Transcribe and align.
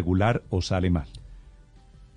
regular 0.00 0.42
o 0.50 0.62
sale 0.62 0.90
mal. 0.90 1.06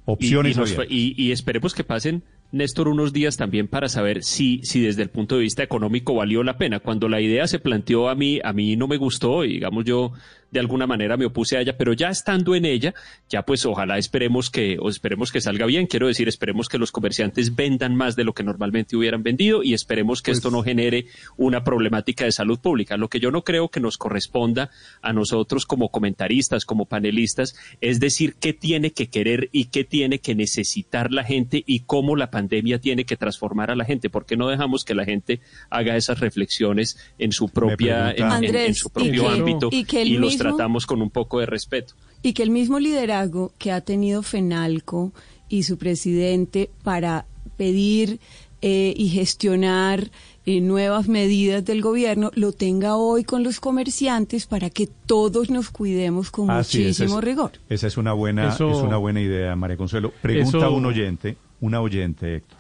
Opciones 0.06 0.58
y, 0.90 1.14
y, 1.18 1.32
esperemos 1.32 1.74
que 1.74 1.84
pasen 1.84 2.24
Néstor, 2.54 2.88
unos 2.88 3.14
días 3.14 3.36
también 3.36 3.68
para 3.68 3.90
saber 3.90 4.24
si, 4.24 4.60
si 4.64 4.80
desde 4.80 5.02
el 5.02 5.10
punto 5.10 5.36
de 5.36 5.42
vista 5.42 5.64
económico 5.64 6.14
valió 6.14 6.44
la 6.44 6.60
pena. 6.60 6.80
Cuando 6.80 7.10
la 7.10 7.20
idea 7.20 7.48
se 7.48 7.58
planteó 7.58 8.10
a 8.10 8.16
mí, 8.16 8.40
a 8.44 8.54
mí 8.54 8.76
no 8.76 8.88
me 8.88 8.98
gustó 8.98 9.44
y 9.44 9.54
digamos 9.54 9.86
yo 9.86 10.12
de 10.54 10.60
alguna 10.60 10.88
manera 10.88 11.18
me 11.18 11.26
opuse 11.26 11.58
a 11.58 11.62
ella, 11.62 11.76
pero 11.78 11.94
ya 11.94 12.10
estando 12.10 12.56
en 12.56 12.66
ella, 12.66 12.94
ya 13.28 13.44
pues 13.44 13.66
ojalá 13.66 13.98
esperemos 13.98 14.50
que, 14.50 14.78
o 14.80 14.90
esperemos 14.90 15.32
que 15.32 15.42
salga 15.42 15.66
bien. 15.66 15.88
Quiero 15.88 16.08
decir, 16.08 16.28
esperemos 16.28 16.70
que 16.70 16.78
los 16.78 16.92
comerciantes 16.92 17.56
vendan 17.56 17.96
más 17.96 18.16
de 18.16 18.24
lo 18.24 18.34
que 18.34 18.44
normalmente 18.44 18.96
hubieran 18.96 19.24
vendido 19.24 19.64
y 19.64 19.74
esperemos 19.74 20.22
que 20.22 20.32
esto 20.32 20.50
pues 20.50 20.54
no 20.54 20.64
genere 20.64 21.08
una 21.38 21.64
problemática 21.64 22.26
de 22.26 22.32
salud 22.32 22.60
pública. 22.60 22.98
Lo 22.98 23.10
que 23.10 23.20
yo 23.20 23.32
no 23.32 23.44
creo 23.44 23.70
que 23.70 23.80
nos 23.80 23.98
corresponda 23.98 24.70
a 25.02 25.12
nosotros 25.12 25.66
como 25.66 25.90
comentaristas, 25.90 26.66
como 26.66 26.86
panelistas, 26.86 27.56
es 27.82 28.00
decir 28.00 28.36
qué 28.40 28.54
tiene 28.54 28.92
que 28.92 29.08
querer 29.08 29.50
y 29.52 29.66
qué 29.66 29.84
tiene 29.84 30.20
que 30.20 30.36
necesitar 30.36 31.12
la 31.12 31.24
gente 31.24 31.64
y 31.66 31.82
cómo 31.82 32.16
la 32.16 32.30
pandemia 32.30 32.80
tiene 32.80 33.06
que 33.06 33.18
transformar 33.18 33.72
a 33.72 33.76
la 33.76 33.86
gente. 33.86 34.12
¿Por 34.12 34.28
qué 34.28 34.38
no 34.38 34.48
dejamos 34.50 34.86
que 34.86 34.94
la 34.94 35.06
gente 35.06 35.42
haga 35.72 35.98
esas 35.98 36.20
reflexiones 36.20 37.00
en 37.18 37.32
su 37.32 37.50
propia, 37.50 38.12
en, 38.12 38.76
su 38.76 38.92
propio 38.92 39.30
ámbito 39.30 39.70
y, 39.72 40.18
los 40.18 40.38
tratamos 40.44 40.86
con 40.86 41.02
un 41.02 41.10
poco 41.10 41.40
de 41.40 41.46
respeto. 41.46 41.96
Y 42.22 42.34
que 42.34 42.44
el 42.44 42.52
mismo 42.52 42.80
liderazgo 42.80 43.52
que 43.58 43.72
ha 43.72 43.82
tenido 43.82 44.24
FENALCO 44.24 45.12
y 45.50 45.64
su 45.64 45.78
presidente 45.78 46.70
para 46.84 47.26
pedir 47.58 48.20
eh, 48.62 48.94
y 48.96 49.10
gestionar 49.10 50.10
eh, 50.46 50.62
nuevas 50.62 51.08
medidas 51.08 51.64
del 51.66 51.82
gobierno 51.82 52.32
lo 52.34 52.54
tenga 52.54 52.96
hoy 52.96 53.24
con 53.24 53.44
los 53.44 53.60
comerciantes 53.60 54.46
para 54.46 54.70
que 54.70 54.88
todos 54.88 55.50
nos 55.50 55.70
cuidemos 55.70 56.32
con 56.32 56.48
muchísimo 56.48 57.20
rigor. 57.22 57.52
Esa 57.70 57.88
es 57.88 57.98
una 57.98 58.14
buena, 58.14 58.54
es 58.54 58.60
una 58.60 58.98
buena 58.98 59.22
idea, 59.22 59.56
María 59.56 59.78
Consuelo. 59.78 60.14
Pregunta 60.22 60.70
un 60.70 60.86
oyente, 60.86 61.36
una 61.60 61.82
oyente, 61.82 62.38
Héctor. 62.38 62.60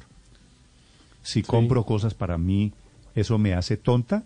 Si 1.21 1.41
compro 1.41 1.85
cosas 1.85 2.13
para 2.13 2.37
mí, 2.37 2.73
¿eso 3.15 3.37
me 3.37 3.53
hace 3.53 3.77
tonta? 3.77 4.23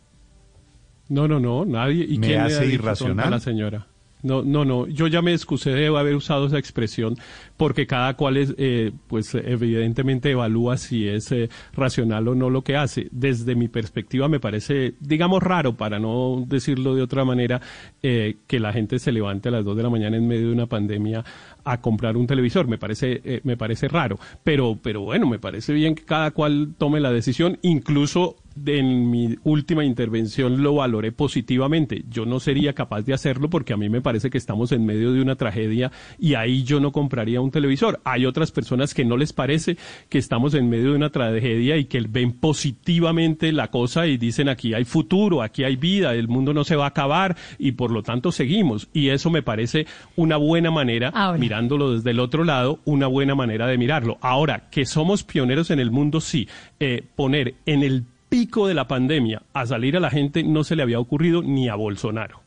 No, 1.10 1.28
no, 1.28 1.40
no, 1.40 1.66
nadie. 1.66 2.06
¿Y 2.08 2.18
¿Me 2.18 2.38
hace 2.38 2.66
irracional? 2.66 3.32
la 3.32 3.40
señora. 3.40 3.88
No, 4.24 4.42
no, 4.42 4.66
no. 4.66 4.88
Yo 4.88 5.08
ya 5.08 5.22
me 5.22 5.32
excusé 5.32 5.72
de 5.72 5.88
haber 5.88 6.16
usado 6.16 6.48
esa 6.48 6.58
expresión 6.58 7.16
porque 7.56 7.86
cada 7.86 8.16
cual 8.16 8.38
es, 8.38 8.54
eh, 8.58 8.92
pues 9.08 9.36
evidentemente 9.36 10.32
evalúa 10.32 10.78
si 10.78 11.08
es 11.08 11.32
eh, 11.32 11.50
racional 11.74 12.28
o 12.28 12.36
no 12.36 12.50
lo 12.50 12.64
que 12.64 12.76
hace. 12.76 13.08
Desde 13.12 13.56
mi 13.56 13.68
perspectiva 13.68 14.28
me 14.28 14.40
parece, 14.40 14.96
digamos, 15.00 15.44
raro, 15.44 15.76
para 15.76 16.00
no 16.00 16.44
decirlo 16.48 16.96
de 16.96 17.04
otra 17.04 17.26
manera, 17.26 17.62
eh, 18.02 18.38
que 18.48 18.60
la 18.60 18.74
gente 18.74 18.98
se 18.98 19.12
levante 19.12 19.50
a 19.50 19.52
las 19.52 19.64
dos 19.64 19.78
de 19.78 19.84
la 19.84 19.90
mañana 19.90 20.18
en 20.18 20.28
medio 20.28 20.48
de 20.48 20.54
una 20.54 20.66
pandemia 20.66 21.24
a 21.72 21.82
comprar 21.82 22.18
un 22.18 22.28
televisor. 22.28 22.68
Me 22.68 22.78
parece, 22.78 23.42
me 23.44 23.58
parece 23.58 23.88
raro. 23.88 24.20
Pero, 24.44 24.78
pero 24.82 25.02
bueno, 25.02 25.28
me 25.28 25.40
parece 25.40 25.74
bien 25.74 25.96
que 25.96 26.04
cada 26.04 26.32
cual 26.32 26.74
tome 26.78 27.00
la 27.00 27.12
decisión, 27.12 27.60
incluso 27.62 28.38
en 28.66 29.10
mi 29.10 29.36
última 29.44 29.86
intervención 29.86 30.62
lo 30.64 30.76
valoré 30.76 31.12
positivamente. 31.12 32.04
Yo 32.10 32.26
no 32.26 32.40
sería 32.40 32.74
capaz 32.74 33.02
de 33.02 33.14
hacerlo 33.14 33.50
porque 33.50 33.74
a 33.74 33.78
mí 33.78 33.90
me 33.90 34.02
parece 34.02 34.30
que 34.30 34.38
estamos 34.38 34.72
en 34.72 34.86
medio 34.86 35.12
de 35.12 35.22
una 35.22 35.36
tragedia 35.36 35.92
y 36.18 36.36
ahí 36.36 36.64
yo 36.64 36.80
no 36.80 36.92
compraría 36.92 37.42
un 37.42 37.52
televisor. 37.52 38.00
Hay 38.04 38.26
otras 38.26 38.52
personas 38.52 38.94
que 38.94 39.06
no 39.06 39.18
les 39.18 39.34
parece 39.34 39.78
que 40.10 40.18
estamos 40.18 40.54
en 40.54 40.70
medio 40.70 40.92
de 40.92 40.96
una 40.96 41.10
tragedia 41.10 41.78
y 41.78 41.86
que 41.86 42.02
ven 42.08 42.34
positivamente 42.34 43.52
la 43.52 43.70
cosa 43.70 44.08
y 44.08 44.18
dicen 44.18 44.50
aquí 44.50 44.74
hay 44.74 44.86
futuro, 44.86 45.42
aquí 45.42 45.64
hay 45.64 45.76
vida, 45.76 46.14
el 46.14 46.28
mundo 46.28 46.54
no 46.54 46.64
se 46.64 46.76
va 46.76 46.86
a 46.86 46.90
acabar 46.90 47.36
y 47.60 47.74
por 47.74 47.92
lo 47.92 48.04
tanto 48.04 48.32
seguimos. 48.32 48.90
Y 48.94 49.10
eso 49.10 49.30
me 49.30 49.44
parece 49.44 49.86
una 50.16 50.38
buena 50.38 50.72
manera, 50.72 51.12
mirándolo 51.58 51.94
desde 51.94 52.12
el 52.12 52.20
otro 52.20 52.44
lado, 52.44 52.80
una 52.86 53.08
buena 53.08 53.34
manera 53.34 53.66
de 53.66 53.80
mirarlo. 53.80 54.20
Ahora, 54.22 54.70
que 54.70 54.86
somos 54.86 55.24
pioneros 55.24 55.72
en 55.72 55.80
el 55.80 55.90
mundo, 55.90 56.22
sí. 56.22 56.48
Eh, 56.80 57.04
poner 57.16 57.56
en 57.66 57.82
el 57.82 58.06
pico 58.30 58.68
de 58.68 58.76
la 58.76 58.88
pandemia 58.88 59.42
a 59.54 59.66
salir 59.66 59.98
a 59.98 60.00
la 60.00 60.12
gente 60.12 60.44
no 60.44 60.64
se 60.64 60.76
le 60.76 60.84
había 60.84 61.00
ocurrido 61.00 61.42
ni 61.42 61.68
a 61.68 61.74
Bolsonaro. 61.74 62.42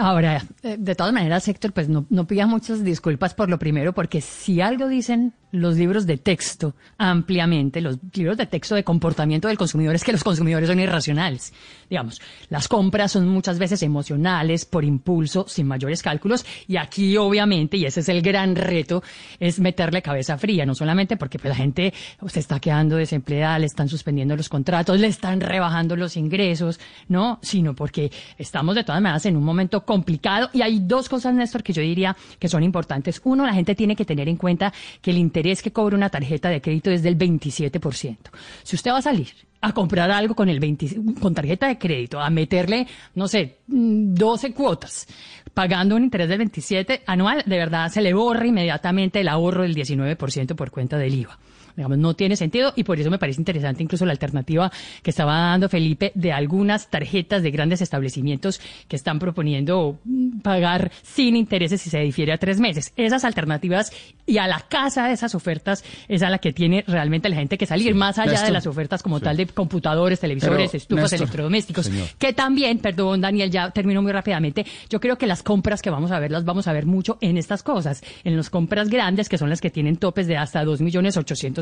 Ahora, 0.00 0.42
eh, 0.64 0.76
de 0.76 0.94
todas 0.96 1.12
maneras, 1.12 1.46
Héctor, 1.46 1.72
pues 1.72 1.88
no, 1.88 2.04
no 2.10 2.26
muchas 2.48 2.82
disculpas 2.82 3.34
por 3.34 3.48
lo 3.48 3.60
primero, 3.60 3.92
porque 3.92 4.20
si 4.20 4.60
algo 4.60 4.88
dicen 4.88 5.34
los 5.52 5.76
libros 5.76 6.06
de 6.06 6.18
texto 6.18 6.74
ampliamente, 6.98 7.80
los 7.80 7.98
libros 8.14 8.36
de 8.36 8.46
texto 8.46 8.74
de 8.74 8.84
comportamiento 8.84 9.48
del 9.48 9.56
consumidor 9.56 9.94
es 9.94 10.04
que 10.04 10.12
los 10.12 10.24
consumidores 10.24 10.68
son 10.68 10.80
irracionales. 10.80 11.52
Digamos, 11.88 12.20
las 12.48 12.68
compras 12.68 13.12
son 13.12 13.28
muchas 13.28 13.58
veces 13.58 13.82
emocionales, 13.82 14.64
por 14.64 14.84
impulso, 14.84 15.46
sin 15.48 15.66
mayores 15.66 16.02
cálculos, 16.02 16.44
y 16.66 16.76
aquí 16.76 17.16
obviamente, 17.16 17.76
y 17.76 17.86
ese 17.86 18.00
es 18.00 18.08
el 18.08 18.20
gran 18.20 18.56
reto, 18.56 19.02
es 19.40 19.58
meterle 19.60 20.02
cabeza 20.02 20.36
fría, 20.36 20.66
no 20.66 20.74
solamente 20.74 21.16
porque 21.16 21.38
pues, 21.38 21.50
la 21.50 21.56
gente 21.56 21.94
se 22.26 22.40
está 22.40 22.60
quedando 22.60 22.96
desempleada, 22.96 23.58
le 23.58 23.66
están 23.66 23.88
suspendiendo 23.88 24.36
los 24.36 24.48
contratos, 24.48 25.00
le 25.00 25.06
están 25.06 25.40
rebajando 25.40 25.96
los 25.96 26.16
ingresos, 26.16 26.78
¿no? 27.08 27.38
Sino 27.42 27.74
porque 27.74 28.10
estamos 28.36 28.74
de 28.74 28.84
todas 28.84 29.00
maneras 29.00 29.24
en 29.26 29.36
un 29.36 29.44
momento 29.44 29.84
complicado. 29.84 30.50
Y 30.52 30.62
hay 30.62 30.80
dos 30.80 31.08
cosas, 31.08 31.34
Néstor, 31.34 31.62
que 31.62 31.72
yo 31.72 31.82
diría 31.82 32.16
que 32.38 32.48
son 32.48 32.62
importantes. 32.62 33.20
Uno, 33.24 33.46
la 33.46 33.54
gente 33.54 33.74
tiene 33.74 33.96
que 33.96 34.04
tener 34.04 34.28
en 34.28 34.36
cuenta 34.36 34.72
que 35.00 35.10
el 35.10 35.18
interés 35.18 35.37
que 35.62 35.72
cobra 35.72 35.96
una 35.96 36.10
tarjeta 36.10 36.48
de 36.48 36.60
crédito 36.60 36.90
es 36.90 37.02
del 37.02 37.16
27%. 37.16 38.16
Si 38.62 38.76
usted 38.76 38.90
va 38.90 38.98
a 38.98 39.02
salir 39.02 39.28
a 39.60 39.72
comprar 39.72 40.10
algo 40.10 40.34
con 40.34 40.48
el 40.48 40.60
20, 40.60 41.16
con 41.20 41.34
tarjeta 41.34 41.68
de 41.68 41.78
crédito, 41.78 42.20
a 42.20 42.30
meterle, 42.30 42.86
no 43.14 43.26
sé, 43.26 43.58
12 43.66 44.52
cuotas, 44.52 45.06
pagando 45.54 45.96
un 45.96 46.04
interés 46.04 46.28
del 46.28 46.38
27 46.38 47.02
anual, 47.06 47.42
de 47.46 47.56
verdad 47.56 47.90
se 47.90 48.02
le 48.02 48.14
borra 48.14 48.46
inmediatamente 48.46 49.20
el 49.20 49.28
ahorro 49.28 49.62
del 49.62 49.74
19% 49.74 50.54
por 50.54 50.70
cuenta 50.70 50.98
del 50.98 51.14
IVA. 51.14 51.38
Digamos, 51.78 51.96
no 51.98 52.14
tiene 52.14 52.34
sentido 52.34 52.72
y 52.74 52.82
por 52.82 52.98
eso 52.98 53.08
me 53.08 53.18
parece 53.18 53.40
interesante 53.40 53.84
incluso 53.84 54.04
la 54.04 54.10
alternativa 54.10 54.72
que 55.00 55.10
estaba 55.10 55.32
dando 55.34 55.68
Felipe 55.68 56.10
de 56.16 56.32
algunas 56.32 56.88
tarjetas 56.88 57.44
de 57.44 57.52
grandes 57.52 57.80
establecimientos 57.80 58.60
que 58.88 58.96
están 58.96 59.20
proponiendo 59.20 59.96
pagar 60.42 60.90
sin 61.04 61.36
intereses 61.36 61.80
si 61.80 61.88
se 61.88 62.00
difiere 62.00 62.32
a 62.32 62.38
tres 62.38 62.58
meses. 62.58 62.92
Esas 62.96 63.24
alternativas 63.24 63.92
y 64.26 64.38
a 64.38 64.48
la 64.48 64.58
casa 64.68 65.06
de 65.06 65.12
esas 65.12 65.36
ofertas 65.36 65.84
es 66.08 66.24
a 66.24 66.30
la 66.30 66.38
que 66.38 66.52
tiene 66.52 66.82
realmente 66.84 67.28
la 67.28 67.36
gente 67.36 67.56
que 67.56 67.64
salir, 67.64 67.94
más 67.94 68.18
allá 68.18 68.42
de 68.42 68.50
las 68.50 68.66
ofertas 68.66 69.00
como 69.00 69.20
tal 69.20 69.36
de 69.36 69.46
computadores, 69.46 70.18
televisores, 70.18 70.74
estufas, 70.74 71.12
electrodomésticos, 71.12 71.88
que 72.18 72.32
también, 72.32 72.80
perdón 72.80 73.20
Daniel, 73.20 73.52
ya 73.52 73.70
termino 73.70 74.02
muy 74.02 74.10
rápidamente, 74.10 74.66
yo 74.90 74.98
creo 74.98 75.16
que 75.16 75.28
las 75.28 75.44
compras 75.44 75.80
que 75.80 75.90
vamos 75.90 76.10
a 76.10 76.18
ver 76.18 76.32
las 76.32 76.44
vamos 76.44 76.66
a 76.66 76.72
ver 76.72 76.86
mucho 76.86 77.18
en 77.20 77.38
estas 77.38 77.62
cosas, 77.62 78.02
en 78.24 78.36
las 78.36 78.50
compras 78.50 78.88
grandes 78.88 79.28
que 79.28 79.38
son 79.38 79.48
las 79.48 79.60
que 79.60 79.70
tienen 79.70 79.96
topes 79.96 80.26
de 80.26 80.36
hasta 80.36 80.64
dos 80.64 80.80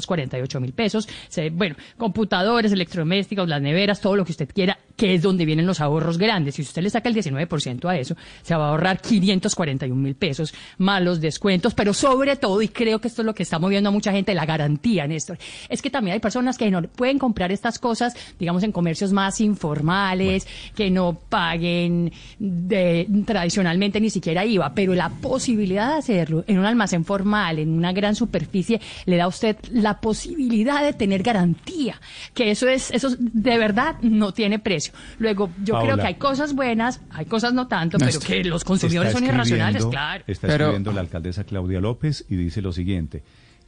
millones 0.09 0.27
ochocientos 0.27 0.57
48 0.57 0.61
mil 0.61 0.73
pesos. 0.73 1.09
bueno, 1.53 1.77
computadores, 1.97 2.73
electrodomésticos, 2.73 3.49
las 3.49 3.61
neveras, 3.61 4.01
todo 4.01 4.17
lo 4.17 4.25
que 4.25 4.33
usted 4.33 4.49
quiera, 4.53 4.79
que 4.97 5.15
es 5.15 5.23
donde 5.23 5.45
vienen 5.45 5.67
los 5.67 5.81
ahorros 5.81 6.19
grandes. 6.19 6.55
Si 6.55 6.63
usted 6.63 6.83
le 6.83 6.91
saca 6.91 7.09
el 7.09 7.15
19% 7.15 7.89
a 7.89 7.99
eso, 7.99 8.17
se 8.43 8.55
va 8.55 8.67
a 8.67 8.69
ahorrar 8.71 9.01
541 9.01 9.95
mil 9.95 10.15
pesos, 10.15 10.55
malos 10.79 11.21
descuentos, 11.21 11.75
pero 11.75 11.93
sobre 11.93 12.37
todo, 12.37 12.63
y 12.63 12.69
creo 12.69 13.01
que 13.01 13.09
esto 13.09 13.23
es 13.23 13.27
lo 13.27 13.35
que 13.35 13.43
está 13.43 13.59
moviendo 13.59 13.89
a 13.89 13.93
mucha 13.93 14.13
gente, 14.13 14.35
la 14.35 14.47
garantía, 14.47 15.07
Néstor, 15.07 15.39
es 15.69 15.83
que 15.83 15.91
también 15.91 16.15
hay 16.15 16.21
personas 16.21 16.57
que 16.57 16.71
no 16.71 16.83
pueden 16.83 17.19
comprar 17.19 17.53
estas 17.53 17.79
cosas, 17.79 18.15
digamos, 18.39 18.63
en 18.63 18.73
comercios 18.73 19.13
más 19.13 19.41
informales, 19.41 20.47
que 20.75 20.91
no 20.91 21.19
paguen 21.29 22.13
de, 22.39 23.07
tradicionalmente 23.27 24.01
ni 24.01 24.11
siquiera 24.11 24.45
IVA, 24.45 24.73
pero 24.75 24.95
la 24.95 25.11
posibilidad 25.11 25.93
de 25.93 25.99
hacerlo 25.99 26.45
en 26.47 26.59
un 26.59 26.65
almacén 26.65 27.05
formal, 27.05 27.59
en 27.59 27.71
una 27.71 27.93
gran 27.93 28.15
superficie, 28.15 28.81
le 29.05 29.17
da 29.17 29.25
a 29.25 29.29
usted 29.29 29.57
la 29.73 29.96
posibilidad 30.01 30.85
de 30.85 30.93
tener 30.93 31.23
garantía, 31.23 32.01
que 32.35 32.51
eso 32.51 32.69
es, 32.69 32.91
eso 32.91 33.11
de 33.19 33.59
verdad 33.59 33.97
no 34.03 34.33
tiene 34.33 34.59
precio. 34.59 34.93
Luego, 35.19 35.51
yo 35.65 35.81
creo 35.81 35.97
que 35.97 36.07
hay 36.07 36.15
cosas 36.15 36.55
buenas, 36.55 37.01
hay 37.11 37.27
cosas 37.27 37.55
no 37.55 37.69
tanto, 37.69 37.99
pero 37.99 38.19
que 38.21 38.45
los 38.45 38.65
consumidores 38.65 39.13
son 39.13 39.25
irracionales, 39.25 39.85
claro. 39.87 40.25
Está 40.27 40.49
escribiendo 40.49 40.93
la 40.93 41.01
alcaldesa 41.01 41.45
Claudia 41.45 41.81
López 41.81 42.25
y 42.29 42.37
dice 42.37 42.63
lo 42.63 42.73
siguiente. 42.73 43.23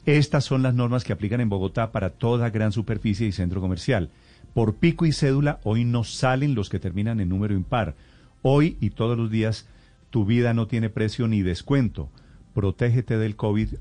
Estas 0.07 0.45
son 0.45 0.63
las 0.63 0.75
normas 0.75 1.05
que 1.05 1.13
aplican 1.13 1.41
en 1.41 1.49
Bogotá 1.49 1.93
para 1.93 2.11
toda 2.11 2.51
gran 2.51 2.73
superficie 2.73 3.27
y 3.27 3.33
centro 3.33 3.61
comercial. 3.61 4.11
Por 4.55 4.77
pico 4.77 5.05
y 5.05 5.13
cédula, 5.13 5.61
hoy 5.65 5.85
no 5.85 6.05
salen 6.05 6.55
los 6.55 6.71
que 6.71 6.79
terminan 6.79 7.21
en 7.21 7.29
número 7.29 7.55
impar. 7.55 7.95
Hoy 8.43 8.77
y 8.81 8.91
todos 8.91 9.19
los 9.19 9.31
días, 9.31 9.67
tu 10.11 10.25
vida 10.25 10.55
no 10.55 10.67
tiene 10.67 10.89
precio 10.89 11.29
ni 11.29 11.43
descuento. 11.43 12.09
Protégete 12.55 13.19
del 13.19 13.37
COVID 13.37 13.75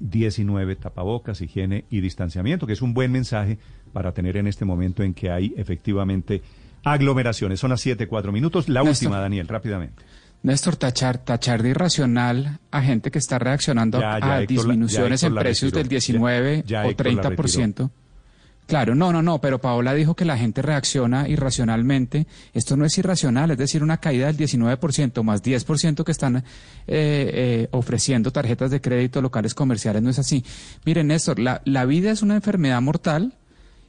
19, 0.00 0.76
tapabocas, 0.76 1.40
higiene 1.40 1.84
y 1.90 2.00
distanciamiento, 2.00 2.66
que 2.66 2.72
es 2.72 2.82
un 2.82 2.94
buen 2.94 3.12
mensaje 3.12 3.58
para 3.92 4.12
tener 4.12 4.36
en 4.36 4.46
este 4.46 4.64
momento 4.64 5.02
en 5.02 5.14
que 5.14 5.30
hay 5.30 5.54
efectivamente 5.56 6.42
aglomeraciones. 6.84 7.60
Son 7.60 7.70
las 7.70 7.80
7, 7.80 8.06
4 8.06 8.32
minutos. 8.32 8.68
La 8.68 8.82
última, 8.82 9.18
Daniel, 9.18 9.48
rápidamente. 9.48 10.02
Néstor, 10.42 10.76
tachar, 10.76 11.18
tachar 11.18 11.62
de 11.62 11.70
irracional 11.70 12.60
a 12.70 12.82
gente 12.82 13.10
que 13.10 13.18
está 13.18 13.38
reaccionando 13.38 13.98
a 14.04 14.40
disminuciones 14.40 15.22
en 15.22 15.34
precios 15.34 15.72
del 15.72 15.88
19 15.88 16.60
o 16.60 16.90
30%. 16.90 17.90
Claro, 18.66 18.96
no, 18.96 19.12
no, 19.12 19.22
no, 19.22 19.40
pero 19.40 19.60
Paola 19.60 19.94
dijo 19.94 20.16
que 20.16 20.24
la 20.24 20.36
gente 20.36 20.60
reacciona 20.60 21.28
irracionalmente. 21.28 22.26
Esto 22.52 22.76
no 22.76 22.84
es 22.84 22.98
irracional, 22.98 23.52
es 23.52 23.58
decir, 23.58 23.82
una 23.82 23.98
caída 23.98 24.26
del 24.26 24.36
19% 24.36 25.22
más 25.22 25.42
10% 25.42 26.02
que 26.02 26.10
están 26.12 26.36
eh, 26.38 26.42
eh, 26.88 27.68
ofreciendo 27.70 28.32
tarjetas 28.32 28.72
de 28.72 28.80
crédito 28.80 29.22
locales 29.22 29.54
comerciales, 29.54 30.02
no 30.02 30.10
es 30.10 30.18
así. 30.18 30.44
Miren, 30.84 31.06
Néstor, 31.06 31.38
la, 31.38 31.62
la 31.64 31.84
vida 31.84 32.10
es 32.10 32.22
una 32.22 32.34
enfermedad 32.34 32.82
mortal 32.82 33.34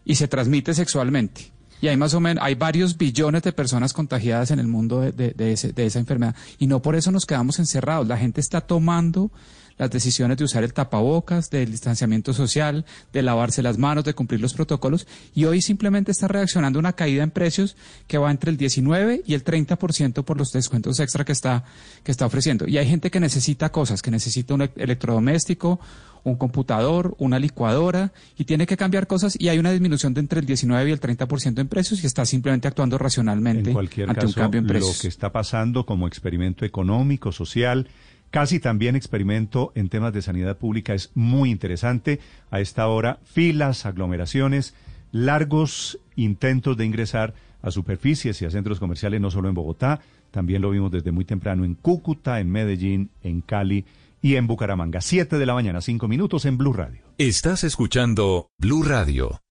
y 0.05 0.15
se 0.15 0.27
transmite 0.27 0.75
sexualmente. 0.75 1.57
Y 1.81 1.87
hay 1.87 1.97
más 1.97 2.13
o 2.13 2.19
menos, 2.19 2.43
hay 2.43 2.55
varios 2.55 2.97
billones 2.97 3.43
de 3.43 3.53
personas 3.53 3.93
contagiadas 3.93 4.51
en 4.51 4.59
el 4.59 4.67
mundo 4.67 5.01
de, 5.01 5.11
de, 5.11 5.53
esa 5.53 5.99
enfermedad. 5.99 6.35
Y 6.57 6.67
no 6.67 6.81
por 6.81 6.95
eso 6.95 7.11
nos 7.11 7.25
quedamos 7.25 7.59
encerrados. 7.59 8.07
La 8.07 8.17
gente 8.17 8.41
está 8.41 8.61
tomando 8.61 9.31
las 9.77 9.89
decisiones 9.89 10.37
de 10.37 10.43
usar 10.43 10.63
el 10.63 10.73
tapabocas, 10.73 11.49
del 11.49 11.71
distanciamiento 11.71 12.33
social, 12.33 12.85
de 13.13 13.21
lavarse 13.21 13.61
las 13.61 13.77
manos, 13.77 14.03
de 14.03 14.13
cumplir 14.13 14.41
los 14.41 14.53
protocolos, 14.53 15.07
y 15.35 15.45
hoy 15.45 15.61
simplemente 15.61 16.11
está 16.11 16.27
reaccionando 16.27 16.79
una 16.79 16.93
caída 16.93 17.23
en 17.23 17.31
precios 17.31 17.75
que 18.07 18.17
va 18.17 18.31
entre 18.31 18.51
el 18.51 18.57
19 18.57 19.23
y 19.25 19.33
el 19.33 19.43
30% 19.43 20.23
por 20.23 20.37
los 20.37 20.51
descuentos 20.51 20.99
extra 20.99 21.25
que 21.25 21.31
está, 21.31 21.63
que 22.03 22.11
está 22.11 22.25
ofreciendo. 22.25 22.67
Y 22.67 22.77
hay 22.77 22.87
gente 22.87 23.11
que 23.11 23.19
necesita 23.19 23.71
cosas, 23.71 24.01
que 24.01 24.11
necesita 24.11 24.53
un 24.53 24.69
electrodoméstico, 24.75 25.79
un 26.23 26.35
computador, 26.35 27.15
una 27.19 27.39
licuadora, 27.39 28.11
y 28.37 28.43
tiene 28.43 28.67
que 28.67 28.75
cambiar 28.75 29.07
cosas, 29.07 29.37
y 29.39 29.49
hay 29.49 29.59
una 29.59 29.71
disminución 29.71 30.13
de 30.13 30.19
entre 30.19 30.39
el 30.41 30.45
19 30.45 30.89
y 30.89 30.91
el 30.91 30.99
30% 30.99 31.59
en 31.59 31.67
precios, 31.67 32.03
y 32.03 32.07
está 32.07 32.25
simplemente 32.25 32.67
actuando 32.67 32.97
racionalmente 32.97 33.73
ante 34.07 34.25
un 34.25 34.33
cambio 34.33 34.59
en 34.59 34.67
precios. 34.67 34.97
Lo 34.97 35.01
que 35.01 35.07
está 35.07 35.31
pasando 35.31 35.85
como 35.85 36.07
experimento 36.07 36.65
económico, 36.65 37.31
social, 37.31 37.87
casi 38.31 38.59
también 38.59 38.95
experimento 38.95 39.71
en 39.75 39.89
temas 39.89 40.13
de 40.13 40.21
sanidad 40.21 40.57
pública. 40.57 40.93
Es 40.93 41.11
muy 41.15 41.49
interesante. 41.49 42.19
A 42.51 42.59
esta 42.59 42.87
hora, 42.87 43.19
filas, 43.23 43.85
aglomeraciones, 43.85 44.73
largos 45.11 45.99
intentos 46.15 46.77
de 46.77 46.85
ingresar 46.85 47.33
a 47.61 47.71
superficies 47.71 48.41
y 48.41 48.45
a 48.45 48.51
centros 48.51 48.79
comerciales, 48.79 49.19
no 49.19 49.31
solo 49.31 49.49
en 49.49 49.55
Bogotá, 49.55 49.99
también 50.31 50.61
lo 50.61 50.69
vimos 50.69 50.91
desde 50.91 51.11
muy 51.11 51.25
temprano 51.25 51.65
en 51.65 51.75
Cúcuta, 51.75 52.39
en 52.39 52.51
Medellín, 52.51 53.09
en 53.23 53.41
Cali 53.41 53.85
y 54.21 54.35
en 54.35 54.47
Bucaramanga. 54.47 55.01
Siete 55.01 55.37
de 55.37 55.45
la 55.45 55.53
mañana, 55.53 55.81
cinco 55.81 56.07
minutos 56.07 56.45
en 56.45 56.57
Blue 56.57 56.73
Radio. 56.73 57.01
Estás 57.17 57.63
escuchando 57.63 58.49
Blue 58.57 58.83
Radio. 58.83 59.41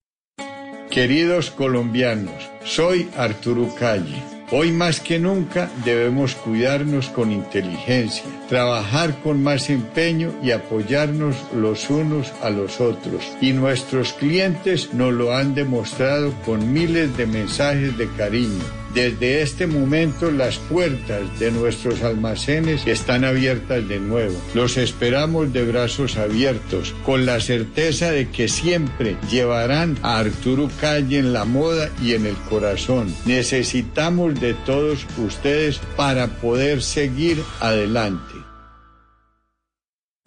Queridos 0.89 1.51
colombianos, 1.51 2.49
soy 2.63 3.09
Arturo 3.17 3.67
Calle 3.77 4.36
Hoy 4.49 4.71
más 4.71 5.01
que 5.01 5.19
nunca 5.19 5.69
debemos 5.83 6.33
cuidarnos 6.35 7.09
con 7.09 7.33
inteligencia, 7.33 8.23
trabajar 8.47 9.19
con 9.21 9.43
más 9.43 9.69
empeño 9.69 10.33
y 10.41 10.51
apoyarnos 10.51 11.35
los 11.53 11.89
unos 11.89 12.31
a 12.41 12.49
los 12.49 12.79
otros. 12.79 13.29
Y 13.41 13.51
nuestros 13.51 14.13
clientes 14.13 14.93
nos 14.93 15.11
lo 15.11 15.35
han 15.35 15.53
demostrado 15.53 16.31
con 16.45 16.71
miles 16.71 17.17
de 17.17 17.25
mensajes 17.25 17.97
de 17.97 18.09
cariño 18.11 18.63
desde 18.97 19.43
este 19.43 19.67
momento 19.67 20.31
las 20.31 20.57
puertas 20.57 21.37
de 21.37 21.51
nuestros 21.51 22.01
almacenes 22.01 22.87
están 22.87 23.25
abiertas 23.25 23.87
de 23.87 23.99
nuevo. 23.99 24.35
Los 24.55 24.75
esperamos 24.77 25.53
de 25.53 25.63
brazos 25.65 26.17
abiertos, 26.17 26.95
con 27.05 27.27
la 27.27 27.39
certeza 27.39 28.09
de 28.09 28.29
que 28.29 28.47
siempre 28.47 29.15
llevarán 29.29 29.99
a 30.01 30.17
Arturo 30.17 30.67
Calle 30.81 31.19
en 31.19 31.31
la 31.31 31.45
moda 31.45 31.91
y 32.01 32.13
en 32.13 32.25
el 32.25 32.35
corazón. 32.49 33.13
Necesitamos 33.25 34.39
de 34.41 34.55
todos 34.55 35.05
ustedes 35.19 35.79
para 35.95 36.25
poder 36.41 36.81
seguir 36.81 37.43
adelante. 37.59 38.36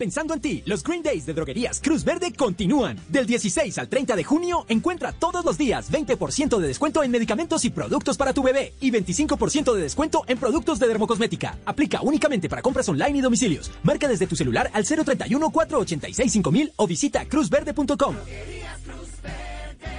Pensando 0.01 0.33
en 0.33 0.41
ti, 0.41 0.63
los 0.65 0.83
Green 0.83 1.03
Days 1.03 1.27
de 1.27 1.35
Droguerías 1.35 1.79
Cruz 1.79 2.05
Verde 2.05 2.33
continúan. 2.33 2.99
Del 3.11 3.27
16 3.27 3.77
al 3.77 3.91
30 3.91 4.17
de 4.17 4.25
junio, 4.25 4.65
encuentra 4.71 5.13
todos 5.13 5.45
los 5.45 5.59
días 5.59 5.93
20% 5.93 6.57
de 6.57 6.69
descuento 6.69 7.03
en 7.03 7.11
medicamentos 7.11 7.67
y 7.67 7.69
productos 7.69 8.17
para 8.17 8.33
tu 8.33 8.43
bebé 8.43 8.73
y 8.81 8.91
25% 8.91 9.75
de 9.75 9.83
descuento 9.83 10.25
en 10.27 10.39
productos 10.39 10.79
de 10.79 10.89
dermocosmética. 10.89 11.59
Aplica 11.67 12.01
únicamente 12.01 12.49
para 12.49 12.63
compras 12.63 12.89
online 12.89 13.19
y 13.19 13.21
domicilios. 13.21 13.71
Marca 13.83 14.09
desde 14.09 14.27
tu 14.27 14.37
celular 14.37 14.71
al 14.73 14.87
031 14.87 15.51
486 15.51 16.33
5000 16.33 16.73
o 16.77 16.87
visita 16.87 17.27
cruzverde.com. 17.27 18.17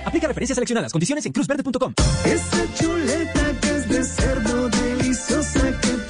Aplica 0.03 0.27
referencias 0.27 0.55
seleccionadas. 0.55 0.91
Condiciones 0.91 1.27
en 1.27 1.31
cruzverde.com. 1.31 1.93
Esa 2.25 2.73
chuleta 2.73 3.59
que 3.61 3.69
es 3.69 3.87
de 3.87 4.03
cerdo 4.03 4.69
deliciosa 4.69 5.79
que 5.81 6.00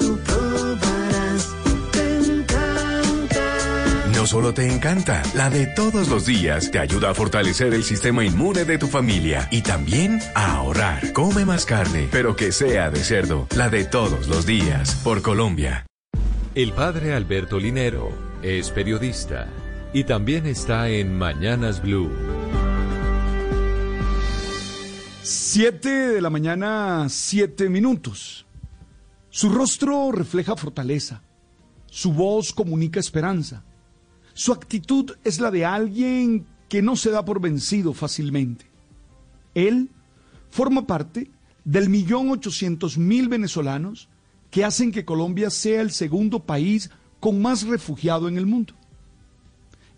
No 4.22 4.28
solo 4.28 4.54
te 4.54 4.72
encanta, 4.72 5.24
la 5.34 5.50
de 5.50 5.66
todos 5.66 6.08
los 6.08 6.28
días 6.28 6.70
te 6.70 6.78
ayuda 6.78 7.10
a 7.10 7.14
fortalecer 7.16 7.74
el 7.74 7.84
sistema 7.84 8.24
inmune 8.24 8.66
de 8.66 8.78
tu 8.78 8.86
familia 8.86 9.48
y 9.50 9.64
también 9.64 10.20
a 10.36 10.58
ahorrar. 10.58 11.12
Come 11.12 11.44
más 11.44 11.66
carne, 11.66 12.08
pero 12.12 12.36
que 12.36 12.52
sea 12.52 12.92
de 12.92 13.04
cerdo, 13.04 13.48
la 13.58 13.70
de 13.70 13.84
todos 13.84 14.28
los 14.28 14.46
días, 14.46 14.94
por 15.04 15.24
Colombia. 15.24 15.88
El 16.54 16.72
padre 16.72 17.16
Alberto 17.16 17.58
Linero 17.58 18.12
es 18.44 18.70
periodista 18.70 19.48
y 19.92 20.04
también 20.04 20.46
está 20.46 20.88
en 20.88 21.18
Mañanas 21.18 21.82
Blue. 21.82 22.12
Siete 25.24 25.90
de 25.90 26.22
la 26.22 26.30
mañana, 26.30 27.08
siete 27.10 27.70
minutos. 27.70 28.46
Su 29.32 29.50
rostro 29.50 30.12
refleja 30.12 30.56
fortaleza. 30.56 31.24
Su 31.88 32.14
voz 32.14 32.54
comunica 32.54 33.00
esperanza. 33.00 33.64
Su 34.34 34.54
actitud 34.54 35.12
es 35.24 35.40
la 35.40 35.52
de 35.52 35.66
alguien 35.66 36.46
que 36.70 36.82
no 36.82 36.96
se 36.96 37.12
da 37.12 37.26
por 37.26 37.42
vencido 37.42 37.94
fácilmente. 37.94 38.66
Él 39.54 39.90
forma 40.50 40.88
parte 40.88 41.30
del 41.66 41.90
millón 41.90 42.30
ochocientos 42.30 42.98
mil 42.98 43.28
venezolanos 43.28 44.10
que 44.50 44.66
hacen 44.66 44.92
que 44.92 45.06
Colombia 45.06 45.50
sea 45.50 45.82
el 45.82 45.92
segundo 45.92 46.40
país 46.40 46.90
con 47.20 47.42
más 47.42 47.64
refugiado 47.64 48.28
en 48.28 48.38
el 48.38 48.46
mundo. 48.46 48.74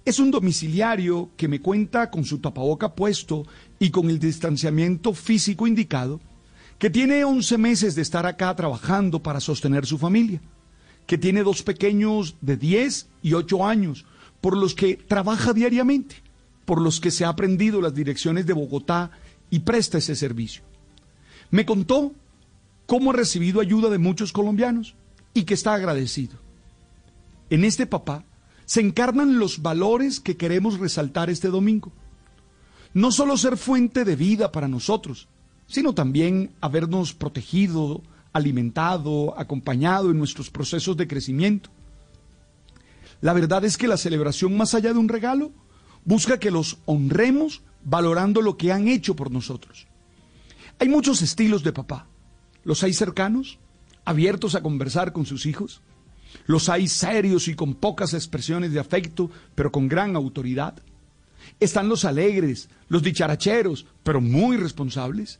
Es 0.05 0.19
un 0.19 0.31
domiciliario 0.31 1.29
que 1.37 1.47
me 1.47 1.61
cuenta 1.61 2.11
con 2.11 2.25
su 2.25 2.39
tapaboca 2.39 2.93
puesto 2.93 3.45
y 3.79 3.89
con 3.89 4.09
el 4.09 4.19
distanciamiento 4.19 5.13
físico 5.13 5.65
indicado, 5.65 6.19
que 6.77 6.89
tiene 6.89 7.23
11 7.23 7.57
meses 7.57 7.95
de 7.95 8.01
estar 8.01 8.25
acá 8.25 8.53
trabajando 8.55 9.23
para 9.23 9.39
sostener 9.39 9.85
su 9.85 9.97
familia, 9.97 10.41
que 11.07 11.17
tiene 11.17 11.43
dos 11.43 11.63
pequeños 11.63 12.35
de 12.41 12.57
10 12.57 13.09
y 13.21 13.33
8 13.33 13.65
años, 13.65 14.05
por 14.43 14.57
los 14.57 14.75
que 14.75 14.97
trabaja 14.97 15.53
diariamente, 15.53 16.17
por 16.65 16.81
los 16.81 16.99
que 16.99 17.11
se 17.11 17.23
ha 17.23 17.29
aprendido 17.29 17.79
las 17.79 17.95
direcciones 17.95 18.45
de 18.45 18.51
Bogotá 18.51 19.09
y 19.49 19.59
presta 19.59 19.99
ese 19.99 20.17
servicio. 20.17 20.63
Me 21.49 21.65
contó 21.65 22.11
cómo 22.85 23.11
ha 23.11 23.13
recibido 23.13 23.61
ayuda 23.61 23.89
de 23.89 23.99
muchos 23.99 24.33
colombianos 24.33 24.95
y 25.33 25.43
que 25.43 25.53
está 25.53 25.73
agradecido. 25.73 26.39
En 27.49 27.63
este 27.63 27.85
papá 27.85 28.25
se 28.65 28.81
encarnan 28.81 29.39
los 29.39 29.61
valores 29.61 30.19
que 30.19 30.35
queremos 30.35 30.77
resaltar 30.77 31.29
este 31.29 31.47
domingo. 31.47 31.93
No 32.93 33.13
solo 33.13 33.37
ser 33.37 33.55
fuente 33.55 34.03
de 34.03 34.17
vida 34.17 34.51
para 34.51 34.67
nosotros, 34.67 35.29
sino 35.67 35.93
también 35.93 36.51
habernos 36.59 37.13
protegido, 37.13 38.01
alimentado, 38.33 39.39
acompañado 39.39 40.11
en 40.11 40.17
nuestros 40.17 40.49
procesos 40.49 40.97
de 40.97 41.07
crecimiento. 41.07 41.69
La 43.23 43.31
verdad 43.31 43.63
es 43.63 43.77
que 43.77 43.87
la 43.87 43.95
celebración, 43.95 44.57
más 44.57 44.73
allá 44.73 44.91
de 44.91 44.99
un 44.99 45.07
regalo, 45.07 45.53
busca 46.03 46.41
que 46.41 46.51
los 46.51 46.79
honremos 46.83 47.61
valorando 47.85 48.41
lo 48.41 48.57
que 48.57 48.73
han 48.73 48.89
hecho 48.89 49.15
por 49.15 49.31
nosotros. 49.31 49.87
Hay 50.77 50.89
muchos 50.89 51.21
estilos 51.21 51.63
de 51.63 51.71
papá. 51.71 52.05
Los 52.65 52.83
hay 52.83 52.91
cercanos, 52.91 53.59
abiertos 54.03 54.55
a 54.55 54.61
conversar 54.61 55.13
con 55.13 55.25
sus 55.25 55.45
hijos. 55.45 55.79
Los 56.47 56.67
hay 56.67 56.89
serios 56.89 57.47
y 57.47 57.55
con 57.55 57.75
pocas 57.75 58.13
expresiones 58.13 58.73
de 58.73 58.81
afecto, 58.81 59.31
pero 59.55 59.71
con 59.71 59.87
gran 59.87 60.17
autoridad. 60.17 60.75
Están 61.61 61.87
los 61.87 62.03
alegres, 62.03 62.67
los 62.89 63.03
dicharacheros, 63.03 63.85
pero 64.03 64.19
muy 64.19 64.57
responsables. 64.57 65.39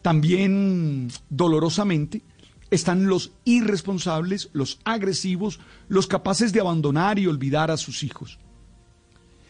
También, 0.00 1.10
dolorosamente, 1.28 2.22
están 2.70 3.06
los 3.06 3.32
irresponsables, 3.44 4.50
los 4.52 4.78
agresivos, 4.84 5.60
los 5.88 6.06
capaces 6.06 6.52
de 6.52 6.60
abandonar 6.60 7.18
y 7.18 7.26
olvidar 7.26 7.70
a 7.70 7.76
sus 7.76 8.02
hijos. 8.02 8.38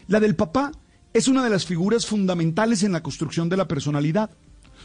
La 0.07 0.21
del 0.21 0.37
papá 0.37 0.73
es 1.13 1.29
una 1.29 1.43
de 1.43 1.51
las 1.51 1.67
figuras 1.67 2.07
fundamentales 2.07 2.83
en 2.83 2.93
la 2.93 3.03
construcción 3.03 3.49
de 3.49 3.57
la 3.57 3.69
personalidad. 3.69 4.31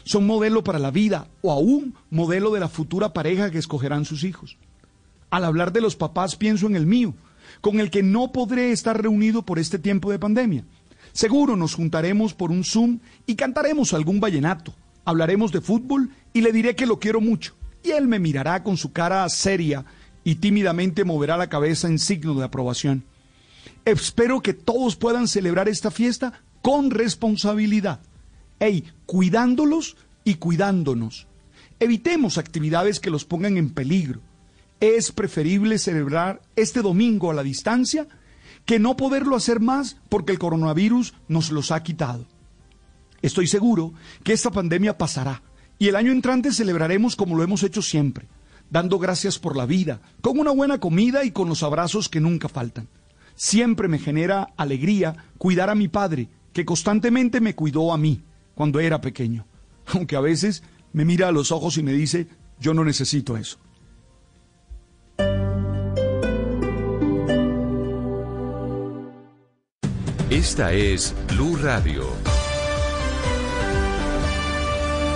Son 0.02 0.26
modelo 0.26 0.64
para 0.64 0.78
la 0.78 0.90
vida 0.90 1.28
o 1.42 1.52
aún 1.52 1.94
modelo 2.10 2.52
de 2.52 2.60
la 2.60 2.68
futura 2.68 3.12
pareja 3.12 3.50
que 3.50 3.58
escogerán 3.58 4.04
sus 4.04 4.24
hijos. 4.24 4.58
Al 5.30 5.44
hablar 5.44 5.72
de 5.72 5.80
los 5.80 5.96
papás 5.96 6.36
pienso 6.36 6.66
en 6.66 6.76
el 6.76 6.86
mío, 6.86 7.14
con 7.60 7.80
el 7.80 7.90
que 7.90 8.02
no 8.02 8.32
podré 8.32 8.72
estar 8.72 9.00
reunido 9.00 9.42
por 9.42 9.58
este 9.58 9.78
tiempo 9.78 10.10
de 10.10 10.18
pandemia. 10.18 10.64
Seguro 11.12 11.56
nos 11.56 11.74
juntaremos 11.74 12.34
por 12.34 12.50
un 12.50 12.64
Zoom 12.64 12.98
y 13.26 13.36
cantaremos 13.36 13.94
algún 13.94 14.18
vallenato, 14.18 14.74
hablaremos 15.04 15.52
de 15.52 15.60
fútbol 15.60 16.10
y 16.32 16.40
le 16.40 16.52
diré 16.52 16.74
que 16.74 16.86
lo 16.86 16.98
quiero 16.98 17.20
mucho 17.20 17.54
y 17.84 17.90
él 17.90 18.08
me 18.08 18.18
mirará 18.18 18.62
con 18.62 18.76
su 18.76 18.92
cara 18.92 19.28
seria 19.28 19.84
y 20.24 20.36
tímidamente 20.36 21.04
moverá 21.04 21.36
la 21.36 21.50
cabeza 21.50 21.86
en 21.86 21.98
signo 21.98 22.34
de 22.34 22.44
aprobación. 22.44 23.04
Espero 23.84 24.40
que 24.40 24.54
todos 24.54 24.96
puedan 24.96 25.28
celebrar 25.28 25.68
esta 25.68 25.90
fiesta 25.90 26.42
con 26.62 26.90
responsabilidad, 26.90 28.00
Ey, 28.58 28.84
cuidándolos 29.04 29.96
y 30.24 30.36
cuidándonos. 30.36 31.26
Evitemos 31.78 32.38
actividades 32.38 33.00
que 33.00 33.10
los 33.10 33.26
pongan 33.26 33.58
en 33.58 33.68
peligro. 33.68 34.20
Es 34.80 35.12
preferible 35.12 35.78
celebrar 35.78 36.40
este 36.56 36.80
domingo 36.80 37.30
a 37.30 37.34
la 37.34 37.42
distancia 37.42 38.06
que 38.64 38.78
no 38.78 38.96
poderlo 38.96 39.36
hacer 39.36 39.60
más 39.60 39.98
porque 40.08 40.32
el 40.32 40.38
coronavirus 40.38 41.12
nos 41.28 41.50
los 41.50 41.70
ha 41.70 41.82
quitado. 41.82 42.24
Estoy 43.20 43.46
seguro 43.46 43.92
que 44.22 44.32
esta 44.32 44.50
pandemia 44.50 44.96
pasará 44.96 45.42
y 45.78 45.88
el 45.88 45.96
año 45.96 46.12
entrante 46.12 46.52
celebraremos 46.52 47.16
como 47.16 47.36
lo 47.36 47.42
hemos 47.42 47.62
hecho 47.62 47.82
siempre, 47.82 48.26
dando 48.70 48.98
gracias 48.98 49.38
por 49.38 49.56
la 49.56 49.66
vida, 49.66 50.00
con 50.20 50.38
una 50.38 50.50
buena 50.50 50.78
comida 50.78 51.24
y 51.24 51.30
con 51.30 51.48
los 51.48 51.62
abrazos 51.62 52.08
que 52.08 52.20
nunca 52.20 52.48
faltan. 52.48 52.88
Siempre 53.34 53.88
me 53.88 53.98
genera 53.98 54.48
alegría 54.56 55.16
cuidar 55.38 55.70
a 55.70 55.74
mi 55.74 55.88
padre, 55.88 56.28
que 56.52 56.64
constantemente 56.64 57.40
me 57.40 57.54
cuidó 57.54 57.92
a 57.92 57.98
mí 57.98 58.22
cuando 58.54 58.80
era 58.80 59.00
pequeño, 59.00 59.46
aunque 59.86 60.16
a 60.16 60.20
veces 60.20 60.62
me 60.92 61.04
mira 61.04 61.28
a 61.28 61.32
los 61.32 61.50
ojos 61.50 61.76
y 61.76 61.82
me 61.82 61.92
dice, 61.92 62.28
yo 62.60 62.72
no 62.74 62.84
necesito 62.84 63.36
eso. 63.36 63.58
Esta 70.30 70.72
es 70.72 71.14
Blue 71.28 71.56
Radio. 71.56 72.33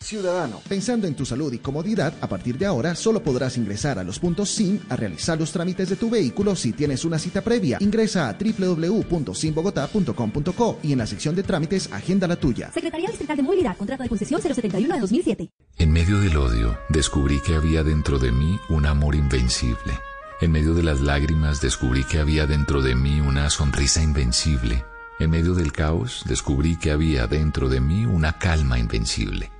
Ciudadano, 0.00 0.62
pensando 0.68 1.06
en 1.06 1.14
tu 1.14 1.24
salud 1.26 1.52
y 1.52 1.58
comodidad, 1.58 2.14
a 2.20 2.28
partir 2.28 2.56
de 2.56 2.64
ahora 2.64 2.94
solo 2.94 3.22
podrás 3.22 3.58
ingresar 3.58 3.98
a 3.98 4.04
los 4.04 4.18
puntos 4.18 4.48
SIM 4.48 4.80
a 4.88 4.96
realizar 4.96 5.38
los 5.38 5.52
trámites 5.52 5.90
de 5.90 5.96
tu 5.96 6.08
vehículo 6.08 6.56
si 6.56 6.72
tienes 6.72 7.04
una 7.04 7.18
cita 7.18 7.42
previa. 7.42 7.76
Ingresa 7.80 8.30
a 8.30 8.38
www.simbogotá.com.co 8.38 10.78
y 10.82 10.92
en 10.92 10.98
la 10.98 11.06
sección 11.06 11.34
de 11.34 11.42
trámites 11.42 11.92
agenda 11.92 12.26
la 12.26 12.36
tuya. 12.36 12.72
Secretaría 12.72 13.08
Distrital 13.08 13.36
de 13.36 13.42
Movilidad, 13.42 13.76
contrato 13.76 14.04
de 14.04 14.08
concesión 14.08 14.40
071 14.40 14.94
de 14.94 15.00
2007. 15.00 15.50
En 15.76 15.92
medio 15.92 16.18
del 16.20 16.38
odio, 16.38 16.78
descubrí 16.88 17.40
que 17.40 17.54
había 17.54 17.82
dentro 17.82 18.18
de 18.18 18.32
mí 18.32 18.58
un 18.70 18.86
amor 18.86 19.14
invencible. 19.14 19.92
En 20.40 20.52
medio 20.52 20.72
de 20.74 20.84
las 20.84 21.00
lágrimas, 21.00 21.60
descubrí 21.60 22.04
que 22.04 22.18
había 22.18 22.46
dentro 22.46 22.80
de 22.80 22.94
mí 22.94 23.20
una 23.20 23.50
sonrisa 23.50 24.02
invencible. 24.02 24.86
En 25.18 25.30
medio 25.30 25.54
del 25.54 25.72
caos, 25.72 26.22
descubrí 26.26 26.78
que 26.78 26.92
había 26.92 27.26
dentro 27.26 27.68
de 27.68 27.80
mí 27.80 28.06
una 28.06 28.38
calma 28.38 28.78
invencible. 28.78 29.50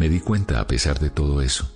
Me 0.00 0.08
di 0.08 0.20
cuenta 0.20 0.60
a 0.60 0.66
pesar 0.66 0.98
de 0.98 1.10
todo 1.10 1.42
eso. 1.42 1.70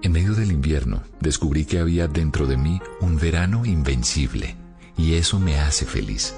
En 0.00 0.12
medio 0.12 0.32
del 0.32 0.52
invierno, 0.52 1.02
descubrí 1.20 1.66
que 1.66 1.78
había 1.78 2.08
dentro 2.08 2.46
de 2.46 2.56
mí 2.56 2.80
un 3.02 3.18
verano 3.18 3.66
invencible, 3.66 4.56
y 4.96 5.16
eso 5.16 5.38
me 5.38 5.60
hace 5.60 5.84
feliz. 5.84 6.34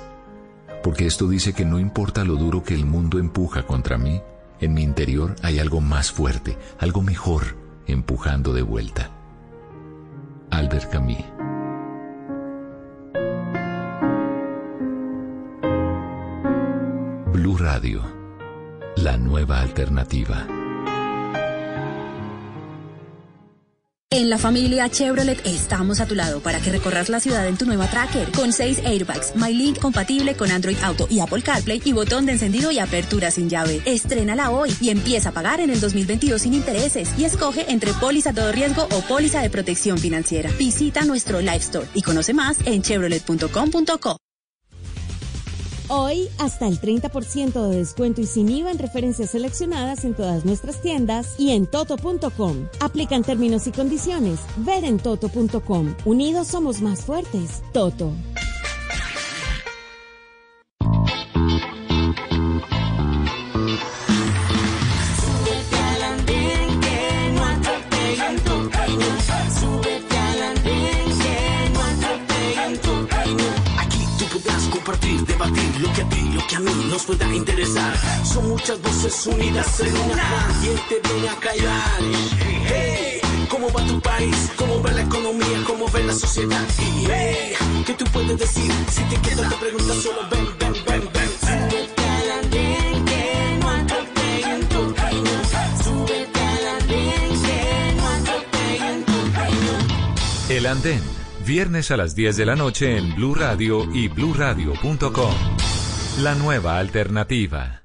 Porque 0.82 1.06
esto 1.06 1.28
dice 1.28 1.52
que 1.52 1.64
no 1.64 1.78
importa 1.78 2.24
lo 2.24 2.34
duro 2.34 2.64
que 2.64 2.74
el 2.74 2.84
mundo 2.84 3.20
empuja 3.20 3.62
contra 3.64 3.96
mí, 3.96 4.20
en 4.58 4.74
mi 4.74 4.82
interior 4.82 5.36
hay 5.40 5.60
algo 5.60 5.80
más 5.80 6.10
fuerte, 6.10 6.58
algo 6.80 7.00
mejor, 7.00 7.56
empujando 7.86 8.52
de 8.52 8.62
vuelta. 8.62 9.12
Albert 10.50 10.90
Camus. 10.90 11.24
Blue 17.32 17.56
Radio, 17.56 18.02
la 18.96 19.16
nueva 19.16 19.60
alternativa. 19.60 20.44
En 24.20 24.28
la 24.28 24.36
familia 24.36 24.86
Chevrolet 24.90 25.40
estamos 25.46 25.98
a 25.98 26.06
tu 26.06 26.14
lado 26.14 26.40
para 26.40 26.60
que 26.60 26.70
recorras 26.70 27.08
la 27.08 27.20
ciudad 27.20 27.48
en 27.48 27.56
tu 27.56 27.64
nueva 27.64 27.86
Tracker 27.86 28.30
con 28.32 28.52
6 28.52 28.80
airbags, 28.84 29.34
MyLink 29.34 29.78
compatible 29.78 30.34
con 30.34 30.50
Android 30.50 30.76
Auto 30.82 31.06
y 31.08 31.20
Apple 31.20 31.40
CarPlay 31.40 31.80
y 31.86 31.94
botón 31.94 32.26
de 32.26 32.32
encendido 32.32 32.70
y 32.70 32.78
apertura 32.80 33.30
sin 33.30 33.48
llave. 33.48 33.80
Estrénala 33.86 34.50
hoy 34.50 34.76
y 34.78 34.90
empieza 34.90 35.30
a 35.30 35.32
pagar 35.32 35.60
en 35.60 35.70
el 35.70 35.80
2022 35.80 36.42
sin 36.42 36.52
intereses 36.52 37.08
y 37.18 37.24
escoge 37.24 37.72
entre 37.72 37.94
póliza 37.94 38.34
todo 38.34 38.52
riesgo 38.52 38.86
o 38.92 39.00
póliza 39.08 39.40
de 39.40 39.48
protección 39.48 39.96
financiera. 39.96 40.50
Visita 40.58 41.02
nuestro 41.06 41.40
Live 41.40 41.56
Store 41.56 41.86
y 41.94 42.02
conoce 42.02 42.34
más 42.34 42.58
en 42.66 42.82
chevrolet.com.co. 42.82 44.18
Hoy, 45.92 46.28
hasta 46.38 46.68
el 46.68 46.80
30% 46.80 47.68
de 47.68 47.78
descuento 47.78 48.20
y 48.20 48.26
sin 48.26 48.48
IVA 48.48 48.70
en 48.70 48.78
referencias 48.78 49.30
seleccionadas 49.30 50.04
en 50.04 50.14
todas 50.14 50.44
nuestras 50.44 50.80
tiendas 50.80 51.34
y 51.36 51.50
en 51.50 51.66
toto.com. 51.66 52.68
Aplican 52.78 53.24
términos 53.24 53.66
y 53.66 53.72
condiciones. 53.72 54.38
Ver 54.58 54.84
en 54.84 54.98
toto.com. 54.98 55.96
Unidos 56.04 56.46
somos 56.46 56.80
más 56.80 57.00
fuertes. 57.00 57.64
Toto. 57.72 58.12
Lo 75.80 75.92
que 75.92 76.02
a 76.02 76.08
ti, 76.08 76.20
lo 76.32 76.46
que 76.46 76.56
a 76.56 76.60
mí 76.60 76.72
nos 76.88 77.04
pueda 77.04 77.26
interesar. 77.34 77.92
Son 78.24 78.48
muchas 78.48 78.80
voces 78.82 79.26
unidas 79.26 79.80
en 79.80 79.96
una. 79.96 80.48
¿Quién 80.60 80.76
te 80.88 81.08
viene 81.08 81.28
a 81.28 81.36
callar? 81.36 82.00
Hey, 82.66 83.20
¿cómo 83.48 83.70
va 83.72 83.84
tu 83.86 84.00
país? 84.00 84.50
¿Cómo 84.56 84.82
va 84.82 84.90
la 84.92 85.02
economía? 85.02 85.64
¿Cómo 85.66 85.90
va 85.90 86.00
la 86.00 86.14
sociedad? 86.14 86.66
Y 86.78 87.06
hey, 87.06 87.54
¿qué 87.86 87.94
tú 87.94 88.04
puedes 88.12 88.38
decir? 88.38 88.72
Si 88.90 89.02
te 89.04 89.16
quedas 89.20 89.48
te 89.48 89.56
preguntas 89.56 89.96
solo 90.02 90.28
ven, 90.30 90.46
ven, 90.58 90.74
ven, 90.86 91.10
ven. 91.12 91.30
Camino. 99.32 99.72
El 100.48 100.66
Andén, 100.66 101.02
viernes 101.50 101.90
a 101.90 101.96
las 101.96 102.14
10 102.14 102.36
de 102.36 102.46
la 102.46 102.54
noche 102.54 102.96
en 102.96 103.12
Blue 103.16 103.34
Radio 103.34 103.92
y 103.92 104.06
bluradio.com. 104.06 105.34
La 106.20 106.36
nueva 106.36 106.78
alternativa. 106.78 107.82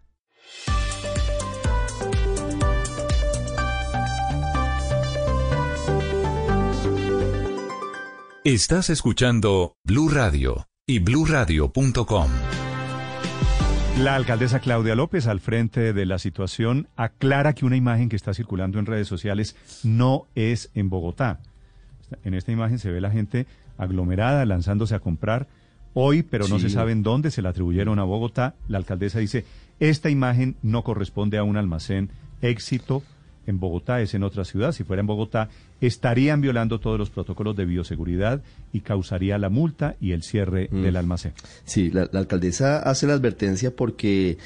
Estás 8.43 8.91
escuchando 8.91 9.74
Blue 9.84 10.10
Radio 10.10 10.67
y 10.86 11.00
bluradio.com. 11.00 12.29
La 13.98 14.13
alcaldesa 14.13 14.60
Claudia 14.60 14.93
López, 14.93 15.25
al 15.25 15.39
frente 15.39 15.91
de 15.91 16.05
la 16.05 16.19
situación, 16.19 16.88
aclara 16.95 17.53
que 17.53 17.65
una 17.65 17.77
imagen 17.77 18.10
que 18.10 18.15
está 18.15 18.36
circulando 18.36 18.77
en 18.77 18.86
redes 18.86 19.07
sociales 19.07 19.55
no 19.81 20.27
es 20.36 20.69
en 20.75 20.91
Bogotá. 20.91 21.39
En 22.24 22.34
esta 22.34 22.51
imagen 22.51 22.79
se 22.79 22.91
ve 22.91 23.01
la 23.01 23.12
gente 23.12 23.45
aglomerada, 23.77 24.45
lanzándose 24.45 24.95
a 24.95 25.00
comprar 25.00 25.48
hoy, 25.93 26.24
pero 26.24 26.48
no 26.48 26.57
Sí. 26.60 26.63
se 26.63 26.69
sabe 26.72 26.91
en 26.91 27.03
dónde 27.03 27.31
se 27.31 27.41
la 27.41 27.50
atribuyeron 27.50 28.00
a 28.00 28.03
Bogotá. 28.03 28.55
La 28.67 28.77
alcaldesa 28.77 29.19
dice, 29.19 29.45
esta 29.79 30.10
imagen 30.10 30.55
no 30.62 30.84
corresponde 30.84 31.38
a 31.38 31.43
un 31.43 31.57
almacén 31.57 32.10
éxito 32.41 33.03
en 33.48 33.60
Bogotá, 33.60 34.01
es 34.01 34.13
en 34.15 34.24
otra 34.24 34.43
ciudad. 34.43 34.72
Si 34.72 34.84
fuera 34.84 35.01
en 35.01 35.07
Bogotá, 35.07 35.50
estarían 35.79 36.41
violando 36.41 36.79
todos 36.79 36.98
los 36.98 37.12
protocolos 37.12 37.55
de 37.55 37.65
bioseguridad 37.65 38.41
y 38.74 38.79
causaría 38.81 39.38
la 39.38 39.50
multa 39.50 39.95
y 40.01 40.13
el 40.13 40.24
cierre 40.24 40.67
Mm. 40.72 40.81
del 40.81 40.95
almacén. 40.95 41.34
Sí, 41.63 41.91
la, 41.91 42.10
la 42.12 42.19
alcaldesa 42.22 42.79
hace 42.79 43.05
la 43.07 43.13
advertencia 43.13 43.75
porque 43.75 44.38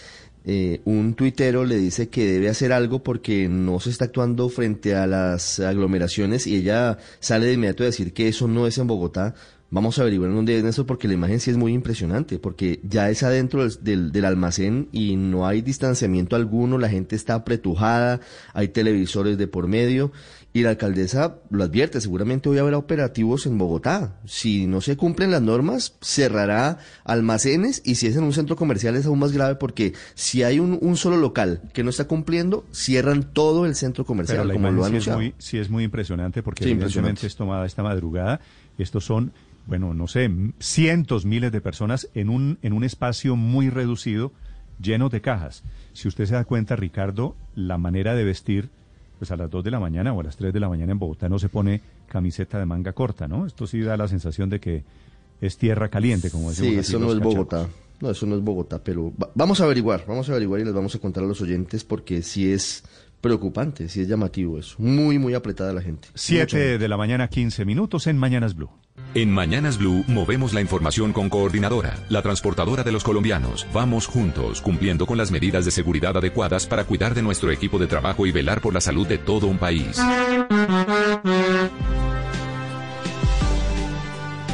eh, 0.45 0.81
un 0.85 1.13
tuitero 1.13 1.65
le 1.65 1.77
dice 1.77 2.09
que 2.09 2.25
debe 2.25 2.49
hacer 2.49 2.71
algo 2.73 3.03
porque 3.03 3.47
no 3.49 3.79
se 3.79 3.89
está 3.89 4.05
actuando 4.05 4.49
frente 4.49 4.95
a 4.95 5.05
las 5.07 5.59
aglomeraciones 5.59 6.47
y 6.47 6.55
ella 6.55 6.97
sale 7.19 7.47
de 7.47 7.53
inmediato 7.53 7.83
a 7.83 7.87
decir 7.87 8.13
que 8.13 8.27
eso 8.27 8.47
no 8.47 8.65
es 8.67 8.77
en 8.77 8.87
Bogotá. 8.87 9.35
Vamos 9.71 9.99
a 9.99 10.01
averiguar 10.01 10.31
dónde 10.33 10.57
es 10.57 10.63
eso 10.65 10.87
porque 10.87 11.07
la 11.07 11.13
imagen 11.13 11.39
sí 11.39 11.51
es 11.51 11.57
muy 11.57 11.73
impresionante, 11.73 12.39
porque 12.39 12.79
ya 12.81 13.11
es 13.11 13.21
adentro 13.21 13.61
del, 13.61 13.83
del- 13.83 14.11
del 14.11 14.25
almacén 14.25 14.89
y 14.91 15.15
no 15.15 15.45
hay 15.45 15.61
distanciamiento 15.61 16.35
alguno, 16.35 16.79
la 16.79 16.89
gente 16.89 17.15
está 17.15 17.35
apretujada, 17.35 18.19
hay 18.55 18.69
televisores 18.69 19.37
de 19.37 19.47
por 19.47 19.67
medio 19.67 20.11
y 20.51 20.63
la 20.63 20.71
alcaldesa 20.71 21.35
lo 21.51 21.63
advierte, 21.63 22.01
seguramente 22.01 22.49
hoy 22.49 22.57
habrá 22.57 22.77
operativos 22.77 23.45
en 23.45 23.57
Bogotá. 23.59 24.19
Si 24.25 24.65
no 24.65 24.81
se 24.81 24.97
cumplen 24.97 25.29
las 25.29 25.43
normas, 25.43 25.95
cerrará 26.01 26.79
almacenes 27.03 27.81
y 27.85 27.95
si 27.95 28.07
es 28.07 28.15
en 28.15 28.23
un 28.23 28.33
centro 28.33 28.55
comercial 28.55 28.95
es 28.95 29.05
aún 29.05 29.19
más 29.19 29.31
grave 29.31 29.55
porque 29.55 29.93
si 30.15 30.41
hay 30.43 30.59
un, 30.59 30.79
un 30.81 30.97
solo 30.97 31.17
local 31.17 31.61
que 31.73 31.83
no 31.83 31.91
está 31.91 32.07
cumpliendo, 32.07 32.65
cierran 32.71 33.31
todo 33.31 33.65
el 33.67 33.75
centro 33.75 34.05
comercial, 34.05 34.39
Pero 34.39 34.47
la 34.47 34.53
como 34.55 34.71
lo 34.71 34.87
imagen 34.87 34.95
ha 34.95 35.01
sí 35.01 35.09
es, 35.09 35.15
muy, 35.15 35.33
sí 35.37 35.57
es 35.59 35.69
muy 35.69 35.83
impresionante 35.83 36.41
porque 36.41 36.63
Sí, 36.63 36.71
evidentemente 36.71 37.09
impresionante. 37.09 37.27
es 37.27 37.35
tomada 37.35 37.65
esta 37.67 37.83
madrugada. 37.83 38.39
Estos 38.79 39.05
son, 39.05 39.33
bueno, 39.67 39.93
no 39.93 40.07
sé, 40.07 40.31
cientos, 40.59 41.25
miles 41.25 41.51
de 41.51 41.61
personas 41.61 42.09
en 42.15 42.29
un, 42.29 42.57
en 42.63 42.73
un 42.73 42.83
espacio 42.83 43.35
muy 43.35 43.69
reducido, 43.69 44.31
lleno 44.81 45.09
de 45.09 45.21
cajas. 45.21 45.63
Si 45.93 46.07
usted 46.07 46.25
se 46.25 46.33
da 46.33 46.45
cuenta, 46.45 46.75
Ricardo, 46.75 47.35
la 47.53 47.77
manera 47.77 48.15
de 48.15 48.23
vestir 48.23 48.69
pues 49.19 49.29
a 49.31 49.35
las 49.35 49.49
2 49.51 49.63
de 49.63 49.69
la 49.71 49.79
mañana 49.79 50.11
o 50.13 50.21
a 50.21 50.23
las 50.23 50.35
3 50.37 50.51
de 50.53 50.59
la 50.59 50.69
mañana 50.69 50.91
en 50.93 50.97
Bogotá 50.99 51.29
no 51.29 51.37
se 51.37 51.49
pone 51.49 51.81
camiseta 52.07 52.57
de 52.57 52.65
manga 52.65 52.93
corta, 52.93 53.27
¿no? 53.27 53.45
Esto 53.45 53.67
sí 53.67 53.81
da 53.81 53.95
la 53.97 54.07
sensación 54.07 54.49
de 54.49 54.59
que 54.59 54.83
es 55.41 55.57
tierra 55.57 55.89
caliente, 55.89 56.31
como 56.31 56.49
decimos 56.49 56.71
Sí, 56.73 56.79
así 56.79 56.89
eso 56.91 56.99
no 56.99 57.07
es 57.07 57.13
cachacos. 57.19 57.35
Bogotá. 57.35 57.69
No, 58.01 58.09
eso 58.09 58.25
no 58.25 58.35
es 58.35 58.41
Bogotá, 58.41 58.81
pero 58.83 59.11
va- 59.21 59.29
vamos 59.35 59.59
a 59.61 59.65
averiguar, 59.65 60.05
vamos 60.07 60.29
a 60.29 60.31
averiguar 60.31 60.61
y 60.61 60.63
les 60.65 60.73
vamos 60.73 60.95
a 60.95 60.99
contar 60.99 61.23
a 61.23 61.27
los 61.27 61.41
oyentes 61.41 61.83
porque 61.83 62.21
sí 62.21 62.49
es 62.51 62.83
preocupante, 63.19 63.89
sí 63.89 63.99
es 64.01 64.07
llamativo 64.07 64.57
eso. 64.57 64.75
Muy, 64.79 65.19
muy 65.19 65.33
apretada 65.33 65.73
la 65.73 65.81
gente. 65.81 66.07
7 66.13 66.77
de 66.77 66.87
la 66.87 66.95
mañana, 66.95 67.27
15 67.27 67.65
minutos 67.65 68.07
en 68.07 68.17
Mañanas 68.17 68.55
Blue. 68.55 68.69
En 69.15 69.31
Mañanas 69.31 69.79
Blue 69.79 70.03
movemos 70.07 70.53
la 70.53 70.61
información 70.61 71.13
con 71.13 71.29
Coordinadora, 71.29 71.97
la 72.09 72.21
transportadora 72.21 72.83
de 72.83 72.91
los 72.91 73.03
colombianos. 73.03 73.65
Vamos 73.73 74.05
juntos, 74.05 74.61
cumpliendo 74.61 75.07
con 75.07 75.17
las 75.17 75.31
medidas 75.31 75.65
de 75.65 75.71
seguridad 75.71 76.15
adecuadas 76.15 76.67
para 76.67 76.83
cuidar 76.83 77.15
de 77.15 77.23
nuestro 77.23 77.49
equipo 77.49 77.79
de 77.79 77.87
trabajo 77.87 78.27
y 78.27 78.31
velar 78.31 78.61
por 78.61 78.71
la 78.71 78.81
salud 78.81 79.07
de 79.07 79.17
todo 79.17 79.47
un 79.47 79.57
país. 79.57 79.99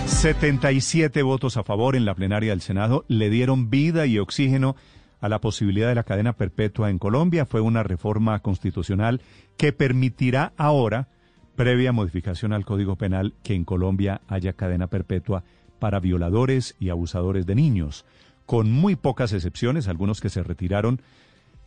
77 0.05 1.21
votos 1.21 1.57
a 1.57 1.63
favor 1.63 1.97
en 1.97 2.05
la 2.05 2.15
plenaria 2.15 2.51
del 2.51 2.62
Senado 2.62 3.03
le 3.09 3.29
dieron 3.29 3.69
vida 3.69 4.05
y 4.05 4.19
oxígeno 4.19 4.77
a 5.19 5.27
la 5.27 5.41
posibilidad 5.41 5.89
de 5.89 5.95
la 5.95 6.03
cadena 6.03 6.31
perpetua 6.31 6.89
en 6.89 6.97
Colombia. 6.97 7.45
Fue 7.45 7.59
una 7.59 7.83
reforma 7.83 8.39
constitucional 8.39 9.21
que 9.57 9.74
permitirá 9.74 10.53
ahora, 10.55 11.09
previa 11.55 11.91
modificación 11.91 12.53
al 12.53 12.65
Código 12.65 12.95
Penal, 12.95 13.33
que 13.43 13.53
en 13.53 13.65
Colombia 13.65 14.21
haya 14.27 14.53
cadena 14.53 14.88
perpetua 14.88 15.43
para 15.79 16.00
violadores 16.00 16.75
y 16.79 16.89
abusadores 16.89 17.45
de 17.45 17.55
niños. 17.55 18.05
Con 18.45 18.71
muy 18.71 18.95
pocas 18.95 19.33
excepciones, 19.33 19.88
algunos 19.88 20.21
que 20.21 20.29
se 20.29 20.43
retiraron, 20.43 21.01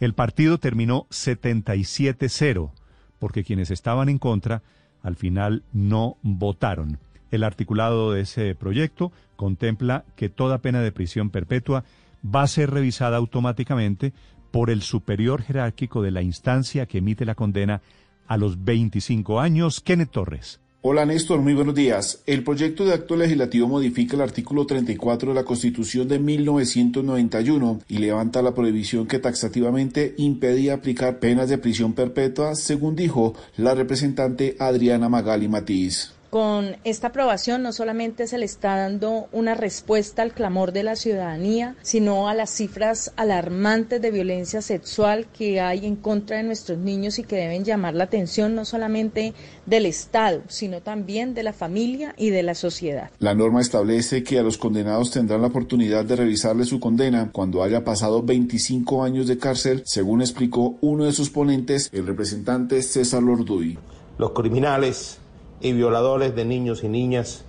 el 0.00 0.14
partido 0.14 0.58
terminó 0.58 1.06
77-0, 1.10 2.70
porque 3.18 3.44
quienes 3.44 3.70
estaban 3.70 4.08
en 4.08 4.18
contra 4.18 4.62
al 5.02 5.16
final 5.16 5.64
no 5.72 6.16
votaron. 6.22 6.98
El 7.30 7.44
articulado 7.44 8.12
de 8.12 8.22
ese 8.22 8.54
proyecto 8.54 9.12
contempla 9.36 10.04
que 10.16 10.28
toda 10.28 10.58
pena 10.58 10.80
de 10.80 10.92
prisión 10.92 11.30
perpetua 11.30 11.84
va 12.24 12.42
a 12.42 12.48
ser 12.48 12.70
revisada 12.70 13.16
automáticamente 13.16 14.12
por 14.50 14.70
el 14.70 14.82
superior 14.82 15.42
jerárquico 15.42 16.02
de 16.02 16.10
la 16.10 16.22
instancia 16.22 16.86
que 16.86 16.98
emite 16.98 17.24
la 17.24 17.34
condena 17.34 17.82
a 18.28 18.36
los 18.36 18.64
25 18.64 19.40
años, 19.40 19.80
Kenneth 19.80 20.12
Torres. 20.12 20.60
Hola 20.80 21.04
Néstor, 21.04 21.40
muy 21.40 21.54
buenos 21.54 21.74
días. 21.74 22.22
El 22.24 22.44
proyecto 22.44 22.84
de 22.84 22.94
acto 22.94 23.16
legislativo 23.16 23.66
modifica 23.66 24.14
el 24.14 24.22
artículo 24.22 24.64
34 24.64 25.30
de 25.30 25.34
la 25.34 25.44
Constitución 25.44 26.06
de 26.06 26.20
1991 26.20 27.80
y 27.88 27.98
levanta 27.98 28.42
la 28.42 28.54
prohibición 28.54 29.08
que 29.08 29.18
taxativamente 29.18 30.14
impedía 30.18 30.74
aplicar 30.74 31.18
penas 31.18 31.48
de 31.48 31.58
prisión 31.58 31.94
perpetua, 31.94 32.54
según 32.54 32.94
dijo 32.94 33.34
la 33.56 33.74
representante 33.74 34.54
Adriana 34.60 35.08
Magali 35.08 35.48
Matiz. 35.48 36.12
Con 36.30 36.76
esta 36.84 37.06
aprobación 37.06 37.62
no 37.62 37.72
solamente 37.72 38.26
se 38.26 38.36
le 38.36 38.44
está 38.44 38.76
dando 38.76 39.28
una 39.32 39.54
respuesta 39.54 40.20
al 40.20 40.34
clamor 40.34 40.72
de 40.72 40.82
la 40.82 40.94
ciudadanía, 40.94 41.74
sino 41.80 42.28
a 42.28 42.34
las 42.34 42.50
cifras 42.50 43.12
alarmantes 43.16 44.02
de 44.02 44.10
violencia 44.10 44.60
sexual 44.60 45.26
que 45.26 45.62
hay 45.62 45.86
en 45.86 45.96
contra 45.96 46.36
de 46.36 46.42
nuestros 46.42 46.76
niños 46.78 47.18
y 47.18 47.22
que 47.22 47.36
deben 47.36 47.64
llamar 47.64 47.94
la 47.94 48.04
atención 48.04 48.54
no 48.54 48.66
solamente 48.66 49.32
del 49.64 49.86
Estado, 49.86 50.42
sino 50.48 50.82
también 50.82 51.32
de 51.32 51.44
la 51.44 51.54
familia 51.54 52.14
y 52.18 52.28
de 52.28 52.42
la 52.42 52.54
sociedad. 52.54 53.10
La 53.20 53.34
norma 53.34 53.62
establece 53.62 54.22
que 54.22 54.38
a 54.38 54.42
los 54.42 54.58
condenados 54.58 55.10
tendrán 55.10 55.40
la 55.40 55.48
oportunidad 55.48 56.04
de 56.04 56.16
revisarle 56.16 56.66
su 56.66 56.78
condena 56.78 57.30
cuando 57.32 57.62
haya 57.62 57.84
pasado 57.84 58.22
25 58.22 59.02
años 59.02 59.28
de 59.28 59.38
cárcel, 59.38 59.82
según 59.86 60.20
explicó 60.20 60.76
uno 60.82 61.06
de 61.06 61.12
sus 61.12 61.30
ponentes, 61.30 61.88
el 61.94 62.06
representante 62.06 62.82
César 62.82 63.22
Lorduy. 63.22 63.78
Los 64.18 64.32
criminales 64.32 65.20
y 65.60 65.72
violadores 65.72 66.34
de 66.34 66.44
niños 66.44 66.84
y 66.84 66.88
niñas 66.88 67.44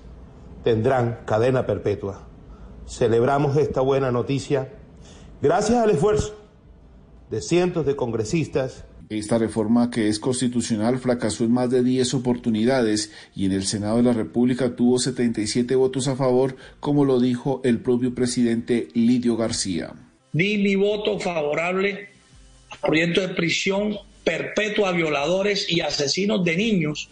tendrán 0.64 1.20
cadena 1.26 1.66
perpetua. 1.66 2.28
Celebramos 2.88 3.58
esta 3.58 3.82
buena 3.82 4.12
noticia 4.12 4.74
gracias 5.42 5.78
al 5.78 5.92
esfuerzo 5.92 6.36
de 7.30 7.42
cientos 7.42 7.86
de 7.86 7.96
congresistas 7.96 8.86
Esta 9.10 9.40
reforma 9.40 9.90
que 9.90 10.08
es 10.08 10.20
constitucional 10.20 11.00
fracasó 11.00 11.44
en 11.44 11.52
más 11.52 11.72
de 11.72 11.84
10 11.84 12.14
oportunidades 12.14 13.12
y 13.36 13.46
en 13.46 13.54
el 13.54 13.66
Senado 13.66 13.98
de 13.98 14.04
la 14.04 14.14
República 14.14 14.76
tuvo 14.76 15.00
77 15.00 15.74
votos 15.76 16.08
a 16.08 16.16
favor, 16.16 16.56
como 16.80 17.06
lo 17.06 17.20
dijo 17.20 17.60
el 17.64 17.80
propio 17.80 18.14
presidente 18.14 18.88
Lidio 18.94 19.36
García. 19.36 19.94
di 20.32 20.60
mi 20.60 20.76
voto 20.76 21.20
favorable 21.20 22.10
al 22.70 22.80
proyecto 22.80 23.22
de 23.22 23.30
prisión 23.30 23.98
perpetua 24.24 24.90
a 24.90 24.92
violadores 24.92 25.66
y 25.72 25.82
asesinos 25.82 26.44
de 26.46 26.56
niños. 26.56 27.10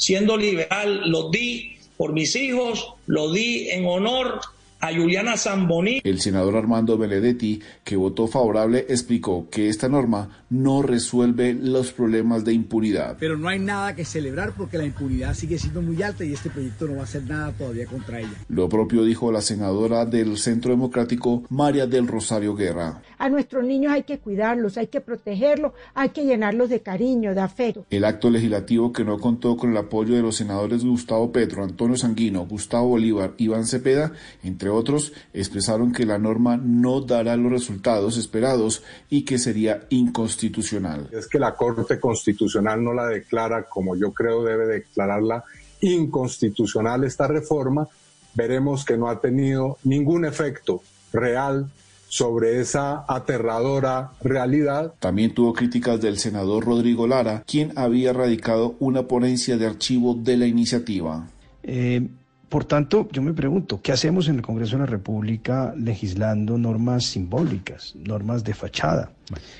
Siendo 0.00 0.38
liberal, 0.38 1.10
lo 1.10 1.28
di 1.28 1.76
por 1.98 2.14
mis 2.14 2.34
hijos, 2.34 2.94
lo 3.06 3.30
di 3.30 3.68
en 3.68 3.84
honor 3.84 4.40
a 4.80 4.94
Juliana 4.94 5.36
Zamboni. 5.36 6.00
El 6.02 6.22
senador 6.22 6.56
Armando 6.56 6.96
Benedetti, 6.96 7.60
que 7.84 7.96
votó 7.96 8.26
favorable, 8.26 8.86
explicó 8.88 9.48
que 9.50 9.68
esta 9.68 9.90
norma 9.90 10.44
no 10.48 10.80
resuelve 10.80 11.52
los 11.52 11.92
problemas 11.92 12.46
de 12.46 12.54
impunidad. 12.54 13.18
Pero 13.20 13.36
no 13.36 13.50
hay 13.50 13.58
nada 13.58 13.94
que 13.94 14.06
celebrar 14.06 14.54
porque 14.56 14.78
la 14.78 14.86
impunidad 14.86 15.34
sigue 15.34 15.58
siendo 15.58 15.82
muy 15.82 16.02
alta 16.02 16.24
y 16.24 16.32
este 16.32 16.48
proyecto 16.48 16.86
no 16.86 16.94
va 16.94 17.02
a 17.02 17.04
hacer 17.04 17.24
nada 17.24 17.52
todavía 17.52 17.84
contra 17.84 18.20
ella. 18.20 18.32
Lo 18.48 18.70
propio 18.70 19.04
dijo 19.04 19.30
la 19.30 19.42
senadora 19.42 20.06
del 20.06 20.38
Centro 20.38 20.70
Democrático, 20.70 21.42
María 21.50 21.86
del 21.86 22.08
Rosario 22.08 22.54
Guerra. 22.54 23.02
A 23.20 23.28
nuestros 23.28 23.62
niños 23.64 23.92
hay 23.92 24.04
que 24.04 24.18
cuidarlos, 24.18 24.78
hay 24.78 24.86
que 24.86 25.02
protegerlos, 25.02 25.74
hay 25.92 26.08
que 26.08 26.24
llenarlos 26.24 26.70
de 26.70 26.80
cariño, 26.80 27.34
de 27.34 27.42
afecto. 27.42 27.84
El 27.90 28.06
acto 28.06 28.30
legislativo 28.30 28.94
que 28.94 29.04
no 29.04 29.18
contó 29.18 29.58
con 29.58 29.72
el 29.72 29.76
apoyo 29.76 30.14
de 30.14 30.22
los 30.22 30.36
senadores 30.36 30.86
Gustavo 30.86 31.30
Petro, 31.30 31.62
Antonio 31.62 31.98
Sanguino, 31.98 32.46
Gustavo 32.46 32.88
Bolívar, 32.88 33.34
Iván 33.36 33.66
Cepeda, 33.66 34.12
entre 34.42 34.70
otros, 34.70 35.12
expresaron 35.34 35.92
que 35.92 36.06
la 36.06 36.16
norma 36.16 36.56
no 36.56 37.02
dará 37.02 37.36
los 37.36 37.52
resultados 37.52 38.16
esperados 38.16 38.82
y 39.10 39.26
que 39.26 39.38
sería 39.38 39.82
inconstitucional. 39.90 41.10
Es 41.12 41.28
que 41.28 41.38
la 41.38 41.54
Corte 41.54 42.00
Constitucional 42.00 42.82
no 42.82 42.94
la 42.94 43.04
declara 43.04 43.64
como 43.64 43.96
yo 43.96 44.14
creo 44.14 44.42
debe 44.44 44.64
declararla 44.64 45.44
inconstitucional 45.82 47.04
esta 47.04 47.26
reforma, 47.26 47.86
veremos 48.32 48.82
que 48.82 48.96
no 48.96 49.10
ha 49.10 49.20
tenido 49.20 49.76
ningún 49.84 50.24
efecto 50.24 50.80
real 51.12 51.70
sobre 52.12 52.60
esa 52.60 53.04
aterradora 53.08 54.10
realidad. 54.20 54.94
También 54.98 55.32
tuvo 55.32 55.52
críticas 55.52 56.00
del 56.00 56.18
senador 56.18 56.64
Rodrigo 56.64 57.06
Lara, 57.06 57.44
quien 57.46 57.72
había 57.76 58.12
radicado 58.12 58.74
una 58.80 59.04
ponencia 59.04 59.56
de 59.56 59.66
archivo 59.66 60.14
de 60.14 60.36
la 60.36 60.46
iniciativa. 60.46 61.28
Eh, 61.62 62.08
por 62.48 62.64
tanto, 62.64 63.08
yo 63.12 63.22
me 63.22 63.32
pregunto, 63.32 63.80
¿qué 63.80 63.92
hacemos 63.92 64.26
en 64.26 64.34
el 64.34 64.42
Congreso 64.42 64.72
de 64.72 64.80
la 64.80 64.86
República 64.86 65.72
legislando 65.76 66.58
normas 66.58 67.04
simbólicas, 67.04 67.94
normas 67.94 68.42
de 68.42 68.54
fachada? 68.54 69.12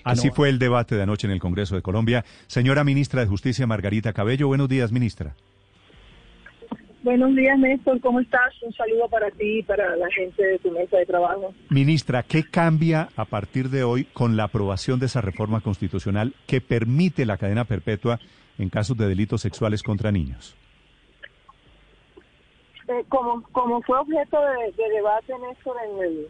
Así 0.02 0.26
no- 0.26 0.34
fue 0.34 0.48
el 0.48 0.58
debate 0.58 0.96
de 0.96 1.04
anoche 1.04 1.28
en 1.28 1.32
el 1.32 1.38
Congreso 1.38 1.76
de 1.76 1.82
Colombia. 1.82 2.24
Señora 2.48 2.82
ministra 2.82 3.20
de 3.20 3.28
Justicia 3.28 3.64
Margarita 3.68 4.12
Cabello, 4.12 4.48
buenos 4.48 4.68
días, 4.68 4.90
ministra. 4.90 5.36
Buenos 7.02 7.34
días, 7.34 7.58
Néstor. 7.58 7.98
¿Cómo 8.00 8.20
estás? 8.20 8.52
Un 8.62 8.74
saludo 8.74 9.08
para 9.08 9.30
ti 9.30 9.60
y 9.60 9.62
para 9.62 9.96
la 9.96 10.10
gente 10.10 10.42
de 10.44 10.58
tu 10.58 10.70
mesa 10.70 10.98
de 10.98 11.06
trabajo. 11.06 11.54
Ministra, 11.70 12.22
¿qué 12.22 12.42
cambia 12.42 13.08
a 13.16 13.24
partir 13.24 13.70
de 13.70 13.84
hoy 13.84 14.04
con 14.04 14.36
la 14.36 14.44
aprobación 14.44 15.00
de 15.00 15.06
esa 15.06 15.22
reforma 15.22 15.62
constitucional 15.62 16.34
que 16.46 16.60
permite 16.60 17.24
la 17.24 17.38
cadena 17.38 17.64
perpetua 17.64 18.18
en 18.58 18.68
casos 18.68 18.98
de 18.98 19.08
delitos 19.08 19.40
sexuales 19.40 19.82
contra 19.82 20.12
niños? 20.12 20.54
Eh, 22.88 23.04
como, 23.08 23.42
como 23.52 23.80
fue 23.80 23.98
objeto 23.98 24.38
de, 24.38 24.72
de 24.82 24.90
debate, 24.90 25.32
Néstor, 25.48 25.76
en 25.88 26.04
el, 26.04 26.28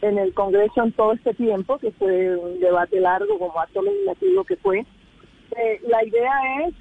en 0.00 0.18
el 0.18 0.32
Congreso 0.32 0.82
en 0.82 0.92
todo 0.92 1.12
este 1.12 1.34
tiempo, 1.34 1.76
que 1.78 1.90
fue 1.90 2.34
un 2.36 2.58
debate 2.60 3.00
largo 3.00 3.38
como 3.38 3.60
acto 3.60 3.82
legislativo 3.82 4.44
que 4.44 4.56
fue, 4.56 4.78
eh, 4.78 5.80
la 5.86 6.02
idea 6.04 6.66
es 6.66 6.74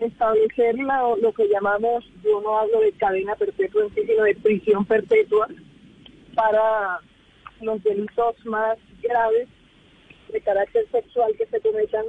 establecer 0.00 0.78
la- 0.78 1.14
lo 1.20 1.32
que 1.32 1.48
llamamos, 1.48 2.04
yo 2.22 2.40
no 2.40 2.58
hablo 2.58 2.80
de 2.80 2.92
cadena 2.92 3.34
perpetua 3.36 3.84
en 3.84 3.94
sí, 3.94 4.02
sino 4.06 4.24
de 4.24 4.34
prisión 4.36 4.84
perpetua 4.84 5.48
para 6.34 7.00
los 7.60 7.82
delitos 7.82 8.36
más 8.44 8.78
graves 9.02 9.48
de 10.32 10.40
carácter 10.40 10.86
sexual 10.90 11.32
que 11.38 11.46
se 11.46 11.60
cometan 11.60 12.04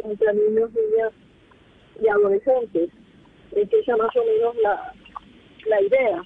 contra 0.00 0.32
niños, 0.32 0.70
niñas 0.72 1.12
y 2.02 2.08
adolescentes. 2.08 2.90
Es 3.52 3.72
esa 3.72 3.92
es 3.92 3.98
más 3.98 4.16
o 4.16 4.24
menos 4.24 4.56
la, 4.62 4.92
la 5.66 5.82
idea. 5.82 6.22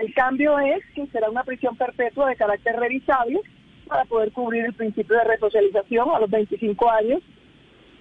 El 0.00 0.12
cambio 0.14 0.58
es 0.58 0.82
que 0.94 1.06
será 1.08 1.30
una 1.30 1.44
prisión 1.44 1.76
perpetua 1.76 2.28
de 2.28 2.36
carácter 2.36 2.76
revisable 2.76 3.40
para 3.86 4.04
poder 4.04 4.32
cubrir 4.32 4.64
el 4.64 4.74
principio 4.74 5.16
de 5.16 5.24
resocialización 5.24 6.10
a 6.10 6.20
los 6.20 6.30
25 6.30 6.90
años. 6.90 7.22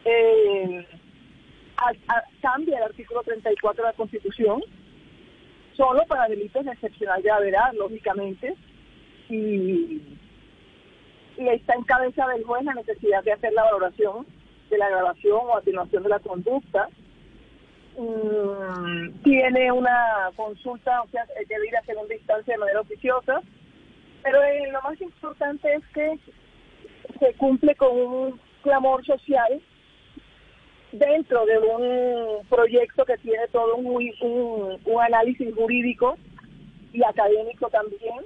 Eh, 0.04 0.86
cambia 2.42 2.78
el 2.78 2.84
artículo 2.84 3.22
34 3.24 3.84
de 3.84 3.90
la 3.90 3.96
Constitución 3.96 4.62
solo 5.76 6.06
para 6.08 6.28
delitos 6.28 6.66
de 6.66 6.72
excepcional 6.72 7.22
gravedad, 7.22 7.74
lógicamente, 7.74 8.56
y, 9.30 10.02
y 11.38 11.48
está 11.50 11.74
en 11.74 11.84
cabeza 11.84 12.28
del 12.28 12.44
juez 12.46 12.64
la 12.64 12.74
necesidad 12.76 13.24
de 13.24 13.34
hacer 13.34 13.54
la 13.54 13.66
valoración 13.66 14.26
de 14.70 14.78
la 14.78 14.90
grabación 14.90 15.40
o 15.44 15.58
atenuación 15.58 16.04
de 16.04 16.10
la 16.10 16.20
conducta. 16.20 16.90
Mm, 17.98 19.22
tiene 19.24 19.72
una 19.72 20.32
consulta, 20.36 21.02
o 21.02 21.08
sea, 21.10 21.26
ir 21.40 21.78
a 21.78 21.86
segunda 21.86 22.14
instancia 22.14 22.54
de 22.54 22.60
manera 22.60 22.82
oficiosa, 22.82 23.42
pero 24.24 24.44
eh, 24.44 24.72
lo 24.72 24.82
más 24.82 25.00
importante 25.00 25.74
es 25.74 25.84
que 25.94 26.20
se 27.20 27.34
cumple 27.36 27.76
con 27.76 27.96
un 27.96 28.40
clamor 28.64 29.06
social 29.06 29.62
dentro 30.92 31.46
de 31.46 31.58
un 31.60 32.48
proyecto 32.48 33.06
que 33.06 33.18
tiene 33.18 33.48
todo 33.50 33.76
un, 33.76 34.12
un, 34.22 34.80
un 34.84 35.02
análisis 35.02 35.54
jurídico 35.54 36.18
y 36.94 37.04
académico 37.04 37.70
también. 37.70 38.20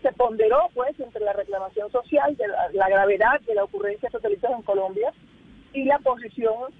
Se 0.00 0.12
ponderó, 0.12 0.70
pues, 0.72 0.98
entre 0.98 1.22
la 1.22 1.34
reclamación 1.34 1.92
social, 1.92 2.34
de 2.36 2.48
la, 2.48 2.70
la 2.72 2.88
gravedad 2.88 3.40
de 3.42 3.54
la 3.54 3.64
ocurrencia 3.64 4.00
de 4.00 4.06
estos 4.08 4.22
delitos 4.22 4.50
en 4.50 4.62
Colombia 4.62 5.12
y 5.74 5.84
la 5.84 5.98
posición 5.98 6.72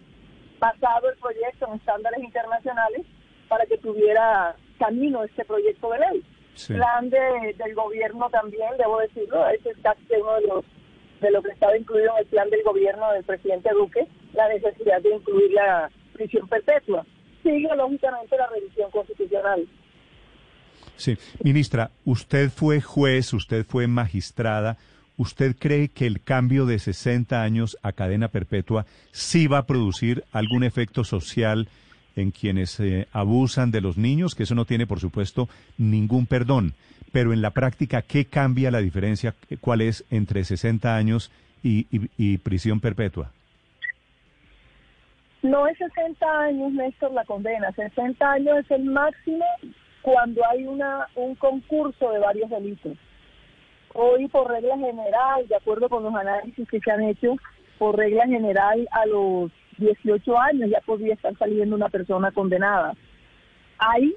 basado 0.59 1.11
el 1.11 1.18
proyecto 1.18 1.66
en 1.66 1.75
estándares 1.75 2.20
internacionales 2.22 3.05
para 3.48 3.66
que 3.66 3.77
tuviera 3.77 4.57
camino 4.79 5.25
este 5.25 5.44
proyecto 5.44 5.90
de 5.90 5.98
ley. 5.98 6.22
Sí. 6.55 6.72
Plan 6.72 7.11
de, 7.11 7.55
del 7.59 7.75
gobierno 7.75 8.31
también, 8.31 8.70
debo 8.79 8.98
decirlo, 9.01 9.46
es 9.48 9.61
casi 9.83 10.01
uno 10.18 10.35
de 10.35 10.46
los 10.46 10.64
de 11.22 11.30
lo 11.30 11.42
que 11.42 11.52
estaba 11.52 11.76
incluido 11.76 12.11
en 12.16 12.24
el 12.24 12.26
plan 12.26 12.50
del 12.50 12.62
gobierno 12.62 13.12
del 13.12 13.24
presidente 13.24 13.70
Duque, 13.72 14.06
la 14.35 14.48
necesidad 14.48 15.00
de 15.00 15.14
incluir 15.14 15.52
la 15.52 15.90
prisión 16.12 16.48
perpetua. 16.48 17.06
Sigue 17.42 17.68
lógicamente 17.76 18.37
la 18.37 18.48
revisión 18.48 18.90
constitucional. 18.90 19.66
Sí, 20.96 21.16
ministra, 21.42 21.90
usted 22.04 22.50
fue 22.50 22.80
juez, 22.80 23.32
usted 23.32 23.64
fue 23.64 23.87
magistrada. 23.87 24.76
¿Usted 25.16 25.56
cree 25.56 25.88
que 25.88 26.06
el 26.06 26.20
cambio 26.22 26.66
de 26.66 26.78
60 26.78 27.42
años 27.42 27.76
a 27.82 27.92
cadena 27.92 28.28
perpetua 28.28 28.87
sí 29.12 29.46
va 29.46 29.58
a 29.58 29.66
producir 29.66 30.24
algún 30.32 30.64
efecto 30.64 31.04
social 31.04 31.68
en 32.16 32.30
quienes 32.30 32.78
eh, 32.80 33.06
abusan 33.12 33.70
de 33.70 33.80
los 33.80 33.96
niños? 33.96 34.35
Que 34.35 34.44
eso 34.44 34.54
no 34.54 34.64
tiene, 34.64 34.87
por 34.87 35.00
supuesto, 35.00 35.48
ningún 35.78 36.26
perdón. 36.26 36.74
Pero 37.12 37.33
en 37.33 37.42
la 37.42 37.51
práctica, 37.51 38.03
¿qué 38.03 38.25
cambia 38.25 38.70
la 38.70 38.79
diferencia? 38.79 39.35
¿Cuál 39.61 39.83
es 39.83 40.05
entre 40.11 40.44
60 40.44 40.96
años 40.96 41.31
y, 41.62 41.87
y- 41.96 42.09
y 42.16 42.38
prisión 42.38 42.81
perpetua? 42.81 43.31
No 45.42 45.66
es 45.66 45.77
60 45.77 46.40
años, 46.40 46.72
Néstor, 46.72 47.12
la 47.12 47.25
condena. 47.25 47.70
60 47.72 48.31
años 48.33 48.59
es 48.59 48.70
el 48.70 48.85
máximo 48.85 49.44
cuando 50.01 50.40
hay 50.48 50.64
una 50.66 51.07
un 51.14 51.35
concurso 51.35 52.11
de 52.12 52.18
varios 52.20 52.48
delitos. 52.48 52.96
Hoy, 53.94 54.27
por 54.29 54.51
regla 54.51 54.77
general, 54.79 55.46
de 55.48 55.57
acuerdo 55.57 55.88
con 55.88 56.03
los 56.05 56.14
análisis 56.14 56.66
que 56.68 56.81
se 56.81 56.90
han 56.90 57.03
hecho, 57.03 57.37
por 57.79 57.96
regla 57.96 58.27
general, 58.27 58.88
a 58.92 59.05
los 59.07 59.51
18 59.79 60.38
años 60.38 60.70
ya 60.70 60.81
podría 60.81 61.14
estar 61.14 61.37
saliendo 61.37 61.77
una 61.77 61.88
persona 61.88 62.31
condenada. 62.31 62.94
Hay 63.79 64.14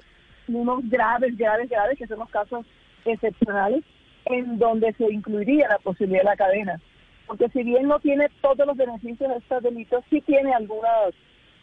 unos 0.48 0.88
graves, 0.88 1.36
graves, 1.36 1.68
graves, 1.68 1.98
que 1.98 2.06
son 2.06 2.20
los 2.20 2.30
casos 2.30 2.64
excepcionales, 3.06 3.84
en 4.26 4.58
donde 4.58 4.92
se 4.94 5.04
incluiría 5.12 5.68
la 5.68 5.78
posibilidad 5.78 6.22
de 6.22 6.30
la 6.30 6.36
cadena. 6.36 6.80
Porque 7.26 7.48
si 7.50 7.62
bien 7.62 7.88
no 7.88 7.98
tiene 8.00 8.28
todos 8.40 8.66
los 8.66 8.76
beneficios 8.76 9.30
de 9.30 9.36
estos 9.36 9.62
delitos, 9.62 10.04
sí 10.10 10.20
tiene 10.20 10.52
algunas, 10.52 11.14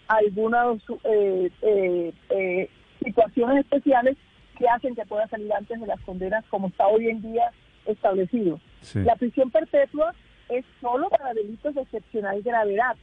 algunas 0.07 0.77
eh, 1.03 1.49
eh, 1.61 2.13
eh, 2.29 2.69
situaciones 3.03 3.59
especiales 3.59 4.17
que 4.57 4.67
hacen 4.67 4.95
que 4.95 5.05
pueda 5.05 5.27
salir 5.27 5.51
antes 5.53 5.79
de 5.79 5.87
las 5.87 5.99
condenas 6.01 6.45
como 6.49 6.67
está 6.67 6.87
hoy 6.87 7.09
en 7.09 7.21
día 7.21 7.51
establecido. 7.85 8.59
Sí. 8.81 8.99
La 8.99 9.15
prisión 9.15 9.51
perpetua 9.51 10.13
es 10.49 10.65
solo 10.81 11.09
para 11.09 11.33
delitos 11.33 11.75
de 11.75 11.81
excepcional 11.81 12.41
gravedad, 12.41 12.95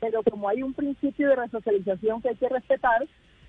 pero 0.00 0.22
como 0.22 0.48
hay 0.48 0.62
un 0.62 0.74
principio 0.74 1.28
de 1.28 1.36
resocialización 1.36 2.22
que 2.22 2.30
hay 2.30 2.36
que 2.36 2.48
respetar, 2.48 3.06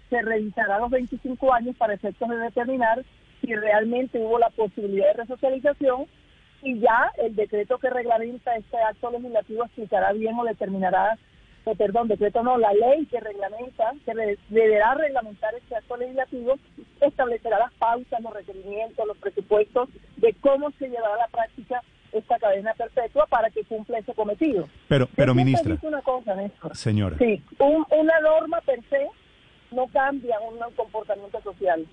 se 0.09 0.21
revisará 0.21 0.75
a 0.75 0.79
los 0.79 0.91
25 0.91 1.53
años 1.53 1.75
para 1.77 1.93
efectos 1.93 2.29
de 2.29 2.37
determinar 2.37 3.03
si 3.43 3.53
realmente 3.55 4.19
hubo 4.19 4.39
la 4.39 4.49
posibilidad 4.49 5.07
de 5.07 5.23
resocialización 5.23 6.05
y 6.61 6.79
ya 6.79 7.11
el 7.17 7.35
decreto 7.35 7.77
que 7.77 7.89
reglamenta 7.89 8.55
este 8.55 8.77
acto 8.77 9.11
legislativo 9.11 9.65
explicará 9.65 10.13
bien 10.13 10.37
o 10.39 10.45
determinará, 10.45 11.17
eh, 11.65 11.75
perdón, 11.77 12.07
decreto 12.07 12.41
no, 12.41 12.57
la 12.57 12.73
ley 12.73 13.05
que 13.07 13.19
reglamenta, 13.19 13.91
que 14.05 14.37
deberá 14.49 14.93
reglamentar 14.95 15.53
este 15.55 15.75
acto 15.75 15.97
legislativo, 15.97 16.55
establecerá 17.01 17.59
las 17.59 17.73
pautas, 17.73 18.21
los 18.21 18.33
requerimientos, 18.33 19.05
los 19.05 19.17
presupuestos 19.17 19.89
de 20.17 20.33
cómo 20.39 20.71
se 20.79 20.87
llevará 20.89 21.15
a 21.15 21.17
la 21.17 21.27
práctica 21.27 21.81
esta 22.13 22.37
cadena 22.39 22.73
perpetua 22.75 23.25
para 23.25 23.49
que 23.49 23.63
cumpla 23.65 23.97
ese 23.97 24.13
cometido. 24.13 24.69
Pero, 24.87 25.09
pero 25.15 25.33
ministra, 25.33 25.75
una 25.81 26.01
cosa, 26.01 26.35
Néstor. 26.35 26.77
señora, 26.77 27.17
Sí, 27.17 27.41
un- 27.59 27.85
una 27.91 28.19
norma 28.21 28.61
per 28.61 28.79
se 28.89 29.07
no 29.71 29.87
cambia 29.87 30.39
un 30.39 30.59
comportamiento 30.75 31.41
social, 31.41 31.83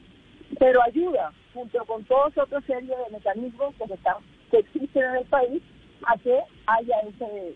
pero 0.59 0.83
ayuda, 0.83 1.33
junto 1.55 1.85
con 1.85 2.05
toda 2.05 2.27
otra 2.27 2.61
serie 2.63 2.95
de 2.97 3.13
mecanismos 3.13 3.75
que, 3.77 3.93
están, 3.93 4.17
que 4.51 4.59
existen 4.59 5.03
en 5.05 5.17
el 5.17 5.25
país, 5.25 5.63
a 6.07 6.17
que 6.19 6.39
haya 6.67 6.97
ese, 7.09 7.55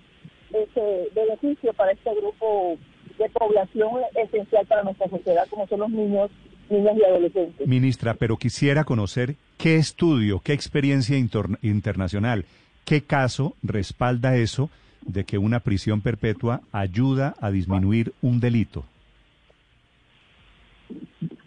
ese 0.53 1.09
beneficio 1.15 1.73
para 1.75 1.93
este 1.93 2.15
grupo 2.15 2.79
de 3.19 3.29
población 3.31 4.03
esencial 4.15 4.67
para 4.67 4.83
nuestra 4.83 5.09
sociedad, 5.09 5.47
como 5.49 5.67
son 5.69 5.81
los 5.81 5.91
niños, 5.91 6.31
niñas 6.69 6.97
y 6.97 7.05
adolescentes. 7.05 7.67
ministra, 7.67 8.15
pero 8.15 8.37
quisiera 8.37 8.85
conocer 8.85 9.37
qué 9.57 9.77
estudio, 9.77 10.41
qué 10.41 10.53
experiencia 10.53 11.17
internacional, 11.17 12.45
qué 12.85 13.03
caso 13.03 13.57
respalda 13.63 14.37
eso 14.37 14.71
de 15.03 15.25
que 15.25 15.39
una 15.39 15.61
prisión 15.61 16.01
perpetua 16.01 16.63
ayuda 16.73 17.35
a 17.41 17.51
disminuir 17.51 18.13
un 18.23 18.41
delito. 18.41 18.85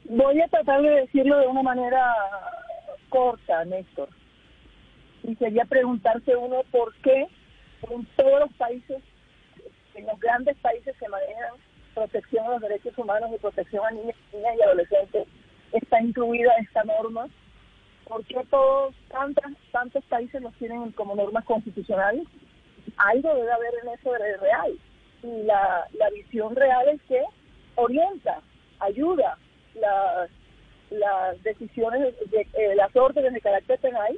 Voy 0.10 0.40
a 0.40 0.48
tratar 0.48 0.82
de 0.82 1.02
decirlo 1.02 1.38
de 1.38 1.48
una 1.48 1.62
manera 1.64 2.16
corta, 3.10 3.66
Néstor. 3.66 4.08
Y 5.24 5.36
sería 5.36 5.66
preguntarse 5.66 6.34
uno 6.34 6.62
por 6.72 6.96
qué 7.02 7.28
en 7.90 8.06
todos 8.16 8.40
los 8.40 8.54
países, 8.54 9.04
en 9.96 10.06
los 10.06 10.18
grandes 10.22 10.56
países 10.60 10.96
que 10.98 11.10
manejan 11.10 11.56
protección 11.94 12.46
a 12.46 12.52
los 12.52 12.62
derechos 12.62 12.98
humanos 12.98 13.32
y 13.36 13.40
protección 13.40 13.86
a 13.86 13.92
niñas, 13.92 14.16
niñas 14.32 14.56
y 14.58 14.62
adolescentes, 14.62 15.28
está 15.74 16.02
incluida 16.02 16.54
esta 16.62 16.86
norma. 16.86 17.28
¿Por 18.08 18.24
qué 18.28 18.42
todos, 18.50 18.96
tantas, 19.10 19.52
tantos 19.74 20.06
países 20.06 20.42
los 20.42 20.54
tienen 20.54 20.94
como 20.94 21.16
normas 21.16 21.44
constitucionales? 21.44 22.26
Algo 22.96 23.36
debe 23.36 23.52
haber 23.52 23.74
en 23.84 23.90
eso 23.90 24.14
de 24.14 24.38
real. 24.38 24.80
Y 25.24 25.44
la, 25.44 25.86
la 26.00 26.10
visión 26.12 26.56
real 26.56 26.88
es 26.88 27.02
que 27.10 27.22
orienta, 27.76 28.40
ayuda 28.80 29.38
las, 29.80 30.30
las 30.90 31.44
decisiones, 31.44 32.16
de, 32.30 32.42
eh, 32.42 32.76
las 32.76 32.96
órdenes 32.96 33.34
de 33.34 33.42
carácter 33.42 33.80
penal 33.80 34.18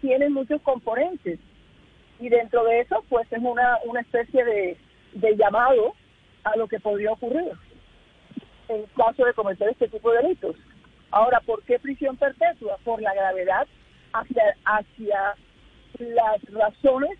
tienen 0.00 0.32
muchos 0.32 0.60
componentes 0.62 1.38
y 2.18 2.28
dentro 2.28 2.64
de 2.64 2.80
eso 2.80 3.04
pues 3.08 3.30
es 3.32 3.38
una, 3.40 3.78
una 3.84 4.00
especie 4.00 4.44
de, 4.44 4.76
de 5.14 5.36
llamado 5.36 5.94
a 6.44 6.56
lo 6.56 6.66
que 6.66 6.80
podría 6.80 7.12
ocurrir 7.12 7.52
en 8.68 8.86
caso 8.96 9.24
de 9.24 9.34
cometer 9.34 9.68
este 9.68 9.88
tipo 9.88 10.10
de 10.12 10.22
delitos. 10.22 10.56
Ahora, 11.10 11.40
¿por 11.40 11.62
qué 11.64 11.78
prisión 11.78 12.16
perpetua? 12.16 12.78
Por 12.84 13.02
la 13.02 13.14
gravedad 13.14 13.66
hacia, 14.12 14.56
hacia 14.64 15.34
las 15.98 16.42
razones 16.52 17.18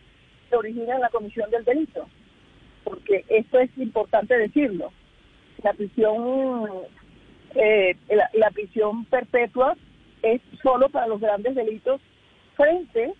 que 0.48 0.56
originan 0.56 1.00
la 1.00 1.10
comisión 1.10 1.50
del 1.50 1.64
delito. 1.64 2.08
Porque 2.84 3.24
esto 3.28 3.58
es 3.58 3.70
importante 3.76 4.36
decirlo. 4.36 4.92
La 5.62 5.72
prisión 5.74 6.68
eh, 7.54 7.96
la, 8.34 8.50
prisión 8.50 9.04
perpetua 9.06 9.76
es 10.22 10.40
solo 10.62 10.88
para 10.88 11.06
los 11.06 11.20
grandes 11.20 11.54
delitos 11.54 12.00
frente 12.56 13.12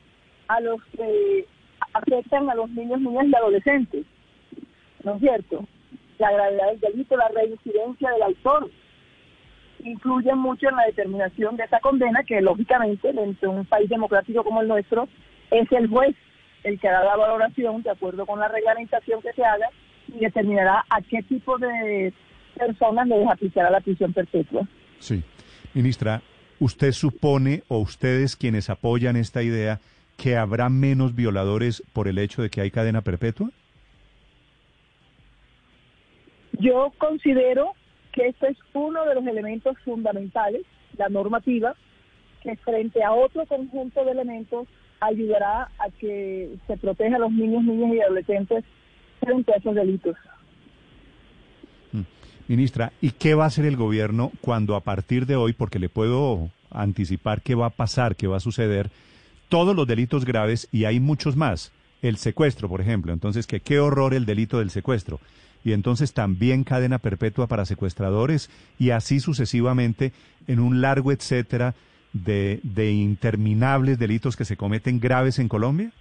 a 0.49 0.61
los 0.61 0.83
que 0.97 1.47
afectan 1.95 2.49
a 2.51 2.55
los 2.55 2.71
niños, 2.71 3.01
niñas 3.01 3.27
y 3.27 3.35
adolescentes. 3.35 4.07
¿No 5.05 5.15
es 5.15 5.21
cierto? 5.21 5.67
La 6.19 6.31
gravedad 6.31 6.71
del 6.71 6.81
delito, 6.81 7.17
la 7.17 7.29
reincidencia 7.29 8.11
del 8.11 8.23
autor, 8.23 8.71
influyen 9.81 10.39
mucho 10.39 10.69
en 10.69 10.77
la 10.77 10.87
determinación 10.87 11.57
de 11.57 11.65
esa 11.65 11.81
condena 11.81 12.23
que 12.23 12.41
lógicamente 12.41 13.13
dentro 13.13 13.53
de 13.53 13.59
un 13.59 13.67
país 13.67 13.89
democrático 13.89 14.45
como 14.45 14.61
el 14.63 14.69
nuestro 14.69 15.09
es 15.51 15.71
el 15.73 15.89
juez 15.89 16.15
el 16.65 16.79
que 16.79 16.89
hará 16.89 17.05
la 17.05 17.17
valoración 17.17 17.83
de 17.83 17.91
acuerdo 17.91 18.25
con 18.25 18.39
la 18.39 18.49
reglamentación 18.49 19.21
que 19.21 19.33
se 19.33 19.45
haga 19.45 19.69
y 20.09 20.21
determinará 20.21 20.85
a 20.89 21.01
qué 21.03 21.23
tipo 21.23 21.59
de 21.59 22.13
personas 22.57 23.09
les 23.09 23.27
aplicará 23.29 23.71
la 23.71 23.81
prisión 23.81 24.13
perpetua. 24.13 24.67
Sí. 24.99 25.23
Ministra, 25.75 26.23
¿usted 26.61 26.93
supone 26.93 27.63
o 27.69 27.79
ustedes 27.79 28.37
quienes 28.37 28.71
apoyan 28.71 29.17
esta 29.17 29.43
idea 29.43 29.81
que 30.17 30.37
habrá 30.37 30.69
menos 30.69 31.15
violadores 31.15 31.83
por 31.93 32.09
el 32.09 32.19
hecho 32.19 32.43
de 32.43 32.51
que 32.51 32.61
hay 32.61 32.71
cadena 32.71 33.01
perpetua? 33.01 33.51
Yo 36.59 36.93
considero 36.99 37.73
que 38.13 38.29
este 38.29 38.49
es 38.49 38.59
uno 38.75 39.05
de 39.07 39.15
los 39.15 39.27
elementos 39.27 39.77
fundamentales, 39.85 40.63
la 40.97 41.09
normativa, 41.09 41.75
que 42.43 42.57
frente 42.57 43.03
a 43.03 43.13
otro 43.13 43.47
conjunto 43.47 44.05
de 44.05 44.13
elementos 44.13 44.69
ayudará 45.01 45.69
a 45.79 45.91
que 45.99 46.55
se 46.67 46.77
proteja 46.77 47.17
a 47.17 47.21
los 47.21 47.33
niños, 47.33 47.65
niñas 47.65 47.95
y 47.95 48.01
adolescentes 48.01 48.65
frente 49.21 49.53
a 49.53 49.57
esos 49.57 49.75
delitos. 49.75 50.17
Ministra, 52.49 52.93
¿y 53.01 53.11
qué 53.11 53.35
va 53.35 53.45
a 53.45 53.47
hacer 53.49 53.65
el 53.65 53.77
gobierno 53.77 54.33
cuando 54.41 54.75
a 54.75 54.81
partir 54.81 55.27
de 55.27 55.37
hoy, 55.37 55.53
porque 55.53 55.79
le 55.79 55.89
puedo 55.89 56.51
anticipar 56.71 57.43
qué 57.43 57.55
va 57.55 57.67
a 57.67 57.71
pasar, 57.71 58.17
qué 58.17 58.27
va 58.27 58.39
a 58.39 58.41
suceder, 58.41 58.91
todos 59.49 59.77
los 59.77 59.87
delitos 59.87 60.25
graves 60.25 60.69
y 60.73 60.85
hay 60.85 61.01
muchos 61.01 61.37
más, 61.37 61.73
el 62.01 62.17
secuestro, 62.17 62.69
por 62.69 62.81
ejemplo, 62.81 63.13
entonces 63.13 63.47
que 63.47 63.61
qué 63.61 63.79
horror 63.79 64.15
el 64.15 64.27
delito 64.27 64.59
del 64.59 64.71
secuestro, 64.71 65.21
y 65.65 65.73
entonces 65.73 66.13
también 66.13 66.65
cadena 66.65 66.99
perpetua 66.99 67.47
para 67.47 67.65
secuestradores 67.65 68.51
y 68.79 68.91
así 68.91 69.21
sucesivamente 69.21 70.13
en 70.49 70.59
un 70.59 70.81
largo 70.81 71.13
etcétera 71.13 71.75
de, 72.13 72.61
de 72.65 72.93
interminables 72.93 73.99
delitos 73.99 74.37
que 74.37 74.45
se 74.45 74.57
cometen 74.57 74.99
graves 74.99 75.39
en 75.39 75.49
Colombia? 75.49 75.93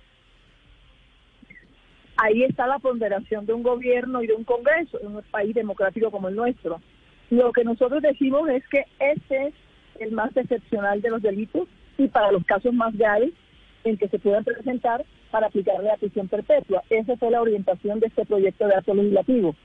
Ahí 2.22 2.44
está 2.44 2.68
la 2.68 2.78
ponderación 2.78 3.48
de 3.48 3.54
un 3.54 3.64
gobierno 3.64 4.22
y 4.22 4.28
de 4.28 4.34
un 4.34 4.44
Congreso 4.44 5.00
en 5.02 5.16
un 5.16 5.24
país 5.32 5.56
democrático 5.56 6.12
como 6.12 6.30
el 6.30 6.36
nuestro. 6.36 6.80
Lo 7.32 7.52
que 7.52 7.64
nosotros 7.64 8.02
decimos 8.02 8.48
es 8.50 8.68
que 8.68 8.86
este 9.00 9.48
es 9.48 9.54
el 10.00 10.12
más 10.12 10.36
excepcional 10.38 11.02
de 11.02 11.10
los 11.10 11.22
delitos 11.22 11.68
y 11.98 12.08
para 12.08 12.32
los 12.32 12.46
casos 12.46 12.74
más 12.74 12.96
graves 12.96 13.32
en 13.84 13.98
que 13.98 14.08
se 14.08 14.20
puedan 14.20 14.44
presentar 14.44 15.04
para 15.32 15.48
aplicarle 15.48 15.88
la 15.88 15.98
prisión 15.98 16.28
perpetua. 16.28 16.84
Esa 16.90 17.18
fue 17.18 17.32
la 17.32 17.42
orientación 17.42 18.00
de 18.00 18.08
este 18.08 18.26
proyecto 18.26 18.68
de 18.68 18.76
acto 18.76 18.94
legislativo. 18.94 19.56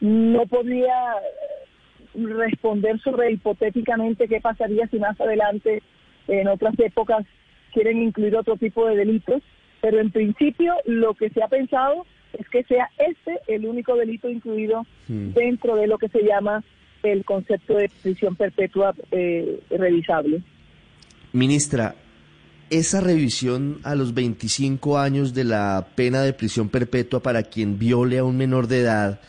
No 0.00 0.46
podría 0.46 1.14
eh, 1.14 2.24
responder 2.24 3.00
sobre 3.00 3.32
hipotéticamente 3.32 4.28
qué 4.28 4.40
pasaría 4.40 4.86
si 4.88 4.98
más 5.00 5.20
adelante, 5.20 5.82
en 6.28 6.46
otras 6.46 6.78
épocas, 6.78 7.26
quieren 7.72 8.00
incluir 8.00 8.36
otro 8.36 8.56
tipo 8.56 8.86
de 8.86 8.96
delitos, 8.96 9.42
pero 9.80 10.00
en 10.00 10.10
principio 10.10 10.74
lo 10.84 11.14
que 11.14 11.30
se 11.30 11.42
ha 11.42 11.48
pensado 11.48 12.06
es 12.38 12.48
que 12.48 12.64
sea 12.64 12.90
este 12.98 13.40
el 13.46 13.66
único 13.66 13.94
delito 13.96 14.28
incluido 14.28 14.84
Hmm. 15.08 15.32
dentro 15.34 15.76
de 15.76 15.86
lo 15.86 15.98
que 15.98 16.08
se 16.08 16.22
llama 16.22 16.64
el 17.02 17.24
concepto 17.24 17.76
de 17.76 17.90
prisión 18.02 18.34
perpetua 18.34 18.94
eh, 19.12 19.60
revisable. 19.70 20.42
Ministra, 21.32 21.94
esa 22.70 23.00
revisión 23.00 23.78
a 23.84 23.94
los 23.94 24.14
25 24.14 24.98
años 24.98 25.32
de 25.32 25.44
la 25.44 25.86
pena 25.94 26.22
de 26.22 26.32
prisión 26.32 26.68
perpetua 26.68 27.22
para 27.22 27.44
quien 27.44 27.78
viole 27.78 28.18
a 28.18 28.24
un 28.24 28.36
menor 28.36 28.66
de 28.66 28.80
edad, 28.80 29.20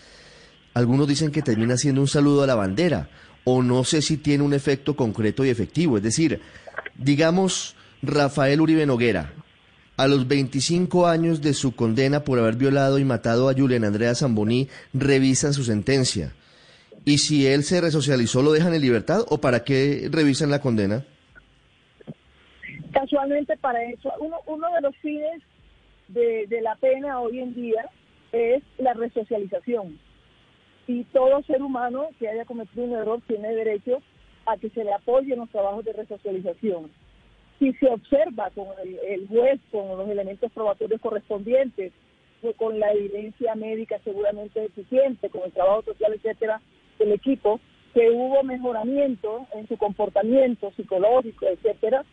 algunos 0.74 1.08
dicen 1.08 1.32
que 1.32 1.44
termina 1.44 1.78
siendo 1.78 2.02
un 2.02 2.08
saludo 2.08 2.44
a 2.44 2.48
la 2.48 2.56
bandera, 2.56 3.10
o 3.44 3.62
no 3.62 3.84
sé 3.84 4.02
si 4.02 4.18
tiene 4.18 4.44
un 4.44 4.54
efecto 4.54 4.96
concreto 4.96 5.46
y 5.46 5.50
efectivo. 5.50 5.98
Es 5.98 6.04
decir, 6.04 6.42
digamos, 6.98 7.76
Rafael 8.02 8.60
Uribe 8.60 8.88
Noguera, 8.88 9.34
a 9.98 10.08
los 10.08 10.28
25 10.28 11.08
años 11.08 11.42
de 11.42 11.54
su 11.54 11.76
condena 11.76 12.24
por 12.24 12.40
haber 12.40 12.56
violado 12.56 13.00
y 13.00 13.04
matado 13.04 13.50
a 13.50 13.54
Julián 13.54 13.84
Andrea 13.84 14.14
Zamboní, 14.14 14.70
revisan 14.94 15.54
su 15.54 15.64
sentencia. 15.64 16.34
Y 17.04 17.18
si 17.18 17.48
él 17.48 17.64
se 17.64 17.82
resocializó, 17.82 18.44
¿lo 18.44 18.52
dejan 18.52 18.74
en 18.74 18.82
libertad 18.82 19.22
o 19.30 19.40
para 19.40 19.64
qué 19.64 20.08
revisan 20.12 20.52
la 20.52 20.62
condena? 20.62 21.04
Casualmente 22.94 23.58
para 23.58 23.84
eso, 23.84 24.12
uno, 24.20 24.38
uno 24.46 24.68
de 24.74 24.82
los 24.82 24.96
fines 24.98 25.42
de, 26.10 26.46
de 26.48 26.62
la 26.62 26.76
pena 26.76 27.20
hoy 27.20 27.40
en 27.40 27.56
día 27.56 27.90
es 28.32 28.62
la 28.78 28.94
resocialización. 28.94 30.00
Y 30.88 31.04
todo 31.06 31.42
ser 31.44 31.62
humano 31.62 32.08
que 32.20 32.30
haya 32.30 32.46
cometido 32.46 32.86
un 32.86 32.94
error 32.94 33.22
tiene 33.28 33.54
derecho 33.54 34.02
a 34.46 34.58
que 34.58 34.70
se 34.70 34.84
le 34.84 34.94
apoye 34.94 35.34
en 35.34 35.40
los 35.40 35.50
trabajos 35.50 35.84
de 35.86 35.94
resocialización. 35.94 36.92
Si 37.60 37.74
se 37.74 37.88
observa 37.88 38.50
con 38.52 38.68
el, 38.84 39.00
el 39.08 39.28
juez, 39.28 39.60
con 39.72 39.98
los 39.98 40.10
elementos 40.10 40.52
probatorios 40.52 41.02
correspondientes, 41.02 41.92
o 42.42 42.54
con 42.54 42.80
la 42.80 42.92
evidencia 42.92 43.56
médica 43.56 44.00
seguramente 44.04 44.64
eficiente, 44.66 45.30
con 45.30 45.44
el 45.46 45.52
trabajo 45.52 45.84
social, 45.84 46.14
etcétera, 46.14 46.62
del 47.00 47.14
equipo, 47.14 47.60
que 47.94 48.12
hubo 48.12 48.44
mejoramiento 48.44 49.48
en 49.54 49.68
su 49.68 49.78
comportamiento 49.78 50.72
psicológico, 50.76 51.48
etcétera, 51.48 52.04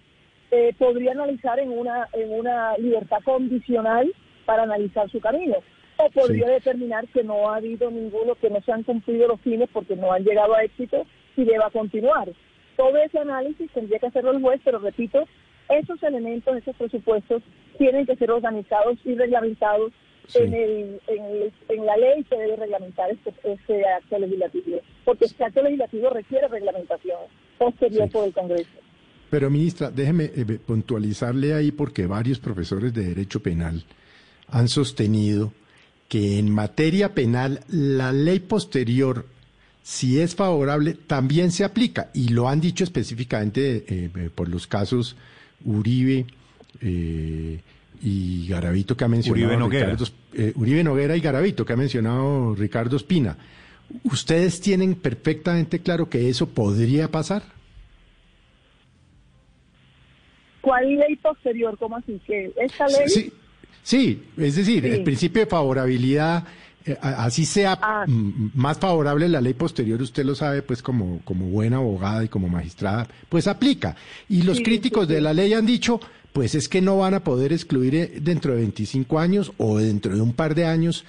eh, 0.50 0.74
podría 0.78 1.12
analizar 1.12 1.58
en 1.58 1.70
una 1.70 2.08
en 2.12 2.32
una 2.32 2.76
libertad 2.78 3.18
condicional 3.24 4.12
para 4.46 4.62
analizar 4.62 5.10
su 5.10 5.20
camino. 5.20 5.56
O 5.96 6.10
podría 6.10 6.48
determinar 6.48 7.06
que 7.08 7.22
no 7.22 7.50
ha 7.50 7.56
habido 7.56 7.90
ninguno 7.90 8.34
que 8.34 8.50
no 8.50 8.60
se 8.62 8.72
han 8.72 8.82
cumplido 8.82 9.28
los 9.28 9.40
fines 9.40 9.68
porque 9.72 9.94
no 9.94 10.12
han 10.12 10.24
llegado 10.24 10.54
a 10.54 10.64
éxito 10.64 11.06
y 11.36 11.44
deba 11.44 11.70
continuar 11.70 12.28
todo 12.76 12.96
ese 12.98 13.18
análisis 13.18 13.70
tendría 13.72 13.98
que 13.98 14.06
hacerlo 14.06 14.32
el 14.32 14.40
juez 14.42 14.60
pero 14.64 14.78
repito 14.78 15.24
esos 15.68 16.02
elementos 16.02 16.56
esos 16.56 16.76
presupuestos 16.76 17.42
tienen 17.78 18.06
que 18.06 18.16
ser 18.16 18.30
organizados 18.30 18.98
y 19.04 19.14
reglamentados 19.14 19.92
en, 20.34 20.54
el, 20.54 21.00
en, 21.06 21.24
el- 21.24 21.52
en 21.68 21.86
la 21.86 21.96
ley 21.96 22.24
se 22.28 22.36
debe 22.36 22.56
reglamentar 22.56 23.10
este, 23.10 23.32
este 23.44 23.86
acto 23.86 24.18
legislativo 24.18 24.80
porque 25.04 25.26
este 25.26 25.44
acto 25.44 25.62
legislativo 25.62 26.10
requiere 26.10 26.48
reglamentación 26.48 27.18
posterior 27.58 28.10
por 28.10 28.26
el 28.26 28.32
Congreso. 28.32 28.70
Pero, 29.30 29.50
ministra, 29.50 29.90
déjeme 29.90 30.24
eh, 30.34 30.44
puntualizarle 30.66 31.54
ahí 31.54 31.72
porque 31.72 32.06
varios 32.06 32.38
profesores 32.38 32.92
de 32.94 33.04
Derecho 33.04 33.40
Penal 33.40 33.82
han 34.48 34.68
sostenido 34.68 35.52
que 36.08 36.38
en 36.38 36.50
materia 36.50 37.14
penal 37.14 37.60
la 37.68 38.12
ley 38.12 38.38
posterior, 38.40 39.24
si 39.86 40.18
es 40.18 40.34
favorable, 40.34 40.94
también 40.94 41.52
se 41.52 41.62
aplica. 41.62 42.08
Y 42.14 42.30
lo 42.30 42.48
han 42.48 42.58
dicho 42.58 42.84
específicamente 42.84 43.84
eh, 43.86 44.10
eh, 44.16 44.30
por 44.34 44.48
los 44.48 44.66
casos 44.66 45.14
Uribe 45.62 46.24
eh, 46.80 47.60
y 48.02 48.48
Garavito 48.48 48.96
que 48.96 49.04
ha 49.04 49.08
mencionado 49.08 49.44
Uribe 49.44 49.58
Noguera. 49.58 49.90
Ricardo, 49.90 50.06
eh, 50.32 50.52
Uribe 50.56 50.82
Noguera 50.84 51.16
y 51.16 51.20
Garavito 51.20 51.66
que 51.66 51.74
ha 51.74 51.76
mencionado 51.76 52.54
Ricardo 52.54 52.96
Espina. 52.96 53.36
¿Ustedes 54.04 54.58
tienen 54.62 54.94
perfectamente 54.94 55.80
claro 55.80 56.08
que 56.08 56.30
eso 56.30 56.48
podría 56.48 57.10
pasar? 57.10 57.42
¿Cuál 60.62 60.96
ley 60.96 61.16
posterior? 61.16 61.76
¿Cómo 61.78 61.96
así? 61.98 62.18
que 62.26 62.52
esta 62.56 62.86
ley? 62.86 63.06
Sí, 63.08 63.32
sí, 63.82 64.22
es 64.38 64.56
decir, 64.56 64.82
Sí. 64.82 64.88
el 64.88 65.04
principio 65.04 65.42
de 65.42 65.46
favorabilidad, 65.46 66.44
eh, 66.44 66.50
así 67.00 67.44
sea 67.46 67.78
Ah. 67.80 68.04
más 68.08 68.78
favorable 68.78 69.28
la 69.28 69.40
ley 69.40 69.54
posterior, 69.54 70.00
usted 70.02 70.24
lo 70.24 70.34
sabe, 70.34 70.62
pues 70.62 70.82
como, 70.82 71.20
como 71.24 71.46
buena 71.46 71.76
abogada 71.78 72.24
y 72.24 72.28
como 72.28 72.48
magistrada, 72.48 73.06
pues 73.28 73.46
aplica. 73.46 73.96
Y 74.28 74.42
los 74.42 74.58
Sí, 74.58 74.62
críticos 74.62 75.06
sí, 75.06 75.14
de 75.14 75.20
la 75.20 75.32
ley 75.32 75.54
han 75.54 75.66
dicho, 75.66 76.00
pues 76.32 76.54
es 76.54 76.68
que 76.68 76.80
no 76.80 76.98
van 76.98 77.14
a 77.14 77.24
poder 77.24 77.52
excluir 77.52 77.94
eh, 77.94 78.18
dentro 78.20 78.52
de 78.54 78.60
25 78.60 79.18
años 79.18 79.52
o 79.56 79.78
dentro 79.78 80.14
de 80.14 80.20
un 80.20 80.32
par 80.34 80.54
de 80.54 80.66
años 80.66 81.04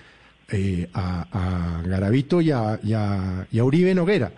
eh, 0.49 0.89
a, 0.93 1.79
a 1.79 1.81
Garavito 1.81 2.39
y 2.39 2.51
a, 2.51 2.79
y 2.83 2.93
a- 2.93 3.47
y 3.51 3.57
a 3.59 3.63
Uribe 3.63 3.95
Noguera. 3.95 4.31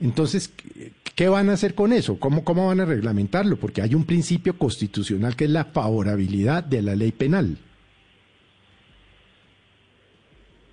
Entonces, 0.00 0.48
¿qué- 0.48 0.92
¿qué 1.14 1.28
van 1.28 1.48
a 1.48 1.52
hacer 1.52 1.74
con 1.76 1.92
eso? 1.92 2.18
¿Cómo, 2.18 2.42
¿Cómo 2.42 2.66
van 2.66 2.80
a 2.80 2.84
reglamentarlo? 2.84 3.56
Porque 3.56 3.80
hay 3.80 3.94
un 3.94 4.04
principio 4.04 4.58
constitucional 4.58 5.36
que 5.36 5.44
es 5.44 5.50
la 5.50 5.64
favorabilidad 5.66 6.64
de 6.64 6.82
la 6.82 6.96
ley 6.96 7.12
penal. 7.12 7.56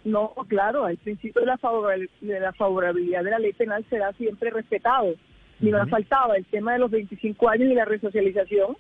No, 0.05 0.33
claro, 0.47 0.87
el 0.87 0.97
principio 0.97 1.41
de 1.41 1.47
la, 1.47 1.59
de 2.21 2.39
la 2.39 2.53
favorabilidad 2.53 3.23
de 3.23 3.31
la 3.31 3.39
ley 3.39 3.53
penal 3.53 3.85
será 3.89 4.13
siempre 4.13 4.49
respetado. 4.49 5.13
Y 5.61 5.71
no 5.71 5.85
faltaba 5.87 6.35
el 6.37 6.45
tema 6.45 6.73
de 6.73 6.79
los 6.79 6.89
25 6.89 7.49
años 7.49 7.69
y 7.69 7.73
la 7.75 7.83
resocialización. 7.85 8.77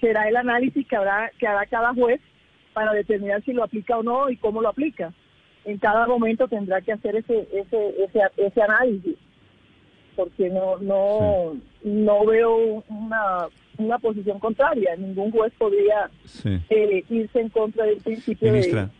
Será 0.00 0.28
el 0.28 0.36
análisis 0.36 0.86
que 0.86 0.94
habrá 0.96 1.30
que 1.38 1.46
hará 1.46 1.66
cada 1.66 1.92
juez 1.92 2.20
para 2.72 2.92
determinar 2.92 3.42
si 3.44 3.52
lo 3.52 3.64
aplica 3.64 3.98
o 3.98 4.02
no 4.04 4.30
y 4.30 4.36
cómo 4.36 4.62
lo 4.62 4.68
aplica. 4.68 5.12
En 5.64 5.78
cada 5.78 6.06
momento 6.06 6.46
tendrá 6.46 6.80
que 6.82 6.92
hacer 6.92 7.16
ese 7.16 7.48
ese 7.52 8.04
ese, 8.04 8.20
ese 8.36 8.62
análisis, 8.62 9.16
porque 10.14 10.50
no 10.50 10.76
no 10.78 11.56
no 11.82 12.26
veo 12.26 12.84
una 12.88 13.48
una 13.78 13.98
posición 13.98 14.38
contraria. 14.38 14.94
Ningún 14.96 15.32
juez 15.32 15.52
podría 15.58 16.10
Sí. 16.26 16.60
eh, 16.70 17.02
irse 17.10 17.40
en 17.40 17.48
contra 17.48 17.86
del 17.86 17.96
principio 17.98 18.52
Ministra, 18.52 18.82
de, 18.82 18.90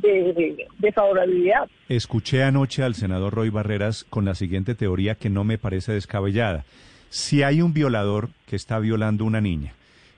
de- 0.00 0.66
de 0.78 0.92
favorabilidad. 0.92 1.68
escuché 1.88 2.42
anoche 2.42 2.82
al 2.82 2.94
senador 2.94 3.34
Roy 3.34 3.50
Barreras 3.50 4.04
con 4.10 4.24
la 4.24 4.34
siguiente 4.34 4.74
teoría 4.74 5.14
que 5.14 5.30
no 5.30 5.44
me 5.44 5.58
parece 5.58 5.92
descabellada. 5.92 6.64
Si 7.08 7.42
hay 7.42 7.62
un 7.62 7.72
violador 7.72 8.30
que 8.46 8.56
está 8.56 8.78
violando 8.78 9.24
a 9.24 9.26
una 9.28 9.40
niña 9.40 9.72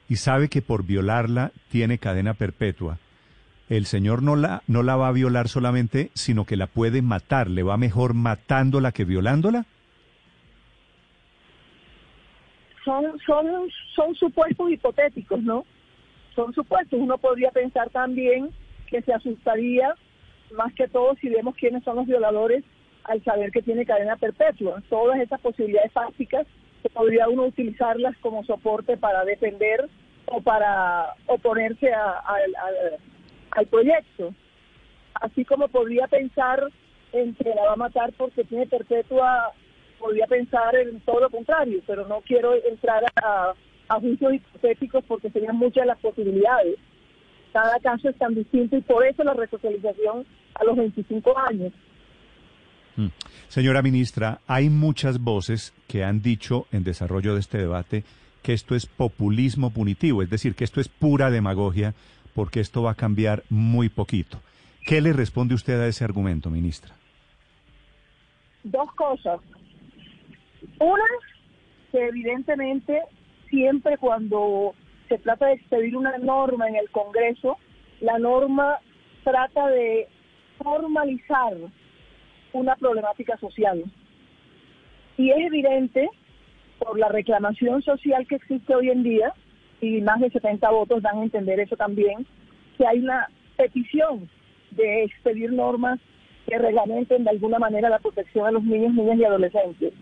y 0.08 0.16
sabe 0.16 0.48
que 0.48 0.62
por 0.62 0.84
violarla 0.84 1.52
tiene 1.70 1.98
cadena 1.98 2.34
perpetua, 2.34 2.98
el 3.68 3.84
señor 3.86 4.22
no 4.22 4.36
la, 4.36 4.62
no 4.68 4.82
la 4.82 4.96
va 4.96 5.08
a 5.08 5.12
violar 5.12 5.48
solamente, 5.48 6.10
sino 6.14 6.44
que 6.44 6.56
la 6.56 6.68
puede 6.68 7.02
matar. 7.02 7.50
¿Le 7.50 7.62
va 7.64 7.76
mejor 7.76 8.14
matándola 8.14 8.92
que 8.92 9.04
violándola? 9.04 9.66
Son, 12.84 13.04
son, 13.26 13.46
son 13.96 14.14
supuestos 14.14 14.70
hipotéticos, 14.70 15.42
¿no? 15.42 15.64
Son 16.36 16.52
supuestos. 16.54 16.98
Uno 17.00 17.18
podría 17.18 17.50
pensar 17.50 17.90
también 17.90 18.50
que 18.86 19.02
se 19.02 19.12
asustaría 19.12 19.94
más 20.52 20.72
que 20.74 20.88
todo 20.88 21.14
si 21.20 21.28
vemos 21.28 21.54
quiénes 21.56 21.82
son 21.84 21.96
los 21.96 22.06
violadores 22.06 22.64
al 23.04 23.22
saber 23.24 23.50
que 23.50 23.62
tiene 23.62 23.84
cadena 23.86 24.16
perpetua. 24.16 24.82
Todas 24.88 25.20
esas 25.20 25.40
posibilidades 25.40 25.92
fácticas 25.92 26.46
podría 26.94 27.28
uno 27.28 27.44
utilizarlas 27.44 28.16
como 28.18 28.44
soporte 28.44 28.96
para 28.96 29.24
defender 29.24 29.88
o 30.26 30.40
para 30.40 31.14
oponerse 31.26 31.92
a- 31.92 32.22
al 33.52 33.66
proyecto. 33.66 34.34
Así 35.14 35.44
como 35.44 35.68
podría 35.68 36.06
pensar 36.08 36.62
en 37.12 37.34
que 37.34 37.54
la 37.54 37.64
va 37.64 37.72
a 37.72 37.76
matar 37.76 38.12
porque 38.16 38.44
tiene 38.44 38.66
perpetua, 38.66 39.52
podría 39.98 40.26
pensar 40.26 40.74
en 40.76 41.00
todo 41.00 41.20
lo 41.20 41.30
contrario, 41.30 41.80
pero 41.86 42.06
no 42.06 42.20
quiero 42.20 42.54
entrar 42.54 43.02
a, 43.22 43.54
a 43.88 44.00
juicios 44.00 44.34
hipotéticos 44.34 45.04
porque 45.06 45.30
serían 45.30 45.56
muchas 45.56 45.86
las 45.86 45.98
posibilidades. 45.98 46.76
Cada 47.56 47.80
caso 47.80 48.10
es 48.10 48.18
tan 48.18 48.34
distinto 48.34 48.76
y 48.76 48.82
por 48.82 49.02
eso 49.06 49.24
la 49.24 49.32
resocialización 49.32 50.26
a 50.56 50.64
los 50.64 50.76
25 50.76 51.38
años. 51.38 51.72
Mm. 52.96 53.06
Señora 53.48 53.80
ministra, 53.80 54.40
hay 54.46 54.68
muchas 54.68 55.18
voces 55.20 55.72
que 55.88 56.04
han 56.04 56.20
dicho 56.20 56.66
en 56.70 56.84
desarrollo 56.84 57.32
de 57.32 57.40
este 57.40 57.56
debate 57.56 58.04
que 58.42 58.52
esto 58.52 58.74
es 58.74 58.84
populismo 58.84 59.70
punitivo, 59.70 60.20
es 60.20 60.28
decir, 60.28 60.54
que 60.54 60.64
esto 60.64 60.82
es 60.82 60.88
pura 60.88 61.30
demagogia 61.30 61.94
porque 62.34 62.60
esto 62.60 62.82
va 62.82 62.90
a 62.90 62.94
cambiar 62.94 63.42
muy 63.48 63.88
poquito. 63.88 64.38
¿Qué 64.84 65.00
le 65.00 65.14
responde 65.14 65.54
usted 65.54 65.80
a 65.80 65.86
ese 65.86 66.04
argumento, 66.04 66.50
ministra? 66.50 66.94
Dos 68.64 68.92
cosas. 68.92 69.40
Una, 70.78 71.04
que 71.90 72.06
evidentemente 72.06 73.00
siempre 73.48 73.96
cuando 73.96 74.74
se 75.08 75.18
trata 75.18 75.46
de 75.46 75.54
expedir 75.54 75.96
una 75.96 76.16
norma 76.18 76.68
en 76.68 76.76
el 76.76 76.90
Congreso, 76.90 77.58
la 78.00 78.18
norma 78.18 78.78
trata 79.24 79.68
de 79.68 80.08
formalizar 80.58 81.54
una 82.52 82.76
problemática 82.76 83.36
social. 83.38 83.84
Y 85.16 85.30
es 85.30 85.38
evidente, 85.38 86.08
por 86.78 86.98
la 86.98 87.08
reclamación 87.08 87.82
social 87.82 88.26
que 88.26 88.36
existe 88.36 88.74
hoy 88.74 88.90
en 88.90 89.02
día, 89.02 89.32
y 89.80 90.00
más 90.00 90.20
de 90.20 90.30
70 90.30 90.68
votos 90.70 91.02
dan 91.02 91.18
a 91.18 91.22
entender 91.22 91.60
eso 91.60 91.76
también, 91.76 92.26
que 92.76 92.86
hay 92.86 93.00
una 93.00 93.28
petición 93.56 94.28
de 94.72 95.04
expedir 95.04 95.52
normas 95.52 95.98
que 96.46 96.58
reglamenten 96.58 97.24
de 97.24 97.30
alguna 97.30 97.58
manera 97.58 97.88
la 97.88 97.98
protección 97.98 98.46
a 98.46 98.50
los 98.50 98.62
niños, 98.62 98.94
niñas 98.94 99.18
y 99.18 99.24
adolescentes. 99.24 99.92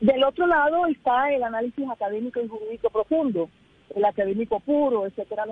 Del 0.00 0.24
otro 0.24 0.46
lado 0.46 0.86
está 0.86 1.32
el 1.32 1.42
análisis 1.42 1.88
académico 1.88 2.40
y 2.40 2.48
jurídico 2.48 2.90
profundo, 2.90 3.48
el 3.94 4.04
académico 4.04 4.60
puro, 4.60 5.06
etcétera, 5.06 5.44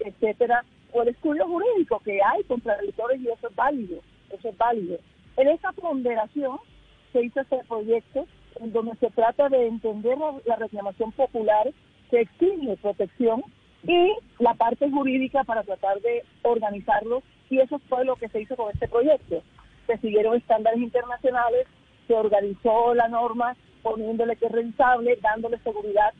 etcétera, 0.00 0.64
o 0.92 1.02
el 1.02 1.08
estudio 1.08 1.46
jurídico 1.46 2.00
que 2.00 2.20
hay 2.22 2.42
contradictores 2.44 3.20
y 3.20 3.28
eso 3.28 3.48
es 3.48 3.54
válido, 3.56 4.00
eso 4.30 4.48
es 4.48 4.56
válido. 4.56 4.98
En 5.36 5.48
esa 5.48 5.72
ponderación 5.72 6.58
se 7.12 7.24
hizo 7.24 7.40
este 7.40 7.58
proyecto 7.68 8.26
en 8.60 8.72
donde 8.72 8.96
se 8.96 9.10
trata 9.10 9.48
de 9.48 9.66
entender 9.66 10.16
la, 10.18 10.34
la 10.46 10.56
reclamación 10.56 11.12
popular 11.12 11.70
que 12.10 12.20
exige 12.20 12.76
protección 12.80 13.42
y 13.82 14.14
la 14.38 14.54
parte 14.54 14.90
jurídica 14.90 15.44
para 15.44 15.62
tratar 15.62 16.00
de 16.00 16.24
organizarlo 16.42 17.22
y 17.50 17.60
eso 17.60 17.78
fue 17.88 18.04
lo 18.04 18.16
que 18.16 18.28
se 18.28 18.40
hizo 18.40 18.56
con 18.56 18.72
este 18.72 18.88
proyecto. 18.88 19.42
Se 19.86 19.98
siguieron 19.98 20.36
estándares 20.36 20.80
internacionales, 20.80 21.66
se 22.08 22.14
organizó 22.14 22.94
la 22.94 23.08
norma 23.08 23.56
poniéndole 23.82 24.36
que 24.36 24.46
es 24.46 24.52
revisable, 24.52 25.16
dándole 25.22 25.58
seguridad 25.58 26.12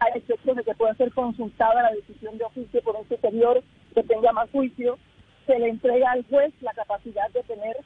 a 0.00 0.08
efectos 0.08 0.56
de 0.56 0.64
que 0.64 0.74
pueda 0.74 0.94
ser 0.94 1.12
consultada 1.12 1.82
la 1.82 1.92
decisión 1.92 2.36
de 2.38 2.44
oficio 2.44 2.82
por 2.82 2.96
un 2.96 3.08
superior 3.08 3.62
que 3.94 4.02
tenga 4.02 4.32
más 4.32 4.50
juicio, 4.50 4.98
se 5.46 5.58
le 5.58 5.68
entrega 5.68 6.12
al 6.12 6.24
juez 6.24 6.52
la 6.60 6.72
capacidad 6.72 7.30
de 7.30 7.42
tener 7.42 7.76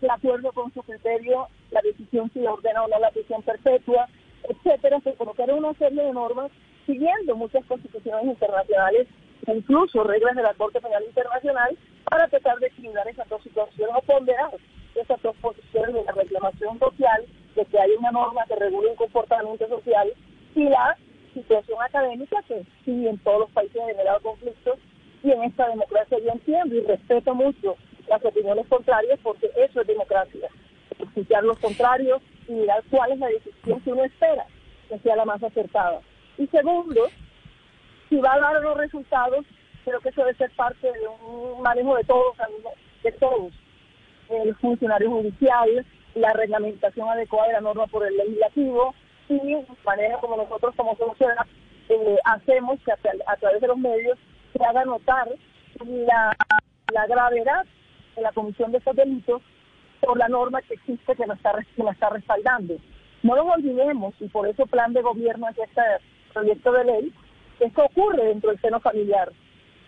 de 0.00 0.10
acuerdo 0.10 0.52
con 0.52 0.72
su 0.72 0.82
criterio 0.82 1.48
la 1.70 1.80
decisión 1.82 2.30
si 2.32 2.46
ordena 2.46 2.84
o 2.84 2.88
no 2.88 2.98
la 2.98 3.10
prisión 3.10 3.42
perpetua, 3.42 4.08
etcétera, 4.48 5.00
se 5.00 5.14
colocaron 5.14 5.58
una 5.58 5.74
serie 5.74 6.02
de 6.02 6.12
normas 6.12 6.50
siguiendo 6.84 7.34
muchas 7.34 7.64
constituciones 7.66 8.24
internacionales, 8.24 9.08
incluso 9.46 10.04
reglas 10.04 10.36
de 10.36 10.42
la 10.42 10.54
Corte 10.54 10.80
Penal 10.80 11.02
Internacional, 11.04 11.76
para 12.04 12.28
tratar 12.28 12.58
de 12.58 12.68
equilibrar 12.68 13.08
esas 13.08 13.28
dos 13.28 13.42
situaciones 13.42 13.96
o 13.96 14.02
ponderar 14.02 14.50
esas 14.94 15.20
dos 15.22 15.36
posiciones 15.38 15.94
de 15.94 16.04
la 16.04 16.12
reclamación 16.12 16.78
social, 16.78 17.24
de 17.56 17.64
que 17.64 17.78
hay 17.78 17.90
una 17.98 18.12
norma 18.12 18.44
que 18.46 18.54
regule 18.54 18.90
un 18.90 18.96
comportamiento 18.96 19.66
social, 19.68 20.12
y 20.54 20.64
la 20.68 20.96
situación 21.36 21.78
académica 21.82 22.42
que 22.48 22.64
sí 22.84 23.06
en 23.06 23.18
todos 23.18 23.40
los 23.40 23.50
países 23.50 23.80
ha 23.80 23.86
generado 23.86 24.20
conflictos, 24.20 24.78
y 25.22 25.30
en 25.30 25.42
esta 25.42 25.68
democracia 25.68 26.18
yo 26.18 26.30
entiendo 26.30 26.74
y 26.74 26.80
respeto 26.80 27.34
mucho 27.34 27.76
las 28.08 28.24
opiniones 28.24 28.66
contrarias 28.68 29.18
porque 29.22 29.50
eso 29.56 29.80
es 29.80 29.86
democracia. 29.86 30.48
Escuchar 30.98 31.42
los 31.44 31.58
contrarios 31.58 32.22
y 32.48 32.52
mirar 32.52 32.82
cuál 32.90 33.12
es 33.12 33.18
la 33.18 33.28
decisión 33.28 33.80
que 33.80 33.92
uno 33.92 34.04
espera 34.04 34.46
que 34.88 34.98
sea 35.00 35.16
la 35.16 35.24
más 35.24 35.42
acertada. 35.42 36.00
Y 36.38 36.46
segundo, 36.46 37.08
si 38.08 38.16
va 38.16 38.34
a 38.34 38.40
dar 38.40 38.62
los 38.62 38.76
resultados, 38.76 39.44
creo 39.84 40.00
que 40.00 40.10
eso 40.10 40.22
debe 40.22 40.36
ser 40.36 40.50
parte 40.52 40.86
de 40.86 41.08
un 41.08 41.60
manejo 41.62 41.96
de 41.96 42.04
todos, 42.04 42.36
de 43.02 43.12
todos. 43.12 43.52
El 44.28 44.54
funcionario 44.56 45.10
judicial, 45.10 45.84
la 46.14 46.32
reglamentación 46.34 47.08
adecuada 47.08 47.48
de 47.48 47.52
la 47.54 47.60
norma 47.62 47.86
por 47.88 48.06
el 48.06 48.16
legislativo 48.16 48.94
y 49.28 49.56
manera 49.84 50.18
como 50.18 50.36
nosotros 50.36 50.74
como 50.76 50.96
sociedad 50.96 51.46
eh, 51.88 52.16
hacemos 52.24 52.80
que 52.84 52.92
a, 52.92 53.36
través 53.36 53.60
de 53.60 53.66
los 53.68 53.78
medios 53.78 54.18
se 54.52 54.64
haga 54.64 54.84
notar 54.84 55.28
la, 55.84 56.36
la 56.92 57.06
gravedad 57.06 57.64
de 58.16 58.22
la 58.22 58.32
comisión 58.32 58.72
de 58.72 58.78
estos 58.78 58.96
delitos 58.96 59.42
por 60.00 60.18
la 60.18 60.28
norma 60.28 60.62
que 60.62 60.74
existe 60.74 61.14
que 61.14 61.26
nos 61.26 61.36
está, 61.36 61.52
que 61.74 61.82
nos 61.82 61.94
está 61.94 62.10
respaldando. 62.10 62.76
No 63.22 63.36
nos 63.36 63.56
olvidemos, 63.56 64.14
y 64.20 64.28
por 64.28 64.46
eso 64.46 64.66
plan 64.66 64.92
de 64.92 65.02
gobierno 65.02 65.48
es 65.48 65.58
este 65.58 65.82
proyecto 66.32 66.72
de 66.72 66.84
ley, 66.84 67.12
esto 67.60 67.84
ocurre 67.84 68.24
dentro 68.26 68.50
del 68.50 68.60
seno 68.60 68.80
familiar. 68.80 69.32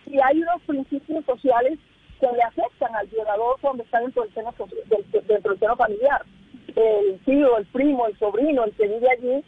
Y 0.07 0.19
hay 0.21 0.41
unos 0.43 0.63
principios 0.63 1.25
sociales 1.25 1.79
que 2.21 2.27
le 2.27 2.43
afectan 2.43 2.95
al 2.97 3.07
violador 3.07 3.59
cuando 3.61 3.83
está 3.83 4.01
dentro 4.01 4.23
del 4.23 4.35
seno, 4.35 4.55
dentro 5.29 5.51
del 5.51 5.61
seno 5.61 5.77
familiar. 5.77 6.25
El 6.77 7.19
tío, 7.25 7.59
el 7.59 7.67
primo, 7.67 8.07
el 8.07 8.19
sobrino, 8.19 8.65
el 8.65 8.73
que 8.73 8.87
vive 8.87 9.11
allí, 9.11 9.45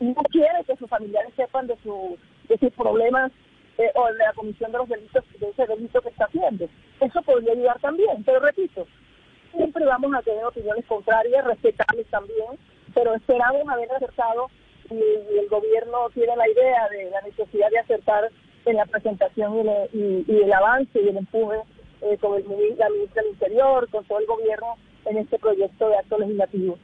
no 0.00 0.22
quiere 0.30 0.64
que 0.66 0.76
sus 0.76 0.88
familiares 0.88 1.32
sepan 1.36 1.66
de, 1.66 1.76
su, 1.82 2.18
de 2.48 2.58
sus 2.58 2.72
problemas 2.72 3.32
eh, 3.78 3.90
o 3.94 4.06
de 4.06 4.18
la 4.18 4.32
comisión 4.34 4.72
de 4.72 4.78
los 4.78 4.88
delitos, 4.88 5.24
de 5.38 5.48
ese 5.48 5.66
delito 5.66 6.00
que 6.00 6.08
está 6.08 6.26
haciendo. 6.26 6.68
Eso 7.00 7.22
podría 7.22 7.52
ayudar 7.52 7.78
también, 7.80 8.22
pero 8.24 8.40
repito, 8.40 8.86
siempre 9.52 9.84
vamos 9.84 10.14
a 10.14 10.22
tener 10.22 10.44
opiniones 10.44 10.84
contrarias, 10.86 11.44
respetables 11.44 12.06
también, 12.08 12.58
pero 12.94 13.14
esperamos 13.14 13.68
haber 13.68 13.90
acertado 13.92 14.48
y, 14.90 15.38
el 15.38 15.48
gobierno 15.48 16.10
tiene 16.12 16.36
la 16.36 16.48
idea 16.48 16.88
de 16.90 17.10
la 17.10 17.20
necesidad 17.22 17.70
de 17.70 17.78
acertar 17.78 18.30
en 18.66 18.76
la 18.76 18.86
presentación 18.86 19.56
y, 19.56 19.60
el, 19.60 19.88
y, 19.92 20.24
y 20.32 20.42
el 20.42 20.52
avance 20.52 21.00
y 21.00 21.08
el 21.08 21.16
empuje 21.16 21.58
eh, 22.02 22.18
con 22.18 22.36
el, 22.36 22.44
la 22.78 22.90
ministra 22.90 23.22
del 23.22 23.32
Interior, 23.32 23.88
con 23.90 24.04
todo 24.04 24.18
el 24.18 24.26
gobierno 24.26 24.76
en 25.06 25.18
este 25.18 25.38
proyecto 25.38 25.88
de 25.88 25.96
acto 25.96 26.18
legislativo. 26.18 26.78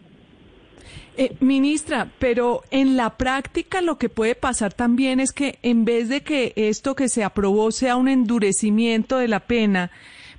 Eh, 1.16 1.36
ministra, 1.40 2.10
pero 2.18 2.62
en 2.70 2.96
la 2.96 3.16
práctica 3.16 3.82
lo 3.82 3.98
que 3.98 4.08
puede 4.08 4.34
pasar 4.34 4.72
también 4.72 5.20
es 5.20 5.32
que 5.32 5.58
en 5.62 5.84
vez 5.84 6.08
de 6.08 6.22
que 6.22 6.52
esto 6.56 6.94
que 6.94 7.08
se 7.08 7.24
aprobó 7.24 7.72
sea 7.72 7.96
un 7.96 8.08
endurecimiento 8.08 9.18
de 9.18 9.28
la 9.28 9.40
pena, 9.40 9.90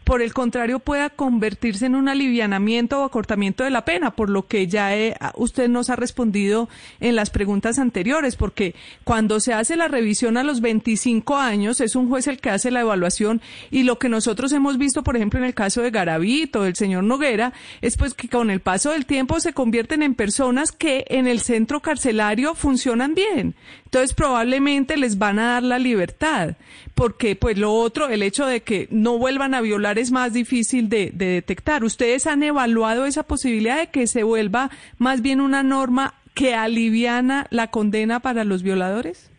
por 0.03 0.21
el 0.21 0.33
contrario 0.33 0.79
pueda 0.79 1.09
convertirse 1.09 1.85
en 1.85 1.95
un 1.95 2.09
alivianamiento 2.09 2.99
o 3.01 3.03
acortamiento 3.03 3.63
de 3.63 3.69
la 3.69 3.85
pena, 3.85 4.11
por 4.11 4.29
lo 4.29 4.47
que 4.47 4.67
ya 4.67 4.95
eh, 4.95 5.15
usted 5.35 5.69
nos 5.69 5.89
ha 5.89 5.95
respondido 5.95 6.69
en 6.99 7.15
las 7.15 7.29
preguntas 7.29 7.79
anteriores, 7.79 8.35
porque 8.35 8.75
cuando 9.03 9.39
se 9.39 9.53
hace 9.53 9.75
la 9.75 9.87
revisión 9.87 10.37
a 10.37 10.43
los 10.43 10.61
25 10.61 11.37
años 11.37 11.81
es 11.81 11.95
un 11.95 12.09
juez 12.09 12.27
el 12.27 12.39
que 12.39 12.49
hace 12.49 12.71
la 12.71 12.81
evaluación 12.81 13.41
y 13.69 13.83
lo 13.83 13.99
que 13.99 14.09
nosotros 14.09 14.51
hemos 14.51 14.77
visto, 14.77 15.03
por 15.03 15.15
ejemplo, 15.15 15.39
en 15.39 15.45
el 15.45 15.53
caso 15.53 15.81
de 15.81 15.91
Garavito, 15.91 16.63
del 16.63 16.75
señor 16.75 17.03
Noguera, 17.03 17.53
es 17.81 17.97
pues 17.97 18.13
que 18.13 18.29
con 18.29 18.49
el 18.49 18.59
paso 18.59 18.91
del 18.91 19.05
tiempo 19.05 19.39
se 19.39 19.53
convierten 19.53 20.03
en 20.03 20.15
personas 20.15 20.71
que 20.71 21.05
en 21.09 21.27
el 21.27 21.41
centro 21.41 21.81
carcelario 21.81 22.55
funcionan 22.55 23.13
bien. 23.13 23.55
Entonces 23.85 24.13
probablemente 24.13 24.95
les 24.97 25.17
van 25.17 25.37
a 25.39 25.53
dar 25.53 25.63
la 25.63 25.77
libertad, 25.77 26.55
porque 27.01 27.35
pues 27.35 27.57
lo 27.57 27.73
otro, 27.73 28.09
el 28.09 28.21
hecho 28.21 28.45
de 28.45 28.61
que 28.61 28.87
no 28.91 29.17
vuelvan 29.17 29.55
a 29.55 29.61
violar 29.61 29.97
es 29.97 30.11
más 30.11 30.33
difícil 30.33 30.87
de, 30.87 31.09
de, 31.09 31.25
detectar. 31.25 31.83
¿Ustedes 31.83 32.27
han 32.27 32.43
evaluado 32.43 33.05
esa 33.05 33.23
posibilidad 33.23 33.79
de 33.79 33.87
que 33.87 34.05
se 34.05 34.21
vuelva 34.21 34.69
más 34.99 35.23
bien 35.23 35.41
una 35.41 35.63
norma 35.63 36.13
que 36.35 36.53
aliviana 36.53 37.47
la 37.49 37.71
condena 37.71 38.19
para 38.19 38.43
los 38.43 38.61
violadores? 38.61 39.31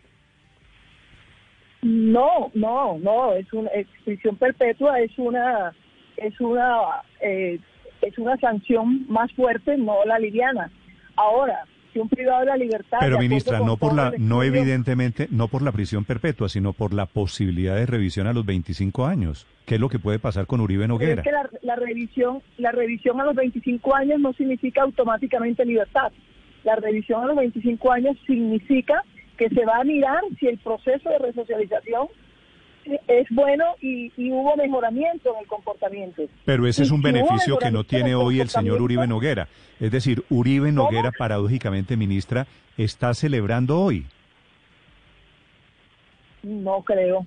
No, 1.83 2.51
no, 2.53 2.99
no, 2.99 3.31
es 3.31 3.53
una 3.53 3.69
prisión 4.03 4.35
perpetua, 4.35 4.99
es 4.99 5.17
una, 5.17 5.71
es 6.17 6.37
una, 6.41 6.81
eh, 7.21 7.61
es 8.01 8.17
una 8.17 8.35
sanción 8.39 9.05
más 9.07 9.31
fuerte, 9.31 9.77
no 9.77 10.03
la 10.03 10.19
liviana. 10.19 10.69
Ahora, 11.15 11.63
si 11.93 11.99
un 11.99 12.09
privado 12.09 12.41
de 12.41 12.45
la 12.47 12.57
libertad. 12.57 12.97
Pero 12.99 13.19
ministra, 13.19 13.59
no 13.59 13.77
por 13.77 13.93
la, 13.93 14.13
no 14.17 14.43
evidentemente, 14.43 15.27
no 15.29 15.47
por 15.47 15.61
la 15.61 15.71
prisión 15.71 16.03
perpetua, 16.03 16.49
sino 16.49 16.73
por 16.73 16.93
la 16.93 17.05
posibilidad 17.05 17.75
de 17.75 17.85
revisión 17.85 18.27
a 18.27 18.33
los 18.33 18.45
25 18.45 19.05
años. 19.05 19.45
¿Qué 19.65 19.75
es 19.75 19.81
lo 19.81 19.89
que 19.89 19.99
puede 19.99 20.19
pasar 20.19 20.47
con 20.47 20.59
Uribe 20.59 20.87
Noguera? 20.87 21.21
Es 21.21 21.23
que 21.23 21.31
la, 21.31 21.49
la 21.61 21.75
revisión, 21.75 22.41
la 22.57 22.71
revisión 22.71 23.21
a 23.21 23.25
los 23.25 23.35
25 23.35 23.95
años 23.95 24.19
no 24.19 24.33
significa 24.33 24.81
automáticamente 24.81 25.65
libertad. 25.65 26.11
La 26.63 26.75
revisión 26.75 27.23
a 27.23 27.27
los 27.27 27.35
25 27.35 27.91
años 27.91 28.17
significa 28.25 29.03
que 29.37 29.49
se 29.49 29.65
va 29.65 29.77
a 29.77 29.83
mirar 29.83 30.21
si 30.39 30.47
el 30.47 30.57
proceso 30.57 31.09
de 31.09 31.19
resocialización 31.19 32.07
es 33.07 33.27
bueno 33.29 33.65
y, 33.81 34.11
y 34.17 34.31
hubo 34.31 34.55
mejoramiento 34.55 35.33
en 35.33 35.41
el 35.41 35.47
comportamiento. 35.47 36.23
Pero 36.45 36.67
ese 36.67 36.83
es 36.83 36.91
un 36.91 36.97
si 36.97 37.03
beneficio 37.03 37.57
que 37.57 37.71
no 37.71 37.83
tiene 37.83 38.15
hoy 38.15 38.39
el 38.39 38.49
señor 38.49 38.81
Uribe 38.81 39.07
Noguera. 39.07 39.47
Es 39.79 39.91
decir, 39.91 40.23
Uribe 40.29 40.71
Noguera, 40.71 41.11
paradójicamente, 41.17 41.97
ministra, 41.97 42.47
está 42.77 43.13
celebrando 43.13 43.79
hoy. 43.79 44.05
No 46.43 46.81
creo. 46.83 47.25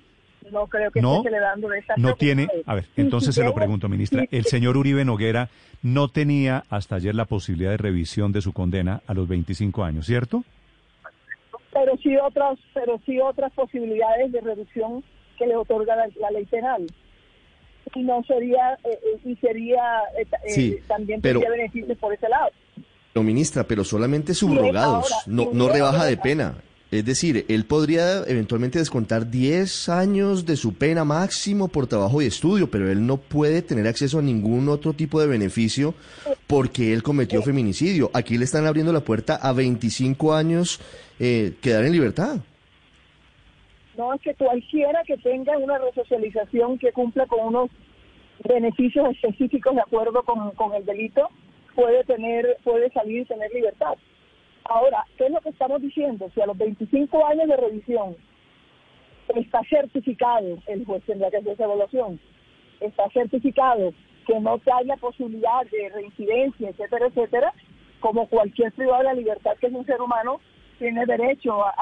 No 0.51 0.67
creo 0.69 0.93
que 0.93 1.01
¿No? 1.01 1.17
esté 1.17 1.31
celebrando 1.31 1.69
de 1.69 1.83
No 1.97 2.15
tiene, 2.15 2.49
a 2.67 2.75
ver, 2.77 2.85
entonces 2.97 3.35
si 3.35 3.41
se 3.41 3.45
lo 3.45 3.53
pregunto, 3.53 3.89
ministra. 3.89 4.25
El 4.31 4.45
señor 4.45 4.77
Uribe 4.77 5.05
Noguera 5.05 5.49
no 5.83 6.09
tenía 6.09 6.65
hasta 6.71 6.97
ayer 6.97 7.17
la 7.17 7.25
posibilidad 7.25 7.71
de 7.71 7.79
revisión 7.79 8.31
de 8.31 8.43
su 8.43 8.53
condena 8.53 9.03
a 9.09 9.15
los 9.15 9.27
25 9.27 9.83
años, 9.83 10.07
¿cierto? 10.07 10.45
pero 11.77 11.97
sí 11.99 12.17
otras 12.17 12.59
pero 12.73 12.99
sí 13.05 13.21
otras 13.21 13.53
posibilidades 13.53 14.33
de 14.33 14.41
reducción 14.41 15.05
que 15.37 15.47
le 15.47 15.57
otorga 15.57 15.95
la, 15.97 16.09
la 16.21 16.31
ley 16.31 16.45
penal 16.47 16.87
y 17.95 18.03
no 18.03 18.23
sería 18.25 18.75
eh, 18.85 18.99
eh, 19.15 19.21
y 19.25 19.37
sería 19.37 20.01
eh, 20.19 20.27
eh, 20.45 20.51
Sí, 20.51 20.77
también 20.89 21.21
pero- 21.21 21.41
tendría 21.41 21.59
beneficios 21.63 21.99
por 21.99 22.13
ese 22.13 22.29
lado 22.29 22.49
No, 23.15 23.23
ministra, 23.23 23.65
pero 23.65 23.85
solamente 23.85 24.35
subrogados, 24.35 25.11
ahora, 25.13 25.17
no, 25.27 25.51
no 25.53 25.69
rebaja 25.69 26.05
de 26.05 26.17
pena. 26.17 26.57
Es 26.89 27.05
decir, 27.05 27.45
él 27.49 27.65
podría 27.65 28.23
eventualmente 28.29 28.79
descontar 28.79 29.29
10 29.29 29.89
años 29.89 30.47
de 30.47 30.57
su 30.57 30.75
pena 30.75 31.05
máximo 31.05 31.67
por 31.67 31.89
trabajo 31.89 32.23
y 32.23 32.27
estudio, 32.27 32.71
pero 32.71 32.89
él 32.91 33.05
no 33.05 33.17
puede 33.17 33.61
tener 33.63 33.89
acceso 33.89 34.21
a 34.21 34.23
ningún 34.23 34.69
otro 34.69 34.93
tipo 34.93 35.21
de 35.21 35.27
beneficio 35.27 35.95
porque 36.47 36.93
él 36.93 37.03
cometió 37.03 37.43
feminicidio. 37.43 38.09
Aquí 38.15 38.39
le 38.39 38.45
están 38.45 38.67
abriendo 38.67 38.93
la 38.93 39.01
puerta 39.01 39.35
a 39.35 39.53
25 39.53 40.33
años 40.35 40.79
eh, 41.19 41.55
quedar 41.61 41.85
en 41.85 41.93
libertad. 41.93 42.37
No 43.97 44.15
es 44.15 44.21
que 44.21 44.35
cualquiera 44.35 45.03
que 45.05 45.17
tenga 45.19 45.57
una 45.59 45.79
resocialización 45.79 46.79
que 46.79 46.93
cumpla 46.93 47.27
con 47.27 47.47
unos 47.47 47.71
beneficios 48.45 49.09
específicos 49.11 49.75
de 49.75 49.81
acuerdo 49.81 50.23
con, 50.23 50.51
con 50.53 50.75
el 50.75 50.85
delito 50.85 51.29
puede 51.75 52.05
tener 52.05 52.57
puede 52.65 52.91
salir 52.91 53.23
y 53.23 53.25
tener 53.25 53.53
libertad. 53.53 53.97
Ahora 54.65 55.05
qué 55.17 55.27
es 55.27 55.31
lo 55.31 55.41
que 55.41 55.51
estamos 55.51 55.81
diciendo 55.81 56.31
si 56.35 56.41
a 56.41 56.47
los 56.47 56.57
25 56.57 57.27
años 57.27 57.49
de 57.49 57.57
revisión 57.57 58.17
está 59.35 59.63
certificado 59.65 60.59
el 60.67 60.85
juez 60.85 61.03
tendrá 61.05 61.31
que 61.31 61.39
hacer 61.39 61.53
esa 61.53 61.65
evaluación 61.65 62.21
está 62.81 63.09
certificado 63.11 63.93
que 64.27 64.39
no 64.41 64.61
haya 64.73 64.97
posibilidad 64.97 65.67
de 65.71 65.89
reincidencia 65.89 66.69
etcétera 66.71 67.07
etcétera 67.07 67.53
como 68.01 68.29
cualquier 68.29 68.73
privado 68.73 68.99
de 68.99 69.05
la 69.05 69.15
libertad 69.15 69.57
que 69.61 69.67
es 69.67 69.73
un 69.73 69.85
ser 69.85 70.01
humano 70.01 70.41
tiene 70.79 71.05
derecho 71.07 71.65
a, 71.65 71.75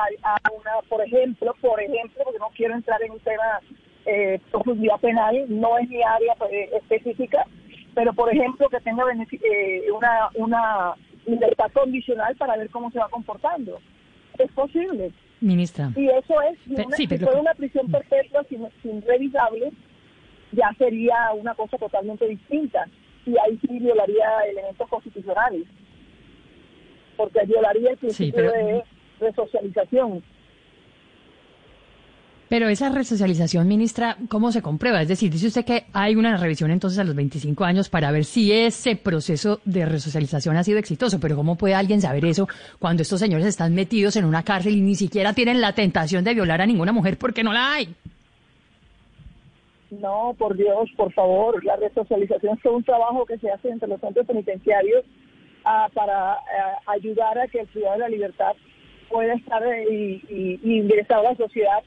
una 0.56 0.70
por 0.88 1.00
ejemplo 1.02 1.54
por 1.60 1.80
ejemplo 1.80 2.22
porque 2.24 2.38
no 2.38 2.50
quiero 2.54 2.74
entrar 2.74 3.02
en 3.02 3.12
un 3.12 3.20
tema 3.20 3.60
eh, 4.06 4.40
profundidad 4.50 5.00
penal 5.00 5.44
no 5.48 5.78
es 5.78 5.88
mi 5.88 6.02
área 6.02 6.34
eh, 6.50 6.70
específica 6.76 7.46
pero 7.94 8.12
por 8.12 8.32
ejemplo 8.32 8.68
que 8.68 8.80
tenga 8.80 9.04
eh, 9.32 9.90
una 9.92 10.28
una 10.34 10.94
libertad 11.26 11.70
condicional 11.72 12.36
para 12.36 12.56
ver 12.56 12.68
cómo 12.70 12.90
se 12.90 12.98
va 12.98 13.08
comportando. 13.08 13.80
Es 14.38 14.50
posible. 14.52 15.10
Ministra. 15.40 15.90
y 15.96 16.08
eso 16.08 16.40
es 16.42 16.58
si, 16.64 16.74
Pero- 16.74 16.86
una, 16.88 16.96
sí, 16.96 17.02
si 17.04 17.08
pero- 17.08 17.24
fuera 17.26 17.40
una 17.40 17.54
prisión 17.54 17.90
perpetua 17.90 18.44
sin, 18.48 18.66
sin 18.82 19.00
revisable 19.02 19.72
ya 20.52 20.70
sería 20.76 21.32
una 21.32 21.54
cosa 21.54 21.78
totalmente 21.78 22.26
distinta. 22.28 22.86
Y 23.26 23.36
ahí 23.38 23.58
sí 23.66 23.78
violaría 23.78 24.40
elementos 24.50 24.88
constitucionales 24.88 25.62
porque 27.16 27.40
violaría 27.46 27.90
el 27.90 27.96
principio 27.96 28.34
pero- 28.36 28.52
de 28.52 28.82
resocialización 29.20 30.22
Pero 32.48 32.68
esa 32.68 32.90
resocialización, 32.90 33.66
ministra, 33.66 34.16
¿cómo 34.28 34.52
se 34.52 34.60
comprueba? 34.62 35.00
Es 35.02 35.08
decir, 35.08 35.32
dice 35.32 35.46
usted 35.48 35.64
que 35.64 35.86
hay 35.92 36.14
una 36.14 36.36
revisión 36.36 36.70
entonces 36.70 36.98
a 36.98 37.04
los 37.04 37.14
25 37.16 37.64
años 37.64 37.88
para 37.88 38.12
ver 38.12 38.24
si 38.24 38.52
ese 38.52 38.96
proceso 38.96 39.60
de 39.64 39.86
resocialización 39.86 40.56
ha 40.56 40.62
sido 40.62 40.78
exitoso, 40.78 41.18
pero 41.18 41.36
¿cómo 41.36 41.56
puede 41.56 41.74
alguien 41.74 42.00
saber 42.02 42.24
eso 42.26 42.46
cuando 42.78 43.02
estos 43.02 43.18
señores 43.18 43.46
están 43.46 43.74
metidos 43.74 44.16
en 44.16 44.24
una 44.26 44.42
cárcel 44.42 44.74
y 44.76 44.82
ni 44.82 44.94
siquiera 44.94 45.32
tienen 45.32 45.60
la 45.60 45.72
tentación 45.72 46.22
de 46.22 46.34
violar 46.34 46.60
a 46.60 46.66
ninguna 46.66 46.92
mujer 46.92 47.16
porque 47.18 47.42
no 47.42 47.52
la 47.52 47.72
hay? 47.72 47.94
No, 49.90 50.34
por 50.38 50.56
Dios, 50.56 50.90
por 50.96 51.12
favor, 51.12 51.64
la 51.64 51.76
resocialización 51.76 52.58
es 52.58 52.64
un 52.70 52.82
trabajo 52.84 53.24
que 53.26 53.38
se 53.38 53.50
hace 53.50 53.68
entre 53.70 53.88
los 53.88 54.00
centros 54.00 54.26
penitenciarios 54.26 55.04
ah, 55.64 55.88
para 55.92 56.34
ah, 56.34 56.78
ayudar 56.86 57.38
a 57.38 57.48
que 57.48 57.60
el 57.60 57.66
privado 57.68 57.94
de 57.94 58.00
la 58.00 58.08
libertad 58.08 58.52
pueda 59.08 59.34
estar 59.34 59.62
eh, 59.66 59.84
y, 59.90 60.60
y- 60.62 61.02
a 61.08 61.22
la 61.22 61.34
sociedad 61.36 61.82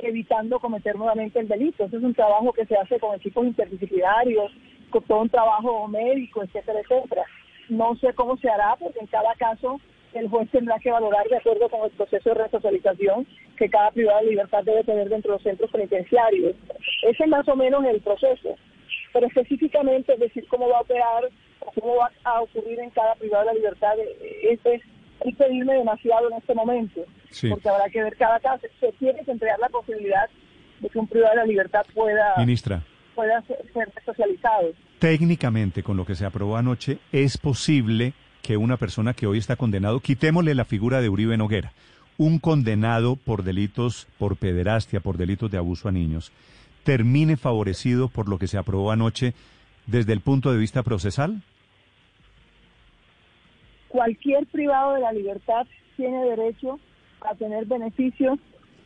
evitando 0.00 0.60
cometer 0.60 0.96
nuevamente 0.96 1.40
el 1.40 1.48
delito. 1.48 1.84
Ese 1.84 1.96
es 1.96 2.02
un 2.02 2.14
trabajo 2.14 2.52
que 2.52 2.66
se 2.66 2.76
hace 2.76 3.00
con 3.00 3.16
equipos 3.16 3.44
interdisciplinarios, 3.46 4.52
con 4.90 5.02
todo 5.04 5.22
un 5.22 5.28
trabajo 5.28 5.88
médico, 5.88 6.42
etcétera, 6.42 6.80
etcétera. 6.80 7.24
No 7.68 7.96
sé 7.96 8.12
cómo 8.14 8.36
se 8.36 8.48
hará 8.48 8.76
porque 8.76 9.00
en 9.00 9.06
cada 9.06 9.34
caso 9.34 9.80
el 10.14 10.28
juez 10.28 10.48
tendrá 10.50 10.78
que 10.78 10.90
valorar 10.90 11.26
de 11.28 11.36
acuerdo 11.36 11.68
con 11.68 11.84
el 11.84 11.90
proceso 11.90 12.30
de 12.30 12.42
resocialización 12.44 13.26
que 13.56 13.68
cada 13.68 13.90
privado 13.90 14.20
de 14.20 14.30
libertad 14.30 14.62
debe 14.64 14.84
tener 14.84 15.08
dentro 15.08 15.32
de 15.32 15.36
los 15.36 15.42
centros 15.42 15.70
penitenciarios. 15.70 16.54
Ese 17.02 17.24
es 17.24 17.28
más 17.28 17.46
o 17.48 17.56
menos 17.56 17.84
el 17.84 18.00
proceso. 18.00 18.56
Pero 19.12 19.26
específicamente 19.26 20.12
es 20.14 20.20
decir 20.20 20.46
cómo 20.48 20.68
va 20.68 20.78
a 20.78 20.82
operar 20.82 21.24
o 21.60 21.72
cómo 21.80 21.96
va 21.96 22.10
a 22.24 22.40
ocurrir 22.42 22.78
en 22.80 22.90
cada 22.90 23.14
privado 23.14 23.44
de 23.44 23.52
la 23.52 23.54
libertad, 23.54 23.92
eh, 23.98 24.58
es, 24.64 24.82
es, 25.24 25.34
pedirme 25.36 25.74
demasiado 25.74 26.30
en 26.30 26.36
este 26.38 26.54
momento, 26.54 27.00
Sí. 27.30 27.48
porque 27.48 27.68
habrá 27.68 27.88
que 27.90 28.02
ver 28.02 28.16
cada 28.16 28.38
caso. 28.40 28.66
Se 28.80 28.92
tiene 28.92 29.24
que 29.24 29.30
entregar 29.32 29.58
la 29.58 29.68
posibilidad 29.68 30.28
de 30.80 30.88
que 30.88 30.98
un 30.98 31.08
privado 31.08 31.34
de 31.34 31.40
la 31.40 31.44
libertad 31.46 31.84
pueda, 31.94 32.34
Ministra, 32.38 32.82
pueda 33.14 33.42
ser, 33.42 33.58
ser 33.72 33.90
resocializado. 33.96 34.68
técnicamente, 35.00 35.82
con 35.82 35.96
lo 35.96 36.04
que 36.06 36.14
se 36.14 36.24
aprobó 36.24 36.56
anoche, 36.56 36.98
es 37.12 37.36
posible 37.38 38.12
que 38.42 38.56
una 38.56 38.76
persona 38.76 39.12
que 39.14 39.26
hoy 39.26 39.38
está 39.38 39.56
condenado, 39.56 40.00
quitémosle 40.00 40.54
la 40.54 40.64
figura 40.64 41.00
de 41.00 41.08
Uribe 41.08 41.36
Noguera, 41.36 41.72
un 42.16 42.38
condenado 42.38 43.16
por 43.16 43.42
delitos, 43.42 44.06
por 44.18 44.36
pederastia, 44.36 45.00
por 45.00 45.16
delitos 45.18 45.50
de 45.50 45.58
abuso 45.58 45.88
a 45.88 45.92
niños, 45.92 46.32
termine 46.88 47.36
favorecido 47.36 48.08
por 48.08 48.30
lo 48.30 48.38
que 48.38 48.46
se 48.46 48.56
aprobó 48.56 48.90
anoche 48.90 49.34
desde 49.86 50.14
el 50.14 50.22
punto 50.22 50.50
de 50.50 50.56
vista 50.56 50.82
procesal? 50.82 51.42
cualquier 53.88 54.46
privado 54.46 54.94
de 54.94 55.00
la 55.00 55.12
libertad 55.12 55.66
tiene 55.98 56.24
derecho 56.24 56.78
a 57.20 57.34
tener 57.34 57.66
beneficios 57.66 58.38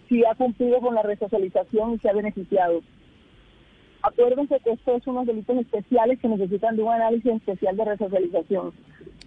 si 0.09 0.25
ha 0.25 0.35
cumplido 0.35 0.81
con 0.81 0.97
la 0.97 1.03
resocialización 1.03 1.95
y 1.95 1.99
se 1.99 2.09
ha 2.09 2.13
beneficiado. 2.13 2.81
Acuérdense 4.03 4.59
que 4.65 4.73
estos 4.73 5.05
son 5.05 5.15
unos 5.15 5.29
delitos 5.29 5.57
especiales 5.59 6.19
que 6.19 6.29
necesitan 6.29 6.77
de 6.77 6.83
un 6.83 6.93
análisis 6.93 7.31
especial 7.33 7.77
de 7.77 7.85
resocialización. 7.85 8.73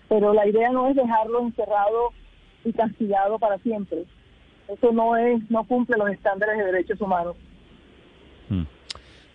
Pero 0.09 0.33
la 0.33 0.47
idea 0.47 0.69
no 0.71 0.89
es 0.89 0.97
dejarlo 0.97 1.39
encerrado 1.43 2.09
y 2.65 2.73
castigado 2.73 3.39
para 3.39 3.57
siempre. 3.59 4.03
Eso 4.67 4.91
no 4.91 5.15
es, 5.15 5.49
no 5.49 5.63
cumple 5.63 5.97
los 5.97 6.09
estándares 6.09 6.57
de 6.57 6.65
derechos 6.65 6.99
humanos. 6.99 7.37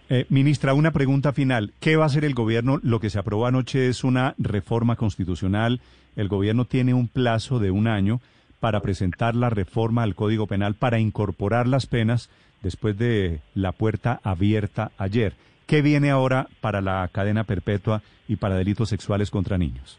Eh, 0.08 0.26
ministra, 0.28 0.74
una 0.74 0.90
pregunta 0.90 1.32
final. 1.32 1.72
¿Qué 1.78 1.96
va 1.96 2.02
a 2.02 2.06
hacer 2.06 2.24
el 2.24 2.34
gobierno? 2.34 2.80
Lo 2.82 2.98
que 2.98 3.11
se 3.11 3.18
aprobó 3.18 3.46
anoche 3.46 3.88
es 3.88 4.02
una 4.02 4.34
reforma 4.38 4.96
constitucional. 4.96 5.80
El 6.16 6.28
gobierno 6.28 6.64
tiene 6.64 6.94
un 6.94 7.06
plazo 7.06 7.61
de 7.61 7.70
un 7.70 7.86
año 7.86 8.20
para 8.58 8.80
presentar 8.80 9.36
la 9.36 9.50
reforma 9.50 10.02
al 10.02 10.14
Código 10.14 10.46
Penal 10.46 10.74
para 10.74 10.98
incorporar 10.98 11.68
las 11.68 11.86
penas 11.86 12.28
después 12.62 12.98
de 12.98 13.40
la 13.54 13.72
puerta 13.72 14.20
abierta 14.22 14.90
ayer. 14.98 15.34
¿Qué 15.66 15.82
viene 15.82 16.11
ahora 16.11 16.48
para 16.61 16.80
la 16.80 17.08
cadena 17.12 17.44
perpetua 17.44 18.02
y 18.26 18.36
para 18.36 18.56
delitos 18.56 18.88
sexuales 18.88 19.30
contra 19.30 19.56
niños? 19.56 19.98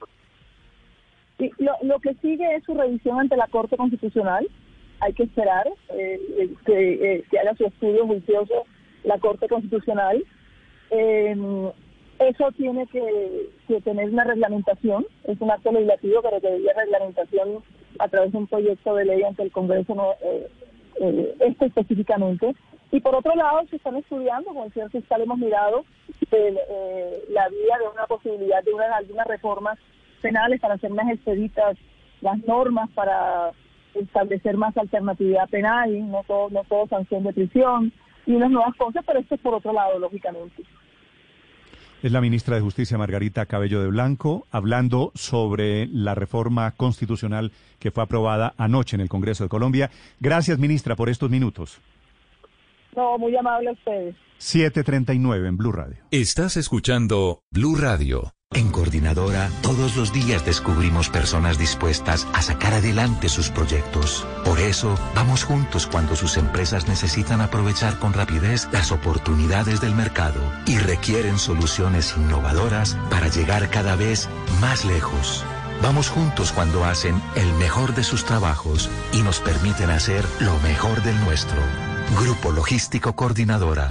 Lo 1.81 1.99
que 1.99 2.13
sigue 2.15 2.55
es 2.55 2.63
su 2.65 2.73
revisión 2.73 3.19
ante 3.19 3.37
la 3.37 3.47
Corte 3.47 3.77
Constitucional. 3.77 4.47
Hay 4.99 5.13
que 5.13 5.23
esperar 5.23 5.67
eh, 5.97 6.19
eh, 6.37 6.49
que, 6.65 7.15
eh, 7.15 7.23
que 7.31 7.39
haga 7.39 7.55
su 7.55 7.65
estudio 7.65 8.05
juicioso 8.05 8.65
la 9.03 9.17
Corte 9.19 9.47
Constitucional. 9.47 10.23
Eh, 10.89 11.35
eso 12.19 12.51
tiene 12.51 12.85
que, 12.87 13.49
que 13.67 13.81
tener 13.81 14.09
una 14.09 14.23
reglamentación. 14.23 15.05
Es 15.23 15.39
un 15.41 15.51
acto 15.51 15.71
legislativo 15.71 16.21
que 16.21 16.29
requeriría 16.29 16.73
reglamentación 16.73 17.63
a 17.99 18.07
través 18.07 18.31
de 18.31 18.37
un 18.37 18.47
proyecto 18.47 18.95
de 18.95 19.05
ley 19.05 19.23
ante 19.23 19.43
el 19.43 19.51
Congreso, 19.51 19.95
no, 19.95 20.11
eh, 20.21 20.47
eh, 21.01 21.35
este 21.39 21.65
específicamente. 21.65 22.55
Y 22.91 22.99
por 22.99 23.15
otro 23.15 23.33
lado, 23.35 23.61
se 23.69 23.77
están 23.77 23.95
estudiando, 23.95 24.53
con 24.53 24.65
el 24.65 24.73
señor 24.73 24.91
fiscal 24.91 25.21
hemos 25.21 25.37
mirado 25.37 25.85
la 26.29 27.49
vía 27.49 27.77
de 27.79 27.87
una 27.93 28.05
posibilidad 28.07 28.63
de 28.63 28.73
una, 28.73 28.95
algunas 28.95 29.27
reformas 29.27 29.77
penales 30.21 30.61
para 30.61 30.75
hacer 30.75 30.91
más 30.91 31.09
expeditas 31.09 31.77
las 32.21 32.37
normas 32.45 32.89
para 32.91 33.51
establecer 33.95 34.55
más 34.55 34.77
alternatividad 34.77 35.49
penal, 35.49 36.09
no 36.09 36.23
todo, 36.27 36.49
no 36.49 36.63
todo 36.63 36.87
sanción 36.87 37.23
de 37.23 37.33
prisión 37.33 37.91
y 38.25 38.33
unas 38.33 38.51
nuevas 38.51 38.75
cosas, 38.75 39.03
pero 39.05 39.19
esto 39.19 39.35
es 39.35 39.41
por 39.41 39.55
otro 39.55 39.73
lado, 39.73 39.99
lógicamente. 39.99 40.63
Es 42.03 42.11
la 42.11 42.21
ministra 42.21 42.55
de 42.55 42.61
Justicia 42.61 42.97
Margarita 42.97 43.45
Cabello 43.45 43.79
de 43.81 43.87
Blanco 43.87 44.47
hablando 44.49 45.11
sobre 45.13 45.85
la 45.87 46.15
reforma 46.15 46.71
constitucional 46.71 47.51
que 47.77 47.91
fue 47.91 48.03
aprobada 48.03 48.55
anoche 48.57 48.95
en 48.95 49.01
el 49.01 49.09
Congreso 49.09 49.43
de 49.43 49.49
Colombia. 49.49 49.91
Gracias, 50.19 50.57
ministra, 50.57 50.95
por 50.95 51.09
estos 51.09 51.29
minutos. 51.29 51.79
No, 52.95 53.19
muy 53.19 53.35
amable 53.35 53.69
a 53.69 53.73
ustedes. 53.73 54.15
739 54.39 55.47
en 55.47 55.57
Blue 55.57 55.71
Radio. 55.71 55.97
Estás 56.09 56.57
escuchando 56.57 57.43
Blue 57.51 57.75
Radio. 57.75 58.33
En 58.53 58.69
Coordinadora, 58.69 59.49
todos 59.61 59.95
los 59.95 60.11
días 60.11 60.43
descubrimos 60.43 61.07
personas 61.07 61.57
dispuestas 61.57 62.27
a 62.33 62.41
sacar 62.41 62.73
adelante 62.73 63.29
sus 63.29 63.49
proyectos. 63.49 64.27
Por 64.43 64.59
eso, 64.59 64.99
vamos 65.15 65.45
juntos 65.45 65.87
cuando 65.87 66.17
sus 66.17 66.35
empresas 66.35 66.85
necesitan 66.85 67.39
aprovechar 67.39 67.97
con 67.97 68.11
rapidez 68.11 68.67
las 68.73 68.91
oportunidades 68.91 69.79
del 69.79 69.95
mercado 69.95 70.41
y 70.65 70.77
requieren 70.79 71.39
soluciones 71.39 72.13
innovadoras 72.17 72.97
para 73.09 73.29
llegar 73.29 73.69
cada 73.69 73.95
vez 73.95 74.27
más 74.59 74.83
lejos. 74.83 75.45
Vamos 75.81 76.09
juntos 76.09 76.51
cuando 76.51 76.83
hacen 76.83 77.21
el 77.37 77.53
mejor 77.53 77.95
de 77.95 78.03
sus 78.03 78.25
trabajos 78.25 78.89
y 79.13 79.21
nos 79.21 79.39
permiten 79.39 79.89
hacer 79.89 80.25
lo 80.41 80.59
mejor 80.59 81.01
del 81.03 81.17
nuestro. 81.21 81.61
Grupo 82.19 82.51
Logístico 82.51 83.15
Coordinadora. 83.15 83.87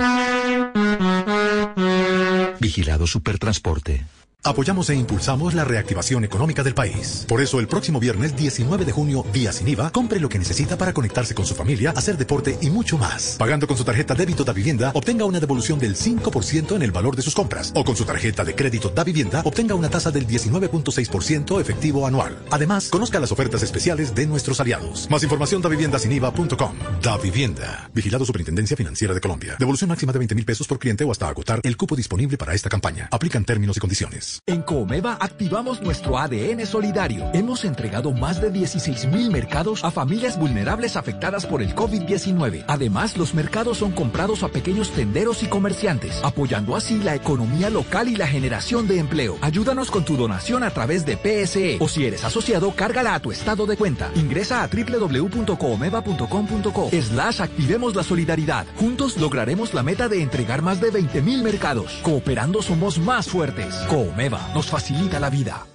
Vigilado 2.61 3.06
Supertransporte. 3.06 4.04
Apoyamos 4.43 4.88
e 4.88 4.95
impulsamos 4.95 5.53
la 5.53 5.64
reactivación 5.64 6.24
económica 6.24 6.62
del 6.62 6.72
país. 6.72 7.26
Por 7.28 7.43
eso, 7.43 7.61
el 7.61 7.68
próximo 7.68 8.01
viernes 8.01 8.34
19 8.34 8.86
de 8.86 8.93
junio, 8.93 9.22
vía 9.34 9.53
sin 9.53 9.68
IVA, 9.68 9.91
compre 9.91 10.18
lo 10.18 10.30
que 10.30 10.38
necesita 10.38 10.78
para 10.78 10.95
conectarse 10.95 11.34
con 11.34 11.45
su 11.45 11.55
familia, 11.55 11.93
hacer 11.95 12.16
deporte 12.16 12.57
y 12.62 12.70
mucho 12.70 12.97
más. 12.97 13.36
Pagando 13.38 13.66
con 13.66 13.76
su 13.76 13.84
tarjeta 13.84 14.14
débito 14.14 14.43
da 14.43 14.55
vivienda, 14.55 14.93
obtenga 14.95 15.26
una 15.26 15.41
devolución 15.41 15.78
del 15.78 15.95
5% 15.95 16.74
en 16.74 16.82
el 16.82 16.91
valor 16.91 17.16
de 17.16 17.22
sus 17.22 17.34
compras. 17.34 17.70
O 17.74 17.84
con 17.84 17.97
su 17.97 18.07
tarjeta 18.07 18.43
de 18.43 18.55
crédito 18.55 18.88
da 18.88 19.05
vivienda, 19.05 19.43
obtenga 19.45 19.74
una 19.74 19.91
tasa 19.91 20.11
del 20.11 20.26
19.6% 20.26 21.61
efectivo 21.61 22.07
anual. 22.07 22.38
Además, 22.51 22.88
conozca 22.88 23.20
las 23.20 23.32
ofertas 23.32 23.62
especiales 23.62 24.14
de 24.14 24.26
nuestros 24.26 24.59
aliados. 24.59 25.07
Más 25.11 25.22
información 25.22 25.61
da 25.61 25.68
viviendasiniva.com. 25.68 26.72
Da 27.03 27.18
Vivienda. 27.18 27.91
Vigilado 27.93 28.24
Superintendencia 28.24 28.74
Financiera 28.74 29.12
de 29.12 29.20
Colombia. 29.20 29.57
Devolución 29.59 29.91
máxima 29.91 30.14
de 30.14 30.18
20 30.18 30.34
mil 30.34 30.47
pesos 30.47 30.66
por 30.66 30.78
cliente 30.78 31.05
o 31.05 31.12
hasta 31.12 31.28
agotar 31.28 31.61
el 31.62 31.76
cupo 31.76 31.95
disponible 31.95 32.38
para 32.38 32.55
esta 32.55 32.70
campaña. 32.70 33.07
Aplican 33.12 33.45
términos 33.45 33.76
y 33.76 33.80
condiciones. 33.80 34.30
En 34.47 34.62
Comeva 34.62 35.16
activamos 35.20 35.83
nuestro 35.83 36.18
ADN 36.18 36.64
solidario. 36.66 37.28
Hemos 37.33 37.64
entregado 37.64 38.12
más 38.12 38.41
de 38.41 38.51
16 38.51 39.07
mil 39.07 39.31
mercados 39.31 39.85
a 39.85 39.91
familias 39.91 40.39
vulnerables 40.39 40.97
afectadas 40.97 41.47
por 41.47 41.62
el 41.62 41.74
COVID-19. 41.74 42.64
Además, 42.66 43.16
los 43.16 43.35
mercados 43.35 43.78
son 43.78 43.93
comprados 43.93 44.43
a 44.43 44.49
pequeños 44.49 44.91
tenderos 44.91 45.43
y 45.43 45.47
comerciantes, 45.47 46.20
apoyando 46.22 46.76
así 46.76 46.99
la 46.99 47.14
economía 47.14 47.70
local 47.70 48.09
y 48.09 48.16
la 48.16 48.26
generación 48.26 48.87
de 48.87 48.99
empleo. 48.99 49.39
Ayúdanos 49.41 49.91
con 49.91 50.05
tu 50.05 50.16
donación 50.16 50.62
a 50.62 50.70
través 50.70 51.07
de 51.07 51.16
PSE 51.16 51.78
o 51.81 51.89
si 51.89 52.05
eres 52.07 52.24
asociado, 52.24 52.72
cárgala 52.76 53.14
a 53.14 53.20
tu 53.20 53.33
estado 53.33 53.66
de 53.66 53.76
cuenta. 53.76 54.11
Ingresa 54.14 54.62
a 54.62 54.68
www.comeva.com.co 54.68 56.91
slash 56.91 57.41
activemos 57.41 57.95
la 57.95 58.03
solidaridad. 58.03 58.66
Juntos 58.76 59.16
lograremos 59.16 59.72
la 59.74 59.83
meta 59.83 60.09
de 60.09 60.22
entregar 60.22 60.62
más 60.62 60.81
de 60.81 60.91
20 60.91 61.22
mil 61.22 61.43
mercados. 61.43 62.01
Cooperando 62.03 62.62
somos 62.62 62.99
más 62.99 63.28
fuertes. 63.28 63.74
Comeva 64.20 64.50
nos 64.52 64.66
facilita 64.66 65.18
la 65.18 65.30
vida. 65.30 65.66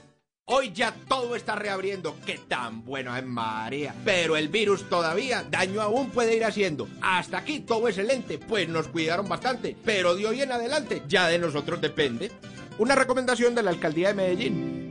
Hoy 0.45 0.71
ya 0.71 0.93
todo 1.07 1.35
está 1.35 1.55
reabriendo. 1.55 2.15
Qué 2.27 2.39
tan 2.47 2.85
bueno 2.85 3.17
es 3.17 3.25
María. 3.25 3.95
Pero 4.05 4.37
el 4.37 4.49
virus 4.49 4.87
todavía 4.87 5.43
daño 5.49 5.81
aún 5.81 6.11
puede 6.11 6.35
ir 6.35 6.45
haciendo. 6.45 6.87
Hasta 7.01 7.39
aquí 7.39 7.61
todo 7.61 7.87
excelente, 7.87 8.37
pues 8.37 8.69
nos 8.69 8.87
cuidaron 8.87 9.27
bastante. 9.27 9.75
Pero 9.83 10.13
de 10.13 10.27
hoy 10.27 10.41
en 10.43 10.51
adelante 10.51 11.01
ya 11.07 11.27
de 11.27 11.39
nosotros 11.39 11.81
depende. 11.81 12.31
Una 12.77 12.93
recomendación 12.93 13.55
de 13.55 13.63
la 13.63 13.71
alcaldía 13.71 14.09
de 14.09 14.13
Medellín. 14.13 14.85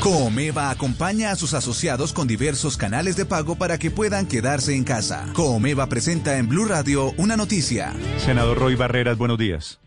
Coomeva 0.00 0.70
acompaña 0.70 1.30
a 1.30 1.36
sus 1.36 1.54
asociados 1.54 2.12
con 2.12 2.26
diversos 2.26 2.76
canales 2.76 3.14
de 3.14 3.24
pago 3.24 3.54
para 3.54 3.78
que 3.78 3.92
puedan 3.92 4.26
quedarse 4.26 4.74
en 4.74 4.82
casa. 4.82 5.28
Coomeva 5.32 5.86
presenta 5.88 6.38
en 6.38 6.48
Blue 6.48 6.64
Radio 6.64 7.12
una 7.18 7.36
noticia. 7.36 7.94
Senador 8.18 8.58
Roy 8.58 8.74
Barreras, 8.74 9.16
buenos 9.16 9.38
días. 9.38 9.78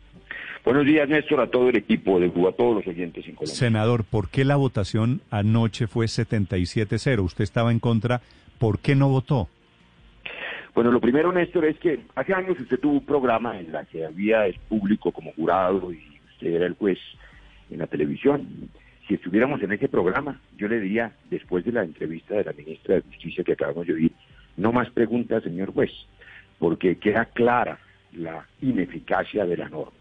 Buenos 0.66 0.86
días, 0.86 1.08
Néstor, 1.08 1.40
a 1.40 1.48
todo 1.48 1.70
el 1.70 1.78
equipo 1.78 2.20
de 2.20 2.30
Cuba, 2.30 2.50
a 2.50 2.54
todos 2.54 2.76
los 2.76 2.88
oyentes 2.88 3.26
en 3.28 3.36
Colombia. 3.36 3.56
Senador, 3.56 4.04
¿por 4.04 4.30
qué 4.30 4.44
la 4.44 4.58
votación 4.58 5.22
anoche 5.32 5.88
fue 5.88 6.06
77-0? 6.06 7.20
Usted 7.24 7.44
estaba 7.44 7.72
en 7.72 7.80
contra, 7.80 8.22
¿por 8.60 8.80
qué 8.80 8.96
no 8.96 9.10
votó? 9.10 9.48
Bueno, 10.76 10.92
lo 10.92 11.00
primero, 11.00 11.32
Néstor, 11.32 11.66
es 11.66 11.78
que 11.80 12.02
hace 12.16 12.34
años 12.34 12.60
usted 12.60 12.80
tuvo 12.80 12.94
un 12.94 13.06
programa 13.06 13.60
en 13.60 13.72
la 13.72 13.86
que 13.86 14.06
había 14.06 14.46
el 14.46 14.56
público 14.68 15.12
como 15.12 15.32
jurado 15.34 15.92
y 15.92 16.02
usted 16.34 16.48
era 16.48 16.66
el 16.68 16.74
juez 16.74 17.00
en 17.72 17.80
la 17.80 17.88
televisión. 17.88 18.70
Si 19.08 19.16
estuviéramos 19.16 19.62
en 19.64 19.72
ese 19.72 19.88
programa, 19.88 20.40
yo 20.58 20.68
le 20.68 20.80
diría, 20.80 21.14
después 21.30 21.66
de 21.66 21.72
la 21.72 21.84
entrevista 21.84 22.36
de 22.36 22.44
la 22.44 22.54
ministra 22.54 22.96
de 22.96 23.02
Justicia 23.02 23.44
que 23.44 23.54
acabamos 23.54 23.88
de 23.88 23.94
oír, 23.94 24.12
no 24.58 24.72
más 24.72 24.90
preguntas, 24.92 25.44
señor 25.44 25.74
juez, 25.74 25.92
porque 26.60 26.98
queda 26.98 27.26
clara 27.26 27.80
la 28.14 28.46
ineficacia 28.62 29.46
de 29.46 29.58
la 29.58 29.70
norma. 29.70 29.99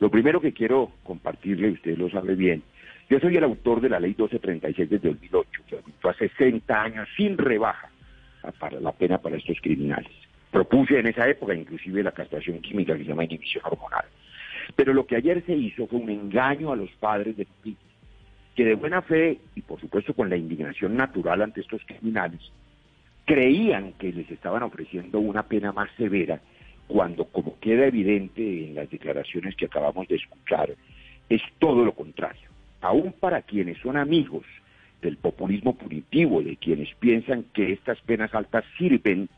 Lo 0.00 0.10
primero 0.10 0.40
que 0.40 0.52
quiero 0.52 0.90
compartirle, 1.02 1.70
usted 1.70 1.96
lo 1.96 2.10
sabe 2.10 2.34
bien, 2.34 2.62
yo 3.10 3.20
soy 3.20 3.36
el 3.36 3.44
autor 3.44 3.80
de 3.80 3.90
la 3.90 4.00
ley 4.00 4.10
1236 4.10 4.88
desde 4.88 5.08
2008, 5.10 5.62
que 5.66 5.76
aumentó 5.76 6.08
a 6.08 6.14
60 6.14 6.82
años 6.82 7.08
sin 7.16 7.36
rebaja 7.36 7.90
para 8.58 8.80
la 8.80 8.92
pena 8.92 9.18
para 9.18 9.36
estos 9.36 9.58
criminales. 9.60 10.10
Propuse 10.50 10.98
en 10.98 11.08
esa 11.08 11.28
época 11.28 11.54
inclusive 11.54 12.02
la 12.02 12.12
castración 12.12 12.60
química 12.60 12.94
que 12.94 13.02
se 13.02 13.08
llama 13.08 13.24
inhibición 13.24 13.62
hormonal. 13.66 14.04
Pero 14.74 14.94
lo 14.94 15.06
que 15.06 15.16
ayer 15.16 15.44
se 15.44 15.54
hizo 15.54 15.86
fue 15.86 15.98
un 15.98 16.08
engaño 16.08 16.72
a 16.72 16.76
los 16.76 16.90
padres 16.92 17.36
de 17.36 17.44
familia, 17.44 17.80
que 18.54 18.64
de 18.64 18.74
buena 18.74 19.02
fe 19.02 19.38
y 19.54 19.60
por 19.62 19.80
supuesto 19.80 20.14
con 20.14 20.30
la 20.30 20.36
indignación 20.36 20.96
natural 20.96 21.42
ante 21.42 21.60
estos 21.60 21.82
criminales, 21.84 22.40
creían 23.26 23.92
que 23.94 24.12
les 24.12 24.30
estaban 24.30 24.62
ofreciendo 24.62 25.18
una 25.20 25.42
pena 25.42 25.72
más 25.72 25.90
severa 25.96 26.40
cuando, 26.90 27.24
como 27.26 27.56
queda 27.60 27.86
evidente 27.86 28.64
en 28.64 28.74
las 28.74 28.90
declaraciones 28.90 29.54
que 29.54 29.66
acabamos 29.66 30.08
de 30.08 30.16
escuchar, 30.16 30.74
es 31.28 31.40
todo 31.60 31.84
lo 31.84 31.92
contrario. 31.92 32.50
Aún 32.80 33.12
para 33.12 33.42
quienes 33.42 33.78
son 33.78 33.96
amigos 33.96 34.44
del 35.00 35.16
populismo 35.16 35.76
punitivo, 35.76 36.42
de 36.42 36.56
quienes 36.56 36.92
piensan 36.96 37.44
que 37.54 37.72
estas 37.72 38.00
penas 38.00 38.34
altas 38.34 38.64
sirven, 38.76 39.28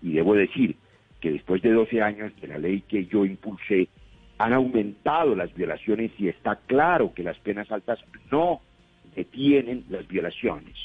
y 0.00 0.12
debo 0.12 0.34
decir 0.34 0.76
que 1.20 1.32
después 1.32 1.60
de 1.62 1.72
12 1.72 2.00
años 2.00 2.32
de 2.40 2.46
la 2.46 2.58
ley 2.58 2.82
que 2.82 3.04
yo 3.06 3.24
impulsé, 3.24 3.88
han 4.38 4.52
aumentado 4.52 5.34
las 5.34 5.52
violaciones 5.52 6.12
y 6.16 6.28
está 6.28 6.60
claro 6.66 7.12
que 7.12 7.24
las 7.24 7.38
penas 7.38 7.72
altas 7.72 7.98
no 8.30 8.60
detienen 9.16 9.84
las 9.90 10.06
violaciones. 10.06 10.76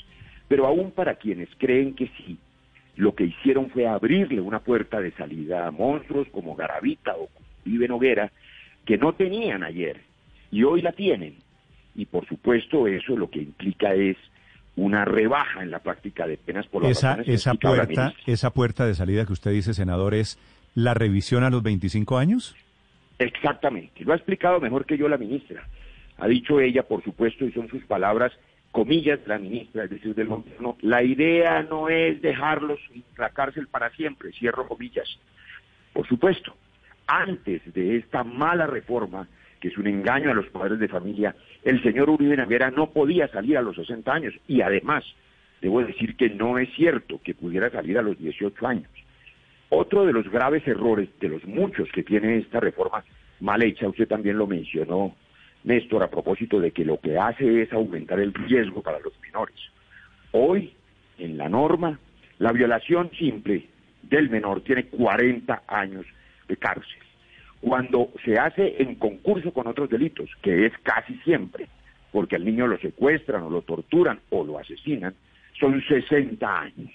Pero 0.48 0.66
aún 0.66 0.90
para 0.90 1.16
quienes 1.16 1.50
creen 1.60 1.94
que 1.94 2.10
sí, 2.18 2.40
lo 2.96 3.16
que 3.16 3.26
hicieron 3.26 3.70
fue 3.70 3.88
abrirle 3.88 4.42
una 4.42 4.60
puerta 4.60 5.00
de 5.00 5.12
salida 5.12 5.68
a 5.68 5.72
monstruos 5.72 6.28
como 6.30 6.56
Garavita 6.56 7.16
o 7.18 7.30
Vive 7.64 7.88
Noguera, 7.88 8.32
que 8.86 8.98
no 8.98 9.14
tenían 9.14 9.64
ayer 9.64 10.02
y 10.52 10.64
hoy 10.64 10.82
la 10.82 10.92
tienen. 10.92 11.36
Y 11.96 12.06
por 12.06 12.28
supuesto 12.28 12.88
eso 12.88 13.18
lo 13.18 13.30
que 13.30 13.40
implica 13.40 13.94
es 13.94 14.18
una 14.76 15.06
rebaja 15.06 15.64
en 15.64 15.72
la 15.72 15.80
práctica 15.80 16.28
de 16.28 16.38
penas 16.38 16.68
por 16.68 16.84
las 16.84 16.92
Esa, 16.92 17.22
esa, 17.26 17.54
puerta, 17.54 18.14
esa 18.26 18.50
puerta 18.52 18.86
de 18.86 18.94
salida 18.94 19.26
que 19.26 19.34
usted 19.34 19.52
dice, 19.52 19.74
senador, 19.74 20.14
es 20.14 20.38
la 20.74 20.94
revisión 20.94 21.44
a 21.44 21.50
los 21.50 21.64
25 21.64 22.18
años. 22.18 22.56
Exactamente, 23.18 24.04
lo 24.04 24.12
ha 24.12 24.18
explicado 24.18 24.60
mejor 24.60 24.86
que 24.86 24.98
yo 24.98 25.08
la 25.08 25.18
ministra. 25.18 25.66
Ha 26.18 26.28
dicho 26.28 26.60
ella, 26.60 26.84
por 26.84 27.04
supuesto, 27.04 27.46
y 27.46 27.52
son 27.52 27.70
sus 27.70 27.84
palabras, 27.86 28.34
comillas, 28.76 29.22
la 29.26 29.40
ministra, 29.40 29.86
es 29.86 29.90
decir, 29.90 30.14
del 30.14 30.28
gobierno, 30.28 30.76
la 30.82 31.02
idea 31.02 31.64
no 31.64 31.88
es 31.88 32.22
dejarlos 32.22 32.78
en 32.94 33.06
la 33.18 33.30
cárcel 33.30 33.68
para 33.68 33.90
siempre, 33.92 34.34
cierro 34.34 34.68
comillas. 34.68 35.08
Por 35.94 36.06
supuesto, 36.06 36.54
antes 37.08 37.62
de 37.74 37.96
esta 37.96 38.26
mala 38.26 38.68
reforma, 38.68 39.30
que 39.62 39.70
es 39.70 39.78
un 39.78 39.88
engaño 39.88 40.30
a 40.30 40.34
los 40.34 40.48
padres 40.48 40.78
de 40.78 40.90
familia, 40.90 41.34
el 41.64 41.82
señor 41.84 42.10
Uribe 42.10 42.36
Naguera 42.36 42.70
no 42.70 42.92
podía 42.92 43.30
salir 43.30 43.58
a 43.58 43.62
los 43.62 43.78
60 43.78 44.12
años 44.12 44.34
y 44.46 44.60
además, 44.60 45.06
debo 45.62 45.82
decir 45.82 46.18
que 46.18 46.30
no 46.30 46.60
es 46.60 46.68
cierto 46.76 47.22
que 47.24 47.34
pudiera 47.34 47.70
salir 47.70 47.98
a 47.98 48.02
los 48.02 48.20
18 48.20 48.68
años. 48.68 48.92
Otro 49.70 50.06
de 50.06 50.12
los 50.12 50.30
graves 50.30 50.68
errores, 50.68 51.08
de 51.22 51.30
los 51.30 51.46
muchos 51.46 51.90
que 51.94 52.04
tiene 52.04 52.40
esta 52.40 52.60
reforma 52.60 53.06
mal 53.40 53.64
hecha, 53.64 53.88
usted 53.88 54.10
también 54.10 54.38
lo 54.38 54.48
mencionó, 54.48 55.16
Néstor, 55.66 56.04
a 56.04 56.10
propósito 56.10 56.60
de 56.60 56.72
que 56.72 56.86
lo 56.86 57.00
que 57.00 57.18
hace 57.18 57.64
es 57.64 57.74
aumentar 57.74 58.20
el 58.20 58.34
riesgo 58.34 58.82
para 58.82 59.00
los 59.00 59.14
menores. 59.22 59.56
Hoy, 60.32 60.74
en 61.18 61.38
la 61.38 61.50
norma, 61.50 62.00
la 62.38 62.52
violación 62.52 63.10
simple 63.18 63.66
del 64.04 64.30
menor 64.30 64.62
tiene 64.62 64.86
40 64.86 65.64
años 65.68 66.06
de 66.48 66.58
cárcel. 66.58 67.00
Cuando 67.62 68.12
se 68.24 68.38
hace 68.38 68.76
en 68.82 68.96
concurso 68.96 69.52
con 69.52 69.66
otros 69.66 69.90
delitos, 69.90 70.30
que 70.44 70.68
es 70.68 70.74
casi 70.84 71.16
siempre, 71.24 71.68
porque 72.12 72.36
al 72.36 72.46
niño 72.46 72.68
lo 72.68 72.78
secuestran 72.78 73.42
o 73.42 73.50
lo 73.50 73.64
torturan 73.64 74.20
o 74.30 74.44
lo 74.44 74.60
asesinan, 74.60 75.16
son 75.60 75.82
60 75.82 76.62
años. 76.62 76.92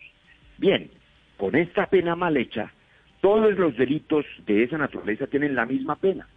Bien, 0.58 0.90
con 1.36 1.56
esta 1.56 1.86
pena 1.86 2.14
mal 2.14 2.36
hecha, 2.36 2.72
todos 3.20 3.58
los 3.58 3.76
delitos 3.76 4.24
de 4.46 4.62
esa 4.62 4.78
naturaleza 4.78 5.26
tienen 5.26 5.56
la 5.56 5.66
misma 5.66 5.96
pena. 5.96 6.28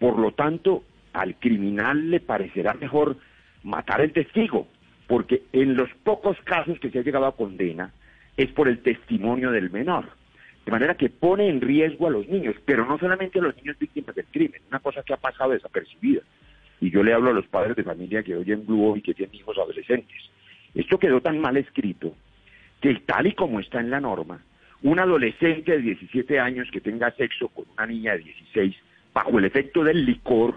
Por 0.00 0.18
lo 0.18 0.32
tanto, 0.32 0.82
al 1.16 1.36
criminal 1.36 2.10
le 2.10 2.20
parecerá 2.20 2.74
mejor 2.74 3.16
matar 3.62 4.00
al 4.00 4.12
testigo, 4.12 4.68
porque 5.06 5.42
en 5.52 5.76
los 5.76 5.88
pocos 6.04 6.36
casos 6.44 6.78
que 6.78 6.90
se 6.90 6.98
ha 6.98 7.02
llegado 7.02 7.26
a 7.26 7.36
condena 7.36 7.92
es 8.36 8.50
por 8.52 8.68
el 8.68 8.80
testimonio 8.80 9.50
del 9.50 9.70
menor. 9.70 10.04
De 10.64 10.72
manera 10.72 10.96
que 10.96 11.08
pone 11.08 11.48
en 11.48 11.60
riesgo 11.60 12.06
a 12.06 12.10
los 12.10 12.28
niños, 12.28 12.56
pero 12.64 12.84
no 12.84 12.98
solamente 12.98 13.38
a 13.38 13.42
los 13.42 13.56
niños 13.56 13.78
víctimas 13.78 14.14
del 14.14 14.26
crimen, 14.26 14.60
una 14.68 14.80
cosa 14.80 15.02
que 15.02 15.14
ha 15.14 15.16
pasado 15.16 15.52
desapercibida. 15.52 16.22
Y 16.80 16.90
yo 16.90 17.02
le 17.02 17.14
hablo 17.14 17.30
a 17.30 17.34
los 17.34 17.46
padres 17.46 17.76
de 17.76 17.84
familia 17.84 18.22
que 18.22 18.36
oyen 18.36 18.66
Blue 18.66 18.96
y 18.96 19.02
que 19.02 19.14
tienen 19.14 19.36
hijos 19.36 19.56
adolescentes. 19.56 20.16
Esto 20.74 20.98
quedó 20.98 21.20
tan 21.20 21.38
mal 21.38 21.56
escrito 21.56 22.14
que 22.80 22.94
tal 23.06 23.28
y 23.28 23.32
como 23.32 23.60
está 23.60 23.80
en 23.80 23.90
la 23.90 24.00
norma, 24.00 24.42
un 24.82 24.98
adolescente 24.98 25.72
de 25.72 25.78
17 25.78 26.38
años 26.38 26.68
que 26.70 26.80
tenga 26.80 27.10
sexo 27.12 27.48
con 27.48 27.64
una 27.72 27.86
niña 27.86 28.12
de 28.12 28.24
16 28.24 28.76
bajo 29.14 29.38
el 29.38 29.46
efecto 29.46 29.82
del 29.82 30.04
licor, 30.04 30.56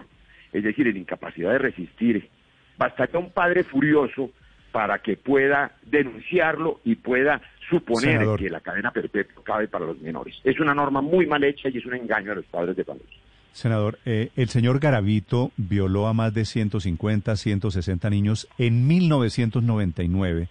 es 0.52 0.64
decir, 0.64 0.86
en 0.88 0.96
incapacidad 0.96 1.52
de 1.52 1.58
resistir, 1.58 2.28
bastaría 2.76 3.18
un 3.18 3.30
padre 3.30 3.64
furioso 3.64 4.30
para 4.72 4.98
que 5.00 5.16
pueda 5.16 5.72
denunciarlo 5.82 6.80
y 6.84 6.94
pueda 6.94 7.40
suponer 7.68 8.18
Senador. 8.18 8.38
que 8.38 8.50
la 8.50 8.60
cadena 8.60 8.90
perpetua 8.90 9.42
cabe 9.44 9.68
para 9.68 9.86
los 9.86 10.00
menores. 10.00 10.36
Es 10.44 10.60
una 10.60 10.74
norma 10.74 11.00
muy 11.00 11.26
mal 11.26 11.42
hecha 11.44 11.68
y 11.68 11.78
es 11.78 11.86
un 11.86 11.94
engaño 11.94 12.32
a 12.32 12.36
los 12.36 12.44
padres 12.46 12.76
de 12.76 12.84
familia. 12.84 13.08
Senador, 13.52 13.98
eh, 14.04 14.30
el 14.36 14.48
señor 14.48 14.78
Garavito 14.78 15.50
violó 15.56 16.06
a 16.06 16.14
más 16.14 16.32
de 16.32 16.44
150, 16.44 17.34
160 17.34 18.10
niños 18.10 18.48
en 18.58 18.86
1999. 18.86 20.48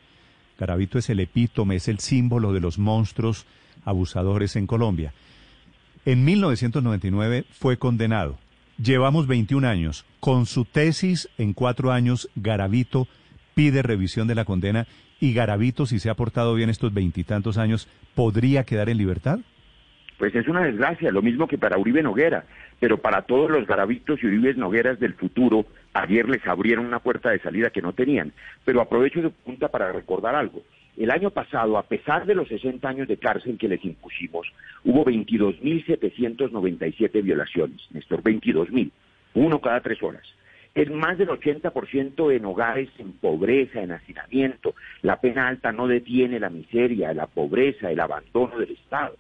Garavito 0.60 0.98
es 0.98 1.10
el 1.10 1.22
epítome, 1.22 1.76
es 1.76 1.88
el 1.88 2.00
símbolo 2.00 2.52
de 2.52 2.60
los 2.60 2.78
monstruos 2.78 3.46
abusadores 3.86 4.58
en 4.58 4.68
Colombia. 4.68 5.14
En 6.06 6.26
1999 6.26 7.46
fue 7.52 7.78
condenado. 7.78 8.38
Llevamos 8.82 9.28
21 9.28 9.68
años. 9.68 10.06
Con 10.22 10.46
su 10.46 10.64
tesis 10.64 11.28
en 11.38 11.52
cuatro 11.52 11.92
años, 11.92 12.30
Garavito 12.38 13.08
pide 13.54 13.82
revisión 13.82 14.26
de 14.30 14.36
la 14.36 14.46
condena 14.46 14.88
y 15.20 15.34
Garavito, 15.34 15.86
si 15.86 16.00
se 16.00 16.10
ha 16.10 16.14
portado 16.14 16.56
bien 16.56 16.70
estos 16.70 16.94
veintitantos 16.94 17.58
años, 17.58 17.90
¿podría 18.16 18.64
quedar 18.64 18.88
en 18.88 18.98
libertad? 18.98 19.40
Pues 20.18 20.34
es 20.34 20.48
una 20.48 20.64
desgracia, 20.64 21.12
lo 21.12 21.22
mismo 21.22 21.46
que 21.46 21.58
para 21.58 21.78
Uribe 21.78 22.02
Noguera, 22.02 22.46
pero 22.80 23.00
para 23.00 23.24
todos 23.24 23.52
los 23.52 23.68
garavitos 23.68 24.24
y 24.24 24.28
Uribes 24.28 24.56
Nogueras 24.56 24.98
del 24.98 25.14
futuro, 25.14 25.66
ayer 25.94 26.30
les 26.30 26.48
abrieron 26.48 26.86
una 26.86 27.00
puerta 27.00 27.32
de 27.32 27.40
salida 27.40 27.72
que 27.72 27.82
no 27.82 27.92
tenían. 27.92 28.32
Pero 28.64 28.80
aprovecho 28.80 29.22
de 29.22 29.30
punta 29.30 29.68
para 29.68 29.92
recordar 29.92 30.36
algo. 30.36 30.64
El 31.00 31.10
año 31.12 31.32
pasado, 31.32 31.78
a 31.78 31.84
pesar 31.84 32.26
de 32.26 32.36
los 32.36 32.50
60 32.50 32.90
años 32.90 33.08
de 33.08 33.16
cárcel 33.16 33.58
que 33.58 33.70
les 33.70 33.86
impusimos, 33.86 34.52
hubo 34.84 35.06
22.797 35.06 37.24
violaciones, 37.24 37.80
Néstor, 37.92 38.22
22.000, 38.22 38.92
uno 39.36 39.62
cada 39.62 39.80
tres 39.80 40.04
horas. 40.04 40.24
Es 40.76 40.92
más 40.92 41.18
del 41.18 41.30
80% 41.30 42.36
en 42.36 42.44
hogares 42.44 42.90
en 42.98 43.14
pobreza, 43.14 43.82
en 43.82 43.94
hacinamiento. 43.94 44.76
La 45.02 45.22
pena 45.22 45.48
alta 45.48 45.72
no 45.72 45.88
detiene 45.88 46.38
la 46.38 46.50
miseria, 46.50 47.14
la 47.14 47.28
pobreza, 47.28 47.90
el 47.90 48.02
abandono 48.02 48.60
del 48.60 48.72
Estado 48.72 49.16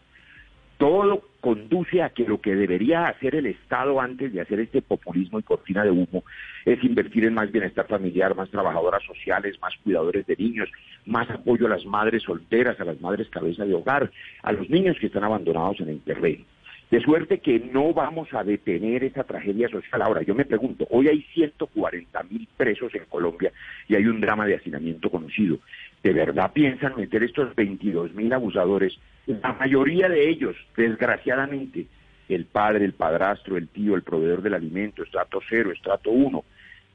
todo 0.80 1.24
conduce 1.42 2.02
a 2.02 2.10
que 2.10 2.24
lo 2.24 2.40
que 2.40 2.56
debería 2.56 3.08
hacer 3.08 3.36
el 3.36 3.48
Estado 3.48 4.00
antes 4.00 4.32
de 4.32 4.40
hacer 4.40 4.62
este 4.62 4.82
populismo 4.82 5.38
y 5.38 5.44
cortina 5.44 5.84
de 5.84 5.92
humo 5.92 6.24
es 6.66 6.82
invertir 6.86 7.26
en 7.26 7.34
más 7.34 7.52
bienestar 7.52 7.86
familiar, 7.86 8.34
más 8.34 8.50
trabajadoras 8.50 9.04
sociales, 9.04 9.60
más 9.62 9.74
cuidadores 9.84 10.26
de 10.26 10.38
niños, 10.38 10.70
más 11.06 11.30
apoyo 11.30 11.68
a 11.68 11.70
las 11.72 11.86
madres 11.86 12.24
solteras, 12.24 12.80
a 12.80 12.86
las 12.86 13.00
madres 13.02 13.28
cabeza 13.28 13.66
de 13.66 13.74
hogar, 13.74 14.10
a 14.42 14.54
los 14.54 14.70
niños 14.70 14.96
que 15.00 15.08
están 15.08 15.26
abandonados 15.26 15.82
en 15.82 15.90
el 15.90 16.00
terreno. 16.00 16.46
De 16.90 17.02
suerte 17.02 17.40
que 17.40 17.60
no 17.60 17.94
vamos 17.94 18.34
a 18.34 18.44
detener 18.44 19.04
esa 19.04 19.24
tragedia 19.24 19.70
social. 19.70 20.02
Ahora, 20.02 20.24
yo 20.24 20.34
me 20.34 20.46
pregunto, 20.46 20.88
hoy 20.90 21.08
hay 21.08 21.22
140 21.34 22.24
mil 22.24 22.48
presos 22.58 22.96
en 22.96 23.04
Colombia 23.06 23.52
y 23.88 23.96
hay 23.96 24.06
un 24.06 24.20
drama 24.20 24.48
de 24.48 24.56
hacinamiento 24.56 25.12
conocido. 25.12 25.60
¿De 26.04 26.14
verdad 26.14 26.52
piensan 26.54 26.95
meter 26.95 27.24
estos 27.24 27.54
22 27.56 28.14
mil 28.14 28.32
abusadores? 28.32 28.97
La 29.26 29.54
mayoría 29.54 30.08
de 30.08 30.30
ellos, 30.30 30.56
desgraciadamente, 30.76 31.88
el 32.30 32.45
padre, 32.45 32.86
el 32.86 32.93
padrastro, 32.93 33.58
el 33.58 33.68
tío, 33.68 33.95
el 33.95 34.04
proveedor 34.04 34.41
del 34.41 34.54
alimento, 34.54 35.04
estrato 35.04 35.41
cero, 35.50 35.72
estrato 35.72 36.12
uno. 36.12 36.45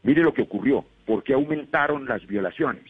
Mire 0.02 0.22
lo 0.22 0.32
que 0.32 0.42
ocurrió. 0.42 0.84
¿Por 1.04 1.22
qué 1.22 1.34
aumentaron 1.34 2.06
las 2.06 2.26
violaciones? 2.26 2.84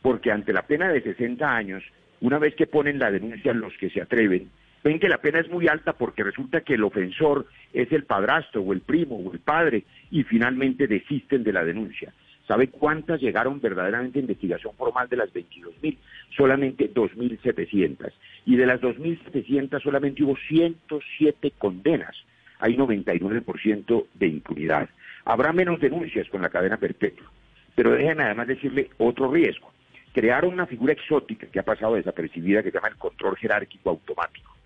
Porque 0.00 0.30
ante 0.30 0.52
la 0.52 0.62
pena 0.62 0.88
de 0.88 1.02
60 1.02 1.54
años, 1.54 1.82
una 2.20 2.38
vez 2.38 2.54
que 2.54 2.66
ponen 2.66 2.98
la 2.98 3.10
denuncia 3.10 3.52
los 3.52 3.76
que 3.76 3.90
se 3.90 4.00
atreven, 4.00 4.50
ven 4.82 4.98
que 4.98 5.08
la 5.08 5.18
pena 5.18 5.40
es 5.40 5.50
muy 5.50 5.68
alta 5.68 5.92
porque 5.92 6.22
resulta 6.22 6.62
que 6.62 6.74
el 6.74 6.84
ofensor 6.84 7.46
es 7.72 7.92
el 7.92 8.04
padrastro 8.04 8.62
o 8.62 8.72
el 8.72 8.80
primo 8.80 9.16
o 9.16 9.32
el 9.32 9.40
padre 9.40 9.84
y 10.10 10.22
finalmente 10.22 10.86
desisten 10.86 11.42
de 11.44 11.52
la 11.52 11.64
denuncia. 11.64 12.12
¿Sabe 12.50 12.66
cuántas 12.66 13.20
llegaron 13.20 13.60
verdaderamente 13.60 14.18
a 14.18 14.22
investigación 14.22 14.74
formal 14.74 15.08
de 15.08 15.18
las 15.18 15.32
22 15.32 15.72
mil? 15.80 15.96
Solamente 16.36 16.92
2.700. 16.92 18.10
Y 18.44 18.56
de 18.56 18.66
las 18.66 18.80
2.700 18.80 19.80
solamente 19.80 20.24
hubo 20.24 20.36
107 20.48 21.52
condenas. 21.56 22.16
Hay 22.58 22.76
99% 22.76 24.06
de 24.14 24.26
impunidad. 24.26 24.88
Habrá 25.24 25.52
menos 25.52 25.78
denuncias 25.78 26.28
con 26.28 26.42
la 26.42 26.48
cadena 26.48 26.76
perpetua. 26.76 27.30
Pero 27.76 27.92
déjenme 27.92 28.24
además 28.24 28.48
decirle 28.48 28.90
otro 28.98 29.30
riesgo. 29.30 29.70
Crearon 30.12 30.52
una 30.52 30.66
figura 30.66 30.92
exótica 30.92 31.46
que 31.46 31.60
ha 31.60 31.64
pasado 31.64 31.94
desapercibida 31.94 32.64
que 32.64 32.72
se 32.72 32.78
llama 32.78 32.88
el 32.88 32.96
control 32.96 33.36
jerárquico 33.36 33.90
automático. 33.90 34.56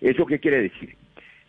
¿Eso 0.00 0.26
qué 0.26 0.38
quiere 0.38 0.62
decir? 0.62 0.94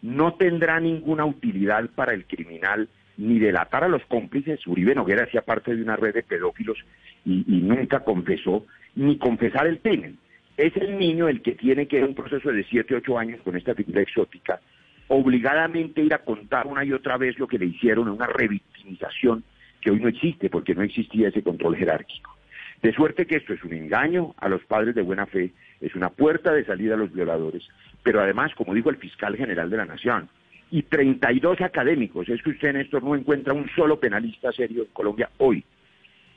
No 0.02 0.34
tendrá 0.34 0.80
ninguna 0.80 1.24
utilidad 1.24 1.88
para 1.94 2.16
el 2.16 2.26
criminal 2.26 2.90
ni 3.18 3.40
delatar 3.40 3.84
a 3.84 3.88
los 3.88 4.04
cómplices. 4.06 4.66
Uribe 4.68 4.96
Noguera 4.96 5.24
hacía 5.24 5.42
parte 5.42 5.76
de 5.76 5.82
una 5.82 5.96
red 5.96 6.14
de 6.14 6.24
pedófilos 6.24 6.78
y, 7.26 7.44
nunca 7.48 8.02
confesó, 8.02 8.66
ni 8.96 9.18
confesar 9.18 9.68
el 9.68 9.80
crimen. 9.80 10.18
Es 10.58 10.76
el 10.78 10.98
niño 10.98 11.28
el 11.28 11.42
que 11.42 11.54
tiene 11.54 11.88
que 11.88 12.00
en 12.00 12.06
un 12.06 12.16
proceso 12.16 12.52
de 12.52 12.64
7, 12.64 12.96
8 12.96 13.18
años 13.18 13.42
con 13.44 13.56
esta 13.56 13.74
figura 13.74 14.02
exótica, 14.02 14.60
obligadamente 15.08 16.02
ir 16.02 16.14
a 16.14 16.20
contar 16.20 16.68
una 16.68 16.84
y 16.86 16.92
otra 16.92 17.18
vez 17.18 17.38
lo 17.40 17.48
que 17.48 17.58
le 17.58 17.66
hicieron 17.66 18.08
una 18.08 18.28
revictimización 18.28 19.44
que 19.82 19.92
hoy 19.92 20.00
no 20.00 20.08
existe 20.08 20.50
porque 20.50 20.76
no 20.76 20.84
existía 20.84 21.30
ese 21.30 21.44
control 21.44 21.76
jerárquico. 21.76 22.36
De 22.82 22.94
suerte 22.94 23.26
que 23.26 23.38
esto 23.38 23.54
es 23.54 23.64
un 23.64 23.74
engaño 23.74 24.36
a 24.38 24.50
los 24.50 24.64
padres 24.66 24.94
de 24.94 25.02
buena 25.02 25.26
fe, 25.26 25.52
es 25.82 25.96
una 25.96 26.10
puerta 26.10 26.54
de 26.54 26.66
salida 26.66 26.96
a 26.96 26.98
los 26.98 27.14
violadores, 27.14 27.64
pero 28.04 28.22
además, 28.22 28.54
como 28.56 28.74
dijo 28.74 28.90
el 28.90 28.98
fiscal 28.98 29.38
general 29.38 29.70
de 29.70 29.78
la 29.78 29.86
Nación, 29.86 30.30
y 30.74 30.82
32 30.82 31.62
académicos, 31.62 32.28
es 32.30 32.42
que 32.42 32.50
usted, 32.50 32.74
Néstor, 32.74 33.04
no 33.04 33.14
encuentra 33.16 33.54
un 33.54 33.70
solo 33.76 34.00
penalista 34.00 34.52
serio 34.52 34.82
en 34.82 34.90
Colombia 34.92 35.30
hoy 35.38 35.64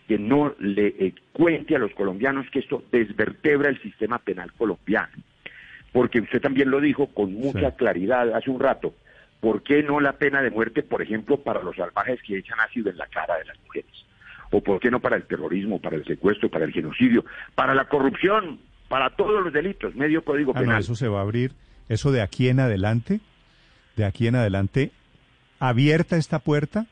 que 0.06 0.18
no 0.18 0.54
le 0.58 0.88
eh, 0.88 1.14
cuente 1.32 1.74
a 1.74 1.78
los 1.78 1.90
colombianos 1.92 2.44
que 2.52 2.58
esto 2.58 2.84
desvertebra 2.92 3.70
el 3.70 3.80
sistema 3.80 4.18
penal 4.18 4.52
colombiano. 4.52 5.08
Porque 5.90 6.20
usted 6.20 6.42
también 6.42 6.70
lo 6.70 6.80
dijo 6.82 7.06
con 7.06 7.32
mucha 7.32 7.70
claridad 7.76 8.34
hace 8.34 8.50
un 8.50 8.60
rato. 8.60 8.94
¿Por 9.40 9.62
qué 9.62 9.82
no 9.82 10.00
la 10.00 10.12
pena 10.12 10.42
de 10.42 10.50
muerte, 10.50 10.82
por 10.82 11.00
ejemplo, 11.00 11.38
para 11.38 11.62
los 11.62 11.74
salvajes 11.76 12.20
que 12.22 12.36
echan 12.36 12.60
ácido 12.60 12.90
en 12.90 12.98
la 12.98 13.06
cara 13.06 13.38
de 13.38 13.46
las 13.46 13.58
mujeres? 13.64 13.90
¿O 14.50 14.60
por 14.60 14.80
qué 14.80 14.90
no 14.90 15.00
para 15.00 15.16
el 15.16 15.22
terrorismo, 15.22 15.80
para 15.80 15.96
el 15.96 16.04
secuestro, 16.04 16.50
para 16.50 16.66
el 16.66 16.72
genocidio, 16.72 17.24
para 17.54 17.74
la 17.74 17.86
corrupción, 17.86 18.60
para 18.88 19.08
todos 19.16 19.42
los 19.42 19.50
delitos? 19.52 19.94
Medio 19.96 20.22
código 20.22 20.52
Ah, 20.54 20.60
no, 20.60 20.66
penal. 20.66 20.80
eso 20.80 20.94
se 20.94 21.08
va 21.08 21.20
a 21.20 21.22
abrir. 21.22 21.52
Eso 21.88 22.12
de 22.12 22.20
aquí 22.20 22.48
en 22.50 22.60
adelante, 22.60 23.20
de 23.96 24.04
aquí 24.04 24.26
en 24.26 24.36
adelante, 24.36 24.92
abierta 25.58 26.16
esta 26.16 26.38
puerta, 26.38 26.86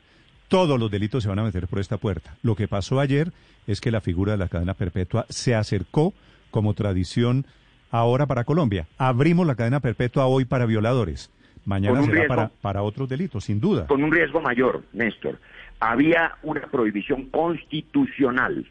todos 0.48 0.78
los 0.78 0.90
delitos 0.90 1.22
se 1.22 1.28
van 1.28 1.38
a 1.38 1.44
meter 1.44 1.68
por 1.68 1.78
esta 1.78 1.98
puerta. 1.98 2.36
Lo 2.42 2.56
que 2.56 2.68
pasó 2.68 3.00
ayer 3.00 3.32
es 3.66 3.80
que 3.80 3.90
la 3.90 4.00
figura 4.00 4.32
de 4.32 4.38
la 4.38 4.48
cadena 4.48 4.74
perpetua 4.74 5.26
se 5.28 5.54
acercó 5.54 6.14
como 6.50 6.74
tradición 6.74 7.46
ahora 7.90 8.26
para 8.26 8.44
Colombia. 8.44 8.86
Abrimos 8.98 9.46
la 9.46 9.54
cadena 9.54 9.80
perpetua 9.80 10.26
hoy 10.26 10.44
para 10.44 10.66
violadores. 10.66 11.30
Mañana 11.64 12.02
será 12.02 12.12
riesgo. 12.12 12.28
para, 12.28 12.48
para 12.60 12.82
otros 12.82 13.08
delitos, 13.08 13.44
sin 13.44 13.60
duda. 13.60 13.86
con 13.86 14.02
un 14.02 14.12
riesgo 14.12 14.40
mayor, 14.40 14.82
Néstor. 14.92 15.40
Había 15.80 16.36
una 16.42 16.60
prohibición 16.62 17.30
constitucional, 17.30 18.66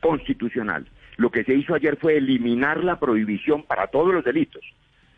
constitucional. 0.00 0.86
Lo 1.16 1.30
que 1.30 1.44
se 1.44 1.54
hizo 1.54 1.74
ayer 1.74 1.96
fue 2.00 2.16
eliminar 2.16 2.82
la 2.82 2.98
prohibición 2.98 3.64
para 3.64 3.88
todos 3.88 4.14
los 4.14 4.24
delitos. 4.24 4.62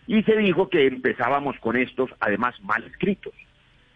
Y 0.07 0.23
se 0.23 0.37
dijo 0.37 0.69
que 0.69 0.87
empezábamos 0.87 1.59
con 1.61 1.77
estos, 1.77 2.11
además 2.21 2.55
mal 2.63 2.85
escritos, 2.85 3.33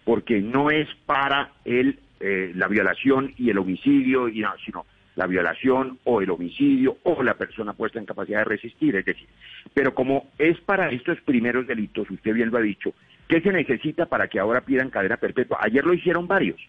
porque 0.05 0.41
no 0.41 0.71
es 0.71 0.89
para 1.07 1.53
el, 1.65 1.99
eh, 2.21 2.53
la 2.55 2.69
violación 2.69 3.35
y 3.37 3.51
el 3.51 3.59
homicidio, 3.59 4.29
y 4.29 4.41
no, 4.41 4.53
sino 4.65 4.87
la 5.19 5.27
violación 5.27 5.99
o 6.05 6.23
el 6.23 6.31
homicidio 6.31 6.97
o 7.03 7.23
la 7.25 7.35
persona 7.35 7.73
puesta 7.73 7.99
en 7.99 8.07
capacidad 8.07 8.39
de 8.39 8.45
resistir, 8.45 8.95
es 8.95 9.05
decir, 9.05 9.29
pero 9.75 9.93
como 9.93 10.29
es 10.39 10.61
para 10.61 10.91
estos 10.91 11.21
primeros 11.23 11.67
delitos, 11.67 12.09
usted 12.09 12.33
bien 12.33 12.51
lo 12.51 12.59
ha 12.59 12.63
dicho, 12.63 12.95
¿qué 13.27 13.41
se 13.41 13.53
necesita 13.53 14.07
para 14.07 14.29
que 14.29 14.39
ahora 14.39 14.61
pidan 14.61 14.91
cadena 14.91 15.17
perpetua? 15.17 15.59
Ayer 15.61 15.85
lo 15.85 15.93
hicieron 15.93 16.29
varios. 16.29 16.61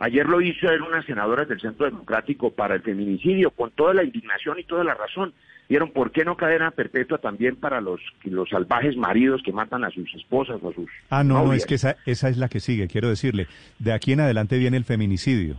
Ayer 0.00 0.26
lo 0.26 0.40
hicieron 0.40 0.88
unas 0.88 1.04
senadoras 1.04 1.46
del 1.46 1.60
Centro 1.60 1.84
Democrático 1.84 2.50
para 2.50 2.74
el 2.74 2.80
feminicidio, 2.80 3.50
con 3.50 3.70
toda 3.70 3.92
la 3.92 4.02
indignación 4.02 4.58
y 4.58 4.64
toda 4.64 4.82
la 4.82 4.94
razón. 4.94 5.34
Vieron, 5.68 5.92
¿por 5.92 6.10
qué 6.10 6.24
no 6.24 6.38
cadena 6.38 6.70
perpetua 6.70 7.18
también 7.18 7.54
para 7.54 7.82
los, 7.82 8.00
los 8.24 8.48
salvajes 8.48 8.96
maridos 8.96 9.42
que 9.44 9.52
matan 9.52 9.84
a 9.84 9.90
sus 9.90 10.12
esposas 10.14 10.58
o 10.62 10.70
a 10.70 10.74
sus 10.74 10.88
Ah, 11.10 11.22
no, 11.22 11.44
no, 11.44 11.52
es 11.52 11.66
que 11.66 11.74
esa, 11.74 11.96
esa 12.06 12.30
es 12.30 12.38
la 12.38 12.48
que 12.48 12.60
sigue, 12.60 12.88
quiero 12.88 13.10
decirle. 13.10 13.46
De 13.78 13.92
aquí 13.92 14.12
en 14.12 14.20
adelante 14.20 14.58
viene 14.58 14.78
el 14.78 14.84
feminicidio. 14.84 15.56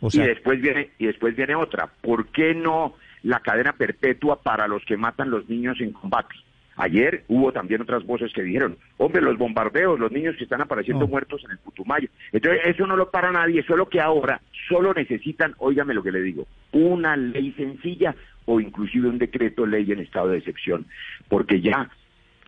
O 0.00 0.10
sea, 0.10 0.24
y 0.24 0.28
después 0.28 0.62
viene 0.62 0.90
y 0.98 1.06
después 1.06 1.36
viene 1.36 1.54
otra. 1.54 1.90
¿Por 2.00 2.28
qué 2.28 2.54
no 2.54 2.94
la 3.22 3.40
cadena 3.40 3.74
perpetua 3.74 4.40
para 4.40 4.66
los 4.66 4.82
que 4.86 4.96
matan 4.96 5.30
los 5.30 5.46
niños 5.48 5.78
en 5.80 5.92
combate? 5.92 6.34
Ayer 6.76 7.24
hubo 7.28 7.52
también 7.52 7.82
otras 7.82 8.04
voces 8.04 8.32
que 8.32 8.42
dijeron, 8.42 8.76
hombre, 8.96 9.22
los 9.22 9.38
bombardeos, 9.38 9.98
los 9.98 10.10
niños 10.10 10.36
que 10.36 10.44
están 10.44 10.60
apareciendo 10.60 11.06
muertos 11.06 11.42
en 11.44 11.52
el 11.52 11.58
Putumayo. 11.58 12.08
Entonces, 12.32 12.62
eso 12.64 12.86
no 12.86 12.96
lo 12.96 13.10
para 13.10 13.30
nadie, 13.30 13.62
solo 13.62 13.88
que 13.88 14.00
ahora 14.00 14.40
solo 14.68 14.92
necesitan, 14.92 15.54
óigame 15.58 15.94
lo 15.94 16.02
que 16.02 16.12
le 16.12 16.22
digo, 16.22 16.46
una 16.72 17.16
ley 17.16 17.52
sencilla 17.52 18.14
o 18.46 18.60
inclusive 18.60 19.08
un 19.08 19.18
decreto 19.18 19.66
ley 19.66 19.90
en 19.92 20.00
estado 20.00 20.28
de 20.28 20.38
excepción, 20.38 20.86
porque 21.28 21.60
ya 21.60 21.90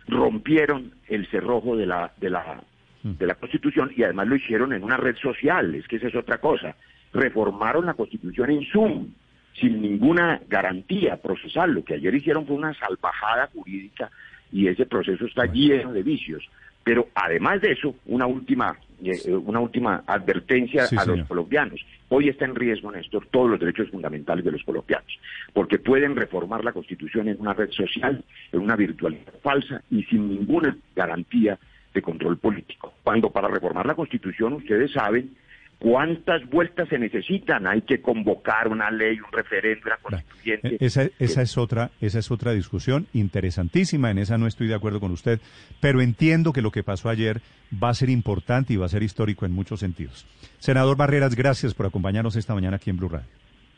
rompieron 0.07 0.91
el 1.07 1.27
cerrojo 1.27 1.75
de 1.75 1.85
la, 1.85 2.11
de 2.17 2.29
la, 2.29 2.61
de 3.03 3.27
la 3.27 3.35
Constitución 3.35 3.91
y 3.95 4.03
además 4.03 4.27
lo 4.27 4.35
hicieron 4.35 4.73
en 4.73 4.83
una 4.83 4.97
red 4.97 5.15
social, 5.17 5.73
es 5.75 5.87
que 5.87 5.97
esa 5.97 6.07
es 6.07 6.15
otra 6.15 6.39
cosa. 6.39 6.75
Reformaron 7.13 7.85
la 7.85 7.93
Constitución 7.93 8.51
en 8.51 8.65
Zoom 8.65 9.07
sin 9.59 9.81
ninguna 9.81 10.41
garantía 10.47 11.17
procesal. 11.17 11.71
Lo 11.73 11.83
que 11.83 11.95
ayer 11.95 12.13
hicieron 12.13 12.45
fue 12.45 12.55
una 12.55 12.73
salvajada 12.73 13.47
jurídica 13.53 14.09
y 14.51 14.67
ese 14.67 14.85
proceso 14.85 15.25
está 15.25 15.45
lleno 15.45 15.91
de 15.93 16.03
vicios. 16.03 16.47
Pero 16.83 17.09
además 17.15 17.59
de 17.61 17.71
eso, 17.73 17.95
una 18.05 18.27
última, 18.27 18.77
eh, 19.03 19.33
una 19.33 19.59
última 19.59 20.03
advertencia 20.07 20.85
Sí, 20.87 20.95
a 20.95 21.01
señor. 21.01 21.17
los 21.19 21.27
colombianos. 21.27 21.85
Hoy 22.07 22.29
está 22.29 22.45
en 22.45 22.55
riesgo, 22.55 22.89
Néstor, 22.91 23.27
todos 23.29 23.49
los 23.49 23.59
derechos 23.59 23.89
fundamentales 23.89 24.45
de 24.45 24.51
los 24.53 24.63
colombianos, 24.63 25.19
porque 25.51 25.79
pueden 25.79 26.15
reformar 26.15 26.63
la 26.63 26.71
Constitución 26.71 27.27
en 27.27 27.41
una 27.41 27.53
red 27.53 27.71
social, 27.71 28.23
en 28.53 28.59
una 28.61 28.77
virtualidad 28.77 29.33
falsa 29.43 29.81
y 29.91 30.03
sin 30.03 30.29
ninguna 30.29 30.77
garantía 30.95 31.59
de 31.93 32.01
control 32.01 32.37
político. 32.37 32.93
Cuando 33.03 33.29
para 33.31 33.49
reformar 33.49 33.85
la 33.85 33.95
Constitución, 33.95 34.53
ustedes 34.53 34.91
saben 34.91 35.31
cuántas 35.79 36.47
vueltas 36.49 36.89
se 36.89 36.97
necesitan. 36.97 37.67
Hay 37.67 37.81
que 37.81 38.01
convocar 38.01 38.67
una 38.67 38.89
ley, 38.91 39.19
un 39.19 39.31
referendo, 39.31 39.81
una 39.85 39.97
constituyente. 39.97 40.67
Eh, 40.69 40.77
Esa, 40.79 41.07
esa 41.19 41.41
es 41.41 41.57
otra, 41.57 41.91
esa 42.01 42.19
es 42.19 42.31
otra 42.31 42.53
discusión 42.53 43.07
interesantísima. 43.13 44.11
En 44.11 44.17
esa 44.17 44.37
no 44.37 44.47
estoy 44.47 44.67
de 44.67 44.75
acuerdo 44.75 44.99
con 44.99 45.11
usted, 45.11 45.39
pero 45.79 46.01
entiendo 46.01 46.53
que 46.53 46.61
lo 46.61 46.71
que 46.71 46.83
pasó 46.83 47.09
ayer 47.09 47.41
va 47.71 47.89
a 47.89 47.93
ser 47.93 48.09
importante 48.09 48.73
y 48.73 48.77
va 48.77 48.85
a 48.85 48.89
ser 48.89 49.03
histórico 49.03 49.45
en 49.45 49.51
muchos 49.51 49.79
sentidos. 49.79 50.25
Senador 50.59 50.97
Barreras, 50.97 51.35
gracias 51.35 51.73
por 51.73 51.85
acompañarnos 51.85 52.35
esta 52.35 52.53
mañana 52.53 52.77
aquí 52.77 52.89
en 52.89 52.97
Blue 52.97 53.09
Radio. 53.09 53.27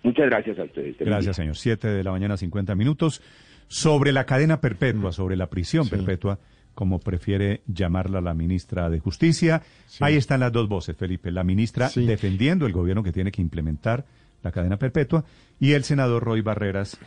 Muchas 0.04 0.28
gracias 0.28 0.58
a 0.58 0.64
ustedes. 0.64 0.98
Gracias, 0.98 1.36
señor. 1.36 1.58
Siete 1.58 1.90
de 1.90 2.04
la 2.04 2.12
mañana, 2.12 2.38
50 2.38 2.74
minutos. 2.76 3.22
Sobre 3.68 4.12
la 4.14 4.26
cadena 4.26 4.62
perpetua, 4.62 5.12
sobre 5.12 5.36
la 5.36 5.48
prisión 5.48 5.90
perpetua, 5.90 6.40
como 6.80 7.00
prefiere 7.00 7.62
llamarla 7.68 8.22
la 8.22 8.34
ministra 8.34 8.90
de 8.90 9.02
Justicia. 9.02 9.62
Ahí 10.00 10.16
están 10.16 10.40
las 10.40 10.54
dos 10.54 10.70
voces, 10.70 10.96
Felipe. 10.96 11.30
La 11.30 11.44
ministra 11.44 11.92
defendiendo 11.94 12.66
el 12.66 12.72
gobierno 12.72 13.04
que 13.04 13.12
tiene 13.12 13.34
que 13.34 13.42
implementar 13.42 14.06
la 14.44 14.54
cadena 14.54 14.80
perpetua 14.80 15.26
y 15.60 15.74
el 15.74 15.84
senador 15.84 16.24
Roy 16.24 16.40
Barreras 16.40 16.98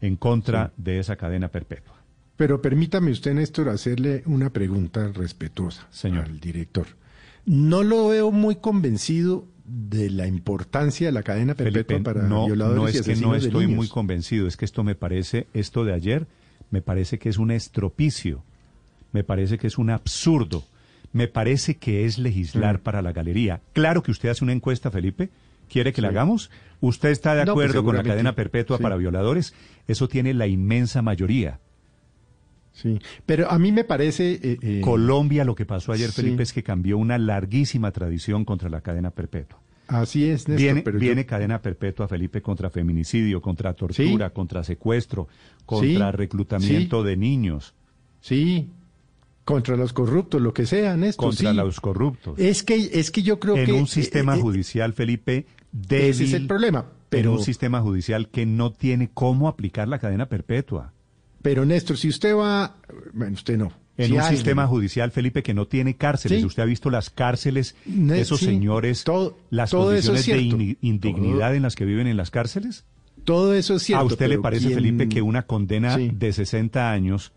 en 0.00 0.16
contra 0.16 0.72
de 0.78 1.00
esa 1.00 1.16
cadena 1.16 1.48
perpetua. 1.48 1.96
Pero 2.38 2.62
permítame 2.62 3.10
usted, 3.10 3.34
Néstor, 3.34 3.68
hacerle 3.68 4.22
una 4.24 4.48
pregunta 4.48 5.08
respetuosa 5.08 5.86
al 6.04 6.40
director. 6.40 6.86
No 7.44 7.82
lo 7.82 8.08
veo 8.08 8.30
muy 8.30 8.56
convencido 8.56 9.44
de 9.66 10.08
la 10.08 10.26
importancia 10.26 11.08
de 11.08 11.12
la 11.12 11.22
cadena 11.22 11.54
perpetua 11.54 11.84
Felipe, 11.84 12.04
para 12.04 12.26
no, 12.26 12.46
violadores 12.46 12.78
no 12.78 12.88
y 12.88 12.96
es 12.96 13.02
que 13.02 13.16
no 13.16 13.32
de 13.32 13.38
estoy 13.40 13.66
niños. 13.66 13.76
muy 13.76 13.88
convencido, 13.88 14.48
es 14.48 14.56
que 14.56 14.64
esto 14.64 14.82
me 14.82 14.94
parece, 14.94 15.46
esto 15.52 15.84
de 15.84 15.92
ayer, 15.92 16.26
me 16.70 16.80
parece 16.80 17.18
que 17.18 17.28
es 17.28 17.36
un 17.36 17.50
estropicio, 17.50 18.44
me 19.12 19.24
parece 19.24 19.58
que 19.58 19.66
es 19.66 19.78
un 19.78 19.90
absurdo, 19.90 20.64
me 21.12 21.28
parece 21.28 21.76
que 21.76 22.04
es 22.04 22.18
legislar 22.18 22.80
para 22.80 23.02
la 23.02 23.12
galería. 23.12 23.60
Claro 23.72 24.02
que 24.02 24.10
usted 24.10 24.28
hace 24.28 24.44
una 24.44 24.52
encuesta, 24.52 24.90
Felipe, 24.90 25.30
¿quiere 25.68 25.92
que 25.92 26.02
la 26.02 26.08
hagamos? 26.08 26.50
¿Usted 26.80 27.08
está 27.10 27.34
de 27.34 27.44
No, 27.44 27.54
pues 27.54 27.70
acuerdo 27.70 27.84
con 27.84 27.96
la 27.96 28.02
cadena 28.02 28.34
perpetua 28.34 28.76
Sí. 28.76 28.82
para 28.82 28.96
violadores? 28.96 29.54
Eso 29.86 30.08
tiene 30.08 30.34
la 30.34 30.46
inmensa 30.46 31.02
mayoría. 31.02 31.58
Sí, 32.72 33.00
pero 33.26 33.50
a 33.50 33.58
mí 33.58 33.72
me 33.72 33.82
parece... 33.82 34.34
eh, 34.34 34.58
eh, 34.62 34.80
Colombia, 34.82 35.44
lo 35.44 35.54
que 35.56 35.66
pasó 35.66 35.90
ayer. 35.92 36.12
Felipe, 36.12 36.44
es 36.44 36.52
que 36.52 36.62
cambió 36.62 36.96
una 36.96 37.18
larguísima 37.18 37.90
tradición 37.90 38.44
contra 38.44 38.68
la 38.68 38.82
cadena 38.82 39.10
perpetua. 39.10 39.58
Así 39.88 40.24
es, 40.28 40.46
Néstor, 40.46 40.56
Viene, 40.58 40.82
pero 40.82 40.98
yo- 40.98 41.00
viene 41.00 41.26
cadena 41.26 41.60
perpetua, 41.60 42.06
Felipe, 42.06 42.40
contra 42.42 42.70
feminicidio, 42.70 43.40
contra 43.40 43.72
tortura, 43.74 44.30
contra 44.30 44.62
secuestro, 44.62 45.26
contra 45.66 46.10
Sí, 46.12 46.16
reclutamiento 46.16 47.02
de 47.02 47.16
niños. 47.16 47.74
Sí, 48.20 48.70
contra 49.48 49.78
los 49.78 49.94
corruptos, 49.94 50.42
lo 50.42 50.52
que 50.52 50.66
sea, 50.66 50.94
Néstor. 50.94 51.28
Contra 51.28 51.52
sí. 51.52 51.56
los 51.56 51.80
corruptos. 51.80 52.38
Es 52.38 52.62
que, 52.62 52.90
es 52.92 53.10
que 53.10 53.22
yo 53.22 53.40
creo 53.40 53.56
en 53.56 53.64
que... 53.64 53.72
un 53.72 53.84
eh, 53.84 53.86
sistema 53.86 54.36
eh, 54.36 54.40
judicial, 54.42 54.92
Felipe, 54.92 55.46
débil. 55.72 56.10
Ese 56.10 56.24
es 56.24 56.32
el 56.34 56.46
problema, 56.46 56.84
pero- 57.08 57.30
En 57.32 57.38
un 57.38 57.42
sistema 57.42 57.80
judicial 57.80 58.28
que 58.28 58.44
no 58.44 58.72
tiene 58.72 59.08
cómo 59.14 59.48
aplicar 59.48 59.88
la 59.88 59.98
cadena 60.00 60.26
perpetua. 60.26 60.92
Pero 61.40 61.64
Néstor, 61.64 61.96
si 61.96 62.10
usted 62.10 62.36
va... 62.36 62.76
Bueno, 63.14 63.32
usted 63.32 63.56
no. 63.56 63.72
En 63.96 64.08
Si 64.08 64.12
un 64.12 64.18
alguien- 64.20 64.36
sistema 64.36 64.66
judicial, 64.66 65.12
Felipe, 65.12 65.42
que 65.42 65.54
no 65.54 65.66
tiene 65.66 65.96
cárceles. 65.96 66.40
Sí. 66.40 66.44
Usted 66.44 66.64
ha 66.64 66.66
visto 66.66 66.90
las 66.90 67.08
cárceles 67.08 67.74
de 67.86 68.20
esos 68.20 68.40
sí, 68.40 68.44
señores, 68.44 69.02
las 69.48 69.70
todo 69.70 69.94
eso 69.94 70.12
es 70.12 70.26
condiciones 70.26 70.58
de 70.68 70.76
indignidad 70.82 71.54
en 71.54 71.62
las 71.62 71.74
que 71.74 71.86
viven 71.86 72.06
en 72.06 72.18
las 72.18 72.30
cárceles. 72.30 72.84
Todo 73.24 73.54
eso 73.54 73.76
es 73.76 73.82
cierto. 73.82 74.02
¿A 74.02 74.06
usted 74.06 74.28
le 74.28 74.38
parece, 74.38 74.66
¿quién- 74.66 74.74
Felipe, 74.74 75.08
que 75.08 75.22
una 75.22 75.46
condena 75.46 75.96
de 75.96 76.32
60 76.34 76.92
años 76.92 77.32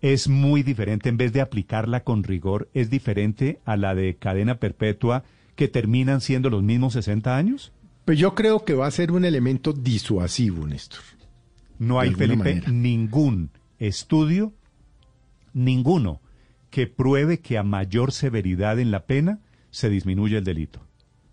es 0.00 0.28
muy 0.28 0.62
diferente, 0.62 1.08
en 1.08 1.16
vez 1.16 1.32
de 1.32 1.40
aplicarla 1.40 2.04
con 2.04 2.22
rigor, 2.22 2.68
es 2.74 2.90
diferente 2.90 3.60
a 3.64 3.76
la 3.76 3.94
de 3.94 4.16
cadena 4.16 4.58
perpetua 4.58 5.24
que 5.54 5.68
terminan 5.68 6.20
siendo 6.20 6.50
los 6.50 6.62
mismos 6.62 6.92
60 6.92 7.36
años? 7.36 7.72
Pues 8.04 8.18
yo 8.18 8.34
creo 8.34 8.64
que 8.64 8.74
va 8.74 8.86
a 8.86 8.90
ser 8.90 9.10
un 9.10 9.24
elemento 9.24 9.72
disuasivo, 9.72 10.66
Néstor. 10.66 11.00
No 11.78 11.98
hay, 11.98 12.14
Felipe, 12.14 12.36
manera. 12.36 12.70
ningún 12.70 13.50
estudio, 13.78 14.52
ninguno, 15.52 16.20
que 16.70 16.86
pruebe 16.86 17.40
que 17.40 17.58
a 17.58 17.62
mayor 17.62 18.12
severidad 18.12 18.78
en 18.78 18.90
la 18.90 19.06
pena 19.06 19.40
se 19.70 19.90
disminuye 19.90 20.38
el 20.38 20.44
delito. 20.44 20.80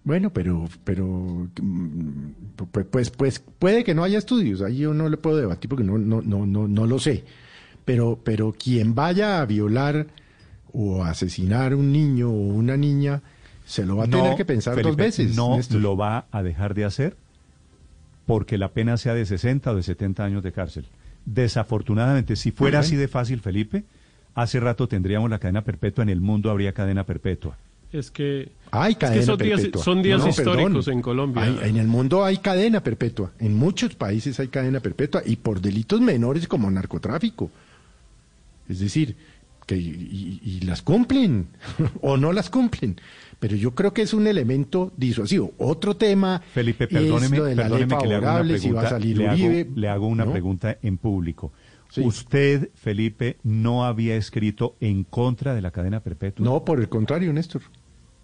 Bueno, 0.04 0.34
pero, 0.34 0.68
pero, 0.84 1.48
mm, 1.62 2.30
pues, 2.72 2.86
pues, 2.88 3.10
pues 3.10 3.40
puede 3.40 3.84
que 3.84 3.94
no 3.94 4.04
haya 4.04 4.18
estudios. 4.18 4.62
Ahí 4.62 4.80
yo 4.80 4.94
no 4.94 5.08
le 5.08 5.16
puedo 5.16 5.38
debatir 5.38 5.70
porque 5.70 5.86
no, 5.86 5.98
no, 5.98 6.22
no, 6.22 6.46
no, 6.46 6.68
no 6.68 6.86
lo 6.86 7.00
sé. 7.00 7.24
Pero, 7.86 8.20
pero 8.24 8.54
quien 8.54 8.96
vaya 8.96 9.42
a 9.42 9.46
violar 9.46 10.08
o 10.72 11.04
a 11.04 11.10
asesinar 11.12 11.76
un 11.76 11.92
niño 11.92 12.30
o 12.30 12.34
una 12.48 12.78
niña, 12.78 13.22
se 13.66 13.86
lo 13.86 13.98
va 13.98 14.06
a 14.06 14.08
No, 14.08 14.18
tener 14.22 14.38
que 14.38 14.46
pensar 14.46 14.82
dos 14.82 14.96
veces. 14.96 15.36
No 15.36 15.56
Néstor. 15.58 15.82
lo 15.82 15.96
va 15.98 16.26
a 16.32 16.44
dejar 16.44 16.74
de 16.74 16.86
hacer 16.86 17.16
porque 18.26 18.58
la 18.58 18.70
pena 18.70 18.98
sea 18.98 19.14
de 19.14 19.26
60 19.26 19.72
o 19.72 19.76
de 19.76 19.84
70 19.84 20.24
años 20.24 20.44
de 20.44 20.52
cárcel. 20.52 20.86
Desafortunadamente, 21.26 22.36
si 22.36 22.52
fuera 22.52 22.80
así 22.80 22.96
de 22.96 23.08
fácil, 23.08 23.42
Felipe, 23.42 23.84
hace 24.34 24.60
rato 24.60 24.88
tendríamos 24.88 25.30
la 25.30 25.40
cadena 25.40 25.64
perpetua, 25.64 26.04
en 26.04 26.10
el 26.10 26.22
mundo 26.22 26.50
habría 26.52 26.72
cadena 26.74 27.04
perpetua. 27.06 27.58
Es 27.92 28.10
que, 28.10 28.50
Hay 28.72 28.94
es 28.94 28.98
cadena 28.98 29.20
que 29.20 29.26
son 29.26 29.38
días, 29.38 29.60
perpetua. 29.62 29.84
son 29.84 30.02
días 30.02 30.18
No, 30.20 30.24
no, 30.26 30.30
históricos 30.32 30.86
perdón. 30.86 30.94
en 30.94 31.02
Colombia. 31.02 31.44
Hay- 31.44 31.60
en 31.70 31.78
el 31.78 31.88
mundo 31.88 32.24
hay 32.26 32.38
cadena 32.38 32.82
perpetua. 32.82 33.32
En 33.40 33.56
muchos 33.56 33.94
países 33.96 34.40
hay 34.40 34.48
cadena 34.48 34.80
perpetua 34.80 35.22
y 35.26 35.36
por 35.36 35.62
delitos 35.62 36.02
menores 36.02 36.48
como 36.48 36.72
narcotráfico. 36.72 37.52
Es 38.70 38.80
decir, 38.80 39.16
que 39.66 39.76
y, 39.78 40.62
las 40.66 40.82
cumplen 40.82 41.48
o 42.02 42.18
no 42.18 42.32
las 42.34 42.50
cumplen. 42.50 42.98
Pero 43.40 43.56
yo 43.56 43.76
creo 43.76 43.94
que 43.94 44.02
es 44.04 44.14
un 44.14 44.28
elemento 44.28 44.92
disuasivo. 44.96 45.54
Otro 45.58 45.96
tema 45.96 46.42
Felipe, 46.54 46.86
es 46.86 46.90
perdóneme, 46.90 47.38
lo 47.38 47.44
de 47.46 47.56
la 47.56 47.64
ley 47.64 47.86
perdóneme 47.86 48.02
que 48.02 48.08
le 48.08 48.16
hago 48.16 48.22
una 48.24 48.32
favorable, 48.32 48.60
si 48.60 48.72
va 48.72 48.82
a 48.82 48.84
pregunta, 48.84 48.90
salir 48.90 49.18
le, 49.18 49.28
hago, 49.28 49.46
Uribe. 49.46 49.70
le 49.76 49.90
hago 49.90 50.08
una 50.08 50.26
¿no? 50.26 50.32
pregunta 50.32 50.78
en 50.82 50.98
público. 50.98 51.52
¿Usted, 51.98 52.70
Felipe, 52.74 53.38
no 53.44 53.86
había 53.86 54.16
escrito 54.16 54.76
en 54.80 55.04
contra 55.04 55.54
de 55.54 55.62
la 55.62 55.70
cadena 55.72 56.00
perpetua? 56.00 56.44
No, 56.44 56.66
por 56.66 56.80
el 56.80 56.90
contrario, 56.90 57.32
Néstor. 57.34 57.62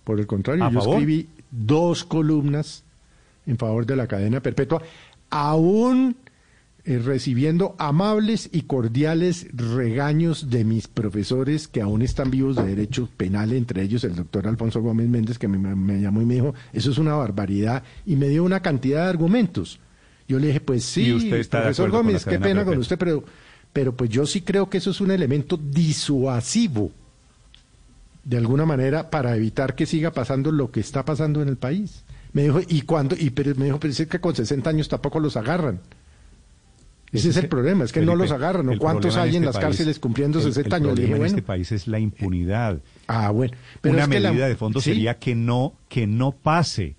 Por 0.03 0.19
el 0.19 0.25
contrario, 0.25 0.63
¿A 0.63 0.71
yo 0.71 0.79
favor? 0.79 0.95
escribí 0.95 1.29
dos 1.51 2.03
columnas 2.03 2.83
en 3.45 3.57
favor 3.57 3.85
de 3.85 3.95
la 3.95 4.07
cadena 4.07 4.41
perpetua, 4.41 4.81
aún 5.29 6.15
eh, 6.85 6.97
recibiendo 6.97 7.75
amables 7.77 8.49
y 8.51 8.63
cordiales 8.63 9.47
regaños 9.53 10.49
de 10.49 10.63
mis 10.63 10.87
profesores 10.87 11.67
que 11.67 11.81
aún 11.81 12.01
están 12.01 12.31
vivos 12.31 12.55
de 12.55 12.63
derecho 12.63 13.09
penal, 13.17 13.51
entre 13.51 13.83
ellos 13.83 14.03
el 14.03 14.15
doctor 14.15 14.47
Alfonso 14.47 14.81
Gómez 14.81 15.09
Méndez, 15.09 15.37
que 15.37 15.47
me, 15.47 15.57
me 15.57 15.99
llamó 15.99 16.21
y 16.21 16.25
me 16.25 16.35
dijo, 16.35 16.53
eso 16.71 16.91
es 16.91 16.97
una 16.97 17.15
barbaridad, 17.15 17.83
y 18.05 18.15
me 18.15 18.29
dio 18.29 18.43
una 18.43 18.61
cantidad 18.61 19.03
de 19.03 19.09
argumentos. 19.09 19.79
Yo 20.27 20.39
le 20.39 20.47
dije, 20.47 20.61
pues 20.61 20.85
sí, 20.85 21.07
¿Y 21.07 21.13
usted 21.13 21.37
está 21.37 21.57
de 21.57 21.63
profesor 21.63 21.89
Gómez, 21.89 22.23
qué 22.23 22.39
pena 22.39 22.63
con 22.63 22.77
usted, 22.77 22.97
pero, 22.97 23.23
pero 23.73 23.95
pues 23.95 24.09
yo 24.09 24.25
sí 24.25 24.41
creo 24.41 24.69
que 24.69 24.77
eso 24.77 24.91
es 24.91 25.01
un 25.01 25.11
elemento 25.11 25.57
disuasivo 25.57 26.91
de 28.23 28.37
alguna 28.37 28.65
manera 28.65 29.09
para 29.09 29.35
evitar 29.35 29.75
que 29.75 29.85
siga 29.85 30.11
pasando 30.11 30.51
lo 30.51 30.71
que 30.71 30.79
está 30.79 31.03
pasando 31.03 31.41
en 31.41 31.49
el 31.49 31.57
país. 31.57 32.03
Me 32.31 32.43
dijo, 32.43 32.61
¿y 32.67 32.81
cuándo? 32.81 33.15
Y 33.17 33.31
pero 33.31 33.55
me 33.55 33.65
dijo, 33.65 33.79
pero 33.79 33.91
es 33.91 34.07
que 34.07 34.19
con 34.19 34.35
60 34.35 34.69
años 34.69 34.87
tampoco 34.87 35.19
los 35.19 35.35
agarran. 35.35 35.81
Ese 37.11 37.29
es 37.29 37.37
el 37.37 37.47
problema, 37.47 37.83
es 37.85 37.91
que 37.91 38.01
no 38.01 38.15
los 38.15 38.31
agarran. 38.31 38.65
¿no? 38.67 38.71
el 38.73 38.79
¿Cuántos 38.79 39.15
hay 39.17 39.29
en 39.29 39.35
este 39.37 39.45
las 39.47 39.55
país- 39.55 39.65
cárceles 39.65 39.99
cumpliendo 39.99 40.39
el- 40.39 40.45
60 40.45 40.77
el 40.77 40.83
años? 40.83 40.95
Dije, 40.95 41.07
problema 41.07 41.15
en 41.15 41.19
bueno, 41.21 41.37
este 41.37 41.41
país 41.41 41.71
es 41.71 41.87
la 41.87 41.99
impunidad. 41.99 42.79
ah, 43.07 43.31
bueno. 43.31 43.55
Pero 43.81 43.93
Una 43.95 44.07
la- 44.07 44.31
medida 44.31 44.47
de 44.47 44.55
fondo 44.55 44.79
sí, 44.81 44.91
sería 44.91 45.17
que 45.17 45.33
no, 45.35 45.73
que 45.89 46.05
no 46.07 46.31
pase, 46.31 46.95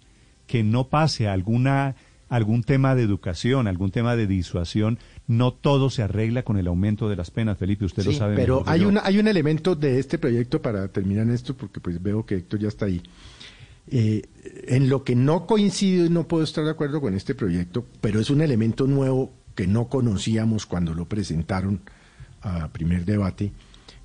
que 0.46 0.62
no 0.64 0.88
pase 0.88 1.28
alguna 1.28 1.94
algún 2.28 2.62
tema 2.62 2.94
de 2.94 3.02
educación, 3.02 3.66
algún 3.66 3.90
tema 3.90 4.14
de 4.14 4.28
disuasión, 4.28 5.00
no 5.26 5.52
todo 5.52 5.90
se 5.90 6.02
arregla 6.04 6.44
con 6.44 6.58
el 6.58 6.68
aumento 6.68 7.08
de 7.08 7.16
las 7.16 7.32
penas, 7.32 7.58
Felipe, 7.58 7.84
usted 7.84 8.04
lo 8.04 8.12
Sí, 8.12 8.18
sabe. 8.18 8.36
Pero 8.36 8.62
hay, 8.66 8.84
una, 8.84 9.00
hay 9.04 9.18
un 9.18 9.26
elemento 9.26 9.74
de 9.74 9.98
este 9.98 10.16
proyecto 10.16 10.62
para 10.62 10.86
terminar 10.86 11.24
en 11.26 11.32
esto, 11.32 11.56
porque 11.56 11.80
pues 11.80 12.00
veo 12.00 12.24
que 12.24 12.36
Héctor 12.36 12.60
ya 12.60 12.68
está 12.68 12.84
ahí. 12.86 13.02
Eh, 13.90 14.22
en 14.68 14.88
lo 14.88 15.02
que 15.02 15.16
no 15.16 15.46
coincido 15.46 16.06
y 16.06 16.10
no 16.10 16.28
puedo 16.28 16.44
estar 16.44 16.64
de 16.64 16.70
acuerdo 16.70 17.00
con 17.00 17.14
este 17.14 17.34
proyecto, 17.34 17.84
pero 18.00 18.20
es 18.20 18.30
un 18.30 18.40
elemento 18.42 18.86
nuevo 18.86 19.32
que 19.60 19.66
no 19.66 19.88
conocíamos 19.88 20.64
cuando 20.64 20.94
lo 20.94 21.04
presentaron 21.04 21.82
a 22.40 22.68
primer 22.68 23.04
debate, 23.04 23.52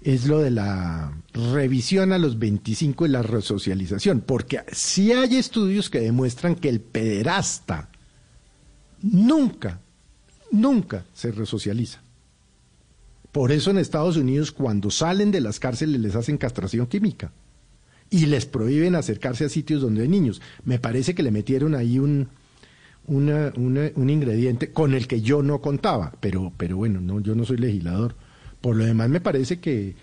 es 0.02 0.28
lo 0.28 0.40
de 0.40 0.52
la 0.52 1.18
revisión 1.32 2.12
a 2.12 2.18
los 2.18 2.38
25 2.38 3.06
y 3.06 3.10
la 3.10 3.22
resocialización, 3.22 4.20
porque 4.20 4.64
sí 4.74 5.14
hay 5.14 5.38
estudios 5.38 5.90
que 5.90 6.02
demuestran 6.02 6.56
que 6.56 6.68
el 6.68 6.82
pederasta 6.82 7.88
nunca, 9.02 9.80
nunca 10.52 11.06
se 11.14 11.32
resocializa. 11.32 12.02
Por 13.32 13.54
eso 13.54 13.72
en 13.72 13.78
Estados 13.78 14.18
Unidos 14.18 14.52
cuando 14.52 14.92
salen 14.92 15.32
de 15.32 15.40
las 15.40 15.62
cárceles 15.62 16.02
les 16.02 16.18
hacen 16.18 16.38
castración 16.38 16.86
química 16.88 17.32
y 18.10 18.26
les 18.26 18.46
prohíben 18.46 18.96
acercarse 18.96 19.46
a 19.46 19.50
sitios 19.50 19.82
donde 19.82 20.02
hay 20.02 20.10
niños. 20.10 20.42
Me 20.66 20.80
parece 20.80 21.16
que 21.16 21.24
le 21.24 21.32
metieron 21.32 21.76
ahí 21.76 21.98
un, 21.98 22.28
una- 23.08 23.52
una- 23.56 23.92
un 23.96 24.10
ingrediente 24.10 24.72
con 24.72 24.94
el 24.94 25.08
que 25.08 25.22
yo 25.22 25.42
no 25.44 25.60
contaba, 25.62 26.14
pero, 26.20 26.52
pero 26.58 26.78
bueno, 26.78 27.00
no, 27.02 27.20
yo 27.20 27.36
no 27.36 27.46
soy 27.46 27.58
legislador. 27.58 28.16
Por 28.62 28.76
lo 28.76 28.86
demás 28.86 29.10
me 29.10 29.22
parece 29.22 29.60
que 29.60 29.96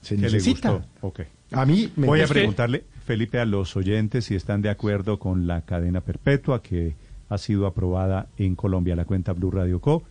se 0.00 0.14
¿Qué 0.16 0.22
le 0.22 0.26
necesita. 0.32 0.70
gustó? 1.00 1.12
A 1.52 1.64
mí 1.66 1.92
me 1.96 2.06
Voy 2.06 2.20
a 2.20 2.26
preguntarle, 2.26 2.84
Felipe, 3.04 3.38
a 3.38 3.44
los 3.44 3.76
oyentes 3.76 4.24
si 4.24 4.34
están 4.34 4.62
de 4.62 4.70
acuerdo 4.70 5.18
con 5.18 5.46
la 5.46 5.62
cadena 5.62 6.00
perpetua 6.00 6.62
que 6.62 6.96
ha 7.28 7.38
sido 7.38 7.66
aprobada 7.66 8.28
en 8.36 8.54
Colombia, 8.56 8.96
la 8.96 9.04
cuenta 9.04 9.32
Blue 9.32 9.50
Radio 9.50 9.80
Co. 9.80 10.02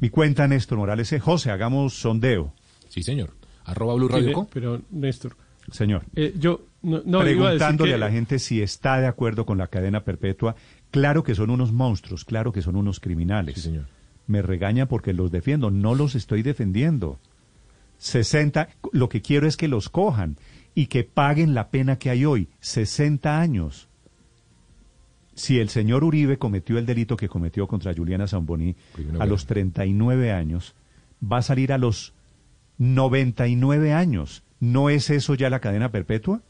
Mi 0.00 0.08
cuenta, 0.10 0.48
Néstor 0.48 0.78
Morales. 0.78 1.12
E. 1.12 1.20
José, 1.20 1.50
hagamos 1.50 1.94
sondeo. 1.94 2.52
Sí, 2.88 3.02
señor. 3.02 3.30
Arroba 3.64 3.94
Blue 3.94 4.08
Radio 4.08 4.32
Co. 4.32 4.48
Pero, 4.52 4.80
Néstor. 4.90 5.36
Señor. 5.70 6.02
Eh, 6.16 6.34
yo, 6.38 6.62
no, 6.82 7.02
no, 7.04 7.18
iba 7.18 7.20
a 7.20 7.24
decir 7.24 7.36
preguntándole 7.58 7.90
que- 7.90 7.94
a 7.94 7.98
la 7.98 8.10
gente 8.10 8.38
si 8.38 8.62
está 8.62 8.98
de 9.00 9.06
acuerdo 9.06 9.44
con 9.46 9.58
la 9.58 9.66
cadena 9.68 10.02
perpetua. 10.02 10.56
Claro 10.90 11.22
que 11.22 11.34
son 11.34 11.50
unos 11.50 11.72
monstruos, 11.72 12.24
claro 12.24 12.52
que 12.52 12.62
son 12.62 12.76
unos 12.76 13.00
criminales. 13.00 13.56
Sí, 13.56 13.60
señor. 13.62 13.86
Me 14.26 14.42
regaña 14.42 14.86
porque 14.86 15.12
los 15.12 15.30
defiendo, 15.30 15.70
no 15.70 15.94
los 15.94 16.14
estoy 16.14 16.42
defendiendo. 16.42 17.18
60, 17.98 18.68
lo 18.92 19.08
que 19.08 19.22
quiero 19.22 19.46
es 19.46 19.56
que 19.56 19.68
los 19.68 19.88
cojan 19.88 20.36
y 20.74 20.86
que 20.86 21.04
paguen 21.04 21.54
la 21.54 21.68
pena 21.68 21.96
que 21.96 22.10
hay 22.10 22.24
hoy, 22.24 22.48
60 22.60 23.40
años. 23.40 23.88
Si 25.34 25.58
el 25.58 25.68
señor 25.68 26.04
Uribe 26.04 26.38
cometió 26.38 26.78
el 26.78 26.86
delito 26.86 27.16
que 27.16 27.28
cometió 27.28 27.66
contra 27.66 27.94
Juliana 27.94 28.26
Zamboni 28.26 28.76
a 29.18 29.26
los 29.26 29.46
39 29.46 30.32
años, 30.32 30.74
va 31.22 31.38
a 31.38 31.42
salir 31.42 31.72
a 31.72 31.78
los 31.78 32.14
99 32.78 33.92
años. 33.92 34.42
¿No 34.58 34.90
es 34.90 35.10
eso 35.10 35.34
ya 35.34 35.50
la 35.50 35.60
cadena 35.60 35.90
perpetua? 35.90 36.42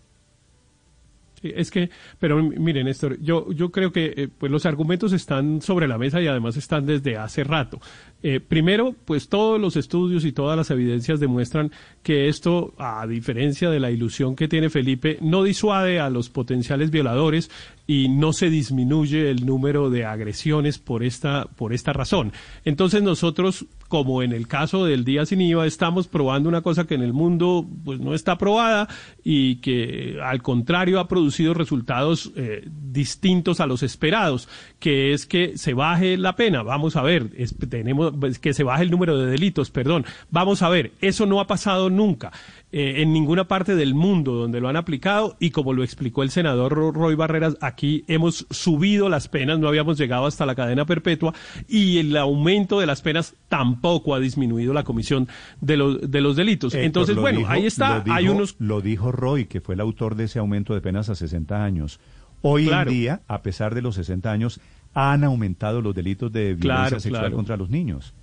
Es 1.43 1.71
que, 1.71 1.89
pero 2.19 2.39
m- 2.39 2.57
mire, 2.59 2.85
Néstor, 2.85 3.19
yo, 3.21 3.51
yo 3.53 3.71
creo 3.71 3.93
que 3.93 4.13
eh, 4.17 4.29
pues 4.37 4.53
los 4.53 4.67
argumentos 4.67 5.13
están 5.13 5.63
sobre 5.63 5.89
la 5.89 5.97
mesa 5.99 6.21
y 6.21 6.27
además 6.27 6.57
están 6.57 6.85
desde 6.87 7.17
hace 7.17 7.45
rato. 7.45 7.81
Eh, 8.23 8.41
primero, 8.41 8.95
pues 9.07 9.29
todos 9.29 9.59
los 9.59 9.77
estudios 9.77 10.25
y 10.27 10.33
todas 10.33 10.57
las 10.57 10.71
evidencias 10.71 11.19
demuestran 11.21 11.71
que 12.03 12.29
esto, 12.29 12.75
a 12.77 13.07
diferencia 13.07 13.71
de 13.71 13.81
la 13.81 13.91
ilusión 13.91 14.37
que 14.37 14.49
tiene 14.49 14.69
Felipe, 14.69 15.17
no 15.23 15.43
disuade 15.43 15.99
a 16.01 16.11
los 16.11 16.29
potenciales 16.29 16.91
violadores 16.91 17.51
y 17.87 18.09
no 18.11 18.33
se 18.35 18.51
disminuye 18.51 19.31
el 19.31 19.47
número 19.47 19.89
de 19.89 20.05
agresiones 20.05 20.79
por 20.79 21.03
esta, 21.03 21.47
por 21.57 21.73
esta 21.73 21.93
razón. 21.95 22.33
Entonces 22.67 23.03
nosotros, 23.03 23.65
como 23.91 24.23
en 24.23 24.33
el 24.33 24.47
caso 24.47 24.85
del 24.85 25.05
día 25.05 25.27
sin 25.27 25.41
IVA, 25.41 25.67
estamos 25.67 26.07
probando 26.07 26.49
una 26.49 26.63
cosa 26.63 26.87
que 26.87 26.95
en 26.95 27.03
el 27.03 27.13
mundo 27.13 27.69
pues 27.85 27.99
no 27.99 28.15
está 28.15 28.39
probada 28.39 28.87
y 29.25 29.57
que 29.57 30.17
al 30.23 30.43
contrario 30.43 31.01
ha 31.01 31.09
producido 31.09 31.55
resultados 31.55 32.31
eh, 32.37 32.67
distintos 32.71 33.59
a 33.59 33.67
los 33.67 33.83
esperados, 33.83 34.49
que 34.79 35.13
es 35.13 35.27
que 35.27 35.59
se 35.59 35.75
baje 35.75 36.17
la 36.17 36.37
pena. 36.37 36.63
Vamos 36.63 36.95
a 36.95 37.03
ver, 37.03 37.31
es- 37.37 37.57
tenemos 37.69 38.13
que 38.39 38.55
se 38.55 38.63
baje 38.63 38.85
el 38.85 38.91
número 38.93 39.19
de 39.19 39.27
delitos, 39.27 39.71
perdón. 39.71 40.05
Vamos 40.31 40.63
a 40.63 40.69
ver, 40.69 40.93
eso 41.01 41.27
no 41.27 41.41
ha 41.41 41.49
pasado 41.49 41.91
nunca 41.91 42.31
eh, 42.73 43.03
en 43.03 43.13
ninguna 43.13 43.49
parte 43.49 43.75
del 43.75 43.95
mundo 43.95 44.33
donde 44.35 44.61
lo 44.61 44.69
han 44.69 44.77
aplicado 44.77 45.37
y 45.41 45.51
como 45.51 45.73
lo 45.73 45.83
explicó 45.83 46.23
el 46.23 46.31
senador 46.31 46.73
Ro- 46.73 46.93
Roy 46.93 47.15
Barreras, 47.17 47.57
aquí 47.61 48.05
hemos 48.07 48.47
subido 48.51 49.09
las 49.09 49.27
penas, 49.29 49.59
no 49.59 49.67
habíamos 49.69 49.99
llegado 49.99 50.27
hasta 50.27 50.47
la 50.47 50.55
cadena 50.55 50.85
perpetua 50.87 51.35
y 51.69 51.99
el 51.99 52.17
aumento 52.17 52.79
de 52.79 52.87
las 52.87 53.03
penas 53.03 53.35
tampoco 53.49 54.15
ha 54.15 54.21
disminuido 54.21 54.73
la 54.73 54.85
comisión 54.85 55.27
de 55.61 55.77
los, 55.77 56.11
de 56.11 56.21
los 56.21 56.37
delitos. 56.37 56.73
Héctor, 56.75 56.85
Entonces, 56.87 57.17
lo 57.17 57.23
bueno, 57.23 57.39
dijo- 57.41 57.51
ahí 57.51 57.67
está, 57.67 57.99
lo 57.99 58.05
dijo- 58.05 58.17
hay 58.17 58.29
unos... 58.29 58.57
Lo 58.61 58.81
dijo 58.81 59.11
Roy, 59.11 59.47
que 59.47 59.61
fue 59.61 59.75
el 59.75 59.81
autor 59.81 60.15
de 60.15 60.25
ese 60.25 60.39
aumento 60.39 60.75
de 60.75 60.81
penas 60.81 61.09
a 61.11 61.15
60 61.17 61.65
años. 61.65 61.99
Hoy 62.43 62.67
Claro. 62.69 62.91
en 62.91 62.97
día, 62.97 63.21
a 63.29 63.43
pesar 63.43 63.75
de 63.75 63.83
los 63.83 63.97
60 63.97 64.31
años, 64.31 64.61
han 64.95 65.25
aumentado 65.25 65.81
los 65.83 65.95
delitos 65.95 66.33
de 66.33 66.55
violencia 66.55 66.61
Claro, 66.87 67.01
sexual 67.01 67.21
claro. 67.23 67.37
contra 67.37 67.57
los 67.57 67.69
niños. 67.69 68.15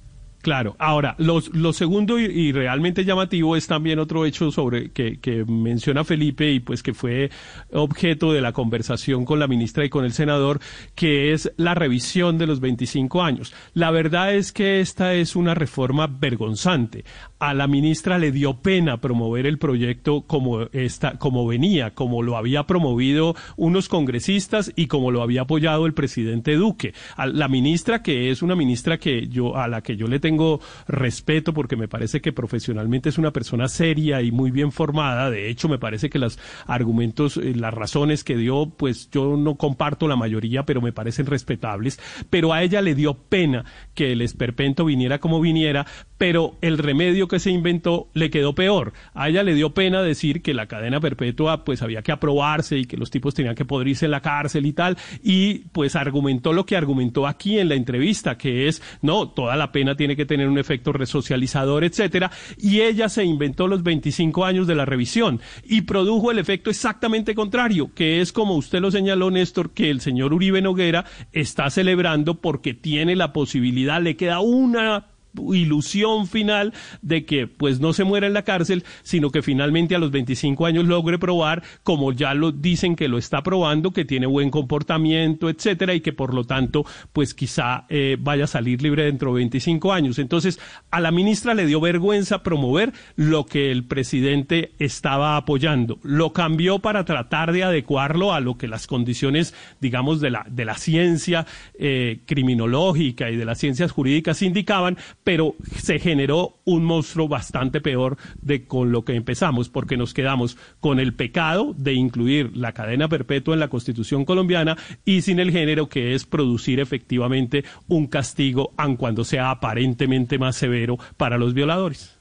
Claro, 0.42 0.76
ahora, 0.80 1.16
lo 1.18 1.74
segundo 1.74 2.20
y, 2.20 2.26
y 2.26 2.52
realmente 2.52 3.04
llamativo 3.04 3.56
es 3.56 3.68
también 3.68 4.00
otro 4.00 4.26
hecho 4.26 4.52
sobre 4.52 4.92
que, 4.92 5.20
que 5.20 5.44
menciona 5.46 6.04
Felipe 6.04 6.52
y 6.52 6.60
pues 6.60 6.84
que 6.84 6.94
fue 6.94 7.30
objeto 7.72 8.32
de 8.32 8.42
la 8.42 8.54
conversación 8.54 9.26
con 9.26 9.40
la 9.40 9.48
ministra 9.48 9.86
y 9.86 9.90
con 9.90 10.06
el 10.06 10.14
senador, 10.14 10.60
que 10.96 11.34
es 11.34 11.52
la 11.58 11.76
revisión 11.76 12.38
de 12.38 12.48
los 12.48 12.60
25 12.60 13.22
años. 13.22 13.54
La 13.74 13.92
verdad 13.92 14.34
es 14.34 14.52
que 14.52 14.80
esta 14.80 15.14
es 15.14 15.36
una 15.36 15.54
reforma 15.54 16.08
vergonzante. 16.08 17.04
A 17.40 17.54
la 17.54 17.68
ministra 17.68 18.18
le 18.18 18.32
dio 18.32 18.56
pena 18.62 19.00
promover 19.00 19.46
el 19.46 19.60
proyecto 19.60 20.22
como 20.22 20.64
esta, 20.72 21.20
como 21.20 21.46
venía, 21.46 21.92
como 21.92 22.24
lo 22.24 22.36
había 22.36 22.64
promovido 22.64 23.36
unos 23.58 23.90
congresistas 23.90 24.74
y 24.76 24.88
como 24.88 25.12
lo 25.12 25.22
había 25.22 25.42
apoyado 25.42 25.86
el 25.86 25.94
presidente 25.94 26.56
Duque. 26.56 26.96
A 27.16 27.28
la 27.28 27.48
ministra, 27.48 28.02
que 28.02 28.32
es 28.32 28.42
una 28.42 28.56
ministra 28.56 28.98
que 28.98 29.28
yo, 29.28 29.56
a 29.56 29.68
la 29.68 29.82
que 29.82 29.98
yo 29.98 30.08
le 30.08 30.20
tengo 30.20 30.62
respeto 30.88 31.54
porque 31.54 31.76
me 31.76 31.88
parece 31.88 32.22
que 32.22 32.34
profesionalmente 32.34 33.10
es 33.10 33.20
una 33.20 33.32
persona 33.32 33.68
seria 33.68 34.24
y 34.24 34.32
muy 34.32 34.50
bien 34.50 34.72
formada. 34.72 35.30
De 35.30 35.48
hecho, 35.48 35.70
me 35.70 35.78
parece 35.78 36.10
que 36.10 36.18
los 36.18 36.40
argumentos, 36.66 37.38
eh, 37.38 37.54
las 37.56 37.74
razones 37.74 38.24
que 38.24 38.36
dio, 38.36 38.66
pues 38.66 39.12
yo 39.12 39.38
no 39.38 39.56
comparto 39.56 40.08
la 40.08 40.16
mayoría, 40.16 40.64
pero 40.64 40.82
me 40.82 40.92
parecen 40.92 41.28
respetables. 41.28 42.00
Pero 42.32 42.52
a 42.52 42.64
ella 42.64 42.82
le 42.82 42.96
dio 42.96 43.14
pena 43.14 43.64
que 43.94 44.12
el 44.14 44.22
esperpento 44.22 44.86
viniera 44.86 45.20
como 45.20 45.40
viniera, 45.40 45.86
pero 46.18 46.56
el 46.62 46.80
remedio 46.80 47.27
que 47.28 47.40
se 47.40 47.52
inventó 47.52 48.10
le 48.14 48.30
quedó 48.30 48.56
peor. 48.56 48.94
A 49.14 49.30
ella 49.30 49.44
le 49.44 49.54
dio 49.54 49.74
pena 49.74 50.02
decir 50.02 50.42
que 50.42 50.54
la 50.54 50.68
cadena 50.68 51.00
perpetua 51.00 51.64
pues 51.64 51.82
había 51.82 52.02
que 52.02 52.12
aprobarse 52.12 52.78
y 52.78 52.86
que 52.86 52.98
los 52.98 53.12
tipos 53.12 53.34
tenían 53.34 53.56
que 53.56 53.66
podrirse 53.66 54.06
en 54.06 54.12
la 54.12 54.22
cárcel 54.22 54.66
y 54.66 54.74
tal, 54.74 54.98
y 55.24 55.60
pues 55.72 55.96
argumentó 55.96 56.54
lo 56.54 56.66
que 56.66 56.76
argumentó 56.76 57.28
aquí 57.28 57.60
en 57.60 57.70
la 57.70 57.76
entrevista, 57.76 58.38
que 58.38 58.68
es, 58.68 58.82
no, 59.02 59.30
toda 59.30 59.56
la 59.56 59.72
pena 59.72 59.96
tiene 59.96 60.16
que 60.16 60.26
tener 60.26 60.48
un 60.48 60.58
efecto 60.58 60.94
resocializador, 60.94 61.84
etcétera, 61.84 62.32
y 62.58 62.82
ella 62.82 63.10
se 63.10 63.24
inventó 63.24 63.68
los 63.68 63.84
25 63.84 64.46
años 64.46 64.68
de 64.68 64.76
la 64.76 64.86
revisión 64.86 65.40
y 65.64 65.82
produjo 65.82 66.32
el 66.32 66.40
efecto 66.40 66.70
exactamente 66.70 67.36
contrario, 67.36 67.92
que 67.94 68.22
es 68.22 68.32
como 68.32 68.56
usted 68.56 68.80
lo 68.80 68.92
señaló, 68.92 69.32
Néstor, 69.32 69.72
que 69.72 69.90
el 69.90 70.02
señor 70.02 70.34
Uribe 70.34 70.62
Noguera 70.62 71.06
está 71.32 71.70
celebrando 71.70 72.42
porque 72.42 72.74
tiene 72.74 73.16
la 73.16 73.34
posibilidad, 73.34 74.02
le 74.02 74.16
queda 74.16 74.40
una 74.40 75.17
ilusión 75.54 76.28
final 76.28 76.74
de 77.02 77.26
que 77.26 77.48
pues 77.48 77.80
no 77.80 77.94
se 77.94 78.04
muera 78.04 78.28
en 78.28 78.34
la 78.34 78.44
cárcel, 78.44 78.84
sino 79.04 79.30
que 79.32 79.42
finalmente 79.42 79.96
a 79.96 80.00
los 80.00 80.12
25 80.12 80.66
años 80.66 80.86
logre 80.86 81.20
probar, 81.20 81.64
como 81.84 82.12
ya 82.12 82.34
lo 82.34 82.52
dicen 82.52 82.96
que 82.96 83.08
lo 83.08 83.18
está 83.18 83.44
probando, 83.44 83.92
que 83.92 84.06
tiene 84.06 84.26
buen 84.28 84.50
comportamiento, 84.50 85.50
etcétera, 85.50 85.94
y 85.94 86.02
que 86.02 86.14
por 86.14 86.34
lo 86.34 86.44
tanto 86.44 86.86
pues 87.14 87.34
quizá 87.34 87.86
eh, 87.90 88.18
vaya 88.20 88.46
a 88.46 88.48
salir 88.48 88.82
libre 88.82 89.04
dentro 89.04 89.32
de 89.34 89.38
25 89.38 89.94
años. 89.94 90.20
Entonces, 90.20 90.60
a 90.92 91.00
la 91.00 91.12
ministra 91.12 91.54
le 91.54 91.66
dio 91.66 91.80
vergüenza 91.80 92.44
promover 92.44 92.94
lo 93.16 93.46
que 93.46 93.72
el 93.72 93.84
presidente 93.86 94.72
estaba 94.80 95.38
apoyando. 95.38 96.00
Lo 96.04 96.34
cambió 96.34 96.80
para 96.80 97.06
tratar 97.06 97.52
de 97.52 97.64
adecuarlo 97.64 98.34
a 98.34 98.40
lo 98.40 98.58
que 98.58 98.68
las 98.68 98.88
condiciones, 98.88 99.54
digamos, 99.80 100.22
de 100.22 100.32
la, 100.32 100.46
de 100.50 100.66
la 100.66 100.76
ciencia 100.76 101.46
eh, 101.80 102.20
criminológica 102.26 103.30
y 103.30 103.36
de 103.36 103.46
las 103.46 103.60
ciencias 103.60 103.92
jurídicas 103.92 104.42
indicaban, 104.42 104.98
pero 105.28 105.56
se 105.76 106.00
generó 106.00 106.54
un 106.64 106.86
monstruo 106.86 107.28
bastante 107.28 107.82
peor 107.82 108.16
de 108.42 108.64
con 108.64 108.94
lo 108.94 109.04
que 109.04 109.14
empezamos, 109.14 109.68
porque 109.68 109.98
nos 109.98 110.14
quedamos 110.14 110.56
con 110.80 111.02
el 111.02 111.14
pecado 111.16 111.76
de 111.78 111.92
incluir 111.96 112.56
la 112.56 112.72
cadena 112.72 113.10
perpetua 113.10 113.54
en 113.54 113.60
la 113.60 113.68
Constitución 113.68 114.24
colombiana 114.24 114.78
y 115.04 115.24
sin 115.24 115.40
el 115.40 115.52
género 115.52 115.90
que 115.90 116.16
es 116.16 116.26
producir 116.26 116.80
efectivamente 116.80 117.66
un 117.90 118.08
castigo, 118.08 118.72
aun 118.78 118.96
cuando 118.96 119.26
sea 119.26 119.50
aparentemente 119.52 120.40
más 120.40 120.56
severo 120.56 120.98
para 121.18 121.38
los 121.38 121.54
violadores. 121.54 122.18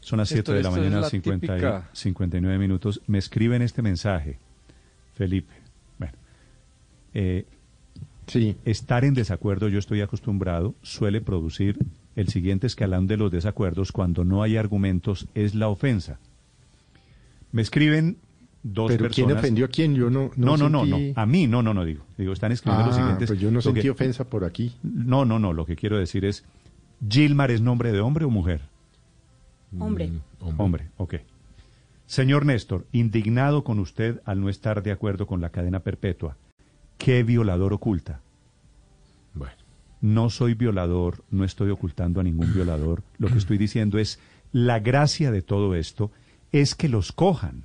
Son 0.00 0.18
las 0.18 0.32
Esto- 0.32 0.50
7 0.50 0.54
de 0.54 0.62
la 0.64 0.70
mañana, 0.72 1.00
la 1.02 1.08
50 1.10 1.46
y- 1.46 1.48
típica- 1.48 1.88
59 1.92 2.58
minutos. 2.58 3.00
Me 3.06 3.18
escriben 3.18 3.62
este 3.62 3.82
mensaje, 3.82 4.40
Felipe. 5.14 5.52
Bueno, 5.96 6.14
eh, 7.14 7.46
Sí. 8.26 8.56
Estar 8.64 9.04
en 9.04 9.14
desacuerdo, 9.14 9.68
yo 9.68 9.78
estoy 9.78 10.00
acostumbrado, 10.00 10.74
suele 10.82 11.20
producir 11.20 11.76
el 12.16 12.28
siguiente 12.28 12.66
escalón 12.66 13.06
de 13.06 13.16
los 13.16 13.30
desacuerdos 13.30 13.92
cuando 13.92 14.24
no 14.24 14.42
hay 14.42 14.56
argumentos, 14.56 15.26
es 15.34 15.54
la 15.54 15.68
ofensa. 15.68 16.18
Me 17.52 17.62
escriben 17.62 18.18
dos 18.62 18.90
¿Pero 18.92 19.04
personas. 19.04 19.26
quién 19.28 19.38
ofendió 19.38 19.64
a 19.64 19.68
quién? 19.68 19.94
Yo 19.94 20.08
no 20.10 20.30
No, 20.36 20.56
no, 20.56 20.68
no, 20.68 20.84
no, 20.86 20.96
A 21.16 21.26
mí, 21.26 21.46
no, 21.46 21.62
no, 21.62 21.74
no 21.74 21.84
digo. 21.84 22.04
Digo, 22.16 22.32
están 22.32 22.52
escribiendo 22.52 22.86
los 22.86 22.96
Ah, 22.96 23.00
siguientes. 23.00 23.28
pues 23.28 23.40
yo 23.40 23.48
no 23.50 23.56
lo 23.56 23.62
sentí 23.62 23.82
que- 23.82 23.90
ofensa 23.90 24.24
por 24.24 24.44
aquí. 24.44 24.72
No, 24.82 25.24
no, 25.24 25.38
no. 25.38 25.52
Lo 25.52 25.66
que 25.66 25.76
quiero 25.76 25.98
decir 25.98 26.24
es, 26.24 26.44
¿Gilmar 27.08 27.50
es 27.50 27.60
nombre 27.60 27.90
de 27.92 28.00
hombre 28.00 28.24
o 28.24 28.30
mujer? 28.30 28.60
Hombre. 29.78 30.10
Hombre, 30.58 30.88
ok. 30.98 31.14
Señor 32.06 32.44
Néstor, 32.46 32.86
indignado 32.92 33.64
con 33.64 33.78
usted 33.78 34.20
al 34.24 34.40
no 34.40 34.48
estar 34.50 34.82
de 34.82 34.92
acuerdo 34.92 35.26
con 35.26 35.40
la 35.40 35.48
cadena 35.50 35.80
perpetua, 35.80 36.36
¿qué 36.98 37.22
violador 37.22 37.72
oculta? 37.72 38.20
Bueno. 39.34 39.54
No 40.02 40.30
soy 40.30 40.54
violador, 40.54 41.24
no 41.30 41.44
estoy 41.44 41.70
ocultando 41.70 42.20
a 42.20 42.24
ningún 42.24 42.52
violador. 42.52 43.04
Lo 43.18 43.28
que 43.28 43.38
estoy 43.38 43.56
diciendo 43.56 43.98
es, 43.98 44.18
la 44.50 44.80
gracia 44.80 45.30
de 45.30 45.42
todo 45.42 45.76
esto 45.76 46.10
es 46.50 46.74
que 46.74 46.88
los 46.88 47.12
cojan. 47.12 47.64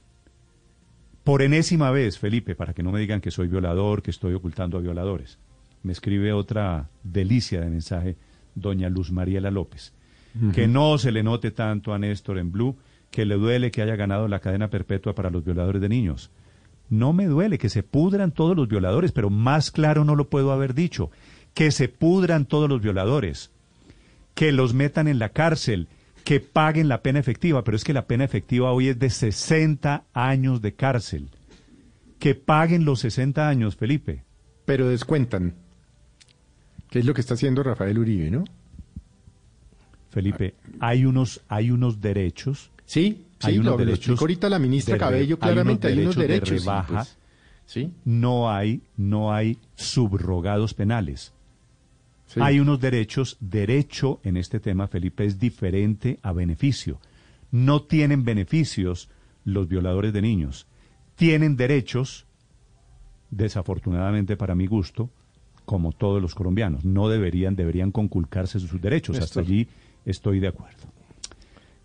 Por 1.24 1.42
enésima 1.42 1.90
vez, 1.92 2.20
Felipe, 2.20 2.56
para 2.56 2.74
que 2.74 2.84
no 2.84 2.92
me 2.92 3.00
digan 3.00 3.22
que 3.22 3.32
soy 3.32 3.48
violador, 3.48 4.04
que 4.04 4.12
estoy 4.12 4.36
ocultando 4.36 4.78
a 4.78 4.82
violadores. 4.82 5.40
Me 5.82 5.92
escribe 5.92 6.32
otra 6.32 6.90
delicia 7.04 7.60
de 7.60 7.70
mensaje, 7.70 8.18
doña 8.54 8.88
Luz 8.88 9.12
Mariela 9.12 9.52
López. 9.52 9.94
Que 10.54 10.68
no 10.68 11.00
se 11.00 11.12
le 11.12 11.24
note 11.24 11.50
tanto 11.50 11.94
a 11.94 11.98
Néstor 11.98 12.38
en 12.38 12.52
Blue, 12.52 12.78
que 13.10 13.26
le 13.26 13.36
duele 13.36 13.72
que 13.72 13.82
haya 13.82 13.96
ganado 13.96 14.28
la 14.28 14.40
cadena 14.40 14.70
perpetua 14.70 15.16
para 15.16 15.32
los 15.32 15.44
violadores 15.44 15.82
de 15.82 15.90
niños. 15.90 16.30
No 16.90 17.12
me 17.12 17.26
duele 17.26 17.58
que 17.58 17.70
se 17.70 17.82
pudran 17.82 18.32
todos 18.32 18.56
los 18.56 18.68
violadores, 18.68 19.12
pero 19.12 19.32
más 19.32 19.72
claro 19.72 20.06
no 20.06 20.16
lo 20.16 20.30
puedo 20.30 20.52
haber 20.52 20.76
dicho. 20.76 21.10
Que 21.58 21.72
se 21.72 21.90
pudran 21.90 22.46
todos 22.46 22.70
los 22.70 22.82
violadores. 22.82 23.50
Que 24.36 24.52
los 24.52 24.76
metan 24.76 25.08
en 25.08 25.18
la 25.18 25.30
cárcel. 25.30 25.88
Que 26.24 26.40
paguen 26.40 26.88
la 26.88 27.02
pena 27.02 27.18
efectiva. 27.20 27.64
Pero 27.64 27.76
es 27.78 27.84
que 27.84 27.94
la 27.94 28.06
pena 28.06 28.24
efectiva 28.26 28.72
hoy 28.72 28.90
es 28.90 29.00
de 29.00 29.10
60 29.10 30.04
años 30.14 30.62
de 30.62 30.76
cárcel. 30.76 31.30
Que 32.20 32.36
paguen 32.36 32.86
los 32.86 33.00
60 33.00 33.50
años, 33.50 33.76
Felipe. 33.76 34.24
Pero 34.66 34.88
descuentan. 34.88 35.56
¿Qué 36.92 37.00
es 37.00 37.06
lo 37.06 37.14
que 37.16 37.22
está 37.22 37.34
haciendo 37.34 37.64
Rafael 37.64 37.98
Uribe, 37.98 38.30
no? 38.30 38.44
Felipe, 40.10 40.56
hay 40.80 41.06
unos, 41.06 41.42
hay 41.48 41.70
unos 41.72 42.02
derechos. 42.02 42.72
Sí, 42.86 43.26
hay 43.42 43.54
sí, 43.54 43.60
unos 43.60 43.74
lo- 43.74 43.86
derechos. 43.86 44.20
ahorita 44.20 44.50
la 44.50 44.58
ministra 44.58 44.94
de 44.94 45.00
Cabello, 45.00 45.38
claramente, 45.38 45.88
hay 45.88 46.00
unos 46.00 46.16
derechos, 46.16 46.50
de 46.50 46.60
sí, 46.60 46.66
rebaja. 46.66 46.94
pues, 46.96 47.18
sí. 47.66 47.92
No 48.06 48.50
hay, 48.50 48.82
no 48.96 49.34
hay 49.34 49.58
subrogados 49.76 50.74
penales. 50.74 51.34
Sí. 52.28 52.40
Hay 52.42 52.60
unos 52.60 52.80
derechos. 52.80 53.38
Derecho 53.40 54.20
en 54.24 54.38
este 54.38 54.60
tema, 54.60 54.88
Felipe, 54.88 55.26
es 55.26 55.40
diferente 55.40 56.20
a 56.22 56.34
beneficio. 56.34 57.00
No 57.52 57.82
tienen 57.82 58.24
beneficios 58.24 59.10
los 59.46 59.68
violadores 59.68 60.14
de 60.14 60.22
niños. 60.22 60.68
Tienen 61.16 61.56
derechos, 61.56 62.26
desafortunadamente 63.32 64.38
para 64.38 64.56
mi 64.56 64.68
gusto, 64.68 65.10
como 65.66 65.92
todos 65.92 66.22
los 66.22 66.36
colombianos. 66.36 66.86
No 66.86 67.10
deberían, 67.10 67.56
deberían 67.56 67.92
conculcarse 67.92 68.60
sus 68.60 68.82
derechos. 68.82 69.18
Hasta 69.20 69.40
allí 69.40 69.68
estoy 70.06 70.40
de 70.40 70.50
acuerdo. 70.50 70.84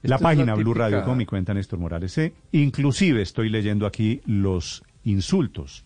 La 0.02 0.16
Esta 0.16 0.28
página 0.28 0.46
la 0.46 0.54
Blue 0.54 0.74
Radio 0.74 1.04
con 1.04 1.16
mi 1.16 1.26
cuenta 1.26 1.54
Néstor 1.54 1.78
Morales 1.78 2.12
C. 2.12 2.34
Inclusive 2.50 3.22
estoy 3.22 3.48
leyendo 3.48 3.86
aquí 3.86 4.20
los 4.26 4.82
insultos. 5.04 5.84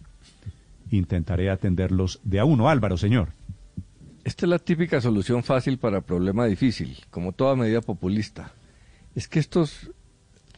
Intentaré 0.90 1.50
atenderlos 1.50 2.20
de 2.24 2.40
a 2.40 2.46
uno. 2.46 2.70
Álvaro, 2.70 2.96
señor. 2.96 3.28
Esta 4.26 4.44
es 4.44 4.50
la 4.50 4.58
típica 4.58 5.00
solución 5.00 5.44
fácil 5.44 5.78
para 5.78 6.00
problema 6.00 6.46
difícil, 6.46 6.98
como 7.10 7.30
toda 7.30 7.54
medida 7.54 7.80
populista. 7.80 8.50
Es 9.14 9.28
que 9.28 9.38
estos 9.38 9.92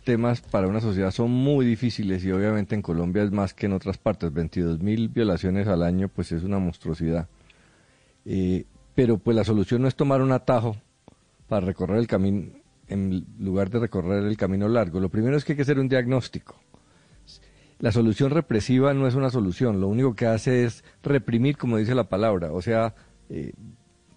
temas 0.05 0.41
para 0.41 0.69
una 0.69 0.81
sociedad 0.81 1.11
son 1.11 1.31
muy 1.31 1.67
difíciles 1.67 2.25
y 2.25 2.33
obviamente 2.33 2.75
en 2.75 2.81
Colombia 2.81 3.25
es 3.25 3.31
más 3.31 3.53
que 3.53 3.67
en 3.67 3.75
otras 3.75 3.99
partes. 3.99 4.33
22 4.33 4.81
mil 4.81 5.11
violaciones 5.11 5.69
al 5.69 5.83
año 5.83 6.09
pues 6.09 6.33
es 6.33 6.45
una 6.45 6.59
monstruosidad. 6.59 7.29
Eh, 8.25 8.65
pero 8.95 9.19
pues 9.19 9.37
la 9.37 9.45
solución 9.45 9.83
no 9.83 9.89
es 9.89 9.97
tomar 9.97 10.23
un 10.23 10.33
atajo 10.33 10.75
para 11.47 11.67
recorrer 11.67 11.99
el 11.99 12.07
camino, 12.07 12.51
en 12.89 13.27
lugar 13.39 13.69
de 13.69 13.81
recorrer 13.81 14.25
el 14.25 14.39
camino 14.39 14.67
largo. 14.67 14.99
Lo 14.99 15.11
primero 15.11 15.37
es 15.37 15.45
que 15.45 15.53
hay 15.53 15.57
que 15.57 15.63
hacer 15.63 15.79
un 15.79 15.91
diagnóstico. 15.91 16.59
La 17.81 17.93
solución 17.93 18.31
represiva 18.31 18.95
no 18.95 19.07
es 19.07 19.15
una 19.15 19.29
solución, 19.29 19.79
lo 19.79 19.89
único 19.89 20.15
que 20.15 20.27
hace 20.27 20.65
es 20.65 20.85
reprimir, 21.03 21.59
como 21.59 21.77
dice 21.77 21.95
la 21.95 22.09
palabra, 22.09 22.51
o 22.51 22.61
sea, 22.61 22.95
eh, 23.29 23.53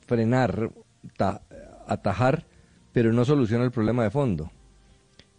frenar, 0.05 0.72
ta- 1.18 1.41
atajar, 1.88 2.45
pero 2.91 3.14
no 3.14 3.26
soluciona 3.26 3.64
el 3.64 3.72
problema 3.72 4.03
de 4.03 4.12
fondo. 4.12 4.51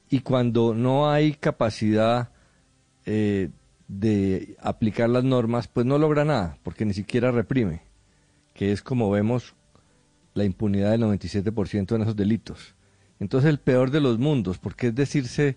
Y 0.09 0.20
cuando 0.20 0.75
no 0.75 1.11
hay 1.11 1.35
capacidad 1.35 2.31
eh, 3.07 3.51
de 3.89 4.57
aplicar 4.61 5.09
las 5.09 5.25
normas, 5.25 5.68
pues 5.68 5.87
no 5.87 5.99
logra 5.99 6.25
nada, 6.25 6.59
porque 6.62 6.85
ni 6.85 6.95
siquiera 6.95 7.31
reprime, 7.31 7.83
que 8.55 8.73
es 8.73 8.83
como 8.83 9.11
vemos 9.11 9.55
la 10.35 10.45
impunidad 10.45 10.91
del 10.93 11.03
97% 11.03 11.95
en 11.97 12.03
esos 12.03 12.16
delitos. 12.16 12.75
Entonces 13.20 13.49
el 13.51 13.59
peor 13.61 13.91
de 13.91 14.01
los 14.01 14.18
mundos, 14.18 14.59
porque 14.59 14.89
es 14.89 14.95
decirse 14.95 15.57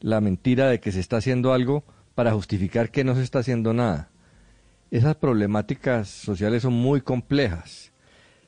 la 0.00 0.20
mentira 0.20 0.68
de 0.68 0.80
que 0.80 0.92
se 0.92 1.00
está 1.00 1.18
haciendo 1.18 1.52
algo 1.52 1.84
para 2.14 2.32
justificar 2.32 2.90
que 2.90 3.04
no 3.04 3.14
se 3.14 3.22
está 3.22 3.38
haciendo 3.40 3.72
nada. 3.72 4.10
Esas 4.94 5.16
problemáticas 5.16 6.08
sociales 6.08 6.62
son 6.62 6.74
muy 6.74 7.00
complejas. 7.00 7.90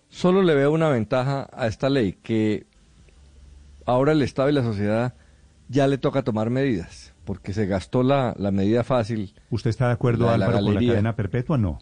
Solo 0.08 0.42
le 0.42 0.54
veo 0.54 0.70
una 0.70 0.88
ventaja 0.88 1.48
a 1.52 1.66
esta 1.66 1.90
ley, 1.90 2.12
que 2.22 2.66
ahora 3.84 4.12
el 4.12 4.22
Estado 4.22 4.48
y 4.48 4.52
la 4.52 4.62
sociedad 4.62 5.14
ya 5.68 5.88
le 5.88 5.98
toca 5.98 6.22
tomar 6.22 6.50
medidas, 6.50 7.12
porque 7.24 7.52
se 7.52 7.66
gastó 7.66 8.04
la, 8.04 8.32
la 8.38 8.52
medida 8.52 8.84
fácil. 8.84 9.34
¿Usted 9.50 9.70
está 9.70 9.88
de 9.88 9.94
acuerdo, 9.94 10.26
la 10.26 10.32
de 10.32 10.38
la 10.38 10.46
Álvaro, 10.46 10.64
con 10.66 10.74
la 10.74 10.80
cadena 10.92 11.16
perpetua? 11.16 11.58
No. 11.58 11.80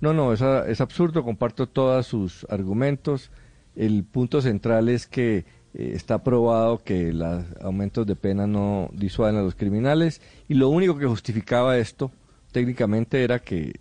No, 0.00 0.14
no, 0.14 0.32
es, 0.32 0.40
a- 0.40 0.66
es 0.66 0.80
absurdo, 0.80 1.22
comparto 1.22 1.68
todos 1.68 2.06
sus 2.06 2.46
argumentos. 2.48 3.30
El 3.76 4.04
punto 4.04 4.40
central 4.40 4.88
es 4.88 5.06
que 5.06 5.44
eh, 5.74 5.92
está 5.94 6.22
probado 6.24 6.78
que 6.82 7.12
los 7.12 7.44
aumentos 7.60 8.06
de 8.06 8.16
pena 8.16 8.46
no 8.46 8.88
disuaden 8.94 9.36
a 9.36 9.42
los 9.42 9.54
criminales 9.54 10.22
y 10.48 10.54
lo 10.54 10.70
único 10.70 10.96
que 10.96 11.04
justificaba 11.06 11.76
esto 11.76 12.10
técnicamente 12.54 13.24
era 13.24 13.40
que, 13.40 13.80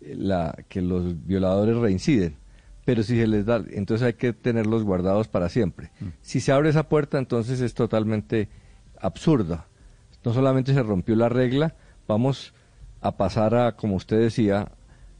eh, 0.00 0.14
la, 0.16 0.56
que 0.68 0.80
los 0.80 1.26
violadores 1.26 1.76
reinciden. 1.76 2.36
Pero 2.84 3.02
si 3.02 3.16
se 3.18 3.26
les 3.26 3.44
da, 3.44 3.62
entonces 3.72 4.06
hay 4.06 4.14
que 4.14 4.32
tenerlos 4.32 4.84
guardados 4.84 5.28
para 5.28 5.48
siempre. 5.48 5.90
Si 6.20 6.40
se 6.40 6.50
abre 6.52 6.70
esa 6.70 6.88
puerta, 6.88 7.18
entonces 7.18 7.60
es 7.60 7.74
totalmente 7.74 8.48
absurda. 9.00 9.66
No 10.24 10.32
solamente 10.32 10.72
se 10.72 10.82
rompió 10.82 11.14
la 11.16 11.28
regla, 11.28 11.74
vamos 12.08 12.54
a 13.00 13.16
pasar 13.16 13.54
a, 13.54 13.72
como 13.76 13.96
usted 13.96 14.18
decía, 14.20 14.68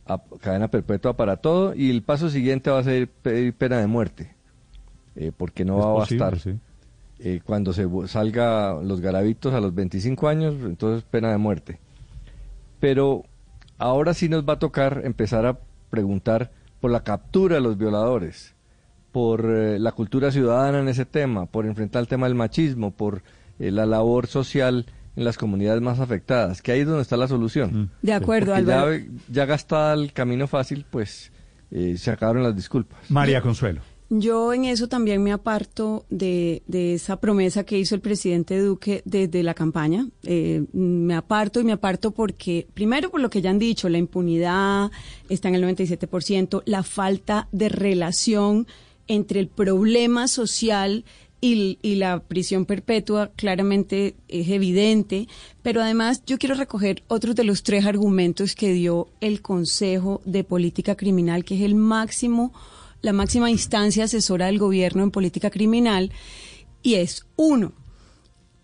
a 0.06 0.20
cadena 0.40 0.68
perpetua 0.68 1.16
para 1.16 1.36
todo 1.36 1.74
y 1.74 1.90
el 1.90 2.02
paso 2.02 2.30
siguiente 2.30 2.70
va 2.70 2.78
a 2.80 2.84
ser 2.84 3.08
pedir 3.08 3.54
pena 3.54 3.78
de 3.78 3.86
muerte, 3.86 4.34
eh, 5.14 5.30
porque 5.36 5.64
no 5.64 5.78
Es 5.78 5.84
va 5.84 5.90
a 5.90 5.94
bastar. 5.94 6.38
sí. 6.38 6.58
Eh, 7.20 7.40
cuando 7.44 7.72
se 7.72 7.86
salga 8.08 8.74
los 8.82 9.00
garabitos 9.00 9.54
a 9.54 9.60
los 9.60 9.72
25 9.72 10.26
años, 10.26 10.56
entonces 10.64 11.04
pena 11.08 11.30
de 11.30 11.38
muerte. 11.38 11.78
Pero 12.82 13.22
ahora 13.78 14.12
sí 14.12 14.28
nos 14.28 14.42
va 14.42 14.54
a 14.54 14.58
tocar 14.58 15.02
empezar 15.04 15.46
a 15.46 15.60
preguntar 15.88 16.50
por 16.80 16.90
la 16.90 17.04
captura 17.04 17.54
de 17.54 17.60
los 17.60 17.78
violadores, 17.78 18.56
por 19.12 19.44
eh, 19.48 19.78
la 19.78 19.92
cultura 19.92 20.32
ciudadana 20.32 20.80
en 20.80 20.88
ese 20.88 21.04
tema, 21.04 21.46
por 21.46 21.64
enfrentar 21.64 22.00
el 22.00 22.08
tema 22.08 22.26
del 22.26 22.34
machismo, 22.34 22.90
por 22.90 23.22
eh, 23.60 23.70
la 23.70 23.86
labor 23.86 24.26
social 24.26 24.86
en 25.14 25.24
las 25.24 25.38
comunidades 25.38 25.80
más 25.80 26.00
afectadas, 26.00 26.60
que 26.60 26.72
ahí 26.72 26.80
es 26.80 26.86
donde 26.86 27.02
está 27.02 27.16
la 27.16 27.28
solución. 27.28 27.92
De 28.02 28.14
acuerdo, 28.14 28.52
Porque 28.52 28.66
ya, 28.66 28.82
Álvaro. 28.82 29.04
ya 29.28 29.46
gastada 29.46 29.94
el 29.94 30.12
camino 30.12 30.48
fácil, 30.48 30.84
pues 30.90 31.30
eh, 31.70 31.94
se 31.96 32.10
acabaron 32.10 32.42
las 32.42 32.56
disculpas. 32.56 32.98
María 33.10 33.42
Consuelo. 33.42 33.82
Yo 34.14 34.52
en 34.52 34.66
eso 34.66 34.88
también 34.88 35.22
me 35.22 35.32
aparto 35.32 36.04
de, 36.10 36.62
de 36.66 36.92
esa 36.92 37.18
promesa 37.18 37.64
que 37.64 37.78
hizo 37.78 37.94
el 37.94 38.02
presidente 38.02 38.60
Duque 38.60 39.00
desde 39.06 39.42
la 39.42 39.54
campaña. 39.54 40.06
Eh, 40.24 40.66
me 40.74 41.14
aparto 41.14 41.60
y 41.60 41.64
me 41.64 41.72
aparto 41.72 42.10
porque, 42.10 42.66
primero 42.74 43.10
por 43.10 43.22
lo 43.22 43.30
que 43.30 43.40
ya 43.40 43.48
han 43.48 43.58
dicho, 43.58 43.88
la 43.88 43.96
impunidad 43.96 44.90
está 45.30 45.48
en 45.48 45.54
el 45.54 45.64
97%, 45.64 46.62
la 46.66 46.82
falta 46.82 47.48
de 47.52 47.70
relación 47.70 48.66
entre 49.08 49.40
el 49.40 49.48
problema 49.48 50.28
social 50.28 51.06
y, 51.40 51.78
y 51.80 51.94
la 51.94 52.20
prisión 52.20 52.66
perpetua 52.66 53.30
claramente 53.34 54.14
es 54.28 54.50
evidente, 54.50 55.26
pero 55.62 55.80
además 55.80 56.22
yo 56.26 56.36
quiero 56.36 56.54
recoger 56.54 57.02
otros 57.08 57.34
de 57.34 57.44
los 57.44 57.62
tres 57.62 57.86
argumentos 57.86 58.56
que 58.56 58.74
dio 58.74 59.08
el 59.22 59.40
Consejo 59.40 60.20
de 60.26 60.44
Política 60.44 60.96
Criminal, 60.96 61.46
que 61.46 61.54
es 61.54 61.62
el 61.62 61.76
máximo 61.76 62.52
la 63.02 63.12
máxima 63.12 63.50
instancia 63.50 64.04
asesora 64.04 64.46
del 64.46 64.58
gobierno 64.58 65.02
en 65.02 65.10
política 65.10 65.50
criminal, 65.50 66.10
y 66.82 66.94
es, 66.94 67.26
uno, 67.36 67.72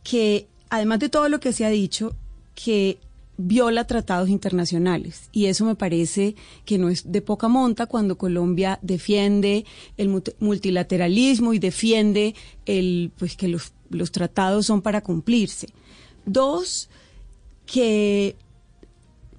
que 0.02 0.48
además 0.70 1.00
de 1.00 1.08
todo 1.08 1.28
lo 1.28 1.40
que 1.40 1.52
se 1.52 1.64
ha 1.64 1.70
dicho, 1.70 2.14
que 2.54 2.98
viola 3.40 3.86
tratados 3.86 4.28
internacionales 4.28 5.30
y 5.30 5.46
eso 5.46 5.64
me 5.64 5.76
parece 5.76 6.34
que 6.64 6.76
no 6.76 6.88
es 6.88 7.12
de 7.12 7.22
poca 7.22 7.46
monta 7.46 7.86
cuando 7.86 8.18
Colombia 8.18 8.80
defiende 8.82 9.64
el 9.96 10.08
multilateralismo 10.40 11.54
y 11.54 11.60
defiende 11.60 12.34
el 12.66 13.12
pues 13.16 13.36
que 13.36 13.46
los, 13.46 13.72
los 13.90 14.10
tratados 14.10 14.66
son 14.66 14.82
para 14.82 15.02
cumplirse. 15.02 15.68
Dos, 16.26 16.90
que 17.64 18.34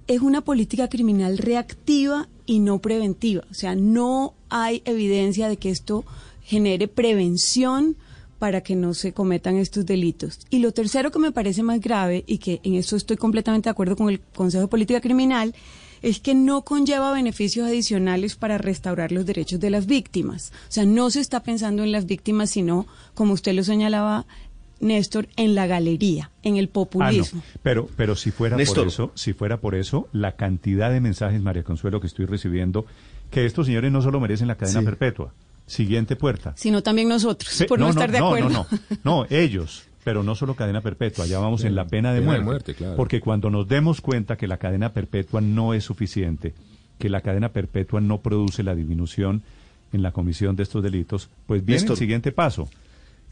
es 0.06 0.20
una 0.22 0.40
política 0.40 0.88
criminal 0.88 1.36
reactiva 1.36 2.26
y 2.50 2.58
no 2.58 2.80
preventiva, 2.80 3.44
o 3.48 3.54
sea, 3.54 3.76
no 3.76 4.34
hay 4.48 4.82
evidencia 4.84 5.48
de 5.48 5.56
que 5.56 5.70
esto 5.70 6.04
genere 6.42 6.88
prevención 6.88 7.94
para 8.40 8.60
que 8.60 8.74
no 8.74 8.92
se 8.92 9.12
cometan 9.12 9.54
estos 9.54 9.86
delitos. 9.86 10.40
Y 10.50 10.58
lo 10.58 10.72
tercero 10.72 11.12
que 11.12 11.20
me 11.20 11.30
parece 11.30 11.62
más 11.62 11.80
grave, 11.80 12.24
y 12.26 12.38
que 12.38 12.58
en 12.64 12.74
eso 12.74 12.96
estoy 12.96 13.16
completamente 13.16 13.68
de 13.68 13.70
acuerdo 13.70 13.94
con 13.94 14.08
el 14.08 14.18
Consejo 14.18 14.62
de 14.62 14.68
Política 14.68 15.00
Criminal, 15.00 15.54
es 16.02 16.18
que 16.18 16.34
no 16.34 16.62
conlleva 16.62 17.12
beneficios 17.12 17.68
adicionales 17.68 18.34
para 18.34 18.58
restaurar 18.58 19.12
los 19.12 19.26
derechos 19.26 19.60
de 19.60 19.70
las 19.70 19.86
víctimas. 19.86 20.50
O 20.68 20.72
sea, 20.72 20.84
no 20.84 21.08
se 21.10 21.20
está 21.20 21.44
pensando 21.44 21.84
en 21.84 21.92
las 21.92 22.06
víctimas, 22.06 22.50
sino, 22.50 22.88
como 23.14 23.34
usted 23.34 23.54
lo 23.54 23.62
señalaba, 23.62 24.26
Néstor, 24.80 25.28
en 25.36 25.54
la 25.54 25.66
galería, 25.66 26.30
en 26.42 26.56
el 26.56 26.68
populismo. 26.68 27.42
Ah, 27.44 27.58
pero, 27.62 27.88
pero 27.96 28.16
si 28.16 28.30
fuera 28.30 28.56
por 28.56 28.86
eso, 28.86 29.12
si 29.14 29.32
fuera 29.32 29.58
por 29.58 29.74
eso, 29.74 30.08
la 30.12 30.32
cantidad 30.32 30.90
de 30.90 31.00
mensajes, 31.00 31.40
María 31.40 31.62
Consuelo, 31.62 32.00
que 32.00 32.06
estoy 32.06 32.26
recibiendo, 32.26 32.86
que 33.30 33.44
estos 33.46 33.66
señores 33.66 33.92
no 33.92 34.02
solo 34.02 34.20
merecen 34.20 34.48
la 34.48 34.56
cadena 34.56 34.82
perpetua, 34.82 35.32
siguiente 35.66 36.16
puerta. 36.16 36.54
Sino 36.56 36.82
también 36.82 37.08
nosotros, 37.08 37.64
por 37.68 37.78
no, 37.78 37.90
estar 37.90 38.10
de 38.10 38.18
acuerdo. 38.18 38.48
No, 38.48 38.66
no, 38.70 38.98
no, 39.04 39.26
ellos, 39.30 39.84
pero 40.04 40.22
no 40.22 40.34
solo 40.34 40.54
cadena 40.54 40.80
perpetua, 40.80 41.26
ya 41.26 41.38
vamos 41.38 41.64
en 41.64 41.74
la 41.74 41.86
pena 41.86 42.12
de 42.12 42.20
muerte. 42.20 42.74
Porque 42.96 43.20
cuando 43.20 43.50
nos 43.50 43.68
demos 43.68 44.00
cuenta 44.00 44.36
que 44.36 44.48
la 44.48 44.56
cadena 44.56 44.92
perpetua 44.92 45.40
no 45.40 45.74
es 45.74 45.84
suficiente, 45.84 46.54
que 46.98 47.08
la 47.08 47.20
cadena 47.20 47.50
perpetua 47.50 48.00
no 48.00 48.20
produce 48.20 48.62
la 48.62 48.74
disminución 48.74 49.42
en 49.92 50.02
la 50.02 50.12
comisión 50.12 50.56
de 50.56 50.62
estos 50.62 50.82
delitos, 50.82 51.28
pues 51.46 51.64
viene 51.64 51.84
el 51.84 51.96
siguiente 51.96 52.32
paso, 52.32 52.68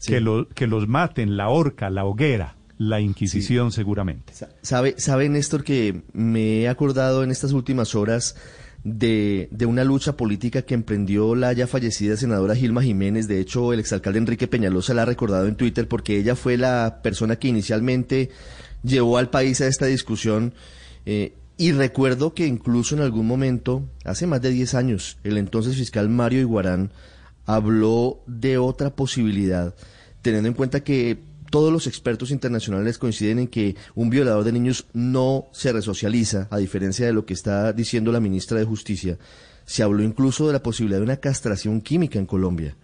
que, 0.05 0.19
lo, 0.19 0.47
que 0.49 0.67
los 0.67 0.87
maten, 0.87 1.37
la 1.37 1.49
horca, 1.49 1.89
la 1.89 2.05
hoguera, 2.05 2.55
la 2.77 3.01
Inquisición 3.01 3.71
seguramente. 3.71 4.33
Sabe, 4.61 4.95
sabe, 4.97 5.29
Néstor, 5.29 5.63
que 5.63 6.03
me 6.13 6.61
he 6.61 6.69
acordado 6.69 7.23
en 7.23 7.31
estas 7.31 7.51
últimas 7.51 7.95
horas 7.95 8.35
de, 8.83 9.49
de, 9.51 9.65
una 9.65 9.83
lucha 9.83 10.15
política 10.15 10.61
que 10.61 10.73
emprendió 10.73 11.35
la 11.35 11.51
ya 11.51 11.67
fallecida 11.67 12.15
senadora 12.15 12.55
Gilma 12.55 12.81
Jiménez. 12.81 13.27
De 13.27 13.39
hecho, 13.39 13.73
el 13.73 13.79
exalcalde 13.79 14.19
Enrique 14.19 14.47
Peñalosa 14.47 14.93
la 14.93 15.01
ha 15.01 15.05
recordado 15.05 15.47
en 15.47 15.55
Twitter 15.55 15.87
porque 15.87 16.17
ella 16.17 16.35
fue 16.35 16.57
la 16.57 17.01
persona 17.03 17.35
que 17.35 17.49
inicialmente 17.49 18.29
llevó 18.83 19.17
al 19.17 19.29
país 19.29 19.59
a 19.61 19.67
esta 19.67 19.85
discusión. 19.85 20.53
Eh, 21.05 21.33
y 21.57 21.73
recuerdo 21.73 22.33
que 22.33 22.47
incluso 22.47 22.95
en 22.95 23.01
algún 23.01 23.27
momento, 23.27 23.83
hace 24.05 24.25
más 24.27 24.41
de 24.41 24.51
10 24.51 24.75
años, 24.75 25.17
el 25.25 25.37
entonces 25.37 25.75
fiscal 25.75 26.07
Mario 26.07 26.39
Iguarán 26.39 26.91
habló 27.49 28.21
de 28.27 28.59
otra 28.59 28.91
posibilidad, 28.91 29.73
teniendo 30.21 30.49
en 30.49 30.53
cuenta 30.53 30.83
que 30.83 31.17
todos 31.49 31.73
los 31.73 31.87
expertos 31.87 32.29
internacionales 32.29 32.99
coinciden 32.99 33.39
en 33.39 33.47
que 33.47 33.75
un 33.95 34.11
violador 34.11 34.43
de 34.43 34.51
niños 34.51 34.85
no 34.93 35.47
se 35.51 35.73
resocializa, 35.73 36.47
a 36.51 36.59
diferencia 36.59 37.07
de 37.07 37.13
lo 37.13 37.25
que 37.25 37.33
está 37.33 37.73
diciendo 37.73 38.11
la 38.11 38.19
ministra 38.19 38.59
de 38.59 38.65
Justicia. 38.65 39.17
Se 39.65 39.81
habló 39.81 40.03
incluso 40.03 40.45
de 40.45 40.53
la 40.53 40.61
posibilidad 40.61 40.99
de 40.99 41.05
una 41.05 41.17
castración 41.17 41.81
química 41.81 42.19
en 42.19 42.27
Colombia. 42.27 42.75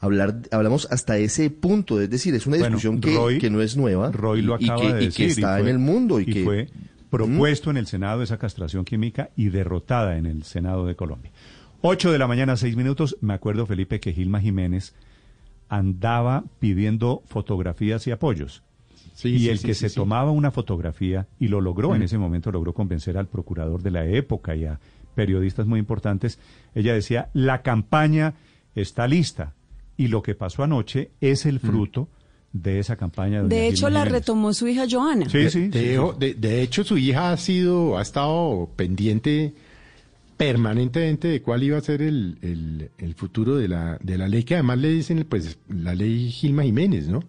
Hablar, 0.00 0.42
hablamos 0.50 0.86
hasta 0.90 1.16
ese 1.16 1.48
punto, 1.48 1.98
es 1.98 2.10
decir, 2.10 2.34
es 2.34 2.46
una 2.46 2.58
discusión 2.58 3.00
que, 3.00 3.38
que, 3.40 3.48
no 3.48 3.62
es 3.62 3.78
nueva 3.78 4.12
Roy 4.12 4.42
lo 4.42 4.54
acaba 4.54 4.84
y 4.84 4.86
que, 4.86 4.94
de 4.94 5.00
decir, 5.06 5.28
está 5.30 5.60
en 5.60 5.68
el 5.68 5.78
mundo. 5.78 6.20
Y, 6.20 6.26
que 6.26 6.44
fue 6.44 6.68
propuesto 7.08 7.70
en 7.70 7.78
el 7.78 7.86
Senado 7.86 8.22
esa 8.22 8.38
castración 8.38 8.84
química 8.84 9.30
y 9.34 9.48
derrotada 9.48 10.18
en 10.18 10.26
el 10.26 10.44
Senado 10.44 10.84
de 10.84 10.94
Colombia. 10.94 11.32
Ocho 11.82 12.12
de 12.12 12.18
la 12.18 12.26
mañana, 12.26 12.56
seis 12.56 12.76
minutos. 12.76 13.16
Me 13.22 13.32
acuerdo, 13.32 13.64
Felipe, 13.64 14.00
que 14.00 14.12
Gilma 14.12 14.40
Jiménez 14.40 14.94
andaba 15.70 16.44
pidiendo 16.58 17.22
fotografías 17.26 18.06
y 18.06 18.10
apoyos. 18.10 18.62
y 19.24 19.48
el 19.48 19.60
que 19.60 19.74
se 19.74 19.88
tomaba 19.88 20.30
una 20.30 20.50
fotografía, 20.50 21.26
y 21.38 21.48
lo 21.48 21.60
logró 21.60 21.94
en 21.94 22.00
mm. 22.00 22.04
ese 22.04 22.18
momento, 22.18 22.52
logró 22.52 22.74
convencer 22.74 23.16
al 23.16 23.28
procurador 23.28 23.82
de 23.82 23.90
la 23.90 24.04
época 24.04 24.54
y 24.56 24.66
a 24.66 24.78
periodistas 25.14 25.66
muy 25.66 25.78
importantes, 25.78 26.38
ella 26.74 26.92
decía, 26.92 27.30
la 27.32 27.62
campaña 27.62 28.34
está 28.74 29.06
lista. 29.08 29.54
Y 29.96 30.08
lo 30.08 30.22
que 30.22 30.34
pasó 30.34 30.62
anoche 30.62 31.10
es 31.20 31.46
el 31.46 31.56
mm. 31.56 31.60
fruto 31.60 32.08
de 32.52 32.78
esa 32.78 32.96
campaña. 32.96 33.42
De, 33.42 33.68
hecho, 33.68 33.88
la 33.88 34.04
retomó 34.04 34.52
su 34.52 34.66
hija 34.66 34.84
Joana. 34.90 35.28
Sí, 35.30 35.48
sí. 35.48 35.68
de, 35.68 36.62
hecho, 36.62 36.84
su 36.84 36.98
hija 36.98 37.32
ha 37.32 37.36
sido, 37.36 37.96
ha 37.96 38.02
estado 38.02 38.68
pendiente 38.76 39.54
permanentemente 40.40 41.28
de 41.28 41.42
cuál 41.42 41.62
iba 41.62 41.76
a 41.76 41.82
ser 41.82 42.00
el, 42.00 42.88
el, 42.96 43.14
futuro 43.14 43.56
de 43.56 43.68
la, 43.68 43.98
de 44.00 44.16
la 44.16 44.26
ley, 44.26 44.42
que 44.42 44.54
además 44.54 44.78
le 44.78 44.88
dicen 44.88 45.26
pues 45.28 45.58
la 45.68 45.94
ley 45.94 46.30
Gilma 46.30 46.62
Jiménez, 46.62 47.08
¿no? 47.08 47.22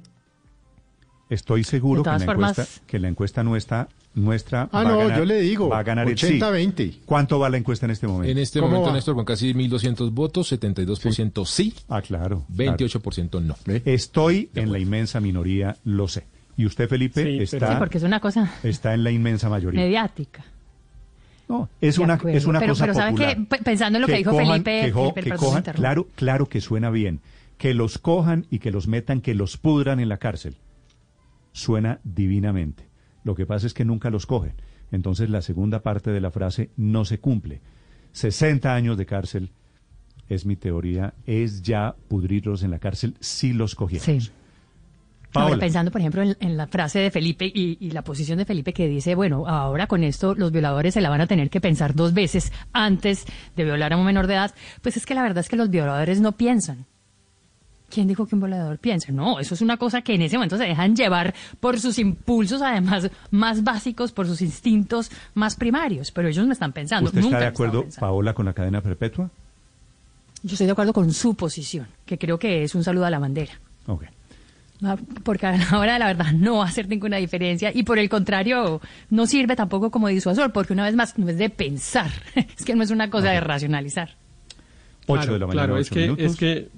Estoy 1.30 1.66
seguro 1.66 2.04
que 2.04 2.10
la, 2.10 2.24
encuesta, 2.24 2.66
que 2.88 3.00
la 3.00 3.10
encuesta 3.10 3.44
nuestra, 3.44 3.90
nuestra 4.14 4.70
ah, 4.72 4.84
no, 4.86 5.14
yo 5.14 5.26
le 5.26 5.42
digo, 5.42 5.68
va 5.68 5.80
a 5.80 5.84
ganar 5.84 6.08
80-20. 6.08 7.00
¿Cuánto 7.06 7.38
va 7.38 7.50
la 7.50 7.58
encuesta 7.58 7.86
en 7.86 7.92
este 7.92 8.08
momento? 8.08 8.32
En 8.32 8.38
este 8.38 8.62
momento, 8.62 8.94
Néstor, 8.94 9.16
con 9.16 9.26
casi 9.26 9.54
1.200 9.54 10.10
votos, 10.14 10.50
72% 10.54 11.46
sí. 11.46 11.74
Ah, 11.90 12.02
claro. 12.02 12.46
28% 12.56 13.42
no. 13.42 13.58
Estoy 13.84 14.50
en 14.56 14.72
la 14.72 14.80
inmensa 14.80 15.20
minoría, 15.20 15.76
lo 15.84 16.08
sé. 16.08 16.28
Y 16.56 16.66
usted, 16.66 16.88
Felipe, 16.88 17.44
está... 17.44 17.74
Sí, 17.74 17.76
porque 17.78 17.98
es 17.98 18.06
una 18.06 18.22
cosa... 18.22 18.54
Está 18.64 18.94
en 18.94 19.04
la 19.04 19.12
inmensa 19.12 19.50
mayoría. 19.50 19.82
Mediática. 19.82 20.46
No, 21.52 21.70
es 21.82 21.98
una, 21.98 22.18
es 22.28 22.46
una 22.46 22.66
cosa 22.66 22.86
pero 22.86 22.94
popular. 22.94 23.36
Que, 23.36 23.58
pensando 23.64 23.98
en 23.98 24.02
lo 24.02 24.08
que, 24.08 24.16
dijo 24.16 24.34
Felipe, 24.34 24.94
que, 25.22 25.32
cojan, 25.36 25.64
claro, 25.64 26.08
claro 26.16 26.48
que 26.48 26.62
suena 26.62 26.90
bien. 26.90 27.20
Que 27.58 27.74
los 27.74 27.98
cojan 27.98 28.48
y 28.50 28.60
que 28.60 28.72
los 28.72 28.88
metan, 28.88 29.20
que 29.20 29.36
los 29.36 29.58
pudran 29.58 30.00
en 30.00 30.08
la 30.08 30.18
cárcel. 30.18 30.56
Suena 31.52 32.00
divinamente. 32.06 32.88
Lo 33.26 33.36
que 33.36 33.46
pasa 33.46 33.68
es 33.68 33.74
que 33.74 33.84
nunca 33.84 34.10
los 34.10 34.26
cogen. 34.26 34.54
Entonces 34.92 35.30
la 35.30 35.42
segunda 35.42 35.82
parte 35.82 36.12
de 36.12 36.22
la 36.22 36.32
frase 36.32 36.70
no 36.78 37.04
se 37.04 37.20
cumple. 37.20 37.62
60 38.14 38.74
años 38.74 38.98
de 38.98 39.06
cárcel, 39.06 39.52
es 40.30 40.46
mi 40.46 40.56
teoría, 40.56 41.14
es 41.26 41.62
ya 41.62 41.96
pudrirlos 42.08 42.64
en 42.64 42.72
la 42.72 42.80
cárcel 42.80 43.16
si 43.20 43.52
los 43.52 43.76
cogieron. 43.76 44.22
Pensando, 45.32 45.92
por 45.92 46.02
ejemplo, 46.02 46.22
en, 46.22 46.58
la 46.58 46.68
frase 46.68 47.00
de 47.00 47.12
Felipe 47.12 47.46
y, 47.46 47.90
la 47.92 48.02
posición 48.02 48.38
de 48.38 48.46
Felipe 48.46 48.74
que 48.74 48.88
dice, 48.88 49.16
bueno, 49.16 49.48
ahora 49.48 49.88
con 49.88 50.04
esto 50.04 50.36
los 50.36 50.52
violadores 50.52 50.94
se 50.94 51.02
la 51.02 51.10
van 51.10 51.22
a 51.22 51.28
tener 51.28 51.50
que 51.50 51.62
pensar 51.62 51.96
dos 51.96 52.14
veces 52.14 52.52
antes 52.74 53.26
de 53.56 53.64
violar 53.64 53.94
a 53.94 53.98
un 53.98 54.06
menor 54.06 54.28
de 54.28 54.34
edad, 54.34 54.54
pues 54.82 54.98
es 54.98 55.06
que 55.06 55.16
la 55.16 55.22
verdad 55.22 55.40
es 55.40 55.50
que 55.50 55.56
los 55.56 55.70
violadores 55.70 56.20
no 56.20 56.34
piensan. 56.34 56.86
¿Quién 57.90 58.08
dijo 58.08 58.26
que 58.26 58.36
un 58.36 58.42
violador 58.42 58.78
piensa? 58.80 59.12
No, 59.12 59.40
eso 59.40 59.54
es 59.54 59.62
una 59.62 59.78
cosa 59.78 60.02
que 60.02 60.16
en 60.16 60.22
ese 60.22 60.38
momento 60.38 60.58
se 60.58 60.64
dejan 60.64 60.96
llevar 60.96 61.34
por 61.60 61.80
sus 61.80 62.00
impulsos, 62.00 62.62
además, 62.62 63.10
más 63.32 63.64
básicos, 63.64 64.14
por 64.14 64.28
sus 64.28 64.42
instintos 64.42 65.12
más 65.34 65.56
primarios. 65.58 66.12
Pero 66.12 66.30
ellos 66.30 66.46
no 66.46 66.54
están 66.54 66.72
pensando. 66.72 67.10
¿Usted 67.10 67.22
está 67.22 67.40
de 67.40 67.48
acuerdo, 67.48 67.86
Paola, 68.00 68.34
con 68.34 68.46
la 68.46 68.54
cadena 68.54 68.82
perpetua? 68.82 69.30
Yo 70.44 70.54
estoy 70.54 70.68
de 70.68 70.72
acuerdo 70.72 70.94
con 70.94 71.12
su 71.12 71.36
posición, 71.36 71.88
que 72.06 72.18
creo 72.18 72.40
que 72.40 72.64
es 72.64 72.76
un 72.76 72.84
saludo 72.84 73.06
a 73.06 73.10
la 73.10 73.20
bandera. 73.20 73.60
Okay 73.88 74.08
porque 75.24 75.46
ahora 75.72 76.00
la 76.00 76.08
verdad 76.08 76.32
no 76.34 76.58
va 76.58 76.66
a 76.66 76.68
hacer 76.68 76.88
ninguna 76.88 77.18
diferencia 77.18 77.72
y 77.74 77.84
por 77.84 78.00
el 78.00 78.10
contrario 78.10 78.82
no 79.10 79.26
sirve 79.26 79.56
tampoco 79.56 79.92
como 79.92 80.08
disuasor 80.08 80.52
porque 80.52 80.74
una 80.74 80.86
vez 80.86 80.96
más 80.96 81.18
no 81.18 81.30
es 81.30 81.38
de 81.38 81.50
pensar, 81.50 82.12
es 82.36 82.66
que 82.66 82.76
no 82.76 82.84
es 82.84 82.92
una 82.92 83.10
cosa 83.10 83.32
de 83.32 83.40
racionalizar. 83.40 84.16
Ocho 85.08 85.34
de 85.34 85.40
la 85.40 85.48
mañana, 85.48 85.66
claro, 85.66 85.78
es 85.78 85.90
que, 85.90 86.14
es 86.18 86.36
que, 86.36 86.70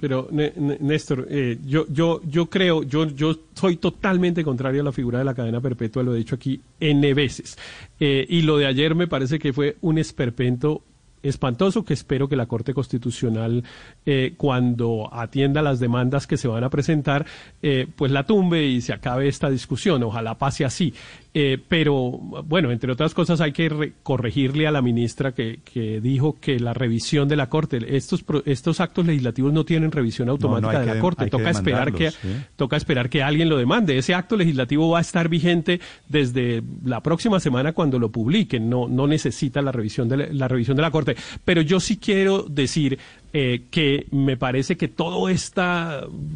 pero 0.00 0.28
Néstor, 0.30 1.26
eh, 1.30 1.58
yo, 1.64 1.86
yo, 1.88 2.20
yo 2.24 2.46
creo, 2.46 2.82
yo, 2.82 3.06
yo 3.06 3.38
soy 3.54 3.76
totalmente 3.76 4.42
contrario 4.42 4.80
a 4.80 4.84
la 4.84 4.92
figura 4.92 5.18
de 5.18 5.24
la 5.24 5.34
cadena 5.34 5.60
perpetua, 5.60 6.02
lo 6.02 6.14
he 6.14 6.18
dicho 6.18 6.34
aquí 6.34 6.60
N 6.80 7.14
veces. 7.14 7.56
Eh, 8.00 8.26
y 8.28 8.42
lo 8.42 8.56
de 8.56 8.66
ayer 8.66 8.94
me 8.94 9.06
parece 9.06 9.38
que 9.38 9.52
fue 9.52 9.76
un 9.82 9.98
esperpento 9.98 10.82
espantoso 11.28 11.84
que 11.84 11.94
espero 11.94 12.28
que 12.28 12.36
la 12.36 12.46
Corte 12.46 12.74
Constitucional, 12.74 13.64
eh, 14.04 14.34
cuando 14.36 15.08
atienda 15.12 15.62
las 15.62 15.80
demandas 15.80 16.26
que 16.26 16.36
se 16.36 16.48
van 16.48 16.64
a 16.64 16.70
presentar, 16.70 17.26
eh, 17.62 17.86
pues 17.96 18.10
la 18.10 18.24
tumbe 18.24 18.64
y 18.66 18.80
se 18.80 18.92
acabe 18.92 19.28
esta 19.28 19.50
discusión. 19.50 20.02
Ojalá 20.02 20.38
pase 20.38 20.64
así. 20.64 20.94
Eh, 21.38 21.58
pero, 21.68 22.12
bueno, 22.46 22.72
entre 22.72 22.90
otras 22.90 23.12
cosas 23.12 23.42
hay 23.42 23.52
que 23.52 23.92
corregirle 24.02 24.66
a 24.66 24.70
la 24.70 24.80
ministra 24.80 25.32
que, 25.32 25.60
que, 25.70 26.00
dijo 26.00 26.40
que 26.40 26.58
la 26.58 26.72
revisión 26.72 27.28
de 27.28 27.36
la 27.36 27.50
Corte, 27.50 27.78
estos, 27.94 28.24
estos 28.46 28.80
actos 28.80 29.04
legislativos 29.04 29.52
no 29.52 29.66
tienen 29.66 29.92
revisión 29.92 30.30
automática 30.30 30.80
de 30.80 30.86
la 30.86 30.98
Corte. 30.98 31.26
Toca 31.26 31.50
esperar, 31.50 31.92
que, 31.92 32.10
toca 32.56 32.78
esperar 32.78 33.10
que 33.10 33.22
alguien 33.22 33.50
lo 33.50 33.58
demande. 33.58 33.98
Ese 33.98 34.14
acto 34.14 34.34
legislativo 34.34 34.88
va 34.88 34.96
a 34.96 35.02
estar 35.02 35.28
vigente 35.28 35.78
desde 36.08 36.62
la 36.82 37.02
próxima 37.02 37.38
semana 37.38 37.74
cuando 37.74 37.98
lo 37.98 38.10
publiquen. 38.10 38.70
No, 38.70 38.88
no 38.88 39.06
necesita 39.06 39.60
la 39.60 39.72
revisión 39.72 40.08
de 40.08 40.16
la, 40.16 40.28
la 40.32 40.48
revisión 40.48 40.74
de 40.74 40.84
la 40.84 40.90
Corte. 40.90 41.16
Pero 41.44 41.60
yo 41.60 41.80
sí 41.80 41.98
quiero 41.98 42.44
decir 42.44 42.98
eh, 43.38 43.66
que 43.70 44.06
me 44.12 44.38
parece 44.38 44.78
que 44.78 44.88
todo 44.88 45.28
este 45.28 45.60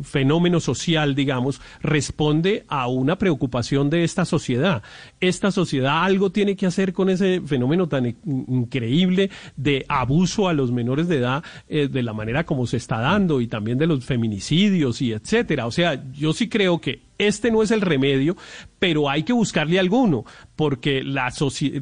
fenómeno 0.03 0.61
social, 0.61 1.15
digamos, 1.15 1.63
responde 1.81 2.67
a 2.69 2.89
una 2.89 3.17
preocupación 3.17 3.89
de 3.89 4.05
esta 4.05 4.27
sociedad. 4.27 4.83
Esta 5.19 5.51
sociedad 5.51 6.05
algo 6.05 6.31
tiene 6.31 6.57
que 6.57 6.67
hacer 6.67 6.93
con 6.93 7.09
ese 7.09 7.41
fenómeno 7.41 7.89
tan 7.89 8.15
increíble 8.27 9.31
de 9.57 9.87
abuso 9.89 10.47
a 10.47 10.53
los 10.53 10.73
menores 10.73 11.09
de 11.09 11.17
edad 11.17 11.43
eh, 11.71 11.89
de 11.89 12.03
la 12.03 12.13
manera 12.13 12.45
como 12.45 12.67
se 12.67 12.77
está 12.77 12.99
dando 12.99 13.41
y 13.41 13.47
también 13.47 13.79
de 13.79 13.87
los 13.87 14.05
feminicidios 14.05 15.01
y 15.01 15.15
etcétera. 15.15 15.65
O 15.67 15.71
sea, 15.71 16.05
yo 16.13 16.35
sí 16.35 16.51
creo 16.51 16.83
que 16.83 17.01
este 17.17 17.51
no 17.51 17.63
es 17.63 17.71
el 17.71 17.81
remedio, 17.81 18.37
pero 18.79 19.09
hay 19.09 19.23
que 19.23 19.33
buscarle 19.33 19.79
alguno, 19.79 20.25
porque 20.55 21.03
la 21.03 21.33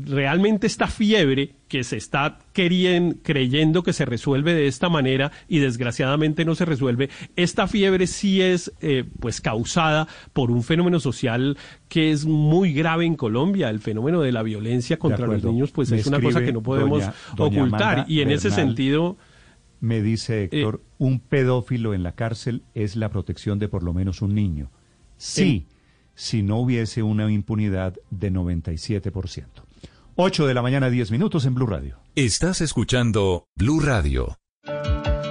realmente 0.04 0.68
esta 0.68 0.86
fiebre 0.86 1.57
que 1.68 1.84
se 1.84 1.96
está 1.96 2.38
creyendo 2.52 3.82
que 3.82 3.92
se 3.92 4.04
resuelve 4.04 4.54
de 4.54 4.66
esta 4.66 4.88
manera 4.88 5.30
y 5.48 5.58
desgraciadamente 5.58 6.44
no 6.44 6.54
se 6.54 6.64
resuelve, 6.64 7.10
esta 7.36 7.68
fiebre 7.68 8.06
sí 8.06 8.40
es 8.40 8.72
eh, 8.80 9.04
pues 9.20 9.40
causada 9.40 10.08
por 10.32 10.50
un 10.50 10.62
fenómeno 10.62 10.98
social 10.98 11.56
que 11.88 12.10
es 12.10 12.26
muy 12.26 12.72
grave 12.72 13.04
en 13.04 13.14
Colombia, 13.14 13.70
el 13.70 13.80
fenómeno 13.80 14.20
de 14.20 14.32
la 14.32 14.42
violencia 14.42 14.98
contra 14.98 15.26
los 15.26 15.44
niños, 15.44 15.70
pues 15.70 15.92
es 15.92 16.06
una 16.06 16.20
cosa 16.20 16.40
que 16.40 16.52
no 16.52 16.62
podemos 16.62 17.04
ocultar 17.36 18.06
y 18.08 18.20
en 18.20 18.30
ese 18.30 18.50
sentido 18.50 19.16
me 19.80 20.02
dice 20.02 20.44
eh, 20.44 20.48
Héctor, 20.50 20.82
un 20.98 21.20
pedófilo 21.20 21.94
en 21.94 22.02
la 22.02 22.12
cárcel 22.12 22.62
es 22.74 22.96
la 22.96 23.10
protección 23.10 23.58
de 23.58 23.68
por 23.68 23.82
lo 23.82 23.92
menos 23.92 24.22
un 24.22 24.34
niño. 24.34 24.70
Sí, 25.16 25.66
si 26.14 26.42
no 26.42 26.58
hubiese 26.58 27.02
una 27.02 27.30
impunidad 27.30 27.94
de 28.10 28.32
97%. 28.32 29.44
8 30.20 30.48
de 30.48 30.54
la 30.54 30.62
mañana, 30.62 30.90
10 30.90 31.12
minutos 31.12 31.44
en 31.44 31.54
Blue 31.54 31.68
Radio. 31.68 32.00
Estás 32.16 32.60
escuchando 32.60 33.46
Blue 33.54 33.78
Radio. 33.78 34.36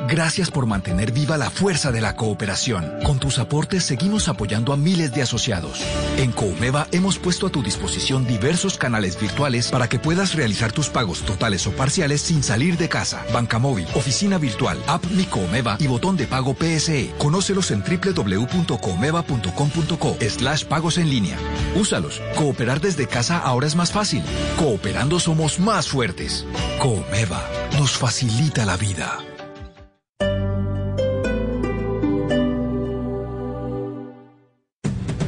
Gracias 0.07 0.49
por 0.49 0.65
mantener 0.67 1.11
viva 1.11 1.35
la 1.35 1.49
fuerza 1.49 1.91
de 1.91 1.99
la 1.99 2.15
cooperación. 2.15 2.93
Con 3.03 3.19
tus 3.19 3.39
aportes 3.39 3.83
seguimos 3.83 4.29
apoyando 4.29 4.71
a 4.71 4.77
miles 4.77 5.11
de 5.11 5.21
asociados. 5.21 5.81
En 6.17 6.31
Coomeva 6.31 6.87
hemos 6.93 7.19
puesto 7.19 7.47
a 7.47 7.49
tu 7.49 7.61
disposición 7.61 8.25
diversos 8.25 8.77
canales 8.77 9.19
virtuales 9.19 9.69
para 9.69 9.89
que 9.89 9.99
puedas 9.99 10.33
realizar 10.33 10.71
tus 10.71 10.87
pagos 10.87 11.23
totales 11.23 11.67
o 11.67 11.73
parciales 11.73 12.21
sin 12.21 12.41
salir 12.41 12.77
de 12.77 12.87
casa. 12.87 13.25
Banca 13.33 13.59
móvil, 13.59 13.85
oficina 13.95 14.37
virtual, 14.37 14.81
app 14.87 15.03
Mi 15.07 15.25
Coomeva 15.25 15.75
y 15.77 15.87
botón 15.87 16.15
de 16.15 16.25
pago 16.25 16.55
PSE. 16.55 17.11
Conócelos 17.17 17.71
en 17.71 17.83
www.coomeva.com.co 17.83 20.17
slash 20.21 20.63
pagos 20.63 20.99
en 20.99 21.09
línea. 21.09 21.37
Úsalos. 21.75 22.21
Cooperar 22.37 22.79
desde 22.79 23.07
casa 23.07 23.39
ahora 23.39 23.67
es 23.67 23.75
más 23.75 23.91
fácil. 23.91 24.23
Cooperando 24.57 25.19
somos 25.19 25.59
más 25.59 25.89
fuertes. 25.89 26.45
Coomeva 26.79 27.43
nos 27.77 27.97
facilita 27.97 28.65
la 28.65 28.77
vida. 28.77 29.19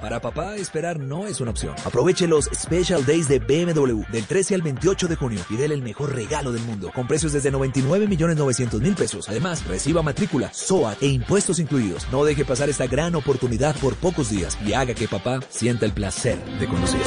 Para 0.00 0.20
papá, 0.20 0.56
esperar 0.56 1.00
no 1.00 1.26
es 1.26 1.40
una 1.40 1.50
opción. 1.50 1.74
Aproveche 1.84 2.28
los 2.28 2.44
Special 2.54 3.04
Days 3.04 3.28
de 3.28 3.40
BMW 3.40 4.02
del 4.12 4.24
13 4.24 4.54
al 4.54 4.62
28 4.62 5.08
de 5.08 5.16
junio 5.16 5.40
y 5.50 5.56
déle 5.56 5.74
el 5.74 5.82
mejor 5.82 6.14
regalo 6.14 6.52
del 6.52 6.62
mundo 6.62 6.92
con 6.94 7.08
precios 7.08 7.32
desde 7.32 7.50
99 7.50 8.06
millones 8.06 8.36
900 8.36 8.80
mil 8.80 8.94
pesos. 8.94 9.28
Además, 9.28 9.66
reciba 9.66 10.02
matrícula, 10.02 10.52
SOAT 10.52 11.02
e 11.02 11.08
impuestos 11.08 11.58
incluidos. 11.58 12.06
No 12.12 12.24
deje 12.24 12.44
pasar 12.44 12.68
esta 12.68 12.86
gran 12.86 13.16
oportunidad 13.16 13.74
por 13.80 13.96
pocos 13.96 14.30
días 14.30 14.56
y 14.64 14.72
haga 14.72 14.94
que 14.94 15.08
papá 15.08 15.40
sienta 15.48 15.84
el 15.84 15.92
placer 15.92 16.38
de 16.60 16.68
conocer. 16.68 17.00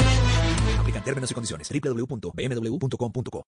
Aplican 0.78 1.02
términos 1.02 1.30
y 1.30 1.34
condiciones. 1.34 1.68
www.bmw.com.co 1.70 3.46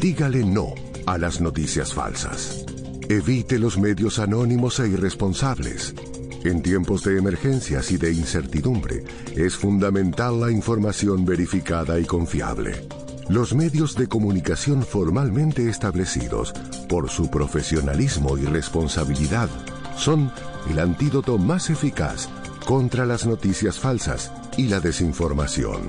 Dígale 0.00 0.44
no 0.44 0.74
a 1.06 1.18
las 1.18 1.40
noticias 1.40 1.92
falsas. 1.92 2.64
Evite 3.08 3.58
los 3.58 3.76
medios 3.78 4.20
anónimos 4.20 4.78
e 4.78 4.86
irresponsables. 4.86 5.94
En 6.44 6.62
tiempos 6.62 7.02
de 7.02 7.18
emergencias 7.18 7.90
y 7.90 7.96
de 7.96 8.12
incertidumbre, 8.12 9.02
es 9.34 9.56
fundamental 9.56 10.40
la 10.40 10.52
información 10.52 11.24
verificada 11.24 11.98
y 11.98 12.04
confiable. 12.04 12.86
Los 13.28 13.54
medios 13.54 13.96
de 13.96 14.06
comunicación 14.06 14.84
formalmente 14.84 15.68
establecidos, 15.68 16.52
por 16.88 17.10
su 17.10 17.28
profesionalismo 17.28 18.38
y 18.38 18.44
responsabilidad, 18.44 19.50
son 19.96 20.30
el 20.70 20.78
antídoto 20.78 21.38
más 21.38 21.70
eficaz 21.70 22.28
contra 22.64 23.04
las 23.04 23.26
noticias 23.26 23.78
falsas 23.78 24.32
y 24.56 24.68
la 24.68 24.78
desinformación. 24.78 25.88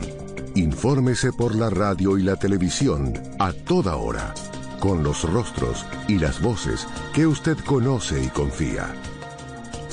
Infórmese 0.56 1.32
por 1.32 1.56
la 1.56 1.70
radio 1.70 2.18
y 2.18 2.24
la 2.24 2.36
televisión 2.38 3.14
a 3.38 3.54
toda 3.54 3.98
hora, 3.98 4.34
con 4.80 5.04
los 5.04 5.30
rostros 5.32 5.86
y 6.08 6.18
las 6.18 6.42
voces 6.42 6.88
que 7.14 7.28
usted 7.28 7.58
conoce 7.66 8.24
y 8.24 8.28
confía 8.30 8.94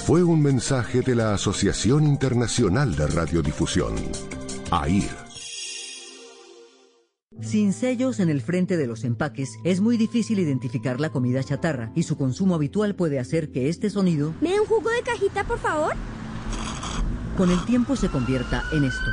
fue 0.07 0.23
un 0.23 0.41
mensaje 0.41 1.01
de 1.01 1.17
la 1.17 1.35
Asociación 1.35 2.07
Internacional 2.07 2.95
de 2.95 3.09
Radiodifusión, 3.09 3.97
AIR. 4.71 5.11
Sin 7.41 7.73
sellos 7.73 8.21
en 8.21 8.29
el 8.29 8.41
frente 8.41 8.77
de 8.77 8.87
los 8.87 9.03
empaques, 9.03 9.59
es 9.65 9.81
muy 9.81 9.97
difícil 9.97 10.39
identificar 10.39 11.01
la 11.01 11.11
comida 11.11 11.43
chatarra 11.43 11.91
y 11.97 12.05
su 12.05 12.17
consumo 12.17 12.55
habitual 12.55 12.95
puede 12.95 13.19
hacer 13.19 13.51
que 13.51 13.69
este 13.69 13.91
sonido... 13.91 14.33
¿Me 14.41 14.53
da 14.53 14.61
un 14.61 14.69
jugo 14.69 14.91
de 14.91 15.03
cajita, 15.03 15.43
por 15.43 15.59
favor? 15.59 15.95
Con 17.37 17.51
el 17.51 17.65
tiempo 17.65 17.97
se 17.97 18.09
convierta 18.09 18.63
en 18.73 18.85
esto. 18.85 19.11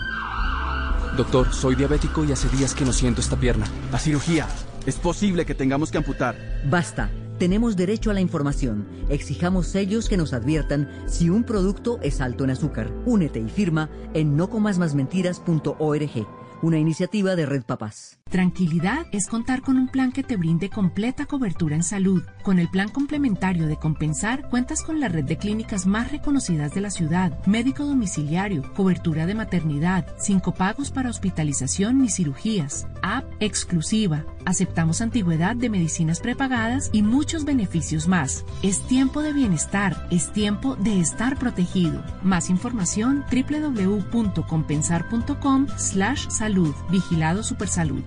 Doctor, 1.17 1.51
soy 1.55 1.73
diabético 1.73 2.23
y 2.23 2.33
hace 2.33 2.55
días 2.55 2.75
que 2.75 2.85
no 2.85 2.93
siento 2.93 3.19
esta 3.19 3.39
pierna. 3.39 3.65
La 3.91 3.97
cirugía. 3.97 4.47
Es 4.85 4.97
posible 4.97 5.47
que 5.47 5.55
tengamos 5.55 5.89
que 5.89 5.97
amputar. 5.97 6.35
Basta. 6.69 7.09
Tenemos 7.43 7.75
derecho 7.75 8.09
a 8.09 8.13
la 8.13 8.21
información. 8.21 8.87
Exijamos 9.09 9.67
sellos 9.67 10.07
que 10.07 10.15
nos 10.15 10.31
adviertan 10.31 10.89
si 11.07 11.29
un 11.29 11.43
producto 11.43 11.99
es 12.01 12.21
alto 12.21 12.45
en 12.45 12.51
azúcar. 12.51 12.89
Únete 13.05 13.41
y 13.41 13.49
firma 13.49 13.89
en 14.13 14.37
nocomasmasmentiras.org 14.37 16.25
una 16.61 16.77
iniciativa 16.77 17.35
de 17.35 17.45
Red 17.45 17.63
Papás. 17.63 18.22
Tranquilidad 18.33 19.05
es 19.11 19.27
contar 19.27 19.61
con 19.61 19.77
un 19.77 19.87
plan 19.87 20.11
que 20.11 20.23
te 20.23 20.37
brinde 20.37 20.71
completa 20.71 21.27
cobertura 21.27 21.75
en 21.75 21.83
salud. 21.83 22.23
Con 22.41 22.57
el 22.57 22.67
plan 22.67 22.89
complementario 22.89 23.67
de 23.67 23.77
Compensar 23.77 24.49
cuentas 24.49 24.81
con 24.81 24.99
la 24.99 25.07
red 25.07 25.25
de 25.25 25.37
clínicas 25.37 25.85
más 25.85 26.11
reconocidas 26.11 26.73
de 26.73 26.81
la 26.81 26.89
ciudad, 26.89 27.45
médico 27.45 27.85
domiciliario, 27.85 28.73
cobertura 28.73 29.27
de 29.27 29.35
maternidad, 29.35 30.07
sin 30.17 30.39
copagos 30.39 30.89
para 30.89 31.11
hospitalización 31.11 32.01
ni 32.01 32.09
cirugías, 32.09 32.87
app 33.03 33.23
exclusiva, 33.39 34.25
aceptamos 34.45 35.01
antigüedad 35.01 35.55
de 35.55 35.69
medicinas 35.69 36.19
prepagadas 36.19 36.89
y 36.91 37.03
muchos 37.03 37.45
beneficios 37.45 38.07
más. 38.07 38.45
Es 38.63 38.81
tiempo 38.87 39.21
de 39.21 39.33
bienestar, 39.33 40.07
es 40.09 40.33
tiempo 40.33 40.75
de 40.75 40.99
estar 40.99 41.37
protegido. 41.37 42.03
Más 42.23 42.49
información 42.49 43.23
www.compensar.com 43.31 45.67
slash 45.77 46.29
salud. 46.29 46.73
Vigilado 46.89 47.43
Supersalud. 47.43 48.01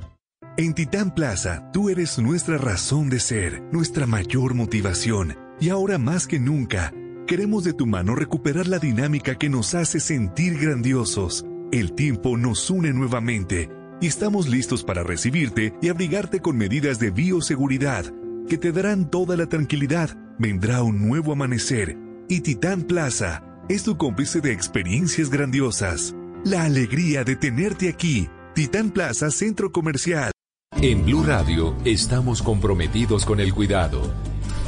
En 0.58 0.72
Titán 0.72 1.14
Plaza, 1.14 1.70
tú 1.70 1.90
eres 1.90 2.18
nuestra 2.18 2.56
razón 2.56 3.10
de 3.10 3.20
ser, 3.20 3.62
nuestra 3.72 4.06
mayor 4.06 4.54
motivación. 4.54 5.36
Y 5.60 5.68
ahora 5.68 5.98
más 5.98 6.26
que 6.26 6.40
nunca, 6.40 6.94
queremos 7.26 7.62
de 7.62 7.74
tu 7.74 7.84
mano 7.84 8.14
recuperar 8.14 8.66
la 8.66 8.78
dinámica 8.78 9.34
que 9.34 9.50
nos 9.50 9.74
hace 9.74 10.00
sentir 10.00 10.58
grandiosos. 10.58 11.44
El 11.72 11.92
tiempo 11.92 12.38
nos 12.38 12.70
une 12.70 12.94
nuevamente 12.94 13.68
y 14.00 14.06
estamos 14.06 14.48
listos 14.48 14.82
para 14.82 15.02
recibirte 15.02 15.74
y 15.82 15.90
abrigarte 15.90 16.40
con 16.40 16.56
medidas 16.56 16.98
de 16.98 17.10
bioseguridad 17.10 18.06
que 18.48 18.56
te 18.56 18.72
darán 18.72 19.10
toda 19.10 19.36
la 19.36 19.50
tranquilidad. 19.50 20.16
Vendrá 20.38 20.82
un 20.82 21.06
nuevo 21.06 21.32
amanecer 21.32 21.98
y 22.30 22.40
Titán 22.40 22.84
Plaza 22.84 23.42
es 23.68 23.82
tu 23.82 23.98
cómplice 23.98 24.40
de 24.40 24.52
experiencias 24.52 25.28
grandiosas. 25.28 26.16
La 26.46 26.64
alegría 26.64 27.24
de 27.24 27.36
tenerte 27.36 27.90
aquí. 27.90 28.30
Titán 28.54 28.90
Plaza 28.90 29.30
Centro 29.30 29.70
Comercial. 29.70 30.32
En 30.82 31.04
Blue 31.04 31.24
Radio 31.24 31.74
estamos 31.84 32.42
comprometidos 32.42 33.24
con 33.24 33.40
el 33.40 33.54
cuidado. 33.54 34.02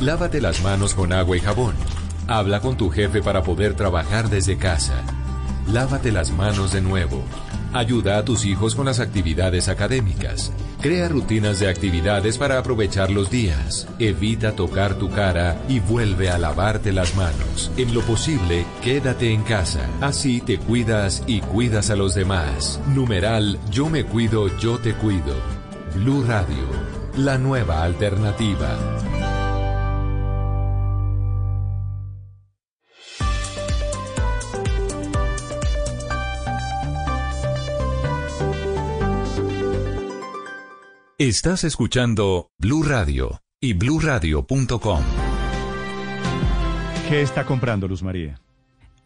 Lávate 0.00 0.40
las 0.40 0.62
manos 0.62 0.94
con 0.94 1.12
agua 1.12 1.36
y 1.36 1.40
jabón. 1.40 1.74
Habla 2.26 2.60
con 2.60 2.76
tu 2.76 2.88
jefe 2.88 3.22
para 3.22 3.42
poder 3.42 3.74
trabajar 3.74 4.30
desde 4.30 4.56
casa. 4.56 5.04
Lávate 5.70 6.10
las 6.10 6.32
manos 6.32 6.72
de 6.72 6.80
nuevo. 6.80 7.22
Ayuda 7.74 8.16
a 8.16 8.24
tus 8.24 8.46
hijos 8.46 8.74
con 8.74 8.86
las 8.86 9.00
actividades 9.00 9.68
académicas. 9.68 10.50
Crea 10.80 11.08
rutinas 11.08 11.60
de 11.60 11.68
actividades 11.68 12.38
para 12.38 12.58
aprovechar 12.58 13.10
los 13.10 13.30
días. 13.30 13.86
Evita 13.98 14.56
tocar 14.56 14.94
tu 14.94 15.10
cara 15.10 15.60
y 15.68 15.78
vuelve 15.78 16.30
a 16.30 16.38
lavarte 16.38 16.92
las 16.92 17.14
manos. 17.16 17.70
En 17.76 17.92
lo 17.92 18.00
posible, 18.00 18.64
quédate 18.82 19.32
en 19.32 19.42
casa. 19.42 19.86
Así 20.00 20.40
te 20.40 20.58
cuidas 20.58 21.22
y 21.26 21.42
cuidas 21.42 21.90
a 21.90 21.96
los 21.96 22.14
demás. 22.14 22.80
Numeral 22.94 23.60
Yo 23.70 23.90
me 23.90 24.04
cuido, 24.04 24.48
yo 24.58 24.78
te 24.78 24.94
cuido. 24.94 25.57
Blue 25.94 26.24
Radio, 26.26 26.66
la 27.16 27.38
nueva 27.38 27.82
alternativa. 27.82 28.76
Estás 41.18 41.64
escuchando 41.64 42.50
Blue 42.58 42.84
Radio 42.84 43.40
y 43.60 43.72
bluradio.com. 43.72 45.02
¿Qué 47.08 47.22
está 47.22 47.44
comprando 47.44 47.88
Luz 47.88 48.02
María? 48.02 48.40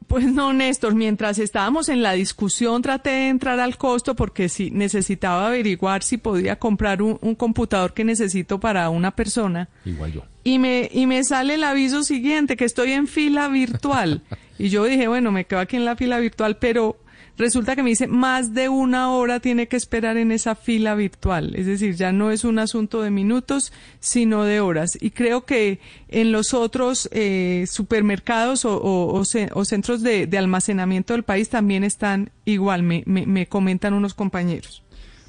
Pues 0.06 0.24
no, 0.26 0.52
Néstor, 0.52 0.94
mientras 0.94 1.38
estábamos 1.38 1.88
en 1.88 2.02
la 2.02 2.12
discusión 2.12 2.82
traté 2.82 3.10
de 3.10 3.28
entrar 3.28 3.60
al 3.60 3.76
costo 3.76 4.14
porque 4.14 4.48
sí 4.48 4.70
necesitaba 4.70 5.46
averiguar 5.46 6.02
si 6.02 6.16
podía 6.16 6.58
comprar 6.58 7.02
un, 7.02 7.18
un 7.20 7.34
computador 7.34 7.92
que 7.94 8.04
necesito 8.04 8.60
para 8.60 8.88
una 8.90 9.10
persona. 9.10 9.68
Igual 9.84 10.12
yo. 10.12 10.22
Y 10.44 10.58
me, 10.58 10.88
y 10.92 11.06
me 11.06 11.22
sale 11.24 11.54
el 11.54 11.64
aviso 11.64 12.02
siguiente, 12.02 12.56
que 12.56 12.64
estoy 12.64 12.92
en 12.92 13.06
fila 13.06 13.48
virtual. 13.48 14.22
y 14.58 14.68
yo 14.68 14.84
dije, 14.84 15.08
bueno, 15.08 15.30
me 15.30 15.44
quedo 15.44 15.60
aquí 15.60 15.76
en 15.76 15.84
la 15.84 15.96
fila 15.96 16.18
virtual, 16.18 16.56
pero 16.58 16.96
resulta 17.38 17.74
que 17.74 17.82
me 17.82 17.90
dice 17.90 18.06
más 18.06 18.54
de 18.54 18.68
una 18.68 19.10
hora 19.10 19.40
tiene 19.40 19.66
que 19.68 19.76
esperar 19.76 20.16
en 20.16 20.32
esa 20.32 20.54
fila 20.54 20.94
virtual. 20.94 21.54
Es 21.56 21.66
decir, 21.66 21.94
ya 21.94 22.12
no 22.12 22.30
es 22.30 22.44
un 22.44 22.58
asunto 22.58 23.02
de 23.02 23.10
minutos, 23.10 23.72
sino 24.00 24.44
de 24.44 24.60
horas. 24.60 24.96
Y 25.00 25.10
creo 25.10 25.44
que 25.44 25.80
en 26.08 26.30
los 26.32 26.54
otros 26.54 27.08
eh, 27.12 27.64
supermercados 27.68 28.64
o, 28.64 28.76
o- 28.76 29.12
o 29.18 29.24
ce- 29.24 29.50
o 29.54 29.64
centros 29.64 30.02
de, 30.02 30.26
de 30.26 30.38
almacenamiento 30.38 31.14
del 31.14 31.22
país 31.22 31.48
también 31.48 31.84
están 31.84 32.30
igual, 32.44 32.82
me, 32.82 33.02
me, 33.06 33.26
me 33.26 33.46
comentan 33.46 33.94
unos 33.94 34.14
compañeros. 34.14 34.82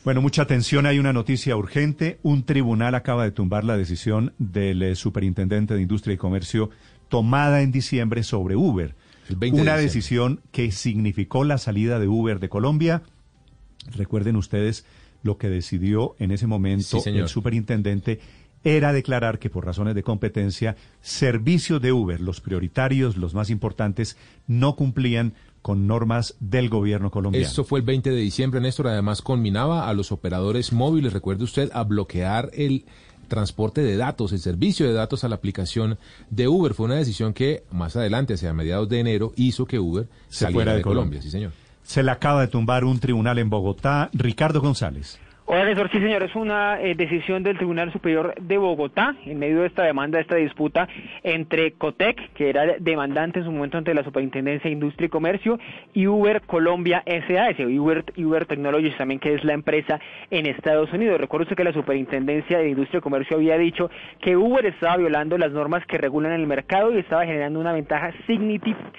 Bueno, 0.03 0.21
mucha 0.21 0.41
atención, 0.41 0.85
hay 0.85 0.99
una 0.99 1.13
noticia 1.13 1.55
urgente. 1.55 2.19
Un 2.23 2.43
tribunal 2.43 2.93
acaba 2.95 3.23
de 3.23 3.31
tumbar 3.31 3.63
la 3.63 3.77
decisión 3.77 4.33
del 4.37 4.81
eh, 4.83 4.95
superintendente 4.95 5.73
de 5.75 5.81
Industria 5.81 6.15
y 6.15 6.17
Comercio 6.17 6.69
tomada 7.07 7.61
en 7.61 7.71
diciembre 7.71 8.23
sobre 8.23 8.55
Uber. 8.57 8.95
20 9.29 9.55
de 9.55 9.61
Una 9.61 9.77
decisión 9.77 10.41
que 10.51 10.71
significó 10.71 11.43
la 11.43 11.57
salida 11.57 11.99
de 11.99 12.07
Uber 12.07 12.39
de 12.39 12.49
Colombia. 12.49 13.03
Recuerden 13.95 14.35
ustedes 14.35 14.85
lo 15.23 15.37
que 15.37 15.49
decidió 15.49 16.15
en 16.19 16.31
ese 16.31 16.47
momento 16.47 16.99
Sí, 16.99 17.09
el 17.09 17.27
superintendente 17.27 18.19
era 18.63 18.93
declarar 18.93 19.39
que 19.39 19.49
por 19.49 19.65
razones 19.65 19.95
de 19.95 20.03
competencia, 20.03 20.77
servicios 21.01 21.81
de 21.81 21.91
Uber, 21.91 22.21
los 22.21 22.39
prioritarios, 22.39 23.17
los 23.17 23.33
más 23.33 23.49
importantes, 23.49 24.17
no 24.47 24.75
cumplían 24.75 25.33
con 25.61 25.87
normas 25.87 26.35
del 26.39 26.69
gobierno 26.69 27.11
colombiano. 27.11 27.45
Esto 27.45 27.63
fue 27.63 27.79
el 27.79 27.85
20 27.85 28.11
de 28.11 28.17
diciembre, 28.17 28.61
Néstor. 28.61 28.87
Además, 28.87 29.21
conminaba 29.21 29.89
a 29.89 29.93
los 29.93 30.11
operadores 30.11 30.73
móviles, 30.73 31.13
recuerde 31.13 31.43
usted, 31.43 31.71
a 31.73 31.83
bloquear 31.83 32.51
el 32.53 32.85
transporte 33.27 33.81
de 33.81 33.97
datos, 33.97 34.31
el 34.31 34.39
servicio 34.39 34.87
de 34.87 34.93
datos 34.93 35.23
a 35.23 35.29
la 35.29 35.35
aplicación 35.35 35.97
de 36.29 36.47
Uber. 36.47 36.73
Fue 36.73 36.85
una 36.85 36.95
decisión 36.95 37.33
que 37.33 37.63
más 37.71 37.95
adelante, 37.95 38.33
hacia 38.35 38.53
mediados 38.53 38.89
de 38.89 38.99
enero, 38.99 39.33
hizo 39.35 39.65
que 39.65 39.79
Uber 39.79 40.07
Se 40.29 40.45
saliera 40.45 40.53
fuera 40.53 40.71
de 40.71 40.77
de 40.77 40.83
Colombia. 40.83 41.19
Colombia. 41.19 41.21
Sí, 41.21 41.29
señor. 41.29 41.51
Se 41.83 42.01
le 42.03 42.11
acaba 42.11 42.41
de 42.41 42.47
tumbar 42.47 42.85
un 42.85 42.99
tribunal 42.99 43.39
en 43.39 43.49
Bogotá. 43.49 44.09
Ricardo 44.13 44.61
González. 44.61 45.19
Hola, 45.45 45.65
Néstor. 45.65 45.91
Sí, 45.91 45.99
señor, 45.99 46.23
es 46.23 46.33
una 46.35 46.79
eh, 46.79 46.95
decisión 46.95 47.43
del 47.43 47.57
Tribunal 47.57 47.91
Superior 47.91 48.33
de 48.39 48.57
Bogotá 48.57 49.13
en 49.25 49.39
medio 49.39 49.59
de 49.59 49.67
esta 49.67 49.83
demanda, 49.83 50.17
de 50.17 50.21
esta 50.21 50.37
disputa 50.37 50.87
entre 51.21 51.73
Cotec, 51.73 52.31
que 52.31 52.49
era 52.49 52.77
demandante 52.79 53.39
en 53.39 53.45
su 53.45 53.51
momento 53.51 53.77
ante 53.77 53.93
la 53.93 54.05
Superintendencia 54.05 54.69
de 54.69 54.73
Industria 54.73 55.07
y 55.07 55.09
Comercio, 55.09 55.59
y 55.93 56.07
Uber 56.07 56.43
Colombia 56.43 57.03
SAS, 57.05 57.59
Uber, 57.59 58.05
Uber 58.15 58.45
Technologies 58.45 58.95
también, 58.95 59.19
que 59.19 59.33
es 59.33 59.43
la 59.43 59.51
empresa 59.51 59.99
en 60.31 60.45
Estados 60.45 60.93
Unidos. 60.93 61.19
Recuerdo 61.19 61.53
que 61.53 61.63
la 61.65 61.73
Superintendencia 61.73 62.59
de 62.59 62.69
Industria 62.69 62.99
y 62.99 63.01
Comercio 63.01 63.35
había 63.35 63.57
dicho 63.57 63.91
que 64.21 64.37
Uber 64.37 64.65
estaba 64.65 64.95
violando 64.95 65.37
las 65.37 65.51
normas 65.51 65.85
que 65.87 65.97
regulan 65.97 66.31
el 66.31 66.47
mercado 66.47 66.93
y 66.93 66.99
estaba 66.99 67.25
generando 67.25 67.59
una 67.59 67.73
ventaja 67.73 68.13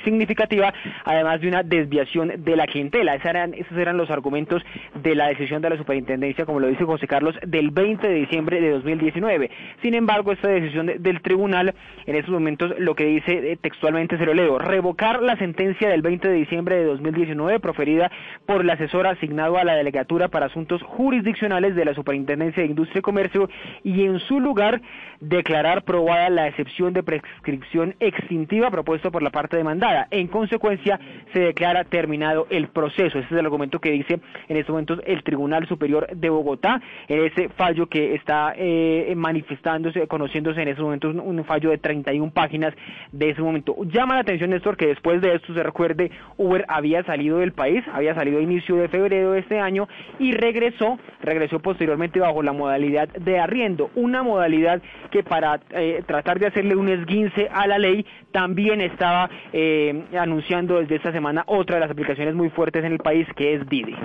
significativa, 0.04 0.74
además 1.06 1.40
de 1.40 1.48
una 1.48 1.62
desviación 1.62 2.44
de 2.44 2.54
la 2.54 2.66
clientela. 2.66 3.14
Esos 3.14 3.30
eran, 3.30 3.54
esos 3.54 3.78
eran 3.78 3.96
los 3.96 4.10
argumentos 4.10 4.62
de 5.02 5.14
la 5.14 5.28
decisión 5.28 5.62
de 5.62 5.70
la 5.70 5.78
Superintendencia, 5.78 6.33
como 6.44 6.58
lo 6.60 6.66
dice 6.66 6.84
José 6.84 7.06
Carlos, 7.06 7.36
del 7.46 7.70
20 7.70 8.08
de 8.08 8.14
diciembre 8.14 8.60
de 8.60 8.70
2019. 8.70 9.50
Sin 9.82 9.94
embargo, 9.94 10.32
esta 10.32 10.48
decisión 10.48 10.86
de- 10.86 10.98
del 10.98 11.22
tribunal, 11.22 11.74
en 12.06 12.16
estos 12.16 12.32
momentos, 12.32 12.74
lo 12.78 12.94
que 12.94 13.04
dice 13.06 13.52
eh, 13.52 13.56
textualmente, 13.60 14.18
se 14.18 14.26
lo 14.26 14.34
leo, 14.34 14.58
revocar 14.58 15.22
la 15.22 15.36
sentencia 15.36 15.88
del 15.88 16.02
20 16.02 16.28
de 16.28 16.34
diciembre 16.34 16.76
de 16.76 16.84
2019 16.84 17.60
proferida 17.60 18.10
por 18.46 18.62
el 18.62 18.70
asesor 18.70 19.06
asignado 19.06 19.56
a 19.58 19.64
la 19.64 19.76
Delegatura 19.76 20.28
para 20.28 20.46
Asuntos 20.46 20.82
Jurisdiccionales 20.82 21.74
de 21.76 21.84
la 21.84 21.94
Superintendencia 21.94 22.62
de 22.62 22.68
Industria 22.68 22.98
y 22.98 23.02
Comercio 23.02 23.48
y 23.84 24.04
en 24.04 24.18
su 24.20 24.40
lugar 24.40 24.80
declarar 25.20 25.84
probada 25.84 26.28
la 26.30 26.48
excepción 26.48 26.92
de 26.92 27.02
prescripción 27.02 27.94
extintiva 28.00 28.70
propuesta 28.70 29.10
por 29.10 29.22
la 29.22 29.30
parte 29.30 29.56
demandada. 29.56 30.08
En 30.10 30.26
consecuencia, 30.26 30.98
se 31.32 31.40
declara 31.40 31.84
terminado 31.84 32.46
el 32.50 32.68
proceso. 32.68 33.18
Ese 33.18 33.26
es 33.26 33.32
el 33.32 33.44
argumento 33.44 33.78
que 33.78 33.90
dice 33.90 34.20
en 34.48 34.56
estos 34.56 34.72
momentos 34.72 35.00
el 35.06 35.22
Tribunal 35.22 35.66
Superior 35.66 36.06
de 36.14 36.23
Bogotá 36.30 36.80
en 37.08 37.24
ese 37.24 37.48
fallo 37.50 37.86
que 37.86 38.14
está 38.14 38.54
eh, 38.56 39.12
manifestándose, 39.16 40.06
conociéndose 40.06 40.62
en 40.62 40.68
estos 40.68 40.84
momentos 40.84 41.14
un, 41.14 41.20
un 41.20 41.44
fallo 41.44 41.70
de 41.70 41.78
31 41.78 42.32
páginas 42.32 42.74
de 43.12 43.30
ese 43.30 43.42
momento. 43.42 43.76
Llama 43.84 44.14
la 44.14 44.20
atención, 44.20 44.50
Néstor, 44.50 44.76
que 44.76 44.86
después 44.86 45.20
de 45.20 45.34
esto 45.34 45.54
se 45.54 45.62
recuerde, 45.62 46.10
Uber 46.36 46.64
había 46.68 47.02
salido 47.04 47.38
del 47.38 47.52
país, 47.52 47.84
había 47.92 48.14
salido 48.14 48.38
a 48.38 48.42
inicio 48.42 48.76
de 48.76 48.88
febrero 48.88 49.32
de 49.32 49.40
este 49.40 49.60
año 49.60 49.88
y 50.18 50.32
regresó, 50.32 50.98
regresó 51.22 51.60
posteriormente 51.60 52.20
bajo 52.20 52.42
la 52.42 52.52
modalidad 52.52 53.08
de 53.08 53.38
arriendo, 53.38 53.90
una 53.94 54.22
modalidad 54.22 54.82
que 55.10 55.22
para 55.22 55.60
eh, 55.70 56.02
tratar 56.06 56.38
de 56.38 56.46
hacerle 56.46 56.76
un 56.76 56.88
esguince 56.88 57.48
a 57.52 57.66
la 57.66 57.78
ley 57.78 58.06
también 58.32 58.80
estaba 58.80 59.30
eh, 59.52 60.04
anunciando 60.18 60.80
desde 60.80 60.96
esta 60.96 61.12
semana 61.12 61.44
otra 61.46 61.76
de 61.76 61.80
las 61.80 61.90
aplicaciones 61.90 62.34
muy 62.34 62.50
fuertes 62.50 62.84
en 62.84 62.92
el 62.92 62.98
país 62.98 63.26
que 63.36 63.54
es 63.54 63.68
Didi. 63.68 63.96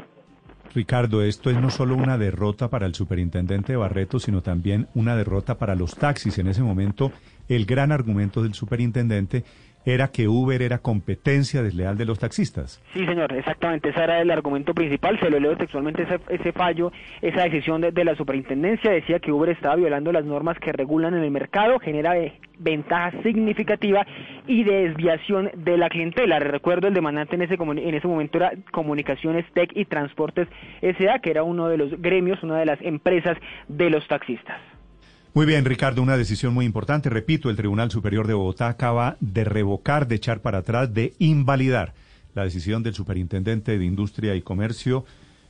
Ricardo, 0.74 1.24
esto 1.24 1.50
es 1.50 1.60
no 1.60 1.72
solo 1.72 1.96
una 1.96 2.18
derrota 2.18 2.70
para 2.70 2.86
el 2.86 2.94
superintendente 2.94 3.76
Barreto, 3.76 4.20
sino 4.20 4.42
también 4.42 4.88
una 4.94 5.16
derrota 5.16 5.58
para 5.58 5.76
los 5.76 5.96
taxis. 5.96 6.38
En 6.38 6.48
ese 6.48 6.62
momento, 6.62 7.12
el 7.48 7.66
gran 7.66 7.92
argumento 7.92 8.44
del 8.44 8.54
superintendente 8.54 9.44
era 9.86 10.10
que 10.10 10.28
Uber 10.28 10.62
era 10.62 10.80
competencia 10.80 11.64
desleal 11.64 11.98
de 11.98 12.06
los 12.06 12.20
taxistas. 12.20 12.82
Sí, 12.94 13.06
señor, 13.06 13.34
exactamente, 13.34 13.90
ese 13.90 14.04
era 14.04 14.22
el 14.22 14.32
argumento 14.32 14.74
principal, 14.74 15.20
se 15.20 15.30
lo 15.30 15.40
leo 15.40 15.58
textualmente 15.58 16.04
ese, 16.04 16.20
ese 16.30 16.52
fallo, 16.52 16.92
esa 17.22 17.44
decisión 17.44 17.82
de, 17.82 18.04
la 18.04 18.16
superintendencia 18.16 18.92
decía 18.92 19.20
que 19.20 19.32
Uber 19.32 19.50
estaba 19.50 19.76
violando 19.76 20.12
las 20.12 20.26
normas 20.26 20.58
que 20.60 20.72
regulan 20.72 21.14
en 21.14 21.24
el 21.24 21.32
mercado, 21.32 21.80
genera 21.80 22.18
eh, 22.18 22.40
ventaja 22.58 23.12
significativa 23.24 24.06
y 24.48 24.64
desviación 24.64 25.52
de 25.56 25.78
la 25.78 25.90
clientela. 25.90 26.40
Recuerdo 26.40 26.88
el 26.88 26.94
demandante 26.94 27.36
en 27.36 27.44
ese, 27.44 27.56
en 27.56 27.96
ese 27.96 28.08
momento 28.08 28.38
era 28.38 28.54
Comunicaciones 28.72 29.46
Tech 29.54 29.72
y 29.76 29.86
Transportes 29.86 30.48
SA, 30.82 31.20
que 31.20 31.32
era 31.32 31.44
uno 31.44 31.68
de 31.68 31.78
los 31.78 32.02
gremios, 32.02 32.42
una 32.44 32.58
de 32.58 32.66
las 32.66 32.82
empresas 32.82 33.38
de 33.68 33.90
los 33.90 34.08
taxistas. 34.08 34.60
Muy 35.36 35.46
bien, 35.46 35.64
Ricardo, 35.64 36.02
una 36.02 36.18
decisión 36.18 36.56
muy 36.56 36.66
importante. 36.66 37.08
Repito, 37.08 37.52
el 37.52 37.56
Tribunal 37.56 37.92
Superior 37.92 38.26
de 38.26 38.34
Bogotá 38.34 38.68
acaba 38.68 39.16
de 39.20 39.44
revocar, 39.44 40.08
de 40.08 40.16
echar 40.16 40.42
para 40.42 40.60
atrás, 40.60 40.92
de 40.92 41.14
invalidar 41.20 41.94
la 42.34 42.44
decisión 42.46 42.82
del 42.82 42.96
superintendente 42.96 43.78
de 43.78 43.86
Industria 43.86 44.34
y 44.36 44.42
Comercio, 44.42 45.06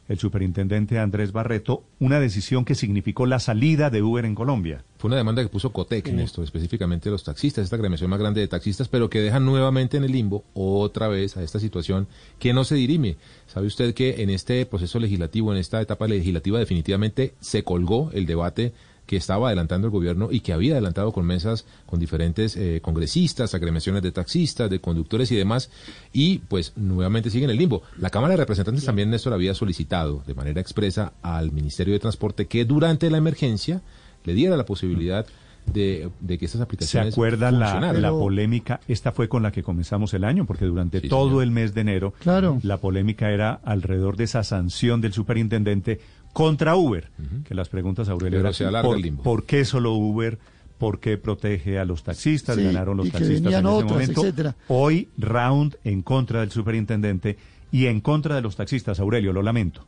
el 0.09 0.19
superintendente 0.19 0.99
Andrés 0.99 1.31
Barreto, 1.31 1.83
una 1.99 2.19
decisión 2.19 2.65
que 2.65 2.75
significó 2.75 3.25
la 3.25 3.39
salida 3.39 3.89
de 3.89 4.01
Uber 4.01 4.25
en 4.25 4.35
Colombia. 4.35 4.83
Fue 4.97 5.07
una 5.07 5.17
demanda 5.17 5.43
que 5.43 5.49
puso 5.49 5.71
Cotec 5.71 6.07
en 6.07 6.19
esto, 6.19 6.43
específicamente 6.43 7.09
los 7.09 7.23
taxistas, 7.23 7.63
esta 7.63 7.77
agremiación 7.77 8.09
más 8.09 8.19
grande 8.19 8.41
de 8.41 8.47
taxistas, 8.47 8.89
pero 8.89 9.09
que 9.09 9.21
deja 9.21 9.39
nuevamente 9.39 9.95
en 9.95 10.03
el 10.03 10.11
limbo 10.11 10.43
otra 10.53 11.07
vez 11.07 11.37
a 11.37 11.43
esta 11.43 11.59
situación 11.59 12.07
que 12.37 12.53
no 12.53 12.63
se 12.65 12.75
dirime. 12.75 13.15
¿Sabe 13.47 13.67
usted 13.67 13.93
que 13.93 14.23
en 14.23 14.29
este 14.29 14.65
proceso 14.65 14.99
legislativo, 14.99 15.53
en 15.53 15.59
esta 15.59 15.79
etapa 15.79 16.07
legislativa, 16.07 16.59
definitivamente 16.59 17.35
se 17.39 17.63
colgó 17.63 18.09
el 18.11 18.25
debate 18.25 18.73
que 19.09 19.15
estaba 19.17 19.47
adelantando 19.47 19.87
el 19.87 19.91
gobierno 19.91 20.27
y 20.31 20.41
que 20.41 20.53
había 20.53 20.73
adelantado 20.73 21.11
con 21.11 21.25
mesas 21.25 21.65
con 21.87 21.99
diferentes 21.99 22.55
eh, 22.55 22.79
congresistas, 22.79 23.55
agremiaciones 23.55 24.03
de 24.03 24.11
taxistas, 24.11 24.69
de 24.69 24.79
conductores 24.79 25.31
y 25.31 25.35
demás, 25.35 25.71
y 26.13 26.37
pues 26.47 26.73
nuevamente 26.75 27.31
sigue 27.31 27.45
en 27.45 27.49
el 27.49 27.57
limbo. 27.57 27.81
La 27.97 28.11
Cámara 28.11 28.33
de 28.33 28.37
Representantes 28.37 28.85
también, 28.85 29.09
Néstor, 29.09 29.33
había 29.33 29.55
solicitado 29.55 30.21
de 30.27 30.35
manera 30.35 30.61
expresa 30.61 31.13
al 31.23 31.51
Ministerio 31.51 31.95
de 31.95 31.99
Transporte 31.99 32.45
que 32.45 32.65
durante 32.65 33.09
la 33.09 33.17
emergencia 33.17 33.81
le 34.25 34.33
diera 34.35 34.55
la 34.55 34.65
posibilidad 34.67 35.25
de, 35.65 36.09
de 36.19 36.37
que 36.37 36.45
estas 36.45 36.59
¿Se 36.59 36.63
aplicaciones 36.63 37.13
acuerda 37.13 37.51
la, 37.51 37.91
la 37.93 38.09
polémica? 38.11 38.79
Esta 38.87 39.11
fue 39.11 39.27
con 39.27 39.41
la 39.43 39.51
que 39.51 39.63
comenzamos 39.63 40.13
el 40.13 40.23
año, 40.23 40.45
porque 40.45 40.65
durante 40.65 40.99
Sí, 41.01 41.09
todo 41.09 41.29
señor. 41.29 41.43
el 41.43 41.51
mes 41.51 41.73
de 41.73 41.81
enero 41.81 42.13
Claro. 42.19 42.59
la 42.63 42.77
polémica 42.77 43.31
era 43.31 43.53
alrededor 43.63 44.17
de 44.17 44.23
esa 44.25 44.43
sanción 44.43 45.01
del 45.01 45.13
superintendente 45.13 45.99
contra 46.43 46.75
Uber, 46.77 47.09
que 47.43 47.53
las 47.53 47.67
preguntas, 47.67 48.07
Aurelio, 48.07 48.39
Pero 48.41 48.69
eran, 48.69 48.83
¿por, 48.85 48.95
el 48.95 49.01
limbo. 49.01 49.23
por 49.23 49.45
qué 49.45 49.65
solo 49.65 49.93
Uber? 49.93 50.39
¿Por 50.77 51.01
qué 51.01 51.17
protege 51.17 51.77
a 51.77 51.83
los 51.83 52.03
taxistas? 52.03 52.55
Sí, 52.55 52.63
Ganaron 52.63 52.95
los 52.95 53.11
taxistas 53.11 53.51
en 53.53 53.67
ese 53.67 53.83
momento. 53.83 54.21
etcétera. 54.21 54.55
Hoy, 54.69 55.09
round 55.17 55.75
en 55.83 56.01
contra 56.01 56.39
del 56.39 56.51
superintendente 56.51 57.37
y 57.71 57.87
en 57.87 57.99
contra 57.99 58.35
de 58.35 58.41
los 58.41 58.55
taxistas. 58.55 58.99
Aurelio, 59.01 59.33
lo 59.33 59.41
lamento. 59.43 59.85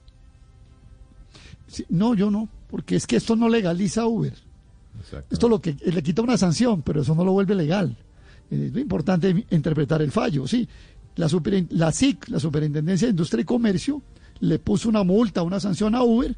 Sí, 1.68 1.86
no, 1.88 2.14
yo 2.14 2.30
no, 2.30 2.50
porque 2.70 2.98
es 2.98 3.08
que 3.08 3.16
esto 3.16 3.36
no 3.38 3.48
legaliza 3.48 4.06
Uber. 4.06 4.34
Esto 5.30 5.48
lo 5.48 5.62
que 5.62 5.76
le 5.86 6.04
quita 6.04 6.22
una 6.22 6.38
sanción, 6.38 6.82
pero 6.82 7.02
eso 7.02 7.16
no 7.16 7.24
lo 7.24 7.32
vuelve 7.32 7.56
legal. 7.56 7.96
Eh, 8.52 8.66
Es 8.66 8.74
muy 8.74 8.82
importante 8.82 9.46
interpretar 9.50 10.02
el 10.02 10.12
fallo. 10.12 10.46
Sí, 10.48 10.68
la, 11.16 11.28
superin- 11.30 11.68
la 11.70 11.92
SIC, 11.94 12.28
la 12.28 12.40
Superintendencia 12.42 13.08
de 13.08 13.12
Industria 13.12 13.42
y 13.42 13.46
Comercio, 13.46 14.02
le 14.42 14.60
puso 14.60 14.90
una 14.90 15.04
multa, 15.04 15.42
una 15.44 15.60
sanción 15.60 15.96
a 15.96 16.04
Uber 16.04 16.36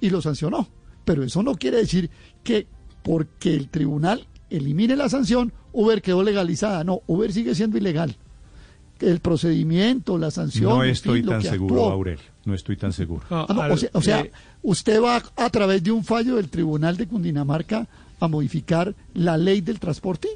y 0.00 0.10
lo 0.10 0.20
sancionó. 0.20 0.68
pero 1.04 1.22
eso 1.24 1.42
no 1.42 1.54
quiere 1.54 1.78
decir 1.78 2.10
que 2.44 2.66
porque 3.02 3.54
el 3.54 3.68
tribunal 3.68 4.26
elimine 4.50 4.96
la 4.96 5.08
sanción, 5.08 5.52
Uber 5.72 6.00
quedó 6.02 6.22
legalizada. 6.22 6.84
No, 6.84 7.02
Uber 7.06 7.32
sigue 7.32 7.54
siendo 7.54 7.76
ilegal. 7.78 8.14
El 9.00 9.18
procedimiento, 9.18 10.16
la 10.18 10.30
sanción. 10.30 10.70
No 10.70 10.84
en 10.84 10.90
estoy 10.90 11.20
fin, 11.22 11.30
tan 11.30 11.42
que 11.42 11.48
seguro, 11.48 11.74
actuó. 11.74 11.90
Aurelio. 11.90 12.24
No 12.44 12.54
estoy 12.54 12.76
tan 12.76 12.92
seguro. 12.92 13.22
Ah, 13.30 13.46
no, 13.48 13.74
o 13.74 13.76
sea, 13.76 13.90
o 13.94 14.02
sea, 14.02 14.26
usted 14.62 15.02
va 15.02 15.20
a 15.36 15.50
través 15.50 15.82
de 15.82 15.90
un 15.90 16.04
fallo 16.04 16.36
del 16.36 16.48
Tribunal 16.48 16.96
de 16.96 17.08
Cundinamarca 17.08 17.88
a 18.20 18.28
modificar 18.28 18.94
la 19.14 19.36
ley 19.36 19.60
del 19.60 19.80
transporte. 19.80 20.28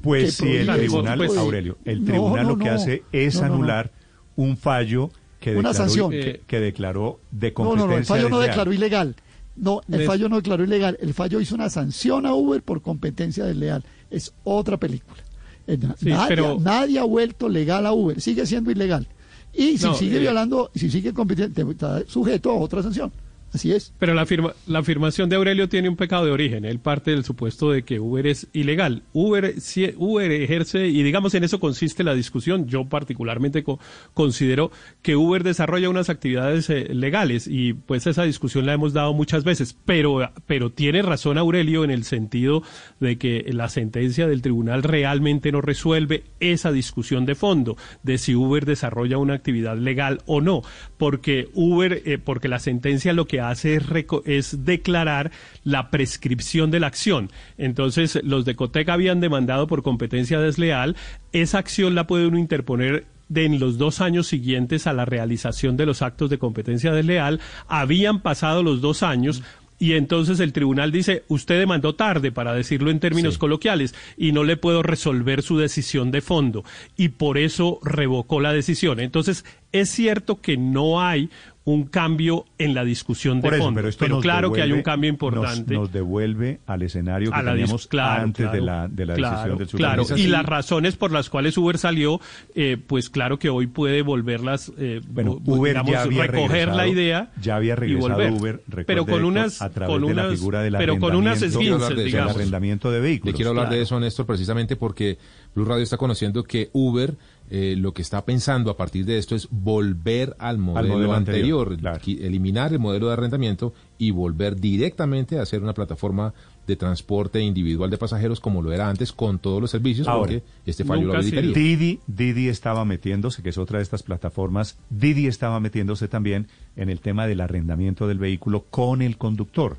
Pues 0.00 0.34
sí, 0.34 0.46
el 0.48 0.66
tribunal, 0.68 1.18
de- 1.18 1.38
Aurelio, 1.38 1.78
el 1.84 2.04
tribunal 2.04 2.44
no, 2.44 2.48
lo 2.50 2.58
que 2.58 2.66
no. 2.66 2.72
hace 2.76 3.02
es 3.10 3.34
No, 3.36 3.42
no, 3.42 3.48
no. 3.48 3.54
anular 3.54 3.90
un 4.36 4.56
fallo 4.56 5.10
que 5.44 5.56
Una 5.56 5.68
declaró, 5.70 5.74
sanción. 5.88 6.10
que, 6.10 6.40
que 6.46 6.60
declaró 6.60 7.20
de 7.30 7.48
No, 7.50 7.54
competencia 7.54 7.86
no, 7.86 7.92
no, 7.92 7.98
el 7.98 8.04
fallo 8.06 8.28
no 8.30 8.38
declaró 8.40 8.72
ilegal. 8.72 9.14
No, 9.56 9.82
el 9.92 10.06
fallo 10.06 10.28
no 10.30 10.36
declaró 10.36 10.64
ilegal. 10.64 10.96
El 11.00 11.12
fallo 11.12 11.38
hizo 11.38 11.54
una 11.54 11.68
sanción 11.68 12.24
a 12.24 12.34
Uber 12.34 12.62
por 12.62 12.80
competencia 12.80 13.44
desleal. 13.44 13.84
Es 14.10 14.32
otra 14.42 14.78
película. 14.78 15.22
Eh, 15.66 15.78
Sí, 15.98 16.06
nadie, 16.08 16.28
pero- 16.28 16.58
nadie 16.60 16.98
ha 16.98 17.04
vuelto 17.04 17.48
legal 17.50 17.84
a 17.86 17.92
Uber. 17.92 18.20
Sigue 18.22 18.46
siendo 18.46 18.70
ilegal. 18.70 19.06
Y 19.52 19.76
si 19.78 19.84
No, 19.84 19.94
sigue 19.94 20.16
eh, 20.16 20.20
violando, 20.20 20.70
si 20.74 20.90
sigue 20.90 21.12
compitiendo, 21.12 21.70
está 21.70 22.02
sujeto 22.06 22.50
a 22.50 22.54
otra 22.54 22.82
sanción. 22.82 23.12
Así 23.54 23.70
es. 23.70 23.94
Pero 24.00 24.14
la, 24.14 24.22
afirma- 24.26 24.52
la 24.66 24.80
afirmación 24.80 25.28
de 25.28 25.36
Aurelio 25.36 25.68
tiene 25.68 25.88
un 25.88 25.94
pecado 25.94 26.24
de 26.26 26.32
origen. 26.32 26.64
Él 26.64 26.80
parte 26.80 27.12
del 27.12 27.22
supuesto 27.24 27.70
de 27.70 27.84
que 27.84 28.00
Uber 28.00 28.26
es 28.26 28.48
ilegal. 28.52 29.04
Uber, 29.12 29.60
si- 29.60 29.94
Uber 29.96 30.28
ejerce, 30.32 30.88
y 30.88 31.04
digamos 31.04 31.34
en 31.36 31.44
eso 31.44 31.60
consiste 31.60 32.02
la 32.02 32.14
discusión. 32.14 32.66
Yo 32.66 32.86
particularmente 32.86 33.62
co- 33.62 33.78
considero 34.12 34.72
que 35.02 35.14
Uber 35.14 35.44
desarrolla 35.44 35.88
unas 35.88 36.10
actividades 36.10 36.68
eh, 36.68 36.92
legales 36.92 37.46
y 37.46 37.74
pues 37.74 38.08
esa 38.08 38.24
discusión 38.24 38.66
la 38.66 38.72
hemos 38.72 38.92
dado 38.92 39.14
muchas 39.14 39.44
veces. 39.44 39.76
Pero, 39.84 40.28
pero 40.46 40.70
tiene 40.70 41.02
razón 41.02 41.38
Aurelio 41.38 41.84
en 41.84 41.92
el 41.92 42.02
sentido 42.02 42.64
de 42.98 43.18
que 43.18 43.44
la 43.52 43.68
sentencia 43.68 44.26
del 44.26 44.42
tribunal 44.42 44.82
realmente 44.82 45.52
no 45.52 45.60
resuelve 45.60 46.24
esa 46.40 46.72
discusión 46.72 47.24
de 47.24 47.36
fondo 47.36 47.76
de 48.02 48.18
si 48.18 48.34
Uber 48.34 48.66
desarrolla 48.66 49.18
una 49.18 49.34
actividad 49.34 49.76
legal 49.78 50.22
o 50.26 50.40
no. 50.40 50.62
Porque 50.98 51.48
Uber, 51.54 52.02
eh, 52.04 52.18
porque 52.18 52.48
la 52.48 52.58
sentencia 52.58 53.12
lo 53.12 53.26
que 53.28 53.43
hace 53.50 53.80
es, 54.24 54.64
declarar 54.64 55.30
la 55.64 55.90
prescripción 55.90 56.70
de 56.70 56.80
la 56.80 56.86
acción. 56.88 57.30
Entonces, 57.58 58.20
los 58.22 58.44
de 58.44 58.54
Cotec 58.54 58.88
habían 58.88 59.20
demandado 59.20 59.66
por 59.66 59.82
competencia 59.82 60.40
desleal. 60.40 60.96
Esa 61.32 61.58
acción 61.58 61.94
la 61.94 62.06
puede 62.06 62.26
uno 62.26 62.38
interponer 62.38 63.06
de 63.28 63.46
en 63.46 63.58
los 63.58 63.78
dos 63.78 64.00
años 64.00 64.26
siguientes 64.26 64.86
a 64.86 64.92
la 64.92 65.04
realización 65.04 65.76
de 65.76 65.86
los 65.86 66.02
actos 66.02 66.30
de 66.30 66.38
competencia 66.38 66.92
desleal. 66.92 67.40
Habían 67.68 68.20
pasado 68.20 68.62
los 68.62 68.80
dos 68.80 69.02
años. 69.02 69.42
Y 69.76 69.94
entonces 69.94 70.38
el 70.38 70.52
tribunal 70.52 70.92
dice, 70.92 71.24
usted 71.28 71.58
demandó 71.58 71.94
tarde, 71.94 72.30
para 72.30 72.54
decirlo 72.54 72.90
en 72.90 73.00
términos 73.00 73.38
coloquiales, 73.38 73.94
y 74.16 74.30
no 74.30 74.44
le 74.44 74.56
puedo 74.56 74.84
resolver 74.84 75.42
su 75.42 75.58
decisión 75.58 76.12
de 76.12 76.20
fondo. 76.20 76.64
Y 76.96 77.08
por 77.08 77.38
eso 77.38 77.80
revocó 77.82 78.40
la 78.40 78.52
decisión. 78.52 79.00
Entonces, 79.00 79.44
es 79.72 79.90
cierto 79.90 80.40
que 80.40 80.56
no 80.56 81.02
hay 81.02 81.28
un 81.66 81.84
cambio 81.84 82.44
en 82.58 82.74
la 82.74 82.84
discusión 82.84 83.38
de 83.40 83.42
Por 83.48 83.54
eso, 83.54 83.64
fondo. 83.64 83.78
pero 83.78 83.88
esto 83.88 84.06
nos 84.06 84.20
claro 84.22 84.52
que 84.52 84.60
hay 84.60 84.70
un 84.72 84.80
devuelve- 84.80 84.82
cambio 84.82 85.12
nos- 85.12 85.14
importante. 85.14 85.74
Nos, 85.74 85.90
devuelve 85.92 86.60
al 86.66 86.82
escenario 86.82 87.30
que 87.32 87.42
teníamos 87.42 87.86
claro, 87.86 88.22
antes 88.22 88.52
de 88.52 88.58
claro, 88.58 88.82
la, 88.82 88.88
de 88.88 89.06
la 89.06 89.14
claro, 89.14 89.34
decisión 89.36 89.58
del 89.58 89.68
Supremo. 89.68 90.04
Claro, 90.04 90.20
y 90.20 90.26
las 90.26 90.44
razones 90.44 90.96
por 90.96 91.10
las 91.10 91.30
cuales 91.30 91.56
Uber 91.56 91.78
salió, 91.78 92.20
eh, 92.54 92.76
pues 92.86 93.08
claro 93.08 93.38
que 93.38 93.48
hoy 93.48 93.66
puede 93.66 94.02
volverlas, 94.02 94.72
eh, 94.76 95.00
Bueno, 95.08 95.38
bu- 95.40 95.56
Uber 95.58 95.72
digamos, 95.72 95.92
ya 95.92 96.02
había 96.02 96.26
recoger 96.26 96.68
la 96.68 96.86
idea 96.86 97.32
ya 97.40 97.56
había 97.56 97.72
y 97.72 97.76
regresado 97.76 98.14
volver. 98.14 98.32
Uber, 98.32 98.84
pero 98.86 99.06
con 99.06 99.24
unas, 99.24 99.62
a 99.62 99.70
través 99.70 99.94
con 99.96 100.06
de 100.06 100.14
la 100.14 100.22
unas, 100.26 100.38
figura 100.38 100.60
del 100.62 100.76
pero 100.76 100.98
con 100.98 101.16
unas 101.16 101.40
esguinces, 101.40 101.96
de 101.96 102.04
digamos. 102.04 102.32
del 102.34 102.40
arrendamiento 102.42 102.90
de 102.90 103.00
vehículos. 103.00 103.32
Le 103.32 103.36
quiero 103.36 103.50
hablar 103.50 103.66
Claro. 103.68 103.76
de 103.76 103.82
eso, 103.84 103.98
Néstor, 104.00 104.26
precisamente 104.26 104.76
porque 104.76 105.16
Blue 105.54 105.64
Radio 105.64 105.82
está 105.82 105.96
conociendo 105.96 106.42
que 106.44 106.68
Uber 106.74 107.14
eh, 107.50 107.74
lo 107.76 107.92
que 107.92 108.02
está 108.02 108.24
pensando 108.24 108.70
a 108.70 108.76
partir 108.76 109.04
de 109.04 109.18
esto 109.18 109.36
es 109.36 109.48
volver 109.50 110.34
al 110.38 110.58
modelo, 110.58 110.94
modelo 110.94 111.12
anterior, 111.12 111.76
eliminar 112.06 112.72
el 112.72 112.78
modelo 112.78 113.08
de 113.08 113.12
arrendamiento 113.12 113.74
y 113.98 114.10
volver 114.12 114.56
directamente 114.56 115.38
a 115.38 115.42
hacer 115.42 115.62
una 115.62 115.74
plataforma 115.74 116.32
de 116.66 116.76
transporte 116.76 117.40
individual 117.40 117.90
de 117.90 117.98
pasajeros 117.98 118.40
como 118.40 118.62
lo 118.62 118.72
era 118.72 118.88
antes 118.88 119.12
con 119.12 119.38
todos 119.38 119.60
los 119.60 119.70
servicios, 119.70 120.08
Ahora, 120.08 120.20
porque 120.20 120.42
este 120.64 120.84
fallo 120.84 121.12
lo. 121.12 121.22
Didi, 121.22 122.00
Didi 122.06 122.48
estaba 122.48 122.84
metiéndose, 122.86 123.42
que 123.42 123.50
es 123.50 123.58
otra 123.58 123.78
de 123.78 123.82
estas 123.82 124.02
plataformas, 124.02 124.78
Didi 124.88 125.26
estaba 125.26 125.60
metiéndose 125.60 126.08
también 126.08 126.48
en 126.76 126.88
el 126.88 127.00
tema 127.00 127.26
del 127.26 127.42
arrendamiento 127.42 128.08
del 128.08 128.18
vehículo 128.18 128.64
con 128.70 129.02
el 129.02 129.18
conductor. 129.18 129.76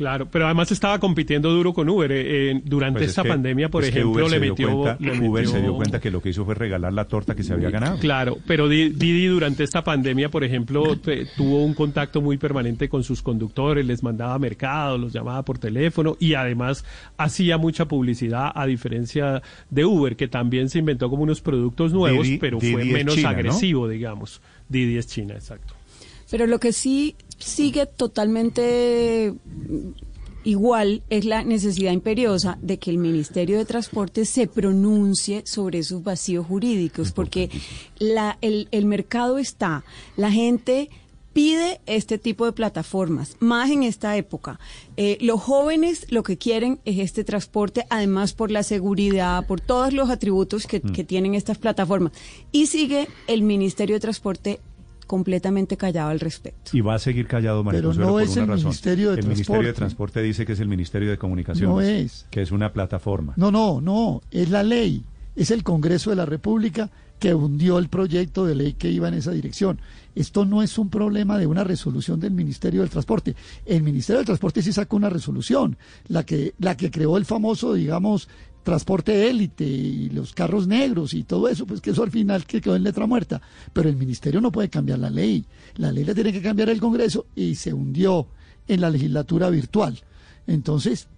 Claro, 0.00 0.26
pero 0.30 0.46
además 0.46 0.72
estaba 0.72 0.98
compitiendo 0.98 1.50
duro 1.52 1.74
con 1.74 1.86
Uber. 1.90 2.10
eh, 2.10 2.52
eh, 2.52 2.60
durante 2.64 3.00
Pues 3.00 3.04
es 3.04 3.10
esta 3.10 3.22
que- 3.22 3.28
pandemia, 3.28 3.68
por 3.68 3.82
es 3.82 3.90
ejemplo, 3.90 4.12
Uber 4.12 4.30
le 4.30 4.40
metió, 4.40 4.74
cuenta- 4.74 4.96
le 4.98 5.28
Uber 5.28 5.46
se 5.46 5.60
dio 5.60 5.74
cuenta 5.74 6.00
que 6.00 6.10
lo 6.10 6.22
que 6.22 6.30
hizo 6.30 6.46
fue 6.46 6.54
regalar 6.54 6.90
la 6.94 7.04
torta 7.04 7.34
que 7.34 7.42
se 7.42 7.52
había 7.52 7.68
ganado. 7.68 7.98
Claro, 7.98 8.38
pero 8.46 8.66
Di- 8.66 8.88
Didi 8.88 9.26
durante 9.26 9.62
esta 9.62 9.84
pandemia, 9.84 10.30
por 10.30 10.42
ejemplo, 10.42 10.96
te- 10.96 11.26
tuvo 11.36 11.62
un 11.62 11.74
contacto 11.74 12.22
muy 12.22 12.38
permanente 12.38 12.88
con 12.88 13.04
sus 13.04 13.20
conductores, 13.20 13.84
les 13.84 14.02
mandaba 14.02 14.38
mercado, 14.38 14.96
los 14.96 15.12
llamaba 15.12 15.44
por 15.44 15.58
teléfono 15.58 16.16
y 16.18 16.32
además 16.32 16.82
hacía 17.18 17.58
mucha 17.58 17.84
publicidad 17.86 18.50
a 18.54 18.64
diferencia 18.64 19.42
de 19.68 19.84
Uber, 19.84 20.16
que 20.16 20.28
también 20.28 20.70
se 20.70 20.78
inventó 20.78 21.10
como 21.10 21.24
unos 21.24 21.42
productos 21.42 21.92
nuevos, 21.92 22.26
Didi- 22.26 22.38
pero 22.40 22.58
Didi 22.58 22.72
fue 22.72 22.84
menos 22.86 23.16
China, 23.16 23.32
¿no? 23.32 23.36
agresivo, 23.36 23.86
digamos. 23.86 24.40
Didi 24.70 24.96
es 24.96 25.06
China, 25.08 25.34
exacto. 25.34 25.74
Pero 26.30 26.46
lo 26.46 26.58
que 26.60 26.72
sí 26.72 27.16
sigue 27.40 27.86
totalmente 27.86 29.34
igual 30.44 31.02
es 31.10 31.24
la 31.24 31.44
necesidad 31.44 31.92
imperiosa 31.92 32.58
de 32.62 32.78
que 32.78 32.90
el 32.90 32.98
Ministerio 32.98 33.58
de 33.58 33.64
Transporte 33.64 34.24
se 34.24 34.46
pronuncie 34.46 35.42
sobre 35.44 35.80
esos 35.80 36.02
vacíos 36.02 36.46
jurídicos, 36.46 37.12
porque 37.12 37.50
la, 37.98 38.38
el, 38.40 38.68
el 38.70 38.86
mercado 38.86 39.38
está, 39.38 39.84
la 40.16 40.30
gente 40.30 40.88
pide 41.32 41.80
este 41.86 42.18
tipo 42.18 42.44
de 42.44 42.52
plataformas, 42.52 43.36
más 43.38 43.70
en 43.70 43.84
esta 43.84 44.16
época. 44.16 44.58
Eh, 44.96 45.16
los 45.20 45.40
jóvenes 45.40 46.06
lo 46.10 46.22
que 46.24 46.36
quieren 46.38 46.80
es 46.84 46.98
este 46.98 47.22
transporte, 47.22 47.86
además 47.88 48.32
por 48.32 48.50
la 48.50 48.62
seguridad, 48.62 49.46
por 49.46 49.60
todos 49.60 49.92
los 49.92 50.10
atributos 50.10 50.66
que, 50.66 50.80
Mm. 50.80 50.92
que 50.92 51.04
tienen 51.04 51.34
estas 51.34 51.58
plataformas. 51.58 52.12
Y 52.50 52.66
sigue 52.66 53.08
el 53.28 53.42
Ministerio 53.42 53.94
de 53.96 54.00
Transporte 54.00 54.58
completamente 55.10 55.76
callado 55.76 56.10
al 56.10 56.20
respecto. 56.20 56.70
Y 56.72 56.82
va 56.82 56.94
a 56.94 57.00
seguir 57.00 57.26
callado, 57.26 57.64
María 57.64 57.78
Pero 57.78 57.88
Consuelo, 57.88 58.10
no 58.10 58.12
por 58.12 58.22
es 58.22 58.30
una 58.30 58.42
el 58.42 58.48
razón. 58.50 58.64
Ministerio 58.66 59.10
de 59.10 59.18
el 59.18 59.26
Ministerio 59.26 59.66
de 59.66 59.72
Transporte. 59.72 59.78
Transporte 59.80 60.22
dice 60.22 60.46
que 60.46 60.52
es 60.52 60.60
el 60.60 60.68
Ministerio 60.68 61.10
de 61.10 61.18
Comunicaciones. 61.18 61.68
No 61.68 61.80
es. 61.80 62.26
Que 62.30 62.42
es 62.42 62.52
una 62.52 62.72
plataforma. 62.72 63.32
No, 63.34 63.50
no, 63.50 63.80
no, 63.80 64.22
es 64.30 64.50
la 64.50 64.62
ley, 64.62 65.02
es 65.34 65.50
el 65.50 65.64
Congreso 65.64 66.10
de 66.10 66.16
la 66.16 66.26
República 66.26 66.90
que 67.18 67.34
hundió 67.34 67.78
el 67.78 67.88
proyecto 67.88 68.46
de 68.46 68.54
ley 68.54 68.74
que 68.74 68.88
iba 68.88 69.08
en 69.08 69.14
esa 69.14 69.32
dirección. 69.32 69.80
Esto 70.14 70.44
no 70.44 70.62
es 70.62 70.78
un 70.78 70.90
problema 70.90 71.38
de 71.38 71.48
una 71.48 71.64
resolución 71.64 72.20
del 72.20 72.30
Ministerio 72.30 72.82
del 72.82 72.90
Transporte. 72.90 73.34
El 73.66 73.82
Ministerio 73.82 74.18
del 74.18 74.26
Transporte 74.26 74.62
sí 74.62 74.72
sacó 74.72 74.96
una 74.96 75.10
resolución, 75.10 75.76
la 76.06 76.24
que, 76.24 76.54
la 76.60 76.76
que 76.76 76.92
creó 76.92 77.16
el 77.16 77.24
famoso, 77.24 77.74
digamos, 77.74 78.28
transporte 78.62 79.28
élite 79.30 79.64
y 79.64 80.10
los 80.10 80.32
carros 80.34 80.66
negros 80.66 81.14
y 81.14 81.24
todo 81.24 81.48
eso, 81.48 81.66
pues 81.66 81.80
que 81.80 81.90
eso 81.90 82.02
al 82.02 82.10
final 82.10 82.44
que 82.46 82.60
quedó 82.60 82.76
en 82.76 82.82
letra 82.84 83.06
muerta. 83.06 83.40
Pero 83.72 83.88
el 83.88 83.96
Ministerio 83.96 84.40
no 84.40 84.52
puede 84.52 84.68
cambiar 84.68 84.98
la 84.98 85.10
ley. 85.10 85.44
La 85.76 85.90
ley 85.92 86.04
la 86.04 86.14
tiene 86.14 86.32
que 86.32 86.42
cambiar 86.42 86.68
el 86.68 86.80
Congreso 86.80 87.26
y 87.34 87.54
se 87.54 87.72
hundió 87.72 88.26
en 88.68 88.80
la 88.80 88.90
legislatura 88.90 89.50
virtual. 89.50 89.98
Entonces, 90.46 91.08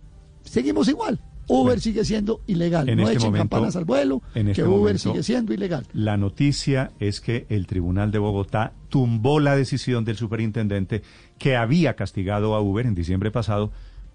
seguimos 0.44 0.88
igual. 0.88 1.20
Uber 1.48 1.80
sigue 1.80 2.04
siendo 2.04 2.40
ilegal. 2.46 2.88
En 2.88 2.98
no 2.98 3.02
este 3.02 3.14
echen 3.16 3.26
momento- 3.28 3.42
campanas 3.56 3.76
al 3.76 3.84
vuelo, 3.84 4.22
en 4.34 4.48
este 4.48 4.62
que 4.62 4.68
Uber 4.68 4.78
momento- 4.78 5.10
sigue 5.10 5.22
siendo 5.24 5.52
ilegal. 5.52 5.86
La 5.92 6.16
noticia 6.16 6.92
es 7.00 7.20
que 7.20 7.46
el 7.48 7.66
Tribunal 7.66 8.12
de 8.12 8.18
Bogotá 8.20 8.72
tumbó 8.88 9.40
la 9.40 9.56
decisión 9.56 10.04
del 10.04 10.16
superintendente 10.16 11.02
que 11.38 11.56
había 11.56 11.94
castigado 11.96 12.54
a 12.54 12.60
Uber 12.62 12.86
en 12.86 12.94
diciembre 12.94 13.30
pasado, 13.32 13.72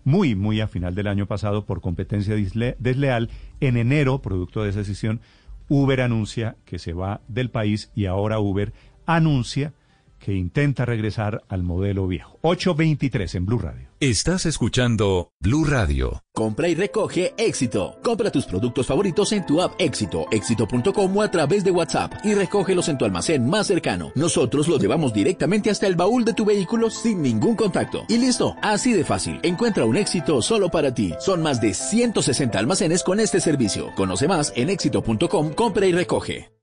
muy, 0.07 0.35
muy 0.35 0.61
a 0.61 0.69
final 0.69 0.95
del 0.95 1.07
año 1.07 1.25
pasado, 1.25 1.65
por 1.65 1.81
competencia 1.81 2.33
desleal. 2.79 3.29
En 3.59 3.75
enero, 3.75 4.21
producto 4.21 4.63
de 4.63 4.69
esa 4.69 4.79
decisión, 4.79 5.19
Uber 5.67 5.99
anuncia 5.99 6.55
que 6.63 6.79
se 6.79 6.93
va 6.93 7.19
del 7.27 7.49
país 7.49 7.91
y 7.93 8.05
ahora 8.05 8.39
Uber 8.39 8.71
anuncia 9.05 9.73
que 10.27 10.33
intenta 10.33 10.83
regresar 10.83 11.45
al 11.47 11.63
modelo 11.63 12.05
viejo. 12.05 12.37
823 12.41 13.35
en 13.35 13.45
Blue 13.45 13.59
Radio. 13.59 13.87
Estás 14.01 14.45
escuchando 14.45 15.31
Blue 15.39 15.63
Radio. 15.63 16.21
Compra 16.33 16.67
y 16.67 16.75
recoge 16.75 17.33
Éxito. 17.37 17.97
Compra 18.03 18.29
tus 18.29 18.45
productos 18.45 18.87
favoritos 18.87 19.31
en 19.31 19.45
tu 19.45 19.61
app 19.61 19.75
Éxito, 19.79 20.25
éxito.com 20.29 21.15
o 21.15 21.21
a 21.21 21.31
través 21.31 21.63
de 21.63 21.71
WhatsApp 21.71 22.11
y 22.25 22.33
recógelos 22.33 22.89
en 22.89 22.97
tu 22.97 23.05
almacén 23.05 23.49
más 23.49 23.67
cercano. 23.67 24.11
Nosotros 24.15 24.67
los 24.67 24.81
llevamos 24.81 25.13
directamente 25.13 25.69
hasta 25.69 25.87
el 25.87 25.95
baúl 25.95 26.25
de 26.25 26.33
tu 26.33 26.43
vehículo 26.43 26.89
sin 26.89 27.21
ningún 27.21 27.55
contacto. 27.55 28.03
Y 28.09 28.17
listo, 28.17 28.53
así 28.61 28.91
de 28.91 29.05
fácil. 29.05 29.39
Encuentra 29.43 29.85
un 29.85 29.95
éxito 29.95 30.41
solo 30.41 30.67
para 30.67 30.93
ti. 30.93 31.13
Son 31.21 31.41
más 31.41 31.61
de 31.61 31.73
160 31.73 32.59
almacenes 32.59 33.01
con 33.01 33.21
este 33.21 33.39
servicio. 33.39 33.95
Conoce 33.95 34.27
más 34.27 34.51
en 34.57 34.71
éxito.com, 34.71 35.53
compra 35.53 35.85
y 35.85 35.93
recoge. 35.93 36.57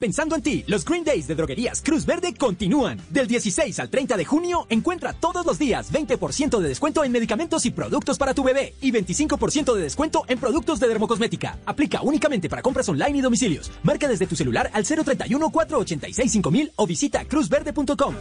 Pensando 0.00 0.34
en 0.34 0.40
ti, 0.40 0.64
los 0.66 0.86
Green 0.86 1.04
Days 1.04 1.26
de 1.26 1.34
Droguerías 1.34 1.82
Cruz 1.82 2.06
Verde 2.06 2.32
continúan. 2.32 2.98
Del 3.10 3.26
16 3.26 3.78
al 3.80 3.90
30 3.90 4.16
de 4.16 4.24
junio, 4.24 4.66
encuentra 4.70 5.12
todos 5.12 5.44
los 5.44 5.58
días 5.58 5.92
20% 5.92 6.58
de 6.58 6.68
descuento 6.68 7.04
en 7.04 7.12
medicamentos 7.12 7.66
y 7.66 7.70
productos 7.70 8.16
para 8.16 8.32
tu 8.32 8.42
bebé 8.42 8.72
y 8.80 8.92
25% 8.92 9.74
de 9.74 9.82
descuento 9.82 10.24
en 10.26 10.38
productos 10.38 10.80
de 10.80 10.88
dermocosmética. 10.88 11.58
Aplica 11.66 12.00
únicamente 12.00 12.48
para 12.48 12.62
compras 12.62 12.88
online 12.88 13.18
y 13.18 13.20
domicilios. 13.20 13.70
Marca 13.82 14.08
desde 14.08 14.26
tu 14.26 14.36
celular 14.36 14.70
al 14.72 14.86
031 14.86 15.50
486 15.50 16.32
5000 16.32 16.72
o 16.76 16.86
visita 16.86 17.26
cruzverde.com. 17.26 18.14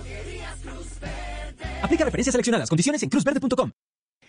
Aplica 1.81 2.03
referencias 2.03 2.33
seleccionadas. 2.33 2.67
Condiciones 2.67 3.03
en 3.03 3.09
cruzverde.com. 3.09 3.71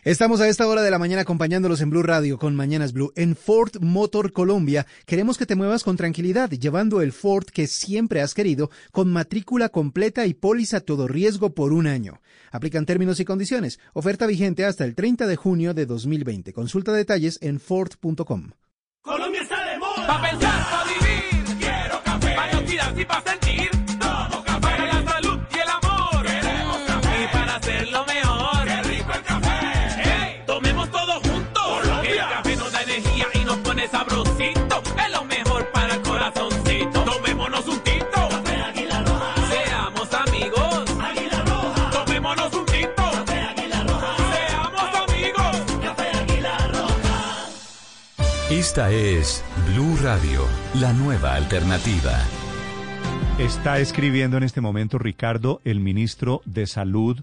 Estamos 0.03 0.41
a 0.41 0.49
esta 0.49 0.67
hora 0.67 0.81
de 0.81 0.91
la 0.91 0.99
mañana 0.99 1.23
acompañándolos 1.23 1.83
en 1.83 1.91
Blue 1.91 2.03
Radio 2.03 2.39
con 2.39 2.57
Mañanas 2.57 2.95
Blue. 2.95 3.13
En 3.17 3.37
Ford 3.37 3.73
Motor 3.83 4.33
Colombia 4.33 4.87
queremos 5.05 5.37
que 5.37 5.45
te 5.45 5.57
muevas 5.57 5.85
con 5.85 5.99
tranquilidad, 5.99 6.49
llevando 6.49 7.03
el 7.03 7.13
Ford 7.13 7.45
que 7.45 7.67
siempre 7.67 8.23
has 8.23 8.33
querido, 8.33 8.71
con 8.93 9.13
matrícula 9.13 9.69
completa 9.69 10.25
y 10.25 10.33
póliza 10.33 10.81
todo 10.81 11.07
riesgo 11.07 11.55
por 11.55 11.75
un 11.75 11.87
año. 11.87 12.23
Aplican 12.51 12.87
términos 12.87 13.21
y 13.21 13.27
condiciones. 13.27 13.79
Oferta 13.93 14.27
vigente 14.27 14.65
hasta 14.65 14.87
el 14.87 14.95
30 14.95 15.27
de 15.27 15.37
junio 15.37 15.75
de 15.75 15.85
2020. 15.85 16.55
Consulta 16.55 16.95
detalles 16.95 17.39
en 17.43 17.61
Ford.com. 17.61 18.53
Colombia 19.03 19.43
está 19.43 19.71
de 19.71 19.79
moda. 19.79 20.23
Vivir. 20.87 21.59
Quiero 21.59 22.01
Esta 48.61 48.93
es 48.93 49.43
Blue 49.73 49.97
Radio, 50.03 50.45
la 50.75 50.93
nueva 50.93 51.35
alternativa. 51.35 52.19
Está 53.39 53.79
escribiendo 53.79 54.37
en 54.37 54.43
este 54.43 54.61
momento 54.61 54.99
Ricardo, 54.99 55.63
el 55.65 55.81
ministro 55.81 56.43
de 56.45 56.67
Salud, 56.67 57.23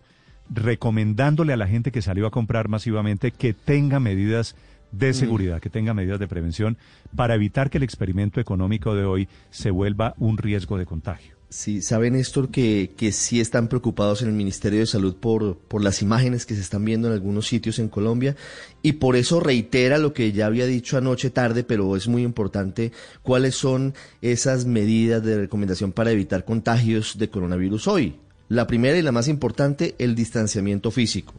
recomendándole 0.49 1.53
a 1.53 1.57
la 1.57 1.67
gente 1.67 1.91
que 1.91 2.01
salió 2.01 2.25
a 2.25 2.31
comprar 2.31 2.69
masivamente 2.69 3.29
que 3.29 3.53
tenga 3.53 3.99
medidas 3.99 4.55
de 4.91 5.13
seguridad, 5.13 5.61
que 5.61 5.69
tenga 5.69 5.93
medidas 5.93 6.19
de 6.19 6.27
prevención 6.27 6.79
para 7.15 7.35
evitar 7.35 7.69
que 7.69 7.77
el 7.77 7.83
experimento 7.83 8.41
económico 8.41 8.95
de 8.95 9.05
hoy 9.05 9.29
se 9.51 9.69
vuelva 9.69 10.15
un 10.17 10.39
riesgo 10.39 10.79
de 10.79 10.87
contagio. 10.87 11.36
Sí, 11.49 11.81
sabe 11.81 12.11
Néstor 12.11 12.49
que, 12.49 12.93
que 12.97 13.13
sí 13.13 13.39
están 13.39 13.69
preocupados 13.69 14.21
en 14.21 14.27
el 14.27 14.33
Ministerio 14.33 14.81
de 14.81 14.85
Salud 14.85 15.15
por, 15.15 15.57
por 15.57 15.81
las 15.81 16.01
imágenes 16.01 16.45
que 16.45 16.55
se 16.55 16.61
están 16.61 16.83
viendo 16.83 17.07
en 17.07 17.13
algunos 17.13 17.47
sitios 17.47 17.79
en 17.79 17.87
Colombia 17.87 18.35
y 18.81 18.93
por 18.93 19.15
eso 19.15 19.39
reitera 19.39 19.97
lo 19.97 20.13
que 20.13 20.33
ya 20.33 20.45
había 20.45 20.65
dicho 20.65 20.97
anoche 20.97 21.29
tarde, 21.29 21.63
pero 21.63 21.95
es 21.95 22.09
muy 22.09 22.23
importante 22.23 22.91
cuáles 23.23 23.55
son 23.55 23.93
esas 24.21 24.65
medidas 24.65 25.23
de 25.23 25.37
recomendación 25.37 25.93
para 25.93 26.11
evitar 26.11 26.43
contagios 26.43 27.17
de 27.17 27.29
coronavirus 27.29 27.87
hoy. 27.87 28.19
La 28.49 28.67
primera 28.67 28.97
y 28.97 29.01
la 29.01 29.13
más 29.13 29.29
importante, 29.29 29.95
el 29.99 30.15
distanciamiento 30.15 30.91
físico. 30.91 31.33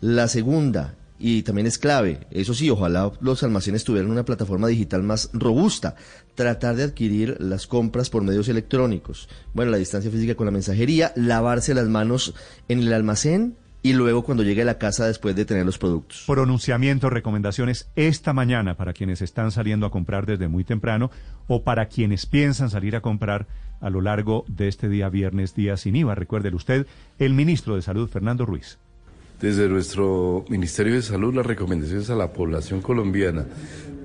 La 0.00 0.28
segunda, 0.28 0.94
y 1.18 1.42
también 1.42 1.66
es 1.66 1.78
clave, 1.78 2.26
eso 2.30 2.54
sí, 2.54 2.70
ojalá 2.70 3.10
los 3.20 3.42
almacenes 3.42 3.84
tuvieran 3.84 4.10
una 4.10 4.24
plataforma 4.24 4.68
digital 4.68 5.02
más 5.02 5.30
robusta, 5.32 5.96
tratar 6.34 6.76
de 6.76 6.84
adquirir 6.84 7.36
las 7.40 7.66
compras 7.66 8.08
por 8.10 8.22
medios 8.22 8.48
electrónicos. 8.48 9.28
Bueno, 9.52 9.72
la 9.72 9.78
distancia 9.78 10.10
física 10.10 10.36
con 10.36 10.46
la 10.46 10.52
mensajería, 10.52 11.12
lavarse 11.16 11.74
las 11.74 11.88
manos 11.88 12.34
en 12.68 12.80
el 12.80 12.92
almacén 12.92 13.56
y 13.82 13.92
luego 13.92 14.22
cuando 14.22 14.42
llegue 14.42 14.62
a 14.62 14.66
la 14.66 14.78
casa 14.78 15.06
después 15.06 15.34
de 15.36 15.44
tener 15.44 15.64
los 15.64 15.78
productos. 15.78 16.24
Pronunciamientos, 16.26 17.12
recomendaciones 17.12 17.88
esta 17.96 18.32
mañana 18.32 18.76
para 18.76 18.92
quienes 18.92 19.22
están 19.22 19.50
saliendo 19.50 19.86
a 19.86 19.90
comprar 19.90 20.26
desde 20.26 20.48
muy 20.48 20.64
temprano 20.64 21.10
o 21.46 21.62
para 21.62 21.86
quienes 21.86 22.26
piensan 22.26 22.70
salir 22.70 22.96
a 22.96 23.00
comprar 23.00 23.46
a 23.80 23.90
lo 23.90 24.00
largo 24.00 24.44
de 24.48 24.68
este 24.68 24.88
día 24.88 25.08
viernes, 25.08 25.54
día 25.54 25.76
sin 25.76 25.96
IVA. 25.96 26.14
Recuérdele 26.14 26.56
usted, 26.56 26.86
el 27.18 27.34
ministro 27.34 27.76
de 27.76 27.82
Salud, 27.82 28.08
Fernando 28.08 28.44
Ruiz. 28.44 28.78
Desde 29.40 29.68
nuestro 29.68 30.44
Ministerio 30.48 30.94
de 30.94 31.02
Salud, 31.02 31.32
las 31.32 31.46
recomendaciones 31.46 32.10
a 32.10 32.16
la 32.16 32.32
población 32.32 32.82
colombiana 32.82 33.46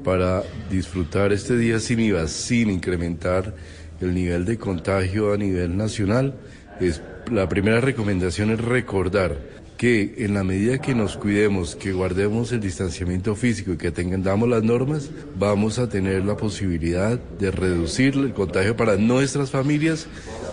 para 0.04 0.44
disfrutar 0.70 1.34
este 1.34 1.58
día 1.58 1.80
sin 1.80 2.00
IVA, 2.02 2.28
sin 2.28 2.70
incrementar 2.70 3.56
el 4.00 4.14
nivel 4.14 4.46
de 4.46 4.60
contagio 4.60 5.34
a 5.34 5.38
nivel 5.38 5.76
nacional, 5.76 6.36
es, 6.80 7.02
la 7.32 7.50
primera 7.50 7.82
recomendación 7.82 8.52
es 8.52 8.62
recordar 8.62 9.40
que 9.76 10.14
en 10.20 10.36
la 10.36 10.44
medida 10.44 10.78
que 10.78 10.94
nos 10.94 11.18
cuidemos, 11.18 11.76
que 11.76 11.94
guardemos 11.94 12.52
el 12.52 12.62
distanciamiento 12.62 13.36
físico 13.36 13.74
y 13.74 13.78
que 13.78 13.92
tengamos 13.92 14.48
las 14.48 14.62
normas, 14.64 15.10
vamos 15.38 15.80
a 15.80 15.90
tener 15.90 16.24
la 16.26 16.38
posibilidad 16.38 17.18
de 17.18 17.50
reducir 17.50 18.14
el 18.14 18.34
contagio 18.34 18.78
para 18.78 18.98
nuestras 18.98 19.50
familias 19.50 20.08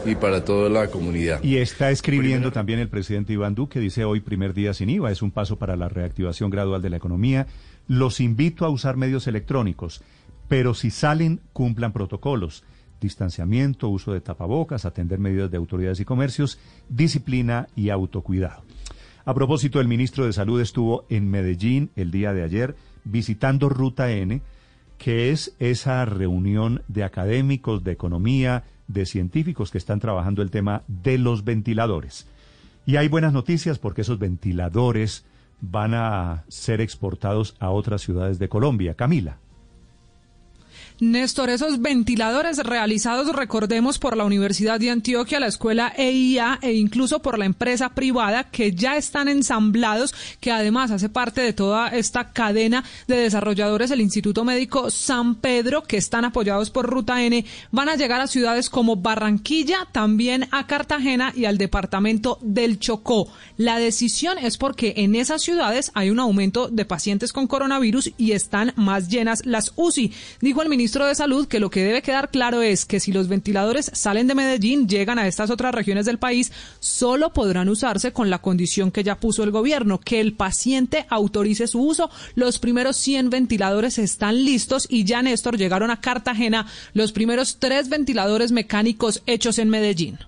y 0.05 0.15
para 0.15 0.45
toda 0.45 0.69
la 0.69 0.89
comunidad. 0.89 1.43
Y 1.43 1.57
está 1.57 1.91
escribiendo 1.91 2.53
también 2.53 2.79
el 2.79 2.89
presidente 2.89 3.33
Iván 3.33 3.55
Duque, 3.55 3.81
dice 3.81 4.05
hoy 4.05 4.21
primer 4.21 4.55
día 4.55 4.75
sin 4.75 4.91
IVA, 4.91 5.11
es 5.11 5.23
un 5.23 5.31
paso 5.31 5.57
para 5.59 5.77
la 5.77 5.89
reactivación 5.89 6.51
gradual 6.51 6.83
de 6.83 6.91
la 6.91 6.97
economía. 6.97 7.47
Los 7.87 8.21
invito 8.21 8.65
a 8.65 8.71
usar 8.71 8.97
medios 8.97 9.27
electrónicos, 9.27 10.03
pero 10.49 10.75
si 10.75 10.91
salen, 10.91 11.41
cumplan 11.53 11.93
protocolos. 11.93 12.65
Distanciamiento, 13.01 13.89
uso 13.89 14.13
de 14.13 14.21
tapabocas, 14.21 14.85
atender 14.85 15.19
medidas 15.19 15.51
de 15.51 15.57
autoridades 15.57 16.01
y 16.01 16.05
comercios, 16.05 16.59
disciplina 16.89 17.69
y 17.75 17.91
autocuidado. 17.91 18.63
A 19.25 19.35
propósito, 19.35 19.81
el 19.81 19.89
ministro 19.89 20.27
de 20.27 20.33
Salud 20.33 20.61
estuvo 20.61 21.07
en 21.09 21.31
Medellín 21.31 21.91
el 21.97 22.11
día 22.11 22.33
de 22.33 22.43
ayer 22.43 22.77
visitando 23.05 23.69
Ruta 23.69 24.11
N, 24.11 24.43
que 24.99 25.31
es 25.31 25.55
esa 25.59 26.05
reunión 26.05 26.83
de 26.89 27.05
académicos, 27.05 27.83
de 27.85 27.93
economía, 27.93 28.65
de 28.93 29.07
científicos 29.07 29.71
que 29.71 29.79
están 29.79 30.01
trabajando 30.01 30.43
el 30.43 30.51
tema 30.51 30.83
de 30.89 31.19
los 31.19 31.45
ventiladores. 31.45 32.27
Y 32.87 32.97
hay 32.97 33.09
buenas 33.09 33.33
noticias 33.33 33.79
porque 33.79 34.03
esos 34.03 34.19
ventiladores 34.19 35.25
van 35.61 35.95
a 35.95 36.45
ser 36.49 36.81
exportados 36.81 37.57
a 37.61 37.71
otras 37.71 38.03
ciudades 38.03 38.39
de 38.39 38.49
Colombia. 38.49 38.95
Camila. 38.95 39.39
Néstor, 41.01 41.49
esos 41.49 41.81
ventiladores 41.81 42.59
realizados, 42.59 43.35
recordemos, 43.35 43.99
por 43.99 44.19
la 44.19 44.27
Universidad 44.27 44.79
de 44.79 44.91
Antioquia, 44.91 45.41
la 45.41 45.47
escuela 45.47 45.95
EIA 45.97 46.59
e 46.61 46.75
incluso 46.75 47.23
por 47.23 47.39
la 47.39 47.47
empresa 47.47 47.89
privada 47.95 48.45
que 48.45 48.73
ya 48.73 48.99
están 48.99 49.27
ensamblados, 49.29 50.15
que 50.41 50.53
además 50.53 50.91
hace 50.91 51.09
parte 51.09 51.41
de 51.41 51.55
toda 51.55 51.89
esta 51.89 52.33
cadena 52.35 52.85
de 53.09 53.17
desarrolladores, 53.17 53.91
el 53.91 54.03
Instituto 54.03 54.45
Médico 54.45 54.91
San 54.91 55.37
Pedro, 55.37 55.85
que 55.85 55.97
están 55.97 56.27
apoyados 56.27 56.69
por 56.69 56.85
Ruta 56.85 57.23
N, 57.23 57.47
van 57.71 57.89
a 57.89 57.97
llegar 57.97 58.21
a 58.21 58.27
ciudades 58.27 58.69
como 58.69 58.97
Barranquilla, 58.97 59.89
también 59.93 60.49
a 60.51 60.67
Cartagena 60.67 61.33
y 61.35 61.47
al 61.47 61.57
departamento 61.57 62.39
del 62.43 62.79
Chocó. 62.79 63.27
La 63.57 63.79
decisión 63.79 64.37
es 64.37 64.59
porque 64.59 64.93
en 64.99 65.15
esas 65.15 65.41
ciudades 65.41 65.93
hay 65.95 66.11
un 66.11 66.21
aumento 66.21 66.69
de 66.69 66.85
pacientes 66.85 67.33
con 67.33 67.47
coronavirus 67.47 68.13
y 68.19 68.33
están 68.33 68.75
más 68.77 69.09
llenas 69.09 69.47
las 69.47 69.73
UCI, 69.77 70.13
dijo 70.43 70.61
el 70.61 70.69
ministro 70.69 70.90
de 70.99 71.15
Salud 71.15 71.47
que 71.47 71.61
lo 71.61 71.71
que 71.71 71.85
debe 71.85 72.03
quedar 72.03 72.31
claro 72.31 72.63
es 72.63 72.85
que 72.85 72.99
si 72.99 73.13
los 73.13 73.29
ventiladores 73.29 73.91
salen 73.95 74.27
de 74.27 74.35
Medellín, 74.35 74.89
llegan 74.89 75.19
a 75.19 75.29
estas 75.29 75.51
otras 75.51 75.75
regiones 75.75 76.05
del 76.05 76.19
país, 76.19 76.53
solo 76.81 77.33
podrán 77.33 77.69
usarse 77.69 78.13
con 78.13 78.29
la 78.29 78.41
condición 78.41 78.91
que 78.91 79.05
ya 79.05 79.21
puso 79.21 79.45
el 79.45 79.53
gobierno, 79.53 80.01
que 80.01 80.21
el 80.21 80.33
paciente 80.33 81.07
autorice 81.09 81.69
su 81.69 81.81
uso. 81.81 82.11
Los 82.35 82.59
primeros 82.59 82.97
100 82.97 83.31
ventiladores 83.31 83.99
están 83.99 84.45
listos 84.45 84.87
y 84.91 85.05
ya, 85.05 85.23
Néstor, 85.23 85.57
llegaron 85.57 85.91
a 85.91 86.01
Cartagena 86.01 86.67
los 86.93 87.13
primeros 87.13 87.59
tres 87.59 87.89
ventiladores 87.89 88.51
mecánicos 88.51 89.23
hechos 89.27 89.59
en 89.59 89.71
Medellín. 89.71 90.19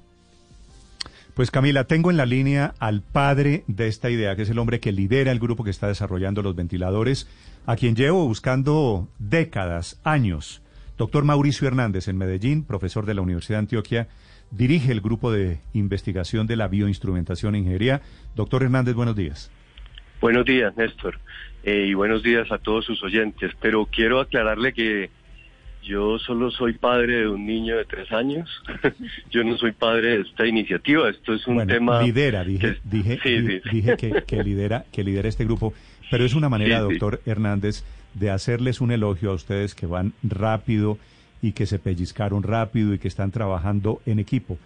Pues 1.34 1.50
Camila, 1.50 1.84
tengo 1.84 2.10
en 2.10 2.18
la 2.18 2.26
línea 2.26 2.74
al 2.78 3.00
padre 3.00 3.64
de 3.66 3.88
esta 3.88 4.10
idea, 4.10 4.36
que 4.36 4.42
es 4.42 4.50
el 4.50 4.58
hombre 4.58 4.80
que 4.80 4.92
lidera 4.92 5.32
el 5.32 5.38
grupo 5.38 5.64
que 5.64 5.70
está 5.70 5.88
desarrollando 5.88 6.42
los 6.42 6.54
ventiladores, 6.54 7.26
a 7.66 7.76
quien 7.76 7.94
llevo 7.94 8.26
buscando 8.26 9.08
décadas, 9.18 10.00
años. 10.04 10.62
Doctor 10.98 11.24
Mauricio 11.24 11.66
Hernández 11.66 12.08
en 12.08 12.18
Medellín, 12.18 12.64
profesor 12.64 13.06
de 13.06 13.14
la 13.14 13.22
Universidad 13.22 13.58
de 13.58 13.60
Antioquia, 13.60 14.08
dirige 14.50 14.92
el 14.92 15.00
grupo 15.00 15.32
de 15.32 15.60
investigación 15.72 16.46
de 16.46 16.56
la 16.56 16.68
bioinstrumentación 16.68 17.54
e 17.54 17.58
ingeniería. 17.58 18.02
Doctor 18.34 18.62
Hernández, 18.62 18.94
buenos 18.94 19.16
días. 19.16 19.50
Buenos 20.20 20.44
días, 20.44 20.76
Néstor, 20.76 21.18
eh, 21.64 21.86
y 21.88 21.94
buenos 21.94 22.22
días 22.22 22.50
a 22.52 22.58
todos 22.58 22.84
sus 22.84 23.02
oyentes. 23.02 23.52
Pero 23.60 23.86
quiero 23.86 24.20
aclararle 24.20 24.72
que 24.72 25.10
yo 25.82 26.18
solo 26.18 26.50
soy 26.50 26.74
padre 26.74 27.20
de 27.20 27.28
un 27.28 27.44
niño 27.44 27.76
de 27.76 27.84
tres 27.84 28.12
años. 28.12 28.48
Yo 29.30 29.42
no 29.42 29.56
soy 29.56 29.72
padre 29.72 30.16
de 30.16 30.20
esta 30.20 30.46
iniciativa. 30.46 31.10
Esto 31.10 31.34
es 31.34 31.44
un 31.48 31.66
tema. 31.66 32.00
Lidera, 32.02 32.44
dije, 32.44 32.76
dije, 32.84 33.18
dije 33.24 33.96
que, 33.96 34.22
que, 34.26 34.44
lidera, 34.44 34.84
que 34.92 35.02
lidera 35.02 35.28
este 35.28 35.44
grupo. 35.44 35.74
Pero 36.12 36.26
es 36.26 36.34
una 36.34 36.50
manera, 36.50 36.80
doctor 36.80 37.22
Hernández, 37.24 37.84
de 38.12 38.30
hacerles 38.30 38.82
un 38.82 38.92
elogio 38.92 39.30
a 39.30 39.34
ustedes 39.34 39.74
que 39.74 39.86
van 39.86 40.12
rápido 40.22 40.98
y 41.40 41.52
que 41.52 41.64
se 41.64 41.78
pellizcaron 41.78 42.42
rápido 42.42 42.92
y 42.92 42.98
que 42.98 43.08
están 43.08 43.30
trabajando 43.30 44.02
en 44.04 44.18
equipo. 44.18 44.58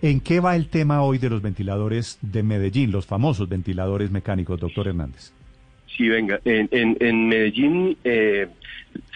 ¿En 0.00 0.20
qué 0.20 0.40
va 0.40 0.56
el 0.56 0.68
tema 0.68 1.02
hoy 1.02 1.18
de 1.18 1.28
los 1.28 1.42
ventiladores 1.42 2.18
de 2.22 2.42
Medellín, 2.42 2.90
los 2.90 3.04
famosos 3.04 3.50
ventiladores 3.50 4.10
mecánicos, 4.10 4.58
doctor 4.58 4.88
Hernández? 4.88 5.32
Sí, 5.94 6.08
venga, 6.08 6.40
en, 6.46 6.70
en, 6.72 6.96
en 6.98 7.28
Medellín 7.28 7.98
eh, 8.02 8.48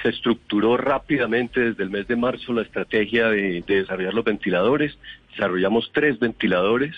se 0.03 0.11
estructuró 0.11 0.77
rápidamente 0.77 1.59
desde 1.71 1.85
el 1.85 1.91
mes 1.91 2.07
de 2.07 2.17
marzo 2.17 2.53
la 2.53 2.63
estrategia 2.63 3.31
de, 3.31 3.65
de 3.67 3.75
desarrollar 3.77 4.13
los 4.13 4.27
ventiladores. 4.27 4.99
Desarrollamos 5.31 5.91
tres 5.95 6.19
ventiladores 6.19 6.95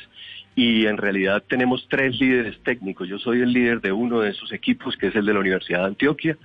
y 0.54 0.86
en 0.86 0.96
realidad 0.96 1.42
tenemos 1.48 1.86
tres 1.88 2.18
líderes 2.18 2.60
técnicos. 2.62 3.08
Yo 3.08 3.18
soy 3.18 3.40
el 3.40 3.52
líder 3.52 3.80
de 3.80 3.92
uno 3.92 4.20
de 4.20 4.30
esos 4.30 4.52
equipos, 4.52 4.96
que 4.96 5.08
es 5.08 5.16
el 5.16 5.26
de 5.26 5.34
la 5.34 5.40
Universidad 5.40 5.80
de 5.80 5.86
Antioquia. 5.86 6.36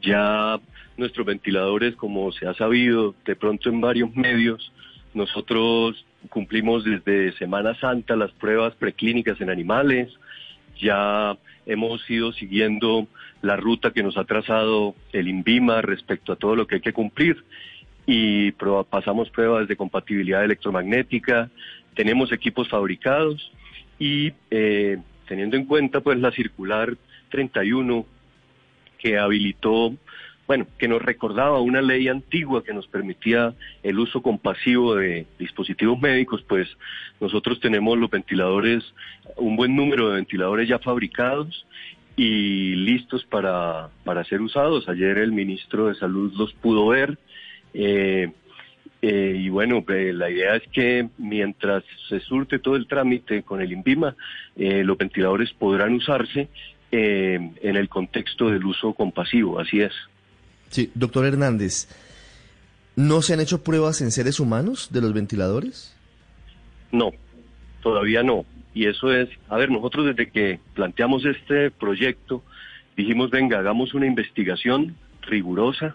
Ya 0.00 0.60
nuestros 0.96 1.26
ventiladores, 1.26 1.96
como 1.96 2.30
se 2.32 2.46
ha 2.46 2.54
sabido 2.54 3.14
de 3.24 3.36
pronto 3.36 3.68
en 3.68 3.80
varios 3.80 4.14
medios, 4.14 4.72
nosotros 5.12 6.04
cumplimos 6.28 6.84
desde 6.84 7.32
Semana 7.32 7.74
Santa 7.74 8.16
las 8.16 8.30
pruebas 8.32 8.74
preclínicas 8.74 9.40
en 9.40 9.50
animales, 9.50 10.12
ya 10.80 11.36
hemos 11.66 12.08
ido 12.10 12.32
siguiendo 12.32 13.06
la 13.42 13.56
ruta 13.56 13.92
que 13.92 14.02
nos 14.02 14.16
ha 14.16 14.24
trazado 14.24 14.94
el 15.12 15.28
INVIMA 15.28 15.82
respecto 15.82 16.32
a 16.32 16.36
todo 16.36 16.56
lo 16.56 16.66
que 16.66 16.76
hay 16.76 16.80
que 16.80 16.92
cumplir 16.92 17.44
y 18.06 18.52
pasamos 18.52 19.30
pruebas 19.30 19.66
de 19.68 19.76
compatibilidad 19.76 20.44
electromagnética, 20.44 21.50
tenemos 21.94 22.32
equipos 22.32 22.68
fabricados 22.68 23.50
y 23.98 24.32
eh, 24.50 24.98
teniendo 25.26 25.56
en 25.56 25.66
cuenta 25.66 26.00
pues 26.00 26.18
la 26.18 26.32
circular 26.32 26.96
31 27.30 28.06
que 28.98 29.18
habilitó, 29.18 29.94
bueno, 30.46 30.66
que 30.78 30.88
nos 30.88 31.02
recordaba 31.02 31.60
una 31.60 31.82
ley 31.82 32.08
antigua 32.08 32.64
que 32.64 32.72
nos 32.72 32.86
permitía 32.86 33.54
el 33.82 33.98
uso 33.98 34.22
compasivo 34.22 34.94
de 34.94 35.26
dispositivos 35.38 36.00
médicos, 36.00 36.42
pues 36.48 36.68
nosotros 37.20 37.60
tenemos 37.60 37.98
los 37.98 38.10
ventiladores, 38.10 38.82
un 39.36 39.56
buen 39.56 39.74
número 39.74 40.08
de 40.08 40.16
ventiladores 40.16 40.68
ya 40.68 40.78
fabricados 40.78 41.66
y 42.16 42.74
listos 42.76 43.24
para, 43.24 43.88
para 44.04 44.24
ser 44.24 44.40
usados. 44.40 44.88
Ayer 44.88 45.18
el 45.18 45.32
ministro 45.32 45.88
de 45.88 45.94
Salud 45.94 46.32
los 46.34 46.52
pudo 46.54 46.88
ver. 46.88 47.18
eh, 47.74 48.30
eh, 49.06 49.36
y 49.38 49.50
bueno, 49.50 49.84
la 49.86 50.30
idea 50.30 50.56
es 50.56 50.62
que 50.72 51.06
mientras 51.18 51.84
se 52.08 52.20
surte 52.20 52.58
todo 52.58 52.74
el 52.74 52.86
trámite 52.86 53.42
con 53.42 53.60
el 53.60 53.70
INVIMA, 53.70 54.16
eh, 54.56 54.82
los 54.82 54.96
ventiladores 54.96 55.52
podrán 55.52 55.92
usarse 55.92 56.48
eh, 56.90 57.50
en 57.60 57.76
el 57.76 57.90
contexto 57.90 58.48
del 58.48 58.64
uso 58.64 58.94
compasivo, 58.94 59.60
así 59.60 59.82
es. 59.82 59.92
Sí, 60.70 60.90
doctor 60.94 61.26
Hernández, 61.26 61.86
¿no 62.96 63.20
se 63.20 63.34
han 63.34 63.40
hecho 63.40 63.62
pruebas 63.62 64.00
en 64.00 64.10
seres 64.10 64.40
humanos 64.40 64.88
de 64.90 65.02
los 65.02 65.12
ventiladores? 65.12 65.94
No, 66.90 67.10
todavía 67.82 68.22
no. 68.22 68.46
Y 68.72 68.86
eso 68.86 69.12
es, 69.12 69.28
a 69.50 69.58
ver, 69.58 69.70
nosotros 69.70 70.06
desde 70.06 70.30
que 70.30 70.60
planteamos 70.72 71.26
este 71.26 71.70
proyecto, 71.70 72.42
dijimos, 72.96 73.28
venga, 73.28 73.58
hagamos 73.58 73.92
una 73.92 74.06
investigación 74.06 74.96
rigurosa 75.20 75.94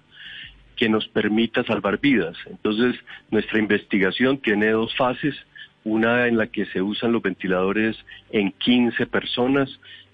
que 0.80 0.88
nos 0.88 1.10
permita 1.10 1.62
salvar 1.66 2.00
vidas. 2.00 2.38
Entonces, 2.46 2.96
nuestra 3.32 3.60
investigación 3.60 4.38
tiene 4.38 4.70
dos 4.70 4.96
fases, 4.96 5.36
una 5.84 6.28
en 6.28 6.38
la 6.38 6.48
que 6.48 6.66
se 6.68 6.82
usan 6.82 7.12
los 7.12 7.22
ventiladores 7.22 7.98
en 8.32 8.54
15 8.54 9.06
personas, 9.08 9.70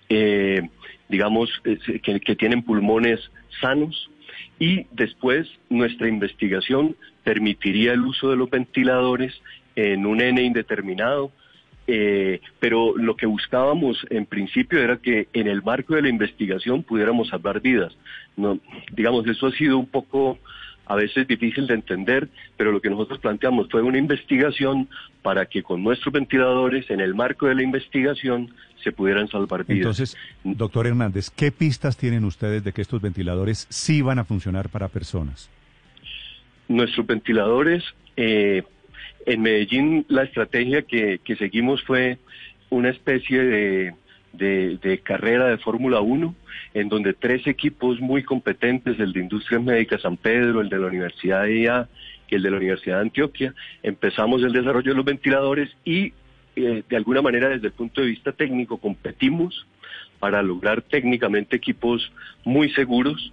eh, 0.10 0.68
digamos, 1.08 1.52
eh, 1.66 2.00
que, 2.02 2.20
que 2.20 2.36
tienen 2.36 2.64
pulmones 2.64 3.20
sanos, 3.62 4.10
y 4.58 4.88
después 4.92 5.48
nuestra 5.70 6.08
investigación 6.08 6.96
permitiría 7.24 7.94
el 7.94 8.02
uso 8.02 8.32
de 8.32 8.36
los 8.36 8.50
ventiladores 8.50 9.40
en 9.76 10.08
un 10.08 10.20
N 10.20 10.42
indeterminado, 10.42 11.32
eh, 11.88 12.42
pero 12.60 12.98
lo 12.98 13.16
que 13.16 13.26
buscábamos 13.26 14.06
en 14.10 14.26
principio 14.26 14.80
era 14.80 14.98
que 14.98 15.28
en 15.34 15.48
el 15.48 15.62
marco 15.64 15.96
de 15.96 16.04
la 16.04 16.10
investigación 16.10 16.84
pudiéramos 16.84 17.30
salvar 17.30 17.62
vidas. 17.62 17.96
No, 18.38 18.60
digamos, 18.92 19.28
eso 19.28 19.48
ha 19.48 19.52
sido 19.52 19.78
un 19.78 19.88
poco 19.88 20.38
a 20.88 20.96
veces 20.96 21.28
difícil 21.28 21.66
de 21.66 21.74
entender, 21.74 22.30
pero 22.58 22.72
lo 22.72 22.80
que 22.80 22.90
nosotros 22.90 23.20
planteamos 23.20 23.68
fue 23.70 23.82
una 23.82 23.98
investigación 23.98 24.88
para 25.24 25.48
que 25.48 25.64
con 25.64 25.84
nuestros 25.84 26.14
ventiladores, 26.14 26.90
en 26.92 27.00
el 27.00 27.16
marco 27.16 27.48
de 27.48 27.56
la 27.56 27.64
investigación, 27.64 28.54
se 28.84 28.92
pudieran 28.92 29.28
salvar 29.28 29.66
vidas. 29.66 29.80
Entonces, 29.80 30.18
doctor 30.44 30.86
Hernández, 30.86 31.32
¿qué 31.32 31.52
pistas 31.52 31.98
tienen 31.98 32.24
ustedes 32.24 32.64
de 32.64 32.72
que 32.72 32.82
estos 32.84 33.02
ventiladores 33.02 33.66
sí 33.70 34.04
van 34.04 34.20
a 34.20 34.26
funcionar 34.26 34.70
para 34.70 34.90
personas? 34.90 35.50
nuestros 36.68 37.06
ventiladores, 37.06 37.84
eh, 38.18 38.64
en 39.26 39.42
Medellín 39.42 40.06
la 40.08 40.24
estrategia 40.24 40.84
que, 40.84 41.20
seguimos 41.38 41.84
fue 41.84 42.18
una 42.70 42.90
especie 42.90 43.94
de 44.34 45.02
carrera 45.04 45.48
de 45.48 45.58
Fórmula 45.58 46.02
1, 46.02 46.36
en 46.76 46.90
donde 46.90 47.14
tres 47.14 47.48
equipos 47.48 48.02
muy 48.02 48.22
competentes, 48.22 49.00
el 49.00 49.14
de 49.14 49.22
Industrias 49.22 49.64
Médicas 49.64 50.02
San 50.02 50.18
Pedro, 50.18 50.60
el 50.60 50.70
de 50.70 50.78
la 50.78 50.88
Universidad 50.88 51.44
de 51.44 51.60
IA 51.62 51.90
y 52.30 52.36
el 52.36 52.42
de 52.42 52.52
la 52.52 52.58
Universidad 52.58 52.98
de 52.98 53.04
Antioquia, 53.04 53.56
empezamos 53.82 54.44
el 54.44 54.52
desarrollo 54.52 54.92
de 54.92 54.98
los 54.98 55.06
ventiladores 55.06 55.70
y 55.86 56.12
eh, 56.58 56.84
de 56.88 56.96
alguna 56.98 57.22
manera 57.22 57.48
desde 57.48 57.68
el 57.68 57.74
punto 57.74 58.02
de 58.02 58.08
vista 58.08 58.34
técnico 58.34 58.78
competimos 58.78 59.66
para 60.20 60.42
lograr 60.42 60.82
técnicamente 60.82 61.56
equipos 61.56 62.12
muy 62.44 62.70
seguros 62.72 63.32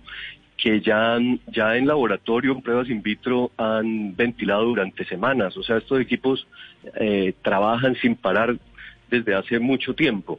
que 0.62 0.80
ya, 0.80 1.14
han- 1.16 1.40
ya 1.48 1.76
en 1.76 1.88
laboratorio, 1.88 2.52
en 2.52 2.62
pruebas 2.62 2.88
in 2.88 3.02
vitro, 3.02 3.50
han 3.56 4.14
ventilado 4.14 4.64
durante 4.66 5.04
semanas. 5.04 5.56
O 5.56 5.62
sea, 5.64 5.78
estos 5.78 6.00
equipos 6.00 6.46
eh, 7.00 7.34
trabajan 7.42 7.96
sin 7.96 8.14
parar 8.14 8.56
desde 9.10 9.34
hace 9.34 9.58
mucho 9.58 9.92
tiempo. 9.94 10.38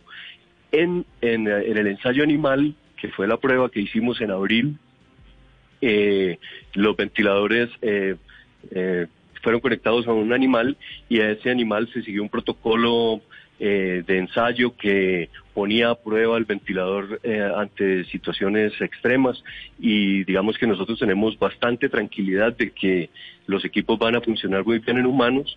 En, 0.72 1.06
en, 1.20 1.48
el 1.50 1.88
ensayo 1.88 2.24
animal, 2.24 2.74
que 2.96 3.10
fue 3.10 3.28
la 3.28 3.36
prueba 3.36 3.70
que 3.70 3.82
hicimos 3.82 4.22
en 4.22 4.32
abril, 4.32 4.78
eh, 5.82 6.40
los 6.74 6.96
ventiladores 6.96 7.70
eh, 7.82 8.16
fueron 9.42 9.60
conectados 9.60 10.08
a 10.08 10.14
un 10.14 10.32
animal 10.32 10.78
y 11.10 11.20
a 11.20 11.32
ese 11.32 11.52
animal 11.52 11.90
se 11.92 12.02
siguió 12.02 12.24
un 12.24 12.30
protocolo 12.30 13.20
de 13.60 14.18
ensayo 14.18 14.76
que 14.76 15.30
ponía 15.54 15.92
a 15.92 15.96
prueba 15.96 16.38
el 16.38 16.46
ventilador 16.46 17.20
eh, 17.24 17.42
ante 17.56 18.06
situaciones 18.06 18.74
extremas 18.82 19.44
y 19.80 20.24
digamos 20.24 20.58
que 20.58 20.68
nosotros 20.68 21.00
tenemos 21.00 21.38
bastante 21.38 21.90
tranquilidad 21.90 22.56
de 22.58 22.72
que 22.72 23.10
los 23.46 23.64
equipos 23.64 24.00
van 24.00 24.16
a 24.16 24.22
funcionar 24.22 24.66
muy 24.66 24.80
bien 24.80 24.98
en 24.98 25.06
humanos. 25.06 25.56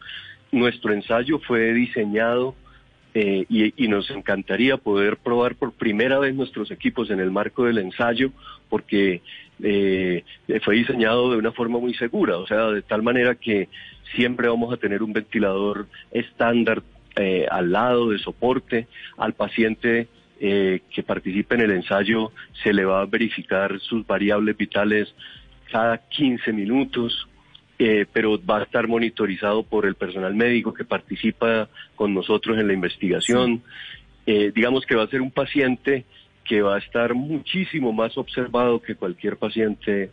Nuestro 0.53 0.93
ensayo 0.93 1.39
fue 1.41 1.73
diseñado 1.73 2.55
eh, 3.15 3.47
y, 3.49 3.89
nos 3.89 4.11
encantaría 4.11 4.77
poder 4.77 5.17
probar 5.17 5.55
por 5.55 5.73
primera 5.73 6.19
vez 6.19 6.35
nuestros 6.35 6.71
equipos 6.71 7.11
en 7.11 7.19
el 7.19 7.31
marco 7.31 7.65
del 7.65 7.79
ensayo 7.79 8.31
porque 8.69 9.23
eh, 9.63 10.23
fue 10.63 10.75
diseñado 10.75 11.31
de 11.31 11.39
una 11.39 11.53
forma 11.53 11.79
muy 11.79 11.95
segura, 11.95 12.37
o 12.37 12.47
sea, 12.47 12.67
de 12.67 12.83
tal 12.83 13.03
manera 13.03 13.35
que 13.35 13.69
siempre 14.15 14.49
vamos 14.49 14.73
a 14.73 14.77
tener 14.77 15.03
un 15.03 15.15
ventilador 15.15 15.87
estándar 16.11 16.83
eh, 17.17 17.47
al 17.51 17.73
lado 17.73 18.11
de 18.11 18.19
soporte 18.19 18.89
al 19.17 19.35
paciente 19.35 20.09
eh, 20.41 20.81
que 20.91 21.03
participe 21.03 21.55
en 21.55 21.63
el 21.63 21.71
ensayo 21.71 22.33
se 22.63 22.73
le 22.73 22.85
va 22.85 23.01
a 23.01 23.07
verificar 23.07 23.81
sus 23.81 24.07
variables 24.07 24.57
vitales 24.57 25.15
cada 25.71 25.99
15 25.99 26.53
minutos 26.53 27.27
eh, 27.79 28.07
pero 28.11 28.41
va 28.43 28.61
a 28.61 28.63
estar 28.63 28.89
monitorizado 28.89 29.63
por 29.63 29.85
el 29.85 29.97
personal 29.97 30.35
médico 30.35 30.73
que 30.73 30.85
participa 30.85 31.69
con 31.95 32.15
nosotros 32.15 32.57
en 32.59 32.69
la 32.69 32.73
investigación. 32.73 33.63
Eh, 34.25 34.51
digamos 34.55 34.87
que 34.87 34.95
va 34.95 35.03
a 35.03 35.09
ser 35.09 35.21
un 35.21 35.31
paciente 35.31 36.07
que 36.45 36.63
va 36.63 36.77
a 36.77 36.79
estar 36.79 37.13
muchísimo 37.13 37.93
más 37.93 38.17
observado 38.17 38.81
que 38.81 38.95
cualquier 38.95 39.37
paciente 39.37 40.11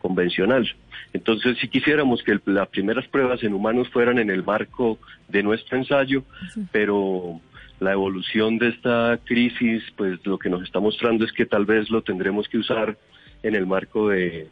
convencional. 0.00 0.68
Entonces, 1.12 1.58
si 1.58 1.68
quisiéramos 1.68 2.22
que 2.22 2.32
el- 2.32 2.42
las 2.46 2.68
primeras 2.68 3.06
pruebas 3.08 3.42
en 3.42 3.54
humanos 3.54 3.88
fueran 3.90 4.18
en 4.18 4.30
el 4.30 4.42
marco 4.44 4.98
de 5.28 5.42
nuestro 5.42 5.76
ensayo, 5.78 6.24
pero 6.72 7.40
la 7.80 7.92
evolución 7.92 8.58
de 8.58 8.68
esta 8.68 9.18
crisis, 9.24 9.82
pues 9.96 10.18
lo 10.26 10.38
que 10.38 10.50
nos 10.50 10.62
está 10.64 10.80
mostrando 10.80 11.24
es 11.24 11.32
que 11.32 11.46
tal 11.46 11.64
vez 11.64 11.90
lo 11.90 12.02
tendremos 12.02 12.48
que 12.48 12.58
usar 12.58 12.96
en 13.42 13.54
el 13.54 13.66
marco 13.66 14.08
de, 14.08 14.48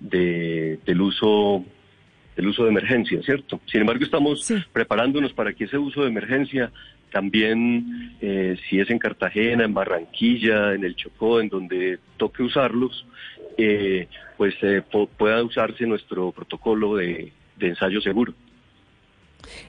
de- 0.00 0.78
del 0.84 1.00
uso 1.00 1.64
del 2.36 2.46
uso 2.46 2.62
de 2.62 2.70
emergencia, 2.70 3.20
¿cierto? 3.24 3.60
Sin 3.66 3.80
embargo, 3.80 4.04
estamos 4.04 4.46
preparándonos 4.72 5.32
para 5.32 5.52
que 5.52 5.64
ese 5.64 5.76
uso 5.76 6.02
de 6.02 6.08
emergencia 6.08 6.70
también, 7.10 8.16
eh, 8.20 8.56
si 8.68 8.80
es 8.80 8.90
en 8.90 8.98
Cartagena, 8.98 9.64
en 9.64 9.74
Barranquilla, 9.74 10.74
en 10.74 10.84
el 10.84 10.96
Chocó, 10.96 11.40
en 11.40 11.48
donde 11.48 11.98
toque 12.16 12.42
usarlos, 12.42 13.06
eh, 13.56 14.08
pues 14.36 14.54
eh, 14.62 14.82
pueda 15.16 15.42
usarse 15.42 15.86
nuestro 15.86 16.32
protocolo 16.32 16.96
de 16.96 17.32
ensayo 17.60 18.00
seguro. 18.00 18.34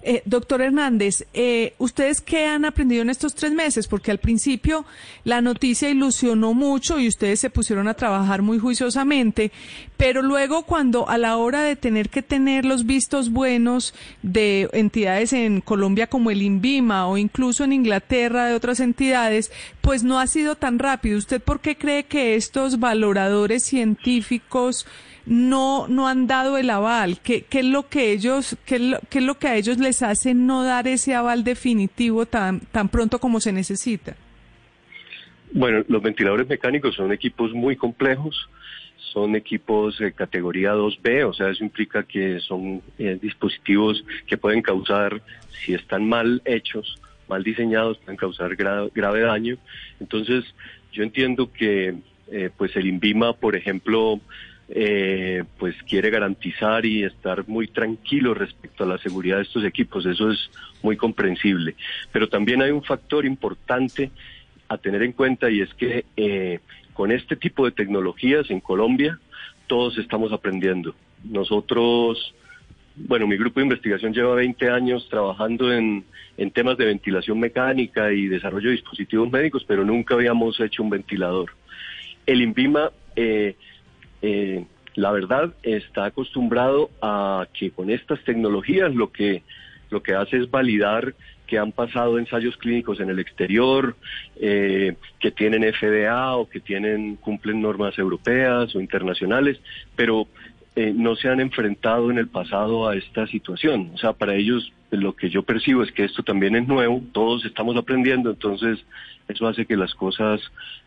Eh, 0.02 0.22
doctor 0.26 0.62
Hernández, 0.62 1.26
eh, 1.34 1.74
¿ustedes 1.78 2.22
qué 2.22 2.46
han 2.46 2.66
aprendido 2.66 3.02
en 3.02 3.10
estos 3.10 3.36
tres 3.36 3.52
meses? 3.52 3.88
Porque 3.88 4.12
al 4.12 4.18
principio 4.20 4.86
la 5.24 5.42
noticia 5.42 5.90
ilusionó 5.90 6.54
mucho 6.54 7.00
y 7.00 7.08
ustedes 7.08 7.40
se 7.40 7.50
pusieron 7.50 7.88
a 7.88 7.94
trabajar 7.94 8.42
muy 8.42 8.60
juiciosamente, 8.60 9.52
pero 9.98 10.22
luego 10.22 10.64
cuando 10.64 11.10
a 11.10 11.18
la 11.18 11.38
hora 11.38 11.62
de 11.62 11.76
tener 11.76 12.10
que 12.10 12.22
tener 12.22 12.66
los 12.66 12.86
vistos 12.86 13.32
buenos 13.32 13.94
de 14.22 14.70
entidades 14.74 15.34
en 15.34 15.62
Colombia 15.62 16.08
como 16.08 16.32
el 16.32 16.42
INVIMA 16.42 17.08
o 17.08 17.18
incluso 17.18 17.64
en 17.64 17.74
Inglaterra 17.74 18.48
de 18.48 18.56
otras 18.56 18.80
entidades, 18.80 19.52
pues 19.82 20.04
no 20.04 20.20
ha 20.20 20.28
sido 20.28 20.56
tan 20.56 20.80
rápido. 20.80 21.18
¿Usted 21.18 21.42
por 21.42 21.60
qué 21.60 21.78
cree 21.78 22.04
que 22.06 22.36
estos 22.36 22.80
valoradores 22.80 23.64
científicos 23.64 24.86
no, 25.30 25.88
no 25.88 26.08
han 26.08 26.26
dado 26.28 26.58
el 26.58 26.70
aval? 26.72 27.20
¿Qué, 27.22 27.44
qué 27.50 27.60
es 27.60 27.66
lo 27.66 27.88
que 27.88 28.12
ellos, 28.12 28.58
qué 28.66 28.76
es 28.76 28.82
lo, 28.82 29.00
qué 29.10 29.20
es 29.20 29.24
lo 29.24 29.38
que 29.38 29.48
a 29.48 29.56
ellos 29.56 29.78
les 29.78 30.02
hace 30.02 30.34
no 30.34 30.64
dar 30.64 30.88
ese 30.88 31.14
aval 31.14 31.44
definitivo 31.44 32.26
tan, 32.26 32.60
tan 32.60 32.90
pronto 32.90 33.20
como 33.20 33.40
se 33.40 33.54
necesita? 33.54 34.16
Bueno, 35.52 35.84
los 35.88 36.02
ventiladores 36.02 36.48
mecánicos 36.48 36.96
son 36.96 37.12
equipos 37.12 37.54
muy 37.54 37.76
complejos, 37.76 38.50
son 39.14 39.36
equipos 39.36 39.98
de 40.00 40.14
categoría 40.14 40.74
2B, 40.74 41.28
o 41.28 41.34
sea, 41.34 41.50
eso 41.50 41.64
implica 41.64 42.04
que 42.04 42.40
son 42.40 42.82
eh, 42.98 43.18
dispositivos 43.22 44.04
que 44.28 44.38
pueden 44.38 44.62
causar, 44.62 45.22
si 45.64 45.74
están 45.74 46.08
mal 46.08 46.42
hechos, 46.46 47.00
mal 47.28 47.44
diseñados, 47.44 47.98
pueden 48.00 48.18
causar 48.18 48.56
gra- 48.58 48.92
grave 48.94 49.22
daño. 49.22 49.58
Entonces, 50.00 50.44
yo 50.92 51.04
entiendo 51.04 51.52
que 51.52 51.96
eh, 52.32 52.50
pues 52.56 52.76
el 52.76 52.88
INVIMA, 52.88 53.34
por 53.34 53.56
ejemplo, 53.56 54.20
eh, 54.72 55.44
pues 55.58 55.76
quiere 55.84 56.12
garantizar 56.12 56.86
y 56.86 57.04
estar 57.04 57.48
muy 57.48 57.68
tranquilo 57.68 58.34
respecto 58.34 58.84
a 58.84 58.88
la 58.88 58.98
seguridad 59.00 59.38
de 59.38 59.44
estos 59.44 59.66
equipos. 59.66 60.06
Eso 60.06 60.30
es 60.30 60.50
muy 60.84 60.96
comprensible. 60.96 61.76
Pero 62.12 62.30
también 62.30 62.62
hay 62.62 62.72
un 62.72 62.84
factor 62.84 63.26
importante 63.26 64.12
a 64.68 64.78
tener 64.78 65.02
en 65.02 65.14
cuenta 65.14 65.50
y 65.50 65.62
es 65.62 65.74
que 65.74 66.06
eh, 66.16 66.60
con 66.94 67.12
este 67.12 67.36
tipo 67.36 67.66
de 67.66 67.72
tecnologías 67.72 68.50
en 68.52 68.60
Colombia 68.60 69.20
todos 69.66 69.98
estamos 69.98 70.32
aprendiendo. 70.32 70.94
Nosotros, 71.24 72.36
bueno, 72.96 73.26
mi 73.26 73.38
grupo 73.38 73.60
de 73.60 73.66
investigación 73.66 74.14
lleva 74.14 74.36
20 74.36 74.70
años 74.70 75.08
trabajando 75.10 75.74
en, 75.74 76.06
en 76.38 76.52
temas 76.52 76.78
de 76.78 76.86
ventilación 76.86 77.40
mecánica 77.40 78.12
y 78.12 78.28
desarrollo 78.28 78.70
de 78.70 78.76
dispositivos 78.76 79.32
médicos, 79.32 79.66
pero 79.68 79.84
nunca 79.84 80.14
habíamos 80.14 80.60
hecho 80.60 80.84
un 80.84 80.90
ventilador. 80.92 81.52
El 82.26 82.42
INVIMA, 82.42 82.92
eh, 83.16 83.56
eh, 84.22 84.66
la 84.96 85.12
verdad, 85.12 85.54
está 85.64 86.06
acostumbrado 86.06 86.90
a 87.02 87.48
que 87.54 87.72
con 87.72 87.90
estas 87.90 88.24
tecnologías 88.24 88.94
lo 88.94 89.12
que, 89.12 89.44
lo 89.90 90.04
que 90.04 90.16
hace 90.16 90.38
es 90.38 90.52
validar 90.52 91.14
que 91.48 91.58
han 91.58 91.72
pasado 91.72 92.20
ensayos 92.20 92.58
clínicos 92.58 93.00
en 93.00 93.10
el 93.10 93.18
exterior, 93.18 93.96
eh, 94.40 94.96
que 95.20 95.32
tienen 95.32 95.64
FDA 95.74 96.36
o 96.36 96.48
que 96.48 96.60
tienen 96.60 97.16
cumplen 97.16 97.60
normas 97.60 97.98
europeas 97.98 98.76
o 98.76 98.82
internacionales, 98.82 99.60
pero 99.96 100.28
eh, 100.76 100.94
no 100.96 101.16
se 101.16 101.28
han 101.28 101.40
enfrentado 101.40 102.12
en 102.12 102.20
el 102.20 102.28
pasado 102.28 102.88
a 102.88 102.96
esta 102.96 103.26
situación. 103.28 103.92
O 103.96 103.98
sea, 103.98 104.14
para 104.14 104.36
ellos 104.36 104.72
lo 104.92 105.16
que 105.16 105.30
yo 105.30 105.44
percibo 105.44 105.84
es 105.84 105.92
que 105.92 106.04
esto 106.04 106.24
también 106.24 106.56
es 106.56 106.68
nuevo, 106.68 107.02
todos 107.12 107.46
estamos 107.46 107.76
aprendiendo, 107.78 108.32
entonces 108.32 108.80
eso 109.28 109.48
hace 109.48 109.66
que 109.66 109.78
las 109.78 109.94
cosas 109.94 110.42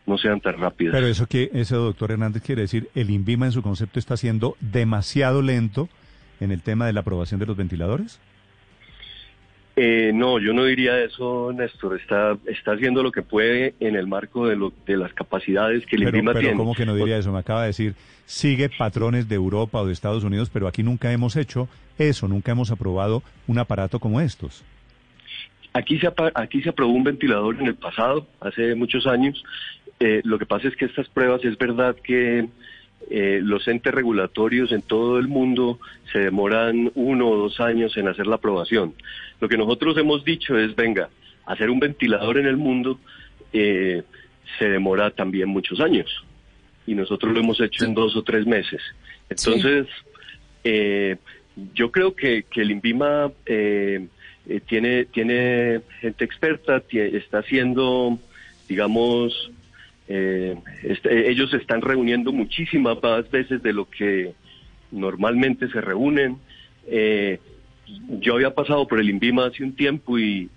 no 0.07 0.19
sean 0.19 0.41
tan 0.41 0.59
rápidas. 0.59 0.93
Pero 0.93 1.07
eso 1.07 1.27
que 1.27 1.51
ese 1.53 1.77
doctor 1.77 2.11
Hernández 2.11 2.43
quiere 2.43 2.63
decir, 2.63 2.89
el 2.95 3.11
INVIMA 3.11 3.47
en 3.47 3.53
su 3.53 3.63
concepto 3.63 3.99
está 3.99 4.17
siendo 4.17 4.57
demasiado 4.61 5.43
lento 5.43 5.89
en 6.41 6.51
el 6.51 6.63
tema 6.63 6.87
de 6.87 6.93
la 6.93 7.01
aprobación 7.01 7.39
de 7.39 7.47
los 7.47 7.57
ventiladores. 7.57 8.19
Eh, 9.75 10.13
no, 10.13 10.39
yo 10.39 10.53
no 10.53 10.65
diría 10.65 11.03
eso, 11.03 11.53
Néstor. 11.53 11.99
Está, 11.99 12.37
está 12.47 12.73
haciendo 12.73 13.03
lo 13.03 13.11
que 13.11 13.23
puede 13.23 13.75
en 13.81 13.97
el 13.97 14.07
marco 14.07 14.47
de, 14.47 14.57
lo, 14.57 14.73
de 14.87 14.97
las 14.97 15.13
capacidades 15.15 15.87
que 15.87 15.97
el 15.97 16.05
Pero, 16.05 16.17
INVIMA 16.17 16.33
pero 16.33 16.41
tiene. 16.41 16.57
¿cómo 16.57 16.75
que 16.75 16.85
no 16.85 16.95
diría 16.95 17.17
eso? 17.17 17.33
Me 17.33 17.39
acaba 17.39 17.63
de 17.63 17.69
decir, 17.69 17.95
sigue 18.27 18.69
patrones 18.69 19.29
de 19.29 19.35
Europa 19.35 19.81
o 19.81 19.87
de 19.87 19.93
Estados 19.93 20.25
Unidos, 20.25 20.51
pero 20.53 20.69
aquí 20.69 20.83
nunca 20.83 21.11
hemos 21.11 21.37
hecho 21.37 21.69
eso, 21.99 22.29
nunca 22.29 22.53
hemos 22.53 22.71
aprobado 22.71 23.23
un 23.47 23.59
aparato 23.59 23.99
como 23.99 24.21
estos. 24.21 24.63
Aquí 25.73 25.99
se, 25.99 26.09
aquí 26.35 26.61
se 26.61 26.69
aprobó 26.69 26.93
un 26.93 27.05
ventilador 27.05 27.59
en 27.59 27.67
el 27.67 27.75
pasado, 27.77 28.27
hace 28.41 28.75
muchos 28.75 29.07
años. 29.07 29.43
Eh, 30.01 30.21
lo 30.25 30.39
que 30.39 30.45
pasa 30.45 30.69
es 30.69 30.77
que 30.77 30.85
estas 30.85 31.09
pruebas 31.09 31.43
es 31.45 31.57
verdad 31.57 31.97
que 32.03 32.49
eh, 33.11 33.41
los 33.43 33.67
entes 33.69 33.93
regulatorios 33.93 34.73
en 34.73 34.83
todo 34.83 35.19
el 35.19 35.29
mundo 35.29 35.79
se 36.13 36.19
demoran 36.19 36.91
uno 36.95 37.29
o 37.29 37.37
dos 37.37 37.61
años 37.61 37.97
en 37.97 38.09
hacer 38.09 38.27
la 38.27 38.37
aprobación. 38.37 38.95
Lo 39.41 39.49
que 39.49 39.57
nosotros 39.57 39.97
hemos 39.99 40.25
dicho 40.25 40.59
es, 40.59 40.75
venga, 40.75 41.11
hacer 41.47 41.71
un 41.71 41.81
ventilador 41.81 42.39
en 42.39 42.47
el 42.47 42.57
mundo 42.57 42.99
eh, 43.53 44.03
se 44.59 44.69
demora 44.69 45.11
también 45.11 45.49
muchos 45.49 45.81
años. 45.81 46.09
Y 46.87 46.95
nosotros 46.95 47.33
lo 47.33 47.41
hemos 47.41 47.61
hecho 47.61 47.85
en 47.85 47.95
dos 47.95 48.17
o 48.17 48.23
tres 48.23 48.47
meses. 48.47 48.81
Entonces, 49.29 49.87
eh, 50.65 51.17
yo 51.75 51.91
creo 51.91 52.15
que, 52.15 52.45
que 52.45 52.63
el 52.63 52.71
INVIMA 52.71 53.33
eh, 53.47 54.07
eh, 54.49 54.61
tiene, 54.67 55.05
tiene 55.07 55.81
gente 56.01 56.25
experta, 56.25 56.83
está 56.91 57.39
haciendo, 57.39 58.19
digamos, 58.69 59.51
eh, 60.15 60.57
este- 60.83 61.31
ellos 61.31 61.51
se 61.51 61.57
están 61.57 61.81
reuniendo 61.81 62.33
muchísimas 62.33 63.03
más 63.03 63.31
veces 63.31 63.63
de 63.63 63.73
lo 63.73 63.89
que 63.89 64.35
normalmente 64.91 65.69
se 65.69 65.81
reúnen. 65.81 66.37
Eh, 66.87 67.41
yo 68.21 68.35
había 68.35 68.55
pasado 68.55 68.87
por 68.87 69.01
el 69.01 69.09
INVIMA 69.09 69.47
hace 69.47 69.65
un 69.65 69.75
tiempo 69.75 70.19
y, 70.19 70.51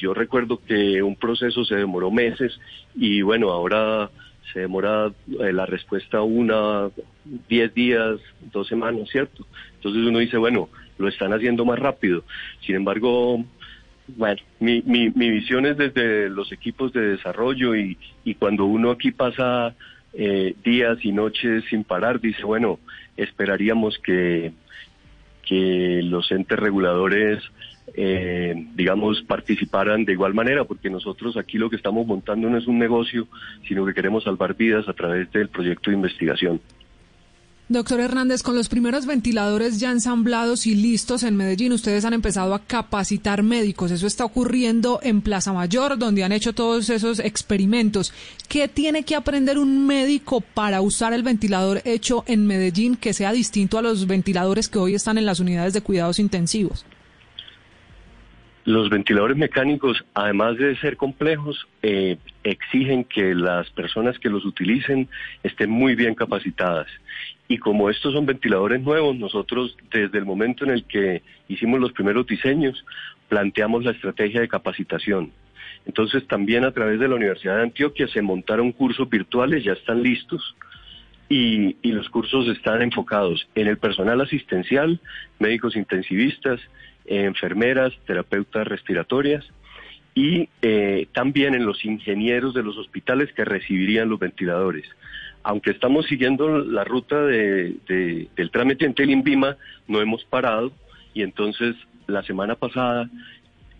yo 0.00 0.14
recuerdo 0.14 0.60
que 0.66 1.02
un 1.02 1.16
proceso 1.16 1.62
se 1.64 1.76
demoró 1.76 2.10
meses 2.10 2.58
y 2.94 3.20
bueno, 3.20 3.50
ahora 3.50 4.10
se 4.52 4.60
demora 4.60 5.12
eh, 5.40 5.52
la 5.52 5.66
respuesta 5.66 6.22
una, 6.22 6.88
diez 7.48 7.72
días, 7.74 8.18
dos 8.50 8.66
semanas, 8.66 9.10
¿cierto? 9.10 9.46
Entonces 9.74 10.02
uno 10.06 10.20
dice, 10.20 10.38
bueno, 10.38 10.70
lo 10.96 11.08
están 11.08 11.34
haciendo 11.34 11.66
más 11.66 11.78
rápido. 11.78 12.24
Sin 12.64 12.76
embargo, 12.76 13.44
bueno, 14.16 14.40
mi, 14.60 14.82
mi, 14.82 15.10
mi 15.10 15.30
visión 15.30 15.66
es 15.66 15.76
desde 15.76 16.28
los 16.28 16.52
equipos 16.52 16.92
de 16.92 17.00
desarrollo 17.00 17.74
y, 17.74 17.98
y 18.24 18.34
cuando 18.34 18.64
uno 18.64 18.90
aquí 18.90 19.10
pasa 19.10 19.74
eh, 20.12 20.54
días 20.64 20.98
y 21.02 21.12
noches 21.12 21.64
sin 21.70 21.84
parar, 21.84 22.20
dice, 22.20 22.44
bueno, 22.44 22.78
esperaríamos 23.16 23.98
que, 23.98 24.52
que 25.46 26.00
los 26.02 26.30
entes 26.30 26.58
reguladores, 26.58 27.42
eh, 27.94 28.54
digamos, 28.74 29.22
participaran 29.22 30.04
de 30.04 30.12
igual 30.12 30.34
manera, 30.34 30.64
porque 30.64 30.90
nosotros 30.90 31.36
aquí 31.36 31.58
lo 31.58 31.70
que 31.70 31.76
estamos 31.76 32.06
montando 32.06 32.48
no 32.48 32.58
es 32.58 32.66
un 32.66 32.78
negocio, 32.78 33.26
sino 33.66 33.84
que 33.86 33.94
queremos 33.94 34.24
salvar 34.24 34.54
vidas 34.54 34.88
a 34.88 34.92
través 34.92 35.30
del 35.32 35.48
proyecto 35.48 35.90
de 35.90 35.96
investigación. 35.96 36.60
Doctor 37.72 38.00
Hernández, 38.00 38.42
con 38.42 38.54
los 38.54 38.68
primeros 38.68 39.06
ventiladores 39.06 39.80
ya 39.80 39.90
ensamblados 39.90 40.66
y 40.66 40.74
listos 40.74 41.22
en 41.22 41.36
Medellín, 41.36 41.72
ustedes 41.72 42.04
han 42.04 42.12
empezado 42.12 42.52
a 42.52 42.58
capacitar 42.58 43.42
médicos. 43.42 43.90
Eso 43.90 44.06
está 44.06 44.26
ocurriendo 44.26 45.00
en 45.02 45.22
Plaza 45.22 45.54
Mayor, 45.54 45.96
donde 45.96 46.22
han 46.22 46.32
hecho 46.32 46.52
todos 46.52 46.90
esos 46.90 47.18
experimentos. 47.18 48.12
¿Qué 48.48 48.68
tiene 48.68 49.04
que 49.04 49.16
aprender 49.16 49.58
un 49.58 49.86
médico 49.86 50.42
para 50.42 50.82
usar 50.82 51.14
el 51.14 51.22
ventilador 51.22 51.80
hecho 51.86 52.24
en 52.26 52.46
Medellín 52.46 52.96
que 52.96 53.14
sea 53.14 53.32
distinto 53.32 53.78
a 53.78 53.82
los 53.82 54.06
ventiladores 54.06 54.68
que 54.68 54.78
hoy 54.78 54.94
están 54.94 55.16
en 55.16 55.24
las 55.24 55.40
unidades 55.40 55.72
de 55.72 55.80
cuidados 55.80 56.18
intensivos? 56.18 56.84
Los 58.64 58.90
ventiladores 58.90 59.36
mecánicos, 59.36 60.04
además 60.14 60.56
de 60.56 60.76
ser 60.76 60.96
complejos, 60.96 61.66
eh, 61.82 62.16
exigen 62.44 63.02
que 63.02 63.34
las 63.34 63.68
personas 63.70 64.18
que 64.20 64.28
los 64.28 64.44
utilicen 64.44 65.08
estén 65.42 65.68
muy 65.68 65.96
bien 65.96 66.14
capacitadas. 66.14 66.86
Y 67.48 67.58
como 67.58 67.90
estos 67.90 68.12
son 68.14 68.24
ventiladores 68.24 68.80
nuevos, 68.80 69.16
nosotros 69.16 69.76
desde 69.90 70.16
el 70.18 70.24
momento 70.24 70.64
en 70.64 70.70
el 70.70 70.84
que 70.84 71.22
hicimos 71.48 71.80
los 71.80 71.92
primeros 71.92 72.24
diseños, 72.26 72.84
planteamos 73.28 73.84
la 73.84 73.90
estrategia 73.90 74.40
de 74.40 74.48
capacitación. 74.48 75.32
Entonces 75.84 76.24
también 76.28 76.64
a 76.64 76.70
través 76.70 77.00
de 77.00 77.08
la 77.08 77.16
Universidad 77.16 77.56
de 77.56 77.64
Antioquia 77.64 78.06
se 78.06 78.22
montaron 78.22 78.70
cursos 78.70 79.10
virtuales, 79.10 79.64
ya 79.64 79.72
están 79.72 80.04
listos, 80.04 80.54
y, 81.28 81.76
y 81.82 81.92
los 81.92 82.08
cursos 82.10 82.46
están 82.48 82.82
enfocados 82.82 83.48
en 83.56 83.66
el 83.66 83.78
personal 83.78 84.20
asistencial, 84.20 85.00
médicos 85.40 85.74
intensivistas, 85.74 86.60
enfermeras, 87.06 87.92
terapeutas 88.06 88.66
respiratorias 88.66 89.44
y 90.14 90.48
eh, 90.60 91.06
también 91.12 91.54
en 91.54 91.64
los 91.64 91.84
ingenieros 91.84 92.52
de 92.54 92.62
los 92.62 92.76
hospitales 92.76 93.32
que 93.32 93.44
recibirían 93.44 94.08
los 94.08 94.18
ventiladores. 94.18 94.84
Aunque 95.42 95.70
estamos 95.70 96.06
siguiendo 96.06 96.58
la 96.58 96.84
ruta 96.84 97.20
de- 97.24 97.76
de- 97.88 98.28
del 98.36 98.50
trámite 98.50 98.86
ante 98.86 99.02
el 99.02 99.10
INVIMA, 99.10 99.56
no 99.88 100.00
hemos 100.00 100.24
parado 100.24 100.72
y 101.14 101.22
entonces 101.22 101.74
la 102.06 102.22
semana 102.22 102.54
pasada, 102.56 103.08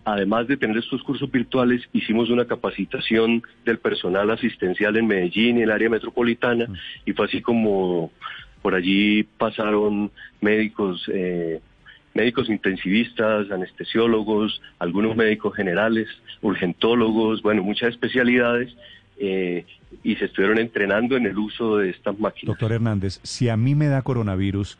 además 0.04 0.48
de 0.48 0.56
tener 0.56 0.78
estos 0.78 1.02
cursos 1.02 1.30
virtuales, 1.30 1.82
hicimos 1.92 2.30
una 2.30 2.46
capacitación 2.46 3.42
del 3.64 3.78
personal 3.78 4.30
asistencial 4.30 4.96
en 4.96 5.06
Medellín 5.06 5.58
y 5.58 5.60
en 5.60 5.64
el 5.64 5.70
área 5.70 5.88
metropolitana 5.90 6.66
y 7.04 7.12
fue 7.12 7.26
así 7.26 7.40
como 7.40 8.10
por 8.62 8.74
allí 8.74 9.24
pasaron 9.38 10.10
médicos 10.40 11.04
eh, 11.12 11.60
médicos 12.14 12.48
intensivistas, 12.48 13.50
anestesiólogos, 13.50 14.60
algunos 14.78 15.16
médicos 15.16 15.54
generales, 15.54 16.08
urgentólogos, 16.40 17.42
bueno, 17.42 17.62
muchas 17.62 17.90
especialidades, 17.90 18.74
eh, 19.18 19.64
y 20.02 20.16
se 20.16 20.26
estuvieron 20.26 20.58
entrenando 20.58 21.16
en 21.16 21.26
el 21.26 21.38
uso 21.38 21.78
de 21.78 21.90
estas 21.90 22.18
máquinas. 22.18 22.54
Doctor 22.54 22.72
Hernández, 22.72 23.20
si 23.22 23.48
a 23.48 23.56
mí 23.56 23.74
me 23.74 23.86
da 23.86 24.02
coronavirus, 24.02 24.78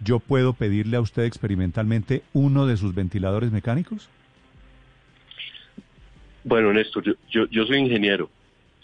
¿yo 0.00 0.18
puedo 0.18 0.52
pedirle 0.52 0.96
a 0.96 1.00
usted 1.00 1.24
experimentalmente 1.24 2.22
uno 2.32 2.66
de 2.66 2.76
sus 2.76 2.94
ventiladores 2.94 3.52
mecánicos? 3.52 4.08
Bueno, 6.42 6.72
Néstor, 6.72 7.04
yo, 7.04 7.12
yo, 7.30 7.46
yo 7.46 7.66
soy 7.66 7.78
ingeniero, 7.78 8.28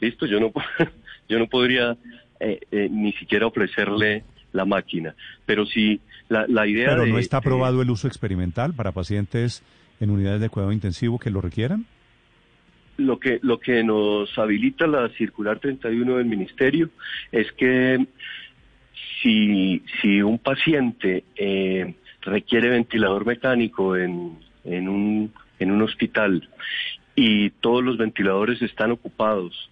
listo, 0.01 0.27
yo 0.27 0.40
no, 0.40 0.52
yo 1.28 1.39
no 1.39 1.47
podría 1.47 1.97
eh, 2.40 2.60
eh, 2.70 2.89
ni 2.90 3.12
siquiera 3.12 3.47
ofrecerle 3.47 4.24
la 4.52 4.64
máquina, 4.64 5.14
pero 5.47 5.66
si 5.66 6.01
la, 6.28 6.47
la 6.48 6.66
idea 6.66 6.89
Pero 6.90 7.05
de- 7.05 7.10
no 7.12 7.18
está 7.18 7.36
de- 7.36 7.47
aprobado 7.47 7.82
el 7.82 7.90
uso 7.90 8.06
experimental 8.09 8.74
para 8.74 8.93
pacientes 8.93 9.62
en 10.01 10.10
unidades 10.10 10.40
de 10.40 10.48
cuidado 10.48 10.72
intensivo 10.72 11.18
que 11.18 11.31
lo 11.31 11.40
requieran. 11.40 11.86
lo 12.97 13.18
que 13.18 13.39
lo 13.43 13.59
que 13.59 13.82
nos 13.82 14.36
habilita 14.39 14.86
la 14.86 15.09
circular 15.10 15.59
31 15.59 16.16
del 16.16 16.27
ministerio 16.27 16.90
es 17.32 17.51
que 17.52 18.06
si 19.22 19.82
si 20.01 20.22
un 20.22 20.39
paciente 20.39 21.24
eh, 21.36 21.94
requiere 22.22 22.68
ventilador 22.70 23.24
mecánico 23.27 23.97
en 23.97 24.39
en 24.64 24.89
un 24.89 25.32
en 25.59 25.70
un 25.70 25.82
hospital 25.82 26.48
y 27.14 27.51
todos 27.51 27.82
los 27.85 27.97
ventiladores 27.98 28.62
están 28.62 28.90
ocupados 28.93 29.70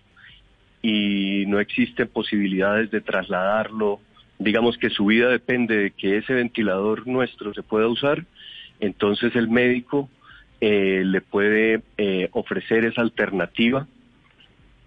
y 0.83 1.45
no 1.47 1.59
existen 1.61 2.09
posibilidades 2.09 2.91
de 2.91 3.01
trasladarlo, 3.01 4.01
digamos 4.39 4.79
que 4.79 4.91
su 4.91 5.07
vida 5.07 5.29
depende 5.29 5.77
de 5.77 5.91
que 5.91 6.19
ese 6.19 6.35
ventilador 6.35 7.07
nuestro 7.07 7.53
se 7.55 7.63
pueda 7.63 7.89
usar, 7.89 8.25
entonces 8.81 9.35
el 9.35 9.49
médico 9.49 10.09
eh, 10.61 11.03
le 11.05 11.21
puede 11.21 11.83
eh, 11.97 12.29
ofrecer 12.33 12.85
esa 12.85 13.03
alternativa 13.03 13.87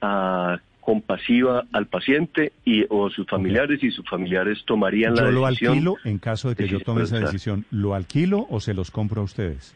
ah, 0.02 0.60
compasiva 0.82 1.66
al 1.72 1.88
paciente 1.88 2.52
y 2.66 2.86
o 2.90 3.10
sus 3.10 3.28
familiares 3.28 3.84
y 3.84 3.92
sus 3.92 4.06
familiares 4.10 4.64
tomarían 4.66 5.16
la 5.16 5.24
Yo 5.24 5.32
lo 5.32 5.46
decisión. 5.46 5.74
alquilo 5.74 5.96
en 6.04 6.18
caso 6.18 6.50
de 6.50 6.56
que 6.56 6.68
yo 6.68 6.80
tome 6.80 7.04
esa 7.04 7.20
decisión. 7.20 7.66
¿Lo 7.72 7.94
alquilo 7.94 8.48
o 8.50 8.60
se 8.60 8.74
los 8.74 8.92
compro 8.92 9.22
a 9.22 9.26
ustedes? 9.26 9.76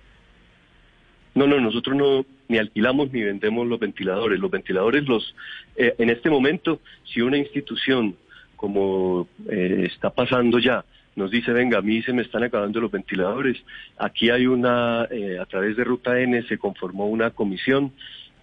No, 1.36 1.48
no, 1.48 1.60
nosotros 1.60 1.96
no 1.96 2.26
ni 2.48 2.58
alquilamos 2.58 3.12
ni 3.12 3.22
vendemos 3.22 3.68
los 3.68 3.80
ventiladores. 3.80 4.40
Los 4.40 4.50
ventiladores 4.52 5.08
los 5.08 5.36
eh, 5.76 5.94
en 5.98 6.10
este 6.10 6.30
momento 6.30 6.80
si 7.04 7.22
una 7.22 7.38
institución 7.38 8.16
como 8.56 9.28
eh, 9.50 9.88
está 9.92 10.10
pasando 10.10 10.60
ya 10.60 10.84
nos 11.16 11.32
dice, 11.32 11.54
venga, 11.54 11.78
a 11.78 11.82
mí 11.82 12.02
se 12.02 12.12
me 12.12 12.24
están 12.24 12.44
acabando 12.44 12.82
los 12.82 12.92
ventiladores. 12.92 13.56
Aquí 13.98 14.30
hay 14.32 14.48
una, 14.48 15.08
eh, 15.10 15.40
a 15.40 15.46
través 15.46 15.78
de 15.78 15.86
Ruta 15.86 16.20
N 16.20 16.44
se 16.44 16.58
conformó 16.58 17.08
una 17.08 17.30
comisión 17.30 17.94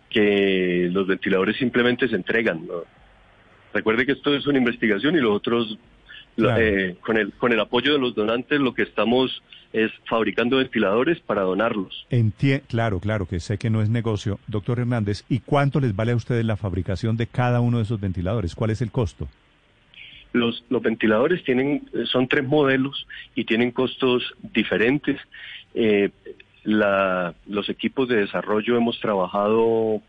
que 0.09 0.89
los 0.91 1.07
ventiladores 1.07 1.57
simplemente 1.59 2.09
se 2.09 2.17
entregan. 2.17 2.67
¿no? 2.67 2.75
Recuerde 3.75 4.07
que 4.07 4.13
esto 4.13 4.35
es 4.35 4.47
una 4.47 4.57
investigación 4.59 5.15
y 5.17 5.21
los 5.21 5.33
otros, 5.37 5.79
Claro. 6.35 6.63
eh, 6.63 6.97
con, 7.05 7.19
el, 7.19 7.33
con 7.35 7.53
el 7.53 7.61
apoyo 7.61 7.93
de 7.93 7.99
los 7.99 8.15
donantes, 8.15 8.59
lo 8.59 8.73
que 8.73 8.85
estamos 8.85 9.43
es 9.75 9.91
fabricando 10.09 10.57
ventiladores 10.57 11.21
para 11.21 11.43
donarlos. 11.43 12.07
Entie- 12.11 12.63
claro, 12.69 13.01
claro, 13.01 13.27
que 13.27 13.39
sé 13.39 13.59
que 13.59 13.69
no 13.69 13.83
es 13.83 13.91
negocio. 13.91 14.39
Doctor 14.47 14.79
Hernández, 14.81 15.25
¿y 15.29 15.41
cuánto 15.41 15.79
les 15.79 15.95
vale 15.95 16.13
a 16.13 16.17
ustedes 16.17 16.47
la 16.47 16.57
fabricación 16.57 17.19
de 17.19 17.27
cada 17.27 17.61
uno 17.61 17.77
de 17.77 17.83
esos 17.85 18.01
ventiladores? 18.01 18.55
¿Cuál 18.55 18.71
es 18.71 18.81
el 18.81 18.91
costo? 18.91 19.29
Los, 20.33 20.65
los 20.71 20.83
ventiladores 20.83 21.43
tienen, 21.45 21.89
eh, 21.93 22.05
son 22.07 22.27
tres 22.29 22.45
modelos 22.47 23.07
y 23.35 23.45
tienen 23.45 23.71
costos 23.71 24.35
diferentes. 24.55 25.21
Eh, 25.75 26.11
la- 26.65 27.35
los 27.49 27.69
equipos 27.69 28.09
de 28.09 28.17
desarrollo 28.17 28.77
hemos 28.77 28.99
trabajado, 29.01 30.01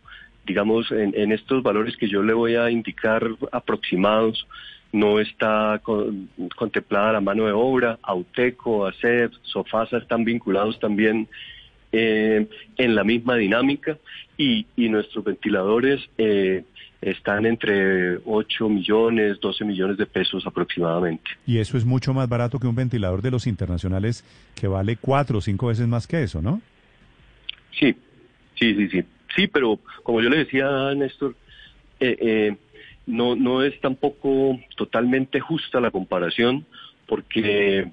digamos, 0.45 0.91
en, 0.91 1.14
en 1.18 1.32
estos 1.32 1.64
valores 1.64 1.98
que 1.98 2.08
yo 2.08 2.22
le 2.24 2.34
voy 2.34 2.56
a 2.56 2.70
indicar 2.70 3.28
aproximados. 3.52 4.48
No 4.91 5.20
está 5.20 5.80
con- 5.82 6.30
contemplada 6.56 7.14
la 7.14 7.22
mano 7.22 7.45
de 7.45 7.52
obra. 7.52 7.98
Auteco, 8.04 8.86
ACEP, 8.86 9.32
Sofasa 9.41 9.98
están 9.98 10.24
vinculados 10.24 10.80
también 10.80 11.28
eh, 11.91 12.48
en 12.78 12.95
la 12.95 13.04
misma 13.04 13.36
dinámica 13.36 13.98
y, 14.38 14.66
y 14.76 14.90
nuestros 14.90 15.24
ventiladores 15.24 16.00
eh, 16.18 16.64
están 17.10 17.46
entre 17.46 18.18
8 18.26 18.70
millones, 18.70 19.40
12 19.40 19.66
millones 19.66 19.98
de 19.98 20.06
pesos 20.06 20.46
aproximadamente. 20.46 21.32
Y 21.46 21.58
eso 21.60 21.78
es 21.78 21.86
mucho 21.86 22.14
más 22.14 22.28
barato 22.30 22.60
que 22.60 22.68
un 22.68 22.76
ventilador 22.76 23.22
de 23.22 23.32
los 23.32 23.48
internacionales 23.48 24.24
que 24.56 24.68
vale 24.68 24.98
cuatro 24.98 25.40
o 25.40 25.42
cinco 25.42 25.68
veces 25.68 25.88
más 25.88 26.08
que 26.08 26.24
eso, 26.24 26.42
¿no? 26.42 26.62
Sí, 27.80 27.96
sí, 28.60 28.76
sí, 28.76 28.90
sí. 28.90 29.04
Sí, 29.36 29.48
pero 29.48 29.80
como 30.04 30.22
yo 30.22 30.30
le 30.30 30.38
decía 30.38 30.90
a 30.90 30.96
Néstor, 30.96 31.36
eh, 32.00 32.18
eh, 32.20 32.56
no, 33.06 33.36
no 33.36 33.64
es 33.64 33.80
tampoco 33.82 34.60
totalmente 34.76 35.40
justa 35.40 35.80
la 35.80 35.92
comparación 35.92 36.66
porque, 37.08 37.90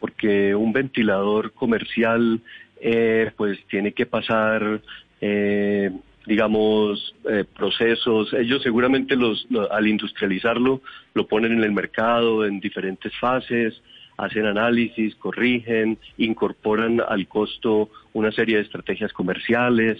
porque 0.00 0.54
un 0.54 0.72
ventilador 0.72 1.52
comercial 1.52 2.40
eh, 2.80 3.30
pues 3.36 3.58
tiene 3.68 3.92
que 3.92 4.06
pasar, 4.06 4.80
eh, 5.20 5.90
digamos, 6.28 7.14
eh, 7.28 7.44
procesos. 7.56 8.32
Ellos 8.34 8.62
seguramente 8.62 9.16
los, 9.16 9.46
lo- 9.50 9.70
al 9.72 9.86
industrializarlo 9.88 10.82
lo 11.14 11.26
ponen 11.26 11.52
en 11.52 11.64
el 11.64 11.72
mercado 11.72 12.44
en 12.44 12.60
diferentes 12.60 13.12
fases, 13.18 13.80
hacen 14.18 14.44
análisis, 14.46 15.14
corrigen, 15.16 15.98
incorporan 16.18 17.00
al 17.00 17.26
costo 17.26 17.88
una 18.12 18.30
serie 18.30 18.56
de 18.56 18.62
estrategias 18.62 19.12
comerciales. 19.12 19.96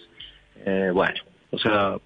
Eh, 0.67 0.91
bueno, 0.93 1.21
o 1.51 1.59
sea, 1.59 1.97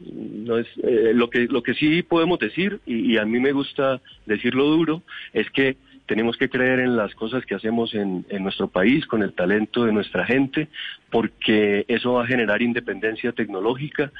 no 0.00 0.58
es 0.58 0.66
eh, 0.82 1.12
lo 1.14 1.30
que 1.30 1.46
lo 1.46 1.62
que 1.62 1.74
sí 1.74 2.02
podemos 2.02 2.38
decir 2.38 2.80
y, 2.86 3.12
y 3.12 3.18
a 3.18 3.24
mí 3.24 3.38
me 3.40 3.52
gusta 3.52 4.00
decirlo 4.26 4.64
duro 4.64 5.02
es 5.32 5.48
que 5.52 5.76
tenemos 6.06 6.36
que 6.36 6.48
creer 6.48 6.80
en 6.80 6.96
las 6.96 7.14
cosas 7.14 7.44
que 7.44 7.54
hacemos 7.54 7.94
en, 7.94 8.24
en 8.28 8.42
nuestro 8.42 8.68
país 8.68 9.06
con 9.06 9.22
el 9.22 9.32
talento 9.32 9.84
de 9.84 9.92
nuestra 9.92 10.24
gente 10.24 10.68
porque 11.10 11.84
eso 11.88 12.14
va 12.14 12.24
a 12.24 12.26
generar 12.26 12.62
independencia 12.62 13.32
tecnológica 13.32 14.12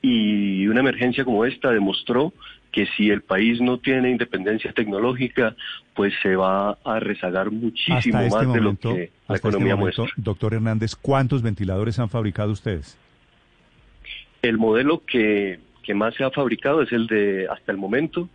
y 0.00 0.66
una 0.66 0.80
emergencia 0.80 1.24
como 1.24 1.44
esta 1.44 1.70
demostró 1.70 2.32
que 2.72 2.86
si 2.96 3.10
el 3.10 3.22
país 3.22 3.60
no 3.60 3.78
tiene 3.78 4.10
independencia 4.10 4.72
tecnológica 4.72 5.54
pues 5.94 6.14
se 6.22 6.34
va 6.36 6.78
a 6.84 7.00
rezagar 7.00 7.50
muchísimo 7.50 8.18
hasta 8.18 8.26
este 8.26 8.46
más 8.46 8.54
de 8.54 8.60
lo 8.60 8.76
que 8.76 9.10
la 9.28 9.36
este 9.36 9.48
economía 9.48 9.76
momento, 9.76 10.02
muestra. 10.02 10.22
doctor 10.24 10.54
Hernández, 10.54 10.96
¿cuántos 10.96 11.42
ventiladores 11.42 11.98
han 11.98 12.08
fabricado 12.08 12.50
ustedes? 12.52 12.98
El 14.40 14.58
modelo 14.58 15.04
que, 15.06 15.60
que 15.82 15.94
más 15.94 16.14
se 16.14 16.24
ha 16.24 16.30
fabricado 16.30 16.82
es 16.82 16.90
el 16.92 17.06
de, 17.06 17.46
hasta 17.48 17.70
el 17.70 17.78
momento, 17.78 18.28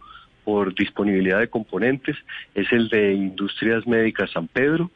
por 0.47 0.73
disponibilidad 0.73 1.39
de 1.41 1.49
componentes, 1.49 2.15
es 2.55 2.71
el 2.71 2.87
de 2.87 3.11
Industrias 3.11 3.85
Médicas 3.85 4.31
San 4.31 4.47
Pedro 4.47 4.91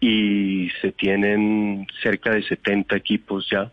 y 0.00 0.70
se 0.80 0.90
tienen 0.90 1.86
cerca 2.02 2.32
de 2.32 2.42
70 2.42 2.96
equipos 2.96 3.48
ya. 3.48 3.70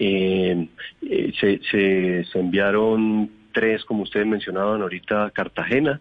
Eh, 0.00 0.66
eh, 1.08 1.32
se, 1.38 2.24
se, 2.24 2.38
enviaron 2.40 3.30
tres, 3.52 3.84
como 3.84 4.02
ustedes 4.02 4.26
mencionaban 4.26 4.82
ahorita, 4.82 5.26
a 5.26 5.30
Cartagena 5.30 6.00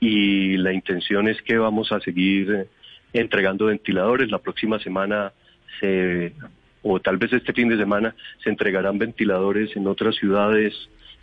y 0.00 0.56
la 0.56 0.72
intención 0.72 1.28
es 1.28 1.42
que 1.42 1.58
vamos 1.58 1.92
a 1.92 2.00
seguir 2.00 2.52
eh, 2.52 2.66
entregando 3.12 3.66
ventiladores. 3.66 4.30
La 4.30 4.38
próxima 4.38 4.78
semana 4.78 5.30
se 5.78 6.32
o 6.80 7.00
tal 7.00 7.18
vez 7.18 7.34
este 7.34 7.52
fin 7.52 7.68
de 7.68 7.76
semana 7.76 8.14
se 8.42 8.48
entregarán 8.48 8.96
ventiladores 8.96 9.76
en 9.76 9.86
otras 9.86 10.14
ciudades. 10.16 10.72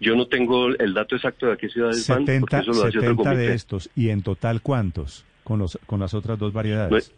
Yo 0.02 0.16
no 0.16 0.26
tengo 0.28 0.68
el 0.68 0.94
dato 0.94 1.16
exacto 1.16 1.46
de 1.46 1.54
a 1.54 1.56
qué 1.58 1.70
ciudades 1.70 2.06
van, 2.10 2.26
porque 2.26 2.32
70, 2.34 2.60
eso 2.60 2.72
lo 2.72 2.78
hace 2.80 2.98
otro 2.98 3.02
70 3.02 3.24
comité. 3.24 3.38
de 3.48 3.54
estos. 3.54 3.90
¿Y 3.96 4.10
en 4.10 4.22
total 4.24 4.62
cuántos 4.62 5.24
con, 5.46 5.60
los, 5.60 5.80
con 5.86 6.00
las 6.02 6.14
otras 6.14 6.38
dos 6.40 6.52
variedades? 6.52 6.92
Nue- 6.92 7.14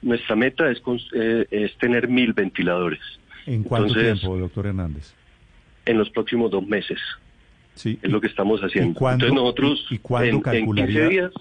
Nuestra 0.00 0.36
meta 0.36 0.70
es, 0.70 0.80
eh, 1.14 1.46
es 1.50 1.76
tener 1.78 2.08
mil 2.08 2.32
ventiladores 2.32 3.00
¿En 3.46 3.64
cuánto 3.64 3.88
entonces- 3.88 4.20
tiempo, 4.20 4.38
doctor 4.38 4.66
Hernández? 4.66 5.12
en 5.84 5.98
los 5.98 6.08
próximos 6.10 6.50
dos 6.50 6.66
meses. 6.66 6.98
Sí. 7.74 7.98
Es 8.02 8.10
lo 8.10 8.20
que 8.20 8.26
estamos 8.28 8.60
haciendo. 8.60 8.98
cuándo- 8.98 9.26
Entonces 9.26 9.42
nosotros 9.44 9.86
y- 9.90 9.94
y 9.94 9.98
cuándo 9.98 10.28
en, 10.28 10.34
en 10.36 10.40
calcularía? 10.42 10.86
15 10.86 11.08
días 11.08 11.32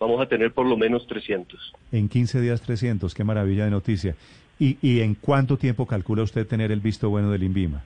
vamos 0.00 0.20
a 0.20 0.26
tener 0.26 0.52
por 0.52 0.66
lo 0.66 0.76
menos 0.76 1.06
300. 1.06 1.72
En 1.92 2.08
15 2.08 2.40
días 2.40 2.60
300, 2.60 3.14
qué 3.14 3.22
maravilla 3.24 3.64
de 3.64 3.70
noticia. 3.70 4.14
¿Y, 4.58 4.76
¿Y 4.82 5.00
en 5.00 5.14
cuánto 5.14 5.56
tiempo 5.56 5.86
calcula 5.86 6.22
usted 6.22 6.46
tener 6.46 6.70
el 6.72 6.80
visto 6.80 7.08
bueno 7.08 7.30
del 7.30 7.44
INVIMA? 7.44 7.84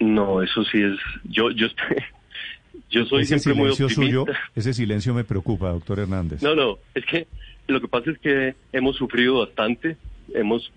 No, 0.00 0.42
eso 0.42 0.64
sí 0.64 0.82
es... 0.82 0.98
Yo, 1.24 1.50
yo, 1.50 1.68
yo 2.90 3.04
soy 3.06 3.22
ese 3.22 3.38
siempre 3.38 3.54
muy 3.54 3.72
silencio 3.74 3.86
optimista. 3.86 4.32
suyo, 4.32 4.38
ese 4.56 4.74
silencio 4.74 5.14
me 5.14 5.24
preocupa, 5.24 5.70
doctor 5.70 6.00
Hernández. 6.00 6.42
No, 6.42 6.54
no, 6.54 6.78
es 6.94 7.04
que 7.06 7.26
lo 7.68 7.80
que 7.80 7.88
pasa 7.88 8.10
es 8.10 8.18
que 8.18 8.54
hemos 8.72 8.96
sufrido 8.96 9.38
bastante, 9.38 9.96
hemos, 10.34 10.72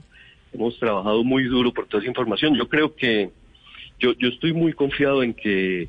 hemos 0.53 0.77
trabajado 0.79 1.23
muy 1.23 1.45
duro 1.45 1.73
por 1.73 1.87
toda 1.87 2.01
esa 2.01 2.09
información. 2.09 2.55
Yo 2.55 2.67
creo 2.69 2.95
que 2.95 3.31
yo, 3.99 4.13
yo 4.13 4.29
estoy 4.29 4.53
muy 4.53 4.73
confiado 4.73 5.23
en 5.23 5.33
que 5.33 5.87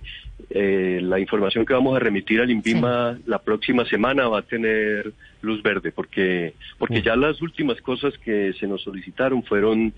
eh, 0.51 1.01
la 1.03 1.21
información 1.21 1.65
que 1.65 1.75
vamos 1.75 1.97
a 1.97 1.99
remitir 1.99 2.41
al 2.41 2.51
INVIMA 2.51 3.19
la 3.27 3.39
próxima 3.39 3.85
semana 3.85 4.29
va 4.29 4.41
a 4.41 4.43
tener 4.43 5.13
luz 5.43 5.63
verde, 5.63 5.93
porque, 5.93 6.55
porque 6.79 7.03
ya 7.03 7.17
las 7.17 7.41
últimas 7.43 7.81
cosas 7.81 8.17
que 8.19 8.53
se 8.59 8.67
nos 8.67 8.83
solicitaron 8.83 9.43
fueron 9.43 9.93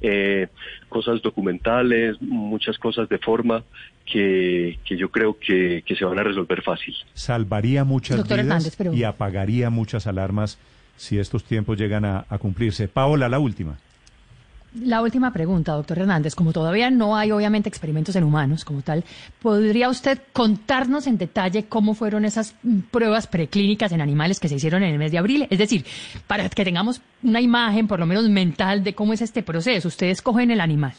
eh, 0.00 0.48
cosas 0.88 1.22
documentales, 1.22 2.20
muchas 2.20 2.78
cosas 2.78 3.08
de 3.08 3.18
forma 3.18 3.64
que, 4.04 4.78
que 4.84 4.96
yo 4.96 5.10
creo 5.10 5.38
que, 5.38 5.82
que 5.86 5.96
se 5.96 6.04
van 6.04 6.18
a 6.18 6.22
resolver 6.22 6.62
fácil. 6.62 6.94
Salvaría 7.14 7.84
muchas 7.84 8.18
Doctor 8.18 8.36
vidas 8.38 8.46
Hernández, 8.46 8.74
pero- 8.76 8.94
y 8.94 9.02
apagaría 9.04 9.70
muchas 9.70 10.06
alarmas 10.06 10.58
si 10.96 11.18
estos 11.18 11.44
tiempos 11.44 11.78
llegan 11.78 12.04
a, 12.04 12.24
a 12.28 12.38
cumplirse. 12.38 12.88
Paola, 12.88 13.28
la 13.28 13.38
última. 13.38 13.78
La 14.82 15.00
última 15.00 15.32
pregunta, 15.32 15.72
doctor 15.72 16.00
Hernández. 16.00 16.34
Como 16.34 16.52
todavía 16.52 16.90
no 16.90 17.16
hay, 17.16 17.30
obviamente, 17.30 17.68
experimentos 17.68 18.14
en 18.14 18.24
humanos 18.24 18.64
como 18.64 18.82
tal, 18.82 19.04
¿podría 19.40 19.88
usted 19.88 20.20
contarnos 20.34 21.06
en 21.06 21.16
detalle 21.16 21.64
cómo 21.64 21.94
fueron 21.94 22.26
esas 22.26 22.54
pruebas 22.90 23.26
preclínicas 23.26 23.92
en 23.92 24.02
animales 24.02 24.38
que 24.38 24.48
se 24.48 24.56
hicieron 24.56 24.82
en 24.82 24.92
el 24.92 24.98
mes 24.98 25.12
de 25.12 25.18
abril? 25.18 25.46
Es 25.48 25.58
decir, 25.58 25.86
para 26.26 26.48
que 26.50 26.64
tengamos 26.64 27.00
una 27.22 27.40
imagen, 27.40 27.88
por 27.88 28.00
lo 28.00 28.06
menos 28.06 28.28
mental, 28.28 28.84
de 28.84 28.94
cómo 28.94 29.14
es 29.14 29.22
este 29.22 29.42
proceso. 29.42 29.88
Ustedes 29.88 30.20
cogen 30.20 30.50
el 30.50 30.60
animal, 30.60 30.92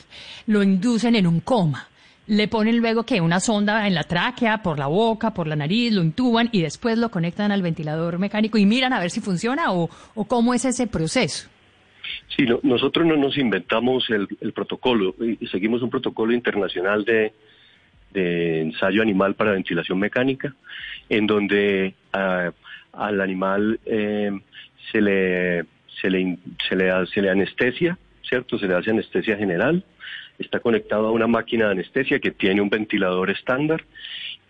lo 0.47 0.63
inducen 0.63 1.15
en 1.15 1.27
un 1.27 1.41
coma. 1.41 1.87
Le 2.25 2.47
ponen 2.47 2.77
luego 2.79 3.03
que 3.03 3.21
una 3.21 3.39
sonda 3.39 3.85
en 3.85 3.93
la 3.93 4.03
tráquea, 4.03 4.63
por 4.63 4.79
la 4.79 4.87
boca, 4.87 5.35
por 5.35 5.45
la 5.45 5.55
nariz, 5.55 5.93
lo 5.93 6.01
intuban 6.01 6.49
y 6.51 6.63
después 6.63 6.97
lo 6.97 7.11
conectan 7.11 7.51
al 7.51 7.61
ventilador 7.61 8.17
mecánico 8.17 8.57
y 8.57 8.65
miran 8.65 8.91
a 8.91 8.99
ver 8.99 9.11
si 9.11 9.21
funciona 9.21 9.71
o, 9.71 9.89
o 10.15 10.25
cómo 10.25 10.55
es 10.55 10.65
ese 10.65 10.87
proceso. 10.87 11.47
Sí, 12.35 12.43
no- 12.45 12.59
nosotros 12.63 13.05
no 13.05 13.15
nos 13.17 13.37
inventamos 13.37 14.09
el, 14.09 14.27
protocolo, 14.53 15.15
y 15.19 15.47
seguimos 15.47 15.81
un 15.81 15.89
protocolo 15.89 16.33
internacional 16.33 17.03
de, 17.03 17.33
ensayo 18.13 19.01
animal 19.01 19.35
para 19.35 19.51
ventilación 19.51 19.99
mecánica, 19.99 20.53
en 21.09 21.27
donde 21.27 21.93
al 22.11 23.21
animal 23.21 23.79
eh, 23.85 24.31
se, 24.91 25.01
le, 25.01 25.65
se, 26.01 26.09
le, 26.09 26.37
se, 26.67 27.21
le, 27.21 27.29
anestesia, 27.29 27.97
¿cierto? 28.23 28.57
Se 28.57 28.67
le 28.67 28.75
hace 28.75 28.89
anestesia 28.89 29.37
general, 29.37 29.83
está 30.39 30.59
conectado 30.59 31.07
a 31.07 31.11
una 31.11 31.27
máquina 31.27 31.65
de 31.65 31.71
anestesia 31.71 32.19
que 32.19 32.31
tiene 32.31 32.61
un 32.61 32.69
ventilador 32.69 33.29
estándar 33.29 33.83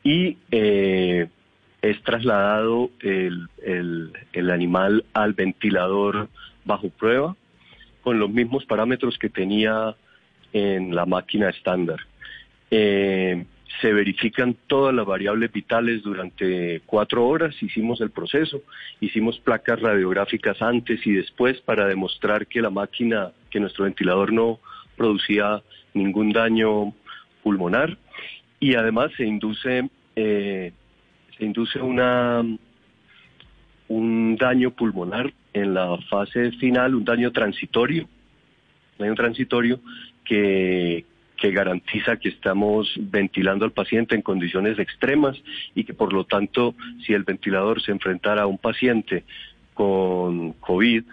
y 0.03 0.37
eh, 0.51 1.27
es 1.81 2.01
trasladado 2.03 2.89
el, 3.01 3.47
el 4.33 4.51
animal 4.51 5.03
al 5.13 5.33
ventilador 5.33 6.29
bajo 6.63 6.89
prueba 6.89 7.35
con 8.07 8.19
los 8.19 8.29
mismos 8.29 8.63
parámetros 8.63 9.17
que 9.17 9.27
tenía 9.27 9.93
en 10.53 10.95
la 10.95 11.05
máquina 11.05 11.49
estándar. 11.49 11.99
Eh, 12.71 13.43
se 13.81 13.91
verifican 13.91 14.55
todas 14.67 14.95
las 14.95 15.05
variables 15.05 15.51
vitales 15.51 16.03
durante 16.03 16.79
cuatro 16.85 17.27
horas, 17.27 17.61
hicimos 17.61 17.99
el 17.99 18.11
proceso, 18.11 18.61
hicimos 19.01 19.41
placas 19.41 19.81
radiográficas 19.81 20.61
antes 20.61 21.05
y 21.05 21.11
después 21.11 21.59
para 21.59 21.85
demostrar 21.85 22.47
que 22.47 22.61
la 22.61 22.69
máquina, 22.69 23.33
que 23.49 23.59
nuestro 23.59 23.83
ventilador 23.83 24.31
no 24.31 24.59
producía 24.95 25.61
ningún 25.93 26.31
daño 26.31 26.93
pulmonar 27.43 27.97
y 28.61 28.75
además 28.75 29.11
se 29.17 29.25
induce, 29.25 29.89
eh, 30.15 30.71
se 31.37 31.43
induce 31.43 31.81
una, 31.81 32.41
un 33.89 34.37
daño 34.37 34.71
pulmonar 34.71 35.33
en 35.61 35.73
la 35.73 35.97
fase 36.09 36.51
final, 36.53 36.95
un 36.95 37.05
daño 37.05 37.31
transitorio, 37.31 38.03
un 38.03 39.05
daño 39.05 39.15
transitorio 39.15 39.79
que, 40.23 41.05
que 41.37 41.51
garantiza 41.51 42.17
que 42.17 42.29
estamos 42.29 42.91
ventilando 42.97 43.65
al 43.65 43.71
paciente 43.71 44.15
en 44.15 44.21
condiciones 44.21 44.79
extremas 44.79 45.37
y 45.75 45.83
que 45.83 45.93
por 45.93 46.11
lo 46.11 46.25
tanto 46.25 46.75
si 47.05 47.13
el 47.13 47.23
ventilador 47.23 47.81
se 47.81 47.91
enfrentara 47.91 48.43
a 48.43 48.47
un 48.47 48.57
paciente 48.57 49.23
con 49.73 50.53
COVID 50.53 51.03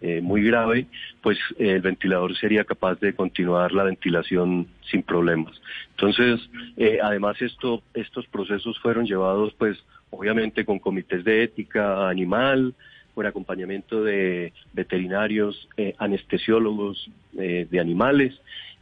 eh, 0.00 0.20
muy 0.20 0.42
grave, 0.44 0.86
pues 1.22 1.38
el 1.58 1.80
ventilador 1.80 2.36
sería 2.36 2.64
capaz 2.64 3.00
de 3.00 3.14
continuar 3.14 3.72
la 3.72 3.84
ventilación 3.84 4.68
sin 4.90 5.02
problemas. 5.02 5.60
Entonces, 5.90 6.46
eh, 6.76 6.98
además 7.02 7.40
esto, 7.40 7.82
estos 7.94 8.26
procesos 8.26 8.78
fueron 8.80 9.06
llevados 9.06 9.54
pues 9.58 9.82
obviamente 10.10 10.64
con 10.64 10.78
comités 10.78 11.24
de 11.24 11.42
ética 11.42 12.08
animal, 12.08 12.74
con 13.14 13.26
acompañamiento 13.26 14.02
de 14.02 14.52
veterinarios, 14.72 15.68
eh, 15.76 15.94
anestesiólogos 15.98 17.10
eh, 17.38 17.66
de 17.70 17.80
animales. 17.80 18.34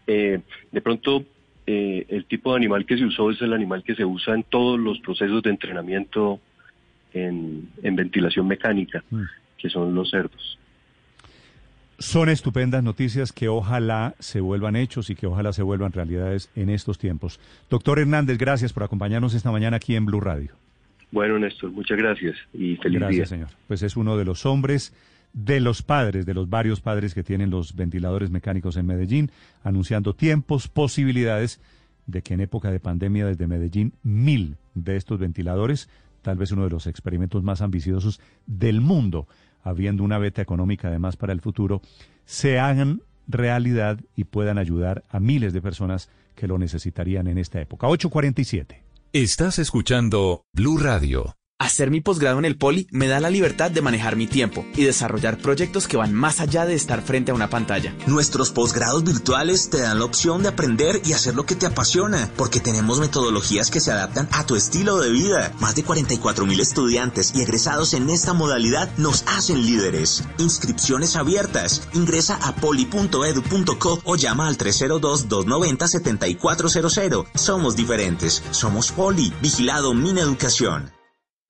Eh, 0.07 0.41
de 0.71 0.81
pronto, 0.81 1.25
eh, 1.67 2.07
el 2.09 2.25
tipo 2.25 2.51
de 2.51 2.57
animal 2.57 2.87
que 2.87 2.97
se 2.97 3.05
usó 3.05 3.31
es 3.31 3.41
el 3.41 3.53
animal 3.53 3.85
que 3.85 3.95
se 3.95 4.05
usa 4.05 4.35
en 4.35 4.43
todos 4.43 4.81
los 4.81 4.99
procesos 5.01 5.43
de 5.43 5.51
entrenamiento 5.51 6.41
en, 7.15 7.69
en 7.83 7.97
ventilación 7.97 8.49
mecánica, 8.49 9.05
que 9.59 9.69
son 9.69 9.95
los 9.95 10.11
cerdos. 10.11 10.59
Son 11.99 12.29
estupendas 12.29 12.83
noticias 12.83 13.33
que 13.33 13.49
ojalá 13.49 14.17
se 14.19 14.41
vuelvan 14.41 14.75
hechos 14.75 15.09
y 15.11 15.15
que 15.15 15.29
ojalá 15.29 15.53
se 15.53 15.63
vuelvan 15.63 15.93
realidades 15.93 16.51
en 16.57 16.69
estos 16.69 16.99
tiempos. 16.99 17.39
Doctor 17.71 18.01
Hernández, 18.01 18.39
gracias 18.39 18.73
por 18.73 18.83
acompañarnos 18.83 19.35
esta 19.35 19.53
mañana 19.53 19.77
aquí 19.77 19.95
en 19.95 20.07
Blue 20.07 20.21
Radio. 20.21 20.62
Bueno, 21.13 21.39
Néstor, 21.39 21.71
muchas 21.71 21.99
gracias 21.99 22.37
y 22.55 22.77
feliz 22.77 22.99
Gracias, 22.99 23.17
día. 23.17 23.27
señor. 23.27 23.49
Pues 23.69 23.83
es 23.83 23.97
uno 23.97 24.17
de 24.17 24.25
los 24.25 24.47
hombres, 24.47 24.95
de 25.35 25.61
los 25.61 25.83
padres, 25.83 26.25
de 26.27 26.35
los 26.35 26.49
varios 26.49 26.81
padres 26.81 27.15
que 27.15 27.23
tienen 27.23 27.51
los 27.51 27.77
ventiladores 27.77 28.31
mecánicos 28.31 28.77
en 28.77 28.87
Medellín, 28.87 29.31
anunciando 29.63 30.15
tiempos, 30.15 30.69
posibilidades 30.69 31.61
de 32.07 32.23
que 32.23 32.35
en 32.35 32.41
época 32.41 32.71
de 32.71 32.81
pandemia 32.81 33.27
desde 33.27 33.47
Medellín 33.47 33.93
mil 34.03 34.57
de 34.75 34.97
estos 34.97 35.19
ventiladores, 35.19 35.91
tal 36.23 36.39
vez 36.39 36.51
uno 36.51 36.65
de 36.65 36.71
los 36.71 36.87
experimentos 36.87 37.43
más 37.43 37.61
ambiciosos 37.61 38.21
del 38.47 38.81
mundo, 38.81 39.29
habiendo 39.63 40.05
una 40.05 40.19
beta 40.19 40.41
económica 40.41 40.89
además 40.89 41.17
para 41.17 41.35
el 41.35 41.43
futuro, 41.43 41.83
se 42.25 42.59
hagan 42.59 43.03
realidad 43.29 44.01
y 44.17 44.25
puedan 44.25 44.57
ayudar 44.57 45.05
a 45.11 45.21
miles 45.21 45.53
de 45.53 45.61
personas 45.61 46.09
que 46.35 46.49
lo 46.49 46.59
necesitarían 46.59 47.27
en 47.27 47.37
esta 47.39 47.61
época. 47.61 47.87
847. 47.87 48.82
Estás 49.15 49.59
escuchando 49.59 50.47
Blue 50.55 50.79
Radio. 50.79 51.37
Hacer 51.63 51.91
mi 51.93 52.01
posgrado 52.01 52.41
en 52.41 52.45
el 52.45 52.57
Poli 52.57 52.89
me 52.91 53.07
da 53.07 53.21
la 53.21 53.31
libertad 53.31 53.71
de 53.71 53.83
manejar 53.83 54.17
mi 54.17 54.27
tiempo 54.27 54.67
y 54.75 54.83
desarrollar 54.83 55.39
proyectos 55.39 55.87
que 55.87 55.97
van 55.97 56.13
más 56.13 56.41
allá 56.41 56.67
de 56.67 56.75
estar 56.75 57.03
frente 57.03 57.31
a 57.31 57.37
una 57.37 57.51
pantalla. 57.51 57.95
Nuestros 58.09 58.51
posgrados 58.51 59.05
virtuales 59.05 59.71
te 59.71 59.79
dan 59.79 60.01
la 60.01 60.05
opción 60.05 60.43
de 60.43 60.49
aprender 60.49 61.01
y 61.05 61.13
hacer 61.13 61.37
lo 61.37 61.47
que 61.47 61.55
te 61.55 61.67
apasiona, 61.67 62.29
porque 62.37 62.59
tenemos 62.59 62.99
metodologías 62.99 63.71
que 63.71 63.79
se 63.79 63.93
adaptan 63.93 64.29
a 64.33 64.45
tu 64.45 64.57
estilo 64.57 64.99
de 64.99 65.11
vida. 65.11 65.53
Más 65.61 65.77
de 65.77 65.85
44 65.85 66.47
mil 66.47 66.59
estudiantes 66.59 67.31
y 67.33 67.43
egresados 67.43 67.95
en 67.95 68.11
esta 68.11 68.33
modalidad 68.33 68.91
nos 68.97 69.23
hacen 69.29 69.65
líderes. 69.65 70.25
Inscripciones 70.39 71.15
abiertas. 71.15 71.87
Ingresa 71.93 72.41
a 72.43 72.57
poli.edu.co 72.57 74.01
o 74.03 74.17
llama 74.17 74.49
al 74.49 74.59
302-290-7400. 74.59 77.27
Somos 77.37 77.77
diferentes. 77.77 78.43
Somos 78.51 78.91
Poli. 78.91 79.33
Vigilado 79.41 79.95
Mineducación. 79.95 81.02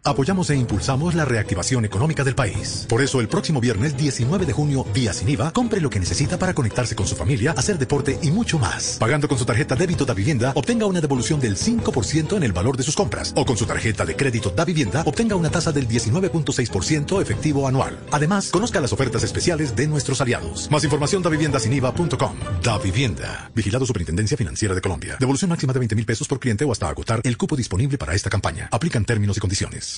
Apoyamos 0.05 0.51
e 0.51 0.57
impulsamos 0.57 1.15
la 1.15 1.24
reactivación 1.24 1.85
económica 1.85 2.24
del 2.24 2.35
país. 2.35 2.87
Por 2.89 3.03
eso, 3.03 3.20
el 3.20 3.29
próximo 3.29 3.61
viernes 3.61 3.97
19 3.97 4.47
de 4.47 4.53
junio, 4.53 4.85
vía 4.93 5.12
sin 5.12 5.29
IVA, 5.29 5.53
compre 5.53 5.81
lo 5.81 5.91
que 5.91 6.01
necesita 6.01 6.41
para 6.41 6.55
conectarse 6.55 6.97
con 6.97 7.07
su 7.07 7.15
familia, 7.15 7.55
hacer 7.57 7.79
deporte 7.79 8.19
y 8.20 8.33
mucho 8.33 8.59
más. 8.59 8.97
Pagando 8.99 9.29
con 9.29 9.39
su 9.39 9.45
tarjeta 9.45 9.77
débito 9.77 10.05
da 10.05 10.12
vivienda, 10.12 10.55
obtenga 10.57 10.87
una 10.87 11.01
devolución 11.01 11.39
del 11.39 11.57
5% 11.57 12.37
en 12.37 12.43
el 12.43 12.53
valor 12.53 12.77
de 12.77 12.83
sus 12.83 12.97
compras. 12.97 13.33
O 13.37 13.47
con 13.47 13.57
su 13.57 13.65
tarjeta 13.65 14.05
de 14.05 14.16
crédito 14.16 14.51
da 14.51 14.65
vivienda, 14.65 15.05
obtenga 15.07 15.37
una 15.37 15.51
tasa 15.51 15.70
del 15.70 15.87
19.6% 15.87 17.23
efectivo 17.23 17.69
anual. 17.69 17.97
Además, 18.11 18.51
conozca 18.51 18.81
las 18.81 18.93
ofertas 18.93 19.23
especiales 19.23 19.77
de 19.77 19.87
nuestros 19.87 20.20
aliados. 20.20 20.69
Más 20.69 20.83
información 20.83 21.23
da 21.23 21.31
viviendasiniva.com. 21.31 22.33
Da 22.61 22.77
Vivienda. 22.79 23.53
Vigilado 23.55 23.87
Superintendencia 23.87 24.37
Financiera 24.37 24.74
de 24.74 24.81
Colombia. 24.81 25.16
Devolución 25.20 25.51
máxima 25.51 25.73
de 25.73 25.79
20 25.79 25.95
mil 25.95 26.07
pesos 26.07 26.27
por 26.27 26.41
cliente 26.41 26.65
o 26.65 26.73
hasta 26.73 26.89
agotar 26.89 27.20
el 27.23 27.37
cupo 27.37 27.55
disponible 27.55 27.99
para 27.99 28.15
esta 28.15 28.31
campaña. 28.31 28.69
Aplican 28.73 29.05
términos 29.05 29.37
y 29.37 29.41
condiciones. 29.41 29.91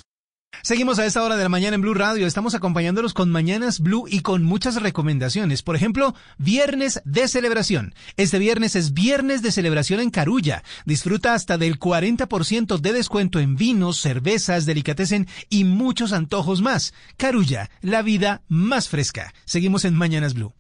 Seguimos 0.63 0.99
a 0.99 1.07
esta 1.07 1.23
hora 1.23 1.37
de 1.37 1.43
la 1.43 1.49
mañana 1.49 1.75
en 1.75 1.83
Blue 1.83 1.95
Radio. 1.95 2.27
Estamos 2.27 2.55
acompañándolos 2.55 3.15
con 3.15 3.31
Mañanas 3.31 3.81
Blue 3.81 4.07
y 4.09 4.21
con 4.21 4.45
muchas 4.45 4.81
recomendaciones. 4.81 5.63
Por 5.63 5.77
ejemplo, 5.77 6.15
Viernes 6.39 7.03
de 7.05 7.29
Celebración. 7.29 7.95
Este 8.17 8.39
viernes 8.39 8.77
es 8.77 8.93
Viernes 8.93 9.43
de 9.43 9.53
Celebración 9.53 10.01
en 10.01 10.11
Carulla. 10.11 10.63
Disfruta 10.85 11.35
hasta 11.35 11.59
del 11.59 11.79
40% 11.79 12.79
de 12.79 12.93
descuento 12.93 13.41
en 13.41 13.57
vinos, 13.57 14.01
cervezas, 14.01 14.67
delicatessen 14.67 15.29
y 15.49 15.65
muchos 15.65 16.13
antojos 16.13 16.63
más. 16.63 16.95
Carulla, 17.17 17.71
la 17.81 18.03
vida 18.03 18.43
más 18.49 18.89
fresca. 18.89 19.35
Seguimos 19.45 19.85
en 19.85 19.95
Mañanas 19.95 20.35
Blue. 20.35 20.55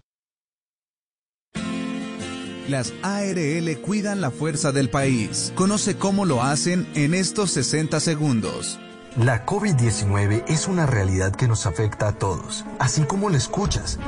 Las 2.69 2.95
ARL 3.03 3.79
cuidan 3.83 4.23
la 4.23 4.31
fuerza 4.31 4.73
del 4.73 4.89
país. 4.89 5.53
Conoce 5.55 5.97
cómo 5.97 6.25
lo 6.25 6.43
hacen 6.43 6.87
en 6.95 7.12
estos 7.12 7.51
60 7.51 8.01
segundos. 8.01 8.79
La 9.16 9.47
COVID-19 9.47 10.43
es 10.49 10.66
una 10.66 10.86
realidad 10.86 11.31
que 11.31 11.47
nos 11.47 11.66
afecta 11.66 12.09
a 12.09 12.12
todos, 12.12 12.65
así 12.81 13.05
como 13.05 13.31
lo 13.31 13.36
escuchas. 13.36 14.01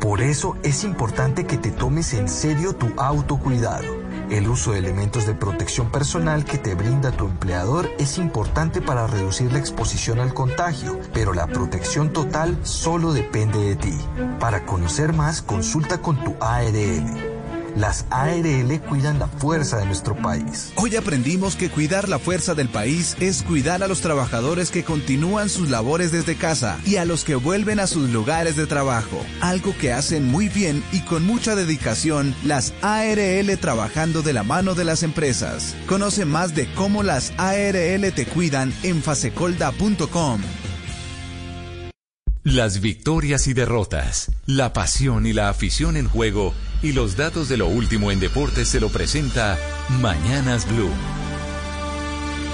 Por 0.00 0.20
eso 0.20 0.58
es 0.62 0.84
importante 0.84 1.46
que 1.46 1.56
te 1.56 1.70
tomes 1.70 2.12
en 2.12 2.28
serio 2.28 2.74
tu 2.74 2.92
autocuidado. 2.98 3.86
El 4.28 4.48
uso 4.48 4.72
de 4.72 4.80
elementos 4.80 5.26
de 5.26 5.32
protección 5.32 5.90
personal 5.90 6.44
que 6.44 6.58
te 6.58 6.74
brinda 6.74 7.10
tu 7.10 7.24
empleador 7.24 7.88
es 7.98 8.18
importante 8.18 8.82
para 8.82 9.06
reducir 9.06 9.50
la 9.50 9.58
exposición 9.58 10.20
al 10.20 10.34
contagio, 10.34 11.00
pero 11.14 11.32
la 11.32 11.46
protección 11.46 12.12
total 12.12 12.58
solo 12.62 13.14
depende 13.14 13.60
de 13.60 13.76
ti. 13.76 13.98
Para 14.40 14.66
conocer 14.66 15.14
más, 15.14 15.40
consulta 15.40 16.02
con 16.02 16.22
tu 16.22 16.36
ARL. 16.38 17.39
Las 17.76 18.06
ARL 18.10 18.80
cuidan 18.88 19.18
la 19.18 19.26
fuerza 19.26 19.78
de 19.78 19.86
nuestro 19.86 20.16
país. 20.16 20.72
Hoy 20.76 20.96
aprendimos 20.96 21.56
que 21.56 21.70
cuidar 21.70 22.08
la 22.08 22.18
fuerza 22.18 22.54
del 22.54 22.68
país 22.68 23.16
es 23.20 23.42
cuidar 23.42 23.82
a 23.82 23.88
los 23.88 24.00
trabajadores 24.00 24.70
que 24.70 24.84
continúan 24.84 25.48
sus 25.48 25.70
labores 25.70 26.12
desde 26.12 26.36
casa 26.36 26.78
y 26.84 26.96
a 26.96 27.04
los 27.04 27.24
que 27.24 27.34
vuelven 27.34 27.80
a 27.80 27.86
sus 27.86 28.10
lugares 28.10 28.56
de 28.56 28.66
trabajo. 28.66 29.24
Algo 29.40 29.74
que 29.78 29.92
hacen 29.92 30.26
muy 30.26 30.48
bien 30.48 30.82
y 30.92 31.00
con 31.00 31.24
mucha 31.24 31.54
dedicación 31.54 32.34
las 32.44 32.72
ARL 32.82 33.56
trabajando 33.58 34.22
de 34.22 34.32
la 34.32 34.42
mano 34.42 34.74
de 34.74 34.84
las 34.84 35.02
empresas. 35.02 35.76
Conoce 35.86 36.24
más 36.24 36.54
de 36.54 36.72
cómo 36.74 37.02
las 37.02 37.32
ARL 37.38 38.12
te 38.12 38.26
cuidan 38.26 38.72
en 38.82 39.02
fasecolda.com. 39.02 40.40
Las 42.42 42.80
victorias 42.80 43.48
y 43.48 43.52
derrotas, 43.52 44.32
la 44.46 44.72
pasión 44.72 45.26
y 45.26 45.34
la 45.34 45.50
afición 45.50 45.98
en 45.98 46.08
juego 46.08 46.54
y 46.82 46.92
los 46.92 47.14
datos 47.14 47.50
de 47.50 47.58
lo 47.58 47.66
último 47.66 48.10
en 48.10 48.18
deportes 48.18 48.66
se 48.66 48.80
lo 48.80 48.88
presenta 48.88 49.58
Mañanas 50.00 50.66
Blue. 50.66 50.88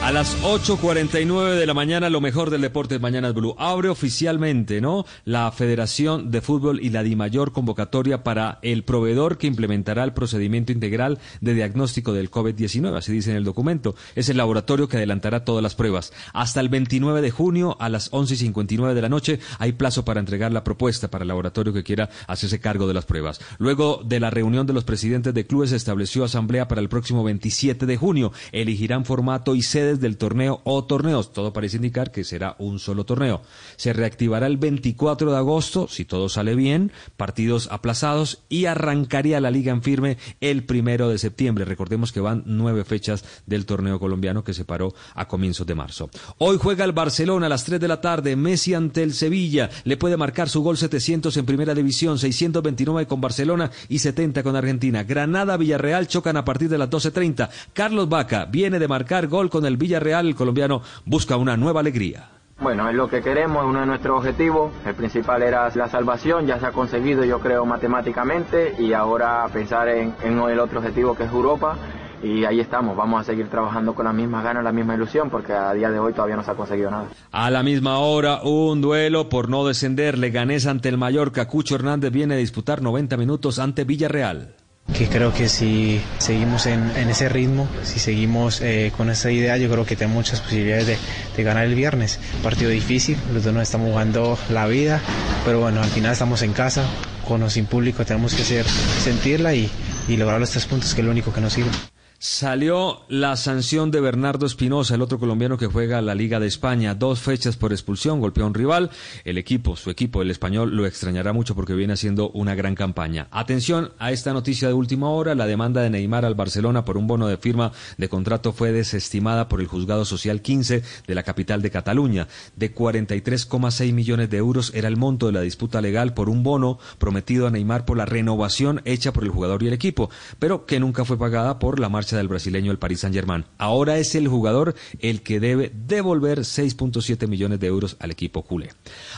A 0.03 0.13
las 0.13 0.41
8.49 0.45 1.57
de 1.57 1.67
la 1.67 1.75
mañana, 1.75 2.11
lo 2.11 2.21
mejor 2.21 2.51
del 2.51 2.61
deporte 2.61 3.01
Mañanas 3.01 3.35
Blue. 3.35 3.57
Abre 3.59 3.89
oficialmente, 3.89 4.81
¿no? 4.81 5.05
La 5.25 5.51
Federación 5.51 6.31
de 6.31 6.41
Fútbol 6.41 6.81
y 6.81 6.91
la 6.91 7.03
DIMAYOR 7.03 7.51
convocatoria 7.51 8.23
para 8.23 8.61
el 8.63 8.85
proveedor 8.85 9.37
que 9.37 9.49
implementará 9.49 10.05
el 10.05 10.13
procedimiento 10.13 10.71
integral 10.71 11.19
de 11.41 11.55
diagnóstico 11.55 12.13
del 12.13 12.31
COVID-19, 12.31 12.97
así 12.97 13.11
dice 13.11 13.33
en 13.33 13.37
el 13.37 13.43
documento. 13.43 13.97
Es 14.15 14.29
el 14.29 14.37
laboratorio 14.37 14.89
que 14.89 14.97
adelantará 14.97 15.45
todas 15.45 15.61
las 15.61 15.75
pruebas. 15.75 16.13
Hasta 16.33 16.61
el 16.61 16.69
29 16.69 17.21
de 17.21 17.33
junio, 17.33 17.77
a 17.81 17.89
las 17.89 18.13
11.59 18.13 18.95
de 18.95 19.03
la 19.03 19.09
noche, 19.09 19.41
hay 19.59 19.73
plazo 19.73 20.05
para 20.05 20.21
entregar 20.21 20.53
la 20.53 20.63
propuesta 20.63 21.11
para 21.11 21.23
el 21.23 21.29
laboratorio 21.29 21.73
que 21.73 21.83
quiera 21.83 22.11
hacerse 22.29 22.61
cargo 22.61 22.87
de 22.87 22.95
las 22.95 23.07
pruebas. 23.07 23.41
Luego 23.59 24.03
de 24.05 24.21
la 24.21 24.31
reunión 24.31 24.69
de 24.69 24.73
los 24.73 24.85
presidentes 24.85 25.35
de 25.35 25.47
clubes, 25.49 25.71
se 25.71 25.77
estableció 25.77 26.23
asamblea 26.23 26.69
para 26.69 26.81
el 26.81 26.89
próximo 26.89 27.25
27 27.25 27.87
de 27.87 27.97
junio. 27.97 28.33
Elegirán 28.53 29.05
formato 29.05 29.57
y 29.57 29.63
sedes 29.63 29.96
del 30.01 30.17
torneo 30.17 30.61
o 30.65 30.85
torneos. 30.85 31.33
Todo 31.33 31.53
parece 31.53 31.77
indicar 31.77 32.11
que 32.11 32.25
será 32.25 32.57
un 32.59 32.79
solo 32.79 33.05
torneo. 33.05 33.43
Se 33.77 33.93
reactivará 33.93 34.47
el 34.47 34.57
24 34.57 35.31
de 35.31 35.37
agosto, 35.37 35.89
si 35.89 36.05
todo 36.05 36.29
sale 36.29 36.55
bien, 36.55 36.93
partidos 37.17 37.69
aplazados 37.71 38.43
y 38.49 38.67
arrancaría 38.67 39.41
la 39.41 39.51
liga 39.51 39.73
en 39.73 39.83
firme 39.83 40.19
el 40.41 40.65
primero 40.65 41.09
de 41.09 41.19
septiembre. 41.19 41.65
Recordemos 41.65 42.13
que 42.13 42.21
van 42.21 42.43
nueve 42.47 42.85
fechas 42.85 43.25
del 43.47 43.67
torneo 43.67 43.99
colombiano 43.99 44.45
que 44.45 44.55
se 44.55 44.65
paró 44.65 44.95
a 45.15 45.29
comienzos 45.29 45.67
de 45.67 45.75
marzo. 45.75 46.11
Hoy 46.39 46.59
juega 46.61 46.85
el 46.85 46.93
Barcelona 46.93 47.47
a 47.47 47.49
las 47.49 47.65
3 47.65 47.81
de 47.81 47.89
la 47.89 48.01
tarde. 48.01 48.37
Messi 48.37 48.75
ante 48.75 49.03
el 49.03 49.15
Sevilla. 49.15 49.71
Le 49.85 49.97
puede 49.97 50.17
marcar 50.17 50.49
su 50.49 50.63
gol 50.63 50.77
700 50.77 51.37
en 51.37 51.47
primera 51.47 51.75
división, 51.75 52.19
629 52.19 53.07
con 53.07 53.21
Barcelona 53.21 53.71
y 53.89 53.99
70 53.99 54.43
con 54.43 54.57
Argentina. 54.57 55.05
Granada, 55.05 55.57
Villarreal 55.57 56.09
chocan 56.09 56.37
a 56.37 56.45
partir 56.45 56.69
de 56.69 56.79
las 56.79 56.91
12.30. 56.91 57.49
Carlos 57.73 58.09
Vaca 58.09 58.45
viene 58.47 58.79
de 58.79 58.89
marcar 58.89 59.27
gol 59.27 59.51
con 59.51 59.67
el 59.67 59.76
Villarreal, 59.77 60.27
el 60.27 60.35
colombiano 60.35 60.83
busca 61.05 61.37
una 61.37 61.57
nueva 61.57 61.81
alegría. 61.81 62.31
Bueno, 62.59 62.89
es 62.89 62.95
lo 62.95 63.09
que 63.09 63.21
queremos, 63.21 63.65
es 63.65 63.69
uno 63.69 63.81
de 63.81 63.87
nuestros 63.87 64.19
objetivos. 64.19 64.73
El 64.87 64.95
principal 64.95 65.43
era 65.43 65.71
la 65.75 65.89
salvación, 65.89 66.47
ya 66.47 66.59
se 66.59 66.67
ha 66.67 66.73
conseguido 66.73 67.25
yo 67.25 67.39
creo 67.41 67.67
matemáticamente 67.67 68.75
y 68.79 68.95
ahora 68.95 69.47
pensar 69.53 69.89
en, 69.89 70.15
en 70.23 70.39
el 70.39 70.59
otro 70.59 70.79
objetivo 70.79 71.15
que 71.15 71.25
es 71.25 71.31
Europa 71.31 71.77
y 72.23 72.45
ahí 72.45 72.61
estamos, 72.61 72.97
vamos 72.97 73.21
a 73.21 73.25
seguir 73.25 73.49
trabajando 73.49 73.95
con 73.95 74.07
las 74.07 74.15
mismas 74.15 74.43
ganas, 74.43 74.65
la 74.65 74.73
misma 74.73 74.95
ilusión 74.95 75.31
porque 75.31 75.53
a 75.53 75.73
día 75.75 75.91
de 75.91 75.99
hoy 75.99 76.13
todavía 76.13 76.37
no 76.37 76.43
se 76.43 76.51
ha 76.51 76.55
conseguido 76.55 76.91
nada. 76.91 77.09
A 77.31 77.51
la 77.51 77.63
misma 77.63 77.99
hora, 77.99 78.41
un 78.43 78.81
duelo 78.81 79.29
por 79.29 79.49
no 79.49 79.67
descender. 79.67 80.19
Leganés 80.19 80.67
ante 80.67 80.89
el 80.89 80.99
Mallorca. 80.99 81.47
Cucho 81.47 81.75
Hernández 81.75 82.11
viene 82.13 82.35
a 82.35 82.39
disputar 82.39 82.83
90 82.83 83.17
minutos 83.17 83.59
ante 83.59 83.85
Villarreal 83.85 84.55
que 84.95 85.09
creo 85.09 85.33
que 85.33 85.49
si 85.49 86.01
seguimos 86.19 86.67
en, 86.67 86.91
ese 86.97 87.29
ritmo, 87.29 87.69
si 87.83 87.99
seguimos 87.99 88.61
eh, 88.61 88.93
con 88.97 89.11
esa 89.11 89.31
idea, 89.31 89.57
yo 89.57 89.71
creo 89.71 89.85
que 89.85 89.97
tenemos 89.97 90.17
muchas 90.17 90.41
posibilidades 90.41 90.99
de, 91.37 91.43
ganar 91.43 91.65
el 91.65 91.75
viernes. 91.75 92.19
Partido 92.43 92.71
difícil, 92.71 93.19
los 93.33 93.45
dos 93.45 93.53
nos 93.53 93.63
estamos 93.65 93.91
jugando 93.91 94.39
la 94.49 94.67
vida, 94.67 95.01
pero 95.45 95.61
bueno, 95.61 95.83
al 95.83 95.91
final 95.91 96.13
estamos 96.13 96.43
en 96.43 96.53
casa, 96.53 96.85
con 97.27 97.43
o 97.43 97.51
sin 97.51 97.67
público, 97.67 98.05
tenemos 98.05 98.35
que 98.35 98.45
ser, 98.45 98.67
sentirla 98.67 99.55
y, 99.55 99.71
y 100.09 100.17
lograr 100.17 100.41
los 100.41 100.51
tres 100.51 100.67
puntos, 100.67 100.95
que 100.95 101.03
es 101.03 101.05
lo 101.05 101.11
único 101.11 101.33
que 101.33 101.41
nos 101.41 101.53
sirve. 101.53 101.71
Salió 102.19 103.03
la 103.09 103.37
sanción 103.37 103.91
de 103.91 104.01
Bernardo 104.01 104.47
Espinosa, 104.47 104.95
el 104.95 105.03
otro 105.03 105.19
colombiano 105.19 105.59
que 105.59 105.67
juega 105.67 106.01
la 106.01 106.15
Liga 106.15 106.41
de 106.41 106.47
España. 106.47 106.95
Dos 106.95 107.21
fechas 107.21 107.59
por 107.59 107.73
expulsión, 107.73 108.21
golpeó 108.21 108.45
a 108.45 108.47
un 108.47 108.55
rival. 108.55 108.91
El 109.25 109.37
equipo, 109.37 109.77
su 109.77 109.91
equipo, 109.91 110.23
el 110.23 110.31
español, 110.31 110.75
lo 110.75 110.87
extrañará 110.87 111.35
mucho 111.35 111.55
porque 111.55 111.75
viene 111.75 111.93
haciendo 111.93 112.31
una 112.31 112.55
gran 112.55 112.75
campaña. 112.75 113.29
Atención 113.31 113.93
a 113.99 114.13
esta 114.13 114.33
noticia 114.33 114.67
de 114.67 114.73
última 114.73 115.11
hora. 115.11 115.35
La 115.35 115.47
demanda 115.47 115.83
de 115.83 115.91
Neymar 115.91 116.25
al 116.25 116.35
Barcelona 116.35 116.87
por 116.87 116.97
un 116.97 117.07
bono 117.07 117.27
de 117.27 117.37
firma 117.37 117.73
de 117.99 118.09
contrato 118.09 118.55
fue 118.55 118.73
desestimada 118.73 119.49
por 119.49 119.61
el 119.61 119.67
Juzgado 119.67 120.07
Social 120.07 120.41
15 120.41 120.83
de 121.07 121.15
la 121.15 121.23
capital 121.23 121.61
de 121.61 121.71
Cataluña. 121.71 122.29
De 122.57 122.75
43,6 122.75 123.93
millones 123.93 124.31
de 124.31 124.39
euros 124.39 124.73
era 124.75 124.89
el 124.89 124.97
monto 124.97 125.27
de 125.27 125.33
la 125.33 125.43
disputa 125.43 125.83
legal 125.83 126.15
por 126.15 126.31
un 126.31 126.43
bono 126.43 126.79
prometido 126.97 127.47
a 127.47 127.51
Neymar 127.51 127.85
por 127.85 127.99
la 127.99 128.07
renovación 128.07 128.81
hecha 128.87 129.13
por 129.13 129.23
el 129.23 129.31
jugador 129.31 129.63
y 129.63 129.67
el 129.67 129.75
equipo, 129.75 130.09
pero 130.39 130.65
que 130.65 130.81
nunca 130.81 131.05
fue 131.05 131.19
pagada 131.19 131.59
por 131.59 131.79
la 131.79 131.91
marcha 131.91 132.06
del 132.15 132.29
brasileño 132.29 132.71
al 132.71 132.79
Paris 132.79 133.01
Saint-Germain. 133.01 133.45
Ahora 133.59 133.99
es 133.99 134.15
el 134.15 134.29
jugador 134.29 134.77
el 135.01 135.23
que 135.23 135.41
debe 135.41 135.73
devolver 135.75 136.41
6.7 136.41 137.27
millones 137.27 137.59
de 137.59 137.67
euros 137.67 137.97
al 137.99 138.13
equipo 138.13 138.43
culé. 138.43 138.71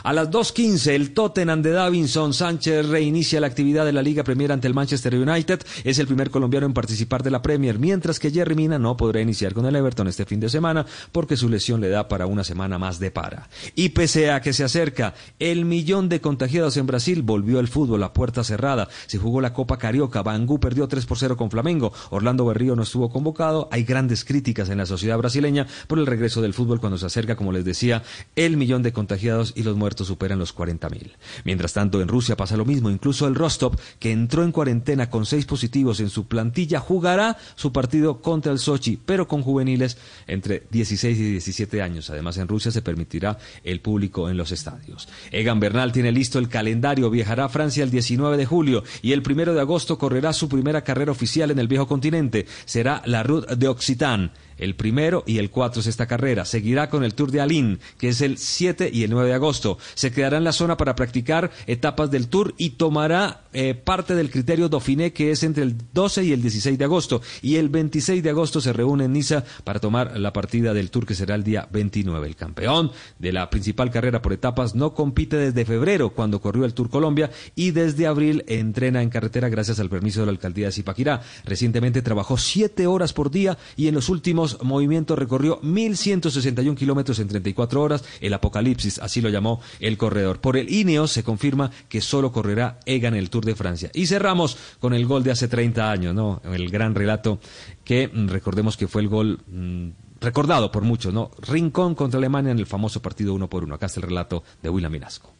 A 0.02 0.12
las 0.12 0.30
2.15, 0.30 0.92
el 0.92 1.12
Tottenham 1.12 1.60
de 1.60 1.72
Davinson 1.72 2.32
Sánchez 2.32 2.86
reinicia 2.86 3.40
la 3.40 3.48
actividad 3.48 3.84
de 3.84 3.92
la 3.92 4.02
Liga 4.02 4.24
Premier 4.24 4.52
ante 4.52 4.66
el 4.68 4.74
Manchester 4.74 5.14
United. 5.14 5.60
Es 5.84 5.98
el 5.98 6.06
primer 6.06 6.30
colombiano 6.30 6.66
en 6.66 6.72
participar 6.72 7.22
de 7.22 7.30
la 7.30 7.42
Premier, 7.42 7.78
mientras 7.78 8.18
que 8.18 8.30
Jerry 8.30 8.54
Mina 8.54 8.78
no 8.78 8.96
podrá 8.96 9.20
iniciar 9.20 9.52
con 9.52 9.66
el 9.66 9.76
Everton 9.76 10.08
este 10.08 10.24
fin 10.24 10.40
de 10.40 10.48
semana 10.48 10.86
porque 11.12 11.36
su 11.36 11.48
lesión 11.48 11.80
le 11.80 11.88
da 11.88 12.08
para 12.08 12.26
una 12.26 12.44
semana 12.44 12.78
más 12.78 12.98
de 12.98 13.10
para. 13.10 13.48
Y 13.74 13.90
pese 13.90 14.30
a 14.30 14.40
que 14.40 14.52
se 14.52 14.64
acerca 14.64 15.14
el 15.38 15.64
millón 15.64 16.08
de 16.08 16.20
contagiados 16.20 16.76
en 16.76 16.86
Brasil, 16.86 17.22
volvió 17.22 17.60
el 17.60 17.68
fútbol 17.68 18.02
a 18.02 18.12
puerta 18.12 18.44
cerrada. 18.44 18.88
Se 19.06 19.18
jugó 19.18 19.40
la 19.40 19.52
Copa 19.52 19.78
Carioca. 19.78 20.22
Bangú 20.22 20.60
perdió 20.60 20.86
3 20.86 21.06
por 21.06 21.18
0 21.18 21.36
con 21.36 21.50
Flamengo. 21.50 21.92
Orlando 22.10 22.44
Berrío 22.44 22.76
no 22.78 22.84
estuvo 22.84 23.10
convocado. 23.10 23.68
Hay 23.70 23.84
grandes 23.84 24.24
críticas 24.24 24.70
en 24.70 24.78
la 24.78 24.86
sociedad 24.86 25.18
brasileña 25.18 25.66
por 25.86 25.98
el 25.98 26.06
regreso 26.06 26.40
del 26.40 26.54
fútbol 26.54 26.80
cuando 26.80 26.96
se 26.96 27.06
acerca, 27.06 27.36
como 27.36 27.52
les 27.52 27.64
decía, 27.64 28.02
el 28.36 28.56
millón 28.56 28.82
de 28.82 28.92
contagiados 28.92 29.52
y 29.54 29.62
los 29.64 29.76
muertos 29.76 30.06
superan 30.06 30.38
los 30.38 30.56
40.000. 30.56 31.12
Mientras 31.44 31.74
tanto, 31.74 32.00
en 32.00 32.08
Rusia 32.08 32.36
pasa 32.36 32.56
lo 32.56 32.64
mismo. 32.64 32.88
Incluso 32.88 33.26
el 33.26 33.34
Rostov, 33.34 33.78
que 33.98 34.12
entró 34.12 34.44
en 34.44 34.52
cuarentena 34.52 35.10
con 35.10 35.26
seis 35.26 35.44
positivos 35.44 36.00
en 36.00 36.08
su 36.08 36.26
plantilla, 36.26 36.80
jugará 36.80 37.36
su 37.56 37.72
partido 37.72 38.22
contra 38.22 38.52
el 38.52 38.58
Sochi, 38.58 38.96
pero 38.96 39.28
con 39.28 39.42
juveniles 39.42 39.98
entre 40.26 40.66
16 40.70 41.18
y 41.18 41.30
17 41.32 41.82
años. 41.82 42.08
Además, 42.10 42.38
en 42.38 42.48
Rusia 42.48 42.70
se 42.70 42.82
permitirá 42.82 43.38
el 43.64 43.80
público 43.80 44.30
en 44.30 44.36
los 44.36 44.52
estadios. 44.52 45.08
Egan 45.30 45.60
Bernal 45.60 45.92
tiene 45.92 46.12
listo 46.12 46.38
el 46.38 46.48
calendario. 46.48 47.10
Viajará 47.10 47.46
a 47.46 47.48
Francia 47.48 47.82
el 47.82 47.90
19 47.90 48.36
de 48.36 48.46
julio 48.46 48.84
y 49.02 49.12
el 49.12 49.22
primero 49.22 49.52
de 49.52 49.60
agosto 49.60 49.98
correrá 49.98 50.32
su 50.32 50.48
primera 50.48 50.82
carrera 50.84 51.12
oficial 51.12 51.50
en 51.50 51.58
el 51.58 51.68
viejo 51.68 51.86
continente. 51.86 52.46
Será 52.68 53.00
la 53.06 53.22
Route 53.22 53.56
de 53.56 53.66
Occitane. 53.66 54.30
El 54.58 54.74
primero 54.74 55.24
y 55.26 55.38
el 55.38 55.50
cuatro 55.50 55.80
es 55.80 55.86
esta 55.86 56.06
carrera. 56.06 56.44
Seguirá 56.44 56.90
con 56.90 57.04
el 57.04 57.14
Tour 57.14 57.30
de 57.30 57.40
Alin, 57.40 57.78
que 57.98 58.08
es 58.08 58.20
el 58.20 58.38
7 58.38 58.90
y 58.92 59.04
el 59.04 59.10
9 59.10 59.28
de 59.28 59.34
agosto. 59.34 59.78
Se 59.94 60.12
quedará 60.12 60.38
en 60.38 60.44
la 60.44 60.52
zona 60.52 60.76
para 60.76 60.94
practicar 60.94 61.50
etapas 61.66 62.10
del 62.10 62.28
Tour 62.28 62.54
y 62.58 62.70
tomará 62.70 63.44
eh, 63.52 63.74
parte 63.74 64.14
del 64.14 64.30
criterio 64.30 64.68
Dauphiné, 64.68 65.12
que 65.12 65.30
es 65.30 65.42
entre 65.42 65.62
el 65.62 65.76
12 65.92 66.24
y 66.24 66.32
el 66.32 66.42
16 66.42 66.78
de 66.78 66.84
agosto. 66.84 67.22
Y 67.42 67.56
el 67.56 67.68
26 67.68 68.22
de 68.22 68.30
agosto 68.30 68.60
se 68.60 68.72
reúne 68.72 69.04
en 69.04 69.12
Niza 69.12 69.44
para 69.64 69.80
tomar 69.80 70.18
la 70.18 70.32
partida 70.32 70.74
del 70.74 70.90
Tour, 70.90 71.06
que 71.06 71.14
será 71.14 71.34
el 71.34 71.44
día 71.44 71.68
29. 71.70 72.26
El 72.26 72.36
campeón 72.36 72.90
de 73.18 73.32
la 73.32 73.50
principal 73.50 73.90
carrera 73.90 74.22
por 74.22 74.32
etapas 74.32 74.74
no 74.74 74.94
compite 74.94 75.36
desde 75.36 75.64
febrero, 75.64 76.10
cuando 76.10 76.40
corrió 76.40 76.64
el 76.64 76.74
Tour 76.74 76.90
Colombia, 76.90 77.30
y 77.54 77.70
desde 77.70 78.06
abril 78.06 78.44
entrena 78.46 79.02
en 79.02 79.10
carretera 79.10 79.48
gracias 79.48 79.80
al 79.80 79.88
permiso 79.88 80.20
de 80.20 80.26
la 80.26 80.32
alcaldía 80.32 80.66
de 80.66 80.72
Zipaquirá. 80.72 81.22
Recientemente 81.44 82.02
trabajó 82.02 82.36
siete 82.36 82.86
horas 82.86 83.12
por 83.12 83.30
día 83.30 83.58
y 83.76 83.88
en 83.88 83.94
los 83.94 84.08
últimos 84.08 84.47
movimientos 84.62 85.18
recorrió 85.18 85.60
1.161 85.62 86.76
kilómetros 86.76 87.18
en 87.18 87.28
34 87.28 87.82
horas. 87.82 88.04
El 88.20 88.34
apocalipsis, 88.34 88.98
así 88.98 89.20
lo 89.20 89.28
llamó 89.28 89.60
el 89.80 89.96
corredor. 89.98 90.40
Por 90.40 90.56
el 90.56 90.72
Ineos 90.72 91.12
se 91.12 91.22
confirma 91.22 91.70
que 91.88 92.00
solo 92.00 92.32
correrá 92.32 92.80
Egan 92.86 93.14
el 93.14 93.30
Tour 93.30 93.44
de 93.44 93.54
Francia. 93.54 93.90
Y 93.94 94.06
cerramos 94.06 94.56
con 94.80 94.94
el 94.94 95.06
gol 95.06 95.22
de 95.22 95.32
hace 95.32 95.48
30 95.48 95.90
años, 95.90 96.14
¿no? 96.14 96.40
El 96.44 96.70
gran 96.70 96.94
relato 96.94 97.38
que 97.84 98.08
mm, 98.08 98.28
recordemos 98.28 98.76
que 98.76 98.88
fue 98.88 99.02
el 99.02 99.08
gol 99.08 99.38
mmm, 99.46 99.88
recordado 100.20 100.70
por 100.70 100.82
muchos, 100.82 101.12
¿no? 101.12 101.30
Rincón 101.46 101.94
contra 101.94 102.18
Alemania 102.18 102.52
en 102.52 102.58
el 102.58 102.66
famoso 102.66 103.00
partido 103.00 103.34
uno 103.34 103.48
por 103.48 103.64
uno. 103.64 103.74
Acá 103.74 103.86
está 103.86 104.00
el 104.00 104.06
relato 104.06 104.42
de 104.62 104.68
William 104.70 104.92
Minasco. 104.92 105.32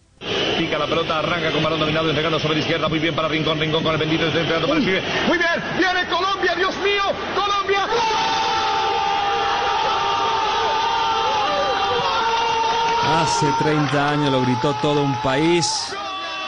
pica 0.58 0.78
la 0.78 0.86
pelota, 0.86 1.18
arranca 1.20 1.52
con 1.52 1.62
balón 1.62 1.80
dominado, 1.80 2.08
entregando 2.08 2.38
sobre 2.38 2.54
la 2.56 2.60
izquierda, 2.60 2.88
muy 2.88 2.98
bien 2.98 3.14
para 3.14 3.28
Rincón, 3.28 3.58
Rincón 3.60 3.82
con 3.82 3.92
el 3.92 3.98
bendito, 3.98 4.26
entregando 4.26 4.66
para 4.66 4.80
el 4.80 4.86
pibe. 4.86 5.02
Muy 5.28 5.38
bien, 5.38 5.50
viene 5.78 6.08
Colombia, 6.08 6.54
Dios 6.56 6.74
mío, 6.78 7.02
Colombia. 7.34 7.86
Hace 13.10 13.46
30 13.58 14.10
años 14.10 14.30
lo 14.30 14.42
gritó 14.42 14.74
todo 14.82 15.02
un 15.02 15.14
país 15.22 15.94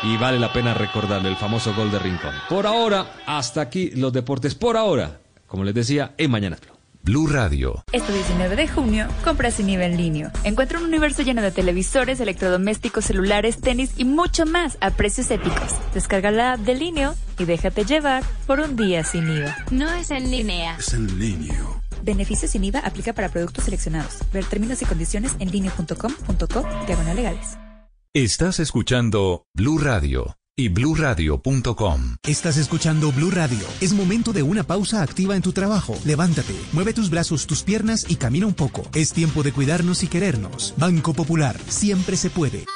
y 0.02 0.18
vale 0.18 0.38
la 0.38 0.52
pena 0.52 0.74
recordarle 0.74 1.30
el 1.30 1.36
famoso 1.36 1.74
gol 1.74 1.90
de 1.90 1.98
Rincón. 1.98 2.34
Por 2.50 2.66
ahora, 2.66 3.14
hasta 3.26 3.62
aquí 3.62 3.90
los 3.92 4.12
deportes. 4.12 4.54
Por 4.54 4.76
ahora, 4.76 5.20
como 5.46 5.64
les 5.64 5.74
decía, 5.74 6.12
en 6.18 6.30
Mañana 6.30 6.58
Blue. 6.60 6.74
Blue 7.02 7.26
Radio. 7.28 7.82
Este 7.92 8.12
19 8.12 8.56
de 8.56 8.68
junio, 8.68 9.08
compra 9.24 9.50
sin 9.50 9.68
nivel 9.68 9.96
niño. 9.96 10.30
Encuentra 10.44 10.78
un 10.78 10.84
universo 10.84 11.22
lleno 11.22 11.40
de 11.40 11.50
televisores, 11.50 12.20
electrodomésticos, 12.20 13.06
celulares, 13.06 13.62
tenis 13.62 13.92
y 13.96 14.04
mucho 14.04 14.44
más 14.44 14.76
a 14.82 14.90
precios 14.90 15.30
épicos. 15.30 15.74
Descarga 15.94 16.30
la 16.30 16.52
app 16.52 16.60
de 16.60 16.74
Linio 16.74 17.14
y 17.38 17.46
déjate 17.46 17.86
llevar 17.86 18.22
por 18.46 18.60
un 18.60 18.76
día 18.76 19.02
sin 19.02 19.30
IVA. 19.30 19.56
No 19.70 19.90
es 19.94 20.10
en 20.10 20.30
línea. 20.30 20.76
Es 20.78 20.92
en 20.92 21.18
línea. 21.18 21.79
Beneficio 22.02 22.48
sin 22.48 22.64
IVA 22.64 22.80
aplica 22.80 23.12
para 23.12 23.28
productos 23.28 23.64
seleccionados. 23.64 24.18
Ver 24.32 24.44
términos 24.44 24.82
y 24.82 24.84
condiciones 24.84 25.32
en 25.38 25.50
linio.com.co 25.50 26.66
diagonal 26.86 27.16
legales. 27.16 27.56
Estás 28.12 28.58
escuchando 28.58 29.44
Blue 29.54 29.78
Radio 29.78 30.36
y 30.56 30.68
bluradio.com. 30.68 32.16
Estás 32.26 32.56
escuchando 32.56 33.12
Blue 33.12 33.30
Radio. 33.30 33.66
Es 33.80 33.92
momento 33.92 34.32
de 34.32 34.42
una 34.42 34.62
pausa 34.62 35.02
activa 35.02 35.36
en 35.36 35.42
tu 35.42 35.52
trabajo. 35.52 35.96
Levántate, 36.04 36.54
mueve 36.72 36.92
tus 36.92 37.08
brazos, 37.08 37.46
tus 37.46 37.62
piernas 37.62 38.04
y 38.08 38.16
camina 38.16 38.46
un 38.46 38.54
poco. 38.54 38.82
Es 38.92 39.12
tiempo 39.12 39.42
de 39.42 39.52
cuidarnos 39.52 40.02
y 40.02 40.08
querernos. 40.08 40.74
Banco 40.76 41.14
Popular, 41.14 41.56
siempre 41.68 42.16
se 42.16 42.30
puede. 42.30 42.66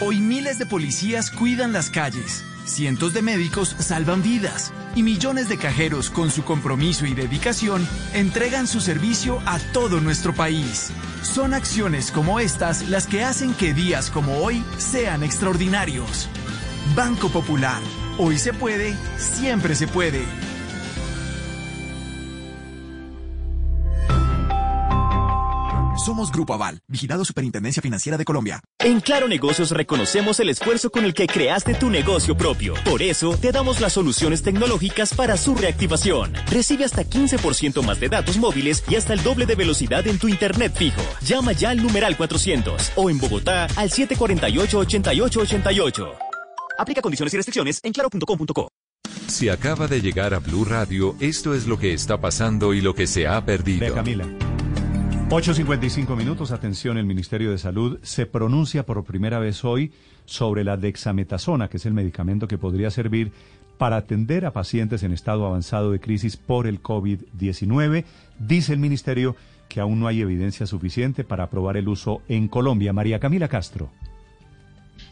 Hoy 0.00 0.20
miles 0.20 0.58
de 0.58 0.66
policías 0.66 1.30
cuidan 1.30 1.72
las 1.72 1.90
calles, 1.90 2.44
cientos 2.68 3.12
de 3.12 3.22
médicos 3.22 3.74
salvan 3.78 4.22
vidas 4.22 4.72
y 4.94 5.02
millones 5.02 5.48
de 5.48 5.58
cajeros 5.58 6.10
con 6.10 6.30
su 6.30 6.44
compromiso 6.44 7.06
y 7.06 7.14
dedicación 7.14 7.86
entregan 8.14 8.66
su 8.66 8.80
servicio 8.80 9.40
a 9.46 9.58
todo 9.72 10.00
nuestro 10.00 10.34
país. 10.34 10.90
Son 11.22 11.54
acciones 11.54 12.10
como 12.10 12.40
estas 12.40 12.88
las 12.88 13.06
que 13.06 13.24
hacen 13.24 13.54
que 13.54 13.74
días 13.74 14.10
como 14.10 14.38
hoy 14.38 14.64
sean 14.78 15.22
extraordinarios. 15.22 16.28
Banco 16.94 17.28
Popular. 17.28 17.82
Hoy 18.18 18.38
se 18.38 18.52
puede, 18.52 18.94
siempre 19.16 19.74
se 19.74 19.86
puede. 19.86 20.24
Somos 25.98 26.30
Grupo 26.30 26.54
Aval, 26.54 26.80
vigilado 26.86 27.24
Superintendencia 27.24 27.82
Financiera 27.82 28.16
de 28.16 28.24
Colombia. 28.24 28.60
En 28.78 29.00
Claro 29.00 29.26
Negocios 29.26 29.72
reconocemos 29.72 30.38
el 30.38 30.48
esfuerzo 30.48 30.90
con 30.90 31.04
el 31.04 31.12
que 31.12 31.26
creaste 31.26 31.74
tu 31.74 31.90
negocio 31.90 32.36
propio. 32.36 32.74
Por 32.84 33.02
eso, 33.02 33.36
te 33.36 33.50
damos 33.50 33.80
las 33.80 33.94
soluciones 33.94 34.42
tecnológicas 34.42 35.12
para 35.12 35.36
su 35.36 35.56
reactivación. 35.56 36.32
Recibe 36.50 36.84
hasta 36.84 37.02
15% 37.02 37.82
más 37.82 37.98
de 37.98 38.08
datos 38.08 38.38
móviles 38.38 38.84
y 38.88 38.94
hasta 38.94 39.12
el 39.12 39.24
doble 39.24 39.44
de 39.44 39.56
velocidad 39.56 40.06
en 40.06 40.18
tu 40.18 40.28
internet 40.28 40.72
fijo. 40.76 41.02
Llama 41.22 41.50
ya 41.52 41.70
al 41.70 41.82
numeral 41.82 42.16
400 42.16 42.92
o 42.94 43.10
en 43.10 43.18
Bogotá 43.18 43.66
al 43.74 43.90
748-8888. 43.90 46.12
Aplica 46.78 47.02
condiciones 47.02 47.34
y 47.34 47.38
restricciones 47.38 47.80
en 47.82 47.92
claro.com.co. 47.92 48.68
Si 49.26 49.48
acaba 49.48 49.88
de 49.88 50.00
llegar 50.00 50.32
a 50.32 50.38
Blue 50.38 50.64
Radio, 50.64 51.16
esto 51.18 51.54
es 51.54 51.66
lo 51.66 51.76
que 51.76 51.92
está 51.92 52.20
pasando 52.20 52.72
y 52.72 52.80
lo 52.80 52.94
que 52.94 53.08
se 53.08 53.26
ha 53.26 53.44
perdido. 53.44 53.80
Ve, 53.80 53.92
Camila. 53.92 54.28
8.55 55.30 56.16
minutos, 56.16 56.52
atención, 56.52 56.96
el 56.96 57.04
Ministerio 57.04 57.50
de 57.50 57.58
Salud 57.58 57.98
se 58.00 58.24
pronuncia 58.24 58.86
por 58.86 59.04
primera 59.04 59.38
vez 59.38 59.62
hoy 59.62 59.92
sobre 60.24 60.64
la 60.64 60.78
dexametasona, 60.78 61.68
que 61.68 61.76
es 61.76 61.84
el 61.84 61.92
medicamento 61.92 62.48
que 62.48 62.56
podría 62.56 62.90
servir 62.90 63.30
para 63.76 63.98
atender 63.98 64.46
a 64.46 64.54
pacientes 64.54 65.02
en 65.02 65.12
estado 65.12 65.44
avanzado 65.44 65.92
de 65.92 66.00
crisis 66.00 66.38
por 66.38 66.66
el 66.66 66.82
COVID-19. 66.82 68.06
Dice 68.38 68.72
el 68.72 68.78
Ministerio 68.78 69.36
que 69.68 69.80
aún 69.80 70.00
no 70.00 70.06
hay 70.06 70.22
evidencia 70.22 70.66
suficiente 70.66 71.24
para 71.24 71.44
aprobar 71.44 71.76
el 71.76 71.88
uso 71.88 72.22
en 72.28 72.48
Colombia. 72.48 72.94
María 72.94 73.20
Camila 73.20 73.48
Castro. 73.48 73.90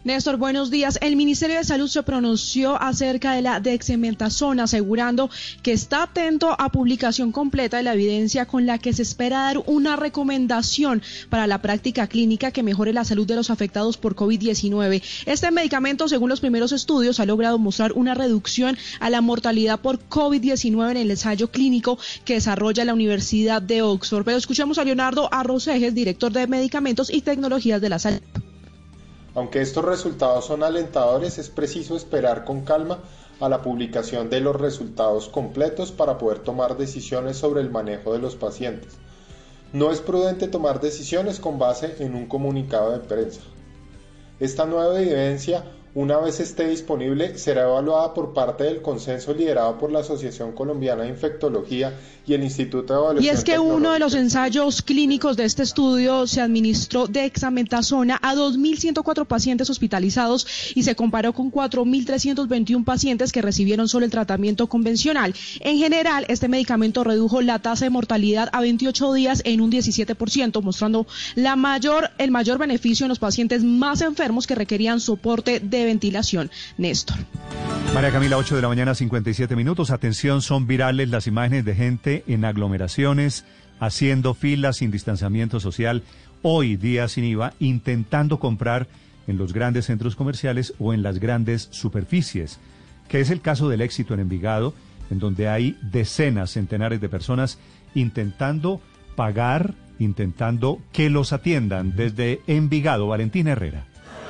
Néstor, 0.06 0.36
buenos 0.36 0.70
días. 0.70 1.00
El 1.02 1.16
Ministerio 1.16 1.56
de 1.56 1.64
Salud 1.64 1.88
se 1.88 2.04
pronunció 2.04 2.80
acerca 2.80 3.32
de 3.32 3.42
la 3.42 3.58
dexametasona, 3.58 4.62
asegurando 4.62 5.28
que 5.64 5.72
está 5.72 6.04
atento 6.04 6.54
a 6.60 6.70
publicación 6.70 7.32
completa 7.32 7.78
de 7.78 7.82
la 7.82 7.94
evidencia 7.94 8.46
con 8.46 8.66
la 8.66 8.78
que 8.78 8.92
se 8.92 9.02
espera 9.02 9.40
dar 9.40 9.64
una 9.66 9.96
recomendación 9.96 11.02
para 11.28 11.48
la 11.48 11.60
práctica 11.60 12.06
clínica 12.06 12.52
que 12.52 12.62
mejore 12.62 12.92
la 12.92 13.04
salud 13.04 13.26
de 13.26 13.34
los 13.34 13.50
afectados 13.50 13.96
por 13.96 14.14
COVID-19. 14.14 15.02
Este 15.26 15.50
medicamento, 15.50 16.06
según 16.06 16.28
los 16.28 16.38
primeros 16.38 16.70
estudios, 16.70 17.18
ha 17.18 17.26
logrado 17.26 17.58
mostrar 17.58 17.90
una 17.94 18.14
reducción 18.14 18.78
a 19.00 19.10
la 19.10 19.22
mortalidad 19.22 19.80
por 19.80 19.98
COVID-19 20.08 20.92
en 20.92 20.96
el 20.98 21.10
ensayo 21.10 21.50
clínico 21.50 21.98
que 22.24 22.34
desarrolla 22.34 22.84
la 22.84 22.94
Universidad 22.94 23.60
de 23.60 23.82
Oxford. 23.82 24.24
Pero 24.24 24.36
escuchemos 24.36 24.78
a 24.78 24.84
Leonardo 24.84 25.28
Arrocejes, 25.34 25.96
director 25.96 26.30
de 26.30 26.46
Medicamentos 26.46 27.12
y 27.12 27.22
Tecnologías 27.22 27.80
de 27.80 27.88
la 27.88 27.98
Salud. 27.98 28.20
Aunque 29.36 29.60
estos 29.60 29.84
resultados 29.84 30.46
son 30.46 30.62
alentadores, 30.62 31.36
es 31.36 31.50
preciso 31.50 31.94
esperar 31.94 32.46
con 32.46 32.62
calma 32.62 33.00
a 33.38 33.50
la 33.50 33.60
publicación 33.60 34.30
de 34.30 34.40
los 34.40 34.56
resultados 34.56 35.28
completos 35.28 35.92
para 35.92 36.16
poder 36.16 36.38
tomar 36.38 36.78
decisiones 36.78 37.36
sobre 37.36 37.60
el 37.60 37.70
manejo 37.70 38.14
de 38.14 38.18
los 38.18 38.34
pacientes. 38.34 38.94
No 39.74 39.92
es 39.92 40.00
prudente 40.00 40.48
tomar 40.48 40.80
decisiones 40.80 41.38
con 41.38 41.58
base 41.58 41.96
en 41.98 42.14
un 42.14 42.28
comunicado 42.28 42.92
de 42.92 43.00
prensa. 43.00 43.42
Esta 44.40 44.64
nueva 44.64 44.98
evidencia, 44.98 45.64
una 45.96 46.18
vez 46.18 46.40
esté 46.40 46.68
disponible, 46.68 47.38
será 47.38 47.62
evaluada 47.62 48.12
por 48.12 48.34
parte 48.34 48.64
del 48.64 48.82
consenso 48.82 49.32
liderado 49.32 49.78
por 49.78 49.90
la 49.90 50.00
Asociación 50.00 50.52
Colombiana 50.52 51.04
de 51.04 51.08
Infectología 51.08 51.94
y 52.26 52.34
el 52.34 52.42
Instituto 52.42 52.92
de 52.92 53.00
Evaluación 53.00 53.24
Y 53.24 53.34
es 53.34 53.44
que 53.44 53.58
uno 53.58 53.92
de 53.92 53.98
los 53.98 54.14
ensayos 54.14 54.82
clínicos 54.82 55.38
de 55.38 55.46
este 55.46 55.62
estudio 55.62 56.26
se 56.26 56.42
administró 56.42 57.06
dexametasona 57.06 58.18
a 58.20 58.34
2.104 58.34 59.24
pacientes 59.24 59.70
hospitalizados 59.70 60.46
y 60.74 60.82
se 60.82 60.94
comparó 60.94 61.32
con 61.32 61.50
4.321 61.50 62.84
pacientes 62.84 63.32
que 63.32 63.40
recibieron 63.40 63.88
solo 63.88 64.04
el 64.04 64.10
tratamiento 64.10 64.66
convencional. 64.66 65.34
En 65.60 65.78
general, 65.78 66.26
este 66.28 66.48
medicamento 66.48 67.04
redujo 67.04 67.40
la 67.40 67.60
tasa 67.60 67.86
de 67.86 67.90
mortalidad 67.90 68.50
a 68.52 68.60
28 68.60 69.14
días 69.14 69.40
en 69.46 69.62
un 69.62 69.72
17%, 69.72 70.60
mostrando 70.60 71.06
la 71.36 71.56
mayor, 71.56 72.10
el 72.18 72.30
mayor 72.30 72.58
beneficio 72.58 73.06
en 73.06 73.08
los 73.08 73.18
pacientes 73.18 73.64
más 73.64 74.02
enfermos 74.02 74.46
que 74.46 74.54
requerían 74.54 75.00
soporte 75.00 75.58
de 75.58 75.85
ventilación. 75.86 76.50
Néstor. 76.76 77.16
María 77.94 78.12
Camila, 78.12 78.36
8 78.36 78.56
de 78.56 78.62
la 78.62 78.68
mañana, 78.68 78.94
57 78.94 79.56
minutos. 79.56 79.90
Atención, 79.90 80.42
son 80.42 80.66
virales 80.66 81.08
las 81.08 81.26
imágenes 81.26 81.64
de 81.64 81.74
gente 81.74 82.24
en 82.26 82.44
aglomeraciones, 82.44 83.44
haciendo 83.80 84.34
filas 84.34 84.76
sin 84.76 84.90
distanciamiento 84.90 85.60
social, 85.60 86.02
hoy 86.42 86.76
día 86.76 87.08
sin 87.08 87.24
IVA, 87.24 87.54
intentando 87.58 88.38
comprar 88.38 88.86
en 89.26 89.38
los 89.38 89.52
grandes 89.52 89.86
centros 89.86 90.14
comerciales 90.14 90.74
o 90.78 90.92
en 90.92 91.02
las 91.02 91.18
grandes 91.18 91.68
superficies, 91.70 92.58
que 93.08 93.20
es 93.20 93.30
el 93.30 93.40
caso 93.40 93.68
del 93.68 93.80
éxito 93.80 94.14
en 94.14 94.20
Envigado, 94.20 94.74
en 95.10 95.18
donde 95.18 95.48
hay 95.48 95.78
decenas, 95.82 96.50
centenares 96.50 97.00
de 97.00 97.08
personas 97.08 97.58
intentando 97.94 98.80
pagar, 99.14 99.74
intentando 99.98 100.80
que 100.92 101.10
los 101.10 101.32
atiendan 101.32 101.96
desde 101.96 102.40
Envigado. 102.46 103.06
Valentina 103.08 103.52
Herrera. 103.52 103.86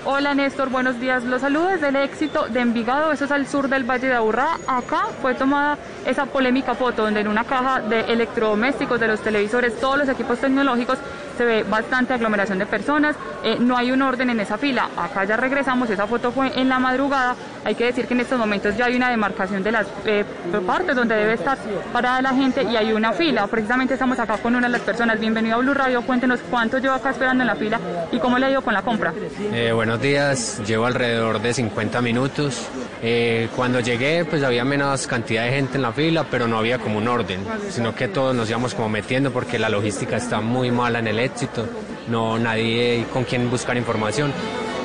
Hola 0.09 0.35
Néstor, 0.35 0.71
buenos 0.71 1.01
días. 1.01 1.25
Los 1.25 1.41
saludos 1.41 1.73
desde 1.73 1.89
el 1.89 1.97
éxito 1.97 2.47
de 2.47 2.61
Envigado, 2.61 3.11
eso 3.11 3.25
es 3.25 3.33
al 3.33 3.45
sur 3.49 3.69
del 3.69 3.83
Valle 3.83 4.07
de 4.07 4.15
Aburrá. 4.15 4.51
Acá 4.69 5.09
fue 5.21 5.35
tomada 5.35 5.79
esa 6.07 6.27
polémica 6.27 6.77
foto 6.77 7.03
donde 7.03 7.19
en 7.19 7.27
una 7.27 7.43
caja 7.43 7.81
de 7.81 8.03
electrodomésticos, 8.03 9.01
de 9.01 9.09
los 9.09 9.21
televisores, 9.21 9.81
todos 9.81 9.99
los 9.99 10.09
equipos 10.09 10.39
tecnológicos, 10.39 11.01
se 11.37 11.45
ve 11.45 11.65
bastante 11.65 12.15
aglomeración 12.15 12.61
de 12.61 12.67
personas, 12.67 13.17
eh, 13.43 13.57
no 13.59 13.77
hay 13.77 13.91
un 13.91 14.01
orden 14.01 14.31
en 14.31 14.39
esa 14.39 14.57
fila. 14.57 14.91
Acá 14.97 15.25
ya 15.25 15.37
regresamos, 15.37 15.91
esa 15.91 16.07
foto 16.07 16.31
fue 16.31 16.57
en 16.57 16.69
la 16.69 16.79
madrugada. 16.79 17.35
Hay 17.67 17.75
que 17.75 17.87
decir 17.87 18.07
que 18.07 18.15
en 18.15 18.21
estos 18.21 18.39
momentos 18.39 18.77
ya 18.77 18.85
hay 18.85 18.95
una 18.95 19.11
demarcación 19.11 19.61
de 19.65 19.73
las 19.73 19.89
eh, 20.05 20.25
partes 20.65 20.95
donde 20.95 21.17
debe 21.17 21.33
estar 21.33 21.59
parada 21.93 22.23
la 22.23 22.33
gente 22.33 22.63
y 22.63 22.77
hay 22.77 22.93
una 22.93 23.13
fila. 23.13 23.49
Precisamente 23.49 23.95
estamos 23.95 24.21
acá 24.21 24.39
con 24.39 24.55
una 24.55 24.69
de 24.69 24.73
las 24.73 24.83
personas. 24.83 25.19
Bienvenido 25.19 25.57
a 25.57 25.59
Blue 25.59 25.75
Radio. 25.75 26.01
Cuéntenos 26.03 26.39
cuánto 26.49 26.79
lleva 26.79 26.95
acá 26.95 27.11
esperando 27.11 27.43
en 27.43 27.49
la 27.49 27.57
fila 27.57 27.81
y 28.13 28.21
cómo 28.21 28.39
le 28.39 28.47
ha 28.47 28.51
ido 28.51 28.63
con 28.63 28.73
la 28.73 28.83
compra. 28.83 29.13
Eh, 29.53 29.73
buenos 29.73 30.01
días, 30.01 30.63
llevo 30.65 30.87
alrededor 30.87 31.43
de 31.43 31.53
50 31.53 32.01
minutos. 32.03 32.69
Eh, 33.03 33.49
cuando 33.57 33.81
llegué, 33.81 34.25
pues 34.25 34.45
había 34.45 34.65
menos 34.65 35.09
cantidad 35.09 35.43
de 35.43 35.51
gente 35.51 35.75
en 35.75 35.83
la 35.83 35.91
fila, 35.91 36.25
pero 36.31 36.47
no 36.47 36.59
había 36.59 36.79
como 36.79 36.99
un 36.99 37.09
orden, 37.09 37.41
sino 37.71 37.97
que 37.97 38.07
todos 38.07 38.33
nos 38.33 38.49
íbamos 38.49 38.77
como 38.77 38.91
metiendo 38.91 39.33
porque 39.33 39.59
la 39.59 39.69
logística 39.69 40.19
está 40.19 40.41
muy 40.41 40.71
mala 40.71 41.01
en 41.01 41.09
el 41.09 41.19
éxito, 41.19 41.67
no 42.07 42.39
nadie 42.39 43.07
con 43.13 43.25
quien 43.25 43.51
buscar 43.51 43.77
información. 43.77 44.33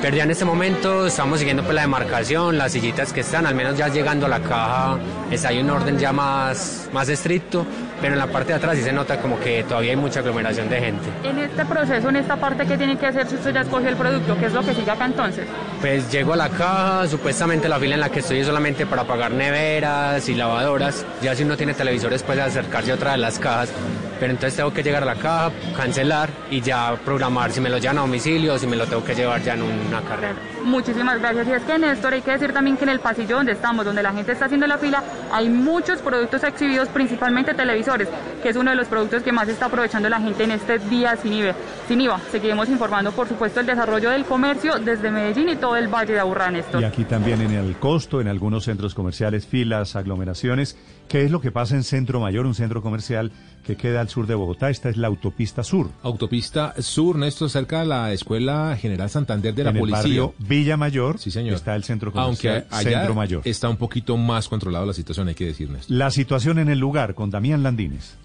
Pero 0.01 0.17
ya 0.17 0.23
en 0.23 0.31
este 0.31 0.45
momento 0.45 1.05
estamos 1.05 1.37
siguiendo 1.37 1.61
pues, 1.61 1.75
la 1.75 1.81
demarcación, 1.81 2.57
las 2.57 2.71
sillitas 2.71 3.13
que 3.13 3.19
están, 3.19 3.45
al 3.45 3.53
menos 3.53 3.77
ya 3.77 3.87
llegando 3.87 4.25
a 4.25 4.29
la 4.29 4.39
caja, 4.39 4.97
es, 5.29 5.45
hay 5.45 5.59
un 5.59 5.69
orden 5.69 5.99
ya 5.99 6.11
más, 6.11 6.89
más 6.91 7.07
estricto, 7.07 7.67
pero 8.01 8.13
en 8.13 8.19
la 8.19 8.27
parte 8.27 8.49
de 8.49 8.55
atrás 8.55 8.75
sí 8.75 8.83
se 8.83 8.91
nota 8.91 9.19
como 9.21 9.39
que 9.39 9.63
todavía 9.63 9.91
hay 9.91 9.97
mucha 9.97 10.19
aglomeración 10.19 10.69
de 10.69 10.79
gente. 10.79 11.09
En 11.23 11.37
este 11.37 11.65
proceso, 11.65 12.09
en 12.09 12.15
esta 12.15 12.35
parte, 12.35 12.65
¿qué 12.65 12.77
tiene 12.77 12.97
que 12.97 13.07
hacer 13.07 13.27
si 13.27 13.35
usted 13.35 13.53
ya 13.53 13.61
escogió 13.61 13.89
el 13.89 13.95
producto? 13.95 14.37
¿Qué 14.37 14.47
es 14.47 14.53
lo 14.53 14.61
que 14.61 14.73
sigue 14.73 14.91
acá 14.91 15.05
entonces? 15.05 15.47
Pues 15.79 16.11
llego 16.11 16.33
a 16.33 16.37
la 16.37 16.49
caja, 16.49 17.07
supuestamente 17.07 17.69
la 17.69 17.79
fila 17.79 17.95
en 17.95 18.01
la 18.01 18.09
que 18.09 18.19
estoy 18.19 18.39
es 18.39 18.47
solamente 18.47 18.85
para 18.85 19.03
pagar 19.03 19.31
neveras 19.31 20.27
y 20.27 20.35
lavadoras. 20.35 21.05
Ya 21.21 21.35
si 21.35 21.43
uno 21.43 21.55
tiene 21.55 21.73
televisores 21.73 22.23
puede 22.23 22.41
acercarse 22.41 22.91
a 22.91 22.95
otra 22.95 23.11
de 23.11 23.17
las 23.17 23.39
cajas. 23.39 23.71
Pero 24.19 24.33
entonces 24.33 24.55
tengo 24.55 24.71
que 24.71 24.83
llegar 24.83 25.01
a 25.01 25.05
la 25.07 25.15
caja, 25.15 25.51
cancelar 25.75 26.29
y 26.51 26.61
ya 26.61 26.95
programar 27.03 27.51
si 27.51 27.59
me 27.59 27.69
lo 27.69 27.79
llevan 27.79 27.97
a 27.97 28.01
domicilio 28.01 28.53
o 28.53 28.59
si 28.59 28.67
me 28.67 28.75
lo 28.75 28.85
tengo 28.85 29.03
que 29.03 29.15
llevar 29.15 29.41
ya 29.41 29.55
en 29.55 29.63
una 29.63 30.01
carrera. 30.01 30.35
Muchísimas 30.63 31.19
gracias. 31.19 31.47
Y 31.47 31.51
es 31.51 31.63
que 31.63 31.77
Néstor, 31.77 32.13
hay 32.13 32.21
que 32.21 32.31
decir 32.31 32.53
también 32.53 32.77
que 32.77 32.83
en 32.83 32.89
el 32.89 32.99
pasillo 32.99 33.37
donde 33.37 33.53
estamos, 33.53 33.85
donde 33.85 34.03
la 34.03 34.13
gente 34.13 34.31
está 34.31 34.45
haciendo 34.45 34.67
la 34.67 34.77
fila, 34.77 35.03
hay 35.31 35.49
muchos 35.49 35.99
productos 35.99 36.43
exhibidos, 36.43 36.87
principalmente 36.89 37.53
televisores, 37.53 38.07
que 38.41 38.49
es 38.49 38.55
uno 38.55 38.71
de 38.71 38.77
los 38.77 38.87
productos 38.87 39.23
que 39.23 39.31
más 39.31 39.47
está 39.47 39.65
aprovechando 39.65 40.09
la 40.09 40.19
gente 40.19 40.43
en 40.43 40.51
este 40.51 40.79
día 40.79 41.15
sin 41.15 41.33
IVA. 41.33 41.55
Sin 41.87 42.01
IVA. 42.01 42.19
Seguimos 42.31 42.69
informando, 42.69 43.11
por 43.11 43.27
supuesto, 43.27 43.59
el 43.59 43.65
desarrollo 43.65 44.09
del 44.11 44.25
comercio 44.25 44.79
desde 44.79 45.11
Medellín 45.11 45.49
y 45.49 45.55
todo 45.55 45.75
el 45.75 45.87
Valle 45.87 46.13
de 46.13 46.19
Aburrá, 46.19 46.51
Néstor. 46.51 46.81
Y 46.81 46.85
aquí 46.85 47.05
también 47.05 47.41
en 47.41 47.51
el 47.51 47.77
costo, 47.77 48.21
en 48.21 48.27
algunos 48.27 48.65
centros 48.65 48.93
comerciales, 48.93 49.45
filas, 49.45 49.95
aglomeraciones. 49.95 50.77
¿Qué 51.07 51.23
es 51.23 51.31
lo 51.31 51.41
que 51.41 51.51
pasa 51.51 51.75
en 51.75 51.83
Centro 51.83 52.19
Mayor, 52.19 52.45
un 52.45 52.55
centro 52.55 52.81
comercial 52.81 53.31
que 53.63 53.75
queda 53.75 54.01
al 54.01 54.09
sur 54.09 54.27
de 54.27 54.35
Bogotá? 54.35 54.69
Esta 54.69 54.89
es 54.89 54.97
la 54.97 55.07
autopista 55.07 55.63
sur. 55.63 55.89
Autopista 56.03 56.73
sur, 56.79 57.17
Néstor, 57.17 57.49
cerca 57.49 57.81
de 57.81 57.85
la 57.87 58.13
Escuela 58.13 58.77
General 58.79 59.09
Santander 59.09 59.53
de 59.53 59.63
la 59.63 59.73
Policía. 59.73 59.97
El 59.97 60.03
barrio 60.03 60.33
Villa 60.39 60.77
Mayor 60.77 61.19
sí, 61.19 61.31
señor. 61.31 61.55
está 61.55 61.75
el 61.75 61.83
centro 61.83 62.11
comercial 62.11 62.65
Aunque 62.69 62.75
allá 62.75 62.99
Centro 62.99 63.15
Mayor. 63.15 63.41
está 63.45 63.69
un 63.69 63.77
poquito 63.77 64.17
más 64.17 64.47
controlado 64.49 64.85
la 64.85 64.93
situación, 64.93 65.27
hay 65.27 65.35
que 65.35 65.45
decir, 65.45 65.69
Néstor. 65.69 65.95
La 65.95 66.11
situación 66.11 66.59
en 66.59 66.69
el 66.69 66.79
lugar, 66.79 67.13
con 67.13 67.29
Damián 67.29 67.63
Landines. 67.63 68.17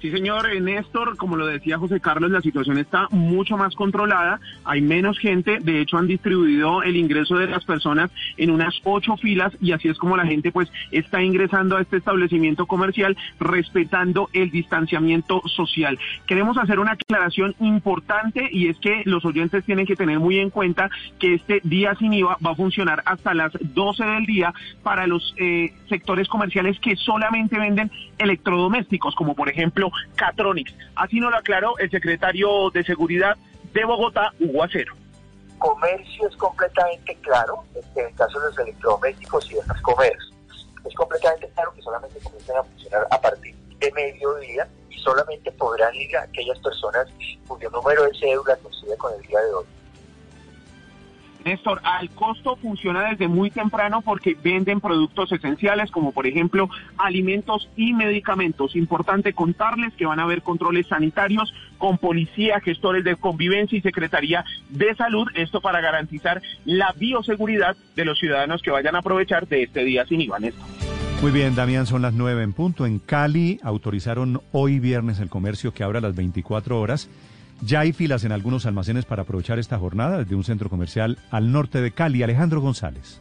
Sí, 0.00 0.10
señor 0.10 0.46
Néstor, 0.60 1.16
como 1.16 1.36
lo 1.36 1.46
decía 1.46 1.78
José 1.78 2.00
Carlos, 2.00 2.30
la 2.30 2.42
situación 2.42 2.76
está 2.76 3.08
mucho 3.10 3.56
más 3.56 3.74
controlada, 3.74 4.40
hay 4.64 4.82
menos 4.82 5.18
gente, 5.18 5.58
de 5.58 5.80
hecho 5.80 5.96
han 5.96 6.06
distribuido 6.06 6.82
el 6.82 6.96
ingreso 6.96 7.38
de 7.38 7.46
las 7.46 7.64
personas 7.64 8.10
en 8.36 8.50
unas 8.50 8.78
ocho 8.84 9.16
filas 9.16 9.54
y 9.58 9.72
así 9.72 9.88
es 9.88 9.96
como 9.96 10.18
la 10.18 10.26
gente 10.26 10.52
pues 10.52 10.70
está 10.90 11.22
ingresando 11.22 11.78
a 11.78 11.80
este 11.80 11.96
establecimiento 11.96 12.66
comercial 12.66 13.16
respetando 13.40 14.28
el 14.34 14.50
distanciamiento 14.50 15.40
social. 15.46 15.98
Queremos 16.26 16.58
hacer 16.58 16.78
una 16.78 16.92
aclaración 16.92 17.54
importante 17.60 18.50
y 18.52 18.68
es 18.68 18.78
que 18.78 19.02
los 19.06 19.24
oyentes 19.24 19.64
tienen 19.64 19.86
que 19.86 19.96
tener 19.96 20.18
muy 20.18 20.38
en 20.38 20.50
cuenta 20.50 20.90
que 21.18 21.34
este 21.34 21.60
día 21.64 21.94
sin 21.94 22.12
IVA 22.12 22.36
va 22.44 22.50
a 22.50 22.54
funcionar 22.56 23.02
hasta 23.06 23.32
las 23.32 23.52
12 23.60 24.04
del 24.04 24.26
día 24.26 24.52
para 24.82 25.06
los 25.06 25.34
eh, 25.38 25.72
sectores 25.88 26.28
comerciales 26.28 26.78
que 26.80 26.96
solamente 26.96 27.58
venden 27.58 27.90
electrodomésticos, 28.18 29.14
como 29.14 29.34
por 29.34 29.48
ejemplo 29.48 29.85
Catronics. 30.14 30.74
Así 30.94 31.20
nos 31.20 31.30
lo 31.30 31.38
aclaró 31.38 31.78
el 31.78 31.90
secretario 31.90 32.70
de 32.70 32.84
Seguridad 32.84 33.36
de 33.72 33.84
Bogotá, 33.84 34.32
Hugo 34.40 34.62
Acero. 34.62 34.94
Comercio 35.58 36.28
es 36.28 36.36
completamente 36.36 37.16
claro, 37.22 37.64
en 37.94 38.06
el 38.06 38.14
caso 38.14 38.38
de 38.40 38.46
los 38.46 38.58
electrodomésticos 38.58 39.50
y 39.50 39.54
de 39.54 39.66
los 39.66 39.80
comercios. 39.82 40.34
Es 40.84 40.94
completamente 40.94 41.48
claro 41.54 41.72
que 41.74 41.82
solamente 41.82 42.20
comienzan 42.20 42.56
a 42.58 42.64
funcionar 42.64 43.06
a 43.10 43.20
partir 43.20 43.54
de 43.78 43.92
mediodía 43.92 44.68
y 44.90 44.98
solamente 44.98 45.50
podrán 45.52 45.94
ir 45.94 46.16
aquellas 46.16 46.58
personas 46.60 47.08
cuyo 47.46 47.70
número 47.70 48.04
de 48.04 48.18
cédula 48.18 48.56
coincide 48.56 48.96
con 48.96 49.12
el 49.14 49.22
día 49.22 49.40
de 49.40 49.54
hoy. 49.54 49.66
Néstor, 51.46 51.80
al 51.84 52.10
costo 52.10 52.56
funciona 52.56 53.08
desde 53.08 53.28
muy 53.28 53.50
temprano 53.50 54.02
porque 54.02 54.36
venden 54.42 54.80
productos 54.80 55.30
esenciales 55.30 55.92
como 55.92 56.10
por 56.10 56.26
ejemplo 56.26 56.68
alimentos 56.98 57.68
y 57.76 57.94
medicamentos. 57.94 58.74
Importante 58.74 59.32
contarles 59.32 59.94
que 59.94 60.06
van 60.06 60.18
a 60.18 60.24
haber 60.24 60.42
controles 60.42 60.88
sanitarios 60.88 61.54
con 61.78 61.98
policía, 61.98 62.60
gestores 62.60 63.04
de 63.04 63.14
convivencia 63.14 63.78
y 63.78 63.80
Secretaría 63.80 64.44
de 64.70 64.92
Salud, 64.96 65.28
esto 65.34 65.60
para 65.60 65.80
garantizar 65.80 66.42
la 66.64 66.92
bioseguridad 66.96 67.76
de 67.94 68.04
los 68.04 68.18
ciudadanos 68.18 68.60
que 68.60 68.72
vayan 68.72 68.96
a 68.96 68.98
aprovechar 68.98 69.46
de 69.46 69.62
este 69.62 69.84
día 69.84 70.04
sin 70.04 70.20
IVA, 70.22 70.40
Néstor. 70.40 70.66
Muy 71.22 71.30
bien, 71.30 71.54
Damián, 71.54 71.86
son 71.86 72.02
las 72.02 72.12
nueve 72.12 72.42
en 72.42 72.52
punto. 72.52 72.86
En 72.86 72.98
Cali 72.98 73.60
autorizaron 73.62 74.42
hoy 74.50 74.80
viernes 74.80 75.20
el 75.20 75.30
comercio 75.30 75.72
que 75.72 75.84
abra 75.84 76.00
las 76.00 76.16
24 76.16 76.78
horas. 76.78 77.08
Ya 77.62 77.80
hay 77.80 77.92
filas 77.92 78.24
en 78.24 78.32
algunos 78.32 78.66
almacenes 78.66 79.04
para 79.04 79.22
aprovechar 79.22 79.58
esta 79.58 79.78
jornada 79.78 80.18
desde 80.18 80.34
un 80.34 80.44
centro 80.44 80.68
comercial 80.68 81.18
al 81.30 81.52
norte 81.52 81.80
de 81.80 81.90
Cali. 81.90 82.22
Alejandro 82.22 82.60
González. 82.60 83.20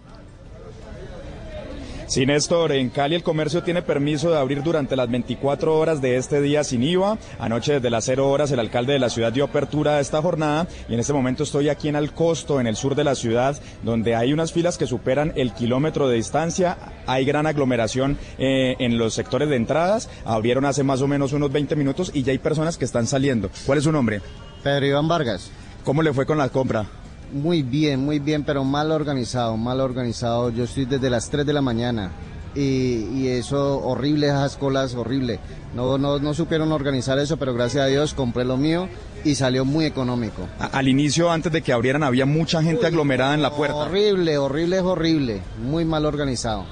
Sí, 2.07 2.23
Néstor, 2.23 2.71
en 2.71 2.91
Cali 2.91 3.15
el 3.15 3.23
comercio 3.23 3.63
tiene 3.63 3.81
permiso 3.81 4.29
de 4.29 4.37
abrir 4.37 4.61
durante 4.61 4.95
las 4.95 5.09
24 5.09 5.75
horas 5.75 6.01
de 6.03 6.17
este 6.17 6.39
día 6.39 6.63
sin 6.63 6.83
IVA. 6.83 7.17
Anoche 7.39 7.73
desde 7.73 7.89
las 7.89 8.05
0 8.05 8.29
horas 8.29 8.51
el 8.51 8.59
alcalde 8.59 8.93
de 8.93 8.99
la 8.99 9.09
ciudad 9.09 9.33
dio 9.33 9.43
apertura 9.43 9.97
a 9.97 9.99
esta 9.99 10.21
jornada 10.21 10.67
y 10.87 10.93
en 10.93 10.99
este 10.99 11.13
momento 11.13 11.43
estoy 11.43 11.67
aquí 11.67 11.87
en 11.87 11.95
Alcosto, 11.95 12.59
en 12.61 12.67
el 12.67 12.75
sur 12.75 12.93
de 12.93 13.03
la 13.03 13.15
ciudad, 13.15 13.59
donde 13.81 14.15
hay 14.15 14.33
unas 14.33 14.53
filas 14.53 14.77
que 14.77 14.85
superan 14.85 15.33
el 15.35 15.53
kilómetro 15.53 16.07
de 16.07 16.17
distancia. 16.17 16.77
Hay 17.07 17.25
gran 17.25 17.47
aglomeración 17.47 18.19
eh, 18.37 18.75
en 18.77 18.99
los 18.99 19.15
sectores 19.15 19.49
de 19.49 19.55
entradas. 19.55 20.07
Abrieron 20.25 20.65
hace 20.65 20.83
más 20.83 21.01
o 21.01 21.07
menos 21.07 21.33
unos 21.33 21.51
20 21.51 21.75
minutos 21.75 22.11
y 22.13 22.21
ya 22.21 22.31
hay 22.31 22.37
personas 22.37 22.77
que 22.77 22.85
están 22.85 23.07
saliendo. 23.07 23.49
¿Cuál 23.65 23.79
es 23.79 23.83
su 23.83 23.91
nombre? 23.91 24.21
Pedro 24.63 24.85
Iván 24.85 25.07
Vargas. 25.07 25.49
¿Cómo 25.83 26.03
le 26.03 26.13
fue 26.13 26.27
con 26.27 26.37
la 26.37 26.49
compra? 26.49 26.85
Muy 27.33 27.63
bien, 27.63 28.03
muy 28.05 28.19
bien, 28.19 28.43
pero 28.43 28.63
mal 28.63 28.91
organizado, 28.91 29.57
mal 29.57 29.81
organizado. 29.81 30.49
Yo 30.51 30.63
estoy 30.63 30.85
desde 30.85 31.09
las 31.09 31.29
3 31.29 31.45
de 31.45 31.53
la 31.53 31.61
mañana 31.61 32.11
y, 32.53 33.07
y 33.13 33.27
eso, 33.27 33.79
horrible, 33.79 34.27
esas 34.27 34.55
colas, 34.57 34.93
horrible. 34.95 35.39
No, 35.75 35.97
no, 35.97 36.19
no 36.19 36.33
supieron 36.33 36.71
organizar 36.71 37.19
eso, 37.19 37.35
pero 37.37 37.53
gracias 37.53 37.83
a 37.83 37.87
Dios 37.87 38.13
compré 38.13 38.45
lo 38.45 38.55
mío 38.57 38.87
y 39.25 39.35
salió 39.35 39.65
muy 39.65 39.85
económico. 39.85 40.43
A- 40.59 40.67
Al 40.67 40.87
inicio, 40.87 41.29
antes 41.31 41.51
de 41.51 41.61
que 41.61 41.73
abrieran, 41.73 42.03
había 42.03 42.25
mucha 42.25 42.61
gente 42.63 42.85
aglomerada 42.87 43.33
en 43.33 43.41
la 43.41 43.51
puerta. 43.51 43.75
Horrible, 43.75 44.37
horrible, 44.37 44.77
es 44.77 44.83
horrible, 44.83 45.41
muy 45.61 45.83
mal 45.83 46.05
organizado. 46.05 46.63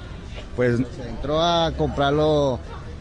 Pues 0.56 0.76
Se 0.78 1.08
entró 1.08 1.42
a 1.42 1.72
comprar 1.76 2.14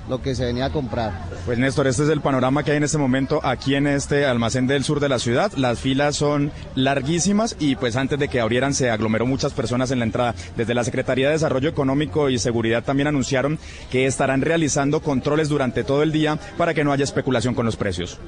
lo, 0.10 0.22
que 0.22 0.36
se 0.36 0.46
venía 0.46 0.66
a 0.66 0.70
comprar. 0.72 1.12
Pues 1.46 1.58
Néstor, 1.58 1.88
este 1.88 2.04
es 2.04 2.10
el 2.10 2.22
panorama 2.22 2.64
que 2.64 2.72
hay 2.72 2.78
en 2.78 2.84
este 2.84 2.98
momento 2.98 3.40
aquí 3.44 3.76
en 3.76 3.88
este 3.88 4.26
almacén 4.26 4.68
del 4.68 4.84
sur 4.84 5.00
de 5.00 5.10
la 5.10 5.20
ciudad. 5.20 5.52
Las 5.56 5.80
filas 5.80 6.16
son 6.16 6.52
larguísimas 6.76 7.56
y 7.60 7.76
pues 7.76 7.96
antes 7.96 8.20
de 8.20 8.28
que 8.28 8.40
abrieran 8.40 8.74
se 8.74 8.90
aglomeró 8.90 9.26
muchas 9.26 9.54
personas 9.54 9.92
en 9.92 10.00
la 10.00 10.06
entrada. 10.06 10.36
Desde 10.56 10.74
la 10.74 10.84
Secretaría 10.84 11.28
de 11.28 11.34
Desarrollo 11.34 11.70
Económico 11.70 12.30
y 12.30 12.40
Seguridad 12.40 12.84
también 12.84 13.08
anunciaron 13.08 13.60
que 13.92 14.06
estarán 14.06 14.42
realizando 14.42 15.02
controles 15.02 15.50
durante 15.50 15.84
todo 15.84 16.04
el 16.04 16.12
día 16.12 16.38
para 16.58 16.74
que 16.74 16.84
no 16.84 16.92
haya 16.92 17.04
especulación 17.04 17.56
con 17.56 17.66
los 17.66 17.76
precios. 17.76 18.20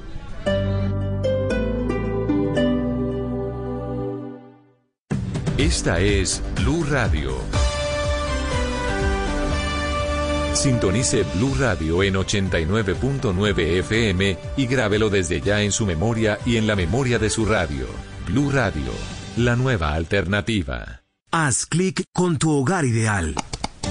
Esta 5.58 6.00
es 6.00 6.42
Blue 6.56 6.84
Radio. 6.84 7.65
Sintonice 10.56 11.22
Blue 11.34 11.54
Radio 11.58 12.02
en 12.02 12.14
89.9 12.14 13.78
FM 13.80 14.38
y 14.56 14.66
grábelo 14.66 15.10
desde 15.10 15.40
ya 15.40 15.60
en 15.60 15.70
su 15.70 15.84
memoria 15.84 16.38
y 16.46 16.56
en 16.56 16.66
la 16.66 16.74
memoria 16.74 17.18
de 17.18 17.28
su 17.28 17.44
radio. 17.44 17.86
Blue 18.26 18.50
Radio, 18.50 18.90
la 19.36 19.54
nueva 19.54 19.92
alternativa. 19.92 21.02
Haz 21.30 21.66
clic 21.66 22.04
con 22.12 22.38
tu 22.38 22.50
hogar 22.50 22.86
ideal. 22.86 23.34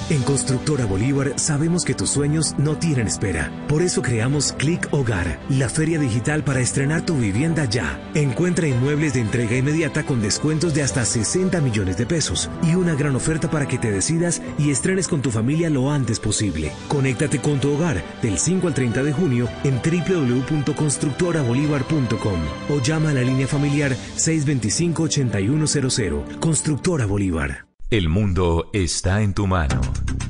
En 0.07 0.21
Constructora 0.21 0.85
Bolívar 0.85 1.33
sabemos 1.37 1.83
que 1.83 1.95
tus 1.95 2.11
sueños 2.11 2.53
no 2.59 2.77
tienen 2.77 3.07
espera. 3.07 3.51
Por 3.67 3.81
eso 3.81 4.03
creamos 4.03 4.53
Click 4.53 4.87
Hogar, 4.91 5.39
la 5.49 5.67
feria 5.67 5.97
digital 5.97 6.43
para 6.43 6.59
estrenar 6.59 7.03
tu 7.03 7.17
vivienda 7.17 7.65
ya. 7.65 7.99
Encuentra 8.13 8.67
inmuebles 8.67 9.15
de 9.15 9.21
entrega 9.21 9.57
inmediata 9.57 10.03
con 10.03 10.21
descuentos 10.21 10.75
de 10.75 10.83
hasta 10.83 11.05
60 11.05 11.59
millones 11.59 11.97
de 11.97 12.05
pesos 12.05 12.51
y 12.61 12.75
una 12.75 12.93
gran 12.93 13.15
oferta 13.15 13.49
para 13.49 13.67
que 13.67 13.79
te 13.79 13.89
decidas 13.89 14.43
y 14.59 14.69
estrenes 14.69 15.07
con 15.07 15.23
tu 15.23 15.31
familia 15.31 15.71
lo 15.71 15.89
antes 15.89 16.19
posible. 16.19 16.71
Conéctate 16.87 17.39
con 17.39 17.59
tu 17.59 17.73
hogar 17.73 18.03
del 18.21 18.37
5 18.37 18.67
al 18.67 18.75
30 18.75 19.01
de 19.01 19.11
junio 19.11 19.49
en 19.63 19.81
www.constructorabolívar.com 19.81 22.39
o 22.69 22.79
llama 22.79 23.09
a 23.09 23.13
la 23.13 23.23
línea 23.23 23.47
familiar 23.47 23.95
625-8100. 24.17 26.37
Constructora 26.39 27.07
Bolívar. 27.07 27.65
El 27.91 28.09
mundo 28.09 28.71
está 28.73 29.21
en 29.21 29.35
tu 29.35 29.45
mano. 29.45 29.79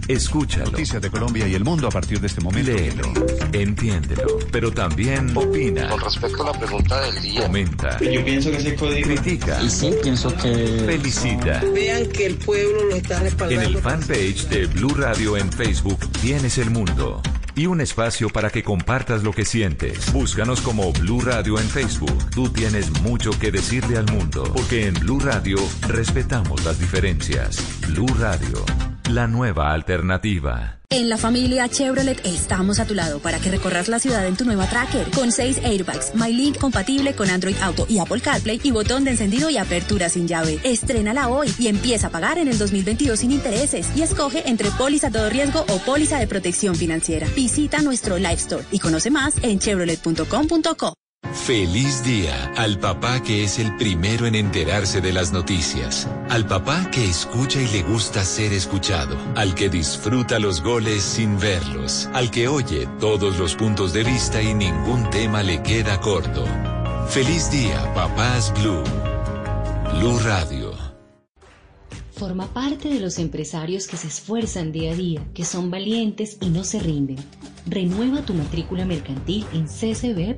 Escúchalo. 0.09 0.71
Noticias 0.71 1.01
de 1.01 1.09
Colombia 1.09 1.47
y 1.47 1.55
el 1.55 1.63
mundo 1.63 1.87
a 1.87 1.89
partir 1.89 2.19
de 2.19 2.27
este 2.27 2.41
momento. 2.41 2.69
Léelo, 2.69 3.13
entiéndelo, 3.53 4.39
pero 4.51 4.71
también 4.71 5.31
opina. 5.35 5.87
Con 5.87 6.01
respecto 6.01 6.43
a 6.43 6.51
la 6.51 6.59
pregunta 6.59 6.99
del 6.99 7.21
día. 7.21 7.43
Comenta. 7.43 7.97
Yo 7.99 8.25
pienso 8.25 8.51
que 8.51 8.57
ese 8.57 8.75
código. 8.75 9.07
Critica. 9.07 9.63
Y 9.63 9.69
sí, 9.69 9.89
pienso 10.03 10.35
que. 10.35 10.83
Felicita. 10.85 11.63
Vean 11.73 12.05
que 12.07 12.25
el 12.25 12.35
pueblo 12.35 12.83
lo 12.89 12.95
está 12.97 13.21
respaldando. 13.21 13.61
En 13.61 13.75
el 13.75 13.81
fanpage 13.81 14.49
de 14.49 14.67
Blue 14.67 14.93
Radio 14.93 15.37
en 15.37 15.49
Facebook 15.49 15.99
tienes 16.21 16.57
el 16.57 16.69
mundo 16.71 17.21
y 17.55 17.67
un 17.67 17.81
espacio 17.81 18.29
para 18.29 18.49
que 18.49 18.63
compartas 18.63 19.23
lo 19.23 19.31
que 19.31 19.45
sientes. 19.45 20.11
Búscanos 20.11 20.61
como 20.61 20.91
Blue 20.93 21.21
Radio 21.21 21.59
en 21.59 21.67
Facebook. 21.67 22.29
Tú 22.31 22.49
tienes 22.49 22.89
mucho 23.01 23.31
que 23.39 23.51
decirle 23.51 23.97
al 23.97 24.11
mundo, 24.11 24.43
porque 24.53 24.87
en 24.87 24.93
Blue 24.95 25.19
Radio 25.19 25.57
respetamos 25.87 26.63
las 26.65 26.79
diferencias. 26.79 27.57
Blue 27.87 28.07
Radio, 28.19 28.63
la 29.09 29.27
nueva 29.27 29.71
alternativa. 29.71 30.79
En 30.89 31.09
la 31.09 31.17
familia 31.17 31.67
Chevrolet 31.67 32.25
estamos 32.25 32.79
a 32.79 32.85
tu 32.85 32.93
lado 32.93 33.19
para 33.19 33.39
que 33.39 33.51
recorras 33.51 33.87
la 33.87 33.99
ciudad 33.99 34.25
en 34.25 34.37
tu 34.37 34.45
nueva 34.45 34.67
Tracker 34.67 35.09
con 35.11 35.31
6 35.31 35.59
airbags, 35.63 36.13
MyLink 36.15 36.57
compatible 36.57 37.15
con 37.15 37.29
Android 37.29 37.55
Auto 37.61 37.85
y 37.89 37.99
Apple 37.99 38.21
CarPlay 38.21 38.61
y 38.63 38.71
botón 38.71 39.03
de 39.03 39.11
encendido 39.11 39.49
y 39.49 39.57
apertura 39.57 40.09
sin 40.09 40.27
llave. 40.27 40.59
Estrénala 40.63 41.27
hoy 41.27 41.53
y 41.59 41.67
empieza 41.67 42.07
a 42.07 42.11
pagar 42.11 42.37
en 42.37 42.47
el 42.47 42.57
2022 42.57 43.19
sin 43.19 43.31
intereses 43.31 43.89
y 43.95 44.01
escoge 44.01 44.49
entre 44.49 44.69
póliza 44.71 45.11
todo 45.11 45.29
riesgo 45.29 45.65
o 45.69 45.77
póliza 45.79 46.19
de 46.19 46.27
protección 46.27 46.75
financiera. 46.75 47.27
Visita 47.35 47.81
nuestro 47.81 48.17
Live 48.17 48.33
Store 48.33 48.63
y 48.71 48.79
conoce 48.79 49.11
más 49.11 49.35
en 49.43 49.59
chevrolet.com.co. 49.59 50.95
Feliz 51.43 52.03
día 52.03 52.51
al 52.55 52.79
papá 52.79 53.21
que 53.21 53.43
es 53.43 53.59
el 53.59 53.75
primero 53.75 54.25
en 54.25 54.33
enterarse 54.33 54.99
de 54.99 55.13
las 55.13 55.31
noticias, 55.31 56.07
al 56.29 56.47
papá 56.47 56.89
que 56.89 57.05
escucha 57.07 57.61
y 57.61 57.67
le 57.67 57.83
gusta 57.83 58.23
ser 58.23 58.51
escuchado, 58.51 59.15
al 59.35 59.53
que 59.53 59.69
disfruta 59.69 60.39
los 60.39 60.63
goles 60.63 61.03
sin 61.03 61.37
verlos, 61.37 62.09
al 62.13 62.31
que 62.31 62.47
oye 62.47 62.87
todos 62.99 63.37
los 63.37 63.53
puntos 63.53 63.93
de 63.93 64.03
vista 64.03 64.41
y 64.41 64.55
ningún 64.55 65.07
tema 65.11 65.43
le 65.43 65.61
queda 65.61 65.99
corto. 65.99 66.45
Feliz 67.09 67.51
día, 67.51 67.93
papás 67.93 68.51
Blue. 68.59 68.83
Blue 69.99 70.17
Radio. 70.19 70.64
Forma 72.15 72.47
parte 72.53 72.87
de 72.87 73.01
los 73.01 73.19
empresarios 73.19 73.87
que 73.87 73.97
se 73.97 74.07
esfuerzan 74.07 74.71
día 74.71 74.93
a 74.93 74.95
día, 74.95 75.27
que 75.33 75.43
son 75.43 75.69
valientes 75.69 76.37
y 76.39 76.47
no 76.47 76.63
se 76.63 76.79
rinden. 76.79 77.17
Renueva 77.67 78.21
tu 78.21 78.33
matrícula 78.33 78.85
mercantil 78.85 79.45
en 79.51 79.67
ccb.org.co 79.67 80.29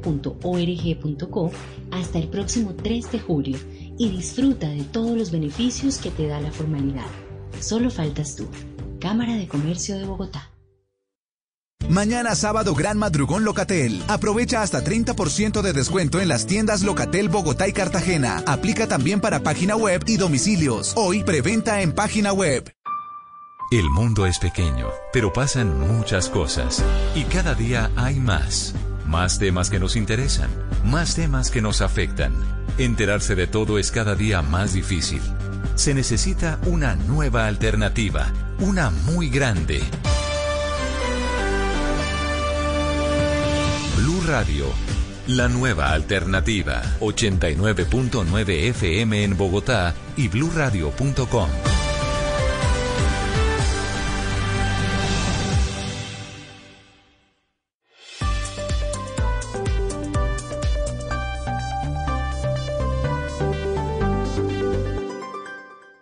hasta 1.91 2.17
el 2.17 2.29
próximo 2.29 2.73
3 2.73 3.11
de 3.11 3.19
julio 3.19 3.59
y 3.95 4.09
disfruta 4.09 4.67
de 4.69 4.85
todos 4.85 5.15
los 5.15 5.29
beneficios 5.29 5.99
que 5.99 6.09
te 6.09 6.25
da 6.25 6.41
la 6.41 6.51
formalidad. 6.51 7.05
Solo 7.59 7.91
faltas 7.91 8.35
tú. 8.35 8.47
Cámara 8.99 9.35
de 9.35 9.47
Comercio 9.47 9.99
de 9.99 10.05
Bogotá. 10.05 10.56
Mañana 11.89 12.35
sábado 12.35 12.75
Gran 12.75 12.97
Madrugón 12.97 13.45
Locatel. 13.45 14.03
Aprovecha 14.09 14.61
hasta 14.61 14.83
30% 14.83 15.61
de 15.61 15.71
descuento 15.71 16.19
en 16.19 16.27
las 16.27 16.45
tiendas 16.45 16.81
Locatel 16.81 17.29
Bogotá 17.29 17.65
y 17.67 17.71
Cartagena. 17.73 18.43
Aplica 18.45 18.87
también 18.87 19.21
para 19.21 19.39
página 19.39 19.77
web 19.77 20.03
y 20.05 20.17
domicilios. 20.17 20.91
Hoy 20.97 21.23
preventa 21.23 21.81
en 21.81 21.93
página 21.93 22.33
web. 22.33 22.73
El 23.71 23.89
mundo 23.89 24.25
es 24.25 24.37
pequeño, 24.37 24.89
pero 25.13 25.31
pasan 25.31 25.79
muchas 25.79 26.27
cosas. 26.27 26.83
Y 27.15 27.23
cada 27.23 27.55
día 27.55 27.89
hay 27.95 28.19
más. 28.19 28.75
Más 29.05 29.39
temas 29.39 29.69
que 29.69 29.79
nos 29.79 29.95
interesan. 29.95 30.49
Más 30.83 31.15
temas 31.15 31.51
que 31.51 31.61
nos 31.61 31.81
afectan. 31.81 32.33
Enterarse 32.77 33.35
de 33.35 33.47
todo 33.47 33.79
es 33.79 33.91
cada 33.91 34.15
día 34.15 34.41
más 34.41 34.73
difícil. 34.73 35.21
Se 35.75 35.93
necesita 35.93 36.59
una 36.65 36.95
nueva 36.95 37.47
alternativa. 37.47 38.31
Una 38.59 38.89
muy 38.89 39.29
grande. 39.29 39.81
Radio. 44.27 44.65
La 45.27 45.47
nueva 45.47 45.93
alternativa. 45.93 46.83
89.9 46.99 48.69
FM 48.69 49.23
en 49.23 49.37
Bogotá 49.37 49.95
y 50.17 50.27
bluradio.com. 50.27 51.49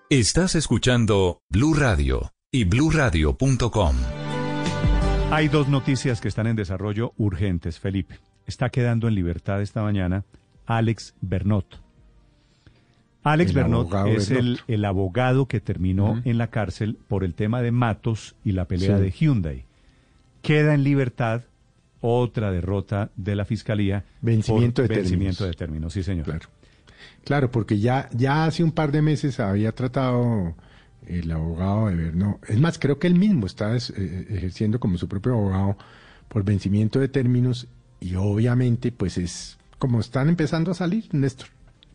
Estás 0.10 0.56
escuchando 0.56 1.42
Blue 1.50 1.74
Radio 1.74 2.32
y 2.52 2.64
bluradio.com. 2.64 4.25
Hay 5.36 5.50
dos 5.50 5.68
noticias 5.68 6.22
que 6.22 6.30
están 6.30 6.48
en 6.48 6.56
desarrollo 6.56 7.12
urgentes, 7.18 7.78
Felipe. 7.78 8.20
Está 8.48 8.70
quedando 8.70 9.10
en 9.10 9.16
libertad 9.16 9.62
esta 9.62 9.82
mañana 9.82 10.24
Alex 10.66 11.14
Bernot. 11.20 11.82
Alex 13.22 13.50
El 13.50 13.56
Bernot 13.58 13.94
es 14.08 14.30
el, 14.32 14.36
Bernot. 14.38 14.60
el 14.70 14.86
abogado 14.86 15.46
que 15.48 15.60
terminó 15.60 16.22
en 16.24 16.38
la 16.38 16.48
cárcel 16.48 16.98
por 17.10 17.26
el 17.26 17.34
tema 17.34 17.62
de 17.62 17.72
Matos 17.72 18.38
y 18.46 18.54
la 18.54 18.64
pelea 18.64 18.96
Sí. 18.96 19.04
de 19.04 19.12
Hyundai. 19.12 19.66
Queda 20.42 20.74
en 20.74 20.86
libertad 20.86 21.42
otra 22.00 22.52
derrota 22.52 23.10
de 23.18 23.36
la 23.36 23.44
fiscalía 23.44 24.06
Vencimiento 24.22 24.84
por 24.84 24.90
de 24.90 24.96
vencimiento 24.96 25.40
términos. 25.40 25.52
de 25.52 25.58
términos. 25.58 25.94
Sí, 25.94 26.04
señor. 26.04 26.24
Claro. 26.26 26.48
Claro, 27.26 27.52
porque 27.52 27.80
ya, 27.80 28.08
ya 28.14 28.46
hace 28.46 28.64
un 28.64 28.72
par 28.72 28.94
de 28.94 29.02
meses 29.02 29.42
había 29.42 29.74
tratado 29.74 30.56
el 31.08 31.32
abogado 31.32 31.88
de 31.88 31.96
Bernot. 31.96 32.38
Es 32.50 32.60
más, 32.60 32.78
creo 32.80 33.00
que 33.00 33.08
él 33.08 33.16
mismo 33.16 33.46
está 33.46 33.76
es- 33.76 33.92
eh, 33.92 34.28
ejerciendo 34.30 34.80
como 34.80 34.98
su 34.98 35.08
propio 35.08 35.34
abogado 35.34 35.78
por 36.28 36.44
vencimiento 36.44 37.00
de 37.00 37.08
términos 37.08 37.68
y 38.00 38.16
obviamente 38.16 38.92
pues 38.92 39.18
es 39.18 39.58
como 39.80 40.00
están 40.00 40.30
empezando 40.30 40.72
a 40.72 40.74
salir, 40.74 41.06
Néstor. 41.12 41.48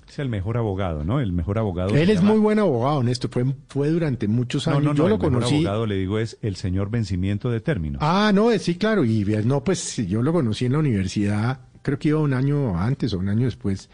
Es 0.09 0.19
el 0.19 0.29
mejor 0.29 0.57
abogado, 0.57 1.05
¿no? 1.05 1.21
El 1.21 1.33
mejor 1.33 1.57
abogado. 1.59 1.95
Él 1.97 2.11
es 2.11 2.17
llama- 2.17 2.33
muy 2.33 2.41
buen 2.41 2.59
abogado, 2.59 3.01
Néstor. 3.03 3.31
Fue, 3.31 3.45
fue 3.69 3.91
durante 3.91 4.27
muchos 4.27 4.67
No, 4.67 4.73
años. 4.73 4.85
no, 4.85 4.91
no, 4.91 4.97
Yo 4.97 5.05
el 5.05 5.11
lo 5.11 5.19
mejor 5.19 5.33
conocí. 5.35 5.55
abogado, 5.57 5.87
le 5.87 5.95
digo, 5.97 6.19
es 6.19 6.37
el 6.43 6.57
señor 6.57 6.91
vencimiento 6.91 7.49
de 7.51 7.61
términos. 7.61 8.01
Ah, 8.03 8.33
no, 8.35 8.51
eh, 8.51 8.59
sí, 8.59 8.75
claro. 8.75 9.05
Y 9.05 9.25
no, 9.45 9.63
pues 9.63 9.97
yo 10.09 10.21
lo 10.23 10.33
conocí 10.33 10.65
en 10.65 10.73
la 10.73 10.79
universidad, 10.81 11.61
creo 11.83 11.99
que 12.01 12.09
iba 12.09 12.19
un 12.19 12.35
año 12.35 12.77
antes 12.77 13.13
o 13.15 13.19
un 13.19 13.29
año 13.29 13.45
después. 13.45 13.89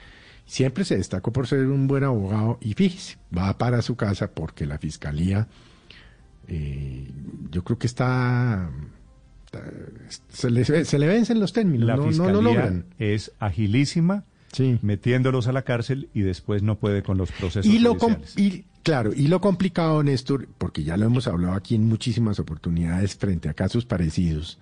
Siempre 0.47 0.85
se 0.85 0.97
destacó 0.97 1.33
por 1.33 1.47
ser 1.49 1.67
un 1.67 1.89
buen 1.89 2.05
abogado 2.05 2.59
y 2.61 2.75
fíjese, 2.75 3.19
va 3.37 3.59
para 3.59 3.83
su 3.83 3.97
casa 3.97 4.31
porque 4.31 4.65
la 4.65 4.79
fiscalía, 4.79 5.49
eh, 6.47 7.11
yo 7.51 7.65
creo 7.65 7.79
que 7.79 7.89
está, 7.89 8.71
se, 10.29 10.51
le, 10.51 10.65
se 10.65 10.99
le 10.99 11.07
vencen 11.09 11.41
los 11.41 11.53
términos, 11.53 11.87
La 11.87 11.97
no, 11.97 12.03
no 12.03 12.09
fiscalía 12.09 12.33
lo 12.33 12.43
logran. 12.43 12.85
es 12.99 13.33
agilísima, 13.41 14.25
metiéndolos 14.83 15.49
a 15.49 15.53
la 15.53 15.63
cárcel 15.63 16.09
y 16.15 16.21
después 16.23 16.63
no 16.63 16.79
puede 16.79 17.03
con 17.03 17.19
los 17.19 17.33
procesos 17.33 17.67
lo, 17.81 17.97
y, 18.37 18.65
claro, 18.83 19.13
y 19.15 19.27
lo 19.29 19.41
complicado, 19.41 20.03
Néstor, 20.03 20.49
porque 20.59 20.85
ya 20.85 20.97
lo 20.97 21.07
hemos 21.07 21.27
hablado 21.27 21.55
aquí 21.55 21.75
en 21.75 21.89
muchísimas 21.89 22.39
oportunidades 22.39 23.17
frente 23.17 23.49
a 23.49 23.55
casos 23.55 23.85
parecidos, 23.85 24.59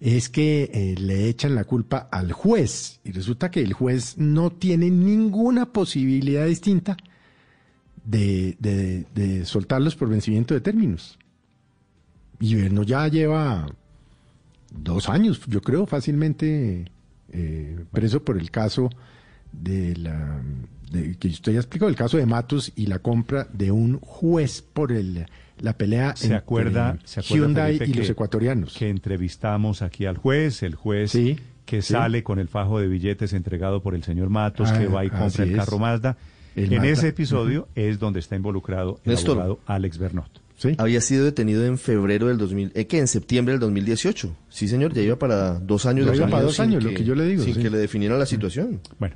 es 0.00 0.28
que 0.28 0.70
eh, 0.72 0.94
le 0.98 1.28
echan 1.28 1.54
la 1.54 1.64
culpa 1.64 2.08
al 2.12 2.32
juez 2.32 3.00
y 3.04 3.10
resulta 3.12 3.50
que 3.50 3.60
el 3.60 3.72
juez 3.72 4.16
no 4.16 4.50
tiene 4.50 4.90
ninguna 4.90 5.72
posibilidad 5.72 6.46
distinta 6.46 6.96
de, 8.04 8.56
de- 8.60 9.44
soltarlos 9.44 9.96
por 9.96 10.08
vencimiento 10.08 10.54
de 10.54 10.60
términos. 10.60 11.18
Y 12.40 12.54
no 12.54 12.84
ya 12.84 13.08
lleva 13.08 13.66
dos 14.70 15.08
años, 15.08 15.40
yo 15.48 15.60
creo, 15.60 15.86
fácilmente 15.86 16.84
eh, 17.32 17.84
preso 17.92 18.22
por 18.24 18.38
el 18.38 18.50
caso 18.50 18.90
de 19.52 19.96
la 19.96 20.40
de- 20.92 21.16
que 21.16 21.28
usted 21.28 21.52
ya 21.52 21.58
explicó, 21.58 21.86
el 21.88 21.96
caso 21.96 22.16
de 22.16 22.24
Matos 22.26 22.72
y 22.76 22.86
la 22.86 22.98
compra 23.00 23.46
de 23.52 23.70
un 23.70 23.98
juez 24.00 24.62
por 24.62 24.92
el 24.92 25.26
la 25.60 25.76
pelea 25.76 26.14
¿Se 26.14 26.26
entre 26.26 26.38
acuerda, 26.38 26.98
se 27.04 27.20
acuerda, 27.20 27.46
Hyundai 27.46 27.78
Felipe, 27.78 27.90
y 27.96 27.98
los 27.98 28.06
que- 28.06 28.12
ecuatorianos. 28.12 28.74
Que 28.74 28.88
entrevistamos 28.88 29.82
aquí 29.82 30.06
al 30.06 30.16
juez, 30.16 30.62
el 30.62 30.76
juez 30.76 31.12
que 31.66 31.82
sí. 31.82 31.92
sale 31.92 32.22
con 32.22 32.38
el 32.38 32.46
fajo 32.48 32.78
de 32.80 32.86
billetes 32.88 33.32
entregado 33.32 33.82
por 33.82 33.94
el 33.96 34.02
señor 34.04 34.30
Matos, 34.30 34.70
Ah, 34.72 34.78
que 34.78 34.86
va 34.86 35.04
y 35.04 35.10
compra 35.10 35.44
el 35.44 35.50
es. 35.50 35.56
carro 35.56 35.78
Mazda. 35.78 36.16
El 36.54 36.72
en 36.72 36.78
Mazda. 36.78 36.92
ese 36.92 37.08
episodio 37.08 37.68
es 37.74 37.98
donde 37.98 38.20
está 38.20 38.36
involucrado 38.36 39.00
el 39.04 39.10
Néstor. 39.10 39.32
abogado 39.32 39.60
Alex 39.66 39.98
Bernot. 39.98 40.40
Había 40.78 41.00
sido 41.00 41.24
detenido 41.24 41.64
en 41.66 41.76
febrero 41.78 42.26
del 42.28 42.38
2000, 42.38 42.72
eh, 42.74 42.86
que 42.86 42.98
en 42.98 43.06
septiembre 43.06 43.52
del 43.52 43.60
2018. 43.60 44.34
Sí, 44.48 44.66
señor, 44.66 44.92
ya 44.92 45.02
iba 45.02 45.16
para 45.18 45.54
dos 45.60 45.86
años. 45.86 46.06
Ya 46.06 46.14
iba 46.16 46.26
para 46.28 46.42
dos 46.42 46.56
sin 46.56 46.64
años, 46.64 46.82
lo 46.84 46.90
que 46.94 47.04
yo 47.04 47.14
le 47.14 47.24
digo, 47.26 47.44
Sin 47.44 47.54
sí. 47.54 47.62
que 47.62 47.70
le 47.70 47.78
definieran 47.78 48.18
la 48.18 48.26
situación. 48.26 48.80
Bueno, 48.98 49.14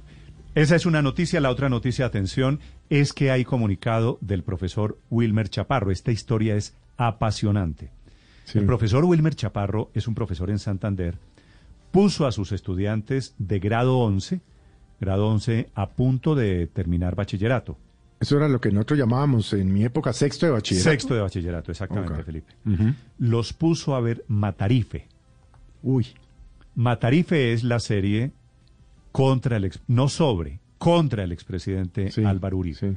esa 0.54 0.76
es 0.76 0.86
una 0.86 1.02
noticia. 1.02 1.40
La 1.40 1.50
otra 1.50 1.68
noticia, 1.68 2.06
atención, 2.06 2.60
es 2.90 3.12
que 3.12 3.30
hay 3.30 3.44
comunicado 3.44 4.18
del 4.20 4.42
profesor 4.42 4.98
Wilmer 5.10 5.48
Chaparro. 5.48 5.90
Esta 5.90 6.12
historia 6.12 6.56
es 6.56 6.74
apasionante. 6.96 7.90
El 8.54 8.66
profesor 8.66 9.04
Wilmer 9.04 9.34
Chaparro 9.34 9.90
es 9.94 10.06
un 10.06 10.14
profesor 10.14 10.50
en 10.50 10.58
Santander. 10.58 11.16
Puso 11.90 12.26
a 12.26 12.32
sus 12.32 12.52
estudiantes 12.52 13.34
de 13.38 13.58
grado 13.60 13.98
11, 13.98 14.40
grado 15.00 15.28
11 15.28 15.70
a 15.74 15.90
punto 15.90 16.34
de 16.34 16.66
terminar 16.66 17.14
bachillerato. 17.14 17.78
Eso 18.20 18.36
era 18.36 18.48
lo 18.48 18.60
que 18.60 18.70
nosotros 18.70 18.98
llamábamos 18.98 19.52
en 19.52 19.72
mi 19.72 19.84
época 19.84 20.12
sexto 20.12 20.46
de 20.46 20.52
bachillerato. 20.52 20.90
Sexto 20.90 21.14
de 21.14 21.20
bachillerato, 21.22 21.72
exactamente. 21.72 22.22
Felipe. 22.22 22.52
Los 23.18 23.52
puso 23.52 23.94
a 23.94 24.00
ver 24.00 24.24
Matarife. 24.28 25.08
Uy. 25.82 26.06
Matarife 26.74 27.52
es 27.52 27.64
la 27.64 27.80
serie 27.80 28.32
contra 29.12 29.58
el 29.58 29.64
ex, 29.64 29.80
no 29.86 30.08
sobre, 30.08 30.58
contra 30.78 31.22
el 31.22 31.32
expresidente 31.32 32.10
Álvaro 32.24 32.58
Uribe. 32.58 32.96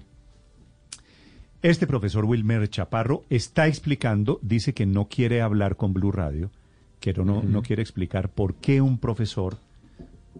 Este 1.61 1.87
profesor 1.87 2.25
Wilmer 2.25 2.69
Chaparro 2.69 3.23
está 3.29 3.67
explicando, 3.67 4.39
dice 4.41 4.73
que 4.73 4.85
no 4.85 5.05
quiere 5.05 5.41
hablar 5.41 5.75
con 5.75 5.93
Blue 5.93 6.11
Radio, 6.11 6.51
que 6.99 7.13
no, 7.13 7.43
no 7.43 7.61
quiere 7.61 7.81
explicar 7.81 8.29
por 8.29 8.55
qué 8.55 8.81
un 8.81 8.97
profesor 8.97 9.57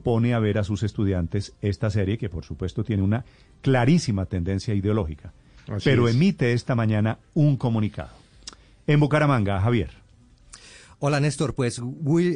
pone 0.04 0.34
a 0.34 0.40
ver 0.40 0.58
a 0.58 0.64
sus 0.64 0.84
estudiantes 0.84 1.54
esta 1.62 1.90
serie, 1.90 2.18
que 2.18 2.30
por 2.30 2.46
supuesto 2.46 2.84
tiene 2.84 3.04
una 3.04 3.26
clarísima 3.62 4.26
tendencia 4.26 4.74
ideológica. 4.74 5.34
Así 5.68 5.90
pero 5.90 6.08
es. 6.08 6.16
emite 6.16 6.54
esta 6.54 6.76
mañana 6.76 7.18
un 7.34 7.58
comunicado. 7.58 8.12
En 8.88 9.00
Bucaramanga, 9.00 9.60
Javier. 9.60 10.05
Hola 11.08 11.20
Néstor, 11.20 11.54
pues 11.54 11.80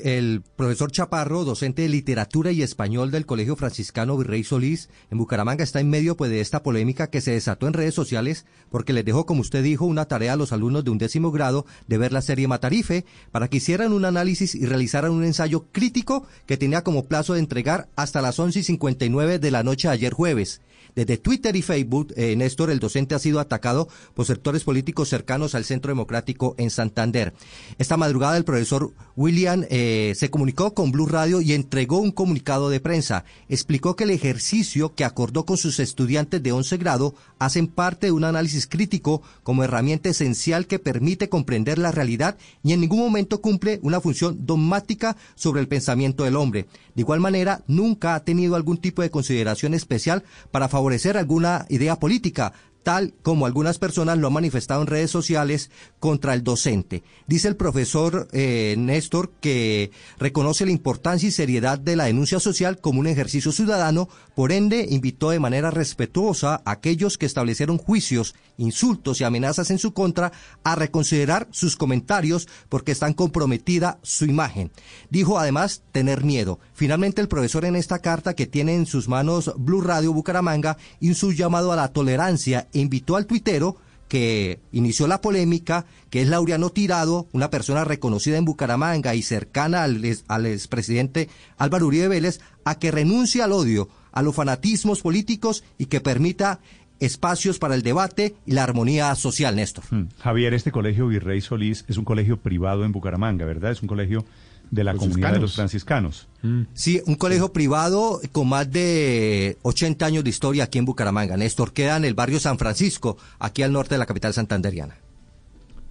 el 0.03 0.43
profesor 0.55 0.91
Chaparro, 0.91 1.43
docente 1.43 1.81
de 1.81 1.89
literatura 1.89 2.51
y 2.51 2.61
español 2.61 3.09
del 3.09 3.25
Colegio 3.25 3.55
Franciscano 3.55 4.15
Virrey 4.15 4.43
Solís 4.43 4.89
en 5.09 5.17
Bucaramanga, 5.17 5.63
está 5.63 5.79
en 5.79 5.89
medio 5.89 6.15
pues 6.15 6.29
de 6.29 6.39
esta 6.39 6.61
polémica 6.61 7.09
que 7.09 7.19
se 7.19 7.31
desató 7.31 7.65
en 7.65 7.73
redes 7.73 7.95
sociales 7.95 8.45
porque 8.69 8.93
les 8.93 9.03
dejó, 9.05 9.25
como 9.25 9.41
usted 9.41 9.63
dijo, 9.63 9.85
una 9.85 10.05
tarea 10.05 10.33
a 10.33 10.35
los 10.35 10.53
alumnos 10.53 10.83
de 10.83 10.91
un 10.91 10.99
décimo 10.99 11.31
grado 11.31 11.65
de 11.87 11.97
ver 11.97 12.13
la 12.13 12.21
serie 12.21 12.47
Matarife 12.47 13.05
para 13.31 13.47
que 13.47 13.57
hicieran 13.57 13.91
un 13.91 14.05
análisis 14.05 14.53
y 14.53 14.67
realizaran 14.67 15.13
un 15.13 15.23
ensayo 15.23 15.65
crítico 15.71 16.27
que 16.45 16.57
tenía 16.57 16.83
como 16.83 17.07
plazo 17.07 17.33
de 17.33 17.39
entregar 17.39 17.89
hasta 17.95 18.21
las 18.21 18.37
11 18.37 18.59
y 18.59 18.63
59 18.63 19.39
de 19.39 19.49
la 19.49 19.63
noche 19.63 19.87
de 19.87 19.95
ayer 19.95 20.13
jueves. 20.13 20.61
Desde 20.99 21.15
Twitter 21.15 21.55
y 21.55 21.61
Facebook, 21.61 22.13
eh, 22.17 22.35
Néstor, 22.35 22.69
el 22.69 22.79
docente 22.79 23.15
ha 23.15 23.19
sido 23.19 23.39
atacado 23.39 23.87
por 24.13 24.25
sectores 24.25 24.65
políticos 24.65 25.07
cercanos 25.07 25.55
al 25.55 25.63
Centro 25.63 25.91
Democrático 25.91 26.55
en 26.57 26.69
Santander. 26.69 27.33
Esta 27.77 27.95
madrugada 27.95 28.35
el 28.35 28.43
profesor 28.43 28.91
William 29.15 29.63
eh, 29.69 30.11
se 30.17 30.29
comunicó 30.29 30.73
con 30.73 30.91
Blue 30.91 31.05
Radio 31.05 31.39
y 31.39 31.53
entregó 31.53 31.99
un 31.99 32.11
comunicado 32.11 32.69
de 32.69 32.81
prensa. 32.81 33.23
Explicó 33.47 33.95
que 33.95 34.03
el 34.03 34.09
ejercicio 34.09 34.93
que 34.93 35.05
acordó 35.05 35.45
con 35.45 35.55
sus 35.55 35.79
estudiantes 35.79 36.43
de 36.43 36.51
11 36.51 36.75
grado 36.75 37.15
hacen 37.37 37.67
parte 37.67 38.07
de 38.07 38.11
un 38.11 38.25
análisis 38.25 38.67
crítico 38.67 39.21
como 39.43 39.63
herramienta 39.63 40.09
esencial 40.09 40.67
que 40.67 40.79
permite 40.79 41.29
comprender 41.29 41.77
la 41.77 41.93
realidad 41.93 42.37
y 42.61 42.73
en 42.73 42.81
ningún 42.81 42.99
momento 42.99 43.39
cumple 43.39 43.79
una 43.83 44.01
función 44.01 44.45
dogmática 44.45 45.15
sobre 45.35 45.61
el 45.61 45.69
pensamiento 45.69 46.25
del 46.25 46.35
hombre. 46.35 46.67
De 46.93 47.03
igual 47.03 47.21
manera, 47.21 47.63
nunca 47.67 48.15
ha 48.15 48.25
tenido 48.25 48.57
algún 48.57 48.79
tipo 48.79 49.01
de 49.01 49.09
consideración 49.09 49.73
especial 49.73 50.25
para 50.51 50.67
favorecer 50.67 50.88
alguna 51.17 51.65
idea 51.69 51.97
política, 51.97 52.53
tal 52.83 53.13
como 53.21 53.45
algunas 53.45 53.79
personas 53.79 54.17
lo 54.17 54.27
han 54.27 54.33
manifestado 54.33 54.81
en 54.81 54.87
redes 54.87 55.11
sociales 55.11 55.69
contra 55.99 56.33
el 56.33 56.43
docente. 56.43 57.03
Dice 57.27 57.47
el 57.47 57.55
profesor 57.55 58.27
eh, 58.31 58.75
Néstor 58.77 59.31
que 59.41 59.91
reconoce 60.17 60.65
la 60.65 60.71
importancia 60.71 61.27
y 61.27 61.31
seriedad 61.31 61.77
de 61.77 61.95
la 61.95 62.05
denuncia 62.05 62.39
social 62.39 62.79
como 62.79 62.99
un 62.99 63.07
ejercicio 63.07 63.51
ciudadano, 63.51 64.09
por 64.35 64.51
ende 64.51 64.87
invitó 64.89 65.29
de 65.29 65.39
manera 65.39 65.71
respetuosa 65.71 66.61
a 66.65 66.71
aquellos 66.71 67.17
que 67.17 67.25
establecieron 67.25 67.77
juicios, 67.77 68.35
insultos 68.57 69.19
y 69.21 69.23
amenazas 69.23 69.71
en 69.71 69.79
su 69.79 69.93
contra 69.93 70.31
a 70.63 70.75
reconsiderar 70.75 71.47
sus 71.51 71.75
comentarios 71.75 72.47
porque 72.69 72.91
están 72.91 73.13
comprometida 73.13 73.99
su 74.01 74.25
imagen. 74.25 74.71
Dijo 75.09 75.39
además 75.39 75.83
tener 75.91 76.23
miedo. 76.23 76.59
Finalmente 76.73 77.21
el 77.21 77.27
profesor 77.27 77.65
en 77.65 77.75
esta 77.75 77.99
carta 77.99 78.33
que 78.33 78.47
tiene 78.47 78.75
en 78.75 78.85
sus 78.85 79.07
manos 79.07 79.53
Blue 79.57 79.81
Radio 79.81 80.13
Bucaramanga 80.13 80.77
hizo 80.99 81.27
un 81.27 81.35
llamado 81.35 81.71
a 81.71 81.75
la 81.75 81.89
tolerancia 81.89 82.68
invitó 82.73 83.15
al 83.15 83.25
tuitero 83.25 83.77
que 84.07 84.59
inició 84.71 85.07
la 85.07 85.21
polémica, 85.21 85.85
que 86.09 86.21
es 86.21 86.27
Laureano 86.27 86.71
Tirado, 86.71 87.27
una 87.31 87.51
persona 87.51 87.85
reconocida 87.85 88.37
en 88.37 88.45
Bucaramanga 88.45 89.13
y 89.13 89.21
cercana 89.21 89.83
al, 89.83 90.01
al 90.27 90.45
expresidente 90.47 91.29
Álvaro 91.57 91.85
Uribe 91.85 92.07
Vélez, 92.07 92.39
a 92.65 92.79
que 92.79 92.91
renuncie 92.91 93.43
al 93.43 93.51
odio, 93.51 93.87
a 94.11 94.23
los 94.23 94.35
fanatismos 94.35 95.01
políticos 95.01 95.63
y 95.77 95.85
que 95.85 96.01
permita 96.01 96.59
espacios 96.99 97.59
para 97.59 97.75
el 97.75 97.83
debate 97.83 98.35
y 98.45 98.53
la 98.53 98.63
armonía 98.63 99.13
social, 99.15 99.55
Néstor. 99.55 99.85
Mm. 99.91 100.09
Javier, 100.19 100.53
este 100.53 100.71
colegio 100.71 101.07
Virrey 101.07 101.39
Solís 101.41 101.85
es 101.87 101.97
un 101.97 102.03
colegio 102.03 102.37
privado 102.37 102.83
en 102.85 102.91
Bucaramanga, 102.91 103.45
¿verdad? 103.45 103.71
Es 103.71 103.81
un 103.81 103.87
colegio 103.87 104.25
de 104.71 104.83
la 104.83 104.93
comunidad 104.93 105.33
de 105.33 105.39
los 105.39 105.55
franciscanos. 105.55 106.27
Sí, 106.73 107.01
un 107.05 107.15
colegio 107.15 107.51
privado 107.51 108.19
con 108.31 108.49
más 108.49 108.71
de 108.71 109.57
80 109.63 110.05
años 110.05 110.23
de 110.23 110.29
historia 110.29 110.65
aquí 110.65 110.77
en 110.77 110.85
Bucaramanga. 110.85 111.37
Néstor 111.37 111.73
queda 111.73 111.97
en 111.97 112.05
el 112.05 112.13
barrio 112.13 112.39
San 112.39 112.57
Francisco, 112.57 113.17
aquí 113.39 113.63
al 113.63 113.73
norte 113.73 113.95
de 113.95 113.99
la 113.99 114.05
capital 114.05 114.33
santanderiana. 114.33 114.95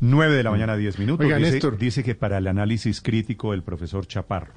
9 0.00 0.36
de 0.36 0.42
la 0.42 0.50
mañana, 0.50 0.76
10 0.76 0.98
minutos. 0.98 1.24
Oiga, 1.26 1.38
dice, 1.38 1.52
Néstor. 1.52 1.76
dice 1.76 2.04
que 2.04 2.14
para 2.14 2.38
el 2.38 2.46
análisis 2.46 3.00
crítico 3.00 3.52
el 3.52 3.62
profesor 3.62 4.06
Chaparro. 4.06 4.52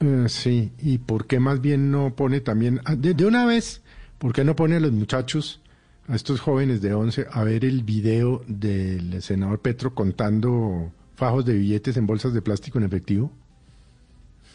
Eh, 0.00 0.26
sí, 0.28 0.72
y 0.80 0.98
por 0.98 1.26
qué 1.26 1.40
más 1.40 1.60
bien 1.60 1.90
no 1.90 2.14
pone 2.14 2.40
también, 2.40 2.80
ah, 2.84 2.94
de, 2.94 3.14
de 3.14 3.24
una 3.24 3.46
vez, 3.46 3.82
por 4.18 4.32
qué 4.32 4.44
no 4.44 4.54
pone 4.54 4.76
a 4.76 4.80
los 4.80 4.92
muchachos, 4.92 5.62
a 6.08 6.16
estos 6.16 6.40
jóvenes 6.40 6.82
de 6.82 6.92
11, 6.92 7.26
a 7.30 7.44
ver 7.44 7.64
el 7.64 7.84
video 7.84 8.42
del 8.46 9.22
senador 9.22 9.60
Petro 9.60 9.94
contando 9.94 10.92
fajos 11.14 11.44
de 11.44 11.54
billetes 11.54 11.96
en 11.96 12.06
bolsas 12.06 12.34
de 12.34 12.42
plástico 12.42 12.78
en 12.78 12.84
efectivo? 12.84 13.32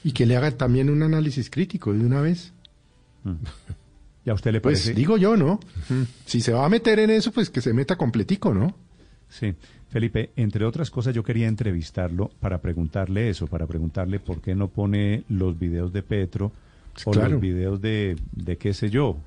Y 0.07 0.13
que 0.13 0.25
le 0.25 0.37
haga 0.37 0.51
también 0.51 0.89
un 0.89 1.03
análisis 1.03 1.49
crítico 1.49 1.91
de 1.93 2.05
una 2.05 2.21
vez. 2.21 2.53
¿Y 4.25 4.29
a 4.29 4.33
usted 4.33 4.51
le 4.51 4.61
Pues 4.61 4.79
parece? 4.81 4.93
digo 4.93 5.17
yo, 5.17 5.35
¿no? 5.37 5.59
Si 6.25 6.41
se 6.41 6.53
va 6.53 6.65
a 6.65 6.69
meter 6.69 6.99
en 6.99 7.09
eso, 7.09 7.31
pues 7.31 7.49
que 7.49 7.61
se 7.61 7.73
meta 7.73 7.95
completico, 7.97 8.53
¿no? 8.53 8.75
Sí, 9.29 9.53
Felipe, 9.89 10.31
entre 10.37 10.63
otras 10.65 10.89
cosas 10.89 11.13
yo 11.13 11.23
quería 11.23 11.47
entrevistarlo 11.47 12.29
para 12.39 12.61
preguntarle 12.61 13.29
eso, 13.29 13.47
para 13.47 13.67
preguntarle 13.67 14.19
por 14.19 14.39
qué 14.41 14.55
no 14.55 14.69
pone 14.69 15.23
los 15.29 15.57
videos 15.59 15.91
de 15.91 16.03
Petro 16.03 16.51
o 17.05 17.11
claro. 17.11 17.31
los 17.31 17.41
videos 17.41 17.81
de, 17.81 18.15
de 18.31 18.57
qué 18.57 18.73
sé 18.73 18.89
yo, 18.89 19.17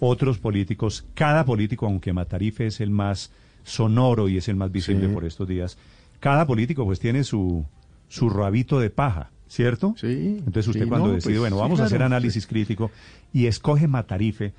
otros 0.00 0.38
políticos, 0.38 1.04
cada 1.14 1.44
político, 1.46 1.86
aunque 1.86 2.12
Matarife 2.12 2.66
es 2.66 2.80
el 2.80 2.90
más 2.90 3.30
sonoro 3.64 4.28
y 4.28 4.36
es 4.36 4.48
el 4.48 4.56
más 4.56 4.70
visible 4.70 5.06
Sí. 5.08 5.12
por 5.14 5.24
estos 5.24 5.48
días, 5.48 5.78
cada 6.20 6.46
político 6.46 6.84
pues 6.84 7.00
tiene 7.00 7.24
su, 7.24 7.64
su 8.08 8.28
rabito 8.30 8.78
de 8.80 8.90
paja, 8.90 9.30
¿cierto? 9.48 9.94
Sí. 9.98 10.36
Entonces 10.38 10.68
usted 10.68 10.84
sí, 10.84 10.88
cuando 10.88 11.08
no, 11.08 11.14
decide, 11.14 11.32
pues, 11.34 11.40
bueno, 11.40 11.56
sí, 11.56 11.62
vamos 11.62 11.80
a 11.80 11.84
hacer 11.84 12.02
análisis 12.02 12.46
crítico 12.46 12.90
y 13.32 13.46
escoge 13.46 13.88
Matarife, 13.88 14.52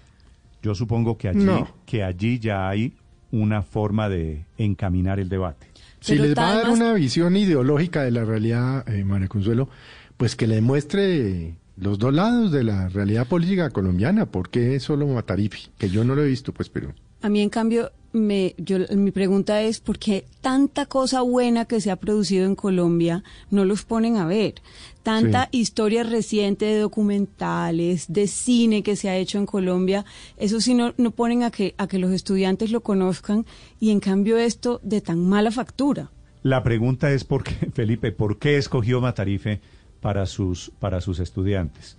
yo 0.61 0.75
supongo 0.75 1.17
que 1.17 1.29
allí, 1.29 1.43
No. 1.43 1.67
que 1.85 2.03
allí 2.03 2.39
ya 2.39 2.67
hay 2.69 2.93
una 3.31 3.61
forma 3.61 4.09
de 4.09 4.45
encaminar 4.57 5.19
el 5.19 5.29
debate. 5.29 5.67
Si 6.01 6.13
Pero 6.13 6.23
les 6.25 6.37
va 6.37 6.49
a 6.49 6.55
dar 6.55 6.69
una 6.69 6.93
visión 6.93 7.35
ideológica 7.35 8.03
de 8.03 8.11
la 8.11 8.25
realidad, 8.25 8.87
eh, 8.89 9.03
María 9.03 9.27
Consuelo, 9.27 9.69
pues 10.17 10.35
que 10.35 10.47
le 10.47 10.55
demuestre 10.55 11.55
los 11.77 11.97
dos 11.99 12.13
lados 12.13 12.51
de 12.51 12.63
la 12.63 12.89
realidad 12.89 13.27
política 13.27 13.69
colombiana. 13.69 14.25
¿Por 14.25 14.49
qué 14.49 14.79
solo 14.79 15.07
Matarife? 15.07 15.69
Que 15.77 15.89
yo 15.89 16.03
no 16.03 16.15
lo 16.15 16.23
he 16.23 16.27
visto, 16.27 16.53
pues, 16.53 16.69
pero... 16.69 16.93
A 17.21 17.29
mí, 17.29 17.41
en 17.41 17.49
cambio, 17.49 17.91
me, 18.11 18.55
yo, 18.57 18.77
mi 18.95 19.11
pregunta 19.11 19.61
es 19.61 19.79
por 19.79 19.99
qué 19.99 20.25
tanta 20.41 20.85
cosa 20.85 21.21
buena 21.21 21.65
que 21.65 21.81
se 21.81 21.91
ha 21.91 21.95
producido 21.95 22.45
en 22.45 22.55
Colombia 22.55 23.23
no 23.51 23.65
los 23.65 23.83
ponen 23.83 24.17
a 24.17 24.25
ver. 24.25 24.55
Tanta 25.03 25.49
historia 25.51 26.03
reciente 26.03 26.65
de 26.65 26.79
documentales, 26.79 28.11
de 28.11 28.27
cine 28.27 28.83
que 28.83 28.95
se 28.95 29.09
ha 29.09 29.17
hecho 29.17 29.37
en 29.37 29.45
Colombia, 29.45 30.05
eso 30.37 30.61
sí 30.61 30.73
no, 30.73 30.93
no 30.97 31.11
ponen 31.11 31.43
a 31.43 31.51
que, 31.51 31.73
a 31.77 31.87
que 31.87 31.99
los 31.99 32.11
estudiantes 32.11 32.71
lo 32.71 32.81
conozcan 32.81 33.45
y 33.79 33.91
en 33.91 33.99
cambio 33.99 34.37
esto 34.37 34.79
de 34.83 35.01
tan 35.01 35.19
mala 35.27 35.51
factura. 35.51 36.11
La 36.43 36.63
pregunta 36.63 37.11
es 37.11 37.23
por 37.23 37.43
qué, 37.43 37.53
Felipe, 37.73 38.11
¿por 38.11 38.37
qué 38.37 38.57
escogió 38.57 39.01
Matarife 39.01 39.61
para 40.01 40.25
sus 40.25 40.71
para 40.79 41.01
sus 41.01 41.19
estudiantes? 41.19 41.97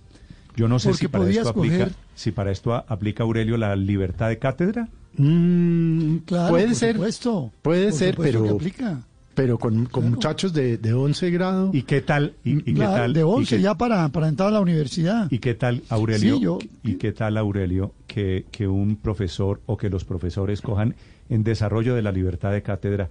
Yo 0.55 0.67
no 0.67 0.79
sé 0.79 0.89
Porque 0.89 0.99
si 0.99 1.07
para 1.07 1.29
esto 1.29 1.49
aplica 1.49 1.89
si 2.15 2.31
para 2.31 2.51
esto 2.51 2.73
aplica 2.73 3.23
Aurelio 3.23 3.57
la 3.57 3.75
libertad 3.75 4.29
de 4.29 4.37
cátedra. 4.37 4.89
Mm, 5.21 6.17
Claro, 6.25 6.49
puede 6.49 6.67
por 6.67 6.75
ser, 6.75 6.95
supuesto. 6.95 7.51
puede 7.61 7.89
Por 7.89 7.93
ser, 7.99 8.15
supuesto 8.15 8.41
pero, 8.43 8.55
aplica. 8.55 9.01
pero 9.35 9.57
con, 9.59 9.85
con 9.85 10.09
muchachos 10.09 10.53
de, 10.53 10.77
de 10.77 10.93
11 10.93 11.29
grado. 11.31 11.69
¿Y 11.73 11.83
qué 11.83 12.01
tal? 12.01 12.33
¿Y, 12.43 12.69
y 12.71 12.73
qué 12.73 12.81
tal? 12.81 13.13
de 13.13 13.19
y 13.21 13.23
11 13.23 13.55
qué- 13.57 13.61
ya 13.61 13.75
para, 13.75 14.09
para 14.09 14.27
entrar 14.27 14.49
a 14.49 14.51
la 14.51 14.59
universidad. 14.61 15.27
¿Y 15.31 15.39
qué 15.39 15.53
tal, 15.53 15.83
Aurelio? 15.89 16.35
Sí, 16.37 16.41
yo- 16.43 16.59
¿Y 16.83 16.95
qué 16.95 17.11
tal, 17.11 17.37
Aurelio, 17.37 17.93
que, 18.07 18.45
que 18.51 18.67
un 18.67 18.95
profesor 18.95 19.61
o 19.65 19.77
que 19.77 19.89
los 19.89 20.03
profesores 20.05 20.61
cojan 20.61 20.95
en 21.29 21.43
desarrollo 21.43 21.95
de 21.95 22.01
la 22.01 22.11
libertad 22.11 22.51
de 22.51 22.61
cátedra 22.61 23.09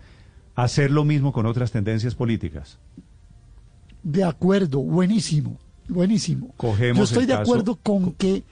hacer 0.56 0.90
lo 0.90 1.04
mismo 1.04 1.32
con 1.32 1.46
otras 1.46 1.70
tendencias 1.72 2.14
políticas? 2.14 2.78
De 4.02 4.24
acuerdo, 4.24 4.80
buenísimo, 4.80 5.58
buenísimo. 5.88 6.52
Cogemos 6.56 6.98
Yo 6.98 7.04
estoy 7.04 7.26
de 7.26 7.34
caso- 7.34 7.42
acuerdo 7.52 7.78
con 7.82 8.12
que 8.12 8.42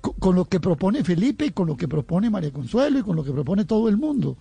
con 0.00 0.34
lo 0.34 0.44
que 0.44 0.60
propone 0.60 1.04
Felipe 1.04 1.46
y 1.46 1.50
con 1.50 1.66
lo 1.66 1.76
que 1.76 1.88
propone 1.88 2.30
María 2.30 2.52
Consuelo 2.52 2.98
y 2.98 3.02
con 3.02 3.16
lo 3.16 3.24
que 3.24 3.32
propone 3.32 3.64
todo 3.64 3.88
el 3.88 3.96
mundo. 3.96 4.36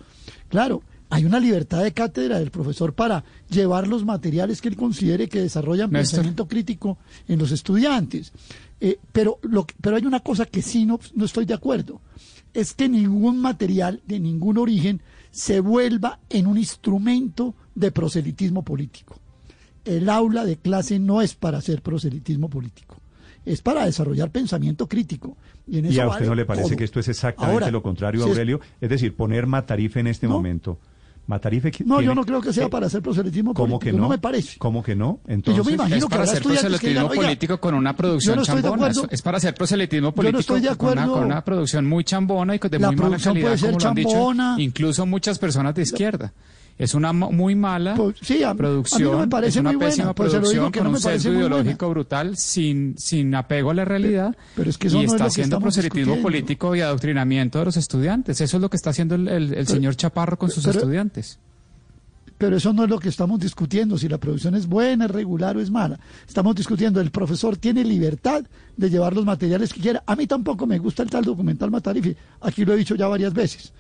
Claro, 0.50 0.84
hay 1.10 1.26
una 1.26 1.40
libertad 1.40 1.84
de 1.84 1.94
cátedra 1.94 2.40
del 2.40 2.52
profesor 2.52 2.94
para 2.94 3.24
llevar 3.50 3.88
los 3.88 4.06
materiales 4.06 4.62
que 4.62 4.70
él 4.70 4.76
considere 4.76 5.30
que 5.30 5.42
desarrollan 5.42 5.92
Néstor. 5.92 6.18
pensamiento 6.18 6.48
crítico 6.48 6.98
en 7.28 7.40
los 7.40 7.52
estudiantes. 7.52 8.32
Eh, 8.80 9.00
pero, 9.12 9.40
lo, 9.42 9.66
pero 9.82 9.96
hay 9.96 10.06
una 10.06 10.20
cosa 10.20 10.46
que 10.46 10.62
sí 10.62 10.86
no, 10.86 11.00
no 11.16 11.26
estoy 11.26 11.46
de 11.46 11.54
acuerdo. 11.54 12.02
Es 12.54 12.74
que 12.74 12.90
ningún 12.90 13.40
material 13.40 14.02
de 14.06 14.20
ningún 14.20 14.58
origen 14.58 15.02
se 15.32 15.60
vuelva 15.60 16.20
en 16.30 16.48
un 16.48 16.58
instrumento 16.58 17.56
de 17.76 17.92
proselitismo 17.92 18.64
político 18.64 19.20
el 19.88 20.10
aula 20.10 20.46
de 20.46 20.58
clase 20.58 21.00
no 21.00 21.22
es 21.22 21.34
para 21.34 21.60
hacer 21.60 21.82
proselitismo 21.82 22.50
político, 22.50 22.98
es 23.48 23.62
para 23.62 23.86
desarrollar 23.86 24.30
pensamiento 24.32 24.88
crítico. 24.88 25.38
Y, 25.68 25.80
en 25.80 25.86
¿Y 25.86 25.90
eso 25.90 26.02
a 26.04 26.06
usted 26.08 26.20
vale 26.20 26.28
no 26.28 26.36
le 26.36 26.46
parece 26.46 26.70
todo. 26.70 26.78
que 26.78 26.84
esto 26.84 27.00
es 27.00 27.08
exactamente 27.08 27.54
Ahora, 27.54 27.72
lo 27.72 27.82
contrario, 27.82 28.22
si 28.22 28.26
es- 28.30 28.32
Aurelio? 28.32 28.60
Es 28.82 28.90
decir, 28.90 29.16
poner 29.16 29.48
Matarife 29.48 30.00
en 30.00 30.08
este 30.08 30.28
momento. 30.28 30.80
Matarife 31.28 31.72
No, 31.84 31.98
tiene- 31.98 32.06
yo 32.06 32.16
no 32.16 32.24
creo 32.24 32.40
que 32.42 32.54
sea 32.54 32.68
eh, 32.68 32.70
para 32.70 32.88
hacer 32.88 33.02
proselitismo 33.02 33.54
¿Cómo 33.54 33.80
político, 33.80 33.98
que 33.98 34.02
no? 34.02 34.08
me 34.08 34.18
parece. 34.18 34.58
¿Cómo 34.60 34.82
que 34.82 34.96
no? 34.96 35.20
yo 35.26 35.28
me 35.28 35.34
Entonces, 35.34 35.74
imagino 35.74 35.98
es 35.98 36.06
para 36.06 36.24
hacer 36.24 36.38
que 36.42 36.48
proselitismo 36.48 36.88
digan, 36.90 37.06
"Oiga, 37.10 37.22
político 37.24 37.60
con 37.60 37.76
una 37.76 37.96
producción 37.98 38.38
no 38.38 38.44
chambona. 38.46 38.92
Es 39.10 39.22
para 39.22 39.38
hacer 39.38 39.54
proselitismo 39.54 40.06
Yo 40.06 40.12
no 40.12 40.16
político 40.16 40.40
estoy 40.40 40.62
de 40.62 40.76
con, 40.78 40.92
una, 40.94 41.08
con 41.08 41.24
una 41.26 41.44
producción 41.44 41.86
muy 41.86 42.06
chambona 42.06 42.56
y 42.56 42.60
con- 42.60 42.72
de 42.72 42.80
La 42.80 42.88
muy 42.92 42.96
mala 42.96 43.18
calidad, 43.18 43.46
puede 43.46 43.58
ser 43.58 43.70
como 43.72 43.80
lo 43.84 43.90
han 43.90 43.96
dicho 43.96 44.10
chambona. 44.10 44.56
incluso 44.58 45.06
muchas 45.06 45.38
personas 45.38 45.76
de 45.76 45.82
izquierda. 45.82 46.32
Es 46.80 46.94
una 46.94 47.12
muy 47.12 47.56
mala 47.56 47.96
Pues, 47.96 48.18
sí, 48.22 48.44
a- 48.44 48.52
a 48.52 48.54
mí 48.54 48.60
no 48.62 48.70
me 48.72 48.84
producción, 48.84 49.30
parece 49.30 49.50
es 49.50 49.56
una 49.58 49.70
muy 49.72 49.76
buena, 49.78 49.90
pésima 49.90 50.14
pues 50.14 50.32
se 50.32 50.40
lo 50.40 50.42
digo 50.50 50.52
producción 50.52 50.72
que 50.72 50.80
con 50.80 50.86
no 50.88 50.94
un 50.94 51.00
sesgo 51.02 51.34
ideológico 51.34 51.90
brutal, 51.90 52.38
sin, 52.38 52.96
sin 53.00 53.34
apego 53.34 53.72
a 53.72 53.74
la 53.74 53.84
realidad, 53.86 54.36
pero 54.56 54.70
es 54.70 54.78
que 54.78 54.88
eso 54.88 54.98
y 54.98 55.00
no 55.00 55.06
es 55.08 55.14
está 55.14 55.26
haciendo 55.26 55.60
proselitismo 55.60 56.18
político 56.22 56.76
y 56.76 56.82
adoctrinamiento 56.82 57.58
de 57.60 57.66
los 57.66 57.78
estudiantes. 57.78 58.40
Eso 58.42 58.58
es 58.58 58.62
lo 58.62 58.70
que 58.70 58.78
está 58.78 58.92
haciendo 58.92 59.16
el, 59.16 59.28
el- 59.28 59.54
el 59.56 59.68
señor 59.68 59.96
Chaparro 59.96 60.38
con 60.38 60.52
sus 60.52 60.66
pero- 60.66 60.78
estudiantes. 60.80 61.40
Pero 62.38 62.56
eso 62.58 62.72
no 62.72 62.84
es 62.84 62.90
lo 62.92 63.00
que 63.00 63.10
estamos 63.10 63.40
discutiendo, 63.40 63.98
si 63.98 64.08
la 64.08 64.20
producción 64.20 64.54
es 64.54 64.68
buena, 64.68 65.06
es 65.06 65.12
regular 65.12 65.58
o 65.58 65.60
es 65.60 65.72
mala. 65.72 66.00
Estamos 66.28 66.56
discutiendo, 66.56 67.02
el 67.02 67.10
profesor 67.10 67.58
tiene 67.58 67.84
libertad 67.84 68.44
de 68.76 68.90
llevar 68.92 69.16
los 69.16 69.26
materiales 69.26 69.74
que 69.74 69.82
quiera. 69.82 70.04
A 70.06 70.16
mí 70.16 70.28
tampoco 70.28 70.68
me 70.68 70.78
gusta 70.78 71.02
el 71.02 71.10
tal 71.10 71.24
documental 71.26 71.72
Matarife, 71.72 72.16
aquí 72.42 72.64
lo 72.64 72.74
he 72.74 72.78
dicho 72.78 72.94
ya 72.94 73.08
varias 73.08 73.34
veces. 73.34 73.74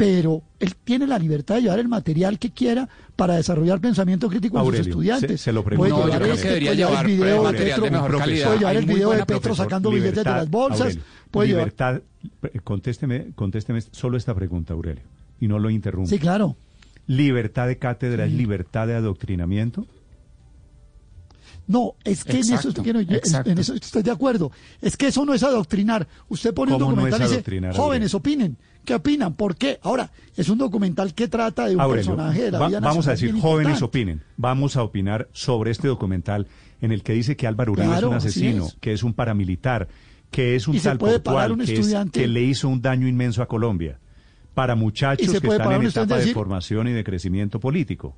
Pero 0.00 0.42
él 0.58 0.74
tiene 0.82 1.06
la 1.06 1.18
libertad 1.18 1.56
de 1.56 1.62
llevar 1.62 1.78
el 1.78 1.88
material 1.88 2.38
que 2.38 2.50
quiera 2.50 2.88
para 3.16 3.36
desarrollar 3.36 3.80
pensamiento 3.80 4.28
crítico 4.28 4.56
en 4.58 4.62
sus 4.64 4.66
Aurelio, 4.74 4.90
estudiantes. 4.90 5.30
se- 5.32 5.38
se 5.44 5.52
lo 5.52 5.62
Puede 5.62 5.76
pregunto 5.76 5.96
No, 5.96 6.00
yo 6.00 6.06
llevar 6.06 6.22
creo 6.22 6.34
este, 6.34 6.42
que 6.48 6.54
debería 6.54 6.70
puede 6.70 6.76
llevar 6.88 7.04
el 7.06 7.10
video 7.12 7.44
de 7.44 7.52
Petro, 7.58 7.84
de 7.84 7.90
mejor 7.90 8.10
puede 8.10 8.58
llevar 8.58 8.76
el 8.76 8.86
video 8.86 9.10
de 9.10 9.26
Petro 9.26 9.54
sacando 9.54 9.90
billetes 9.90 10.24
de 10.24 10.30
las 10.30 10.50
bolsas. 10.50 10.80
Aurelio, 10.80 11.02
puede 11.30 11.48
libertad, 11.48 12.00
eh, 12.42 12.60
contésteme, 12.64 13.32
contésteme 13.34 13.80
solo 13.82 14.16
esta 14.16 14.34
pregunta, 14.34 14.72
Aurelio, 14.74 15.02
y 15.38 15.48
no 15.48 15.58
lo 15.58 15.68
interrumpa. 15.70 16.08
Sí, 16.08 16.18
claro. 16.18 16.56
¿Libertad 17.06 17.66
de 17.66 17.76
cátedra 17.78 18.24
es 18.24 18.32
libertad 18.32 18.86
de 18.86 18.94
adoctrinamiento? 18.94 19.86
No, 21.70 21.94
es 22.04 22.24
que 22.24 22.32
en 22.32 22.38
eso, 22.54 22.68
en- 22.70 23.50
en 23.52 23.58
eso 23.58 23.74
estoy 23.74 24.02
de 24.02 24.10
acuerdo. 24.10 24.50
Es 24.80 24.96
que 24.96 25.06
eso 25.06 25.24
no 25.24 25.32
es 25.34 25.42
adoctrinar. 25.42 26.08
Usted 26.28 26.52
pone 26.52 26.72
un 26.72 26.78
¿Cómo 26.80 26.90
no 26.96 27.06
es 27.06 27.12
documental 27.12 27.20
y 27.20 27.24
dice, 27.36 27.72
jóvenes 27.76 28.14
opinen. 28.14 28.56
¿Qué 28.84 28.94
opinan? 28.94 29.34
¿Por 29.34 29.56
qué? 29.56 29.78
Ahora, 29.82 30.10
es 30.36 30.48
un 30.48 30.58
documental 30.58 31.14
que 31.14 31.28
trata 31.28 31.68
de 31.68 31.74
un 31.76 31.80
Aurelio, 31.80 32.10
personaje 32.16 32.42
de 32.42 32.50
la 32.50 32.58
va- 32.58 32.68
vida 32.68 32.80
vamos 32.80 33.06
a 33.06 33.12
decir, 33.12 33.32
jóvenes 33.40 33.82
opinen. 33.82 34.22
Vamos 34.36 34.76
a 34.76 34.82
opinar 34.82 35.28
sobre 35.32 35.70
este 35.70 35.86
documental 35.86 36.48
en 36.80 36.90
el 36.90 37.02
que 37.02 37.12
dice 37.12 37.36
que 37.36 37.46
Álvaro 37.46 37.72
Uribe 37.72 37.86
Claro, 37.86 38.06
es 38.08 38.10
un 38.10 38.16
asesino, 38.16 38.66
es. 38.66 38.76
que 38.80 38.92
es 38.92 39.02
un 39.02 39.12
paramilitar, 39.14 39.86
que 40.30 40.56
es 40.56 40.66
un 40.66 40.74
Y 40.76 40.80
tal 40.80 40.98
puede 40.98 41.20
por 41.20 41.34
parar 41.34 41.50
cual, 41.50 41.60
un 41.60 41.66
que, 41.66 41.74
es- 41.78 41.94
que 42.10 42.26
le 42.26 42.42
hizo 42.42 42.68
un 42.68 42.80
daño 42.82 43.06
inmenso 43.06 43.42
a 43.42 43.46
Colombia. 43.48 44.00
Para 44.54 44.74
muchachos 44.74 45.30
que 45.40 45.46
están 45.46 45.72
en 45.72 45.82
etapa 45.86 46.16
de 46.18 46.32
formación 46.34 46.88
y 46.88 46.92
de 46.92 47.04
crecimiento 47.04 47.60
político. 47.60 48.16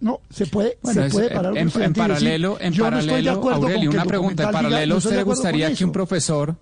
No, 0.00 0.20
se 0.30 0.46
puede, 0.46 0.78
Bueno, 0.82 1.00
se 1.02 1.06
es- 1.08 1.12
puede 1.12 1.26
en- 1.28 1.34
parar 1.34 1.56
en, 1.58 1.92
paralelo, 1.94 2.58
en 2.60 2.72
yo 2.72 2.84
no 2.84 2.90
paralelo, 2.90 3.40
con 3.40 3.52
Aurelio, 3.54 3.90
una 3.90 4.04
pregunta. 4.04 4.44
En 4.44 4.50
paralelo, 4.52 4.94
no 4.94 4.98
¿usted 4.98 5.16
le 5.16 5.22
gustaría 5.22 5.74
que 5.74 5.84
un 5.84 5.92
profesor, 5.92 6.56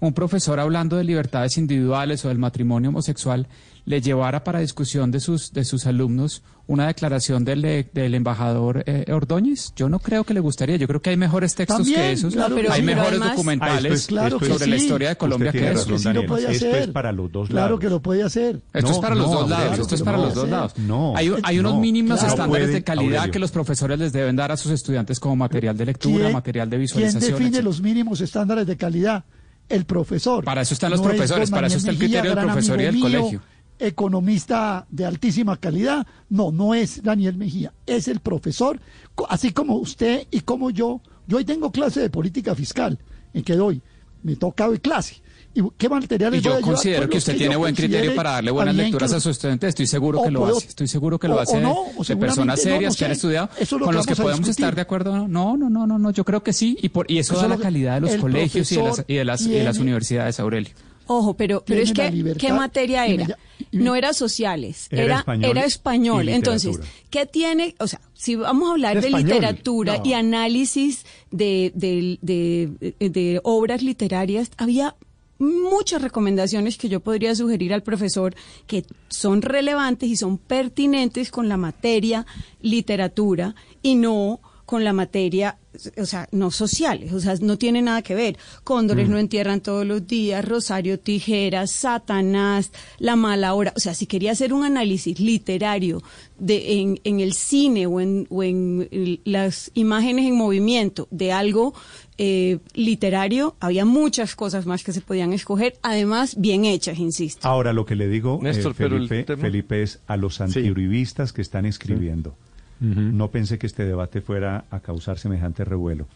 un 0.00 0.12
profesor 0.12 0.60
hablando 0.60 0.96
de 0.96 1.04
libertades 1.04 1.56
individuales 1.58 2.24
o 2.24 2.28
del 2.28 2.38
matrimonio 2.38 2.90
homosexual, 2.90 3.48
le 3.86 4.00
llevara 4.00 4.44
para 4.44 4.60
discusión 4.60 5.10
de 5.10 5.20
sus, 5.20 5.52
de 5.52 5.64
sus 5.64 5.86
alumnos 5.86 6.42
una 6.66 6.86
declaración 6.86 7.44
del, 7.44 7.86
del 7.92 8.14
embajador 8.14 8.82
eh, 8.86 9.04
Ordóñez? 9.12 9.74
Yo 9.76 9.90
no 9.90 9.98
creo 9.98 10.24
que 10.24 10.32
le 10.32 10.40
gustaría. 10.40 10.76
Yo 10.76 10.86
creo 10.86 11.02
que 11.02 11.10
hay 11.10 11.18
mejores 11.18 11.54
textos 11.54 11.76
También, 11.76 12.00
que 12.00 12.12
esos. 12.12 12.32
claro 12.32 12.56
hay 12.56 12.62
pero 12.62 12.82
mejores 12.82 13.10
además- 13.10 13.30
documentales 13.32 13.74
Ah, 13.74 13.78
esto 13.88 13.94
es- 13.94 14.06
Claro 14.06 14.26
esto 14.36 14.38
que 14.38 14.44
es- 14.46 14.52
sobre 14.52 14.66
la 14.70 14.76
historia 14.76 15.08
de 15.10 15.16
Colombia 15.16 15.52
que 15.52 15.58
tiene 15.58 15.74
eso. 15.74 15.90
razón, 15.90 16.02
Daniel. 16.14 16.24
Esto 16.24 16.48
hacer. 16.66 16.74
es 16.76 16.88
para 16.88 17.12
los 17.12 17.30
dos 17.30 17.48
Claro 17.50 17.66
lados. 17.66 17.80
que 17.80 17.88
lo 17.90 18.00
puede 18.00 18.22
hacer. 18.22 18.62
Esto 18.72 18.90
es 18.90 18.96
No, 18.96 19.00
para 19.02 19.14
los 19.14 19.26
no, 19.26 19.32
dos 19.32 19.42
Aurelio, 19.42 19.64
lados. 19.64 19.78
Esto 19.80 19.94
es 19.94 20.00
no, 20.00 20.04
para 20.06 20.16
los 20.18 20.34
dos 20.34 20.48
lados. 20.48 20.78
no, 20.78 21.12
hay 21.16 21.32
hay 21.42 21.58
unos 21.58 21.74
no, 21.74 21.80
mínimos 21.80 22.18
claro. 22.20 22.32
estándares 22.34 22.64
puede, 22.68 22.72
de 22.74 22.82
calidad 22.84 23.14
Aurelio. 23.16 23.32
que 23.32 23.38
los 23.38 23.50
profesores 23.50 23.98
les 23.98 24.12
deben 24.14 24.34
dar 24.36 24.50
a 24.50 24.56
sus 24.56 24.72
estudiantes 24.72 25.20
como 25.20 25.36
material 25.36 25.76
de 25.76 25.84
lectura, 25.84 26.24
¿Quién- 26.24 26.32
material 26.32 26.70
de 26.70 26.76
¿Quién 26.76 26.80
visualización. 26.80 27.20
define 27.20 27.48
etcétera. 27.48 27.64
los 27.64 27.80
mínimos 27.82 28.20
estándares 28.22 28.66
de 28.66 28.76
calidad? 28.78 29.24
El 29.68 29.84
profesor. 29.86 30.44
Para 30.44 30.60
eso 30.62 30.72
están 30.74 30.90
los 30.90 31.00
profesores, 31.00 31.50
para 31.50 31.66
eso 31.66 31.78
está 31.78 31.90
el 31.90 31.98
criterio 31.98 32.34
del 32.34 32.44
profesor 32.44 32.80
y 32.80 32.84
del 32.84 32.94
mío, 32.94 33.02
colegio. 33.02 33.40
Economista 33.86 34.86
de 34.90 35.04
altísima 35.04 35.56
calidad. 35.56 36.06
No, 36.28 36.52
no 36.52 36.74
es 36.74 37.02
Daniel 37.02 37.36
Mejía, 37.36 37.72
es 37.86 38.08
el 38.08 38.20
profesor, 38.20 38.80
así 39.28 39.52
como 39.52 39.76
usted 39.76 40.26
y 40.30 40.40
como 40.40 40.70
yo. 40.70 41.00
Yo 41.26 41.38
hoy 41.38 41.44
tengo 41.44 41.70
clase 41.72 42.00
de 42.00 42.10
política 42.10 42.54
fiscal, 42.54 42.98
en 43.32 43.42
que 43.42 43.54
doy, 43.54 43.80
me 44.22 44.36
toca 44.36 44.68
hoy 44.68 44.78
clase. 44.78 45.22
¿Y 45.56 45.62
qué 45.78 45.88
materiales 45.88 46.40
Y 46.40 46.44
yo 46.44 46.50
voy 46.50 46.56
a 46.56 46.60
llevar? 46.60 46.74
considero 46.74 47.00
Pues 47.02 47.10
que 47.10 47.18
usted 47.18 47.36
tiene 47.36 47.54
buen 47.56 47.74
criterio 47.76 48.14
para 48.16 48.32
darle 48.32 48.50
buenas 48.50 48.74
lecturas 48.74 49.10
que 49.12 49.16
a 49.16 49.20
sus 49.20 49.30
estudiantes. 49.36 49.68
Estoy 49.68 49.86
seguro 49.86 50.20
o 50.20 50.24
que 50.24 50.30
lo 50.32 50.40
puedo- 50.40 50.56
hace. 50.58 50.66
Estoy 50.66 50.88
seguro 50.88 51.18
que 51.20 51.28
lo 51.28 51.36
o 51.36 51.40
hace 51.40 51.60
no, 51.60 51.68
de- 51.68 51.74
o 51.96 52.02
de 52.04 52.16
personas 52.16 52.58
no, 52.58 52.62
serias 52.62 52.94
no 52.94 52.98
que 52.98 53.04
han 53.04 53.12
estudiado, 53.12 53.48
Eso 53.58 53.62
es 53.62 53.70
lo 53.72 53.78
con 53.86 53.92
que 53.92 53.96
los 53.98 54.06
que 54.06 54.16
podemos 54.16 54.40
discutir. 54.40 54.64
estar 54.64 54.74
de 54.74 54.80
acuerdo. 54.82 55.28
No, 55.28 55.56
no, 55.56 55.70
no, 55.70 55.86
no, 55.86 55.98
no. 55.98 56.10
Yo 56.10 56.24
creo 56.24 56.42
que 56.42 56.52
sí. 56.52 56.76
Y, 56.82 56.88
por, 56.88 57.08
y 57.10 57.18
eso, 57.18 57.34
Eso 57.34 57.42
da 57.46 57.54
es 57.54 57.58
la 57.58 57.62
calidad 57.62 57.94
de 57.94 58.00
los 58.00 58.16
colegios 58.16 58.70
y 58.72 58.76
de 58.76 58.82
las, 58.82 59.04
y 59.06 59.14
de 59.14 59.24
las, 59.24 59.42
y 59.42 59.50
de 59.50 59.64
las 59.64 59.78
universidades, 59.78 60.40
Aurelio. 60.40 60.74
Ojo, 61.06 61.34
pero, 61.34 61.62
pero 61.66 61.82
es 61.82 61.92
que, 61.92 62.34
¿qué 62.38 62.52
materia 62.52 63.06
y 63.06 63.16
me 63.18 63.24
era? 63.24 63.38
No 63.82 63.94
era 63.96 64.12
sociales, 64.12 64.86
Era 64.90 65.02
era, 65.04 65.18
español 65.18 65.50
era 65.50 65.62
y 65.62 65.66
español. 65.66 66.28
Entonces. 66.28 66.78
¿qué 67.10 67.26
tiene? 67.26 67.74
O 67.78 67.86
sea, 67.86 68.00
si 68.14 68.36
vamos 68.36 68.68
a 68.68 68.72
hablar 68.72 69.00
de 69.00 69.08
Español. 69.08 69.28
literatura 69.28 69.98
No. 69.98 70.02
y 70.04 70.12
análisis 70.14 71.04
de, 71.30 71.72
de, 71.74 72.18
de, 72.22 73.08
de 73.08 73.40
obras 73.42 73.82
literarias, 73.82 74.50
había 74.56 74.94
muchas 75.38 76.00
recomendaciones 76.00 76.78
que 76.78 76.88
yo 76.88 77.00
podría 77.00 77.34
sugerir 77.34 77.74
al 77.74 77.82
profesor 77.82 78.34
que 78.66 78.84
son 79.08 79.42
relevantes 79.42 80.08
y 80.08 80.16
son 80.16 80.38
pertinentes 80.38 81.30
con 81.30 81.48
la 81.48 81.56
materia 81.56 82.24
literatura 82.62 83.54
y 83.82 83.96
no 83.96 84.40
con 84.64 84.82
la 84.84 84.92
materia, 84.92 85.58
o 85.98 86.06
sea, 86.06 86.28
no 86.32 86.50
sociales, 86.50 87.12
o 87.12 87.20
sea, 87.20 87.34
no 87.40 87.58
tiene 87.58 87.82
nada 87.82 88.02
que 88.02 88.14
ver. 88.14 88.38
Cóndores 88.62 89.08
no 89.08 89.18
entierran 89.18 89.60
todos 89.60 89.86
los 89.86 90.06
días, 90.06 90.44
Rosario 90.44 90.98
Tijeras, 90.98 91.70
Satanás, 91.70 92.70
La 92.98 93.16
mala 93.16 93.54
hora. 93.54 93.72
O 93.76 93.80
sea, 93.80 93.94
si 93.94 94.06
quería 94.06 94.32
hacer 94.32 94.52
un 94.52 94.64
análisis 94.64 95.20
literario 95.20 96.02
de, 96.38 96.80
en, 96.80 97.00
en 97.04 97.20
el 97.20 97.34
cine 97.34 97.86
o 97.86 98.00
en, 98.00 98.26
o 98.30 98.42
en 98.42 99.20
las 99.24 99.70
imágenes 99.74 100.26
en 100.26 100.36
movimiento 100.36 101.08
de 101.10 101.32
algo 101.32 101.74
eh, 102.16 102.58
literario, 102.74 103.56
había 103.60 103.84
muchas 103.84 104.36
cosas 104.36 104.66
más 104.66 104.82
que 104.84 104.92
se 104.92 105.00
podían 105.00 105.32
escoger, 105.32 105.76
además 105.82 106.36
bien 106.38 106.64
hechas, 106.64 106.98
insisto. 106.98 107.46
Ahora, 107.46 107.72
lo 107.72 107.84
que 107.84 107.96
le 107.96 108.08
digo, 108.08 108.38
eh, 108.40 108.44
Néstor, 108.44 108.74
el 108.78 109.08
Felipe, 109.08 109.36
Felipe, 109.36 109.82
es 109.82 110.00
a 110.06 110.16
los 110.16 110.40
antiuribistas 110.40 111.32
que 111.32 111.42
están 111.42 111.66
escribiendo. 111.66 112.36
No 112.80 113.30
pensé 113.30 113.58
que 113.58 113.66
este 113.66 113.84
debate 113.84 114.20
fuera 114.20 114.64
a 114.70 114.80
causar 114.80 115.18
semejante 115.18 115.64
revuelo. 115.64 116.06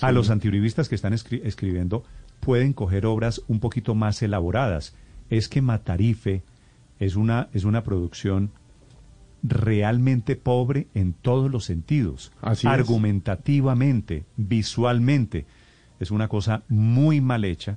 A 0.00 0.10
los 0.12 0.30
antiuribistas 0.30 0.88
que 0.88 0.94
están 0.94 1.12
escri- 1.12 1.40
escribiendo 1.44 2.04
pueden 2.40 2.72
coger 2.72 3.04
obras 3.06 3.42
un 3.48 3.60
poquito 3.60 3.94
más 3.94 4.22
elaboradas. 4.22 4.94
Es 5.30 5.48
que 5.48 5.60
Matarife 5.62 6.42
es 6.98 7.16
una, 7.16 7.48
es 7.52 7.64
una 7.64 7.82
producción 7.82 8.50
realmente 9.42 10.34
pobre 10.36 10.88
en 10.94 11.12
todos 11.12 11.50
los 11.50 11.64
sentidos, 11.64 12.32
Así 12.42 12.66
es. 12.66 12.72
argumentativamente, 12.72 14.24
visualmente. 14.36 15.46
Es 16.00 16.10
una 16.10 16.28
cosa 16.28 16.62
muy 16.68 17.20
mal 17.20 17.44
hecha. 17.44 17.76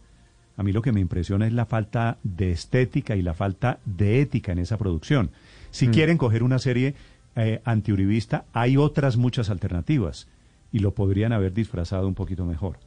A 0.58 0.64
mí 0.64 0.72
lo 0.72 0.82
que 0.82 0.92
me 0.92 1.00
impresiona 1.00 1.48
es 1.48 1.54
la 1.54 1.66
falta 1.66 2.18
de 2.24 2.52
estética 2.52 3.16
y 3.16 3.22
la 3.22 3.34
falta 3.34 3.80
de 3.86 4.22
ética 4.22 4.52
en 4.52 4.60
esa 4.60 4.78
producción. 4.78 5.32
Si 5.72 5.88
Mm. 5.88 5.92
quieren 5.92 6.18
coger 6.18 6.44
una 6.44 6.60
serie 6.60 6.94
eh, 7.36 7.62
antiuribista, 7.66 8.46
hay 8.54 8.78
otras 8.78 9.18
muchas 9.18 9.50
alternativas 9.50 10.28
y 10.72 10.80
lo 10.80 10.94
podrían 10.94 11.34
haber 11.34 11.54
disfrazado 11.54 12.08
un 12.08 12.14
poquito 12.16 12.46
mejor. 12.46 12.78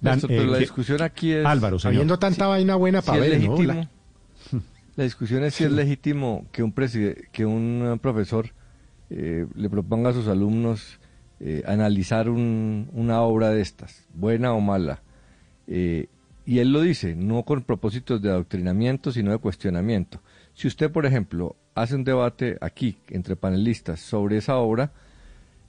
Dan- 0.00 0.14
Néstor, 0.14 0.28
pero 0.30 0.42
eh, 0.42 0.46
la 0.46 0.58
discusión 0.58 1.02
aquí 1.02 1.32
es... 1.32 1.44
Álvaro, 1.46 1.78
señor. 1.78 1.94
Habiendo 1.96 2.18
tanta 2.18 2.46
vaina 2.46 2.74
buena 2.76 3.02
para 3.02 3.20
ver, 3.20 3.40
¿no? 3.40 3.54
legítimo, 3.56 3.72
La- 3.74 3.90
la 4.96 5.04
discusión 5.04 5.44
es 5.44 5.54
si 5.54 5.64
es 5.64 5.72
legítimo 5.72 6.46
que 6.52 6.62
un 6.62 6.72
preside- 6.74 7.28
que 7.32 7.44
un 7.46 7.92
eh, 7.94 7.98
profesor 8.00 8.50
eh, 9.10 9.46
le 9.54 9.70
proponga 9.70 10.10
a 10.10 10.12
sus 10.12 10.28
alumnos 10.28 10.98
eh, 11.40 11.62
analizar 11.66 12.28
un- 12.28 12.88
una 12.92 13.22
obra 13.22 13.50
de 13.50 13.60
estas, 13.60 14.04
buena 14.14 14.52
o 14.52 14.60
mala. 14.60 15.02
Eh, 15.66 16.06
y 16.46 16.58
él 16.58 16.72
lo 16.72 16.80
dice, 16.80 17.14
no 17.14 17.44
con 17.44 17.62
propósitos 17.62 18.20
de 18.22 18.30
adoctrinamiento, 18.30 19.12
sino 19.12 19.30
de 19.30 19.38
cuestionamiento. 19.38 20.20
Si 20.54 20.66
usted, 20.66 20.90
por 20.90 21.06
ejemplo, 21.06 21.54
hace 21.74 21.94
un 21.94 22.04
debate 22.04 22.56
aquí 22.60 22.96
entre 23.10 23.36
panelistas 23.36 24.00
sobre 24.00 24.36
esa 24.38 24.56
obra, 24.56 24.92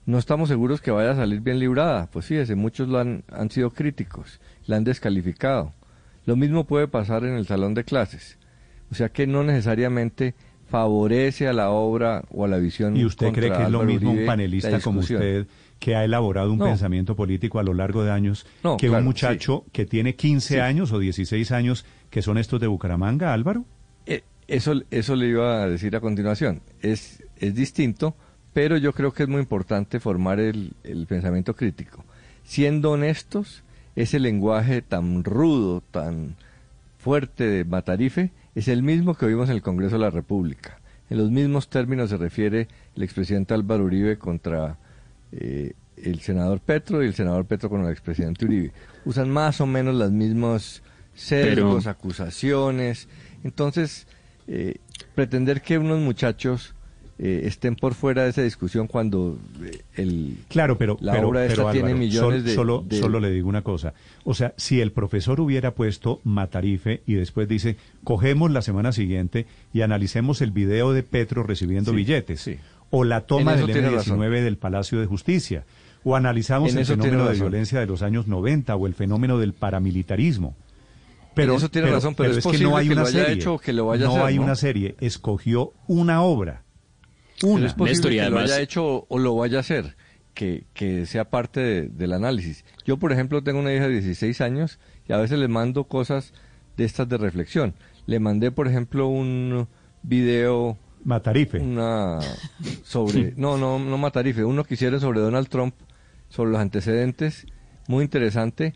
no 0.04 0.18
estamos 0.18 0.48
seguros 0.48 0.80
que 0.80 0.90
vaya 0.90 1.12
a 1.12 1.16
salir 1.16 1.40
bien 1.40 1.58
librada. 1.58 2.08
Pues 2.12 2.26
fíjese, 2.26 2.54
muchos 2.56 2.88
lo 2.88 2.98
han, 2.98 3.22
han 3.30 3.50
sido 3.50 3.70
críticos, 3.70 4.40
la 4.66 4.76
han 4.76 4.84
descalificado. 4.84 5.72
Lo 6.26 6.36
mismo 6.36 6.64
puede 6.64 6.88
pasar 6.88 7.24
en 7.24 7.34
el 7.34 7.46
salón 7.46 7.74
de 7.74 7.84
clases. 7.84 8.38
O 8.90 8.94
sea 8.94 9.08
que 9.10 9.26
no 9.26 9.42
necesariamente 9.44 10.34
favorece 10.68 11.48
a 11.48 11.52
la 11.52 11.70
obra 11.70 12.24
o 12.30 12.44
a 12.44 12.48
la 12.48 12.58
visión. 12.58 12.96
¿Y 12.96 13.04
usted 13.04 13.32
cree 13.32 13.52
que 13.52 13.62
es 13.64 13.70
lo 13.70 13.82
mismo 13.84 14.10
un 14.10 14.16
Uribe 14.16 14.26
panelista 14.26 14.80
como 14.80 15.00
usted 15.00 15.46
que 15.78 15.94
ha 15.96 16.04
elaborado 16.04 16.52
un 16.52 16.58
No. 16.58 16.64
pensamiento 16.66 17.14
político 17.16 17.58
a 17.58 17.62
lo 17.62 17.74
largo 17.74 18.04
de 18.04 18.10
años 18.12 18.46
No, 18.62 18.76
que 18.76 18.86
claro, 18.86 19.00
un 19.00 19.04
muchacho 19.06 19.64
que 19.72 19.84
tiene 19.84 20.14
15 20.14 20.54
Sí. 20.54 20.60
años 20.60 20.92
o 20.92 20.98
16 20.98 21.50
años 21.52 21.84
que 22.08 22.22
son 22.22 22.38
estos 22.38 22.60
de 22.60 22.68
Bucaramanga, 22.68 23.32
Álvaro? 23.32 23.64
Eso, 24.52 24.82
eso 24.90 25.16
le 25.16 25.28
iba 25.28 25.62
a 25.62 25.66
decir 25.66 25.96
a 25.96 26.00
continuación. 26.00 26.60
Es, 26.82 27.24
es 27.38 27.54
distinto, 27.54 28.14
pero 28.52 28.76
yo 28.76 28.92
creo 28.92 29.14
que 29.14 29.22
es 29.22 29.28
muy 29.30 29.40
importante 29.40 29.98
formar 29.98 30.40
el, 30.40 30.74
el 30.84 31.06
pensamiento 31.06 31.56
crítico. 31.56 32.04
Siendo 32.44 32.90
honestos, 32.90 33.62
ese 33.96 34.20
lenguaje 34.20 34.82
tan 34.82 35.24
rudo, 35.24 35.82
tan 35.90 36.36
fuerte 36.98 37.44
de 37.44 37.64
Matarife, 37.64 38.30
es 38.54 38.68
el 38.68 38.82
mismo 38.82 39.14
que 39.14 39.24
vimos 39.24 39.48
en 39.48 39.54
el 39.54 39.62
Congreso 39.62 39.94
de 39.94 40.02
la 40.02 40.10
República. 40.10 40.78
En 41.08 41.16
los 41.16 41.30
mismos 41.30 41.70
términos 41.70 42.10
se 42.10 42.18
refiere 42.18 42.68
el 42.94 43.02
expresidente 43.02 43.54
Álvaro 43.54 43.84
Uribe 43.84 44.18
contra 44.18 44.76
eh, 45.32 45.72
el 45.96 46.20
senador 46.20 46.60
Petro 46.60 47.02
y 47.02 47.06
el 47.06 47.14
senador 47.14 47.46
Petro 47.46 47.70
con 47.70 47.86
el 47.86 47.90
expresidente 47.90 48.44
Uribe. 48.44 48.72
Usan 49.06 49.30
más 49.30 49.62
o 49.62 49.66
menos 49.66 49.94
las 49.94 50.10
mismas 50.10 50.82
sesgos, 51.14 51.86
acusaciones. 51.86 53.08
Entonces, 53.44 54.06
eh, 54.48 54.76
pretender 55.14 55.62
que 55.62 55.78
unos 55.78 56.00
muchachos 56.00 56.74
eh, 57.18 57.42
estén 57.44 57.76
por 57.76 57.94
fuera 57.94 58.24
de 58.24 58.30
esa 58.30 58.42
discusión 58.42 58.86
cuando 58.88 59.38
eh, 59.62 59.82
el 59.96 60.38
claro 60.48 60.78
pero 60.78 60.96
la 61.00 61.12
pero, 61.12 61.28
obra 61.28 61.44
esta 61.44 61.56
pero, 61.56 61.70
tiene 61.70 61.88
Álvaro, 61.88 61.98
millones 61.98 62.38
sol- 62.40 62.44
de, 62.44 62.54
solo 62.54 62.84
de- 62.88 62.98
solo 62.98 63.20
le 63.20 63.30
digo 63.30 63.48
una 63.48 63.62
cosa 63.62 63.92
o 64.24 64.34
sea 64.34 64.54
si 64.56 64.80
el 64.80 64.92
profesor 64.92 65.38
hubiera 65.40 65.74
puesto 65.74 66.20
Matarife 66.24 67.02
y 67.06 67.14
después 67.14 67.48
dice 67.48 67.76
cogemos 68.02 68.50
la 68.50 68.62
semana 68.62 68.92
siguiente 68.92 69.46
y 69.74 69.82
analicemos 69.82 70.40
el 70.40 70.50
video 70.52 70.92
de 70.92 71.02
Petro 71.02 71.42
recibiendo 71.42 71.90
Sí, 71.92 71.96
billetes 71.98 72.40
sí. 72.40 72.56
o 72.90 73.04
la 73.04 73.20
toma 73.20 73.56
del 73.56 73.66
tiene 73.66 73.90
M19 73.90 73.94
razón. 73.94 74.20
del 74.30 74.56
Palacio 74.56 74.98
de 74.98 75.06
Justicia 75.06 75.64
o 76.04 76.16
analizamos 76.16 76.72
En 76.72 76.78
el 76.78 76.86
fenómeno 76.86 77.26
de 77.28 77.34
violencia 77.34 77.78
de 77.78 77.86
los 77.86 78.02
años 78.02 78.26
90 78.26 78.74
o 78.74 78.86
el 78.88 78.94
fenómeno 78.94 79.38
del 79.38 79.52
paramilitarismo 79.52 80.56
pero, 81.34 81.56
eso 81.56 81.68
tiene 81.70 81.86
pero- 81.86 81.96
razón, 81.96 82.14
pero 82.14 82.30
es 82.30 82.38
es 82.38 82.42
que 82.44 82.48
posible 82.50 82.70
no 82.70 82.76
hay 82.76 82.86
que 82.86 82.92
una 82.92 83.02
lo 83.02 83.08
haya 83.08 83.18
serie. 83.20 83.34
hecho 83.34 83.54
o 83.54 83.58
que 83.58 83.72
lo 83.72 83.86
vaya 83.86 84.04
a 84.04 84.08
no 84.08 84.14
hacer, 84.14 84.26
hay 84.26 84.36
¿no? 84.36 84.42
una 84.44 84.56
serie. 84.56 84.96
Escogió 85.00 85.72
una 85.86 86.22
obra. 86.22 86.62
Pero 87.40 87.52
Una. 87.54 87.66
es 87.66 87.72
posible 87.74 87.92
Néstor, 87.92 88.12
y 88.12 88.14
que 88.16 88.20
además- 88.20 88.48
lo 88.48 88.54
haya 88.54 88.60
hecho 88.62 88.86
o- 88.86 89.06
o 89.08 89.18
lo 89.18 89.34
vaya 89.36 89.56
a 89.58 89.60
hacer, 89.60 89.96
que, 90.34 90.64
que 90.74 91.06
sea 91.06 91.28
parte 91.30 91.60
de- 91.60 91.88
del 91.88 92.12
análisis. 92.12 92.64
Yo, 92.86 92.98
por 92.98 93.12
ejemplo, 93.12 93.42
tengo 93.42 93.58
una 93.60 93.74
hija 93.74 93.84
de 93.88 93.94
16 93.94 94.40
años 94.40 94.78
y 95.08 95.12
a 95.12 95.16
veces 95.18 95.38
le 95.38 95.48
mando 95.48 95.84
cosas 95.84 96.32
de 96.76 96.84
estas 96.84 97.08
de 97.08 97.18
reflexión. 97.18 97.74
Le 98.06 98.18
mandé, 98.20 98.50
por 98.50 98.68
ejemplo, 98.68 99.08
un 99.08 99.66
video... 100.02 100.78
Matarife. 101.04 101.58
Una 101.58 102.20
sobre... 102.84 103.32
No, 103.36 103.56
no, 103.58 103.78
no 103.78 103.98
Matarife. 103.98 104.44
Uno 104.44 104.62
que 104.64 104.74
hicieron 104.74 105.00
sobre 105.00 105.20
Donald 105.20 105.48
Trump, 105.48 105.74
sobre 106.28 106.52
los 106.52 106.60
antecedentes, 106.60 107.46
muy 107.88 108.04
interesante. 108.04 108.74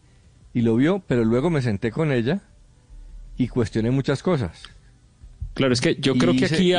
Y 0.57 0.63
lo 0.63 0.75
vio, 0.75 1.03
pero 1.07 1.23
luego 1.23 1.51
me 1.51 1.61
senté 1.61 1.91
con 1.91 2.11
ella 2.11 2.41
y 3.37 3.47
cuestioné 3.49 3.91
muchas 3.91 4.23
cosas. 4.23 4.63
Claro, 5.53 5.75
es 5.75 5.83
que 5.83 5.97
yo 5.97 6.15
Y 6.15 6.19
creo 6.19 6.33
que 6.33 6.47
aquí 6.47 6.73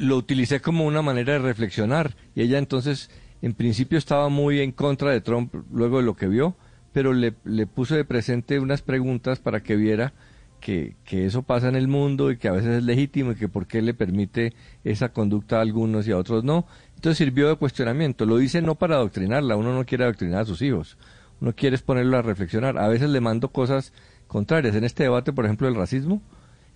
lo 0.00 0.18
utilicé 0.18 0.60
como 0.60 0.84
una 0.84 1.00
manera 1.00 1.32
de 1.32 1.38
reflexionar. 1.38 2.14
Y 2.34 2.42
ella 2.42 2.58
entonces, 2.58 3.08
en 3.40 3.54
principio 3.54 3.96
estaba 3.96 4.28
muy 4.28 4.60
en 4.60 4.70
contra 4.70 5.12
de 5.12 5.22
Trump 5.22 5.54
luego 5.72 5.96
de 5.96 6.02
lo 6.02 6.14
que 6.14 6.28
vio, 6.28 6.56
pero 6.92 7.14
le, 7.14 7.32
le 7.44 7.66
puse 7.66 7.96
de 7.96 8.04
presente 8.04 8.58
unas 8.60 8.82
preguntas 8.82 9.38
para 9.38 9.62
que 9.62 9.76
viera 9.76 10.12
que, 10.60 10.96
que 11.06 11.24
eso 11.24 11.42
pasa 11.42 11.70
en 11.70 11.76
el 11.76 11.88
mundo 11.88 12.30
y 12.30 12.36
que 12.36 12.48
a 12.48 12.52
veces 12.52 12.76
es 12.76 12.84
legítimo 12.84 13.32
y 13.32 13.36
que 13.36 13.48
por 13.48 13.66
qué 13.66 13.80
le 13.80 13.94
permite 13.94 14.52
esa 14.84 15.08
conducta 15.08 15.56
a 15.56 15.62
algunos 15.62 16.06
y 16.06 16.12
a 16.12 16.18
otros 16.18 16.44
no. 16.44 16.66
Entonces 16.96 17.16
sirvió 17.16 17.48
de 17.48 17.56
cuestionamiento. 17.56 18.26
Lo 18.26 18.42
hice 18.42 18.60
no 18.60 18.74
para 18.74 18.96
adoctrinarla, 18.96 19.56
uno 19.56 19.74
no 19.74 19.86
quiere 19.86 20.04
adoctrinar 20.04 20.42
a 20.42 20.44
sus 20.44 20.60
hijos, 20.60 20.98
uno 21.42 21.52
quiere 21.54 21.76
es 21.76 21.82
ponerlo 21.82 22.16
a 22.16 22.22
reflexionar. 22.22 22.78
A 22.78 22.88
veces 22.88 23.10
le 23.10 23.20
mando 23.20 23.48
cosas 23.48 23.92
contrarias. 24.28 24.74
En 24.76 24.84
este 24.84 25.02
debate, 25.02 25.32
por 25.32 25.44
ejemplo, 25.44 25.66
del 25.66 25.76
racismo, 25.76 26.22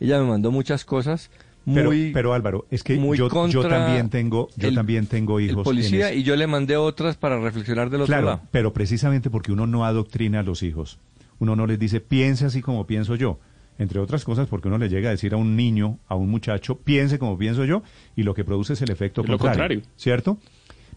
ella 0.00 0.18
me 0.20 0.26
mandó 0.28 0.50
muchas 0.50 0.84
cosas 0.84 1.30
Pero, 1.64 1.90
muy 1.90 2.10
pero 2.12 2.34
Álvaro, 2.34 2.66
es 2.70 2.82
que 2.84 2.96
muy 2.96 3.16
yo, 3.16 3.28
yo 3.48 3.66
también 3.68 4.10
tengo, 4.10 4.48
yo 4.56 4.68
el- 4.68 4.74
también 4.74 5.06
tengo 5.06 5.40
hijos. 5.40 5.58
el 5.58 5.62
policía 5.64 6.12
y 6.12 6.22
yo 6.24 6.36
le 6.36 6.46
mandé 6.46 6.76
otras 6.76 7.16
para 7.16 7.38
reflexionar 7.40 7.88
del 7.90 8.02
otro 8.02 8.12
Claro, 8.12 8.26
lado. 8.26 8.40
pero 8.50 8.72
precisamente 8.72 9.30
porque 9.30 9.52
uno 9.52 9.66
no 9.66 9.84
adoctrina 9.84 10.40
a 10.40 10.42
los 10.42 10.62
hijos. 10.62 10.98
Uno 11.38 11.54
no 11.56 11.66
les 11.66 11.78
dice, 11.78 12.00
piense 12.00 12.44
así 12.46 12.60
como 12.60 12.86
pienso 12.86 13.14
yo. 13.14 13.38
Entre 13.78 14.00
otras 14.00 14.24
cosas, 14.24 14.48
porque 14.48 14.68
uno 14.68 14.78
le 14.78 14.88
llega 14.88 15.08
a 15.08 15.12
decir 15.12 15.34
a 15.34 15.36
un 15.36 15.54
niño, 15.54 15.98
a 16.08 16.14
un 16.14 16.30
muchacho, 16.30 16.78
piense 16.78 17.18
como 17.18 17.36
pienso 17.36 17.64
yo, 17.66 17.82
y 18.16 18.22
lo 18.22 18.32
que 18.32 18.42
produce 18.42 18.72
es 18.72 18.80
el 18.82 18.90
efecto 18.90 19.20
Es 19.22 19.28
lo 19.28 19.36
contrario, 19.38 19.80
contrario. 19.80 19.82
¿Cierto? 19.96 20.38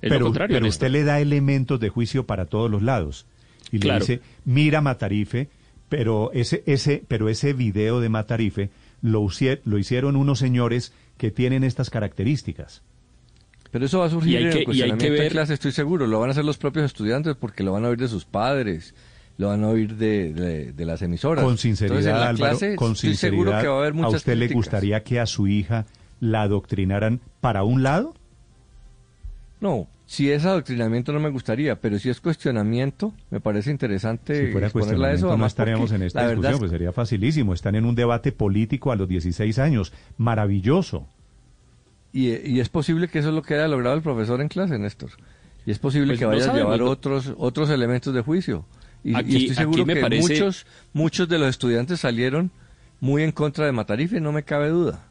Es 0.02 0.12
lo 0.12 0.22
contrario, 0.22 0.56
pero 0.56 0.68
usted 0.68 0.90
le 0.90 1.04
da 1.04 1.20
elementos 1.20 1.78
de 1.80 1.90
juicio 1.90 2.26
para 2.26 2.46
todos 2.46 2.72
los 2.72 2.82
lados. 2.82 3.26
Y 3.72 3.80
Claro. 3.80 4.00
le 4.00 4.06
dice, 4.06 4.22
mira 4.46 4.82
Matarife, 4.82 5.50
pero 5.90 6.32
ese, 6.34 6.64
ese, 6.66 7.04
pero 7.08 7.30
ese 7.30 7.54
video 7.54 8.00
de 8.00 8.10
Matarife 8.10 8.70
lo, 9.02 9.22
usie- 9.22 9.60
lo 9.66 9.78
hicieron 9.78 10.16
unos 10.16 10.40
señores 10.40 10.94
que 11.18 11.32
tienen 11.32 11.64
estas 11.64 11.90
características. 11.90 12.82
Pero 13.72 13.86
eso 13.86 14.00
va 14.00 14.06
a 14.06 14.08
Y 14.08 14.12
surgir 14.12 14.38
hay 14.38 14.44
en 14.46 14.50
que- 14.52 14.64
el 14.72 14.76
y 14.76 14.82
hay 14.82 14.92
que 14.98 15.10
de 15.12 15.30
clase, 15.30 15.54
estoy 15.54 15.72
seguro. 15.72 16.08
Lo 16.08 16.20
van 16.20 16.30
a 16.30 16.32
hacer 16.32 16.46
los 16.46 16.58
propios 16.58 16.86
estudiantes 16.86 17.36
porque 17.36 17.64
lo 17.64 17.74
van 17.74 17.86
a 17.86 17.90
oír 17.90 18.00
de 18.00 18.08
sus 18.08 18.26
padres, 18.26 18.96
lo 19.38 19.50
van 19.50 19.64
a 19.64 19.70
oír 19.70 19.96
de, 19.96 20.34
de- 20.34 20.72
de 20.74 20.86
las 20.86 21.02
emisoras. 21.04 21.44
Con 21.44 21.52
Entonces, 21.54 21.62
sinceridad, 21.78 22.00
en 22.16 22.20
la 22.20 22.30
Álvaro, 22.30 22.58
clase 22.58 22.76
con 22.76 22.94
estoy 22.94 23.16
seguro 23.16 23.52
que 23.62 23.68
va 23.68 23.76
a 23.76 23.78
haber 23.80 23.92
¿a 23.92 23.96
muchas 23.96 24.16
usted 24.16 24.36
le 24.38 24.48
gustaría 24.50 25.04
que 25.04 25.20
a 25.20 25.26
su 25.28 25.48
hija 25.48 25.86
la 26.20 26.42
adoctrinaran 26.42 27.20
para 27.42 27.64
un 27.64 27.84
lado? 27.84 28.16
No, 29.62 29.88
si 30.12 30.32
es 30.32 30.44
adoctrinamiento 30.44 31.14
no 31.14 31.20
me 31.20 31.30
gustaría, 31.30 31.80
pero 31.80 32.00
si 32.00 32.10
es 32.10 32.20
cuestionamiento, 32.20 33.14
me 33.30 33.40
parece 33.40 33.70
interesante 33.70 34.48
Si 34.48 34.52
fuera 34.52 34.66
exponerla 34.66 34.70
a 34.70 35.12
cuestionamiento, 35.12 35.28
eso. 35.28 35.38
no 35.38 35.46
estaríamos 35.46 35.92
en 35.92 36.02
esta 36.02 36.28
discusión, 36.30 36.54
es- 36.54 36.60
pues 36.60 36.72
sería 36.72 36.92
facilísimo. 36.92 37.54
Están 37.54 37.76
en 37.76 37.86
un 37.86 37.94
debate 37.94 38.32
político 38.32 38.92
a 38.92 38.96
los 38.96 39.08
16 39.08 39.60
años. 39.60 39.94
Maravilloso. 40.18 41.06
Y, 42.12 42.30
y 42.30 42.60
es 42.60 42.70
posible 42.70 43.08
que 43.08 43.20
eso 43.20 43.30
es 43.30 43.36
lo 43.36 43.44
que 43.44 43.54
haya 43.54 43.68
logrado 43.68 43.96
el 43.96 44.02
profesor 44.02 44.42
en 44.42 44.48
clase, 44.48 44.80
Néstor. 44.80 45.12
Y 45.68 45.70
es 45.70 45.78
posible 45.78 46.08
Pues 46.08 46.20
que 46.20 46.26
no 46.26 46.32
vaya 46.32 46.52
a 46.52 46.56
llevar 46.56 46.82
otros 46.82 47.32
otros 47.38 47.70
elementos 47.70 48.12
de 48.12 48.22
juicio. 48.22 48.66
Y, 49.04 49.12
y 49.12 49.16
Aquí- 49.16 49.38
estoy 49.38 49.56
seguro 49.58 49.82
aquí 49.84 49.86
me 49.86 49.94
que 49.94 50.02
parece- 50.02 50.22
muchos 50.34 50.66
muchos 50.92 51.30
de 51.30 51.38
los 51.38 51.50
estudiantes 51.50 52.00
salieron 52.00 52.50
muy 53.00 53.22
en 53.22 53.32
contra 53.32 53.66
de 53.68 53.72
Matarife, 53.74 54.20
no 54.20 54.32
me 54.32 54.42
cabe 54.42 54.70
duda. 54.70 55.04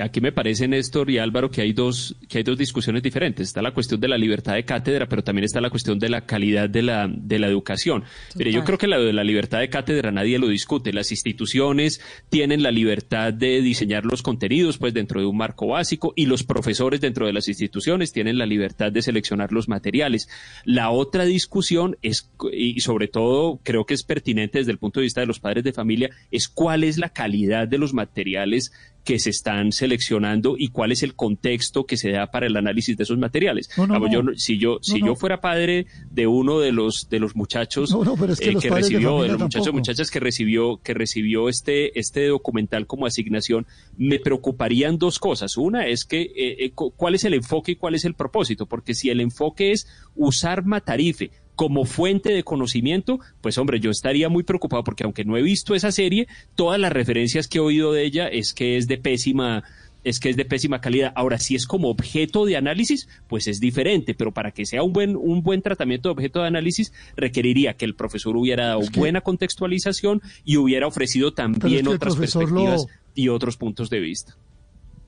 Aquí 0.00 0.20
me 0.20 0.32
parece, 0.32 0.68
Néstor 0.68 1.10
y 1.10 1.18
Álvaro, 1.18 1.50
que 1.50 1.62
hay 1.62 1.72
dos, 1.72 2.16
que 2.28 2.38
hay 2.38 2.44
dos 2.44 2.58
discusiones 2.58 3.02
diferentes. 3.02 3.48
Está 3.48 3.62
la 3.62 3.72
cuestión 3.72 4.00
de 4.00 4.08
la 4.08 4.18
libertad 4.18 4.54
de 4.54 4.64
cátedra, 4.64 5.08
pero 5.08 5.24
también 5.24 5.44
está 5.44 5.60
la 5.60 5.70
cuestión 5.70 5.98
de 5.98 6.08
la 6.08 6.26
calidad 6.26 6.68
de 6.68 6.82
la, 6.82 7.08
de 7.08 7.38
la 7.38 7.46
educación. 7.46 8.04
Mire, 8.34 8.52
yo 8.52 8.64
creo 8.64 8.78
que 8.78 8.86
la 8.86 8.98
de 8.98 9.12
la 9.12 9.24
libertad 9.24 9.60
de 9.60 9.68
cátedra 9.68 10.12
nadie 10.12 10.38
lo 10.38 10.48
discute. 10.48 10.92
Las 10.92 11.10
instituciones 11.10 12.00
tienen 12.28 12.62
la 12.62 12.70
libertad 12.70 13.32
de 13.32 13.60
diseñar 13.62 14.04
los 14.04 14.22
contenidos, 14.22 14.78
pues 14.78 14.94
dentro 14.94 15.20
de 15.20 15.26
un 15.26 15.36
marco 15.36 15.68
básico, 15.68 16.12
y 16.16 16.26
los 16.26 16.42
profesores 16.42 17.00
dentro 17.00 17.26
de 17.26 17.32
las 17.32 17.48
instituciones 17.48 18.12
tienen 18.12 18.38
la 18.38 18.46
libertad 18.46 18.92
de 18.92 19.02
seleccionar 19.02 19.52
los 19.52 19.68
materiales. 19.68 20.28
La 20.64 20.90
otra 20.90 21.24
discusión 21.24 21.96
es, 22.02 22.30
y 22.52 22.80
sobre 22.80 23.08
todo 23.08 23.60
creo 23.62 23.84
que 23.84 23.94
es 23.94 24.02
pertinente 24.02 24.58
desde 24.58 24.72
el 24.72 24.78
punto 24.78 25.00
de 25.00 25.04
vista 25.04 25.20
de 25.20 25.26
los 25.26 25.40
padres 25.40 25.64
de 25.64 25.72
familia, 25.72 26.10
es 26.30 26.48
cuál 26.48 26.84
es 26.84 26.98
la 26.98 27.10
calidad 27.10 27.68
de 27.68 27.78
los 27.78 27.94
materiales 27.94 28.72
que 29.06 29.18
se 29.18 29.30
están 29.30 29.72
seleccionando 29.72 30.56
y 30.58 30.68
cuál 30.68 30.92
es 30.92 31.02
el 31.02 31.14
contexto 31.14 31.86
que 31.86 31.96
se 31.96 32.10
da 32.10 32.30
para 32.30 32.46
el 32.46 32.56
análisis 32.56 32.96
de 32.96 33.04
esos 33.04 33.16
materiales. 33.16 33.70
No, 33.78 33.86
no, 33.86 33.94
yo 34.12 34.22
si 34.36 34.58
yo 34.58 34.78
si 34.82 34.98
yo 35.06 35.14
fuera 35.16 35.40
padre 35.40 35.86
de 36.10 36.26
uno 36.26 36.58
de 36.60 36.72
los 36.72 37.08
de 37.08 37.20
los 37.20 37.34
muchachos 37.36 37.90
pero 38.20 38.32
es 38.34 38.40
que 38.40 38.48
eh, 38.48 38.52
los 38.52 38.62
recibió 38.82 39.10
de 39.22 39.28
los 39.28 39.38
muchachos 39.44 39.66
muchachas 39.78 40.10
que 40.10 40.20
recibió 40.20 40.80
que 40.82 40.92
recibió 40.92 41.48
este 41.48 41.98
este 41.98 42.26
documental 42.26 42.86
como 42.86 43.06
asignación, 43.06 43.66
me 43.96 44.18
preocuparían 44.18 44.98
dos 44.98 45.18
cosas. 45.18 45.56
Una 45.56 45.86
es 45.86 46.04
que 46.04 46.22
eh, 46.22 46.64
eh, 46.64 46.72
cu- 46.72 46.90
cuál 46.96 47.14
es 47.14 47.22
el 47.24 47.34
enfoque 47.34 47.72
y 47.72 47.76
cuál 47.76 47.94
es 47.94 48.04
el 48.04 48.14
propósito, 48.14 48.66
porque 48.66 48.92
si 48.94 49.08
el 49.10 49.20
enfoque 49.20 49.70
es 49.70 49.86
usar 50.16 50.64
Matarife 50.64 51.30
como 51.56 51.84
fuente 51.86 52.32
de 52.32 52.44
conocimiento, 52.44 53.18
pues 53.40 53.58
hombre, 53.58 53.80
yo 53.80 53.90
estaría 53.90 54.28
muy 54.28 54.44
preocupado 54.44 54.84
porque 54.84 55.04
aunque 55.04 55.24
no 55.24 55.36
he 55.36 55.42
visto 55.42 55.74
esa 55.74 55.90
serie, 55.90 56.28
todas 56.54 56.78
las 56.78 56.92
referencias 56.92 57.48
que 57.48 57.58
he 57.58 57.60
oído 57.62 57.92
de 57.92 58.04
ella 58.04 58.28
es 58.28 58.52
que 58.54 58.76
es 58.76 58.86
de 58.86 58.98
pésima 58.98 59.64
es 60.04 60.20
que 60.20 60.28
es 60.30 60.36
de 60.36 60.44
pésima 60.44 60.80
calidad. 60.80 61.12
Ahora, 61.16 61.36
si 61.36 61.56
es 61.56 61.66
como 61.66 61.88
objeto 61.88 62.44
de 62.44 62.56
análisis, 62.56 63.08
pues 63.26 63.48
es 63.48 63.58
diferente, 63.58 64.14
pero 64.14 64.30
para 64.30 64.52
que 64.52 64.64
sea 64.64 64.84
un 64.84 64.92
buen, 64.92 65.16
un 65.16 65.42
buen 65.42 65.62
tratamiento 65.62 66.08
de 66.08 66.12
objeto 66.12 66.42
de 66.42 66.46
análisis, 66.46 66.92
requeriría 67.16 67.74
que 67.74 67.86
el 67.86 67.96
profesor 67.96 68.36
hubiera 68.36 68.66
dado 68.66 68.82
buena 68.94 69.20
contextualización 69.22 70.22
y 70.44 70.58
hubiera 70.58 70.86
ofrecido 70.86 71.32
también 71.34 71.88
otras 71.88 72.14
lo- 72.14 72.20
perspectivas 72.20 72.86
y 73.16 73.30
otros 73.30 73.56
puntos 73.56 73.90
de 73.90 73.98
vista. 73.98 74.36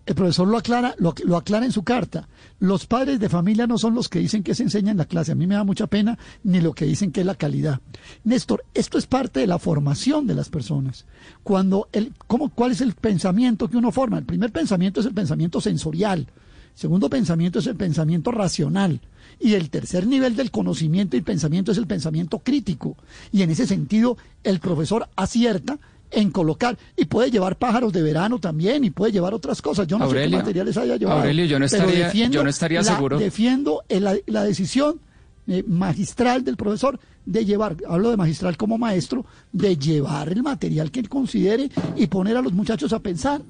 El 0.09 0.15
profesor 0.15 0.49
lo 0.49 0.57
aclara, 0.57 0.95
lo, 0.97 1.15
lo 1.27 1.37
aclara 1.37 1.67
en 1.67 1.73
su 1.73 1.83
carta. 1.83 2.28
Los 2.61 2.87
padres 2.87 3.20
de 3.20 3.28
familia 3.28 3.67
no 3.67 3.77
son 3.77 3.95
los 3.95 4.09
que 4.09 4.20
dicen 4.20 4.43
que 4.43 4.55
se 4.55 4.62
enseña 4.62 4.91
en 4.91 4.97
la 4.97 5.05
clase. 5.05 5.33
A 5.33 5.35
mí 5.35 5.47
me 5.47 5.55
da 5.55 5.65
mucha 5.65 5.87
pena 5.87 6.19
ni 6.45 6.62
lo 6.62 6.73
que 6.73 6.87
dicen 6.87 7.12
que 7.12 7.20
es 7.20 7.27
la 7.27 7.35
calidad. 7.35 7.83
Néstor, 8.25 8.65
esto 8.73 8.97
es 8.97 9.05
parte 9.05 9.41
de 9.41 9.47
la 9.47 9.59
formación 9.59 10.27
de 10.27 10.35
las 10.35 10.49
personas. 10.49 11.05
Cuando 11.43 11.91
el, 11.93 12.15
¿cómo, 12.27 12.49
¿Cuál 12.49 12.73
es 12.73 12.81
el 12.81 12.95
pensamiento 12.95 13.69
que 13.69 13.77
uno 13.77 13.93
forma? 13.93 14.17
El 14.17 14.25
primer 14.25 14.51
pensamiento 14.51 15.01
es 15.01 15.07
el 15.07 15.12
pensamiento 15.12 15.61
sensorial. 15.61 16.20
El 16.20 16.27
segundo 16.75 17.11
pensamiento 17.11 17.59
es 17.59 17.67
el 17.67 17.77
pensamiento 17.77 18.31
racional. 18.31 19.03
Y 19.39 19.53
el 19.53 19.69
tercer 19.69 20.07
nivel 20.07 20.37
del 20.37 20.51
conocimiento 20.51 21.19
y 21.19 21.20
pensamiento 21.20 21.73
es 21.73 21.77
el 21.77 21.87
pensamiento 21.87 22.39
crítico. 22.39 22.97
Y 23.31 23.43
en 23.43 23.51
ese 23.51 23.67
sentido, 23.67 24.17
el 24.43 24.59
profesor 24.59 25.07
acierta 25.17 25.78
en 26.11 26.31
colocar 26.31 26.78
y 26.97 27.05
puede 27.05 27.31
llevar 27.31 27.57
pájaros 27.57 27.93
de 27.93 28.03
verano 28.03 28.39
también 28.39 28.85
y 28.85 28.91
puede 28.91 29.12
llevar 29.12 29.35
otras 29.35 29.61
cosas. 29.61 29.87
Yo 29.87 29.99
no 29.99 30.05
sé 30.05 30.09
Aurelio, 30.11 30.39
qué 30.39 30.43
materiales 30.43 30.77
haya 30.77 30.97
llevado. 30.97 31.20
Aurelio, 31.20 31.45
yo 31.47 31.59
no 31.59 31.65
estaría- 31.67 32.07
defiendo 32.07 32.35
yo 32.35 32.45
no 32.45 32.51
estaría 32.51 32.81
la- 32.83 32.95
seguro. 32.95 33.19
Defiendo 33.19 33.83
el- 33.89 34.05
la, 34.05 34.17
la 34.27 34.45
decisión 34.45 35.01
eh, 35.51 35.65
magistral 35.67 36.45
del 36.45 36.57
profesor 36.59 36.99
de 37.25 37.45
llevar, 37.45 37.77
hablo 37.89 38.11
de 38.11 38.17
magistral 38.19 38.57
como 38.59 38.77
maestro, 38.78 39.25
de 39.53 39.77
llevar 39.78 40.28
el 40.31 40.43
material 40.43 40.91
que 40.91 41.01
él 41.01 41.09
considere 41.09 41.70
y 41.97 42.07
poner 42.07 42.37
a 42.37 42.43
los 42.43 42.53
muchachos 42.53 42.93
a 42.93 42.99
pensar. 43.01 43.41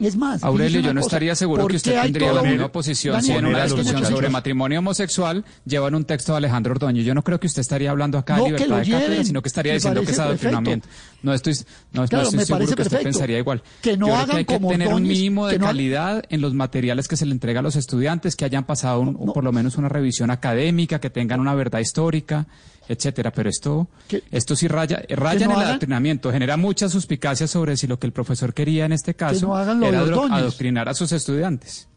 Es 0.00 0.16
más, 0.16 0.42
Aurelio, 0.42 0.80
yo 0.80 0.92
no 0.92 1.00
cosa, 1.00 1.06
estaría 1.08 1.34
seguro 1.36 1.62
¿por 1.62 1.70
que 1.70 1.76
usted 1.76 2.02
tendría 2.02 2.32
la 2.32 2.42
misma 2.42 2.72
posición 2.72 3.14
Daniel, 3.14 3.32
si 3.32 3.38
en 3.38 3.46
una 3.46 3.64
discusión 3.64 4.04
sobre 4.04 4.28
matrimonio 4.28 4.80
homosexual 4.80 5.44
llevan 5.64 5.94
un 5.94 6.04
texto 6.04 6.32
de 6.32 6.38
Alejandro 6.38 6.72
Ordóñez. 6.72 7.04
Yo 7.04 7.14
no 7.14 7.22
creo 7.22 7.38
que 7.38 7.46
usted 7.46 7.60
estaría 7.60 7.90
hablando 7.90 8.18
acá 8.18 8.36
de 8.36 8.42
libertad 8.44 8.76
de 8.80 8.90
cátedra, 8.90 9.24
sino 9.24 9.40
que 9.42 9.48
estaría 9.48 9.74
diciendo 9.74 10.02
que 10.02 10.10
es 10.10 10.18
adoctrinamiento. 10.18 10.88
No 11.22 11.32
estoy, 11.34 11.54
no, 11.92 12.04
estoy 12.04 12.24
seguro 12.44 12.66
que 12.76 12.82
usted 12.82 13.02
pensaría 13.02 13.38
igual. 13.38 13.62
Que 13.80 13.96
no 13.96 14.06
Yo 14.08 14.12
creo 14.14 14.16
hagan 14.16 14.30
que 14.30 14.36
hay 14.54 14.58
que 14.60 14.66
tener 14.66 14.88
un 14.88 15.02
mínimo 15.02 15.46
de 15.46 15.58
no 15.58 15.66
calidad 15.66 16.24
en 16.28 16.40
los 16.40 16.54
materiales 16.54 17.06
que 17.08 17.16
se 17.16 17.26
le 17.26 17.32
entrega 17.32 17.60
a 17.60 17.62
los 17.62 17.76
estudiantes, 17.76 18.34
que 18.36 18.44
hayan 18.44 18.64
pasado 18.64 19.00
un- 19.00 19.32
por 19.32 19.44
lo 19.44 19.52
menos 19.52 19.76
una 19.76 19.88
revisión 19.88 20.30
académica, 20.30 21.00
que 21.00 21.10
tengan 21.10 21.40
una 21.40 21.54
verdad 21.54 21.80
histórica, 21.80 22.46
etcétera. 22.88 23.30
Pero 23.32 23.48
esto, 23.50 23.88
esto 24.30 24.56
sí 24.56 24.66
raya, 24.68 25.02
raya 25.10 25.44
en 25.44 25.50
no 25.50 25.54
el 25.54 25.60
hagan- 25.60 25.68
adoctrinamiento, 25.68 26.32
genera 26.32 26.56
muchas 26.56 26.90
suspicacias 26.92 27.50
sobre 27.50 27.76
si 27.76 27.86
lo 27.86 27.98
que 27.98 28.06
el 28.06 28.12
profesor 28.12 28.54
quería 28.54 28.84
en 28.86 28.92
este 28.92 29.14
caso 29.14 29.46
no 29.74 29.86
era 29.86 30.02
Ordóñez. 30.02 30.38
adoctrinar 30.38 30.88
a 30.88 30.94
sus 30.94 31.12
estudiantes. 31.12 31.88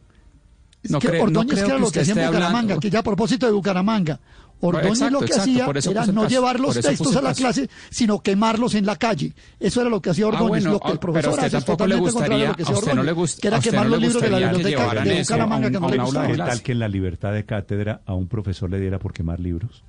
Es 0.84 0.90
No 0.92 1.00
que 1.00 1.10
creo- 1.10 1.22
no 1.22 1.40
Ordóñez 1.42 1.54
creo 1.54 1.66
que 1.66 1.72
era 1.72 1.80
lo 1.80 1.92
que 1.92 2.00
hacía 2.00 2.14
en 2.14 2.28
Bucaramanga, 2.28 2.58
hablando- 2.60 2.80
que 2.80 2.90
ya 2.90 3.00
a 3.00 3.04
propósito 3.04 3.46
de 3.46 3.52
Bucaramanga. 3.52 4.20
Ordóñez 4.64 4.92
Exacto, 4.92 5.14
lo 5.14 5.20
que 5.22 5.26
exacto, 5.26 5.42
hacía 5.42 5.92
era 5.92 6.06
no 6.14 6.22
caso, 6.22 6.28
llevar 6.36 6.60
los 6.60 6.80
textos 6.80 7.16
a 7.16 7.22
la 7.24 7.34
clase, 7.34 7.68
sino 7.90 8.20
quemarlos 8.20 8.76
en 8.76 8.86
la 8.86 8.96
calle. 8.96 9.34
Eso 9.60 9.82
era 9.82 9.90
lo 9.90 10.00
que 10.04 10.12
hacía 10.12 10.26
Ah, 10.26 10.28
Ordóñez, 10.28 10.48
bueno, 10.50 10.72
lo 10.74 10.80
que 10.80 10.88
el 10.92 10.98
ah, 10.98 11.00
profesor 11.00 11.22
pero 11.22 11.30
a 11.30 11.34
usted 11.34 11.48
hace 11.48 11.58
es 11.58 11.66
tampoco 11.66 11.88
le 11.88 11.96
totalmente 11.96 12.14
contrario 12.14 12.46
a 12.46 12.50
lo 12.50 12.56
que 12.56 12.62
gustaría- 12.64 12.64
hacía 12.64 12.80
usted 12.80 12.94
no 12.96 13.04
le 13.04 13.12
Ordóñez, 13.12 13.32
gust- 13.36 13.42
que 13.42 13.48
era 13.48 13.60
quemar 13.60 13.84
no 13.86 13.90
los 13.90 14.00
libros 14.02 14.22
de 14.22 14.30
la 14.30 14.38
gustaría 14.38 14.48
biblioteca 14.58 14.82
de 14.82 14.86
Bucaramanga, 14.86 15.66
a 15.66 15.68
un- 15.68 15.74
que 15.74 15.80
no 15.80 15.90
le 15.90 15.96
un 15.96 16.00
aula 16.02 16.20
de 16.22 16.26
¿Qué 16.28 16.32
gustaba. 16.34 16.50
tal 16.52 16.62
que 16.62 16.72
en 16.74 16.80
la 16.80 16.88
libertad 16.90 17.34
de 17.34 17.46
cátedra 17.46 18.02
a 18.06 18.14
un 18.14 18.28
profesor 18.28 18.70
le 18.70 18.80
diera 18.80 19.00
por 19.00 19.14
quemar 19.14 19.40
libros? 19.40 19.84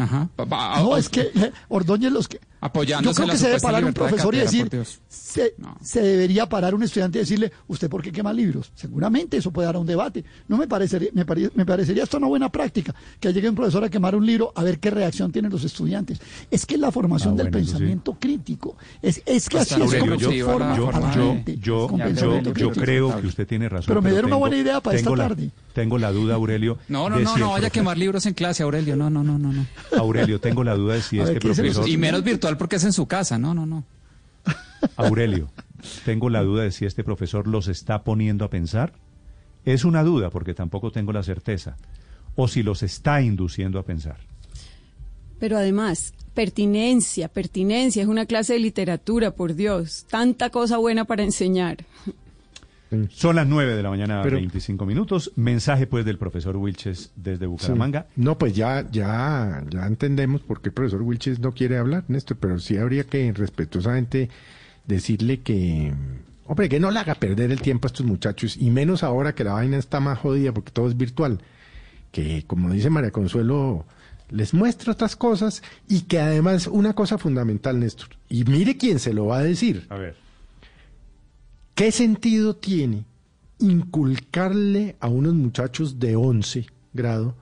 Ajá. 0.00 0.28
Pa- 0.36 0.46
pa- 0.46 0.80
No, 0.80 0.96
es 0.96 1.08
que 1.08 1.30
eh, 1.34 1.52
Ordóñez 1.68 2.12
los 2.12 2.28
que... 2.28 2.40
Apoyándose 2.60 3.20
Yo 3.20 3.24
creo 3.24 3.32
que 3.32 3.38
se 3.38 3.46
debe 3.48 3.60
parar 3.60 3.82
un 3.84 3.90
de 3.90 3.94
profesor 3.94 4.34
y 4.34 4.38
decir, 4.38 4.68
se, 5.08 5.54
debería 6.02 6.46
parar 6.48 6.74
un 6.74 6.82
estudiante 6.82 7.18
y 7.18 7.20
decirle, 7.22 7.52
¿usted 7.68 7.88
por 7.88 8.02
qué 8.02 8.12
quema 8.12 8.32
libros? 8.32 8.70
Seguramente 8.74 9.36
eso 9.38 9.50
puede 9.50 9.66
dar 9.66 9.76
a 9.76 9.78
un 9.78 9.86
debate. 9.86 10.24
No 10.48 10.56
me 10.56 10.66
parecería, 10.68 11.10
me, 11.14 11.24
pare- 11.24 11.50
me 11.54 11.64
parecería 11.64 12.02
esto 12.02 12.18
una 12.18 12.26
buena 12.26 12.50
práctica, 12.50 12.94
que 13.18 13.32
llegue 13.32 13.48
un 13.48 13.54
profesor 13.54 13.84
a 13.84 13.88
quemar 13.88 14.14
un 14.14 14.26
libro 14.26 14.52
a 14.54 14.62
ver 14.62 14.78
qué 14.78 14.90
reacción 14.90 15.32
tienen 15.32 15.50
los 15.50 15.64
estudiantes. 15.64 16.20
Es 16.50 16.66
que 16.66 16.74
es 16.74 16.80
la 16.80 16.92
formación 16.92 17.34
Ah, 17.34 17.36
del 17.38 17.46
sí. 17.46 17.52
pensamiento 17.52 18.16
crítico. 18.18 18.76
Es, 19.02 19.22
es 19.24 19.48
que 19.48 19.56
Pues 19.58 19.72
así 19.72 19.82
es 19.82 19.94
como 19.94 20.14
yo, 20.16 20.30
se 20.30 20.44
forma 20.44 20.76
yo, 20.76 20.88
a 20.88 21.00
la 21.00 21.14
yo, 21.14 21.32
gente, 21.32 21.56
yo, 21.58 21.88
creo 22.74 23.20
que 23.20 23.26
usted 23.26 23.46
tiene 23.46 23.68
razón. 23.68 23.86
Pero 23.88 24.02
me 24.02 24.10
dieron 24.10 24.26
una 24.30 24.36
buena 24.36 24.56
idea 24.56 24.80
para 24.80 24.96
esta 24.96 25.10
la- 25.10 25.28
tarde. 25.28 25.50
Tengo 25.74 25.98
la 25.98 26.10
duda, 26.10 26.34
Aurelio. 26.34 26.78
No, 26.88 27.08
no, 27.08 27.20
no, 27.20 27.34
si 27.34 27.40
no 27.40 27.50
vaya 27.52 27.68
a 27.68 27.70
quemar 27.70 27.96
libros 27.96 28.26
en 28.26 28.34
clase, 28.34 28.64
Aurelio. 28.64 28.96
No, 28.96 29.08
no, 29.08 29.22
no, 29.22 29.38
no, 29.38 29.52
no. 29.52 29.64
Aurelio, 29.96 30.40
tengo 30.40 30.64
la 30.64 30.74
duda 30.74 30.94
de 30.94 31.02
si 31.02 31.18
este 31.20 31.34
ver, 31.34 31.38
¿qué 31.40 31.50
es 31.50 31.58
eso? 31.58 31.62
profesor... 31.62 31.88
Y 31.88 31.96
menos 31.96 32.24
virtual 32.24 32.49
porque 32.56 32.76
es 32.76 32.84
en 32.84 32.92
su 32.92 33.06
casa. 33.06 33.38
No, 33.38 33.54
no, 33.54 33.66
no. 33.66 33.84
Aurelio, 34.96 35.50
tengo 36.04 36.30
la 36.30 36.42
duda 36.42 36.62
de 36.62 36.70
si 36.70 36.86
este 36.86 37.04
profesor 37.04 37.46
los 37.46 37.68
está 37.68 38.02
poniendo 38.02 38.44
a 38.44 38.50
pensar. 38.50 38.92
Es 39.64 39.84
una 39.84 40.02
duda 40.02 40.30
porque 40.30 40.54
tampoco 40.54 40.90
tengo 40.90 41.12
la 41.12 41.22
certeza. 41.22 41.76
O 42.36 42.48
si 42.48 42.62
los 42.62 42.82
está 42.82 43.20
induciendo 43.20 43.78
a 43.78 43.84
pensar. 43.84 44.18
Pero 45.38 45.56
además, 45.56 46.14
pertinencia, 46.34 47.28
pertinencia, 47.28 48.02
es 48.02 48.08
una 48.08 48.26
clase 48.26 48.54
de 48.54 48.60
literatura, 48.60 49.32
por 49.32 49.54
Dios. 49.54 50.06
Tanta 50.08 50.50
cosa 50.50 50.76
buena 50.76 51.04
para 51.04 51.22
enseñar. 51.22 51.78
Son 53.10 53.36
las 53.36 53.46
9 53.46 53.76
de 53.76 53.82
la 53.82 53.90
mañana, 53.90 54.20
Pero- 54.22 54.36
25 54.36 54.84
minutos. 54.84 55.32
Mensaje 55.36 55.86
pues 55.86 56.04
del 56.04 56.18
profesor 56.18 56.56
Wilches 56.56 57.12
desde 57.16 57.46
Bucaramanga. 57.46 58.06
Sí. 58.14 58.22
No, 58.22 58.36
pues 58.36 58.54
ya, 58.54 58.84
ya, 58.90 59.62
ya 59.70 59.86
entendemos 59.86 60.40
por 60.40 60.60
qué 60.60 60.70
el 60.70 60.74
profesor 60.74 61.02
Wilches 61.02 61.38
no 61.38 61.52
quiere 61.52 61.78
hablar, 61.78 62.04
Néstor, 62.08 62.36
pero 62.38 62.58
sí 62.58 62.76
habría 62.76 63.04
que 63.04 63.32
respetuosamente 63.32 64.28
decirle 64.86 65.40
que, 65.40 65.92
hombre, 66.46 66.68
que 66.68 66.80
no 66.80 66.90
le 66.90 66.98
haga 66.98 67.14
perder 67.14 67.52
el 67.52 67.60
tiempo 67.60 67.86
a 67.86 67.90
estos 67.90 68.04
muchachos, 68.06 68.56
y 68.56 68.70
menos 68.70 69.02
ahora 69.04 69.34
que 69.34 69.44
la 69.44 69.52
vaina 69.52 69.76
está 69.76 70.00
más 70.00 70.18
jodida 70.18 70.52
porque 70.52 70.72
todo 70.72 70.88
es 70.88 70.96
virtual, 70.96 71.40
que 72.10 72.44
como 72.46 72.70
dice 72.72 72.90
María 72.90 73.12
Consuelo, 73.12 73.84
les 74.30 74.52
muestra 74.54 74.92
otras 74.92 75.14
cosas 75.14 75.62
y 75.88 76.02
que 76.02 76.18
además 76.18 76.66
una 76.66 76.94
cosa 76.94 77.18
fundamental, 77.18 77.78
Néstor, 77.78 78.08
y 78.28 78.42
mire 78.44 78.76
quién 78.76 78.98
se 78.98 79.12
lo 79.12 79.26
va 79.26 79.38
a 79.38 79.42
decir. 79.44 79.86
A 79.90 79.96
ver. 79.96 80.16
¿Qué 81.74 81.92
sentido 81.92 82.56
tiene 82.56 83.04
inculcarle 83.58 84.96
a 85.00 85.08
unos 85.08 85.34
muchachos 85.34 85.98
de 85.98 86.16
11 86.16 86.66
grado 86.92 87.36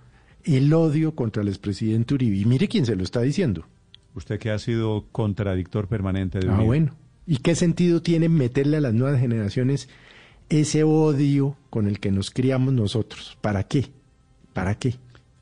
el 0.45 0.73
odio 0.73 1.15
contra 1.15 1.43
el 1.43 1.49
expresidente 1.49 2.15
Uribe? 2.15 2.37
Y 2.37 2.45
mire 2.45 2.69
quién 2.69 2.87
se 2.87 2.97
lo 2.97 3.03
está 3.03 3.21
diciendo. 3.21 3.65
Usted 4.15 4.39
que 4.39 4.51
ha 4.51 4.59
sido 4.59 5.07
contradictor 5.13 5.89
permanente 5.89 6.39
de 6.41 6.49
Ah, 6.49 6.53
Uribe. 6.55 6.67
bueno. 6.67 6.95
¿Y 7.27 7.39
qué 7.39 7.55
sentido 7.55 8.01
tiene 8.01 8.29
meterle 8.29 8.79
a 8.79 8.81
las 8.81 8.95
nuevas 8.95 9.21
generaciones 9.21 9.89
ese 10.49 10.83
odio 10.83 11.57
con 11.69 11.87
el 11.87 12.01
que 12.01 12.11
nos 12.11 12.31
criamos 12.31 12.73
nosotros? 12.73 13.37
¿Para 13.43 13.65
qué? 13.65 13.87
¿Para 14.55 14.77
qué? 14.77 14.95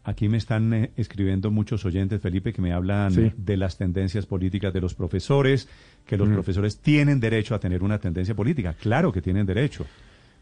Aquí 0.02 0.28
me 0.28 0.36
están 0.36 0.73
eh, 0.73 0.90
escribiendo 0.97 1.50
muchos 1.50 1.84
oyentes, 1.84 2.20
Felipe, 2.20 2.52
que 2.52 2.60
me 2.62 2.73
hablan 2.73 3.12
Sí. 3.12 3.32
de 3.36 3.56
las 3.56 3.76
tendencias 3.78 4.26
políticas 4.26 4.73
de 4.73 4.81
los 4.81 4.94
profesores, 4.94 5.68
que 6.07 6.17
los 6.17 6.28
Mm. 6.28 6.33
profesores 6.35 6.78
tienen 6.78 7.18
derecho 7.20 7.55
a 7.55 7.59
tener 7.60 7.83
una 7.83 7.99
tendencia 7.99 8.35
política. 8.35 8.75
Claro 8.75 9.12
que 9.12 9.20
tienen 9.20 9.44
derecho. 9.47 9.86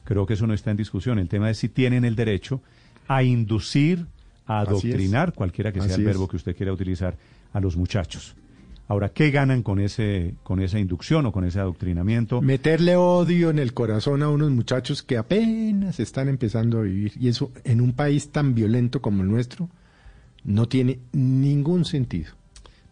Creo 0.05 0.27
que 0.27 0.35
eso 0.35 0.47
no 0.47 0.53
está 0.55 0.71
en 0.71 0.77
discusión. 0.77 1.19
El 1.19 1.29
tema 1.29 1.49
es 1.51 1.59
si 1.59 1.69
tienen 1.71 2.05
el 2.05 2.15
derecho 2.15 2.61
a 3.09 3.23
inducir, 3.23 4.07
a 4.47 4.61
adoctrinar, 4.61 5.33
cualquiera 5.33 5.73
que 5.73 5.81
sea 5.81 5.93
Así 5.95 6.03
el 6.03 6.09
es. 6.09 6.15
verbo 6.15 6.29
que 6.29 6.37
usted 6.37 6.55
quiera 6.55 6.73
utilizar, 6.73 7.17
a 7.53 7.61
los 7.61 7.77
muchachos. 7.77 8.35
Ahora, 8.87 9.09
¿qué 9.09 9.31
ganan 9.31 9.63
con 9.63 9.81
ese, 9.81 10.35
con 10.43 10.61
esa 10.61 10.79
inducción 10.79 11.25
o 11.25 11.33
con 11.33 11.45
ese 11.47 11.59
adoctrinamiento? 11.59 12.43
Meterle 12.43 12.97
odio 12.97 13.49
en 13.49 13.59
el 13.59 13.73
corazón 13.73 14.23
a 14.23 14.29
unos 14.29 14.51
muchachos 14.51 15.03
que 15.03 15.17
apenas 15.17 15.99
están 16.01 16.29
empezando 16.29 16.79
a 16.81 16.83
vivir. 16.83 17.13
Y 17.19 17.29
eso 17.29 17.51
en 17.65 17.81
un 17.81 17.95
país 17.95 18.29
tan 18.31 18.55
violento 18.55 19.01
como 19.01 19.23
el 19.23 19.31
nuestro 19.31 19.71
no 20.45 20.69
tiene 20.69 20.99
ningún 21.13 21.87
sentido. 21.87 22.33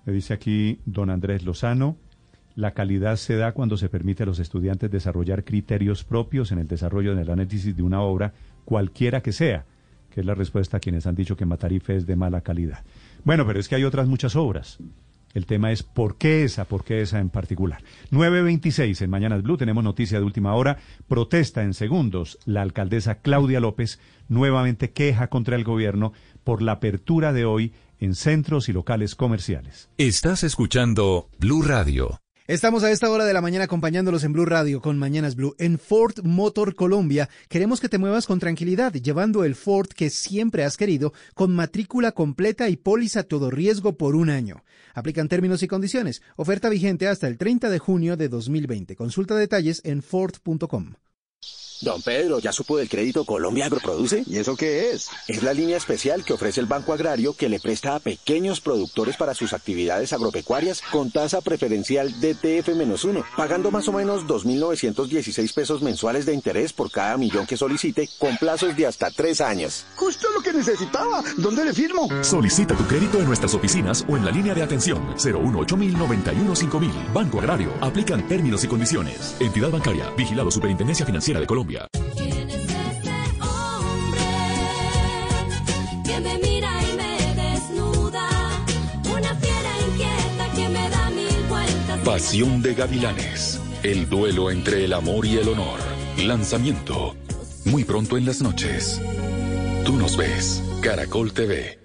Me 0.06 0.14
dice 0.14 0.32
aquí 0.32 0.78
don 0.86 1.10
Andrés 1.10 1.44
Lozano, 1.44 1.98
la 2.54 2.72
calidad 2.72 3.16
se 3.16 3.36
da 3.36 3.52
cuando 3.52 3.76
se 3.76 3.88
permite 3.88 4.22
a 4.22 4.26
los 4.26 4.38
estudiantes 4.38 4.90
desarrollar 4.90 5.44
criterios 5.44 6.04
propios 6.04 6.52
en 6.52 6.58
el 6.58 6.68
desarrollo 6.68 7.14
del 7.14 7.30
análisis 7.30 7.76
de 7.76 7.82
una 7.82 8.02
obra, 8.02 8.34
cualquiera 8.64 9.22
que 9.22 9.32
sea, 9.32 9.64
que 10.10 10.20
es 10.20 10.26
la 10.26 10.34
respuesta 10.34 10.76
a 10.76 10.80
quienes 10.80 11.06
han 11.06 11.14
dicho 11.14 11.36
que 11.36 11.46
Matarife 11.46 11.96
es 11.96 12.06
de 12.06 12.16
mala 12.16 12.42
calidad. 12.42 12.84
Bueno, 13.24 13.46
pero 13.46 13.58
es 13.58 13.68
que 13.68 13.76
hay 13.76 13.84
otras 13.84 14.08
muchas 14.08 14.36
obras. 14.36 14.78
El 15.34 15.46
tema 15.46 15.72
es 15.72 15.82
por 15.82 16.18
qué 16.18 16.44
esa, 16.44 16.66
por 16.66 16.84
qué 16.84 17.00
esa 17.00 17.18
en 17.18 17.30
particular. 17.30 17.82
9.26 18.10 19.00
en 19.00 19.10
Mañanas 19.10 19.42
Blue, 19.42 19.56
tenemos 19.56 19.82
noticia 19.82 20.18
de 20.18 20.24
última 20.24 20.54
hora. 20.54 20.76
Protesta 21.08 21.62
en 21.62 21.72
segundos. 21.72 22.38
La 22.44 22.60
alcaldesa 22.60 23.16
Claudia 23.16 23.60
López 23.60 23.98
nuevamente 24.28 24.90
queja 24.92 25.28
contra 25.28 25.56
el 25.56 25.64
gobierno 25.64 26.12
por 26.44 26.60
la 26.60 26.72
apertura 26.72 27.32
de 27.32 27.46
hoy 27.46 27.72
en 27.98 28.14
centros 28.14 28.68
y 28.68 28.72
locales 28.72 29.14
comerciales. 29.14 29.88
Estás 29.96 30.42
escuchando 30.42 31.30
Blue 31.38 31.62
Radio. 31.62 32.20
Estamos 32.52 32.84
a 32.84 32.90
esta 32.90 33.10
hora 33.10 33.24
de 33.24 33.32
la 33.32 33.40
mañana 33.40 33.64
acompañándolos 33.64 34.24
en 34.24 34.34
Blue 34.34 34.44
Radio 34.44 34.82
con 34.82 34.98
Mañanas 34.98 35.36
Blue. 35.36 35.54
En 35.58 35.78
Ford 35.78 36.22
Motor 36.22 36.74
Colombia 36.74 37.30
queremos 37.48 37.80
que 37.80 37.88
te 37.88 37.96
muevas 37.96 38.26
con 38.26 38.40
tranquilidad, 38.40 38.92
llevando 38.92 39.44
el 39.44 39.54
Ford 39.54 39.88
que 39.88 40.10
siempre 40.10 40.62
has 40.62 40.76
querido, 40.76 41.14
con 41.32 41.54
matrícula 41.54 42.12
completa 42.12 42.68
y 42.68 42.76
póliza 42.76 43.22
todo 43.22 43.50
riesgo 43.50 43.96
por 43.96 44.14
un 44.14 44.28
año. 44.28 44.64
Aplican 44.92 45.28
términos 45.28 45.62
y 45.62 45.66
condiciones. 45.66 46.20
Oferta 46.36 46.68
vigente 46.68 47.08
hasta 47.08 47.26
el 47.26 47.38
30 47.38 47.70
de 47.70 47.78
junio 47.78 48.18
de 48.18 48.28
2020. 48.28 48.96
Consulta 48.96 49.34
detalles 49.34 49.80
en 49.86 50.02
Ford.com. 50.02 50.92
Don 51.82 52.00
Pedro, 52.00 52.38
¿ya 52.38 52.52
supo 52.52 52.76
del 52.76 52.88
crédito 52.88 53.24
Colombia 53.24 53.66
Agroproduce? 53.66 54.22
¿Y 54.28 54.38
eso 54.38 54.54
qué 54.54 54.92
es? 54.92 55.10
Es 55.26 55.42
la 55.42 55.52
línea 55.52 55.76
especial 55.76 56.24
que 56.24 56.32
ofrece 56.32 56.60
el 56.60 56.66
Banco 56.66 56.92
Agrario 56.92 57.34
que 57.34 57.48
le 57.48 57.58
presta 57.58 57.96
a 57.96 57.98
pequeños 57.98 58.60
productores 58.60 59.16
para 59.16 59.34
sus 59.34 59.52
actividades 59.52 60.12
agropecuarias 60.12 60.80
con 60.92 61.10
tasa 61.10 61.40
preferencial 61.40 62.14
DTF-1, 62.20 63.24
pagando 63.36 63.72
más 63.72 63.88
o 63.88 63.92
menos 63.92 64.26
2.916 64.26 65.52
pesos 65.52 65.82
mensuales 65.82 66.24
de 66.24 66.34
interés 66.34 66.72
por 66.72 66.88
cada 66.88 67.16
millón 67.16 67.48
que 67.48 67.56
solicite 67.56 68.08
con 68.16 68.36
plazos 68.36 68.76
de 68.76 68.86
hasta 68.86 69.10
tres 69.10 69.40
años. 69.40 69.84
Justo 69.96 70.28
lo 70.36 70.40
que 70.40 70.52
necesitaba. 70.52 71.24
¿Dónde 71.36 71.64
le 71.64 71.72
firmo? 71.72 72.08
Solicita 72.22 72.76
tu 72.76 72.84
crédito 72.86 73.18
en 73.18 73.26
nuestras 73.26 73.54
oficinas 73.54 74.04
o 74.08 74.16
en 74.16 74.24
la 74.24 74.30
línea 74.30 74.54
de 74.54 74.62
atención 74.62 75.16
018 75.20 75.76
91 75.76 76.54
5000. 76.54 76.90
Banco 77.12 77.40
Agrario. 77.40 77.72
Aplican 77.80 78.28
términos 78.28 78.62
y 78.62 78.68
condiciones. 78.68 79.34
Entidad 79.40 79.70
bancaria. 79.70 80.08
Vigilado 80.16 80.52
Superintendencia 80.52 81.04
Financiera 81.04 81.40
de 81.40 81.46
Colombia. 81.48 81.71
Que 86.04 86.20
me 86.20 86.38
mira 86.38 86.70
y 86.82 86.96
me 86.96 87.34
desnuda, 87.42 88.28
una 89.04 89.34
fiera 89.36 89.70
inquieta 89.88 90.52
que 90.54 90.68
me 90.68 90.90
da 90.90 91.10
mil 91.10 91.42
vueltas. 91.48 92.00
Pasión 92.04 92.62
de 92.62 92.74
Gavilanes. 92.74 93.60
El 93.82 94.08
duelo 94.08 94.50
entre 94.50 94.84
el 94.84 94.92
amor 94.92 95.26
y 95.26 95.38
el 95.38 95.48
honor. 95.48 95.80
Lanzamiento. 96.18 97.16
Muy 97.64 97.84
pronto 97.84 98.16
en 98.16 98.26
las 98.26 98.42
noches. 98.42 99.00
Tú 99.84 99.96
nos 99.96 100.16
ves. 100.16 100.62
Caracol 100.82 101.32
TV. 101.32 101.81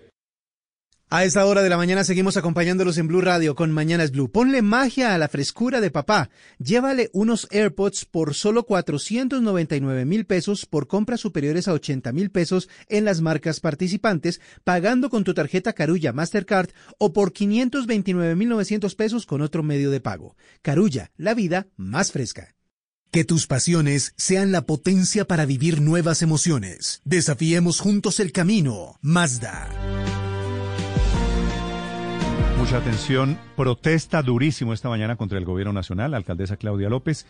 A 1.10 1.24
esta 1.24 1.46
hora 1.46 1.64
de 1.64 1.70
la 1.70 1.78
mañana 1.78 2.04
seguimos 2.04 2.36
acompañándolos 2.36 2.98
en 2.98 3.08
Blue 3.08 3.22
Radio 3.22 3.56
con 3.56 3.72
Mañanas 3.72 4.12
Blue. 4.12 4.30
Ponle 4.30 4.62
magia 4.62 5.16
a 5.16 5.18
la 5.18 5.30
frescura 5.30 5.80
de 5.80 5.90
papá. 5.90 6.30
Llévale 6.60 7.10
unos 7.14 7.48
AirPods 7.50 8.04
por 8.04 8.34
solo 8.34 8.66
499 8.66 10.04
mil 10.04 10.26
pesos 10.26 10.66
por 10.66 10.88
compras 10.88 11.22
superiores 11.22 11.70
a 11.70 11.74
80 11.74 12.12
mil 12.12 12.30
pesos 12.30 12.68
en 12.90 13.06
las 13.06 13.22
marcas 13.22 13.62
participantes, 13.62 14.42
pagando 14.66 15.10
con 15.10 15.24
tu 15.24 15.34
tarjeta 15.34 15.72
Carulla 15.72 16.12
Mastercard 16.12 16.72
o 16.98 17.14
por 17.14 17.32
529 17.32 18.36
mil 18.36 18.50
900 18.50 18.94
pesos 18.96 19.26
con 19.26 19.42
otro 19.42 19.64
medio 19.64 19.92
de 19.92 20.02
pago. 20.02 20.36
Carulla, 20.62 21.12
la 21.16 21.34
vida 21.34 21.68
más 21.78 22.12
fresca. 22.12 22.54
Que 23.12 23.24
tus 23.24 23.48
pasiones 23.48 24.12
sean 24.18 24.52
la 24.52 24.66
potencia 24.66 25.26
para 25.26 25.46
vivir 25.46 25.80
nuevas 25.80 26.22
emociones. 26.22 27.00
Desafiemos 27.06 27.80
juntos 27.80 28.20
el 28.20 28.34
camino. 28.34 29.00
Mazda. 29.02 29.70
Mucha 32.68 32.80
atención. 32.80 33.38
Protesta 33.56 34.22
durísimo 34.22 34.74
esta 34.74 34.90
mañana 34.90 35.16
contra 35.16 35.38
el 35.38 35.46
gobierno 35.46 35.72
nacional. 35.72 36.12
La 36.12 36.18
alcaldesa 36.18 36.58
Claudia 36.58 36.90
López, 36.90 37.26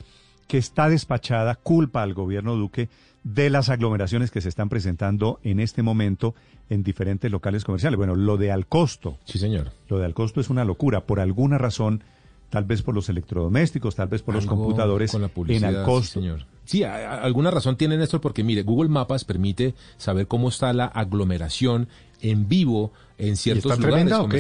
que 0.48 0.58
está 0.58 0.90
despachada, 0.90 1.54
culpa 1.56 2.02
al 2.02 2.16
gobierno 2.16 2.56
Duque 2.56 2.90
de 3.24 3.52
las 3.52 3.70
aglomeraciones 3.70 4.32
que 4.32 4.42
se 4.42 4.50
están 4.50 4.68
presentando 4.68 5.40
en 5.44 5.60
este 5.60 5.84
momento 5.84 6.34
en 6.72 6.82
diferentes 6.82 7.30
locales 7.30 7.66
comerciales. 7.66 7.98
Bueno, 7.98 8.16
lo 8.16 8.38
de 8.38 8.52
Alcosto. 8.52 9.20
Sí, 9.26 9.38
señor. 9.38 9.74
Lo 9.90 10.00
de 10.00 10.06
Alcosto 10.06 10.42
es 10.42 10.50
una 10.50 10.66
locura. 10.66 11.02
Por 11.06 11.20
alguna 11.20 11.60
razón, 11.60 12.04
tal 12.50 12.64
vez 12.64 12.82
por 12.82 12.96
los 12.96 13.08
electrodomésticos, 13.08 13.94
tal 13.96 14.08
vez 14.08 14.24
por 14.24 14.34
los 14.34 14.48
computadores, 14.48 15.12
con 15.12 15.22
la 15.22 15.30
en 15.50 15.66
Alcosto. 15.66 16.02
sí, 16.20 16.26
señor. 16.26 16.46
Sí, 16.66 16.84
a- 16.84 16.96
a- 16.96 17.22
alguna 17.22 17.52
razón 17.52 17.78
tiene 17.78 17.96
Néstor 17.96 18.22
porque 18.22 18.44
mire, 18.44 18.64
Google 18.64 18.90
Mapas 18.90 19.24
permite 19.24 19.76
saber 19.98 20.28
cómo 20.28 20.50
está 20.50 20.74
la 20.74 20.86
aglomeración 20.86 21.88
en 22.22 22.50
vivo 22.50 22.92
en 23.20 23.36
ciertos 23.38 23.66
lugares 23.78 23.86
tremenda 24.08 24.18
qué? 24.30 24.38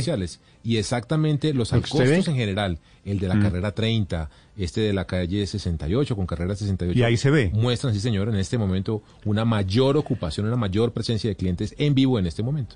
Y 0.67 0.75
exactamente 0.77 1.53
los 1.53 1.71
¿Lo 1.71 1.79
que 1.81 1.85
usted 1.85 1.99
alcostos 2.01 2.27
en 2.27 2.35
general, 2.35 2.79
el 3.05 3.19
de 3.19 3.29
la 3.29 3.35
Mm. 3.35 3.41
carrera 3.41 3.71
30, 3.71 4.29
este 4.57 4.81
de 4.81 4.91
la 4.91 5.05
calle 5.05 5.47
68 5.47 6.13
con 6.15 6.25
carrera 6.25 6.55
68. 6.55 6.99
Y 6.99 7.03
ahí 7.03 7.15
se 7.15 7.29
ve. 7.31 7.51
Muestran, 7.53 7.93
sí 7.93 8.01
señor, 8.01 8.27
en 8.27 8.35
este 8.35 8.57
momento 8.57 9.01
una 9.23 9.45
mayor 9.45 9.95
ocupación, 9.95 10.45
una 10.45 10.57
mayor 10.57 10.91
presencia 10.91 11.29
de 11.29 11.37
clientes 11.37 11.73
en 11.77 11.95
vivo 11.95 12.19
en 12.19 12.25
este 12.27 12.43
momento. 12.43 12.75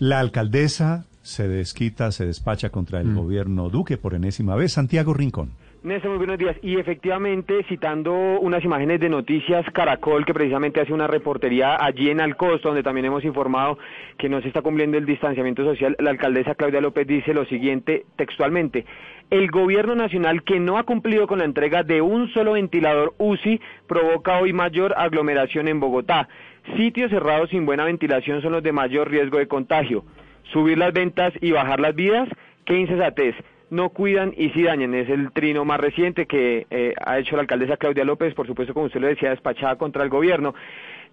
La 0.00 0.18
alcaldesa 0.18 1.06
se 1.22 1.46
desquita, 1.46 2.10
se 2.10 2.26
despacha 2.26 2.70
contra 2.70 3.00
Mm. 3.02 3.08
el 3.10 3.14
gobierno 3.14 3.68
Duque 3.70 3.96
por 3.96 4.14
enésima 4.14 4.56
vez. 4.56 4.72
Santiago 4.72 5.14
Rincón. 5.14 5.52
Muy 5.88 6.18
buenos 6.18 6.36
días. 6.36 6.54
Y 6.60 6.78
efectivamente, 6.78 7.64
citando 7.66 8.12
unas 8.12 8.62
imágenes 8.62 9.00
de 9.00 9.08
Noticias 9.08 9.64
Caracol, 9.72 10.26
que 10.26 10.34
precisamente 10.34 10.82
hace 10.82 10.92
una 10.92 11.06
reportería 11.06 11.82
allí 11.82 12.10
en 12.10 12.20
Alcosto, 12.20 12.68
donde 12.68 12.82
también 12.82 13.06
hemos 13.06 13.24
informado 13.24 13.78
que 14.18 14.28
no 14.28 14.42
se 14.42 14.48
está 14.48 14.60
cumpliendo 14.60 14.98
el 14.98 15.06
distanciamiento 15.06 15.64
social, 15.64 15.96
la 15.98 16.10
alcaldesa 16.10 16.56
Claudia 16.56 16.82
López 16.82 17.06
dice 17.06 17.32
lo 17.32 17.46
siguiente 17.46 18.04
textualmente. 18.16 18.84
El 19.30 19.50
gobierno 19.50 19.94
nacional 19.94 20.42
que 20.42 20.60
no 20.60 20.76
ha 20.76 20.82
cumplido 20.82 21.26
con 21.26 21.38
la 21.38 21.46
entrega 21.46 21.82
de 21.84 22.02
un 22.02 22.28
solo 22.34 22.52
ventilador 22.52 23.14
UCI 23.16 23.58
provoca 23.86 24.40
hoy 24.40 24.52
mayor 24.52 24.92
aglomeración 24.94 25.68
en 25.68 25.80
Bogotá. 25.80 26.28
Sitios 26.76 27.10
cerrados 27.10 27.48
sin 27.48 27.64
buena 27.64 27.84
ventilación 27.84 28.42
son 28.42 28.52
los 28.52 28.62
de 28.62 28.72
mayor 28.72 29.10
riesgo 29.10 29.38
de 29.38 29.48
contagio. 29.48 30.04
Subir 30.52 30.76
las 30.76 30.92
ventas 30.92 31.32
y 31.40 31.52
bajar 31.52 31.80
las 31.80 31.94
vidas, 31.94 32.28
qué 32.66 32.78
insensatez 32.78 33.34
no 33.70 33.90
cuidan 33.90 34.32
y 34.36 34.50
sí 34.50 34.62
dañan. 34.62 34.94
Es 34.94 35.08
el 35.08 35.32
trino 35.32 35.64
más 35.64 35.80
reciente 35.80 36.26
que 36.26 36.66
eh, 36.70 36.94
ha 37.04 37.18
hecho 37.18 37.36
la 37.36 37.42
alcaldesa 37.42 37.76
Claudia 37.76 38.04
López, 38.04 38.34
por 38.34 38.46
supuesto, 38.46 38.74
como 38.74 38.86
usted 38.86 39.00
lo 39.00 39.08
decía, 39.08 39.30
despachada 39.30 39.76
contra 39.76 40.02
el 40.02 40.08
gobierno. 40.08 40.54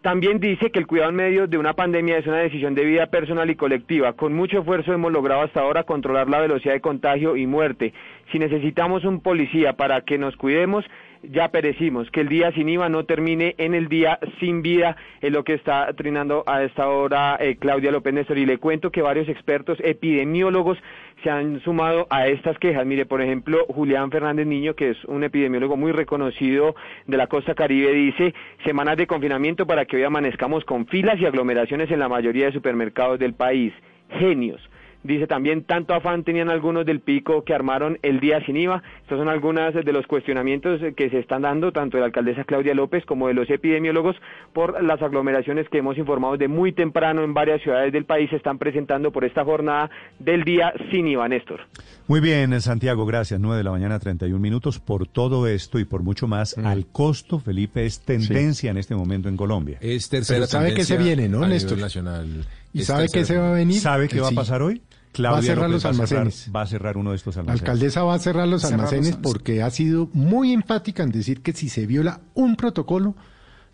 También 0.02 0.40
dice 0.40 0.70
que 0.70 0.78
el 0.78 0.86
cuidado 0.86 1.10
en 1.10 1.16
medio 1.16 1.48
de 1.48 1.58
una 1.58 1.74
pandemia 1.74 2.18
es 2.18 2.28
una 2.28 2.38
decisión 2.38 2.76
de 2.76 2.86
vida 2.86 3.08
personal 3.08 3.50
y 3.50 3.56
colectiva. 3.56 4.14
Con 4.14 4.34
mucho 4.34 4.60
esfuerzo 4.60 4.94
hemos 4.94 5.12
logrado 5.12 5.42
hasta 5.42 5.62
ahora 5.62 5.84
controlar 5.84 6.30
la 6.30 6.40
velocidad 6.40 6.74
de 6.74 6.82
contagio 6.82 7.36
y 7.36 7.48
muerte. 7.48 7.92
Si 8.32 8.38
necesitamos 8.38 9.04
un 9.04 9.22
policía 9.22 9.74
para 9.74 10.02
que 10.02 10.20
nos 10.20 10.36
cuidemos, 10.36 10.86
ya 11.32 11.50
perecimos. 11.50 12.10
Que 12.12 12.22
el 12.22 12.30
día 12.30 12.52
sin 12.52 12.70
IVA 12.70 12.90
no 12.90 13.06
termine 13.06 13.56
en 13.58 13.74
el 13.74 13.88
día 13.88 14.20
sin 14.40 14.62
vida, 14.62 14.96
es 15.22 15.32
lo 15.32 15.44
que 15.44 15.54
está 15.54 15.92
trinando 15.94 16.44
a 16.48 16.64
esta 16.64 16.88
hora 16.88 17.38
eh, 17.40 17.58
Claudia 17.58 17.92
López 17.92 18.14
Néstor. 18.14 18.38
Y 18.38 18.46
le 18.46 18.58
cuento 18.58 18.92
que 18.92 19.02
varios 19.02 19.30
expertos 19.30 19.78
epidemiólogos 19.84 20.78
se 21.24 21.30
han 21.30 21.60
sumado 21.62 22.08
a 22.10 22.28
estas 22.28 22.58
quejas. 22.60 22.86
Mire, 22.86 23.06
por 23.06 23.22
ejemplo, 23.22 23.66
Julián 23.70 24.12
Fernández 24.12 24.48
Niño, 24.48 24.76
que 24.76 24.92
es 24.92 25.06
un 25.06 25.24
epidemiólogo 25.24 25.78
muy 25.78 25.92
reconocido 25.92 26.76
de 27.08 27.18
la 27.18 27.28
costa 27.28 27.56
caribe, 27.56 27.92
dice 27.92 28.34
semanas 28.64 28.98
de 28.98 29.08
confinamiento 29.08 29.66
para 29.66 29.86
que 29.86 29.98
hoy 29.98 30.04
amanezcamos 30.04 30.66
con 30.66 30.88
filas 30.88 31.20
y 31.20 31.26
aglomeraciones 31.26 31.90
en 31.92 32.00
la 32.00 32.10
mayoría 32.10 32.46
de 32.46 32.52
supermercados 32.52 33.20
del 33.20 33.34
país. 33.34 33.74
Genios. 34.20 34.62
Dice 35.06 35.28
también, 35.28 35.66
tanto 35.66 35.94
afán 35.94 36.24
tenían 36.24 36.50
algunos 36.50 36.84
del 36.84 37.00
pico 37.00 37.44
que 37.44 37.54
armaron 37.54 38.00
el 38.02 38.20
día 38.20 38.44
sin 38.44 38.58
IVA. 38.58 38.82
Estos 39.04 39.20
son 39.20 39.30
algunos 39.30 39.76
de 39.76 39.94
los 39.94 40.08
cuestionamientos 40.08 40.82
que 40.98 41.12
se 41.12 41.20
están 41.20 41.44
dando 41.44 41.72
tanto 41.72 41.98
de 41.98 42.02
la 42.02 42.08
alcaldesa 42.08 42.44
Claudia 42.44 42.74
López 42.74 43.06
como 43.06 43.28
de 43.28 43.36
los 43.36 43.48
epidemiólogos 43.48 44.16
por 44.52 44.84
las 44.84 45.00
aglomeraciones 45.04 45.70
que 45.70 45.78
hemos 45.78 46.00
informado 46.00 46.38
de 46.38 46.48
muy 46.48 46.72
temprano 46.72 47.24
en 47.24 47.36
varias 47.36 47.62
ciudades 47.62 47.94
del 47.94 48.06
país 48.06 48.32
se 48.32 48.38
están 48.38 48.58
presentando 48.58 49.12
por 49.12 49.26
esta 49.26 49.46
jornada 49.46 49.92
del 50.18 50.44
día 50.44 50.74
sin 50.90 51.08
IVA, 51.08 51.28
Néstor. 51.28 51.62
Muy 52.08 52.20
bien, 52.20 52.60
Santiago, 52.60 53.06
gracias. 53.06 53.40
9 53.40 53.58
de 53.58 53.64
la 53.64 53.72
mañana, 53.72 54.00
31 54.00 54.40
minutos. 54.40 54.80
Por 54.80 55.06
todo 55.06 55.46
esto 55.46 55.78
y 55.78 55.86
por 55.86 56.02
mucho 56.02 56.28
más, 56.28 56.58
al 56.58 56.88
costo, 56.88 57.38
Felipe, 57.38 57.86
es 57.86 58.00
tendencia 58.00 58.72
en 58.72 58.78
este 58.78 58.96
momento 58.96 59.30
en 59.30 59.38
Colombia. 59.38 59.78
Es 59.82 60.10
tercera 60.10 60.38
Pero 60.38 60.48
sabe 60.48 60.74
que 60.74 60.84
se 60.84 60.98
viene, 60.98 61.30
¿no, 61.30 61.46
Néstor? 61.46 61.78
nacional. 61.78 62.44
¿Y 62.74 62.82
Es 62.82 62.88
sabe 62.88 63.08
qué 63.08 63.24
se 63.24 63.38
va 63.38 63.50
a 63.50 63.54
venir? 63.54 63.80
¿Sabe 63.80 64.08
qué 64.08 64.20
va 64.20 64.30
a 64.30 64.32
pasar 64.32 64.62
hoy? 64.62 64.82
Va 65.24 65.38
a 65.38 65.42
cerrar 65.42 65.70
López 65.70 65.84
los 65.84 65.86
almacenes. 65.86 66.52
Va 66.56 66.62
a 66.62 66.68
cerrar 66.68 66.98
uno 66.98 67.12
de 67.12 67.16
estos 67.18 67.36
La 67.36 67.42
almacenes. 67.42 67.62
alcaldesa 67.62 68.04
va 68.04 68.14
a 68.16 68.20
cerrar 68.20 68.48
los 68.48 68.62
Cerrar 68.62 68.80
almacenes 68.80 69.16
porque 69.18 69.62
ha 69.64 69.70
sido 69.70 70.10
muy 70.14 70.52
enfática 70.54 71.04
en 71.04 71.12
decir 71.12 71.42
que 71.42 71.54
si 71.54 71.70
se 71.70 71.86
viola 71.86 72.22
un 72.34 72.56
protocolo, 72.56 73.16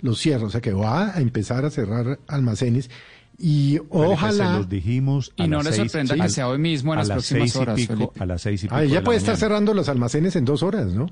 los 0.01 0.19
cierra. 0.19 0.45
O 0.45 0.49
sea 0.49 0.61
que 0.61 0.73
va 0.73 1.15
a 1.15 1.21
empezar 1.21 1.65
a 1.65 1.69
cerrar 1.69 2.19
almacenes 2.27 2.89
y 3.37 3.79
ojalá... 3.89 4.53
Se 4.53 4.57
los 4.59 4.69
dijimos 4.69 5.31
a 5.37 5.43
Y 5.45 5.47
no 5.47 5.63
le 5.63 5.71
seis- 5.71 5.91
sorprenda 5.91 6.15
que 6.23 6.29
sea 6.29 6.47
hoy 6.47 6.59
mismo 6.59 6.93
en 6.93 6.99
a 6.99 7.03
las 7.03 7.09
próximas 7.09 7.55
horas, 7.55 7.75
pico- 7.75 7.93
Felipe. 7.93 8.19
A 8.19 8.25
las 8.25 8.41
seis 8.41 8.63
y 8.63 8.67
pico 8.67 8.75
Ah, 8.75 8.83
ella 8.83 8.95
la 8.95 9.03
puede 9.03 9.17
estar 9.17 9.33
mañana. 9.33 9.39
cerrando 9.47 9.73
los 9.73 9.89
almacenes 9.89 10.35
en 10.35 10.45
dos 10.45 10.61
horas, 10.63 10.93
¿no? 10.93 11.07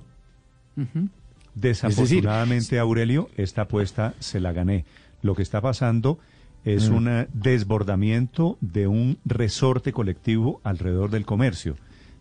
Desafortunadamente, 1.55 2.79
Aurelio, 2.79 3.29
esta 3.37 3.63
apuesta 3.63 4.13
se 4.19 4.39
la 4.39 4.53
gané. 4.53 4.85
Lo 5.21 5.35
que 5.35 5.41
está 5.43 5.59
pasando 5.61 6.19
es 6.65 6.89
Mm. 6.89 6.95
un 6.95 7.27
desbordamiento 7.33 8.57
de 8.61 8.87
un 8.87 9.17
resorte 9.25 9.91
colectivo 9.93 10.59
alrededor 10.63 11.09
del 11.09 11.25
comercio. 11.25 11.75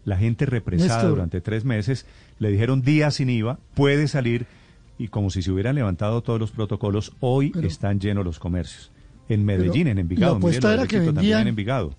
La 0.05 0.17
gente 0.17 0.47
represada 0.47 0.95
Néstor. 0.97 1.11
durante 1.11 1.41
tres 1.41 1.65
meses 1.65 2.07
le 2.39 2.51
dijeron 2.51 2.83
día 2.83 3.11
sin 3.11 3.31
IVA, 3.31 3.59
puede 3.75 4.09
salir 4.09 4.47
y 4.99 5.09
como 5.09 5.31
si 5.31 5.43
se 5.43 5.51
hubieran 5.51 5.75
levantado 5.75 6.23
todos 6.23 6.41
los 6.41 6.51
protocolos, 6.51 7.13
hoy 7.21 7.53
están 7.63 8.01
llenos 8.01 8.25
los 8.25 8.39
comercios. 8.39 8.91
En 9.29 9.45
Medellín, 9.45 9.87
en 9.89 9.99
Envigado, 9.99 10.33
la 10.35 10.39
apuesta 10.39 10.73
era 10.73 10.87
que 10.87 10.99
vendían- 11.01 11.43
en 11.43 11.49
Envigado. 11.49 11.95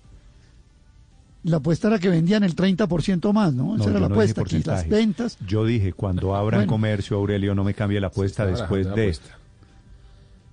La 1.42 1.56
apuesta 1.58 1.88
era 1.88 1.98
que 1.98 2.10
vendían 2.10 2.42
el 2.44 2.54
30% 2.54 3.32
más, 3.32 3.54
¿no? 3.54 3.76
Esa 3.76 3.84
No, 3.84 3.90
era 3.92 4.00
la 4.00 4.08
no 4.08 4.14
apuesta, 4.14 4.42
las 4.66 4.86
ventas... 4.88 5.38
Yo 5.46 5.64
dije, 5.64 5.94
cuando 5.94 6.34
abran 6.36 6.60
Bueno. 6.60 6.70
comercio, 6.72 7.16
Aurelio, 7.16 7.54
no 7.54 7.64
me 7.64 7.72
cambie 7.72 7.98
la 8.00 8.08
apuesta 8.08 8.44
después 8.44 8.84
de... 8.86 8.90
apuesta. 8.92 9.38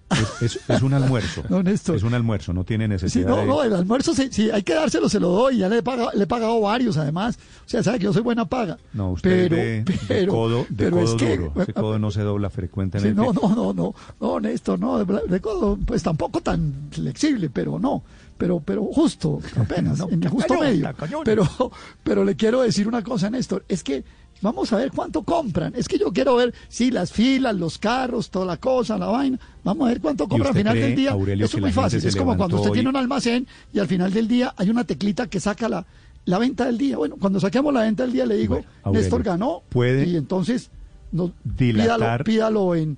Es, 0.09 0.41
es- 0.55 0.59
es 0.69 0.81
un 0.81 0.93
almuerzo. 0.93 1.43
No, 1.49 1.61
Néstor. 1.61 1.95
Es 1.97 2.03
un 2.03 2.13
almuerzo, 2.13 2.53
no 2.53 2.63
tiene 2.63 2.85
Sí, 2.85 2.89
necesidad 2.89 3.27
no, 3.29 3.37
de... 3.37 3.45
no, 3.45 3.63
el 3.63 3.73
almuerzo, 3.73 4.13
sí, 4.13 4.29
sí, 4.31 4.49
hay 4.49 4.63
que 4.63 4.73
dárselo, 4.73 5.09
se 5.09 5.19
lo 5.19 5.29
doy. 5.29 5.57
Ya 5.57 5.67
le 5.69 5.79
he 5.79 5.83
pagado, 5.83 6.11
le 6.13 6.23
he 6.23 6.27
pagado 6.27 6.61
varios, 6.61 6.95
además. 6.97 7.37
O 7.65 7.69
sea, 7.69 7.83
sabe 7.83 7.97
que 7.99 8.05
yo 8.05 8.13
soy 8.13 8.21
buena 8.21 8.45
paga. 8.45 8.77
No, 8.93 9.11
usted 9.11 9.49
pero, 9.49 9.55
de, 9.55 9.83
de 9.83 9.99
pero- 10.07 10.31
codo, 10.31 10.65
de 10.69 10.85
pero 10.85 10.99
es 11.01 11.05
codo 11.11 11.17
que- 11.17 11.37
duro. 11.37 11.53
Ese 11.61 11.73
codo 11.73 11.99
no 11.99 12.11
se 12.11 12.21
dobla 12.21 12.49
frecuentemente. 12.49 13.09
Sí, 13.21 13.27
no, 13.33 13.33
no, 13.33 13.55
no, 13.55 13.73
no, 13.73 13.95
no, 14.21 14.39
Néstor, 14.39 14.79
no, 14.79 15.03
de, 15.03 15.21
de 15.27 15.41
codo, 15.41 15.77
pues 15.85 16.03
tampoco 16.03 16.39
tan 16.41 16.73
flexible, 16.91 17.49
pero 17.49 17.77
no, 17.79 18.03
pero, 18.37 18.59
pero 18.61 18.85
justo, 18.85 19.39
apenas, 19.59 19.99
en 20.09 20.23
el 20.23 20.29
justo 20.29 20.59
medio. 20.59 20.89
Pero, 21.25 21.47
pero 22.03 22.23
le 22.23 22.35
quiero 22.35 22.61
decir 22.61 22.87
una 22.87 23.03
cosa, 23.03 23.29
Néstor, 23.29 23.65
es 23.67 23.83
que 23.83 24.03
vamos 24.41 24.71
a 24.73 24.77
ver 24.77 24.91
cuánto 24.91 25.23
compran. 25.23 25.73
Es 25.75 25.87
que 25.87 25.97
yo 25.97 26.11
quiero 26.13 26.35
ver, 26.35 26.53
sí, 26.69 26.91
las 26.91 27.11
filas, 27.11 27.55
los 27.55 27.77
carros, 27.77 28.29
toda 28.29 28.45
la 28.45 28.57
cosa, 28.57 28.97
la 28.97 29.07
vaina. 29.07 29.39
Vamos 29.63 29.85
a 29.87 29.89
ver 29.89 30.01
cuánto 30.01 30.27
compran 30.27 30.51
al 30.51 30.57
final 30.57 30.73
cree, 30.73 30.85
del 30.87 30.95
día. 30.95 31.11
Aurelio, 31.11 31.45
Eso 31.45 31.57
es 31.57 31.61
muy 31.63 31.71
fácil. 31.71 32.05
Es 32.05 32.15
como 32.15 32.35
cuando 32.37 32.57
usted 32.57 32.71
tiene 32.71 32.89
un 32.89 32.95
almacén 32.95 33.47
y 33.73 33.79
al 33.79 33.87
final 33.87 34.13
del 34.13 34.27
día 34.27 34.53
hay 34.57 34.69
una 34.69 34.83
teclita 34.83 35.27
que 35.27 35.39
saca 35.39 35.67
la, 35.69 35.85
la 36.25 36.37
venta 36.39 36.65
del 36.65 36.77
día. 36.77 36.97
Bueno, 36.97 37.15
cuando 37.19 37.39
saquemos 37.39 37.73
la 37.73 37.81
venta 37.81 38.03
del 38.03 38.13
día 38.13 38.25
le 38.25 38.35
digo, 38.37 38.55
Bueno, 38.55 38.69
Aurelio, 38.83 39.01
Néstor 39.03 39.23
ganó. 39.23 39.63
puede 39.69 40.05
y 40.07 40.15
entonces 40.15 40.69
no, 41.11 41.31
dilatar- 41.43 42.23
pídalo, 42.23 42.23
pídalo 42.23 42.75
en, 42.75 42.97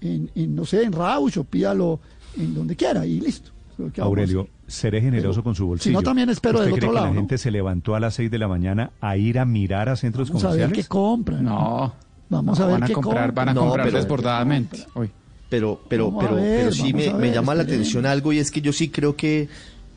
en, 0.00 0.30
en, 0.34 0.54
no 0.54 0.64
sé, 0.64 0.82
en 0.82 0.92
Rausch 0.92 1.38
o 1.38 1.44
pídalo 1.44 2.00
en 2.38 2.54
donde 2.54 2.76
quiera 2.76 3.06
y 3.06 3.20
listo. 3.20 3.50
Aurelio, 3.98 4.48
seré 4.66 5.00
generoso 5.00 5.42
con 5.42 5.54
su 5.54 5.66
bolsillo. 5.66 5.90
si 5.90 5.94
no, 5.94 6.02
también 6.02 6.30
espero 6.30 6.58
¿Usted 6.58 6.70
del 6.70 6.78
cree 6.78 6.88
otro 6.88 6.90
que 6.90 6.94
lado, 6.94 7.06
la 7.06 7.12
¿no? 7.12 7.20
gente 7.20 7.38
se 7.38 7.50
levantó 7.50 7.94
a 7.94 8.00
las 8.00 8.14
6 8.14 8.30
de 8.30 8.38
la 8.38 8.48
mañana 8.48 8.90
a 9.00 9.16
ir 9.16 9.38
a 9.38 9.44
mirar 9.44 9.88
a 9.88 9.96
centros 9.96 10.28
Vamos 10.28 10.44
a 10.44 10.48
ver 10.48 10.56
comerciales? 10.56 10.84
qué 10.86 10.88
compran. 10.88 11.44
No. 11.44 11.94
Vamos 12.28 12.58
No, 12.58 12.64
a 12.64 12.68
ver 12.68 12.74
van 12.74 12.82
a 12.82 12.86
qué 12.86 12.92
comprar, 12.92 13.32
van 13.32 13.48
a 13.50 13.54
No, 13.54 13.60
comprar 13.62 13.86
pero- 13.86 13.98
desbordadamente. 13.98 14.78
Pero, 15.48 15.80
pero, 15.88 16.08
a 16.08 16.18
pero, 16.24 16.34
ver, 16.34 16.58
pero 16.58 16.72
sí 16.72 16.92
me, 16.92 17.14
me 17.14 17.30
llama 17.32 17.54
la 17.54 17.62
atención 17.62 18.04
algo 18.04 18.32
y 18.32 18.38
es 18.40 18.50
que 18.50 18.60
yo 18.60 18.72
sí 18.72 18.88
creo 18.88 19.14
que 19.14 19.48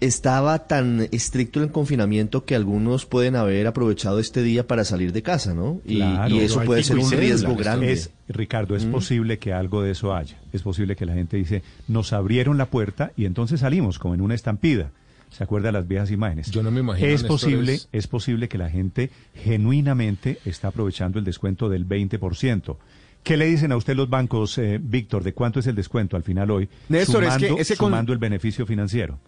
estaba 0.01 0.67
tan 0.67 1.07
estricto 1.11 1.61
el 1.61 1.71
confinamiento 1.71 2.45
que 2.45 2.55
algunos 2.55 3.05
pueden 3.05 3.35
haber 3.35 3.67
aprovechado 3.67 4.19
este 4.19 4.41
día 4.43 4.65
para 4.65 4.85
salir 4.85 5.11
de 5.11 5.21
casa, 5.23 5.53
¿no? 5.53 5.81
Y, 5.85 5.97
Claro, 5.97 6.35
y 6.35 6.39
eso 6.39 6.61
puede 6.63 6.83
ser 6.83 6.97
un 6.99 7.11
riesgo 7.11 7.55
grande. 7.55 7.91
Es- 7.91 8.11
Ricardo, 8.29 8.75
es 8.75 8.85
Mm. 8.85 8.91
posible 8.91 9.39
que 9.39 9.51
algo 9.53 9.81
de 9.81 9.91
eso 9.91 10.13
haya. 10.15 10.37
Es 10.53 10.61
posible 10.61 10.95
que 10.95 11.05
la 11.05 11.13
gente 11.13 11.35
dice, 11.37 11.63
nos 11.87 12.13
abrieron 12.13 12.57
la 12.57 12.67
puerta 12.67 13.11
y 13.17 13.25
entonces 13.25 13.59
salimos 13.59 13.99
como 13.99 14.13
en 14.13 14.21
una 14.21 14.35
estampida. 14.35 14.91
¿Se 15.31 15.43
acuerda 15.43 15.67
de 15.67 15.73
las 15.73 15.87
viejas 15.87 16.09
imágenes? 16.11 16.49
Yo 16.49 16.63
no 16.63 16.71
me 16.71 16.79
imagino, 16.79 17.07
Es 17.07 17.23
posible, 17.23 17.73
es- 17.75 17.89
es 17.91 18.07
posible 18.07 18.47
que 18.47 18.57
la 18.57 18.69
gente 18.69 19.11
genuinamente 19.35 20.39
está 20.45 20.69
aprovechando 20.69 21.19
el 21.19 21.25
descuento 21.25 21.69
del 21.69 21.85
20%. 21.85 22.77
¿Qué 23.23 23.35
le 23.35 23.45
dicen 23.45 23.71
a 23.71 23.77
usted 23.77 23.95
los 23.95 24.09
bancos, 24.09 24.57
eh, 24.57 24.79
Víctor? 24.81 25.23
¿De 25.23 25.33
cuánto 25.33 25.59
es 25.59 25.67
el 25.67 25.75
descuento 25.75 26.15
al 26.15 26.23
final 26.23 26.49
hoy? 26.51 26.69
Néstor, 26.87 27.25
es 27.25 27.35
que 27.37 27.47
ese 27.59 27.75
con- 27.75 27.89
sumando 27.89 28.13
el 28.13 28.17
beneficio 28.19 28.65
financiero. 28.65 29.19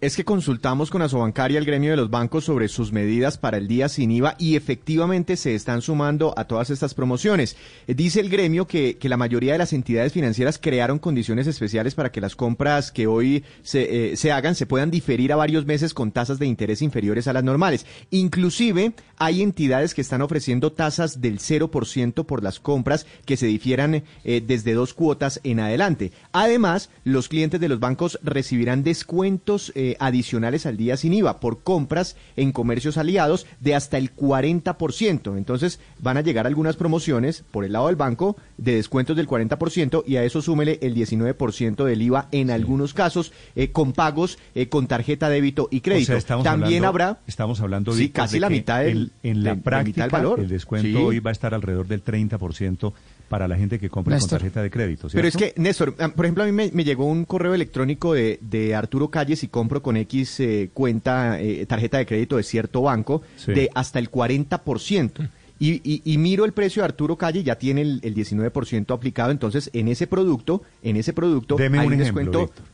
Es 0.00 0.16
que 0.16 0.24
consultamos 0.24 0.88
con 0.88 1.02
Asobancaria, 1.02 1.58
el 1.58 1.66
gremio 1.66 1.90
de 1.90 1.98
los 1.98 2.08
bancos, 2.08 2.46
sobre 2.46 2.68
sus 2.68 2.90
medidas 2.90 3.36
para 3.36 3.58
el 3.58 3.68
día 3.68 3.86
sin 3.90 4.10
IVA 4.10 4.34
y 4.38 4.56
efectivamente 4.56 5.36
se 5.36 5.54
están 5.54 5.82
sumando 5.82 6.32
a 6.38 6.44
todas 6.44 6.70
estas 6.70 6.94
promociones. 6.94 7.54
Eh, 7.86 7.92
Dice 7.92 8.20
el 8.20 8.30
gremio 8.30 8.66
que, 8.66 8.96
que 8.96 9.10
la 9.10 9.18
mayoría 9.18 9.52
de 9.52 9.58
las 9.58 9.74
entidades 9.74 10.14
financieras 10.14 10.58
crearon 10.58 11.00
condiciones 11.00 11.46
especiales 11.46 11.94
para 11.94 12.10
que 12.10 12.22
las 12.22 12.34
compras 12.34 12.92
que 12.92 13.06
hoy 13.06 13.44
se, 13.62 14.12
eh, 14.12 14.16
se 14.16 14.32
hagan 14.32 14.54
se 14.54 14.64
puedan 14.64 14.90
diferir 14.90 15.34
a 15.34 15.36
varios 15.36 15.66
meses 15.66 15.92
con 15.92 16.12
tasas 16.12 16.38
de 16.38 16.46
interés 16.46 16.80
inferiores 16.80 17.28
a 17.28 17.34
las 17.34 17.44
normales. 17.44 17.84
Inclusive 18.08 18.94
hay 19.18 19.42
entidades 19.42 19.92
que 19.92 20.00
están 20.00 20.22
ofreciendo 20.22 20.72
tasas 20.72 21.20
del 21.20 21.40
0% 21.40 22.24
por 22.24 22.42
las 22.42 22.58
compras 22.58 23.04
que 23.26 23.36
se 23.36 23.44
difieran 23.44 24.02
eh, 24.24 24.42
desde 24.46 24.72
dos 24.72 24.94
cuotas 24.94 25.40
en 25.44 25.60
adelante. 25.60 26.10
Además, 26.32 26.88
los 27.04 27.28
clientes 27.28 27.60
de 27.60 27.68
los 27.68 27.80
bancos 27.80 28.18
recibirán 28.22 28.82
descuentos 28.82 29.74
adicionales 29.98 30.66
al 30.66 30.76
día 30.76 30.96
sin 30.96 31.12
IVA 31.14 31.40
por 31.40 31.62
compras 31.62 32.16
en 32.36 32.52
comercios 32.52 32.96
aliados 32.98 33.46
de 33.60 33.74
hasta 33.74 33.98
el 33.98 34.14
40%. 34.14 35.36
Entonces, 35.36 35.80
van 35.98 36.16
a 36.16 36.20
llegar 36.20 36.46
algunas 36.46 36.76
promociones 36.76 37.44
por 37.50 37.64
el 37.64 37.72
lado 37.72 37.86
del 37.88 37.96
banco 37.96 38.36
de 38.58 38.74
descuentos 38.74 39.16
del 39.16 39.26
40% 39.28 40.04
y 40.06 40.16
a 40.16 40.24
eso 40.24 40.42
súmele 40.42 40.78
el 40.82 40.94
19% 40.94 41.84
del 41.84 42.02
IVA 42.02 42.28
en 42.32 42.50
algunos 42.50 42.94
casos 42.94 43.32
eh, 43.56 43.70
con 43.70 43.92
pagos 43.92 44.38
eh, 44.54 44.68
con 44.68 44.86
tarjeta 44.86 45.28
débito 45.28 45.68
y 45.70 45.80
crédito. 45.80 46.04
O 46.04 46.06
sea, 46.06 46.16
estamos 46.18 46.44
También 46.44 46.84
hablando, 46.84 46.88
habrá 46.88 47.18
Estamos 47.26 47.60
hablando 47.60 47.92
Sí, 47.92 48.00
Víctor, 48.02 48.24
casi 48.24 48.36
de 48.36 48.40
la 48.40 48.50
mitad 48.50 48.80
del- 48.80 49.12
en, 49.22 49.30
en 49.38 49.44
la 49.44 49.54
de- 49.54 49.60
práctica 49.62 50.04
mitad 50.06 50.18
del 50.18 50.24
valor. 50.24 50.40
el 50.40 50.48
descuento 50.48 50.86
Sí. 50.88 50.94
hoy 50.96 51.18
va 51.20 51.30
a 51.30 51.32
estar 51.32 51.54
alrededor 51.54 51.86
del 51.86 52.02
30% 52.02 52.92
para 53.30 53.46
la 53.48 53.56
gente 53.56 53.78
que 53.78 53.88
compra 53.88 54.14
Néstor. 54.16 54.30
con 54.30 54.38
tarjeta 54.40 54.60
de 54.62 54.70
crédito. 54.70 55.08
Pero 55.12 55.26
es 55.28 55.34
¿cierto? 55.34 55.54
que, 55.54 55.60
Néstor, 55.62 55.94
ah, 56.00 56.08
por 56.08 56.26
ejemplo, 56.26 56.42
a 56.42 56.46
mí 56.46 56.52
me, 56.52 56.70
me 56.74 56.82
llegó 56.84 57.06
un 57.06 57.24
correo 57.24 57.54
electrónico 57.54 58.12
de, 58.12 58.38
de 58.42 58.74
Arturo 58.74 59.08
Calles 59.08 59.42
y 59.44 59.48
compro 59.48 59.80
con 59.82 59.96
X 59.96 60.40
eh, 60.40 60.68
cuenta, 60.74 61.40
eh, 61.40 61.64
tarjeta 61.66 61.98
de 61.98 62.06
crédito 62.06 62.36
de 62.36 62.42
cierto 62.42 62.82
banco, 62.82 63.22
Sí. 63.36 63.52
de 63.52 63.70
hasta 63.74 64.00
el 64.00 64.10
40%. 64.10 65.28
Y, 65.60 65.80
y, 65.84 66.02
y 66.04 66.18
miro 66.18 66.44
el 66.44 66.52
precio 66.52 66.82
de 66.82 66.86
Arturo 66.86 67.16
Calle, 67.16 67.42
ya 67.44 67.54
tiene 67.56 67.82
el, 67.82 68.00
el 68.02 68.14
19% 68.16 68.92
aplicado, 68.94 69.30
entonces 69.30 69.70
en 69.74 69.88
ese 69.88 70.06
producto, 70.08 70.62
en 70.82 70.96
ese 70.96 71.12
producto 71.12 71.54
Deme 71.56 71.78
hay 71.78 71.86
un 71.86 71.92
un 71.94 72.00
ejemplo, 72.00 72.22
descuento 72.24 72.46
Víctor. 72.52 72.64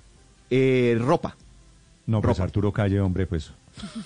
eh, 0.51 0.97
ropa. 1.01 1.36
No, 2.07 2.23
pues 2.23 2.39
Arturo 2.41 2.73
Calle, 2.73 2.99
hombre, 3.01 3.26
pues. 3.26 3.51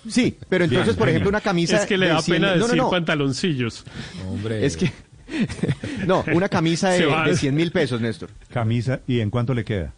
Sí, 0.08 0.36
pero 0.48 0.64
entonces, 0.64 0.96
por 0.96 1.08
ejemplo, 1.08 1.28
una 1.28 1.42
camisa 1.42 1.76
Es 1.76 1.86
que 1.86 1.96
le 1.98 2.06
de 2.06 2.12
da 2.14 2.22
100 2.22 2.34
pena 2.36 2.48
no, 2.52 2.56
no, 2.56 2.64
decir 2.64 2.78
no. 2.78 2.90
pantaloncillos. 2.90 3.84
Hombre. 4.28 4.64
Es 4.66 4.76
que 4.78 4.90
no, 6.06 6.24
una 6.34 6.48
camisa 6.48 6.90
de, 6.90 7.06
de 7.06 7.36
100 7.36 7.54
mil 7.54 7.70
pesos, 7.72 8.00
Néstor. 8.00 8.30
Camisa, 8.52 9.00
¿y 9.06 9.20
en 9.20 9.30
cuánto 9.30 9.54
le 9.54 9.64
queda? 9.64 9.92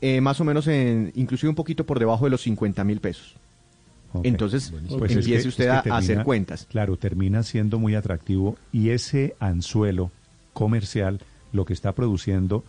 Eh, 0.00 0.20
más 0.20 0.40
o 0.40 0.44
menos, 0.44 0.66
en, 0.66 1.12
inclusive 1.14 1.48
un 1.48 1.54
poquito 1.54 1.84
por 1.86 1.98
debajo 1.98 2.24
de 2.24 2.30
los 2.30 2.42
50 2.42 2.82
mil 2.84 3.00
pesos. 3.00 3.34
Entonces, 4.24 4.72
Pues 4.98 5.12
es 5.12 5.18
empiece 5.18 5.42
que- 5.44 5.48
usted 5.48 5.64
es 5.64 5.70
que 5.70 5.70
a, 5.70 5.78
a 5.78 5.82
termina- 5.82 5.98
hacer 5.98 6.24
cuentas. 6.24 6.66
Claro, 6.70 6.96
termina 6.98 7.42
siendo 7.42 7.78
muy 7.78 7.94
atractivo 7.94 8.56
y 8.72 8.90
ese 8.90 9.34
anzuelo 9.40 10.10
comercial 10.52 11.20
lo 11.52 11.64
que 11.64 11.72
está 11.72 11.92
produciendo 11.92 12.62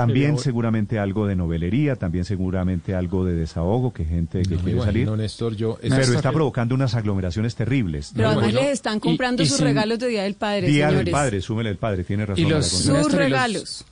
también 0.00 0.38
seguramente 0.38 0.98
algo 0.98 1.26
de 1.26 1.36
novelería, 1.36 1.96
también 1.96 2.24
seguramente 2.24 2.94
algo 2.94 3.24
de 3.24 3.34
desahogo, 3.34 3.92
que 3.92 4.04
gente 4.04 4.42
que 4.42 4.54
No 4.56 4.60
quiere 4.62 4.80
salir. 4.80 5.02
imagino, 5.02 5.16
Néstor, 5.16 5.56
yo- 5.56 5.78
Pero 5.80 5.96
está 5.96 6.30
que- 6.30 6.34
provocando 6.34 6.74
unas 6.74 6.94
aglomeraciones 6.94 7.54
terribles. 7.54 8.12
Pero 8.14 8.28
además 8.28 8.52
les 8.54 8.68
están 8.72 9.00
comprando 9.00 9.42
y 9.42 9.46
sus 9.46 9.56
sin- 9.58 9.66
regalos 9.66 9.98
de 9.98 10.08
Día 10.08 10.22
del 10.24 10.34
Padre, 10.34 10.68
Día 10.68 10.90
del 10.90 11.10
padre, 11.10 11.40
súmele 11.40 11.70
el 11.70 11.76
padre, 11.78 12.04
tiene 12.04 12.26
razón. 12.26 12.44
Y 12.44 12.48
los. 12.48 12.66
Sus 12.66 12.86
Néstor, 12.86 12.98
y 12.98 13.02
los- 13.04 13.14
regalos. 13.14 13.84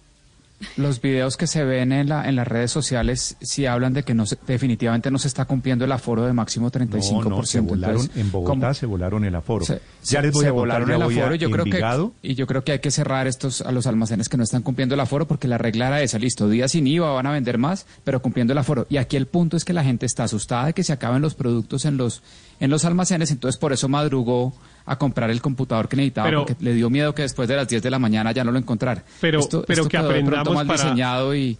Los 0.77 1.01
videos 1.01 1.37
que 1.37 1.47
se 1.47 1.65
ven 1.65 1.93
en, 1.93 2.09
la, 2.09 2.29
en 2.29 2.37
las 2.37 2.47
redes 2.49 2.71
sociales 2.71 3.37
sí 3.41 3.67
hablan 3.67 3.93
de 3.93 4.03
que 4.03 4.15
no 4.15 4.27
se- 4.27 4.39
definitivamente 4.47 5.11
no 5.11 5.19
se 5.19 5.29
está 5.29 5.45
cumpliendo 5.45 5.85
el 5.85 5.93
aforo 5.93 6.25
de 6.25 6.33
máximo 6.33 6.71
35%. 6.71 7.23
No, 7.25 7.31
no, 7.31 7.43
se 7.45 7.61
volaron, 7.61 7.97
Entonces, 8.01 8.17
en 8.17 8.31
Bogotá 8.33 8.53
como- 8.61 8.75
se 8.75 8.87
volaron 8.87 9.25
el 9.25 9.35
aforo. 9.35 9.65
se, 9.65 9.81
ya 10.05 10.21
les 10.23 10.33
voy 10.33 10.43
se 10.43 10.49
a 10.49 10.53
volaron 10.53 10.91
el 10.91 11.03
aforo 11.03 11.35
y 11.35 11.39
yo 11.39 11.51
creo 11.51 11.65
que 11.65 11.81
y 12.23 12.35
yo 12.35 12.47
creo 12.47 12.65
que 12.65 12.73
hay 12.73 12.79
que 12.81 12.91
cerrar 12.91 13.27
estos 13.27 13.61
a 13.63 13.73
los 13.73 13.87
almacenes 13.87 14.29
que 14.29 14.37
no 14.37 14.43
están 14.45 14.63
cumpliendo 14.63 14.95
el 14.95 15.01
aforo 15.01 15.27
porque 15.27 15.49
la 15.49 15.59
regla 15.59 15.89
era 15.89 16.03
esa, 16.03 16.19
listo, 16.19 16.49
días 16.49 16.73
sin 16.73 16.87
IVA 16.87 17.11
van 17.13 17.27
a 17.27 17.31
vender 17.33 17.59
más, 17.59 17.87
pero 18.05 18.21
cumpliendo 18.23 18.53
el 18.53 18.59
aforo. 18.59 18.87
Y 18.91 18.97
aquí 18.99 19.17
el 19.17 19.27
punto 19.27 19.57
es 19.57 19.65
que 19.65 19.73
la 19.73 19.85
gente 19.85 20.07
está 20.07 20.25
asustada 20.25 20.67
de 20.67 20.73
que 20.73 20.83
se 20.85 20.93
acaben 20.93 21.23
los 21.23 21.35
productos 21.35 21.85
en 21.85 21.97
los 21.97 22.23
en 22.61 22.71
los 22.71 22.85
almacenes, 22.85 23.31
entonces 23.33 23.59
por 23.61 23.73
eso 23.73 23.89
madrugó 23.89 24.55
a 24.87 24.97
comprar 24.99 25.31
el 25.31 25.41
computador 25.41 25.89
que 25.89 25.97
necesitaba 25.97 26.29
Pero- 26.29 26.47
porque 26.47 26.63
le 26.63 26.75
dio 26.75 26.91
miedo 26.91 27.15
que 27.15 27.23
después 27.23 27.49
de 27.49 27.57
las 27.57 27.67
10 27.69 27.83
de 27.83 27.91
la 27.91 27.99
mañana 27.99 28.33
ya 28.33 28.45
no 28.45 28.53
lo 28.53 28.59
encontrara. 28.59 29.03
Pero- 29.21 29.41
Esto- 29.41 29.65
pero 29.67 29.83
esto 29.83 29.89
que 29.89 29.97
aprendamos 29.97 30.55
mal 30.55 30.67
para- 30.67 30.83
diseñado 30.83 31.35
y 31.35 31.57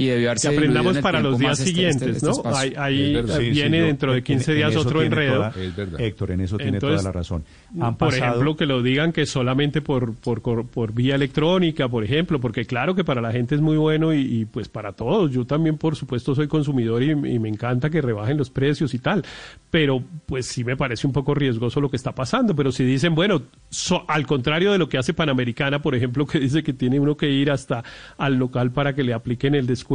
y 0.00 0.06
debió 0.06 0.28
haberse 0.28 0.48
Que 0.48 0.52
diluido 0.54 0.70
aprendamos 0.80 0.92
en 0.92 0.96
el 0.98 1.02
para 1.02 1.20
los 1.20 1.38
días 1.38 1.58
este- 1.58 1.70
siguientes, 1.70 2.08
este- 2.16 2.26
¿no? 2.26 2.32
este. 2.54 2.78
Ahí-. 2.78 3.16
Sí, 3.26 3.50
viene 3.50 3.80
sí, 3.80 3.86
dentro 3.86 4.12
de 4.12 4.18
en- 4.18 4.24
15 4.24 4.52
en 4.52 4.56
días 4.58 4.76
otro 4.76 5.02
enredo. 5.02 5.50
toda- 5.50 5.98
Héctor, 5.98 6.30
en 6.30 6.40
eso 6.42 6.56
tiene 6.56 6.72
Entonces, 6.76 7.00
toda 7.00 7.12
la 7.12 7.18
razón. 7.18 7.44
Han 7.80 7.96
por 7.96 8.10
pasado- 8.10 8.30
ejemplo, 8.32 8.56
que 8.56 8.66
lo 8.66 8.82
digan 8.82 9.12
que 9.12 9.26
solamente 9.26 9.80
por, 9.82 10.14
por, 10.14 10.40
por, 10.40 10.66
por 10.68 10.92
vía 10.92 11.16
electrónica, 11.16 11.88
por 11.88 12.04
ejemplo, 12.04 12.40
porque 12.40 12.64
claro 12.64 12.94
que 12.94 13.02
para 13.04 13.20
la 13.20 13.32
gente 13.32 13.54
es 13.56 13.60
muy 13.60 13.76
bueno 13.76 14.14
y, 14.14 14.20
y, 14.20 14.44
pues 14.44 14.68
para 14.68 14.92
todos. 14.92 15.32
Yo 15.32 15.44
también, 15.44 15.76
por 15.78 15.96
supuesto, 15.96 16.34
soy 16.34 16.46
consumidor 16.46 17.02
y, 17.02 17.10
y 17.10 17.38
me 17.38 17.48
encanta 17.48 17.90
que 17.90 18.00
rebajen 18.00 18.36
los 18.38 18.50
precios 18.50 18.94
y 18.94 18.98
tal. 19.00 19.24
Pero 19.70 20.02
pues 20.26 20.46
sí 20.46 20.62
me 20.64 20.76
parece 20.76 21.06
un 21.06 21.12
poco 21.12 21.34
riesgoso 21.34 21.80
lo 21.80 21.90
que 21.90 21.96
está 21.96 22.12
pasando. 22.14 22.54
Pero 22.54 22.70
si 22.70 22.84
dicen, 22.84 23.14
bueno, 23.14 23.42
so- 23.68 24.04
al 24.08 24.26
contrario 24.26 24.70
de 24.72 24.78
lo 24.78 24.88
que 24.88 24.96
hace 24.96 25.12
Panamericana, 25.12 25.82
por 25.82 25.94
ejemplo, 25.94 26.24
que 26.26 26.38
dice 26.38 26.62
que 26.62 26.72
tiene 26.72 27.00
uno 27.00 27.16
que 27.16 27.28
ir 27.28 27.50
hasta 27.50 27.82
al 28.16 28.36
local 28.36 28.70
para 28.70 28.94
que 28.94 29.02
le 29.02 29.12
apliquen 29.12 29.54
el 29.54 29.66
descuento, 29.66 29.87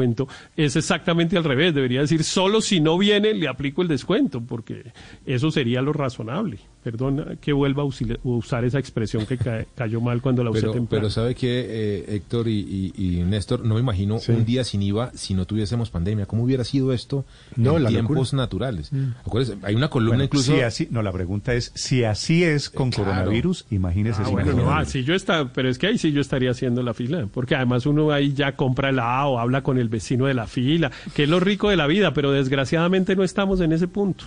es 0.56 0.76
exactamente 0.76 1.38
al 1.38 1.44
revés. 1.44 1.74
Debería 1.74 2.02
decir, 2.02 2.24
solo 2.24 2.62
si 2.62 2.80
no 2.80 2.98
viene 2.98 3.34
le 3.34 3.48
aplico 3.48 3.82
el 3.82 3.88
descuento, 3.88 4.42
porque 4.42 4.92
eso 5.26 5.52
sería 5.52 5.82
lo 5.82 5.94
razonable. 5.94 6.60
Perdón 6.84 7.38
que 7.40 7.54
vuelva 7.54 7.84
a 7.84 7.86
usar 8.24 8.66
esa 8.66 8.78
expresión 8.80 9.26
que 9.26 9.38
ca- 9.38 9.66
cayó 9.76 10.02
mal 10.02 10.22
cuando 10.22 10.44
la 10.44 10.50
usé 10.52 10.62
Pero, 10.62 10.74
temprano. 10.74 11.02
pero 11.02 11.10
sabe 11.10 11.34
que 11.36 12.06
Héctor 12.10 12.48
y, 12.48 12.92
y- 12.98 13.20
y 13.20 13.24
Néstor, 13.24 13.64
no 13.66 13.76
me 13.76 13.80
imagino 13.80 14.18
un 14.28 14.46
día 14.46 14.64
sin 14.64 14.82
IVA 14.82 15.12
si 15.16 15.34
no 15.34 15.46
tuviésemos 15.46 15.90
pandemia. 15.90 16.26
¿Cómo 16.26 16.44
hubiera 16.44 16.64
sido 16.64 16.92
esto 16.94 17.26
No, 17.56 17.78
en 17.78 17.84
la 17.84 17.90
tiempos 17.90 18.18
locura. 18.34 18.44
naturales? 18.44 18.92
Mm. 18.92 19.12
Hay 19.64 19.76
una 19.76 19.90
columna 19.90 20.12
Bueno, 20.12 20.24
incluso. 20.26 20.54
si 20.54 20.62
así, 20.62 20.88
no, 20.92 21.02
la 21.02 21.12
pregunta 21.12 21.54
es, 21.54 21.72
si 21.76 22.04
así 22.04 22.44
es 22.44 22.70
con 22.70 22.92
Claro. 22.92 23.12
coronavirus, 23.12 23.66
imagínese 23.72 24.22
Ah, 24.22 24.26
si 24.26 24.32
bueno, 24.32 24.54
no, 24.54 24.72
ah, 24.74 24.86
sí, 24.86 25.04
yo 25.04 25.14
está, 25.16 25.52
pero 25.54 25.70
es 25.70 25.78
que 25.78 25.88
ahí 25.88 25.98
sí 25.98 26.12
yo 26.12 26.22
estaría 26.22 26.52
haciendo 26.52 26.84
la 26.84 26.94
fila, 26.94 27.28
porque 27.34 27.56
además 27.56 27.86
uno 27.86 28.12
ahí 28.12 28.34
ya 28.34 28.56
compra 28.56 28.90
helado, 28.90 29.40
habla 29.40 29.64
con 29.64 29.78
el 29.78 29.90
vecino 29.90 30.26
de 30.26 30.34
la 30.34 30.48
fila, 30.48 30.92
que 31.16 31.24
es 31.24 31.30
lo 31.30 31.40
rico 31.40 31.70
de 31.70 31.78
la 31.78 31.88
vida, 31.88 32.14
pero 32.14 32.32
desgraciadamente 32.32 33.16
no 33.16 33.24
estamos 33.24 33.62
en 33.62 33.72
ese 33.72 33.88
punto. 33.88 34.26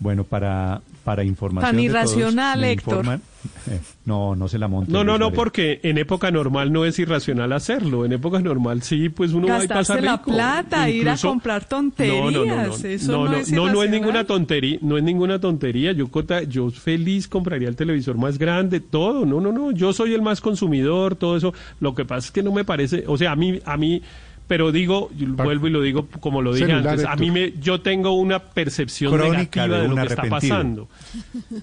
Bueno, 0.00 0.22
para, 0.22 0.80
para 1.02 1.24
información 1.24 1.72
Tan 1.72 1.76
de 1.82 1.88
todos, 1.88 2.12
irracional, 2.16 2.62
Héctor. 2.62 3.04
informan- 3.04 3.20
eh, 3.68 3.80
no, 4.04 4.36
no 4.36 4.46
se 4.46 4.56
la 4.58 4.68
monte. 4.68 4.92
No, 4.92 5.02
no, 5.02 5.18
no, 5.18 5.32
porque 5.32 5.80
en 5.82 5.98
época 5.98 6.30
normal 6.30 6.72
no 6.72 6.84
es 6.84 6.98
irracional 7.00 7.52
hacerlo. 7.52 8.04
En 8.04 8.12
época 8.12 8.38
normal 8.38 8.82
sí, 8.82 9.08
pues 9.08 9.32
uno 9.32 9.48
va 9.48 9.64
y 9.64 9.66
pasa 9.66 9.94
Gastarse 9.94 10.02
la 10.02 10.16
rico. 10.18 10.30
plata, 10.32 10.88
ir 10.88 11.08
a 11.08 11.12
Incluso- 11.12 11.28
comprar 11.30 11.64
tonterías. 11.64 12.16
No, 12.16 12.30
no, 12.30 12.44
no, 12.44 12.66
no, 12.68 12.74
Eso 12.74 13.12
no, 13.12 13.24
no, 13.24 13.30
no, 13.32 13.36
es 13.38 13.50
no, 13.50 13.72
no 13.72 13.82
es 13.82 13.90
ninguna 13.90 14.22
tontería, 14.24 14.78
no 14.82 14.96
es 14.96 15.02
ninguna 15.02 15.40
tontería. 15.40 15.90
Yo, 15.90 16.06
cota- 16.08 16.44
yo 16.44 16.70
feliz 16.70 17.26
compraría 17.26 17.68
el 17.68 17.74
televisor 17.74 18.16
más 18.16 18.38
grande, 18.38 18.78
todo. 18.78 19.26
No, 19.26 19.40
no, 19.40 19.50
no. 19.50 19.72
Yo 19.72 19.92
soy 19.92 20.14
el 20.14 20.22
más 20.22 20.40
consumidor, 20.40 21.16
todo 21.16 21.36
eso. 21.36 21.52
Lo 21.80 21.94
que 21.96 22.04
pasa 22.04 22.26
es 22.26 22.30
que 22.30 22.42
no 22.44 22.52
me 22.52 22.64
parece, 22.64 23.02
o 23.08 23.18
sea, 23.18 23.32
a 23.32 23.36
mí, 23.36 23.58
a 23.64 23.76
mí, 23.76 24.00
pero 24.48 24.72
digo, 24.72 25.10
yo 25.16 25.28
vuelvo 25.28 25.68
y 25.68 25.70
lo 25.70 25.82
digo 25.82 26.08
como 26.20 26.42
lo 26.42 26.54
dije 26.54 26.66
Celular, 26.66 26.88
antes. 26.94 27.06
A 27.06 27.14
mí 27.16 27.30
me, 27.30 27.52
yo 27.60 27.80
tengo 27.82 28.12
una 28.14 28.38
percepción 28.42 29.12
Crónica 29.12 29.36
negativa 29.36 29.66
de 29.76 29.82
de, 29.82 29.88
lo 29.88 29.94
que 29.94 30.02
está 30.08 30.22
pasando. 30.24 30.88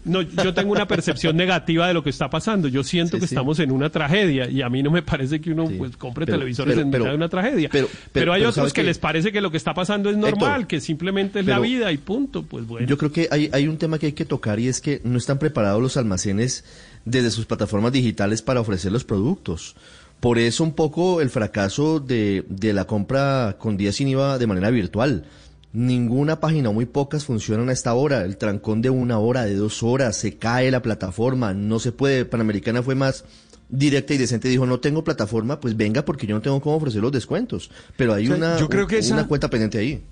No, 0.05 0.21
yo 0.21 0.53
tengo 0.53 0.71
una 0.71 0.87
percepción 0.87 1.35
negativa 1.35 1.87
de 1.87 1.93
lo 1.95 2.03
que 2.03 2.11
está 2.11 2.29
pasando. 2.29 2.67
Yo 2.67 2.83
siento 2.83 3.17
Sí, 3.17 3.21
que 3.21 3.27
sí. 3.27 3.33
estamos 3.35 3.59
en 3.59 3.71
una 3.71 3.89
tragedia 3.89 4.49
y 4.49 4.61
a 4.61 4.69
mí 4.69 4.83
no 4.83 4.91
me 4.91 5.01
parece 5.01 5.41
que 5.41 5.51
uno 5.51 5.65
pues, 5.77 5.97
compre 5.97 6.25
Pero- 6.25 6.37
televisores 6.37 6.73
pero- 6.75 6.81
en 6.83 6.87
mitad 6.87 6.99
pero- 6.99 7.09
de 7.11 7.17
una 7.17 7.29
tragedia. 7.29 7.69
pero- 7.71 7.87
Pero, 7.87 8.09
pero- 8.13 8.33
hay 8.33 8.41
pero 8.41 8.49
otros 8.51 8.69
¿sabe 8.69 8.73
que 8.73 8.83
les 8.83 8.99
parece 8.99 9.31
que 9.31 9.41
lo 9.41 9.51
que 9.51 9.57
está 9.57 9.73
pasando 9.73 10.09
es 10.09 10.17
normal, 10.17 10.51
Héctor, 10.61 10.67
que 10.67 10.79
simplemente 10.79 11.39
es 11.39 11.45
la 11.47 11.59
vida 11.59 11.91
y 11.91 11.97
punto. 11.97 12.43
Pues 12.43 12.67
bueno. 12.67 12.87
Yo 12.87 12.97
creo 12.97 13.11
que 13.11 13.27
hay, 13.31 13.49
hay 13.51 13.67
un 13.67 13.77
tema 13.77 13.97
que 13.97 14.05
hay 14.05 14.13
que 14.13 14.25
tocar 14.25 14.59
y 14.59 14.67
es 14.67 14.79
que 14.79 15.01
no 15.03 15.17
están 15.17 15.39
preparados 15.39 15.81
los 15.81 15.97
almacenes 15.97 16.63
desde 17.03 17.31
sus 17.31 17.45
plataformas 17.45 17.91
digitales 17.91 18.41
para 18.41 18.59
ofrecer 18.61 18.91
los 18.91 19.03
productos. 19.03 19.75
Por 20.19 20.39
eso 20.39 20.63
un 20.63 20.73
poco 20.73 21.21
el 21.21 21.29
fracaso 21.29 21.99
de, 21.99 22.45
de 22.49 22.73
la 22.73 22.85
compra 22.85 23.57
con 23.59 23.77
días 23.77 23.95
sin 23.95 24.07
IVA 24.07 24.37
de 24.37 24.47
manera 24.47 24.71
virtual. 24.71 25.25
Ninguna 25.71 26.39
página, 26.39 26.71
muy 26.71 26.85
pocas 26.85 27.25
funcionan 27.25 27.69
a 27.69 27.73
esta 27.73 27.93
hora. 27.93 28.23
El 28.23 28.37
trancón 28.37 28.81
de 28.81 28.89
una 28.89 29.19
hora, 29.19 29.43
de 29.43 29.55
dos 29.55 29.83
horas, 29.83 30.15
se 30.15 30.37
cae 30.37 30.71
la 30.71 30.81
plataforma, 30.81 31.53
no 31.53 31.79
se 31.79 31.91
puede. 31.91 32.23
Panamericana 32.25 32.81
fue 32.81 32.95
más 32.95 33.25
directa 33.69 34.13
y 34.13 34.17
decente, 34.17 34.47
dijo, 34.47 34.65
no 34.65 34.79
tengo 34.79 35.03
plataforma, 35.03 35.59
pues 35.59 35.75
venga 35.75 36.05
porque 36.05 36.27
yo 36.27 36.35
no 36.35 36.41
tengo 36.41 36.61
cómo 36.61 36.77
ofrecer 36.77 37.01
los 37.01 37.11
descuentos. 37.11 37.69
Pero 37.97 38.13
hay 38.13 38.25
O 38.25 38.27
sea, 38.27 38.37
una, 38.37 38.57
yo 38.57 38.69
creo 38.69 38.87
que 38.87 38.99
una 39.11 39.27
cuenta 39.27 39.49
pendiente 39.49 39.77
ahí. 39.77 40.03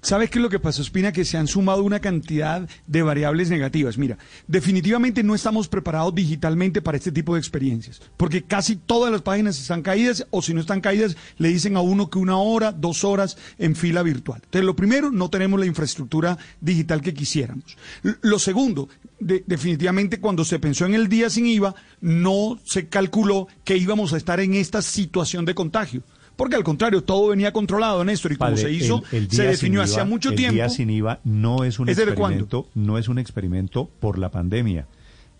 ¿Sabes 0.00 0.30
qué 0.30 0.38
es 0.38 0.42
lo 0.42 0.48
que 0.48 0.60
pasó, 0.60 0.80
Espina? 0.80 1.12
Que 1.12 1.24
se 1.24 1.36
han 1.38 1.48
sumado 1.48 1.82
una 1.82 1.98
cantidad 1.98 2.68
de 2.86 3.02
variables 3.02 3.50
negativas. 3.50 3.98
Mira, 3.98 4.16
definitivamente 4.46 5.24
no 5.24 5.34
estamos 5.34 5.66
preparados 5.68 6.14
digitalmente 6.14 6.80
para 6.80 6.96
este 6.98 7.10
tipo 7.10 7.34
de 7.34 7.40
experiencias, 7.40 8.00
porque 8.16 8.42
casi 8.44 8.76
todas 8.76 9.10
las 9.10 9.22
páginas 9.22 9.58
están 9.60 9.82
caídas, 9.82 10.24
o 10.30 10.40
si 10.40 10.54
no 10.54 10.60
están 10.60 10.80
caídas, 10.80 11.16
le 11.38 11.48
dicen 11.48 11.76
a 11.76 11.80
uno 11.80 12.08
que 12.10 12.18
una 12.18 12.38
hora, 12.38 12.70
dos 12.70 13.02
horas 13.02 13.36
en 13.58 13.74
fila 13.74 14.02
virtual. 14.04 14.40
Entonces, 14.44 14.64
lo 14.64 14.76
primero, 14.76 15.10
no 15.10 15.30
tenemos 15.30 15.58
la 15.58 15.66
infraestructura 15.66 16.38
digital 16.60 17.02
que 17.02 17.12
quisiéramos. 17.12 17.76
Lo 18.22 18.38
segundo, 18.38 18.88
de- 19.18 19.42
definitivamente 19.46 20.20
cuando 20.20 20.44
se 20.44 20.60
pensó 20.60 20.86
en 20.86 20.94
el 20.94 21.08
día 21.08 21.28
sin 21.28 21.46
IVA, 21.46 21.74
no 22.00 22.60
se 22.64 22.88
calculó 22.88 23.48
que 23.64 23.76
íbamos 23.76 24.12
a 24.12 24.16
estar 24.16 24.38
en 24.38 24.54
esta 24.54 24.80
situación 24.80 25.44
de 25.44 25.54
contagio. 25.56 26.02
Porque 26.38 26.54
al 26.54 26.62
contrario, 26.62 27.02
todo 27.02 27.28
venía 27.30 27.52
controlado, 27.52 28.04
Néstor, 28.04 28.30
y 28.32 28.36
como 28.36 28.50
Padre, 28.52 28.62
se 28.62 28.70
hizo, 28.70 29.02
el- 29.10 29.24
el 29.24 29.30
se 29.30 29.42
definió 29.42 29.82
IVA- 29.82 30.04
mucho 30.06 30.30
el 30.30 30.36
tiempo. 30.36 30.54
día 30.54 30.68
sin 30.68 30.88
IVA 30.88 31.18
no 31.24 31.64
es 31.64 31.80
un 31.80 31.88
¿Es 31.88 31.96
desde 31.96 32.12
experimento, 32.12 32.68
no 32.76 32.96
es 32.96 33.08
un 33.08 33.18
experimento 33.18 33.90
por 33.98 34.18
la 34.18 34.30
pandemia. 34.30 34.86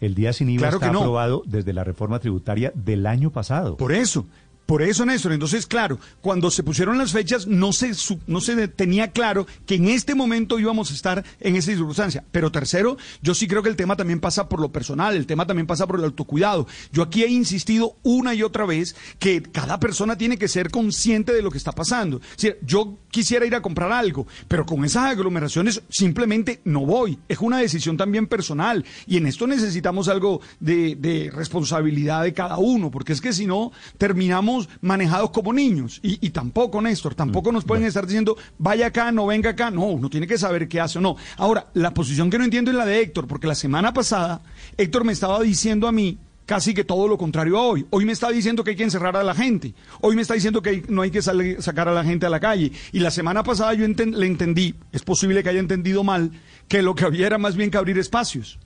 El 0.00 0.16
día 0.16 0.32
sin 0.32 0.50
IVA 0.50 0.62
Claro 0.62 0.76
está 0.78 0.90
no. 0.92 0.98
aprobado 0.98 1.42
desde 1.46 1.72
la 1.72 1.84
reforma 1.84 2.18
tributaria 2.18 2.72
del 2.74 3.06
año 3.06 3.30
pasado. 3.30 3.76
Por 3.76 3.92
eso, 3.92 4.26
por 4.68 4.82
eso, 4.82 5.06
Néstor. 5.06 5.32
Entonces, 5.32 5.66
claro, 5.66 5.98
cuando 6.20 6.50
se 6.50 6.62
pusieron 6.62 6.98
las 6.98 7.12
fechas, 7.12 7.46
no 7.46 7.72
se, 7.72 7.92
no 8.26 8.42
se 8.42 8.68
tenía 8.68 9.12
claro 9.12 9.46
que 9.64 9.76
en 9.76 9.88
este 9.88 10.14
momento 10.14 10.58
íbamos 10.58 10.90
a 10.90 10.94
estar 10.94 11.24
en 11.40 11.56
esa 11.56 11.72
circunstancia. 11.72 12.22
Pero 12.32 12.52
tercero, 12.52 12.98
yo 13.22 13.34
sí 13.34 13.48
creo 13.48 13.62
que 13.62 13.70
el 13.70 13.76
tema 13.76 13.96
también 13.96 14.20
pasa 14.20 14.46
por 14.46 14.60
lo 14.60 14.70
personal, 14.70 15.16
el 15.16 15.24
tema 15.24 15.46
también 15.46 15.66
pasa 15.66 15.86
por 15.86 15.98
el 15.98 16.04
autocuidado. 16.04 16.66
Yo 16.92 17.02
aquí 17.02 17.22
he 17.22 17.28
insistido 17.28 17.96
una 18.02 18.34
y 18.34 18.42
otra 18.42 18.66
vez 18.66 18.94
que 19.18 19.40
cada 19.40 19.80
persona 19.80 20.18
tiene 20.18 20.36
que 20.36 20.48
ser 20.48 20.70
consciente 20.70 21.32
de 21.32 21.40
lo 21.40 21.50
que 21.50 21.56
está 21.56 21.72
pasando. 21.72 22.18
Es 22.18 22.36
decir, 22.36 22.58
yo 22.60 22.98
quisiera 23.10 23.46
ir 23.46 23.54
a 23.54 23.62
comprar 23.62 23.90
algo, 23.90 24.26
pero 24.48 24.66
con 24.66 24.84
esas 24.84 25.04
aglomeraciones 25.04 25.80
simplemente 25.88 26.60
no 26.64 26.84
voy. 26.84 27.18
Es 27.26 27.38
una 27.38 27.56
decisión 27.56 27.96
también 27.96 28.26
personal. 28.26 28.84
Y 29.06 29.16
en 29.16 29.28
esto 29.28 29.46
necesitamos 29.46 30.08
algo 30.08 30.42
de 30.60 31.30
responsabilidad 31.34 32.24
de 32.24 32.34
cada 32.34 32.58
uno, 32.58 32.90
porque 32.90 33.14
es 33.14 33.22
que 33.22 33.32
si 33.32 33.46
no, 33.46 33.72
terminamos 33.96 34.57
manejados 34.80 35.30
como 35.30 35.52
niños. 35.52 36.00
Y, 36.02 36.24
y 36.26 36.30
tampoco, 36.30 36.80
Néstor, 36.80 37.14
tampoco 37.14 37.52
nos 37.52 37.64
pueden 37.64 37.84
estar 37.84 38.06
diciendo, 38.06 38.36
vaya 38.58 38.86
acá, 38.86 39.12
no 39.12 39.26
venga 39.26 39.50
acá. 39.50 39.70
No, 39.70 39.84
uno 39.86 40.08
tiene 40.08 40.26
que 40.26 40.38
saber 40.38 40.68
qué 40.68 40.80
hace 40.80 40.98
o 40.98 41.00
no. 41.02 41.16
Ahora, 41.36 41.66
la 41.74 41.92
posición 41.92 42.30
que 42.30 42.38
no 42.38 42.44
entiendo 42.44 42.70
es 42.70 42.76
la 42.76 42.86
de 42.86 43.00
Héctor, 43.00 43.26
porque 43.26 43.46
la 43.46 43.54
semana 43.54 43.92
pasada 43.92 44.40
Héctor 44.76 45.04
me 45.04 45.12
estaba 45.12 45.40
diciendo 45.42 45.86
a 45.86 45.92
mí 45.92 46.18
casi 46.46 46.72
que 46.72 46.82
todo 46.82 47.08
lo 47.08 47.18
contrario 47.18 47.58
a 47.58 47.62
hoy. 47.62 47.84
Hoy 47.90 48.06
me 48.06 48.12
está 48.12 48.30
diciendo 48.30 48.64
que 48.64 48.70
hay 48.70 48.76
que 48.76 48.82
encerrar 48.84 49.14
a 49.18 49.22
la 49.22 49.34
gente. 49.34 49.74
Hoy 50.00 50.16
me 50.16 50.22
está 50.22 50.32
diciendo 50.32 50.62
que 50.62 50.82
no 50.88 51.02
hay 51.02 51.10
que 51.10 51.20
salir- 51.20 51.60
sacar 51.60 51.88
a 51.88 51.92
la 51.92 52.04
gente 52.04 52.24
a 52.24 52.30
la 52.30 52.40
calle. 52.40 52.72
Y 52.90 53.00
la 53.00 53.10
semana 53.10 53.42
pasada 53.42 53.74
yo 53.74 53.84
enten- 53.84 54.14
le 54.14 54.26
entendí, 54.26 54.74
es 54.90 55.02
posible 55.02 55.42
que 55.42 55.50
haya 55.50 55.60
entendido 55.60 56.04
mal, 56.04 56.30
que 56.66 56.80
lo 56.80 56.94
que 56.94 57.04
había 57.04 57.26
era 57.26 57.36
más 57.36 57.54
bien 57.54 57.70
que 57.70 57.76
abrir 57.76 57.98
espacios. 57.98 58.58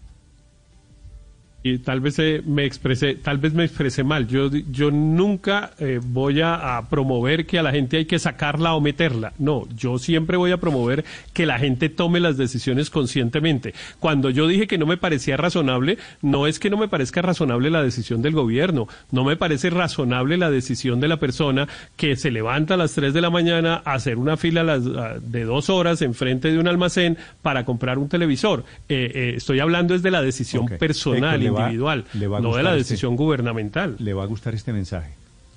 Y 1.65 1.79
tal 1.79 2.01
vez 2.01 2.19
eh, 2.19 2.43
me 2.45 2.65
expresé, 2.65 3.15
tal 3.15 3.39
vez 3.39 3.55
me 3.55 3.65
expresé 3.65 4.03
mal. 4.03 4.27
Yo, 4.27 4.51
yo 4.71 4.91
nunca 4.91 5.71
eh, 5.79 6.01
voy 6.03 6.41
a, 6.41 6.77
a 6.79 6.89
promover 6.89 7.47
que 7.47 7.59
a 7.59 7.63
la 7.63 7.71
gente 7.71 7.99
hay 7.99 8.05
que 8.07 8.19
sacarla 8.19 8.75
o 8.75 8.81
meterla. 8.81 9.33
No, 9.39 9.69
yo 9.77 9.99
siempre 9.99 10.37
voy 10.37 10.51
a 10.51 10.57
promover 10.57 11.05
que 11.33 11.47
la 11.47 11.59
gente 11.59 11.89
tome 11.89 12.19
las 12.19 12.37
decisiones 12.37 12.91
conscientemente. 12.91 13.75
Cuando 14.01 14.31
yo 14.31 14.49
dije 14.49 14.67
que 14.67 14.79
no 14.79 14.87
me 14.87 14.97
parecía 14.97 15.37
razonable, 15.37 15.99
no 16.21 16.47
es 16.47 16.59
que 16.59 16.69
no 16.71 16.77
me 16.77 16.89
parezca 16.89 17.23
razonable 17.23 17.71
la 17.71 17.83
decisión 17.83 18.23
del 18.23 18.33
gobierno, 18.33 18.89
no 19.13 19.23
me 19.25 19.37
parece 19.37 19.71
razonable 19.71 20.37
la 20.39 20.51
decisión 20.51 20.99
de 21.01 21.09
la 21.09 21.19
persona 21.19 21.69
que 21.97 22.17
se 22.17 22.31
levanta 22.31 22.75
a 22.75 22.77
las 22.77 22.93
3 22.95 23.15
de 23.15 23.21
la 23.21 23.31
mañana 23.31 23.83
a 23.85 23.95
hacer 23.95 24.19
una 24.19 24.37
fila 24.37 24.63
a 24.63 24.65
las, 24.65 24.87
a- 24.87 25.19
de 25.21 25.45
dos 25.45 25.71
horas 25.71 26.03
enfrente 26.03 26.51
de 26.51 26.59
un 26.59 26.67
almacén 26.67 27.17
para 27.43 27.65
comprar 27.65 27.99
un 27.99 28.09
televisor. 28.09 28.65
Eh, 28.89 29.13
eh, 29.15 29.35
estoy 29.37 29.61
hablando 29.61 29.95
es 29.95 30.03
de 30.03 30.11
la 30.11 30.23
decisión 30.23 30.67
personal, 30.81 31.41
va- 31.53 31.63
individual, 31.67 32.05
no 32.15 32.57
de 32.57 32.63
la 32.63 32.71
este- 32.71 32.79
decisión 32.79 33.17
gubernamental. 33.17 33.97
Le 33.99 34.15
va 34.15 34.23
a 34.23 34.27
gustar 34.27 34.55
este 34.55 34.73
mensaje. 34.73 35.13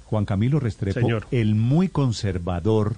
Juan 0.06 0.26
Camilo 0.26 0.60
Restrepo, 0.60 1.00
Señor. 1.00 1.26
el 1.32 1.56
muy 1.56 1.88
conservador 1.90 2.96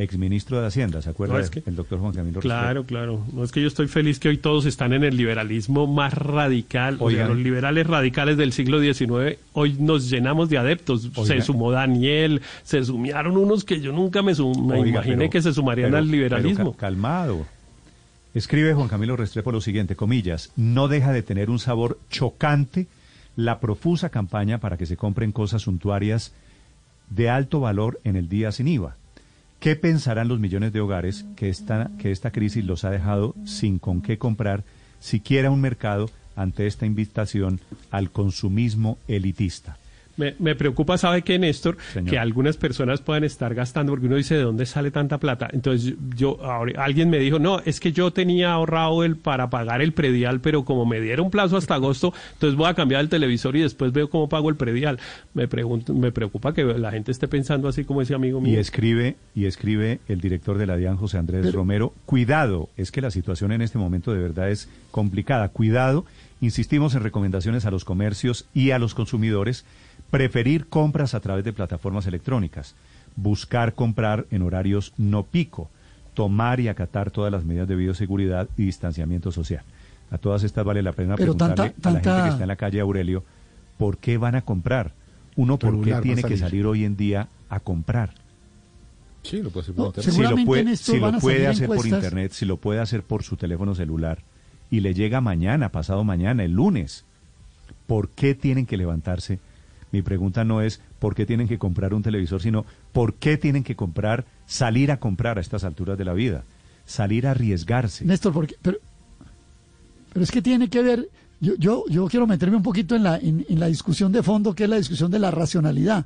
exministro 0.00 0.60
de 0.60 0.66
Hacienda, 0.68 1.02
¿se 1.02 1.10
acuerda? 1.10 1.34
No, 1.34 1.40
es 1.40 1.50
que- 1.50 1.62
el 1.66 1.74
doctor 1.74 1.98
Juan 1.98 2.12
Camilo 2.14 2.38
Claro, 2.40 2.84
claro. 2.84 3.20
No 3.32 3.42
es 3.42 3.50
que 3.50 3.60
yo 3.60 3.66
estoy 3.66 3.88
feliz 3.88 4.20
que 4.20 4.28
hoy 4.28 4.36
todos 4.38 4.64
están 4.64 4.92
en 4.92 5.02
el 5.02 5.16
liberalismo 5.16 5.88
más 5.88 6.14
radical. 6.14 6.94
O 7.00 7.10
sea, 7.10 7.24
Oigan. 7.24 7.28
los 7.30 7.36
liberales 7.38 7.84
radicales 7.86 8.36
del 8.36 8.52
siglo 8.52 8.80
XIX, 8.80 9.38
hoy 9.54 9.74
nos 9.80 10.08
llenamos 10.08 10.48
de 10.50 10.58
adeptos. 10.58 11.10
Se 11.24 11.40
sumó 11.42 11.72
Daniel, 11.72 12.40
se 12.62 12.84
sumaron 12.84 13.36
unos 13.36 13.64
que 13.64 13.80
yo 13.80 13.90
nunca 13.92 14.22
me, 14.22 14.36
sum- 14.36 14.68
me 14.68 14.74
Oiga, 14.78 14.88
imaginé 14.88 15.16
pero- 15.16 15.30
que 15.30 15.42
se 15.42 15.52
sumarían 15.52 15.88
pero- 15.88 15.98
al 15.98 16.04
pero 16.04 16.16
liberalismo. 16.16 16.72
ca- 16.74 16.78
calmado. 16.78 17.44
Escribe 18.38 18.72
Juan 18.72 18.86
Camilo 18.86 19.16
Restrepo 19.16 19.50
lo 19.50 19.60
siguiente, 19.60 19.96
comillas, 19.96 20.52
no 20.54 20.86
deja 20.86 21.10
de 21.10 21.24
tener 21.24 21.50
un 21.50 21.58
sabor 21.58 21.98
chocante 22.08 22.86
la 23.34 23.58
profusa 23.58 24.10
campaña 24.10 24.58
para 24.58 24.76
que 24.76 24.86
se 24.86 24.96
compren 24.96 25.32
cosas 25.32 25.62
suntuarias 25.62 26.32
de 27.10 27.30
alto 27.30 27.58
valor 27.58 28.00
en 28.04 28.14
el 28.14 28.28
día 28.28 28.52
sin 28.52 28.68
IVA. 28.68 28.94
¿Qué 29.58 29.74
pensarán 29.74 30.28
los 30.28 30.38
millones 30.38 30.72
de 30.72 30.80
hogares 30.80 31.24
que 31.34 31.48
esta, 31.48 31.90
que 31.98 32.12
esta 32.12 32.30
crisis 32.30 32.64
los 32.64 32.84
ha 32.84 32.90
dejado 32.90 33.34
sin 33.44 33.80
con 33.80 34.02
qué 34.02 34.18
comprar 34.18 34.62
siquiera 35.00 35.50
un 35.50 35.60
mercado 35.60 36.08
ante 36.36 36.68
esta 36.68 36.86
invitación 36.86 37.58
al 37.90 38.12
consumismo 38.12 38.98
elitista? 39.08 39.78
Me, 40.18 40.34
me 40.38 40.54
preocupa, 40.54 40.98
¿sabe 40.98 41.22
qué, 41.22 41.38
Néstor? 41.38 41.78
Señor. 41.94 42.10
Que 42.10 42.18
algunas 42.18 42.56
personas 42.58 43.00
puedan 43.00 43.24
estar 43.24 43.54
gastando, 43.54 43.92
porque 43.92 44.06
uno 44.06 44.16
dice, 44.16 44.34
¿de 44.34 44.42
dónde 44.42 44.66
sale 44.66 44.90
tanta 44.90 45.16
plata? 45.18 45.48
Entonces, 45.52 45.94
yo, 46.16 46.38
ahora- 46.44 46.84
alguien 46.84 47.08
me 47.08 47.18
dijo, 47.18 47.38
no, 47.38 47.60
es 47.64 47.80
que 47.80 47.92
yo 47.92 48.12
tenía 48.12 48.52
ahorrado 48.52 49.04
el 49.04 49.16
para 49.16 49.48
pagar 49.48 49.80
el 49.80 49.92
predial, 49.92 50.40
pero 50.40 50.64
como 50.64 50.84
me 50.84 51.00
dieron 51.00 51.30
plazo 51.30 51.56
hasta 51.56 51.74
agosto, 51.76 52.12
entonces 52.34 52.56
voy 52.56 52.68
a 52.68 52.74
cambiar 52.74 53.00
el 53.00 53.08
televisor 53.08 53.56
y 53.56 53.60
después 53.60 53.92
veo 53.92 54.10
cómo 54.10 54.28
pago 54.28 54.48
el 54.50 54.56
predial. 54.56 54.98
Me, 55.34 55.48
pregunto, 55.48 55.94
me 55.94 56.12
preocupa 56.12 56.52
que 56.52 56.64
la 56.64 56.90
gente 56.90 57.12
esté 57.12 57.28
pensando 57.28 57.68
así 57.68 57.84
como 57.84 58.02
ese 58.02 58.14
amigo 58.14 58.40
mío. 58.40 58.54
Y 58.54 58.56
escribe, 58.56 59.16
y 59.34 59.46
escribe 59.46 60.00
el 60.08 60.20
director 60.20 60.58
de 60.58 60.66
la 60.66 60.76
DIAN, 60.76 60.96
José 60.96 61.18
Andrés 61.18 61.42
Pero- 61.46 61.58
Romero, 61.58 61.94
cuidado, 62.06 62.68
es 62.76 62.90
que 62.90 63.00
la 63.00 63.10
situación 63.12 63.52
en 63.52 63.62
este 63.62 63.78
momento 63.78 64.12
de 64.12 64.18
verdad 64.18 64.50
es 64.50 64.68
complicada, 64.90 65.48
cuidado, 65.50 66.04
insistimos 66.40 66.94
en 66.94 67.02
recomendaciones 67.02 67.66
a 67.66 67.70
los 67.70 67.84
comercios 67.84 68.46
y 68.54 68.70
a 68.72 68.78
los 68.78 68.94
consumidores, 68.94 69.64
preferir 70.10 70.66
compras 70.68 71.14
a 71.14 71.20
través 71.20 71.44
de 71.44 71.52
plataformas 71.52 72.06
electrónicas, 72.06 72.74
buscar 73.16 73.74
comprar 73.74 74.26
en 74.30 74.42
horarios 74.42 74.92
no 74.96 75.24
pico, 75.24 75.70
tomar 76.14 76.60
y 76.60 76.68
acatar 76.68 77.10
todas 77.10 77.30
las 77.32 77.44
medidas 77.44 77.68
de 77.68 77.76
bioseguridad 77.76 78.48
y 78.56 78.64
distanciamiento 78.64 79.30
social. 79.32 79.62
A 80.10 80.18
todas 80.18 80.42
estas 80.42 80.64
vale 80.64 80.82
la 80.82 80.92
pena 80.92 81.16
Pero 81.16 81.34
preguntarle 81.36 81.54
tanta- 81.74 81.88
a 81.88 81.92
la 81.92 81.98
gente 81.98 82.08
tanta- 82.08 82.22
que 82.24 82.28
está 82.30 82.44
en 82.44 82.48
la 82.48 82.56
calle 82.56 82.80
Aurelio, 82.80 83.24
¿por 83.76 83.98
qué 83.98 84.16
van 84.18 84.34
a 84.34 84.42
comprar? 84.42 84.92
Uno, 85.36 85.58
¿por 85.58 85.80
qué 85.84 85.94
tiene 86.02 86.22
que 86.22 86.36
salir. 86.36 86.66
hoy 86.66 86.84
en 86.84 86.96
día 86.96 87.28
a 87.48 87.60
comprar? 87.60 88.10
Sí, 89.22 89.42
lo 89.42 89.50
puede 89.50 89.64
hacer 89.64 89.76
No, 89.76 89.84
por 89.92 89.98
internet. 89.98 90.04
si 90.04 90.10
lo 90.10 90.12
Seguramente 90.12 90.46
puede, 90.46 90.76
si 90.76 90.98
lo 90.98 91.06
hacer 91.50 91.66
por 91.68 91.86
internet, 91.86 92.32
si 92.32 92.46
lo 92.46 92.56
puede 92.56 92.80
hacer 92.80 93.02
por 93.02 93.22
su 93.22 93.36
teléfono 93.36 93.74
celular 93.74 94.18
y 94.70 94.80
le 94.80 94.94
llega 94.94 95.20
mañana, 95.20 95.68
pasado 95.70 96.02
mañana, 96.02 96.44
el 96.44 96.52
lunes, 96.52 97.04
¿por 97.86 98.08
qué 98.08 98.34
tienen 98.34 98.64
que 98.66 98.76
levantarse? 98.76 99.38
Mi 99.92 100.02
pregunta 100.02 100.44
no 100.44 100.60
es 100.60 100.80
por 100.98 101.14
qué 101.14 101.24
tienen 101.26 101.48
que 101.48 101.58
comprar 101.58 101.94
un 101.94 102.02
televisor, 102.02 102.42
sino 102.42 102.64
por 102.92 103.14
qué 103.14 103.36
tienen 103.38 103.64
que 103.64 103.74
comprar, 103.76 104.26
salir 104.46 104.90
a 104.92 105.00
comprar 105.00 105.38
a 105.38 105.40
estas 105.40 105.64
alturas 105.64 105.96
de 105.96 106.04
la 106.04 106.12
vida, 106.12 106.44
salir 106.84 107.26
a 107.26 107.30
arriesgarse. 107.30 108.04
Néstor, 108.04 108.32
porque, 108.32 108.56
pero, 108.60 108.78
pero 110.12 110.22
es 110.24 110.30
que 110.30 110.42
tiene 110.42 110.68
que 110.68 110.82
ver, 110.82 111.08
yo, 111.40 111.54
yo, 111.56 111.84
yo 111.88 112.06
quiero 112.08 112.26
meterme 112.26 112.56
un 112.56 112.62
poquito 112.62 112.94
en 112.96 113.02
la, 113.04 113.16
en, 113.16 113.44
la 113.48 113.66
discusión 113.66 114.12
de 114.12 114.22
fondo, 114.22 114.54
que 114.54 114.64
es 114.64 114.70
la 114.70 114.76
discusión 114.76 115.10
de 115.10 115.18
la 115.18 115.30
racionalidad. 115.30 116.04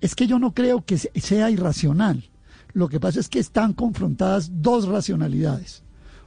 Es 0.00 0.14
que 0.14 0.26
yo 0.26 0.38
no 0.38 0.52
creo 0.52 0.84
que 0.84 0.98
se- 0.98 1.10
sea 1.20 1.50
irracional. 1.50 2.24
Lo 2.72 2.88
que 2.88 3.00
pasa 3.00 3.20
es 3.20 3.28
que 3.28 3.38
están 3.38 3.72
confrontadas 3.72 4.50
dos 4.62 4.86
racionalidades. 4.88 5.82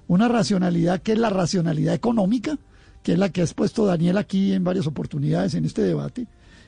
Una 0.08 0.28
racionalidad 0.28 1.02
que 1.02 1.14
es 1.14 1.18
la 1.18 1.30
racionalidad 1.30 1.94
económica, 1.94 2.58
que 3.04 3.14
es 3.14 3.18
la 3.20 3.30
que 3.30 3.42
ha 3.42 3.44
expuesto 3.44 3.86
Daniel 3.86 4.18
aquí 4.18 4.54
en 4.54 4.64
varias 4.64 4.88
oportunidades 4.88 5.54
en 5.56 5.66
este 5.66 5.82
debate, 5.82 6.28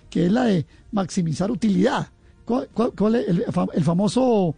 que 0.09 0.25
es 0.25 0.31
la 0.31 0.45
de 0.45 0.65
maximizar 0.91 1.51
utilidad. 1.51 2.07
¿Cuál- 2.45 2.67
es 3.15 3.27
el, 3.27 3.43
fa- 3.51 3.67
el 3.73 3.83
famoso 3.83 4.55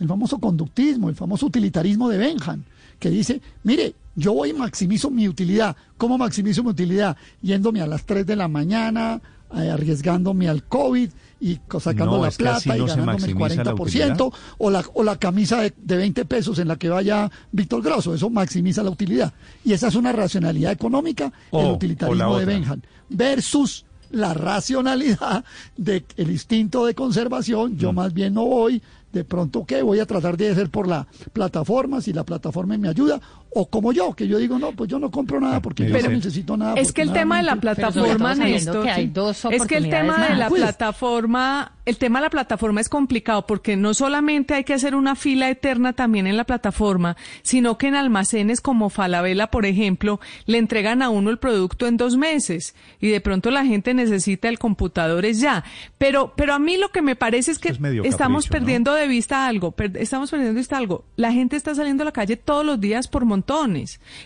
el 0.00 0.08
famoso 0.08 0.38
conductismo, 0.38 1.08
el 1.08 1.14
famoso 1.14 1.46
utilitarismo 1.46 2.08
de 2.08 2.18
Benham, 2.18 2.64
que 2.98 3.10
dice, 3.10 3.40
mire, 3.62 3.94
yo 4.16 4.32
voy 4.34 4.50
y 4.50 4.52
maximizo 4.52 5.08
mi 5.10 5.28
utilidad. 5.28 5.76
¿Cómo 5.96 6.18
maximizo 6.18 6.62
mi 6.64 6.70
utilidad? 6.70 7.16
Yéndome 7.42 7.80
a 7.80 7.86
las 7.86 8.04
3 8.04 8.26
de 8.26 8.36
la 8.36 8.48
mañana 8.48 9.20
eh, 9.56 9.70
arriesgándome 9.70 10.48
al 10.48 10.64
COVID 10.64 11.10
y 11.44 11.60
sacando 11.78 12.16
No, 12.16 12.22
la 12.24 12.30
plata 12.30 12.74
y 12.76 12.78
no 12.80 12.86
ganándome 12.86 13.12
el 13.28 13.34
maximiza 13.36 13.64
la 13.64 13.72
40%, 13.74 14.32
o 14.58 14.70
la, 14.70 14.84
o 14.94 15.02
la 15.02 15.16
camisa 15.18 15.60
de, 15.60 15.74
de 15.76 15.96
20 15.98 16.24
pesos 16.24 16.58
en 16.58 16.68
la 16.68 16.76
que 16.76 16.88
vaya 16.88 17.30
Víctor 17.52 17.82
Grosso, 17.82 18.14
eso 18.14 18.30
maximiza 18.30 18.82
la 18.82 18.90
utilidad. 18.90 19.32
Y 19.62 19.72
esa 19.74 19.88
es 19.88 19.94
una 19.94 20.12
racionalidad 20.12 20.72
económica, 20.72 21.32
O- 21.50 21.58
el 21.60 21.64
o 21.66 21.68
la 21.68 21.74
utilitarismo 21.74 22.38
de. 22.38 22.44
Benham, 22.46 22.80
versus 23.10 23.84
la 24.10 24.32
racionalidad 24.34 25.44
del 25.76 26.04
instinto 26.18 26.86
de 26.86 26.94
conservación, 26.94 27.76
yo 27.76 27.92
Mm. 27.92 27.96
más 27.96 28.12
bien 28.14 28.34
no 28.34 28.44
voy, 28.46 28.80
de 29.12 29.24
pronto 29.24 29.64
que 29.64 29.82
voy 29.82 30.00
a 30.00 30.06
tratar 30.06 30.36
de 30.36 30.50
hacer 30.50 30.70
por 30.70 30.88
la 30.88 31.06
plataforma, 31.32 32.00
si 32.00 32.12
la 32.12 32.24
plataforma 32.24 32.76
me 32.78 32.88
ayuda, 32.88 33.20
o 33.54 33.66
como 33.70 33.92
yo, 33.92 34.12
que 34.14 34.26
yo 34.28 34.38
digo, 34.38 34.58
no, 34.58 34.72
pues 34.72 34.90
yo 34.90 34.98
no 34.98 35.10
compro 35.10 35.40
nada 35.40 35.60
porque 35.62 35.88
yo 35.88 35.98
no 36.02 36.08
necesito 36.10 36.56
nada. 36.56 36.74
Es 36.74 36.92
que 36.92 37.02
el 37.02 37.12
tema 37.12 37.36
de 37.38 37.44
la 37.44 37.56
plataforma, 37.56 38.34
Néstor, 38.34 38.82
que 38.84 38.90
hay 38.90 39.04
sí. 39.06 39.10
dos 39.12 39.44
es 39.50 39.66
que 39.66 39.76
el 39.76 39.88
tema 39.90 40.28
de 40.28 40.36
la. 40.36 40.48
Pues. 40.48 40.62
plataforma, 40.62 41.72
el 41.84 41.98
tema 41.98 42.18
de 42.20 42.24
la 42.24 42.30
plataforma 42.30 42.80
es 42.80 42.88
complicado 42.88 43.46
porque 43.46 43.76
no 43.76 43.94
solamente 43.94 44.54
hay 44.54 44.64
que 44.64 44.74
hacer 44.74 44.94
una 44.94 45.14
fila 45.14 45.50
eterna 45.50 45.92
también 45.92 46.26
en 46.26 46.36
la 46.36 46.44
plataforma, 46.44 47.16
sino 47.42 47.78
que 47.78 47.88
en 47.88 47.94
almacenes 47.94 48.60
como 48.60 48.90
Falabella, 48.90 49.48
por 49.50 49.66
ejemplo, 49.66 50.20
le 50.46 50.58
entregan 50.58 51.02
a 51.02 51.10
uno 51.10 51.30
el 51.30 51.38
producto 51.38 51.86
en 51.86 51.96
dos 51.96 52.16
meses 52.16 52.74
y 53.00 53.08
de 53.08 53.20
pronto 53.20 53.50
la 53.50 53.64
gente 53.64 53.92
necesita 53.94 54.48
el 54.48 54.58
computador 54.58 55.24
es 55.24 55.40
ya. 55.40 55.64
Pero, 55.98 56.32
pero 56.36 56.54
a 56.54 56.58
mí 56.58 56.76
lo 56.76 56.90
que 56.90 57.02
me 57.02 57.16
parece 57.16 57.50
es 57.50 57.58
que 57.58 57.68
Es 57.70 57.78
estamos 58.04 58.44
capricho, 58.44 58.48
¿no? 58.48 58.50
perdiendo 58.50 58.94
de 58.94 59.06
vista 59.08 59.46
algo, 59.46 59.72
per- 59.72 59.96
estamos 59.96 60.30
perdiendo 60.30 60.54
de 60.54 60.60
vista 60.60 60.76
algo. 60.78 61.04
La 61.16 61.32
gente 61.32 61.56
está 61.56 61.74
saliendo 61.74 62.02
a 62.02 62.06
la 62.06 62.12
calle 62.12 62.36
todos 62.36 62.64
los 62.64 62.80
días 62.80 63.08
por 63.08 63.24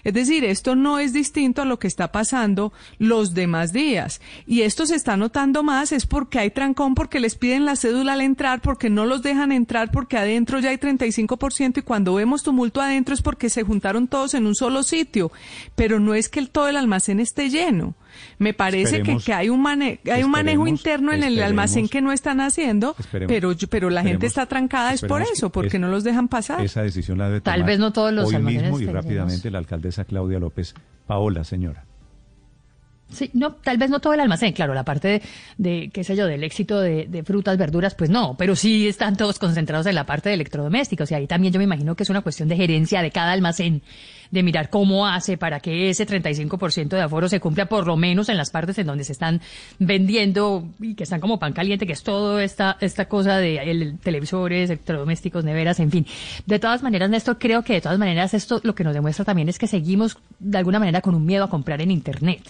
Es 0.04 0.14
decir, 0.14 0.44
esto 0.44 0.74
no 0.74 0.98
es 0.98 1.12
distinto 1.12 1.62
a 1.62 1.64
lo 1.64 1.78
que 1.78 1.86
está 1.86 2.12
pasando 2.12 2.72
los 2.98 3.34
demás 3.34 3.72
días. 3.72 4.20
Y 4.46 4.62
esto 4.62 4.86
se 4.86 4.94
está 4.94 5.16
notando 5.16 5.62
más 5.62 5.92
es 5.92 6.06
porque 6.06 6.38
hay 6.38 6.50
trancón, 6.50 6.94
porque 6.94 7.20
les 7.20 7.34
piden 7.34 7.64
la 7.64 7.76
cédula 7.76 8.14
al 8.14 8.20
entrar, 8.20 8.60
porque 8.60 8.90
no 8.90 9.06
los 9.06 9.22
dejan 9.22 9.52
entrar, 9.52 9.90
porque 9.90 10.16
adentro 10.16 10.60
ya 10.60 10.70
hay 10.70 10.76
35% 10.76 11.78
y 11.78 11.82
cuando 11.82 12.14
vemos 12.14 12.42
tumulto 12.42 12.80
adentro 12.80 13.14
es 13.14 13.22
porque 13.22 13.50
se 13.50 13.62
juntaron 13.62 14.08
todos 14.08 14.34
en 14.34 14.46
un 14.46 14.54
solo 14.54 14.82
sitio. 14.82 15.30
Pero 15.74 16.00
no 16.00 16.14
es 16.14 16.28
que 16.28 16.46
todo 16.46 16.68
el 16.68 16.76
almacén 16.76 17.20
esté 17.20 17.50
lleno. 17.50 17.94
Me 18.38 18.54
parece 18.54 19.02
que, 19.02 19.16
que 19.18 19.32
hay 19.32 19.48
un, 19.48 19.60
mane- 19.62 20.00
hay 20.12 20.22
un 20.22 20.30
manejo 20.30 20.66
interno 20.66 21.12
en 21.12 21.22
el 21.22 21.42
almacén 21.42 21.88
que 21.88 22.00
no 22.00 22.12
están 22.12 22.40
haciendo, 22.40 22.94
pero, 23.10 23.52
yo- 23.52 23.68
pero 23.68 23.90
la 23.90 24.02
gente 24.02 24.26
está 24.26 24.46
trancada 24.46 24.92
es 24.92 25.02
por 25.02 25.22
eso, 25.22 25.48
que 25.48 25.54
porque 25.54 25.76
es- 25.76 25.80
no 25.80 25.88
los 25.88 26.04
dejan 26.04 26.28
pasar. 26.28 26.60
Esa 26.64 26.82
decisión 26.82 27.18
la 27.18 27.26
debe 27.28 27.40
Tal 27.40 27.54
tomar 27.56 27.66
vez 27.70 27.78
no 27.78 27.92
todos 27.92 28.12
los 28.12 28.28
hoy 28.28 28.34
almacenes 28.36 28.62
mismo 28.72 28.80
y 28.80 28.86
rápidamente 28.86 29.50
la 29.50 29.58
alcaldesa 29.58 30.04
Claudia 30.04 30.38
López. 30.38 30.74
Paola, 31.06 31.42
señora. 31.44 31.84
Sí, 33.10 33.30
no, 33.32 33.52
tal 33.54 33.78
vez 33.78 33.88
no 33.88 34.00
todo 34.00 34.12
el 34.12 34.20
almacén, 34.20 34.52
claro, 34.52 34.74
la 34.74 34.84
parte 34.84 35.08
de, 35.08 35.22
de, 35.56 35.90
qué 35.90 36.04
sé 36.04 36.14
yo, 36.14 36.26
del 36.26 36.44
éxito 36.44 36.78
de, 36.78 37.06
de 37.06 37.22
frutas, 37.22 37.56
verduras, 37.56 37.94
pues 37.94 38.10
no, 38.10 38.36
pero 38.36 38.54
sí 38.54 38.86
están 38.86 39.16
todos 39.16 39.38
concentrados 39.38 39.86
en 39.86 39.94
la 39.94 40.04
parte 40.04 40.28
de 40.28 40.34
electrodomésticos 40.34 41.10
y 41.10 41.14
ahí 41.14 41.26
también 41.26 41.54
yo 41.54 41.58
me 41.58 41.64
imagino 41.64 41.96
que 41.96 42.02
es 42.02 42.10
una 42.10 42.20
cuestión 42.20 42.50
de 42.50 42.56
gerencia 42.56 43.00
de 43.00 43.10
cada 43.10 43.32
almacén, 43.32 43.80
de 44.30 44.42
mirar 44.42 44.70
cómo 44.70 45.06
hace 45.06 45.36
para 45.38 45.60
que 45.60 45.90
ese 45.90 46.06
35% 46.06 46.88
de 46.88 47.00
aforo 47.02 47.28
se 47.28 47.40
cumpla 47.40 47.66
por 47.66 47.86
lo 47.86 47.96
menos 47.96 48.28
en 48.28 48.36
las 48.36 48.50
partes 48.50 48.78
en 48.78 48.86
donde 48.86 49.04
se 49.04 49.12
están 49.12 49.40
vendiendo 49.78 50.64
y 50.80 50.94
que 50.94 51.04
están 51.04 51.20
como 51.20 51.38
pan 51.38 51.52
caliente, 51.52 51.86
que 51.86 51.92
es 51.92 52.02
todo 52.02 52.38
esta, 52.40 52.76
esta 52.80 53.06
cosa 53.06 53.38
de 53.38 53.56
el- 53.70 53.98
televisores, 53.98 54.70
electrodomésticos, 54.70 55.44
neveras, 55.44 55.80
en 55.80 55.90
fin. 55.90 56.06
De 56.46 56.58
todas 56.58 56.82
maneras, 56.82 57.08
Néstor, 57.10 57.38
creo 57.38 57.62
que 57.62 57.72
de 57.74 57.80
todas 57.80 57.98
maneras 57.98 58.34
esto 58.34 58.60
lo 58.64 58.74
que 58.74 58.84
nos 58.84 58.94
demuestra 58.94 59.24
también 59.24 59.48
es 59.48 59.58
que 59.58 59.66
seguimos 59.66 60.18
de 60.38 60.58
alguna 60.58 60.78
manera 60.78 61.00
con 61.00 61.14
un 61.14 61.24
miedo 61.24 61.44
a 61.44 61.48
comprar 61.50 61.80
en 61.80 61.90
Internet 61.90 62.42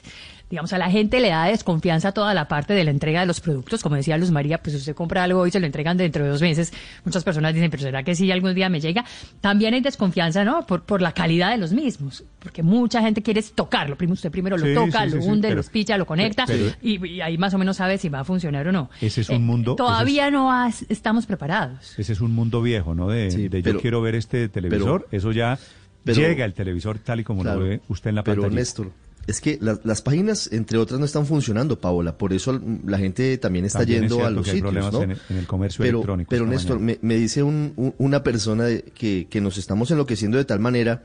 digamos, 0.51 0.73
a 0.73 0.79
la 0.79 0.91
gente 0.91 1.21
le 1.21 1.29
da 1.29 1.45
desconfianza 1.45 2.13
toda 2.13 2.33
la 2.35 2.49
parte 2.49 2.73
de 2.73 2.83
la 2.85 2.91
entrega 2.91 3.21
de 3.21 3.27
los 3.27 3.41
productos. 3.41 3.83
Como 3.83 3.97
decía 3.97 4.17
Luz 4.17 4.31
María, 4.31 4.59
pues 4.59 4.75
usted 4.77 4.95
compra 4.95 5.23
algo 5.25 5.47
y 5.47 5.51
se 5.51 5.61
lo 5.61 5.67
entregan 5.67 5.97
dentro 5.97 6.25
de 6.25 6.31
dos 6.31 6.41
meses. 6.41 6.73
Muchas 7.05 7.23
personas 7.25 7.53
dicen, 7.55 7.71
pero 7.71 7.83
¿será 7.83 8.03
que 8.03 8.15
sí 8.15 8.31
algún 8.33 8.55
día 8.55 8.69
me 8.69 8.81
llega? 8.81 9.05
También 9.41 9.75
hay 9.75 9.81
desconfianza, 9.81 10.45
¿no? 10.45 10.67
Por, 10.67 10.83
por 10.85 11.03
la 11.03 11.13
calidad 11.13 11.51
de 11.51 11.59
los 11.59 11.73
mismos. 11.73 12.25
Porque 12.39 12.63
mucha 12.63 13.03
gente 13.03 13.23
quiere 13.23 13.43
tocarlo. 13.43 13.97
Primero 13.97 14.15
usted 14.15 14.31
primero 14.31 14.57
lo 14.57 14.65
Sí, 14.67 14.75
toca, 14.75 15.05
sí, 15.09 15.17
lo 15.17 15.23
sí, 15.23 15.29
hunde, 15.29 15.49
pero- 15.49 15.55
lo 15.57 15.61
espicha, 15.61 15.99
lo 15.99 16.07
conecta 16.07 16.45
pero- 16.47 16.73
y, 16.81 17.07
y 17.07 17.21
ahí 17.21 17.37
más 17.37 17.53
o 17.55 17.59
menos 17.59 17.77
sabe 17.77 17.99
si 17.99 18.09
va 18.09 18.21
a 18.21 18.25
funcionar 18.25 18.67
o 18.69 18.73
no. 18.73 18.89
Ese 19.01 19.21
es 19.23 19.29
un 19.29 19.37
Eh, 19.37 19.39
mundo. 19.41 19.75
Todavía 19.77 20.31
no 20.31 20.51
has- 20.53 20.87
estamos 20.89 21.27
preparados. 21.27 21.99
Ese 21.99 22.13
es 22.13 22.21
un 22.21 22.33
mundo 22.33 22.63
viejo, 22.63 22.95
¿no? 22.95 23.09
De, 23.09 23.31
Sí, 23.31 23.49
de 23.49 23.59
yo 23.59 23.65
pero- 23.65 23.81
quiero 23.81 24.01
ver 24.01 24.15
este 24.15 24.49
televisor. 24.49 25.07
eso 25.13 25.33
ya 25.33 25.59
pero- 26.05 26.21
llega 26.21 26.45
el 26.45 26.55
televisor 26.55 26.99
tal 27.01 27.21
y 27.21 27.25
como 27.25 27.43
Claro, 27.43 27.61
lo 27.61 27.67
ve 27.67 27.81
usted 27.89 28.09
en 28.11 28.15
la 28.17 28.23
Pero 28.23 28.43
pantalla. 28.43 28.59
Néstor, 28.61 28.91
es 29.29 29.41
que 29.41 29.59
la- 29.61 29.79
las 29.85 30.03
páginas, 30.03 30.49
entre 30.53 30.79
otras, 30.79 30.99
no 30.99 31.07
están 31.07 31.25
funcionando, 31.27 31.81
Paola. 31.81 32.19
Por 32.19 32.33
eso 32.33 32.61
la 32.85 32.99
gente 32.99 33.39
también 33.39 33.65
está 33.65 33.81
También 33.81 34.05
es 34.05 34.11
yendo 34.11 34.27
a 34.27 34.31
los 34.31 34.45
que 34.45 34.51
hay 34.51 34.57
sitios, 34.57 34.73
problemas 34.73 34.93
¿no? 34.93 35.03
en 35.03 35.11
el- 35.13 35.19
en 35.29 35.37
el 35.37 35.47
comercio 35.47 35.83
pero, 35.85 35.99
electrónico 35.99 36.29
Pero 36.31 36.47
Néstor, 36.47 36.81
me, 36.81 36.99
me 37.03 37.15
dice 37.17 37.43
un- 37.45 37.73
un- 37.77 37.95
una 37.99 38.23
persona 38.25 38.67
que 38.95 39.41
nos 39.41 39.57
estamos 39.59 39.91
enloqueciendo 39.93 40.39
de 40.39 40.45
tal 40.45 40.59
manera 40.59 41.03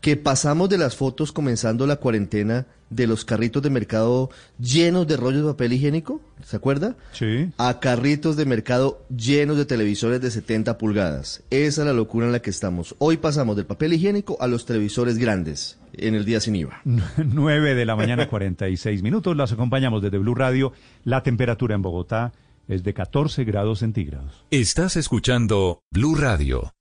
que 0.00 0.16
pasamos 0.16 0.68
de 0.68 0.78
las 0.78 0.96
fotos 0.96 1.32
comenzando 1.32 1.86
la 1.86 1.96
cuarentena 1.96 2.66
de 2.88 3.06
los 3.06 3.24
carritos 3.24 3.62
de 3.62 3.70
mercado 3.70 4.30
llenos 4.58 5.06
de 5.06 5.16
rollos 5.16 5.42
de 5.42 5.48
papel 5.52 5.74
higiénico, 5.74 6.20
¿se 6.42 6.56
acuerda? 6.56 6.96
Sí. 7.12 7.50
A 7.56 7.78
carritos 7.80 8.36
de 8.36 8.46
mercado 8.46 9.04
llenos 9.14 9.56
de 9.56 9.64
televisores 9.64 10.20
de 10.20 10.30
70 10.30 10.76
pulgadas. 10.76 11.42
Esa 11.50 11.82
es 11.82 11.86
la 11.86 11.92
locura 11.92 12.26
en 12.26 12.32
la 12.32 12.40
que 12.40 12.50
estamos. 12.50 12.96
Hoy 12.98 13.18
pasamos 13.18 13.56
del 13.56 13.66
papel 13.66 13.92
higiénico 13.92 14.36
a 14.40 14.48
los 14.48 14.66
televisores 14.66 15.18
grandes 15.18 15.78
en 15.92 16.14
el 16.14 16.24
día 16.24 16.40
sin 16.40 16.56
IVA. 16.56 16.80
9 17.16 17.74
de 17.74 17.86
la 17.86 17.94
mañana, 17.94 18.28
46 18.28 19.02
minutos. 19.02 19.36
Las 19.36 19.52
acompañamos 19.52 20.02
desde 20.02 20.18
Blue 20.18 20.34
Radio. 20.34 20.72
La 21.04 21.22
temperatura 21.22 21.74
en 21.74 21.82
Bogotá 21.82 22.32
es 22.68 22.82
de 22.82 22.94
14 22.94 23.44
grados 23.44 23.80
centígrados. 23.80 24.44
Estás 24.50 24.96
escuchando 24.96 25.82
Blue 25.90 26.14
Radio. 26.14 26.72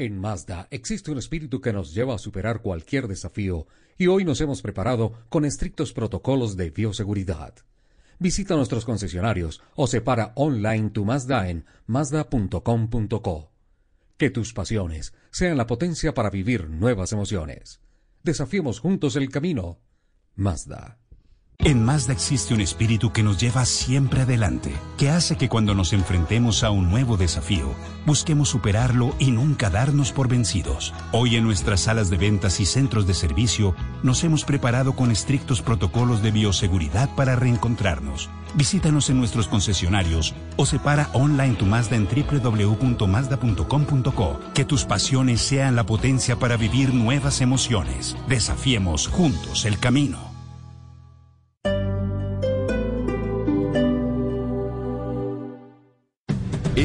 En 0.00 0.16
Mazda 0.16 0.68
existe 0.70 1.10
un 1.10 1.18
espíritu 1.18 1.60
que 1.60 1.72
nos 1.72 1.92
lleva 1.92 2.14
a 2.14 2.18
superar 2.18 2.62
cualquier 2.62 3.08
desafío 3.08 3.66
y 3.98 4.06
hoy 4.06 4.24
nos 4.24 4.40
hemos 4.40 4.62
preparado 4.62 5.12
con 5.28 5.44
estrictos 5.44 5.92
protocolos 5.92 6.56
de 6.56 6.70
bioseguridad. 6.70 7.54
Visita 8.20 8.54
nuestros 8.54 8.84
concesionarios 8.84 9.60
o 9.74 9.88
separa 9.88 10.32
online 10.36 10.90
tu 10.90 11.04
Mazda 11.04 11.50
en 11.50 11.66
mazda.com.co. 11.88 13.50
Que 14.16 14.30
tus 14.30 14.52
pasiones 14.52 15.14
sean 15.32 15.56
la 15.56 15.66
potencia 15.66 16.14
para 16.14 16.30
vivir 16.30 16.70
nuevas 16.70 17.10
emociones. 17.10 17.80
Desafiemos 18.22 18.78
juntos 18.78 19.16
el 19.16 19.28
camino. 19.30 19.80
Mazda. 20.36 20.98
En 21.64 21.84
Mazda 21.84 22.12
existe 22.12 22.54
un 22.54 22.60
espíritu 22.60 23.10
que 23.10 23.24
nos 23.24 23.40
lleva 23.40 23.64
siempre 23.64 24.22
adelante, 24.22 24.72
que 24.96 25.10
hace 25.10 25.36
que 25.36 25.48
cuando 25.48 25.74
nos 25.74 25.92
enfrentemos 25.92 26.62
a 26.62 26.70
un 26.70 26.88
nuevo 26.88 27.16
desafío, 27.16 27.74
busquemos 28.06 28.48
superarlo 28.48 29.12
y 29.18 29.32
nunca 29.32 29.68
darnos 29.68 30.12
por 30.12 30.28
vencidos. 30.28 30.94
Hoy 31.10 31.34
en 31.34 31.42
nuestras 31.42 31.80
salas 31.80 32.10
de 32.10 32.16
ventas 32.16 32.60
y 32.60 32.64
centros 32.64 33.08
de 33.08 33.14
servicio 33.14 33.74
nos 34.04 34.22
hemos 34.22 34.44
preparado 34.44 34.94
con 34.94 35.10
estrictos 35.10 35.60
protocolos 35.60 36.22
de 36.22 36.30
bioseguridad 36.30 37.12
para 37.16 37.34
reencontrarnos. 37.34 38.30
Visítanos 38.54 39.10
en 39.10 39.18
nuestros 39.18 39.48
concesionarios 39.48 40.36
o 40.56 40.64
separa 40.64 41.10
online 41.12 41.56
tu 41.56 41.66
Mazda 41.66 41.96
en 41.96 42.06
www.mazda.com.co. 42.06 44.40
Que 44.54 44.64
tus 44.64 44.84
pasiones 44.84 45.40
sean 45.40 45.74
la 45.74 45.84
potencia 45.84 46.38
para 46.38 46.56
vivir 46.56 46.94
nuevas 46.94 47.40
emociones. 47.40 48.16
Desafiemos 48.28 49.08
juntos 49.08 49.64
el 49.64 49.80
camino. 49.80 50.27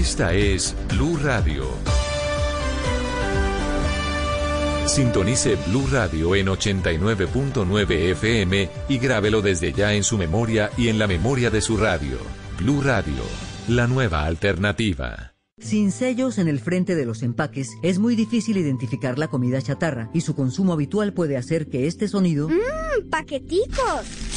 Esta 0.03 0.33
es 0.33 0.75
Blue 0.89 1.17
Radio. 1.23 1.63
Sintonice 4.85 5.55
Blue 5.67 5.87
Radio 5.89 6.35
en 6.35 6.47
89.9 6.47 8.11
FM 8.11 8.69
y 8.89 8.97
grábelo 8.97 9.41
desde 9.41 9.71
ya 9.71 9.93
en 9.93 10.03
su 10.03 10.17
memoria 10.17 10.71
y 10.77 10.89
en 10.89 10.99
la 10.99 11.07
memoria 11.07 11.49
de 11.49 11.61
su 11.61 11.77
radio. 11.77 12.17
Blue 12.59 12.81
Radio, 12.81 13.23
la 13.69 13.87
nueva 13.87 14.25
alternativa. 14.25 15.35
Sin 15.57 15.93
sellos 15.93 16.37
en 16.37 16.49
el 16.49 16.59
frente 16.59 16.95
de 16.95 17.05
los 17.05 17.23
empaques, 17.23 17.69
es 17.81 17.97
muy 17.97 18.17
difícil 18.17 18.57
identificar 18.57 19.17
la 19.17 19.29
comida 19.29 19.61
chatarra 19.61 20.09
y 20.13 20.19
su 20.19 20.35
consumo 20.35 20.73
habitual 20.73 21.13
puede 21.13 21.37
hacer 21.37 21.69
que 21.69 21.87
este 21.87 22.09
sonido, 22.09 22.49
¡Mmm, 22.49 23.09
paqueticos! 23.09 24.32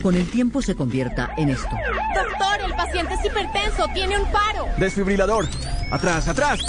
Con 0.00 0.14
el 0.14 0.28
tiempo, 0.28 0.62
se 0.62 0.74
convierta 0.74 1.30
en 1.36 1.50
esto. 1.50 1.70
Doctor, 2.14 2.60
el 2.66 2.74
paciente 2.74 3.14
es 3.14 3.24
hipertenso, 3.24 3.86
tiene 3.94 4.18
un 4.18 4.30
paro. 4.30 4.66
Desfibrilador. 4.78 5.46
Atrás, 5.90 6.28
atrás. 6.28 6.60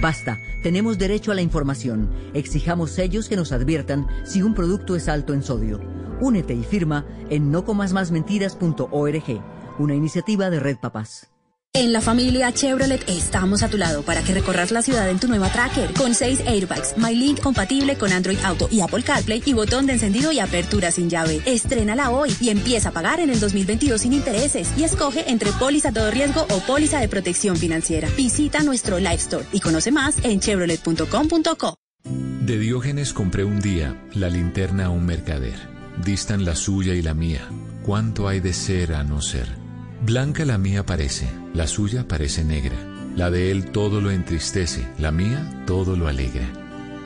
Basta, 0.00 0.38
tenemos 0.62 0.98
derecho 0.98 1.32
a 1.32 1.34
la 1.34 1.42
información. 1.42 2.10
Exijamos 2.34 2.90
sellos 2.90 3.28
que 3.28 3.36
nos 3.36 3.52
adviertan 3.52 4.06
si 4.24 4.42
un 4.42 4.54
producto 4.54 4.96
es 4.96 5.08
alto 5.08 5.32
en 5.32 5.42
sodio. 5.42 5.80
Únete 6.20 6.54
y 6.54 6.62
firma 6.62 7.04
en 7.30 7.50
nocomasmasmentiras.org, 7.50 9.42
una 9.78 9.94
iniciativa 9.94 10.50
de 10.50 10.60
Red 10.60 10.76
Papás. 10.78 11.33
En 11.76 11.92
la 11.92 12.00
familia 12.00 12.52
Chevrolet 12.52 13.02
estamos 13.08 13.64
a 13.64 13.68
tu 13.68 13.76
lado 13.76 14.04
para 14.04 14.22
que 14.22 14.32
recorras 14.32 14.70
la 14.70 14.80
ciudad 14.80 15.10
en 15.10 15.18
tu 15.18 15.26
nueva 15.26 15.50
Tracker 15.50 15.92
con 15.94 16.14
6 16.14 16.42
airbags, 16.46 16.96
MyLink 16.96 17.40
compatible 17.40 17.96
con 17.96 18.12
Android 18.12 18.38
Auto 18.44 18.68
y 18.70 18.80
Apple 18.80 19.02
CarPlay 19.02 19.42
y 19.44 19.54
botón 19.54 19.86
de 19.86 19.94
encendido 19.94 20.30
y 20.30 20.38
apertura 20.38 20.92
sin 20.92 21.10
llave. 21.10 21.42
Estrénala 21.44 22.12
hoy 22.12 22.32
y 22.40 22.50
empieza 22.50 22.90
a 22.90 22.92
pagar 22.92 23.18
en 23.18 23.28
el 23.28 23.40
2022 23.40 24.02
sin 24.02 24.12
intereses 24.12 24.70
y 24.78 24.84
escoge 24.84 25.28
entre 25.28 25.50
póliza 25.50 25.90
todo 25.90 26.12
riesgo 26.12 26.46
o 26.48 26.60
póliza 26.60 27.00
de 27.00 27.08
protección 27.08 27.56
financiera. 27.56 28.08
Visita 28.16 28.62
nuestro 28.62 28.98
Live 28.98 29.14
Store 29.14 29.44
y 29.50 29.58
conoce 29.58 29.90
más 29.90 30.14
en 30.22 30.38
chevrolet.com.co. 30.38 31.74
De 32.04 32.56
Diógenes 32.56 33.12
compré 33.12 33.42
un 33.42 33.58
día 33.58 34.00
la 34.14 34.30
linterna 34.30 34.84
a 34.86 34.90
un 34.90 35.04
mercader. 35.04 35.58
Distan 36.04 36.44
la 36.44 36.54
suya 36.54 36.94
y 36.94 37.02
la 37.02 37.14
mía. 37.14 37.48
¿Cuánto 37.82 38.28
hay 38.28 38.38
de 38.38 38.52
ser 38.52 38.94
a 38.94 39.02
no 39.02 39.20
ser? 39.20 39.63
Blanca 40.04 40.44
la 40.44 40.58
mía 40.58 40.84
parece, 40.84 41.26
la 41.54 41.66
suya 41.66 42.06
parece 42.06 42.44
negra. 42.44 42.76
La 43.16 43.30
de 43.30 43.50
él 43.50 43.70
todo 43.70 44.02
lo 44.02 44.10
entristece, 44.10 44.86
la 44.98 45.10
mía 45.10 45.64
todo 45.66 45.96
lo 45.96 46.08
alegra. 46.08 46.46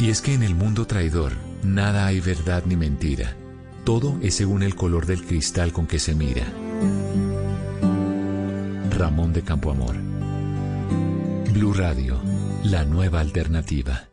Y 0.00 0.10
es 0.10 0.20
que 0.20 0.34
en 0.34 0.42
el 0.42 0.56
mundo 0.56 0.84
traidor 0.84 1.34
nada 1.62 2.06
hay 2.06 2.18
verdad 2.18 2.64
ni 2.66 2.74
mentira. 2.74 3.36
Todo 3.84 4.18
es 4.20 4.34
según 4.34 4.64
el 4.64 4.74
color 4.74 5.06
del 5.06 5.24
cristal 5.24 5.72
con 5.72 5.86
que 5.86 6.00
se 6.00 6.16
mira. 6.16 6.44
Ramón 8.90 9.32
de 9.32 9.42
Campoamor. 9.42 9.94
Blue 11.52 11.74
Radio, 11.74 12.20
la 12.64 12.84
nueva 12.84 13.20
alternativa. 13.20 14.08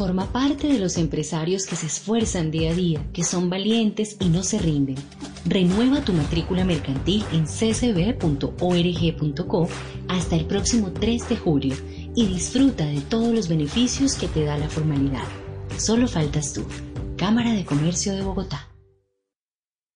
Forma 0.00 0.32
parte 0.32 0.66
de 0.66 0.78
los 0.78 0.96
empresarios 0.96 1.66
que 1.66 1.76
se 1.76 1.84
esfuerzan 1.84 2.50
día 2.50 2.70
a 2.70 2.74
día, 2.74 3.06
que 3.12 3.22
son 3.22 3.50
valientes 3.50 4.16
y 4.18 4.30
no 4.30 4.42
se 4.42 4.58
rinden. 4.58 4.96
Renueva 5.44 6.00
tu 6.00 6.14
matrícula 6.14 6.64
mercantil 6.64 7.22
en 7.32 7.44
ccb.org.co 7.44 8.08
hasta 10.08 10.36
el 10.36 10.46
próximo 10.46 10.90
3 10.92 11.28
de 11.28 11.36
julio 11.36 11.76
y 12.16 12.24
disfruta 12.28 12.86
de 12.86 13.02
todos 13.02 13.34
los 13.34 13.48
beneficios 13.48 14.14
que 14.14 14.26
te 14.26 14.42
da 14.42 14.56
la 14.56 14.70
formalidad. 14.70 15.28
Solo 15.76 16.08
faltas 16.08 16.54
tú. 16.54 16.64
Cámara 17.18 17.52
de 17.52 17.66
Comercio 17.66 18.14
de 18.14 18.22
Bogotá. 18.22 18.69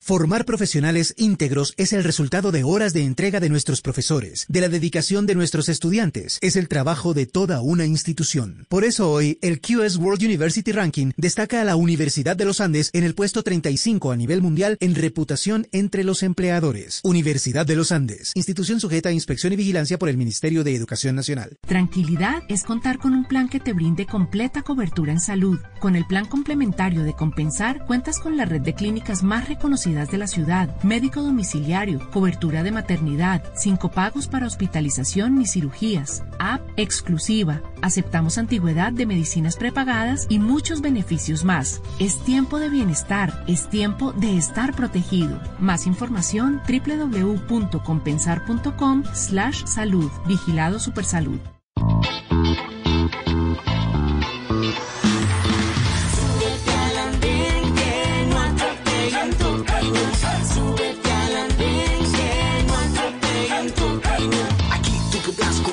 Formar 0.07 0.45
profesionales 0.45 1.15
íntegros 1.17 1.73
es 1.79 1.95
el 1.95 2.05
resultado 2.05 2.53
de 2.53 2.63
horas 2.63 2.93
de 2.93 3.05
entrega 3.05 3.41
de 3.41 3.49
nuestros 3.49 3.81
profesores, 3.81 4.45
de 4.51 4.61
la 4.61 4.69
dedicación 4.69 5.25
de 5.25 5.35
nuestros 5.35 5.71
estudiantes, 5.71 6.39
es 6.43 6.57
el 6.57 6.69
trabajo 6.69 7.15
de 7.15 7.25
toda 7.25 7.63
una 7.63 7.87
institución. 7.87 8.67
Por 8.69 8.85
eso 8.85 9.11
hoy, 9.11 9.39
el 9.41 9.63
QS 9.63 9.97
World 9.97 10.23
University 10.23 10.73
Ranking 10.73 11.13
destaca 11.17 11.63
a 11.63 11.65
la 11.65 11.77
Universidad 11.77 12.37
de 12.37 12.45
los 12.45 12.61
Andes 12.61 12.91
en 12.93 13.03
el 13.03 13.15
puesto 13.15 13.43
35 13.43 14.13
a 14.13 14.17
nivel 14.17 14.43
mundial 14.43 14.77
en 14.81 14.95
reputación 14.95 15.69
entre 15.73 16.05
los 16.05 16.23
empleadores. 16.23 17.01
Universidad 17.03 17.65
de 17.65 17.77
los 17.77 17.91
Andes, 17.91 18.33
institución 18.35 18.81
sujeta 18.81 19.09
a 19.09 19.13
inspección 19.13 19.55
y 19.55 19.57
vigilancia 19.57 19.99
por 19.99 20.11
el 20.11 20.19
Ministerio 20.19 20.65
de 20.65 20.77
Educación 20.77 21.17
Nacional. 21.17 21.57
Tranquilidad 21.67 22.43
es 22.51 22.65
contar 22.65 22.99
con 22.99 23.15
un 23.15 23.25
plan 23.25 23.49
que 23.49 23.59
te 23.59 23.73
brinde 23.73 24.05
completa 24.05 24.61
cobertura 24.61 25.13
en 25.13 25.21
salud. 25.21 25.59
Con 25.81 25.97
el 25.97 26.05
plan 26.05 26.27
complementario 26.27 27.05
de 27.05 27.15
Compensar, 27.15 27.87
cuentas 27.87 28.19
con 28.19 28.37
la 28.37 28.45
red 28.45 28.61
de 28.61 28.75
clínicas 28.75 29.23
más 29.23 29.49
reconocidas 29.49 29.94
de 29.95 30.19
la 30.19 30.27
ciudad, 30.27 30.69
médico 30.83 31.23
domiciliario, 31.23 32.11
cobertura 32.11 32.65
de 32.65 32.73
maternidad, 32.73 33.45
cinco 33.55 33.91
pagos 33.91 34.27
para 34.27 34.47
hospitalización 34.47 35.39
ni 35.39 35.47
cirugías, 35.47 36.25
app 36.41 36.61
exclusiva, 36.77 37.63
aceptamos 37.81 38.37
antigüedad 38.37 38.93
de 38.93 39.07
medicinas 39.07 39.57
prepagadas 39.57 40.27
y 40.29 40.41
muchos 40.41 40.81
beneficios 40.81 41.45
más. 41.45 41.81
Es 42.01 42.19
tiempo 42.25 42.59
de 42.59 42.71
bienestar, 42.71 43.45
es 43.47 43.69
tiempo 43.69 44.13
de 44.13 44.37
estar 44.37 44.75
protegido. 44.75 45.41
Más 45.61 45.87
información 45.87 46.61
www.compensar.com 46.69 49.05
slash 49.15 49.65
salud, 49.67 50.11
vigilado 50.27 50.81
supersalud. 50.81 51.39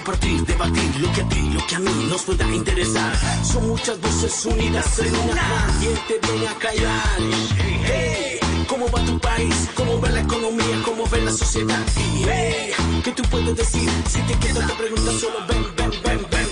Debatir 0.03 0.99
lo 0.99 1.11
que 1.13 1.21
a 1.21 1.29
ti, 1.29 1.49
lo 1.53 1.67
que 1.67 1.75
a 1.75 1.79
mí 1.79 2.07
nos 2.09 2.23
pueda 2.23 2.45
interesar. 2.49 3.13
Son 3.43 3.67
muchas 3.67 3.99
voces 4.01 4.45
unidas 4.45 4.99
en 4.99 5.15
una. 5.15 5.67
¿Quién 5.79 5.95
te 6.07 6.47
a 6.47 6.55
callar? 6.55 7.17
Hey, 7.85 8.39
¿Cómo 8.67 8.89
va 8.89 9.03
tu 9.05 9.19
país? 9.19 9.69
¿Cómo 9.75 10.01
va 10.01 10.09
la 10.09 10.21
economía? 10.21 10.81
¿Cómo 10.85 11.07
ve 11.07 11.21
la 11.21 11.31
sociedad? 11.31 11.79
Hey, 12.25 12.71
¿Qué 13.03 13.11
tú 13.11 13.23
puedes 13.29 13.55
decir? 13.55 13.89
Si 14.07 14.21
te 14.21 14.33
quedas 14.39 14.67
te 14.67 14.73
preguntas 14.73 15.15
solo 15.15 15.45
ven, 15.47 15.65
ven, 15.75 15.91
ven, 16.03 16.27
ven. 16.31 16.47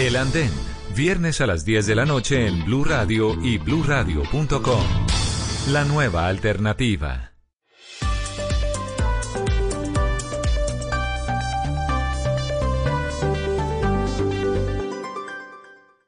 El 0.00 0.16
Andén. 0.16 0.73
Viernes 0.94 1.40
a 1.40 1.46
las 1.48 1.64
10 1.64 1.86
de 1.86 1.94
la 1.96 2.04
noche 2.06 2.46
en 2.46 2.64
Blue 2.64 2.84
Radio 2.84 3.34
y 3.42 3.58
bluradio.com. 3.58 4.84
La 5.72 5.84
nueva 5.84 6.28
alternativa. 6.28 7.32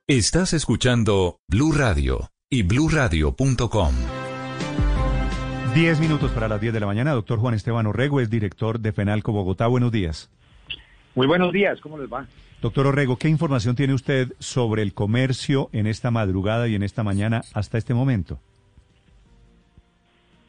Estás 0.06 0.52
escuchando 0.52 1.40
Blue 1.48 1.73
Radio 1.73 2.31
y 2.48 2.62
bluradio.com. 2.62 3.94
10 5.74 6.00
minutos 6.00 6.31
para 6.31 6.47
las 6.47 6.60
10 6.60 6.73
de 6.73 6.81
la 6.81 6.86
mañana. 6.86 7.12
Doctor 7.12 7.40
Juan 7.40 7.55
Esteban 7.55 7.86
Orrego 7.86 8.20
es 8.20 8.31
director 8.31 8.78
de 8.78 8.92
FENALCO 8.92 9.32
Bogotá. 9.32 9.66
Buenos 9.66 9.90
días. 9.90 10.31
Muy 11.16 11.26
buenos 11.26 11.52
días, 11.52 11.81
¿cómo 11.81 11.98
les 11.98 12.08
va? 12.08 12.28
Doctor 12.62 12.86
Orrego, 12.86 13.17
¿qué 13.17 13.28
información 13.28 13.76
tiene 13.76 13.93
usted 13.93 14.33
sobre 14.39 14.83
el 14.83 14.94
comercio 14.94 15.68
en 15.73 15.86
esta 15.86 16.10
madrugada 16.10 16.68
y 16.68 16.75
en 16.75 16.83
esta 16.83 17.02
mañana 17.02 17.43
hasta 17.52 17.76
este 17.76 17.93
momento? 17.93 18.39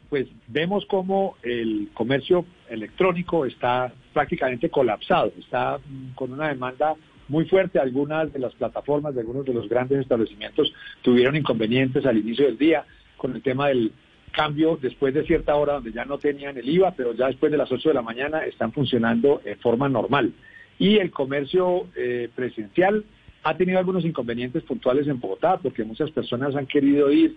Pues 0.10 0.28
vemos 0.48 0.86
cómo 0.86 1.36
el 1.44 1.90
comercio 1.94 2.46
electrónico 2.70 3.46
está 3.46 3.94
prácticamente 4.14 4.70
colapsado, 4.70 5.34
está 5.38 5.80
con 6.16 6.32
una 6.32 6.48
demanda 6.48 6.96
muy 7.28 7.44
fuerte. 7.46 7.78
Algunas 7.78 8.32
de 8.32 8.40
las 8.40 8.54
plataformas 8.54 9.14
de 9.14 9.22
algunos 9.22 9.46
de 9.46 9.54
los 9.54 9.68
grandes 9.68 10.00
establecimientos 10.00 10.74
tuvieron 11.02 11.36
inconvenientes 11.36 12.06
al 12.06 12.18
inicio 12.18 12.46
del 12.46 12.58
día 12.58 12.86
con 13.18 13.36
el 13.36 13.42
tema 13.42 13.68
del 13.68 13.92
cambio 14.32 14.78
después 14.82 15.14
de 15.14 15.26
cierta 15.26 15.56
hora 15.56 15.74
donde 15.74 15.92
ya 15.92 16.06
no 16.06 16.18
tenían 16.20 16.58
el 16.58 16.70
IVA, 16.70 16.94
pero 16.96 17.14
ya 17.14 17.28
después 17.28 17.52
de 17.52 17.58
las 17.58 17.72
8 17.72 17.90
de 17.90 17.96
la 17.96 18.02
mañana 18.02 18.46
están 18.46 18.72
funcionando 18.72 19.42
en 19.44 19.60
forma 19.60 19.90
normal. 19.90 20.32
Y 20.80 20.98
el 20.98 21.12
comercio 21.12 21.88
eh, 21.96 22.30
presencial 22.36 23.04
ha 23.44 23.56
tenido 23.56 23.80
algunos 23.80 24.06
inconvenientes 24.06 24.64
puntuales 24.64 25.08
en 25.08 25.20
Bogotá, 25.20 25.58
porque 25.58 25.84
muchas 25.84 26.12
personas 26.12 26.56
han 26.56 26.68
querido 26.68 27.12
ir 27.12 27.36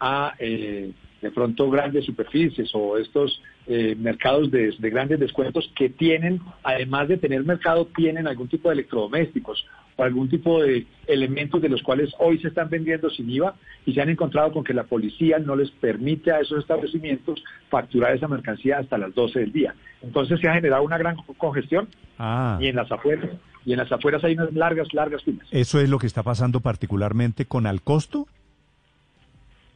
a 0.00 0.34
eh, 0.38 0.92
de 1.20 1.30
pronto 1.30 1.70
grandes 1.70 2.04
superficies 2.04 2.70
o 2.74 2.98
estos 2.98 3.40
eh, 3.68 3.94
mercados 3.96 4.50
de, 4.50 4.74
grandes 4.80 5.20
descuentos 5.20 5.70
que 5.76 5.88
tienen, 5.88 6.40
además 6.64 7.06
de 7.06 7.16
tener 7.16 7.44
mercado, 7.44 7.86
tienen 7.94 8.26
algún 8.26 8.48
tipo 8.48 8.68
de 8.68 8.74
electrodomésticos 8.74 9.64
o 9.96 10.02
algún 10.02 10.28
tipo 10.28 10.62
de 10.62 10.86
elementos 11.06 11.60
de 11.60 11.68
los 11.68 11.82
cuales 11.82 12.10
hoy 12.18 12.38
se 12.38 12.48
están 12.48 12.68
vendiendo 12.68 13.10
sin 13.10 13.30
IVA 13.30 13.54
y 13.84 13.92
se 13.92 14.00
han 14.00 14.08
encontrado 14.08 14.52
con 14.52 14.64
que 14.64 14.74
la 14.74 14.84
policía 14.84 15.38
no 15.38 15.56
les 15.56 15.70
permite 15.70 16.32
a 16.32 16.40
esos 16.40 16.60
establecimientos 16.60 17.42
facturar 17.68 18.14
esa 18.14 18.28
mercancía 18.28 18.78
hasta 18.78 18.98
las 18.98 19.14
12 19.14 19.40
del 19.40 19.52
día. 19.52 19.74
Entonces 20.02 20.40
se 20.40 20.48
ha 20.48 20.54
generado 20.54 20.82
una 20.82 20.98
gran 20.98 21.16
congestión 21.38 21.88
ah. 22.18 22.58
y 22.60 22.68
en 22.68 22.76
las 22.76 22.90
afueras 22.90 23.30
y 23.64 23.72
en 23.72 23.78
las 23.78 23.92
afueras 23.92 24.24
hay 24.24 24.34
unas 24.34 24.52
largas, 24.52 24.92
largas 24.92 25.22
filas. 25.22 25.46
¿Eso 25.50 25.80
es 25.80 25.88
lo 25.88 25.98
que 25.98 26.06
está 26.06 26.22
pasando 26.22 26.60
particularmente 26.60 27.46
con 27.46 27.66
Alcosto? 27.66 28.26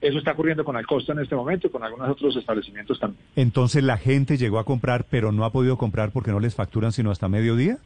Eso 0.01 0.19
está 0.19 0.33
ocurriendo 0.33 0.65
con 0.65 0.77
Alcosta 0.77 1.13
en 1.13 1.21
este 1.21 1.35
momento 1.35 1.69
y 1.69 1.71
con 1.71 1.83
algunos 1.83 2.09
otros 2.11 2.37
establecimientos 2.37 2.99
también. 3.01 3.23
Entonces 3.35 3.83
la 3.83 3.97
gente 3.97 4.37
llegó 4.37 4.59
a 4.59 4.65
comprar, 4.65 5.07
pero 5.09 5.33
no 5.33 5.45
ha 5.45 5.51
podido 5.51 5.79
comprar 5.79 6.11
porque 6.11 6.31
no 6.31 6.41
les 6.41 6.55
facturan 6.55 6.93
sino 6.93 7.11
hasta 7.11 7.29
mediodía. 7.29 7.79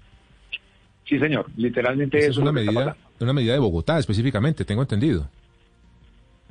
Sí, 1.10 1.18
señor. 1.18 1.46
Literalmente 1.56 2.24
es 2.24 2.36
una 2.36 2.52
medida, 2.52 2.96
una 3.18 3.32
medida 3.32 3.52
de 3.52 3.58
Bogotá 3.58 3.98
específicamente, 3.98 4.64
tengo 4.64 4.82
entendido. 4.82 5.28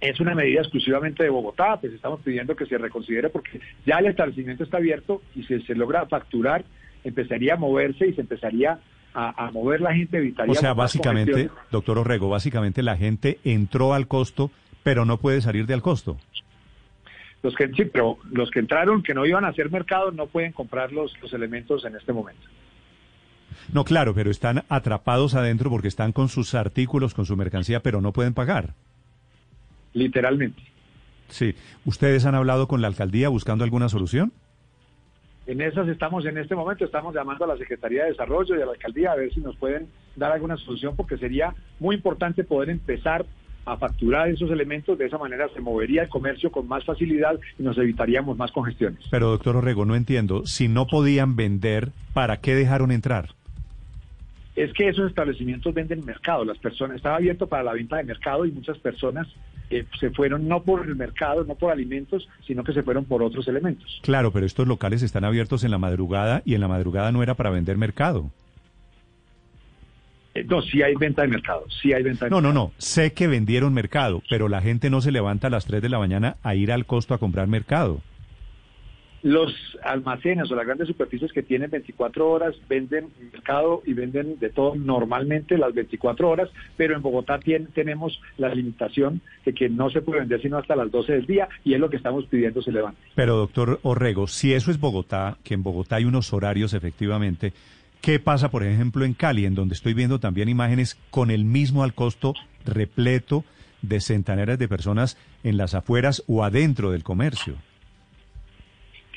Es 0.02 0.20
una 0.20 0.36
medida 0.36 0.60
exclusivamente 0.60 1.24
de 1.24 1.30
Bogotá, 1.30 1.78
pues 1.80 1.94
estamos 1.94 2.20
pidiendo 2.20 2.58
que 2.58 2.66
se 2.66 2.78
reconsidere 2.78 3.30
porque 3.30 3.62
ya 3.86 4.00
el 4.00 4.08
establecimiento 4.08 4.66
está 4.66 4.76
abierto 4.76 5.22
y 5.34 5.44
si 5.44 5.62
se 5.62 5.76
logra 5.76 6.06
facturar, 6.08 6.66
empezaría 7.06 7.54
a 7.54 7.58
moverse 7.58 8.08
y 8.08 8.14
se 8.14 8.22
empezaría 8.22 8.80
a, 9.14 9.50
mover 9.52 9.80
la 9.80 9.94
gente, 9.94 10.18
evitaría... 10.18 10.52
O 10.52 10.56
sea, 10.56 10.74
básicamente, 10.74 11.50
doctor 11.72 11.98
Orrego, 11.98 12.30
básicamente 12.30 12.84
la 12.84 12.98
gente 12.98 13.40
entró 13.46 13.94
al 13.94 14.08
costo 14.08 14.52
pero 14.84 15.06
no 15.06 15.18
puede 15.18 15.42
salir 15.42 15.66
de 15.66 15.74
al 15.74 15.82
costo. 15.82 16.18
Los 17.44 17.56
que, 17.56 17.70
sí, 17.70 17.86
pero 17.86 18.18
los 18.32 18.52
que 18.52 18.60
entraron, 18.60 19.04
que 19.04 19.14
no 19.14 19.26
iban 19.26 19.46
a 19.46 19.50
hacer 19.50 19.72
mercado, 19.72 20.12
no 20.12 20.28
pueden 20.28 20.52
comprar 20.52 20.92
los, 20.92 21.18
los 21.22 21.34
elementos 21.34 21.86
en 21.86 21.96
este 21.96 22.12
momento. 22.12 22.42
No, 23.74 23.84
claro, 23.84 24.14
pero 24.16 24.32
están 24.32 24.64
atrapados 24.70 25.36
adentro 25.36 25.70
porque 25.70 25.88
están 25.88 26.12
con 26.12 26.30
sus 26.30 26.56
artículos, 26.56 27.14
con 27.14 27.26
su 27.26 27.38
mercancía, 27.38 27.82
pero 27.82 28.02
no 28.02 28.14
pueden 28.14 28.34
pagar. 28.34 28.74
literalmente. 29.94 30.62
Sí. 31.30 31.56
¿Ustedes 31.86 32.26
han 32.26 32.36
hablado 32.36 32.68
con 32.68 32.82
la 32.82 32.88
alcaldía 32.88 33.30
buscando 33.30 33.64
alguna 33.64 33.90
solución? 33.90 34.32
En 35.46 35.62
esas 35.62 35.88
estamos 35.88 36.26
en 36.26 36.38
este 36.38 36.56
momento, 36.56 36.86
estamos 36.86 37.14
llamando 37.16 37.46
a 37.46 37.48
la 37.48 37.58
Secretaría 37.58 38.04
de 38.04 38.12
Desarrollo 38.12 38.56
y 38.58 38.62
a 38.62 38.66
la 38.66 38.74
alcaldía 38.74 39.12
a 39.12 39.16
ver 39.16 39.34
si 39.34 39.40
nos 39.40 39.56
pueden 39.58 39.88
dar 40.16 40.32
alguna 40.32 40.58
solución, 40.58 40.96
porque 40.96 41.18
sería 41.18 41.56
muy 41.80 41.96
importante 41.96 42.44
poder 42.44 42.70
empezar 42.70 43.26
a 43.66 43.78
facturar 43.78 44.30
esos 44.30 44.50
elementos, 44.52 44.98
de 44.98 45.06
esa 45.06 45.18
manera 45.18 45.48
se 45.54 45.60
movería 45.60 46.04
el 46.04 46.10
comercio 46.10 46.52
con 46.52 46.68
más 46.68 46.84
facilidad 46.86 47.40
y 47.58 47.64
nos 47.64 47.78
evitaríamos 47.78 48.38
más 48.38 48.52
congestiones. 48.52 49.00
Pero 49.12 49.30
doctor 49.30 49.56
Orrego, 49.56 49.86
no 49.86 49.96
entiendo, 49.96 50.46
si 50.46 50.68
no 50.68 50.88
podían 50.88 51.36
vender, 51.36 51.92
¿para 52.14 52.38
qué 52.38 52.56
dejaron 52.56 52.92
entrar? 52.92 53.30
Es 54.60 54.74
que 54.74 54.90
esos 54.90 55.08
establecimientos 55.08 55.74
venden 55.74 56.04
mercado, 56.04 56.44
las 56.44 56.58
personas, 56.58 56.98
estaba 56.98 57.16
abierto 57.16 57.48
para 57.48 57.64
la 57.64 57.72
venta 57.72 57.96
de 57.96 58.04
mercado 58.04 58.46
y 58.46 58.52
muchas 58.52 58.78
personas 58.80 59.26
eh, 59.70 59.86
se 60.02 60.10
fueron 60.10 60.50
no 60.50 60.64
por 60.64 60.86
el 60.86 60.98
mercado, 60.98 61.46
no 61.46 61.56
por 61.56 61.72
alimentos, 61.72 62.28
sino 62.46 62.62
que 62.66 62.74
se 62.74 62.84
fueron 62.84 63.06
por 63.06 63.24
otros 63.24 63.48
elementos. 63.48 64.02
Claro, 64.04 64.32
pero 64.34 64.46
estos 64.46 64.68
locales 64.68 65.02
están 65.02 65.24
abiertos 65.24 65.64
en 65.64 65.72
la 65.72 65.78
madrugada 65.78 66.42
y 66.44 66.56
en 66.56 66.62
la 66.62 66.68
madrugada 66.68 67.14
no 67.14 67.24
era 67.24 67.36
para 67.36 67.52
vender 67.52 67.78
mercado. 67.78 68.32
Eh, 70.36 70.44
no, 70.44 70.62
sí 70.62 70.82
hay 70.82 70.94
venta 70.96 71.22
de 71.22 71.30
mercado, 71.30 71.66
sí 71.82 71.94
hay 71.94 72.04
venta 72.04 72.26
de 72.26 72.32
No, 72.32 72.42
no, 72.42 72.50
mercado. 72.50 72.66
no, 72.66 72.74
sé 72.80 73.14
que 73.14 73.28
vendieron 73.28 73.74
mercado, 73.74 74.22
pero 74.30 74.50
la 74.50 74.62
gente 74.62 74.90
no 74.90 75.00
se 75.00 75.14
levanta 75.14 75.48
a 75.48 75.52
las 75.52 75.68
3 75.68 75.82
de 75.82 75.88
la 75.88 76.00
mañana 76.00 76.36
a 76.44 76.54
ir 76.56 76.74
al 76.74 76.86
costo 76.86 77.14
a 77.14 77.18
comprar 77.18 77.48
mercado. 77.48 78.02
Los 79.22 79.54
almacenes 79.84 80.50
o 80.50 80.56
las 80.56 80.66
grandes 80.66 80.88
superficies 80.88 81.34
que 81.34 81.44
tienen 81.44 81.70
24 81.70 82.30
horas 82.30 82.56
venden 82.70 83.10
mercado 83.34 83.82
y 83.86 83.94
venden 83.94 84.40
de 84.40 84.50
todo 84.50 84.76
normalmente 84.76 85.58
las 85.58 85.74
24 85.74 86.30
horas, 86.30 86.50
pero 86.78 86.96
en 86.96 87.02
Bogotá 87.02 87.38
tien- 87.40 87.68
tenemos 87.74 88.22
la 88.38 88.54
limitación 88.54 89.22
de 89.46 89.54
que 89.54 89.68
no 89.68 89.90
se 89.90 90.02
puede 90.02 90.22
vender 90.22 90.42
sino 90.42 90.58
hasta 90.58 90.76
las 90.76 90.90
12 90.90 91.12
del 91.14 91.26
día 91.26 91.50
y 91.66 91.74
es 91.74 91.80
lo 91.80 91.90
que 91.90 91.98
estamos 91.98 92.26
pidiendo 92.28 92.62
se 92.62 92.72
levante. 92.72 93.00
Pero 93.16 93.36
doctor 93.36 93.80
Orrego, 93.84 94.28
si 94.28 94.54
eso 94.54 94.72
es 94.72 94.80
Bogotá, 94.80 95.38
que 95.44 95.54
en 95.54 95.64
Bogotá 95.64 95.98
hay 95.98 96.06
unos 96.06 96.32
horarios 96.32 96.74
efectivamente, 96.74 97.52
¿qué 98.02 98.20
pasa, 98.20 98.50
por 98.50 98.64
ejemplo, 98.64 99.04
en 99.04 99.14
Cali, 99.14 99.46
en 99.46 99.56
donde 99.56 99.74
estoy 99.76 99.94
viendo 99.94 100.20
también 100.20 100.48
imágenes 100.48 100.98
con 101.10 101.30
el 101.30 101.44
mismo 101.44 101.84
al 101.84 101.94
costo 101.94 102.34
repleto 102.66 103.44
de 103.82 104.00
centenares 104.00 104.60
de 104.60 104.68
personas 104.68 105.18
en 105.44 105.58
las 105.58 105.74
afueras 105.74 106.24
o 106.28 106.44
adentro 106.46 106.92
del 106.92 107.04
comercio? 107.04 107.56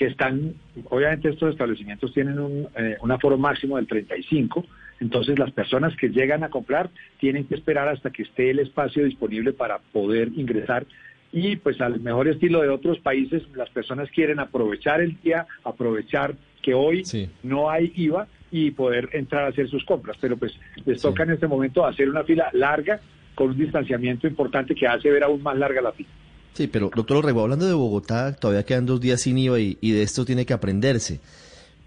Que 0.03 0.09
están, 0.09 0.55
obviamente 0.91 1.29
estos 1.29 1.53
establecimientos 1.53 2.13
tienen 2.13 2.41
un, 2.41 2.67
eh, 2.77 2.97
un 3.03 3.13
aforo 3.13 3.39
máximo 3.39 3.77
del 3.77 3.87
35, 3.87 4.67
entonces 4.99 5.39
las 5.39 5.53
personas 5.53 5.97
que 5.97 6.09
llegan 6.09 6.43
a 6.43 6.49
comprar 6.49 6.91
tienen 7.21 7.45
que 7.45 7.55
esperar 7.55 7.87
hasta 7.87 8.11
que 8.11 8.25
esté 8.25 8.51
el 8.51 8.59
espacio 8.59 9.05
disponible 9.05 9.53
para 9.53 9.79
poder 9.79 10.33
ingresar. 10.35 10.87
Y 11.31 11.55
pues 11.55 11.81
al 11.81 12.01
mejor 12.01 12.27
estilo 12.27 12.63
de 12.63 12.69
otros 12.69 12.99
países 12.99 13.45
las 13.55 13.71
personas 13.71 14.11
quieren 14.11 14.41
aprovechar 14.41 15.01
el 15.01 15.17
día, 15.23 15.47
aprovechar 15.63 16.35
que 16.63 16.75
hoy 16.75 17.05
no 17.45 17.71
hay 17.71 17.93
IVA 17.95 18.27
y 18.51 18.73
poder 18.73 19.09
entrar 19.13 19.45
a 19.45 19.49
hacer 19.51 19.69
sus 19.69 19.85
compras, 19.85 20.17
pero 20.21 20.37
pues 20.37 20.53
les 20.85 21.01
toca 21.01 21.23
en 21.23 21.31
este 21.31 21.47
momento 21.47 21.87
hacer 21.87 22.11
una 22.11 22.25
fila 22.25 22.51
larga 22.55 23.01
con 23.37 23.51
un 23.51 23.57
distanciamiento 23.57 24.27
importante 24.27 24.75
que 24.75 24.89
hace 24.89 25.13
ver 25.13 25.23
aún 25.23 25.45
más 25.45 25.57
larga 25.57 25.81
la 25.81 25.93
fila. 25.93 26.11
Sí, 26.55 26.67
pero 26.67 26.91
doctor 26.95 27.19
Orrego, 27.19 27.43
hablando 27.43 27.67
de 27.67 27.73
Bogotá, 27.73 28.35
todavía 28.35 28.65
quedan 28.65 28.87
dos 28.87 29.01
días 29.01 29.23
sin 29.23 29.39
IVA 29.39 29.59
y, 29.59 29.79
y 29.81 29.93
de 29.93 30.03
esto 30.03 30.25
tiene 30.25 30.45
que 30.45 30.53
aprenderse. 30.53 31.21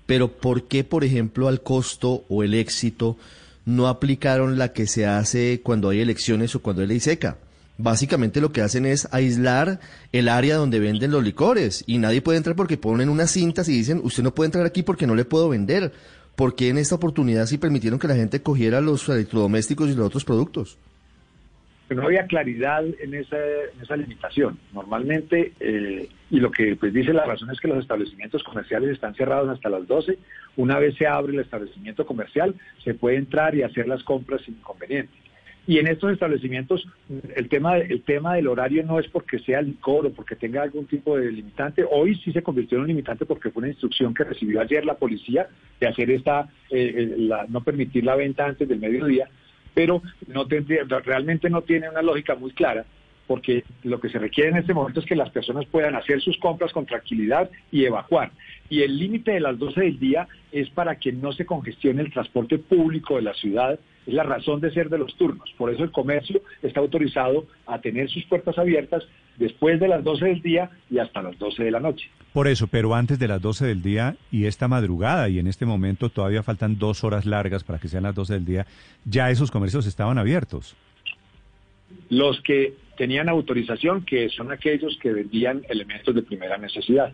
Pero 0.06 0.32
¿por 0.32 0.64
qué, 0.64 0.84
por 0.84 1.04
ejemplo, 1.04 1.48
al 1.48 1.62
costo 1.62 2.24
o 2.30 2.44
el 2.44 2.54
éxito 2.54 3.18
no 3.66 3.88
aplicaron 3.88 4.58
la 4.58 4.74
que 4.74 4.88
se 4.88 5.06
hace 5.06 5.62
cuando 5.64 5.90
hay 5.90 6.02
elecciones 6.02 6.56
o 6.56 6.62
cuando 6.62 6.82
hay 6.82 6.88
ley 6.88 7.00
seca? 7.00 7.38
Básicamente 7.78 8.40
lo 8.40 8.54
que 8.54 8.62
hacen 8.62 8.86
es 8.86 9.08
aislar 9.12 9.82
el 10.14 10.30
área 10.30 10.56
donde 10.56 10.80
venden 10.80 11.12
los 11.12 11.24
licores 11.24 11.84
y 11.86 11.98
nadie 11.98 12.22
puede 12.22 12.38
entrar 12.38 12.56
porque 12.56 12.78
ponen 12.78 13.10
unas 13.10 13.32
cintas 13.32 13.68
y 13.68 13.74
dicen, 13.74 14.00
usted 14.04 14.24
no 14.24 14.34
puede 14.34 14.48
entrar 14.48 14.66
aquí 14.66 14.82
porque 14.82 15.08
no 15.08 15.16
le 15.16 15.26
puedo 15.26 15.50
vender. 15.50 15.92
¿Por 16.36 16.56
qué 16.56 16.70
en 16.70 16.78
esta 16.78 16.96
oportunidad 16.96 17.48
sí 17.48 17.58
permitieron 17.58 18.00
que 18.00 18.08
la 18.08 18.16
gente 18.16 18.42
cogiera 18.42 18.82
los 18.82 19.08
electrodomésticos 19.10 19.90
y 19.90 19.94
los 19.94 20.08
otros 20.08 20.26
productos? 20.26 20.78
No 21.90 22.04
había 22.04 22.26
claridad 22.26 22.84
en 23.00 23.14
esa, 23.14 23.38
en 23.38 23.82
esa 23.82 23.96
limitación. 23.96 24.58
Normalmente, 24.74 25.54
eh, 25.60 26.10
y 26.32 26.40
lo 26.40 26.50
que 26.52 26.76
pues 26.76 26.94
dice 26.94 27.14
la 27.14 27.26
razón 27.26 27.52
es 27.52 27.60
que 27.60 27.68
los 27.68 27.78
establecimientos 27.80 28.44
comerciales 28.44 28.90
están 28.90 29.14
cerrados 29.14 29.50
hasta 29.50 29.70
las 29.70 29.86
12. 29.88 30.18
Una 30.58 30.80
vez 30.80 30.96
se 30.96 31.06
abre 31.06 31.34
el 31.34 31.40
establecimiento 31.42 32.06
comercial, 32.06 32.56
se 32.84 32.94
puede 32.96 33.18
entrar 33.18 33.54
y 33.56 33.62
hacer 33.64 33.88
las 33.88 34.04
compras 34.04 34.42
sin 34.42 34.56
inconveniente. 34.56 35.14
Y 35.68 35.80
en 35.80 35.88
estos 35.88 36.12
establecimientos, 36.14 36.88
el 37.36 37.50
tema, 37.50 37.78
el 37.80 38.04
tema 38.04 38.36
del 38.36 38.48
horario 38.48 38.84
no 38.84 39.00
es 39.00 39.08
porque 39.08 39.40
sea 39.40 39.64
licor 39.64 40.06
o 40.06 40.12
porque 40.14 40.36
tenga 40.36 40.62
algún 40.62 40.86
tipo 40.86 41.18
de 41.18 41.32
limitante. 41.32 41.84
Hoy 41.90 42.16
sí 42.24 42.32
se 42.32 42.44
convirtió 42.44 42.78
en 42.78 42.84
un 42.84 42.88
limitante 42.88 43.26
porque 43.26 43.50
fue 43.50 43.62
una 43.62 43.70
instrucción 43.70 44.14
que 44.14 44.24
recibió 44.26 44.62
ayer 44.62 44.86
la 44.86 44.94
policía 44.96 45.48
de 45.80 45.88
hacer 45.88 46.12
esta, 46.12 46.42
eh, 46.70 46.94
eh, 46.96 47.16
la- 47.18 47.46
no 47.50 47.62
permitir 47.64 48.04
la 48.04 48.16
venta 48.16 48.46
antes 48.46 48.68
del 48.70 48.80
mediodía 48.80 49.28
pero 49.76 50.02
no 50.28 50.48
tendría, 50.48 50.84
realmente 50.86 51.50
no 51.52 51.62
tiene 51.62 51.88
una 51.90 52.02
lógica 52.02 52.34
muy 52.34 52.52
clara, 52.52 52.86
porque 53.28 53.64
lo 53.84 54.00
que 54.00 54.10
se 54.10 54.18
requiere 54.18 54.50
en 54.50 54.58
este 54.58 54.74
momento 54.74 55.02
es 55.02 55.06
que 55.06 55.16
las 55.16 55.30
personas 55.30 55.66
puedan 55.66 55.96
hacer 55.96 56.22
sus 56.22 56.38
compras 56.38 56.72
con 56.72 56.86
tranquilidad 56.86 57.52
y 57.72 57.86
evacuar. 57.86 58.32
Y 58.70 58.82
el 58.82 58.98
límite 58.98 59.34
de 59.34 59.40
las 59.40 59.60
12 59.60 59.80
del 59.80 60.00
día 60.00 60.28
es 60.52 60.70
para 60.72 60.96
que 60.96 61.12
no 61.12 61.32
se 61.34 61.46
congestione 61.46 62.02
el 62.02 62.12
transporte 62.12 62.58
público 62.58 63.18
de 63.18 63.24
la 63.24 63.34
ciudad, 63.34 63.80
es 64.08 64.14
la 64.14 64.24
razón 64.24 64.62
de 64.62 64.72
ser 64.72 64.90
de 64.90 64.98
los 64.98 65.16
turnos. 65.16 65.52
Por 65.58 65.72
eso 65.72 65.84
el 65.84 65.92
comercio 65.92 66.42
está 66.62 66.80
autorizado 66.80 67.46
a 67.66 67.80
tener 67.82 68.10
sus 68.10 68.24
puertas 68.26 68.58
abiertas 68.58 69.04
después 69.38 69.80
de 69.80 69.88
las 69.88 70.04
12 70.04 70.26
del 70.26 70.42
día 70.42 70.70
y 70.90 71.00
hasta 71.00 71.22
las 71.22 71.38
12 71.38 71.64
de 71.64 71.72
la 71.72 71.80
noche. 71.80 72.10
Por 72.34 72.48
eso, 72.48 72.68
pero 72.68 72.96
antes 72.96 73.18
de 73.18 73.28
las 73.28 73.42
12 73.42 73.66
del 73.66 73.82
día 73.82 74.16
y 74.32 74.46
esta 74.46 74.68
madrugada 74.68 75.30
y 75.30 75.40
en 75.40 75.48
este 75.48 75.66
momento 75.66 76.10
todavía 76.10 76.44
faltan 76.44 76.78
dos 76.78 77.04
horas 77.04 77.26
largas 77.26 77.64
para 77.64 77.80
que 77.80 77.88
sean 77.88 78.04
las 78.04 78.16
12 78.16 78.34
del 78.34 78.46
día, 78.46 78.66
ya 79.06 79.30
esos 79.30 79.52
comercios 79.52 79.86
estaban 79.86 80.18
abiertos. 80.18 80.76
Los 82.10 82.42
que 82.42 82.74
tenían 82.98 83.30
autorización, 83.30 84.04
que 84.04 84.30
son 84.30 84.52
aquellos 84.52 84.98
que 85.02 85.14
vendían 85.14 85.62
elementos 85.70 86.14
de 86.14 86.22
primera 86.24 86.58
necesidad. 86.58 87.14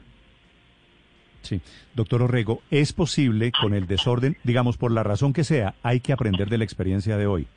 Sí. 1.41 1.61
Doctor 1.95 2.22
Orrego, 2.22 2.61
¿es 2.69 2.93
posible 2.93 3.51
con 3.51 3.74
el 3.74 3.88
desorden, 3.88 4.38
digamos 4.43 4.77
por 4.77 4.91
la 4.91 5.03
razón 5.03 5.33
que 5.33 5.43
sea, 5.43 5.75
hay 5.83 6.00
que 6.00 6.14
aprender 6.14 6.50
de 6.50 6.58
la 6.58 6.64
experiencia 6.64 7.17
de 7.17 7.25
hoy? 7.25 7.48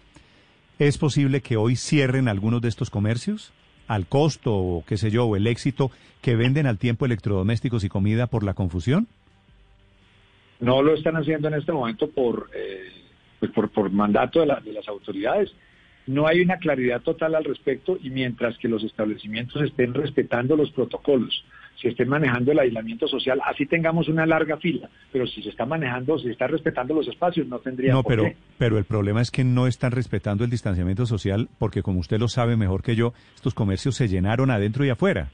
¿Es 0.78 0.98
posible 0.98 1.40
que 1.40 1.56
hoy 1.56 1.76
cierren 1.76 2.28
algunos 2.28 2.60
de 2.62 2.68
estos 2.68 2.90
comercios? 2.90 3.52
Al 3.88 4.06
costo 4.06 4.54
o 4.54 4.84
qué 4.86 4.96
sé 4.96 5.10
yo, 5.10 5.26
o 5.26 5.36
el 5.36 5.46
éxito 5.46 5.90
que 6.22 6.36
venden 6.36 6.66
al 6.66 6.78
tiempo 6.78 7.04
electrodomésticos 7.06 7.84
y 7.84 7.88
comida 7.88 8.26
por 8.26 8.42
la 8.44 8.54
confusión? 8.54 9.06
No 10.60 10.82
lo 10.82 10.94
están 10.94 11.16
haciendo 11.16 11.48
en 11.48 11.54
este 11.54 11.72
momento 11.72 12.08
por, 12.10 12.48
eh, 12.54 12.88
pues 13.40 13.50
por, 13.52 13.70
por 13.70 13.90
mandato 13.90 14.40
de, 14.40 14.46
la- 14.46 14.60
de 14.60 14.72
las 14.72 14.88
autoridades. 14.88 15.52
No 16.06 16.26
hay 16.26 16.40
una 16.40 16.58
claridad 16.58 17.00
total 17.02 17.34
al 17.34 17.44
respecto 17.44 17.98
y 18.02 18.10
mientras 18.10 18.56
que 18.58 18.68
los 18.68 18.84
establecimientos 18.84 19.62
estén 19.62 19.94
respetando 19.94 20.54
los 20.56 20.70
protocolos, 20.70 21.44
si 21.80 21.88
estén 21.88 22.08
manejando 22.08 22.52
el 22.52 22.58
aislamiento 22.58 23.06
social, 23.08 23.40
así 23.44 23.66
tengamos 23.66 24.08
una 24.08 24.26
larga 24.26 24.56
fila, 24.58 24.88
pero 25.12 25.26
si 25.26 25.42
se 25.42 25.50
está 25.50 25.66
manejando, 25.66 26.18
si 26.18 26.26
se 26.26 26.32
está 26.32 26.46
respetando 26.46 26.94
los 26.94 27.06
espacios, 27.08 27.46
no 27.48 27.58
tendría 27.58 27.92
No, 27.92 28.02
por 28.02 28.10
pero, 28.12 28.22
qué. 28.24 28.36
pero 28.58 28.78
el 28.78 28.84
problema 28.84 29.20
es 29.20 29.30
que 29.30 29.44
no 29.44 29.66
están 29.66 29.92
respetando 29.92 30.44
el 30.44 30.50
distanciamiento 30.50 31.06
social 31.06 31.48
porque 31.58 31.82
como 31.82 32.00
usted 32.00 32.18
lo 32.18 32.28
sabe 32.28 32.56
mejor 32.56 32.82
que 32.82 32.96
yo, 32.96 33.12
estos 33.34 33.54
comercios 33.54 33.96
se 33.96 34.08
llenaron 34.08 34.50
adentro 34.50 34.84
y 34.84 34.90
afuera. 34.90 35.30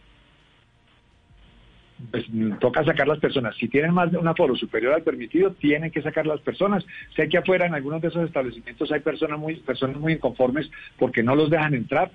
pues 2.10 2.24
toca 2.60 2.82
sacar 2.84 3.06
las 3.06 3.18
personas. 3.18 3.54
Si 3.56 3.68
tienen 3.68 3.92
más 3.92 4.10
de 4.10 4.16
un 4.16 4.26
aforo 4.26 4.56
superior 4.56 4.94
al 4.94 5.02
permitido, 5.02 5.52
tienen 5.52 5.90
que 5.90 6.00
sacar 6.00 6.26
las 6.26 6.40
personas. 6.40 6.84
Sé 7.14 7.28
que 7.28 7.36
afuera 7.38 7.66
en 7.66 7.74
algunos 7.74 8.00
de 8.00 8.08
esos 8.08 8.24
establecimientos 8.24 8.90
hay 8.90 9.00
personas 9.00 9.38
muy, 9.38 9.56
personas 9.56 9.98
muy 9.98 10.14
inconformes 10.14 10.70
porque 10.98 11.22
no 11.22 11.34
los 11.36 11.50
dejan 11.50 11.74
entrar, 11.74 12.10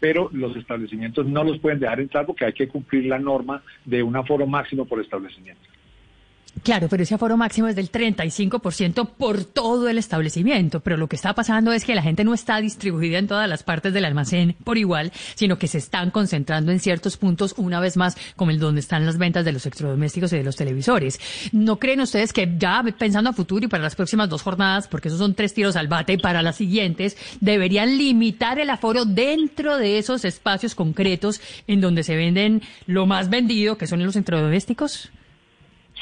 pero 0.00 0.30
los 0.32 0.56
establecimientos 0.56 1.26
no 1.26 1.44
los 1.44 1.58
pueden 1.58 1.78
dejar 1.78 2.00
entrar 2.00 2.26
porque 2.26 2.46
hay 2.46 2.52
que 2.52 2.68
cumplir 2.68 3.06
la 3.06 3.18
norma 3.18 3.62
de 3.84 4.02
un 4.02 4.16
aforo 4.16 4.46
máximo 4.46 4.86
por 4.86 5.00
establecimiento. 5.00 5.62
Claro, 6.62 6.88
pero 6.88 7.02
ese 7.02 7.14
aforo 7.14 7.36
máximo 7.36 7.68
es 7.68 7.76
del 7.76 7.90
35% 7.90 9.08
por 9.16 9.44
todo 9.44 9.88
el 9.88 9.96
establecimiento. 9.96 10.80
Pero 10.80 10.96
lo 10.96 11.08
que 11.08 11.16
está 11.16 11.34
pasando 11.34 11.72
es 11.72 11.84
que 11.84 11.94
la 11.94 12.02
gente 12.02 12.22
no 12.22 12.34
está 12.34 12.60
distribuida 12.60 13.18
en 13.18 13.28
todas 13.28 13.48
las 13.48 13.62
partes 13.62 13.94
del 13.94 14.04
almacén 14.04 14.56
por 14.62 14.76
igual, 14.76 15.12
sino 15.34 15.58
que 15.58 15.68
se 15.68 15.78
están 15.78 16.10
concentrando 16.10 16.70
en 16.70 16.80
ciertos 16.80 17.16
puntos, 17.16 17.54
una 17.56 17.80
vez 17.80 17.96
más, 17.96 18.16
como 18.36 18.50
el 18.50 18.58
donde 18.58 18.80
están 18.80 19.06
las 19.06 19.16
ventas 19.16 19.44
de 19.44 19.52
los 19.52 19.64
electrodomésticos 19.64 20.32
y 20.32 20.36
de 20.36 20.44
los 20.44 20.56
televisores. 20.56 21.18
¿No 21.52 21.78
creen 21.78 22.00
ustedes 22.00 22.32
que 22.32 22.54
ya 22.58 22.82
pensando 22.98 23.30
a 23.30 23.32
futuro 23.32 23.64
y 23.64 23.68
para 23.68 23.82
las 23.82 23.96
próximas 23.96 24.28
dos 24.28 24.42
jornadas, 24.42 24.86
porque 24.88 25.08
esos 25.08 25.20
son 25.20 25.34
tres 25.34 25.54
tiros 25.54 25.76
al 25.76 25.88
bate, 25.88 26.18
para 26.18 26.42
las 26.42 26.56
siguientes, 26.56 27.16
deberían 27.40 27.96
limitar 27.96 28.58
el 28.58 28.70
aforo 28.70 29.04
dentro 29.04 29.78
de 29.78 29.98
esos 29.98 30.24
espacios 30.24 30.74
concretos 30.74 31.40
en 31.66 31.80
donde 31.80 32.02
se 32.02 32.16
venden 32.16 32.62
lo 32.86 33.06
más 33.06 33.30
vendido, 33.30 33.78
que 33.78 33.86
son 33.86 34.04
los 34.04 34.16
electrodomésticos? 34.16 35.10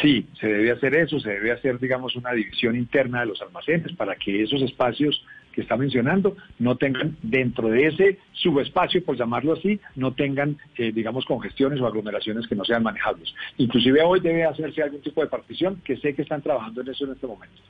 Sí, 0.01 0.27
se 0.41 0.47
debe 0.47 0.71
hacer 0.71 0.95
eso, 0.95 1.19
se 1.19 1.31
debe 1.31 1.51
hacer, 1.51 1.79
digamos, 1.81 2.15
una 2.15 2.33
división 2.33 2.77
interna 2.77 3.21
de 3.21 3.27
los 3.27 3.43
almacenes 3.43 3.93
para 3.97 4.15
que 4.15 4.43
esos 4.43 4.63
espacios 4.63 5.25
que 5.53 5.63
está 5.63 5.77
mencionando 5.77 6.37
no 6.61 6.77
tengan 6.77 7.17
dentro 7.21 7.69
de 7.69 7.89
ese 7.89 8.19
subespacio, 8.33 9.05
por 9.05 9.17
llamarlo 9.17 9.55
así, 9.55 9.81
no 9.97 10.13
tengan, 10.13 10.57
eh, 10.77 10.93
digamos, 10.93 11.25
congestiones 11.25 11.81
o 11.81 11.87
aglomeraciones 11.87 12.47
que 12.47 12.55
no 12.55 12.65
sean 12.65 12.85
manejables. 12.85 13.35
Inclusive 13.57 14.01
hoy 14.03 14.21
debe 14.21 14.45
hacerse 14.45 14.83
algún 14.85 15.01
tipo 15.01 15.21
de 15.21 15.27
partición, 15.27 15.83
que 15.85 15.97
sé 15.97 16.15
que 16.15 16.23
están 16.23 16.43
trabajando 16.43 16.83
en 16.83 16.89
eso 16.89 17.05
en 17.05 17.13
este 17.13 17.27
momento. 17.27 17.61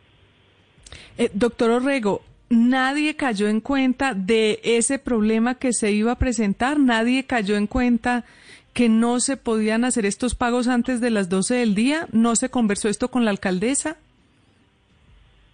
Eh, 1.17 1.31
doctor 1.33 1.71
Orrego, 1.71 2.21
nadie 2.51 3.17
cayó 3.17 3.49
en 3.49 3.63
cuenta 3.63 4.13
de 4.13 4.61
ese 4.63 4.99
problema 4.99 5.55
que 5.55 5.73
se 5.73 5.91
iba 5.91 6.13
a 6.13 6.19
presentar, 6.19 6.79
nadie 6.79 7.25
cayó 7.25 7.57
en 7.57 7.67
cuenta 7.67 8.27
que 8.79 8.89
no 8.89 9.19
se 9.19 9.37
podían 9.37 9.85
hacer 9.85 10.07
estos 10.07 10.37
pagos 10.37 10.69
antes 10.69 11.01
de 11.01 11.11
las 11.11 11.29
12 11.29 11.57
del 11.57 11.75
día, 11.75 12.07
no 12.13 12.37
se 12.37 12.49
conversó 12.49 12.89
esto 12.89 13.11
con 13.11 13.25
la 13.25 13.33
alcaldesa. 13.33 13.97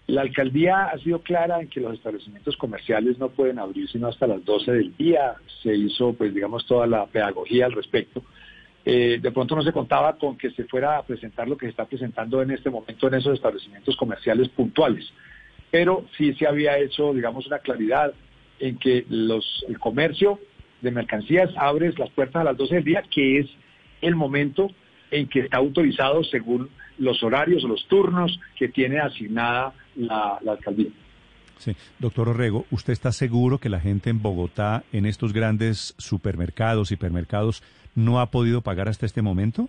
La 0.09 0.21
alcaldía 0.21 0.91
ha 0.93 0.99
sido 0.99 1.21
clara 1.21 1.59
en 1.63 1.69
que 1.69 1.81
los 1.81 1.95
establecimientos 1.95 2.55
comerciales 2.59 3.19
no 3.19 3.31
pueden 3.31 3.59
abrir 3.59 3.89
sino 3.89 4.09
hasta 4.09 4.27
las 4.27 4.45
12 4.45 4.73
del 4.73 4.95
día. 4.99 5.37
Se 5.63 5.75
hizo, 5.75 6.13
pues, 6.13 6.35
digamos, 6.35 6.67
toda 6.67 6.87
la 6.87 7.07
pedagogía 7.07 7.65
al 7.65 7.73
respecto. 7.73 8.23
Eh, 8.85 9.19
de 9.23 9.33
pronto 9.33 9.57
no 9.57 9.63
se 9.63 9.73
contaba 9.73 10.19
con 10.19 10.37
que 10.37 10.51
se 10.51 10.65
fuera 10.65 10.99
a 10.99 11.03
presentar 11.03 11.49
lo 11.49 11.57
que 11.57 11.65
se 11.65 11.71
está 11.71 11.87
presentando 11.87 12.43
en 12.43 12.51
este 12.51 12.69
momento 12.69 13.09
en 13.09 13.15
esos 13.15 13.33
establecimientos 13.33 13.97
comerciales 13.97 14.51
puntuales. 14.51 15.11
Pero 15.71 16.05
sí 16.19 16.35
se 16.35 16.47
había 16.47 16.77
hecho, 16.77 17.15
digamos, 17.15 17.47
una 17.47 17.61
claridad 17.61 18.13
en 18.59 18.79
que 18.79 19.07
los, 19.09 19.65
el 19.67 19.79
comercio 19.79 20.39
de 20.85 20.93
mercancías 20.93 21.51
abre 21.57 21.93
las 21.97 22.11
puertas 22.11 22.43
a 22.43 22.45
las 22.45 22.57
12 22.57 22.77
del 22.77 22.85
día, 22.85 23.03
que 23.13 23.41
es 23.41 23.47
el 24.01 24.15
momento 24.15 24.71
en 25.11 25.29
que 25.29 25.41
está 25.41 25.57
autorizado 25.57 26.23
según 26.25 26.69
los 26.99 27.23
horarios 27.23 27.65
o 27.65 27.69
los 27.69 27.87
turnos 27.89 28.39
que 28.57 28.69
tiene 28.69 29.01
asignada 29.01 29.73
la, 29.97 30.39
alcaldía. 30.47 30.91
Sí. 31.59 31.75
Doctor 31.99 32.29
Orrego, 32.29 32.67
¿usted 32.71 32.93
está 32.93 33.13
seguro 33.13 33.59
que 33.59 33.69
la 33.69 33.81
gente 33.81 34.11
en 34.11 34.23
Bogotá, 34.23 34.85
en 34.93 35.07
estos 35.07 35.33
grandes 35.33 35.95
supermercados, 35.99 36.93
hipermercados, 36.93 37.63
no 37.95 38.21
ha 38.21 38.31
podido 38.31 38.61
pagar 38.61 38.89
hasta 38.89 39.07
este 39.07 39.23
momento? 39.23 39.69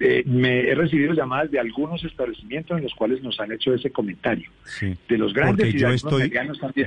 Eh, 0.00 0.22
me 0.26 0.60
he 0.60 0.74
recibido 0.74 1.12
llamadas 1.12 1.50
de 1.50 1.58
algunos 1.58 2.04
establecimientos 2.04 2.76
en 2.76 2.84
los 2.84 2.94
cuales 2.94 3.22
nos 3.22 3.40
han 3.40 3.50
hecho 3.50 3.74
ese 3.74 3.90
comentario. 3.90 4.48
Sí. 4.64 4.96
De 5.08 5.18
los 5.18 5.34
grandes 5.34 5.66
Porque 5.66 5.78
yo 5.78 5.88
estoy, 5.88 6.32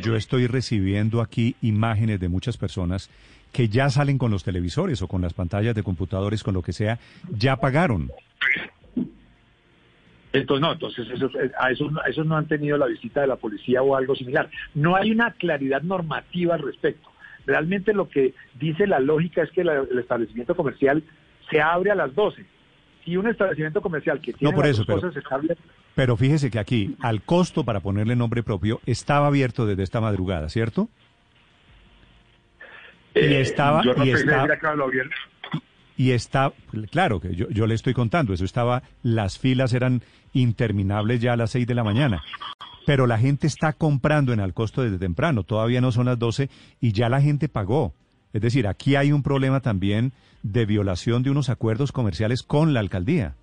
yo 0.02 0.16
estoy 0.16 0.48
recibiendo 0.48 1.22
aquí 1.22 1.56
imágenes 1.62 2.20
de 2.20 2.30
muchas 2.30 2.58
personas 2.58 3.10
que 3.52 3.68
ya 3.68 3.90
salen 3.90 4.18
con 4.18 4.32
los 4.32 4.44
televisores 4.44 5.02
o 5.02 5.08
con 5.08 5.22
las 5.22 5.34
pantallas 5.34 5.76
de 5.76 5.84
computadores, 5.84 6.44
con 6.44 6.54
lo 6.54 6.62
que 6.62 6.72
sea, 6.72 7.00
ya 7.30 7.58
pagaron. 7.58 8.12
Entonces, 10.34 10.62
no, 10.62 10.72
entonces 10.72 11.08
a 11.60 11.72
esos, 11.72 12.26
no 12.26 12.38
han 12.38 12.48
tenido 12.48 12.78
la 12.78 12.86
visita 12.86 13.20
de 13.20 13.28
la 13.28 13.36
policía 13.36 13.82
o 13.82 13.96
algo 13.96 14.16
similar. 14.16 14.50
No 14.74 14.96
hay 14.96 15.12
una 15.12 15.32
claridad 15.32 15.82
normativa 15.82 16.56
al 16.56 16.62
respecto. 16.62 17.10
Realmente 17.46 17.94
lo 17.94 18.08
que 18.08 18.34
dice 18.58 18.88
la 18.88 19.00
lógica 19.00 19.44
es 19.44 19.52
que 19.52 19.62
el 19.62 20.00
establecimiento 20.00 20.56
comercial 20.56 21.04
se 21.50 21.60
abre 21.60 21.92
a 21.92 21.96
las 21.96 22.16
12. 22.16 22.46
Si 23.04 23.18
un 23.18 23.28
establecimiento 23.28 23.82
comercial 23.82 24.20
que 24.22 24.34
tiene 24.34 24.52
no 24.52 24.56
por 24.56 24.68
eso, 24.68 24.84
pero, 24.86 25.02
cosas 25.02 25.16
está 25.18 25.36
abierto, 25.36 25.64
pero 25.96 26.16
fíjese 26.18 26.52
que 26.52 26.60
aquí, 26.60 26.96
al 27.02 27.22
costo, 27.24 27.64
para 27.64 27.80
ponerle 27.80 28.16
nombre 28.16 28.44
propio, 28.44 28.80
estaba 28.86 29.28
abierto 29.28 29.66
desde 29.66 29.84
esta 29.84 30.02
madrugada, 30.02 30.50
¿cierto? 30.50 30.90
y 33.14 33.20
eh, 33.20 33.42
estaba, 33.42 33.84
yo 33.84 33.94
no 33.94 34.06
y 34.06 34.12
estaba, 34.12 34.48
claro, 34.58 34.90
y 35.98 36.12
está, 36.12 36.54
claro 36.90 37.20
que 37.20 37.36
yo, 37.36 37.48
yo 37.50 37.68
le 37.68 37.76
estoy 37.76 37.94
contando, 37.94 38.34
eso 38.34 38.46
estaba, 38.46 38.84
las 39.04 39.38
filas 39.38 39.74
eran 39.74 40.02
interminables 40.34 41.20
ya 41.20 41.34
a 41.34 41.38
las 41.38 41.52
6 41.52 41.68
de 41.68 41.76
la 41.76 41.84
mañana. 41.84 42.24
Pero 42.88 43.06
la 43.06 43.20
gente 43.20 43.46
está 43.46 43.74
comprando 43.74 44.34
en 44.34 44.40
al 44.40 44.56
costo 44.56 44.82
desde 44.82 44.98
temprano, 44.98 45.44
todavía 45.44 45.82
no 45.82 45.92
son 45.92 46.08
las 46.08 46.18
12 46.18 46.50
y 46.80 46.94
ya 46.94 47.10
la 47.10 47.22
gente 47.22 47.50
pagó. 47.50 47.94
Es 48.34 48.42
decir, 48.42 48.68
aquí 48.68 48.96
hay 48.96 49.12
un 49.12 49.24
problema 49.24 49.60
también 49.60 50.12
de 50.44 50.66
violación 50.66 51.24
de 51.24 51.32
unos 51.32 51.50
acuerdos 51.50 51.92
comerciales 51.92 52.44
con 52.44 52.74
la 52.74 52.80
alcaldía. 52.80 53.36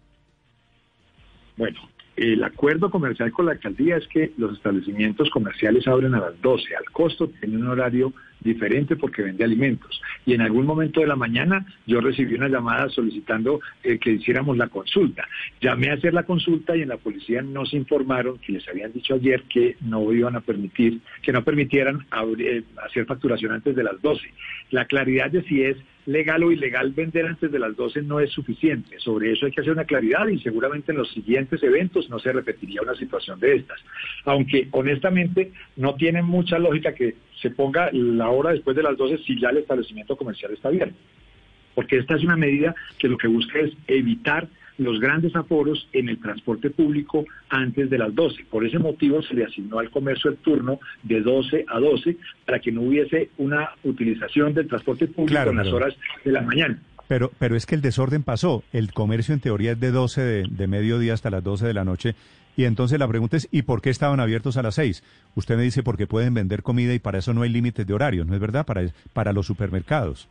Bueno, 1.57 1.81
el 2.17 2.43
acuerdo 2.43 2.91
comercial 2.91 3.31
con 3.33 3.47
la 3.47 3.53
alcaldía 3.53 3.97
es 3.97 4.07
que 4.09 4.33
los 4.39 4.57
establecimientos 4.57 5.31
comerciales 5.31 5.87
abren 5.87 6.15
a 6.15 6.21
las 6.21 6.41
12. 6.41 6.75
Al 6.77 6.91
costo 6.93 7.29
tiene 7.29 7.57
un 7.57 7.69
horario 7.69 8.13
diferente 8.41 8.97
porque 8.97 9.23
vende 9.23 9.45
alimentos. 9.45 10.01
Y 10.27 10.35
en 10.35 10.43
algún 10.43 10.67
momento 10.67 11.01
de 11.01 11.07
la 11.07 11.17
mañana 11.17 11.67
yo 11.87 12.01
recibí 12.01 12.35
una 12.35 12.49
llamada 12.49 12.89
solicitando 12.89 13.61
eh, 13.83 13.99
que 13.99 14.13
hiciéramos 14.13 14.57
la 14.57 14.69
consulta. 14.69 15.27
Llamé 15.61 15.91
a 15.91 15.95
hacer 15.95 16.15
la 16.15 16.25
consulta 16.25 16.77
y 16.77 16.83
en 16.83 16.89
la 16.89 16.97
policía 16.97 17.43
nos 17.43 17.73
informaron 17.75 18.39
que 18.39 18.53
les 18.53 18.69
habían 18.69 18.93
dicho 18.93 19.15
ayer 19.15 19.43
que 19.45 19.77
no 19.81 20.13
iban 20.13 20.37
a 20.37 20.41
permitir, 20.41 21.01
que 21.23 21.33
no 21.33 21.43
permitieran 21.43 22.07
eh, 22.39 22.63
hacer 22.85 23.07
facturación 23.07 23.53
antes 23.53 23.75
de 23.75 23.85
las 23.85 24.01
12. 24.01 24.23
La 24.71 24.85
claridad 24.85 25.31
de 25.31 25.43
si 25.45 25.63
es 25.63 25.77
legal 26.09 26.43
o 26.43 26.51
ilegal 26.51 26.93
vender 26.93 27.27
antes 27.27 27.53
de 27.53 27.59
las 27.59 27.77
12 27.77 28.03
no 28.03 28.19
es 28.21 28.31
suficiente. 28.31 28.99
Sobre 28.99 29.33
eso 29.33 29.45
hay 29.45 29.53
que 29.53 29.61
hacer 29.61 29.75
una 29.75 29.85
claridad 29.85 30.27
y 30.29 30.39
seguramente 30.39 30.93
en 30.93 30.99
los 30.99 31.13
siguientes 31.13 31.63
eventos 31.63 32.09
no 32.09 32.19
se 32.19 32.33
repetiría 32.33 32.81
una 32.81 32.95
situación 32.95 33.39
de 33.41 33.57
estas. 33.57 33.79
Aunque 34.25 34.69
honestamente 34.71 35.53
no 35.77 35.95
tiene 35.97 36.23
mucha 36.23 36.59
lógica 36.59 36.95
que 36.95 37.15
se 37.41 37.51
ponga 37.51 37.91
la 37.93 38.29
hora 38.31 38.51
después 38.51 38.77
de 38.77 38.83
las 38.83 38.97
12 38.97 39.19
si 39.19 39.41
ya 39.41 39.51
el 39.51 39.59
establecimiento 39.59 40.17
comercial 40.17 40.53
está 40.53 40.69
abierto. 40.69 40.97
Porque 41.75 41.99
esta 41.99 42.17
es 42.17 42.25
una 42.25 42.37
medida 42.37 42.75
que 42.99 43.09
lo 43.09 43.17
que 43.17 43.29
busca 43.29 43.59
es 43.61 43.73
evitar 43.87 44.49
los 44.79 45.01
grandes 45.01 45.35
aforos 45.35 45.89
en 45.93 46.09
el 46.09 46.21
transporte 46.21 46.71
público 46.71 47.25
antes 47.49 47.91
de 47.91 47.99
las 47.99 48.15
12. 48.15 48.45
Por 48.51 48.65
ese 48.65 48.79
motivo 48.79 49.23
se 49.23 49.35
le 49.35 49.45
asignó 49.45 49.79
al 49.79 49.91
comercio 49.91 50.31
el 50.31 50.37
turno 50.39 50.81
de 51.03 51.21
12 51.21 51.67
a 51.69 51.81
12 51.81 52.17
para 52.47 52.61
que 52.61 52.73
no 52.73 52.83
hubiese 52.83 53.31
una 53.39 53.71
utilización 53.85 54.55
del 54.55 54.69
transporte 54.69 55.09
público 55.09 55.51
en 55.51 55.57
las 55.57 55.69
horas 55.69 55.95
de 56.25 56.33
la 56.33 56.43
mañana. 56.43 56.81
Pero, 57.09 57.33
pero 57.39 57.57
es 57.57 57.67
que 57.67 57.75
el 57.75 57.81
desorden 57.81 58.23
pasó. 58.23 58.63
El 58.73 58.93
comercio 58.93 59.35
en 59.35 59.41
teoría 59.41 59.73
es 59.73 59.81
de 59.81 59.91
12 59.91 60.21
de, 60.21 60.47
de 60.49 60.67
mediodía 60.67 61.15
hasta 61.15 61.31
las 61.31 61.43
12 61.43 61.67
de 61.67 61.75
la 61.75 61.85
noche. 61.85 62.15
Y 62.59 62.65
entonces 62.65 62.99
la 62.99 63.07
pregunta 63.07 63.37
es, 63.37 63.49
¿y 63.53 63.63
por 63.63 63.81
qué 63.81 63.89
estaban 63.89 64.19
abiertos 64.19 64.57
a 64.57 64.63
las 64.63 64.75
6? 64.75 65.05
Usted 65.37 65.57
me 65.57 65.63
dice 65.63 65.85
porque 65.85 66.09
pueden 66.09 66.35
vender 66.35 66.65
comida 66.65 66.93
y 66.93 66.99
para 66.99 67.19
eso 67.19 67.33
no 67.33 67.43
hay 67.43 67.51
límites 67.51 67.87
de 67.87 67.95
horario, 67.95 68.25
¿no 68.25 68.35
es 68.35 68.41
verdad? 68.41 68.67
Para, 68.67 68.83
para 69.13 69.33
los 69.33 69.47
supermercados. 69.47 70.29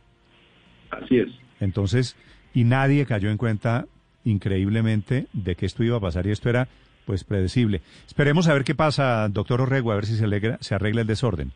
Así 0.90 1.20
es. 1.20 1.28
Entonces, 1.58 2.16
y 2.52 2.64
nadie 2.64 3.06
cayó 3.06 3.30
en 3.30 3.38
cuenta 3.38 3.86
increíblemente 4.24 5.24
de 5.32 5.54
que 5.54 5.64
esto 5.64 5.82
iba 5.82 5.96
a 5.96 6.00
pasar 6.00 6.26
y 6.26 6.30
esto 6.30 6.50
era 6.50 6.68
pues 7.06 7.24
predecible. 7.24 7.80
Esperemos 8.06 8.46
a 8.46 8.52
ver 8.52 8.64
qué 8.64 8.74
pasa, 8.74 9.26
doctor 9.30 9.62
Orrego, 9.62 9.92
a 9.92 9.94
ver 9.94 10.04
si 10.04 10.14
se, 10.14 10.24
alegra, 10.24 10.58
se 10.60 10.74
arregla 10.74 11.00
el 11.00 11.06
desorden. 11.06 11.52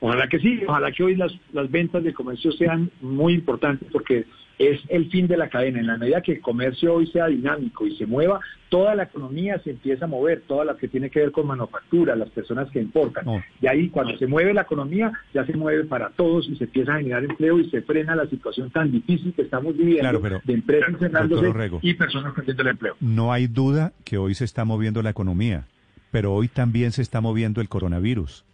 Ojalá 0.00 0.28
que 0.28 0.38
sí, 0.38 0.60
ojalá 0.68 0.92
que 0.92 1.02
hoy 1.02 1.16
las, 1.16 1.32
las 1.54 1.70
ventas 1.70 2.04
de 2.04 2.12
comercio 2.12 2.52
sean 2.52 2.90
muy 3.00 3.32
importantes 3.32 3.88
porque 3.90 4.26
es 4.60 4.78
el 4.90 5.10
fin 5.10 5.26
de 5.26 5.38
la 5.38 5.48
cadena. 5.48 5.80
En 5.80 5.86
la 5.86 5.96
medida 5.96 6.20
que 6.20 6.32
el 6.32 6.40
comercio 6.42 6.94
hoy 6.94 7.06
sea 7.06 7.26
dinámico 7.28 7.86
y 7.86 7.96
se 7.96 8.04
mueva, 8.04 8.40
toda 8.68 8.94
la 8.94 9.04
economía 9.04 9.58
se 9.60 9.70
empieza 9.70 10.04
a 10.04 10.08
mover, 10.08 10.42
toda 10.46 10.66
la 10.66 10.76
que 10.76 10.86
tiene 10.86 11.08
que 11.08 11.20
ver 11.20 11.32
con 11.32 11.46
manufactura, 11.46 12.14
las 12.14 12.28
personas 12.28 12.70
que 12.70 12.78
importan. 12.78 13.24
Y 13.62 13.66
ahí 13.66 13.88
cuando 13.88 14.18
se 14.18 14.26
mueve 14.26 14.52
la 14.52 14.62
economía, 14.62 15.12
ya 15.32 15.46
se 15.46 15.54
mueve 15.54 15.84
para 15.84 16.10
todos 16.10 16.46
y 16.46 16.56
se 16.56 16.64
empieza 16.64 16.94
a 16.94 16.98
generar 16.98 17.24
empleo 17.24 17.58
y 17.58 17.70
se 17.70 17.80
frena 17.80 18.14
la 18.14 18.26
situación 18.26 18.70
tan 18.70 18.92
difícil 18.92 19.32
que 19.32 19.42
estamos 19.42 19.74
viviendo 19.74 20.20
de 20.20 20.52
empresas 20.52 20.94
cerrándose 20.98 21.70
y 21.80 21.94
personas 21.94 22.34
perdiendo 22.34 22.62
el 22.62 22.68
empleo. 22.68 22.96
No 23.00 23.32
hay 23.32 23.46
duda 23.46 23.94
que 24.04 24.18
hoy 24.18 24.34
se 24.34 24.44
está 24.44 24.66
moviendo 24.66 25.00
la 25.02 25.10
economía, 25.10 25.64
pero 26.10 26.34
hoy 26.34 26.48
también 26.48 26.92
se 26.92 27.00
está 27.00 27.22
moviendo 27.22 27.62
el 27.62 27.70
coronavirus 27.70 28.44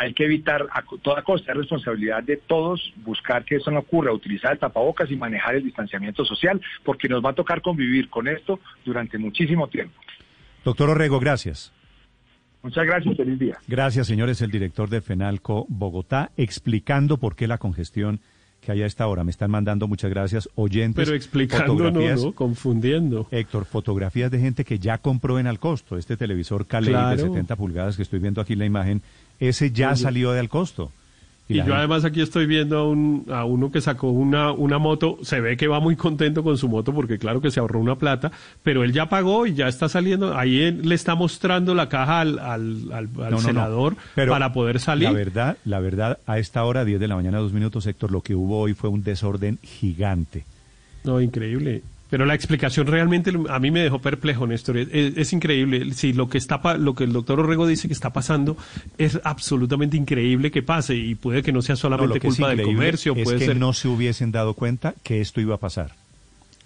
hay 0.00 0.14
que 0.14 0.24
evitar 0.24 0.66
a 0.72 0.82
toda 1.02 1.22
costa, 1.22 1.52
es 1.52 1.58
responsabilidad 1.58 2.22
de 2.22 2.38
todos 2.38 2.80
buscar 3.04 3.44
que 3.44 3.56
eso 3.56 3.70
no 3.70 3.80
ocurra, 3.80 4.14
utilizar 4.14 4.52
el 4.52 4.58
tapabocas 4.58 5.10
y 5.10 5.16
manejar 5.16 5.56
el 5.56 5.62
distanciamiento 5.62 6.24
social, 6.24 6.58
porque 6.84 7.06
nos 7.06 7.22
va 7.22 7.30
a 7.30 7.34
tocar 7.34 7.60
convivir 7.60 8.08
con 8.08 8.26
esto 8.26 8.60
durante 8.82 9.18
muchísimo 9.18 9.68
tiempo. 9.68 10.00
Doctor 10.64 10.88
Orrego, 10.88 11.20
gracias. 11.20 11.70
Muchas 12.62 12.86
gracias, 12.86 13.14
feliz 13.14 13.38
día. 13.38 13.58
Gracias, 13.68 14.06
señores, 14.06 14.40
el 14.40 14.50
director 14.50 14.88
de 14.88 15.02
FENALCO 15.02 15.66
Bogotá, 15.68 16.30
explicando 16.38 17.18
por 17.18 17.36
qué 17.36 17.46
la 17.46 17.58
congestión 17.58 18.20
que 18.62 18.72
hay 18.72 18.82
a 18.82 18.86
esta 18.86 19.06
hora. 19.06 19.22
Me 19.22 19.30
están 19.30 19.50
mandando 19.50 19.86
muchas 19.86 20.10
gracias 20.10 20.48
oyentes. 20.54 21.04
Pero 21.04 21.14
explicando, 21.14 21.90
no, 21.90 22.32
confundiendo. 22.32 23.28
Héctor, 23.30 23.66
fotografías 23.66 24.30
de 24.30 24.38
gente 24.38 24.64
que 24.64 24.78
ya 24.78 24.96
compró 24.96 25.38
en 25.38 25.46
al 25.46 25.58
costo 25.58 25.98
este 25.98 26.16
televisor 26.16 26.66
Calei 26.66 27.16
de 27.16 27.22
70 27.22 27.56
pulgadas 27.56 27.96
que 27.96 28.02
estoy 28.02 28.18
viendo 28.18 28.40
aquí 28.40 28.54
en 28.54 28.58
la 28.60 28.66
imagen 28.66 29.02
ese 29.40 29.72
ya 29.72 29.96
salió 29.96 30.32
del 30.32 30.48
costo. 30.48 30.92
Y, 31.48 31.56
yo 31.64 31.74
además 31.74 32.04
aquí 32.04 32.20
estoy 32.20 32.46
viendo 32.46 32.78
a, 32.78 32.88
un, 32.88 33.26
a 33.28 33.44
uno 33.44 33.72
que 33.72 33.80
sacó 33.80 34.10
una, 34.10 34.52
una 34.52 34.78
moto, 34.78 35.18
se 35.22 35.40
ve 35.40 35.56
que 35.56 35.66
va 35.66 35.80
muy 35.80 35.96
contento 35.96 36.44
con 36.44 36.56
su 36.56 36.68
moto 36.68 36.94
porque 36.94 37.18
claro 37.18 37.40
que 37.40 37.50
se 37.50 37.58
ahorró 37.58 37.80
una 37.80 37.96
plata, 37.96 38.30
pero 38.62 38.84
él 38.84 38.92
ya 38.92 39.08
pagó 39.08 39.46
y 39.46 39.54
ya 39.54 39.66
está 39.66 39.88
saliendo, 39.88 40.38
ahí 40.38 40.70
le 40.70 40.94
está 40.94 41.16
mostrando 41.16 41.74
la 41.74 41.88
caja 41.88 42.20
al, 42.20 42.38
al, 42.38 43.40
senador 43.40 43.96
para 44.14 44.52
poder 44.52 44.78
salir. 44.78 45.08
La 45.08 45.12
verdad, 45.12 45.56
la 45.64 45.80
verdad, 45.80 46.18
a 46.24 46.38
esta 46.38 46.62
hora, 46.62 46.84
10 46.84 47.00
de 47.00 47.08
la 47.08 47.16
mañana, 47.16 47.38
dos 47.38 47.52
minutos, 47.52 47.84
Héctor, 47.84 48.12
lo 48.12 48.20
que 48.20 48.36
hubo 48.36 48.60
hoy 48.60 48.74
fue 48.74 48.88
un 48.88 49.02
desorden 49.02 49.58
gigante. 49.60 50.44
No, 51.02 51.20
increíble. 51.20 51.82
Pero 52.10 52.26
la 52.26 52.34
explicación 52.34 52.86
realmente 52.86 53.32
a 53.48 53.58
mí 53.58 53.70
me 53.70 53.80
dejó 53.80 54.00
perplejo, 54.00 54.46
Néstor. 54.46 54.78
Es, 54.78 54.88
es 54.92 55.32
increíble. 55.32 55.92
Si 55.94 56.12
lo 56.12 56.28
que 56.28 56.38
está 56.38 56.60
lo 56.76 56.94
que 56.94 57.04
el 57.04 57.12
doctor 57.12 57.40
Orrego 57.40 57.66
dice 57.66 57.86
que 57.88 57.94
está 57.94 58.12
pasando 58.12 58.56
es 58.98 59.20
absolutamente 59.24 59.96
increíble 59.96 60.50
que 60.50 60.62
pase 60.62 60.96
y 60.96 61.14
puede 61.14 61.42
que 61.42 61.52
no 61.52 61.62
sea 61.62 61.76
solamente 61.76 62.20
culpa 62.20 62.48
del 62.48 62.62
comercio, 62.62 63.14
es 63.16 63.24
puede 63.24 63.38
que 63.38 63.46
ser 63.46 63.56
no 63.56 63.72
se 63.72 63.88
hubiesen 63.88 64.32
dado 64.32 64.54
cuenta 64.54 64.94
que 65.02 65.20
esto 65.20 65.40
iba 65.40 65.54
a 65.54 65.58
pasar. 65.58 65.92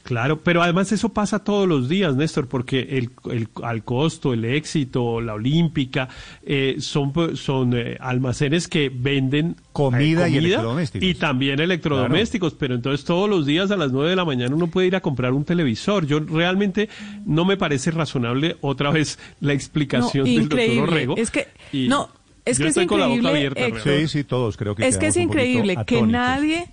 Claro, 0.05 0.42
pero 0.42 0.62
además 0.62 0.92
eso 0.92 1.08
pasa 1.15 1.42
todos 1.42 1.66
los 1.66 1.89
días, 1.89 2.15
Néstor, 2.15 2.47
porque 2.47 2.81
el, 2.91 3.10
el- 3.33 3.49
al 3.62 3.84
costo, 3.84 4.34
el 4.34 4.44
éxito, 4.44 5.20
la 5.23 5.33
olímpica, 5.34 6.10
eh, 6.44 6.76
son, 6.78 7.12
son 7.39 7.73
eh, 7.74 7.97
almacenes 7.99 8.68
que 8.68 8.91
venden 8.94 9.57
Comida 9.73 10.28
eh, 10.28 10.33
y 10.33 10.36
electrodomésticos. 10.36 11.08
y 11.08 11.15
también 11.15 11.58
electrodomésticos, 11.58 12.52
pero 12.55 12.74
entonces 12.74 13.05
todos 13.07 13.31
los 13.31 13.47
días 13.47 13.70
a 13.70 13.76
las 13.78 13.92
9 13.92 14.10
de 14.10 14.16
la 14.16 14.26
mañana 14.26 14.55
uno 14.55 14.66
puede 14.66 14.89
ir 14.89 14.97
a 14.97 15.00
comprar 15.00 15.33
un 15.33 15.44
televisor. 15.47 16.07
Yo 16.07 16.20
realmente 16.20 16.91
no 17.24 17.47
me 17.47 17.57
parece 17.57 17.91
razonable 17.91 18.57
otra 18.60 18.91
vez 18.91 19.18
la 19.41 19.55
explicación 19.55 20.24
No, 20.26 20.33
del 20.33 20.42
increíble. 20.42 20.76
doctor 20.76 20.89
Orrego. 20.92 21.15
Es 21.16 21.31
que, 21.31 21.49
Y 21.73 21.89
no, 21.89 22.10
es 22.44 22.58
yo 22.58 22.65
que 22.65 22.68
es 22.68 22.76
estoy 22.76 22.86
con 22.86 23.00
la 23.00 23.07
boca 23.07 23.16
increíble, 23.20 23.39
abierta, 23.39 23.60
realmente. 23.60 24.07
Sí, 24.07 24.18
sí, 24.18 24.24
todos 24.24 24.58
creo 24.58 24.74
que 24.74 24.86
es 24.86 24.99
que 24.99 25.07
es 25.07 25.16
increíble 25.16 25.78
que 25.86 26.02
nadie 26.02 26.68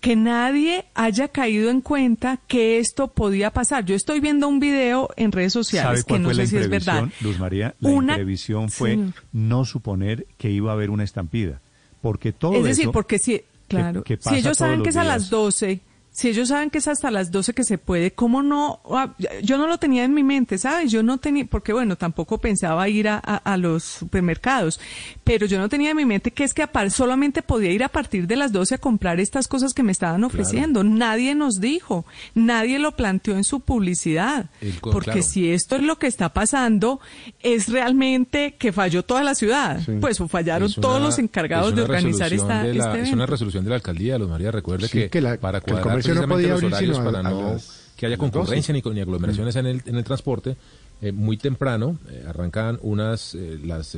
que 0.00 0.16
nadie 0.16 0.84
haya 0.94 1.28
caído 1.28 1.70
en 1.70 1.80
cuenta 1.80 2.38
que 2.46 2.78
esto 2.78 3.08
podía 3.08 3.50
pasar. 3.52 3.84
Yo 3.84 3.94
estoy 3.94 4.20
viendo 4.20 4.46
un 4.48 4.60
video 4.60 5.08
en 5.16 5.32
redes 5.32 5.52
¿Sabe 5.54 5.64
sociales 5.64 6.04
que 6.04 6.18
no 6.18 6.32
sé 6.32 6.46
si 6.46 6.56
es 6.56 6.68
verdad. 6.68 7.08
Luz 7.20 7.38
María? 7.38 7.74
La 7.80 7.90
Una- 7.90 8.12
imprevisión 8.14 8.68
fue 8.70 8.98
no 9.32 9.64
suponer 9.64 10.26
que 10.36 10.50
iba 10.50 10.70
a 10.70 10.74
haber 10.74 10.90
una 10.90 11.04
estampida. 11.04 11.60
Porque 12.00 12.32
todo 12.32 12.54
es 12.54 12.64
decir, 12.64 12.84
eso 12.84 12.92
porque 12.92 13.18
si, 13.18 13.42
claro, 13.66 14.04
que 14.04 14.16
si 14.20 14.36
ellos 14.36 14.56
saben 14.56 14.82
que 14.84 14.90
es 14.90 14.96
a 14.96 15.02
las 15.04 15.30
12, 15.30 15.80
si 16.18 16.28
ellos 16.30 16.48
saben 16.48 16.68
que 16.70 16.78
es 16.78 16.88
hasta 16.88 17.12
las 17.12 17.30
12 17.30 17.54
que 17.54 17.62
se 17.62 17.78
puede, 17.78 18.10
¿cómo 18.10 18.42
no? 18.42 18.80
Ah, 18.90 19.14
Yo 19.44 19.56
no 19.56 19.68
lo 19.68 19.78
tenía 19.78 20.02
en 20.02 20.12
mi 20.14 20.24
mente, 20.24 20.58
¿sabes? 20.58 20.90
Yo 20.90 21.04
no 21.04 21.18
tenía, 21.18 21.44
porque 21.44 21.72
bueno, 21.72 21.94
tampoco 21.94 22.38
pensaba 22.38 22.88
ir 22.88 23.06
a, 23.06 23.22
a- 23.24 23.36
a 23.36 23.56
los 23.56 23.84
supermercados, 23.84 24.80
pero 25.22 25.46
yo 25.46 25.60
no 25.60 25.68
tenía 25.68 25.90
en 25.92 25.96
mi 25.96 26.04
mente 26.04 26.32
que 26.32 26.42
es 26.42 26.54
que 26.54 26.64
apar- 26.64 26.90
solamente 26.90 27.40
podía 27.42 27.70
ir 27.70 27.84
a 27.84 27.88
partir 27.88 28.26
de 28.26 28.34
las 28.34 28.50
12 28.50 28.74
a 28.74 28.78
comprar 28.78 29.20
estas 29.20 29.46
cosas 29.46 29.74
que 29.74 29.84
me 29.84 29.92
estaban 29.92 30.24
ofreciendo. 30.24 30.82
Nadie 30.82 31.36
nos 31.36 31.60
dijo, 31.60 32.04
nadie 32.34 32.80
lo 32.80 32.96
planteó 32.96 33.36
en 33.36 33.44
su 33.44 33.60
publicidad, 33.60 34.46
El 34.60 34.74
porque 34.80 35.12
claro. 35.12 35.22
si 35.22 35.50
esto 35.52 35.76
es 35.76 35.82
lo 35.82 36.00
que 36.00 36.08
está 36.08 36.30
pasando, 36.30 36.98
es 37.44 37.68
realmente 37.68 38.56
que 38.58 38.72
falló 38.72 39.04
toda 39.04 39.22
la 39.22 39.36
ciudad, 39.36 39.80
pues 40.00 40.20
o 40.20 40.26
fallaron 40.26 40.66
una- 40.66 40.82
todos 40.82 41.00
los 41.00 41.18
encargados 41.20 41.76
de 41.76 41.82
organizar 41.82 42.32
esta, 42.32 42.64
de 42.64 42.74
la- 42.74 42.84
este 42.86 42.88
Es 42.90 42.94
evento. 42.98 43.14
una 43.14 43.26
resolución 43.26 43.62
de 43.62 43.70
la 43.70 43.76
alcaldía, 43.76 44.18
Luz 44.18 44.28
María. 44.28 44.50
Recuerde 44.50 44.88
Sí, 44.88 44.98
que, 44.98 45.10
que 45.10 45.20
la- 45.20 45.36
para 45.38 45.60
que 45.60 45.70
el 45.70 45.76
cuadrar 45.80 46.07
comercio 46.14 46.26
no 46.26 46.34
precisamente 46.34 46.34
podía 46.34 46.48
los 46.48 46.62
horarios 46.72 46.98
a- 46.98 47.04
para 47.04 47.18
a 47.20 47.22
no 47.30 47.52
las- 47.52 47.90
que 47.96 48.06
haya 48.06 48.14
a 48.14 48.18
las 48.18 48.30
12. 48.30 48.32
concurrencia 48.38 48.72
ni, 48.74 48.82
ni 48.94 49.00
aglomeraciones 49.00 49.56
en, 49.56 49.66
el, 49.66 49.82
en 49.86 49.96
el 49.96 50.04
transporte, 50.04 50.56
eh, 51.02 51.12
muy 51.12 51.36
temprano 51.36 51.98
eh, 52.10 52.24
arrancaban 52.28 52.78
unas 52.82 53.34
eh, 53.34 53.58
las 53.64 53.94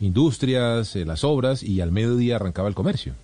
industrias, 0.00 0.94
las 0.96 1.24
obras 1.24 1.62
y 1.62 1.80
al 1.80 1.92
mediodía 1.92 2.36
arrancaba 2.36 2.68
el 2.68 2.74
comercio. 2.74 3.14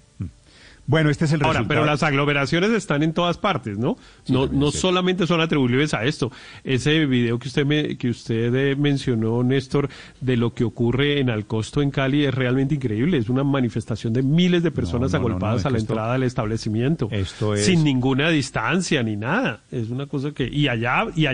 Bueno, 0.91 1.09
este 1.09 1.27
es 1.27 1.33
el 1.33 1.41
Ahora, 1.43 1.61
resultado. 1.61 1.69
pero 1.69 1.85
las 1.87 2.03
aglomeraciones 2.03 2.71
están 2.73 3.05
en 3.05 3.13
todas 3.13 3.39
partes, 3.39 3.79
¿no? 3.79 3.97
no 4.27 4.49
no 4.49 4.73
solamente 4.73 5.25
son 5.29 5.41
atribuibles 5.41 5.95
a 5.95 6.05
esto. 6.05 6.33
Ese 6.65 7.07
video 7.07 7.39
que 7.39 7.47
usted 7.47 7.65
me, 7.65 7.97
que 7.97 8.09
usted 8.11 8.53
eh, 8.57 8.75
mencionó, 8.75 9.45
Néstor, 9.45 9.89
de 10.21 10.37
lo 10.37 10.53
que 10.53 10.65
ocurre 10.65 11.21
en 11.21 11.31
Alcosto, 11.31 11.81
en 11.81 11.93
Cali, 11.93 12.25
es 12.25 12.35
realmente 12.35 12.75
increíble. 12.75 13.19
Es 13.19 13.29
una 13.29 13.45
manifestación 13.45 14.13
de 14.13 14.25
miles 14.25 14.65
de 14.65 14.73
personas 14.73 15.13
No, 15.13 15.19
no, 15.19 15.23
no, 15.23 15.29
agolpadas 15.29 15.63
no, 15.63 15.69
a 15.69 15.71
la 15.71 15.79
esto- 15.79 15.93
entrada 15.93 16.13
del 16.15 16.25
establecimiento. 16.25 17.09
Esto 17.13 17.55
es- 17.55 17.65
Sin 17.67 17.85
ninguna 17.85 18.29
distancia 18.31 19.01
ni 19.05 19.15
nada. 19.17 19.63
Es 19.71 19.91
una 19.91 20.07
cosa 20.07 20.33
que... 20.33 20.49
Y 20.49 20.67
allá... 20.67 21.05
Y 21.15 21.27
allá 21.27 21.29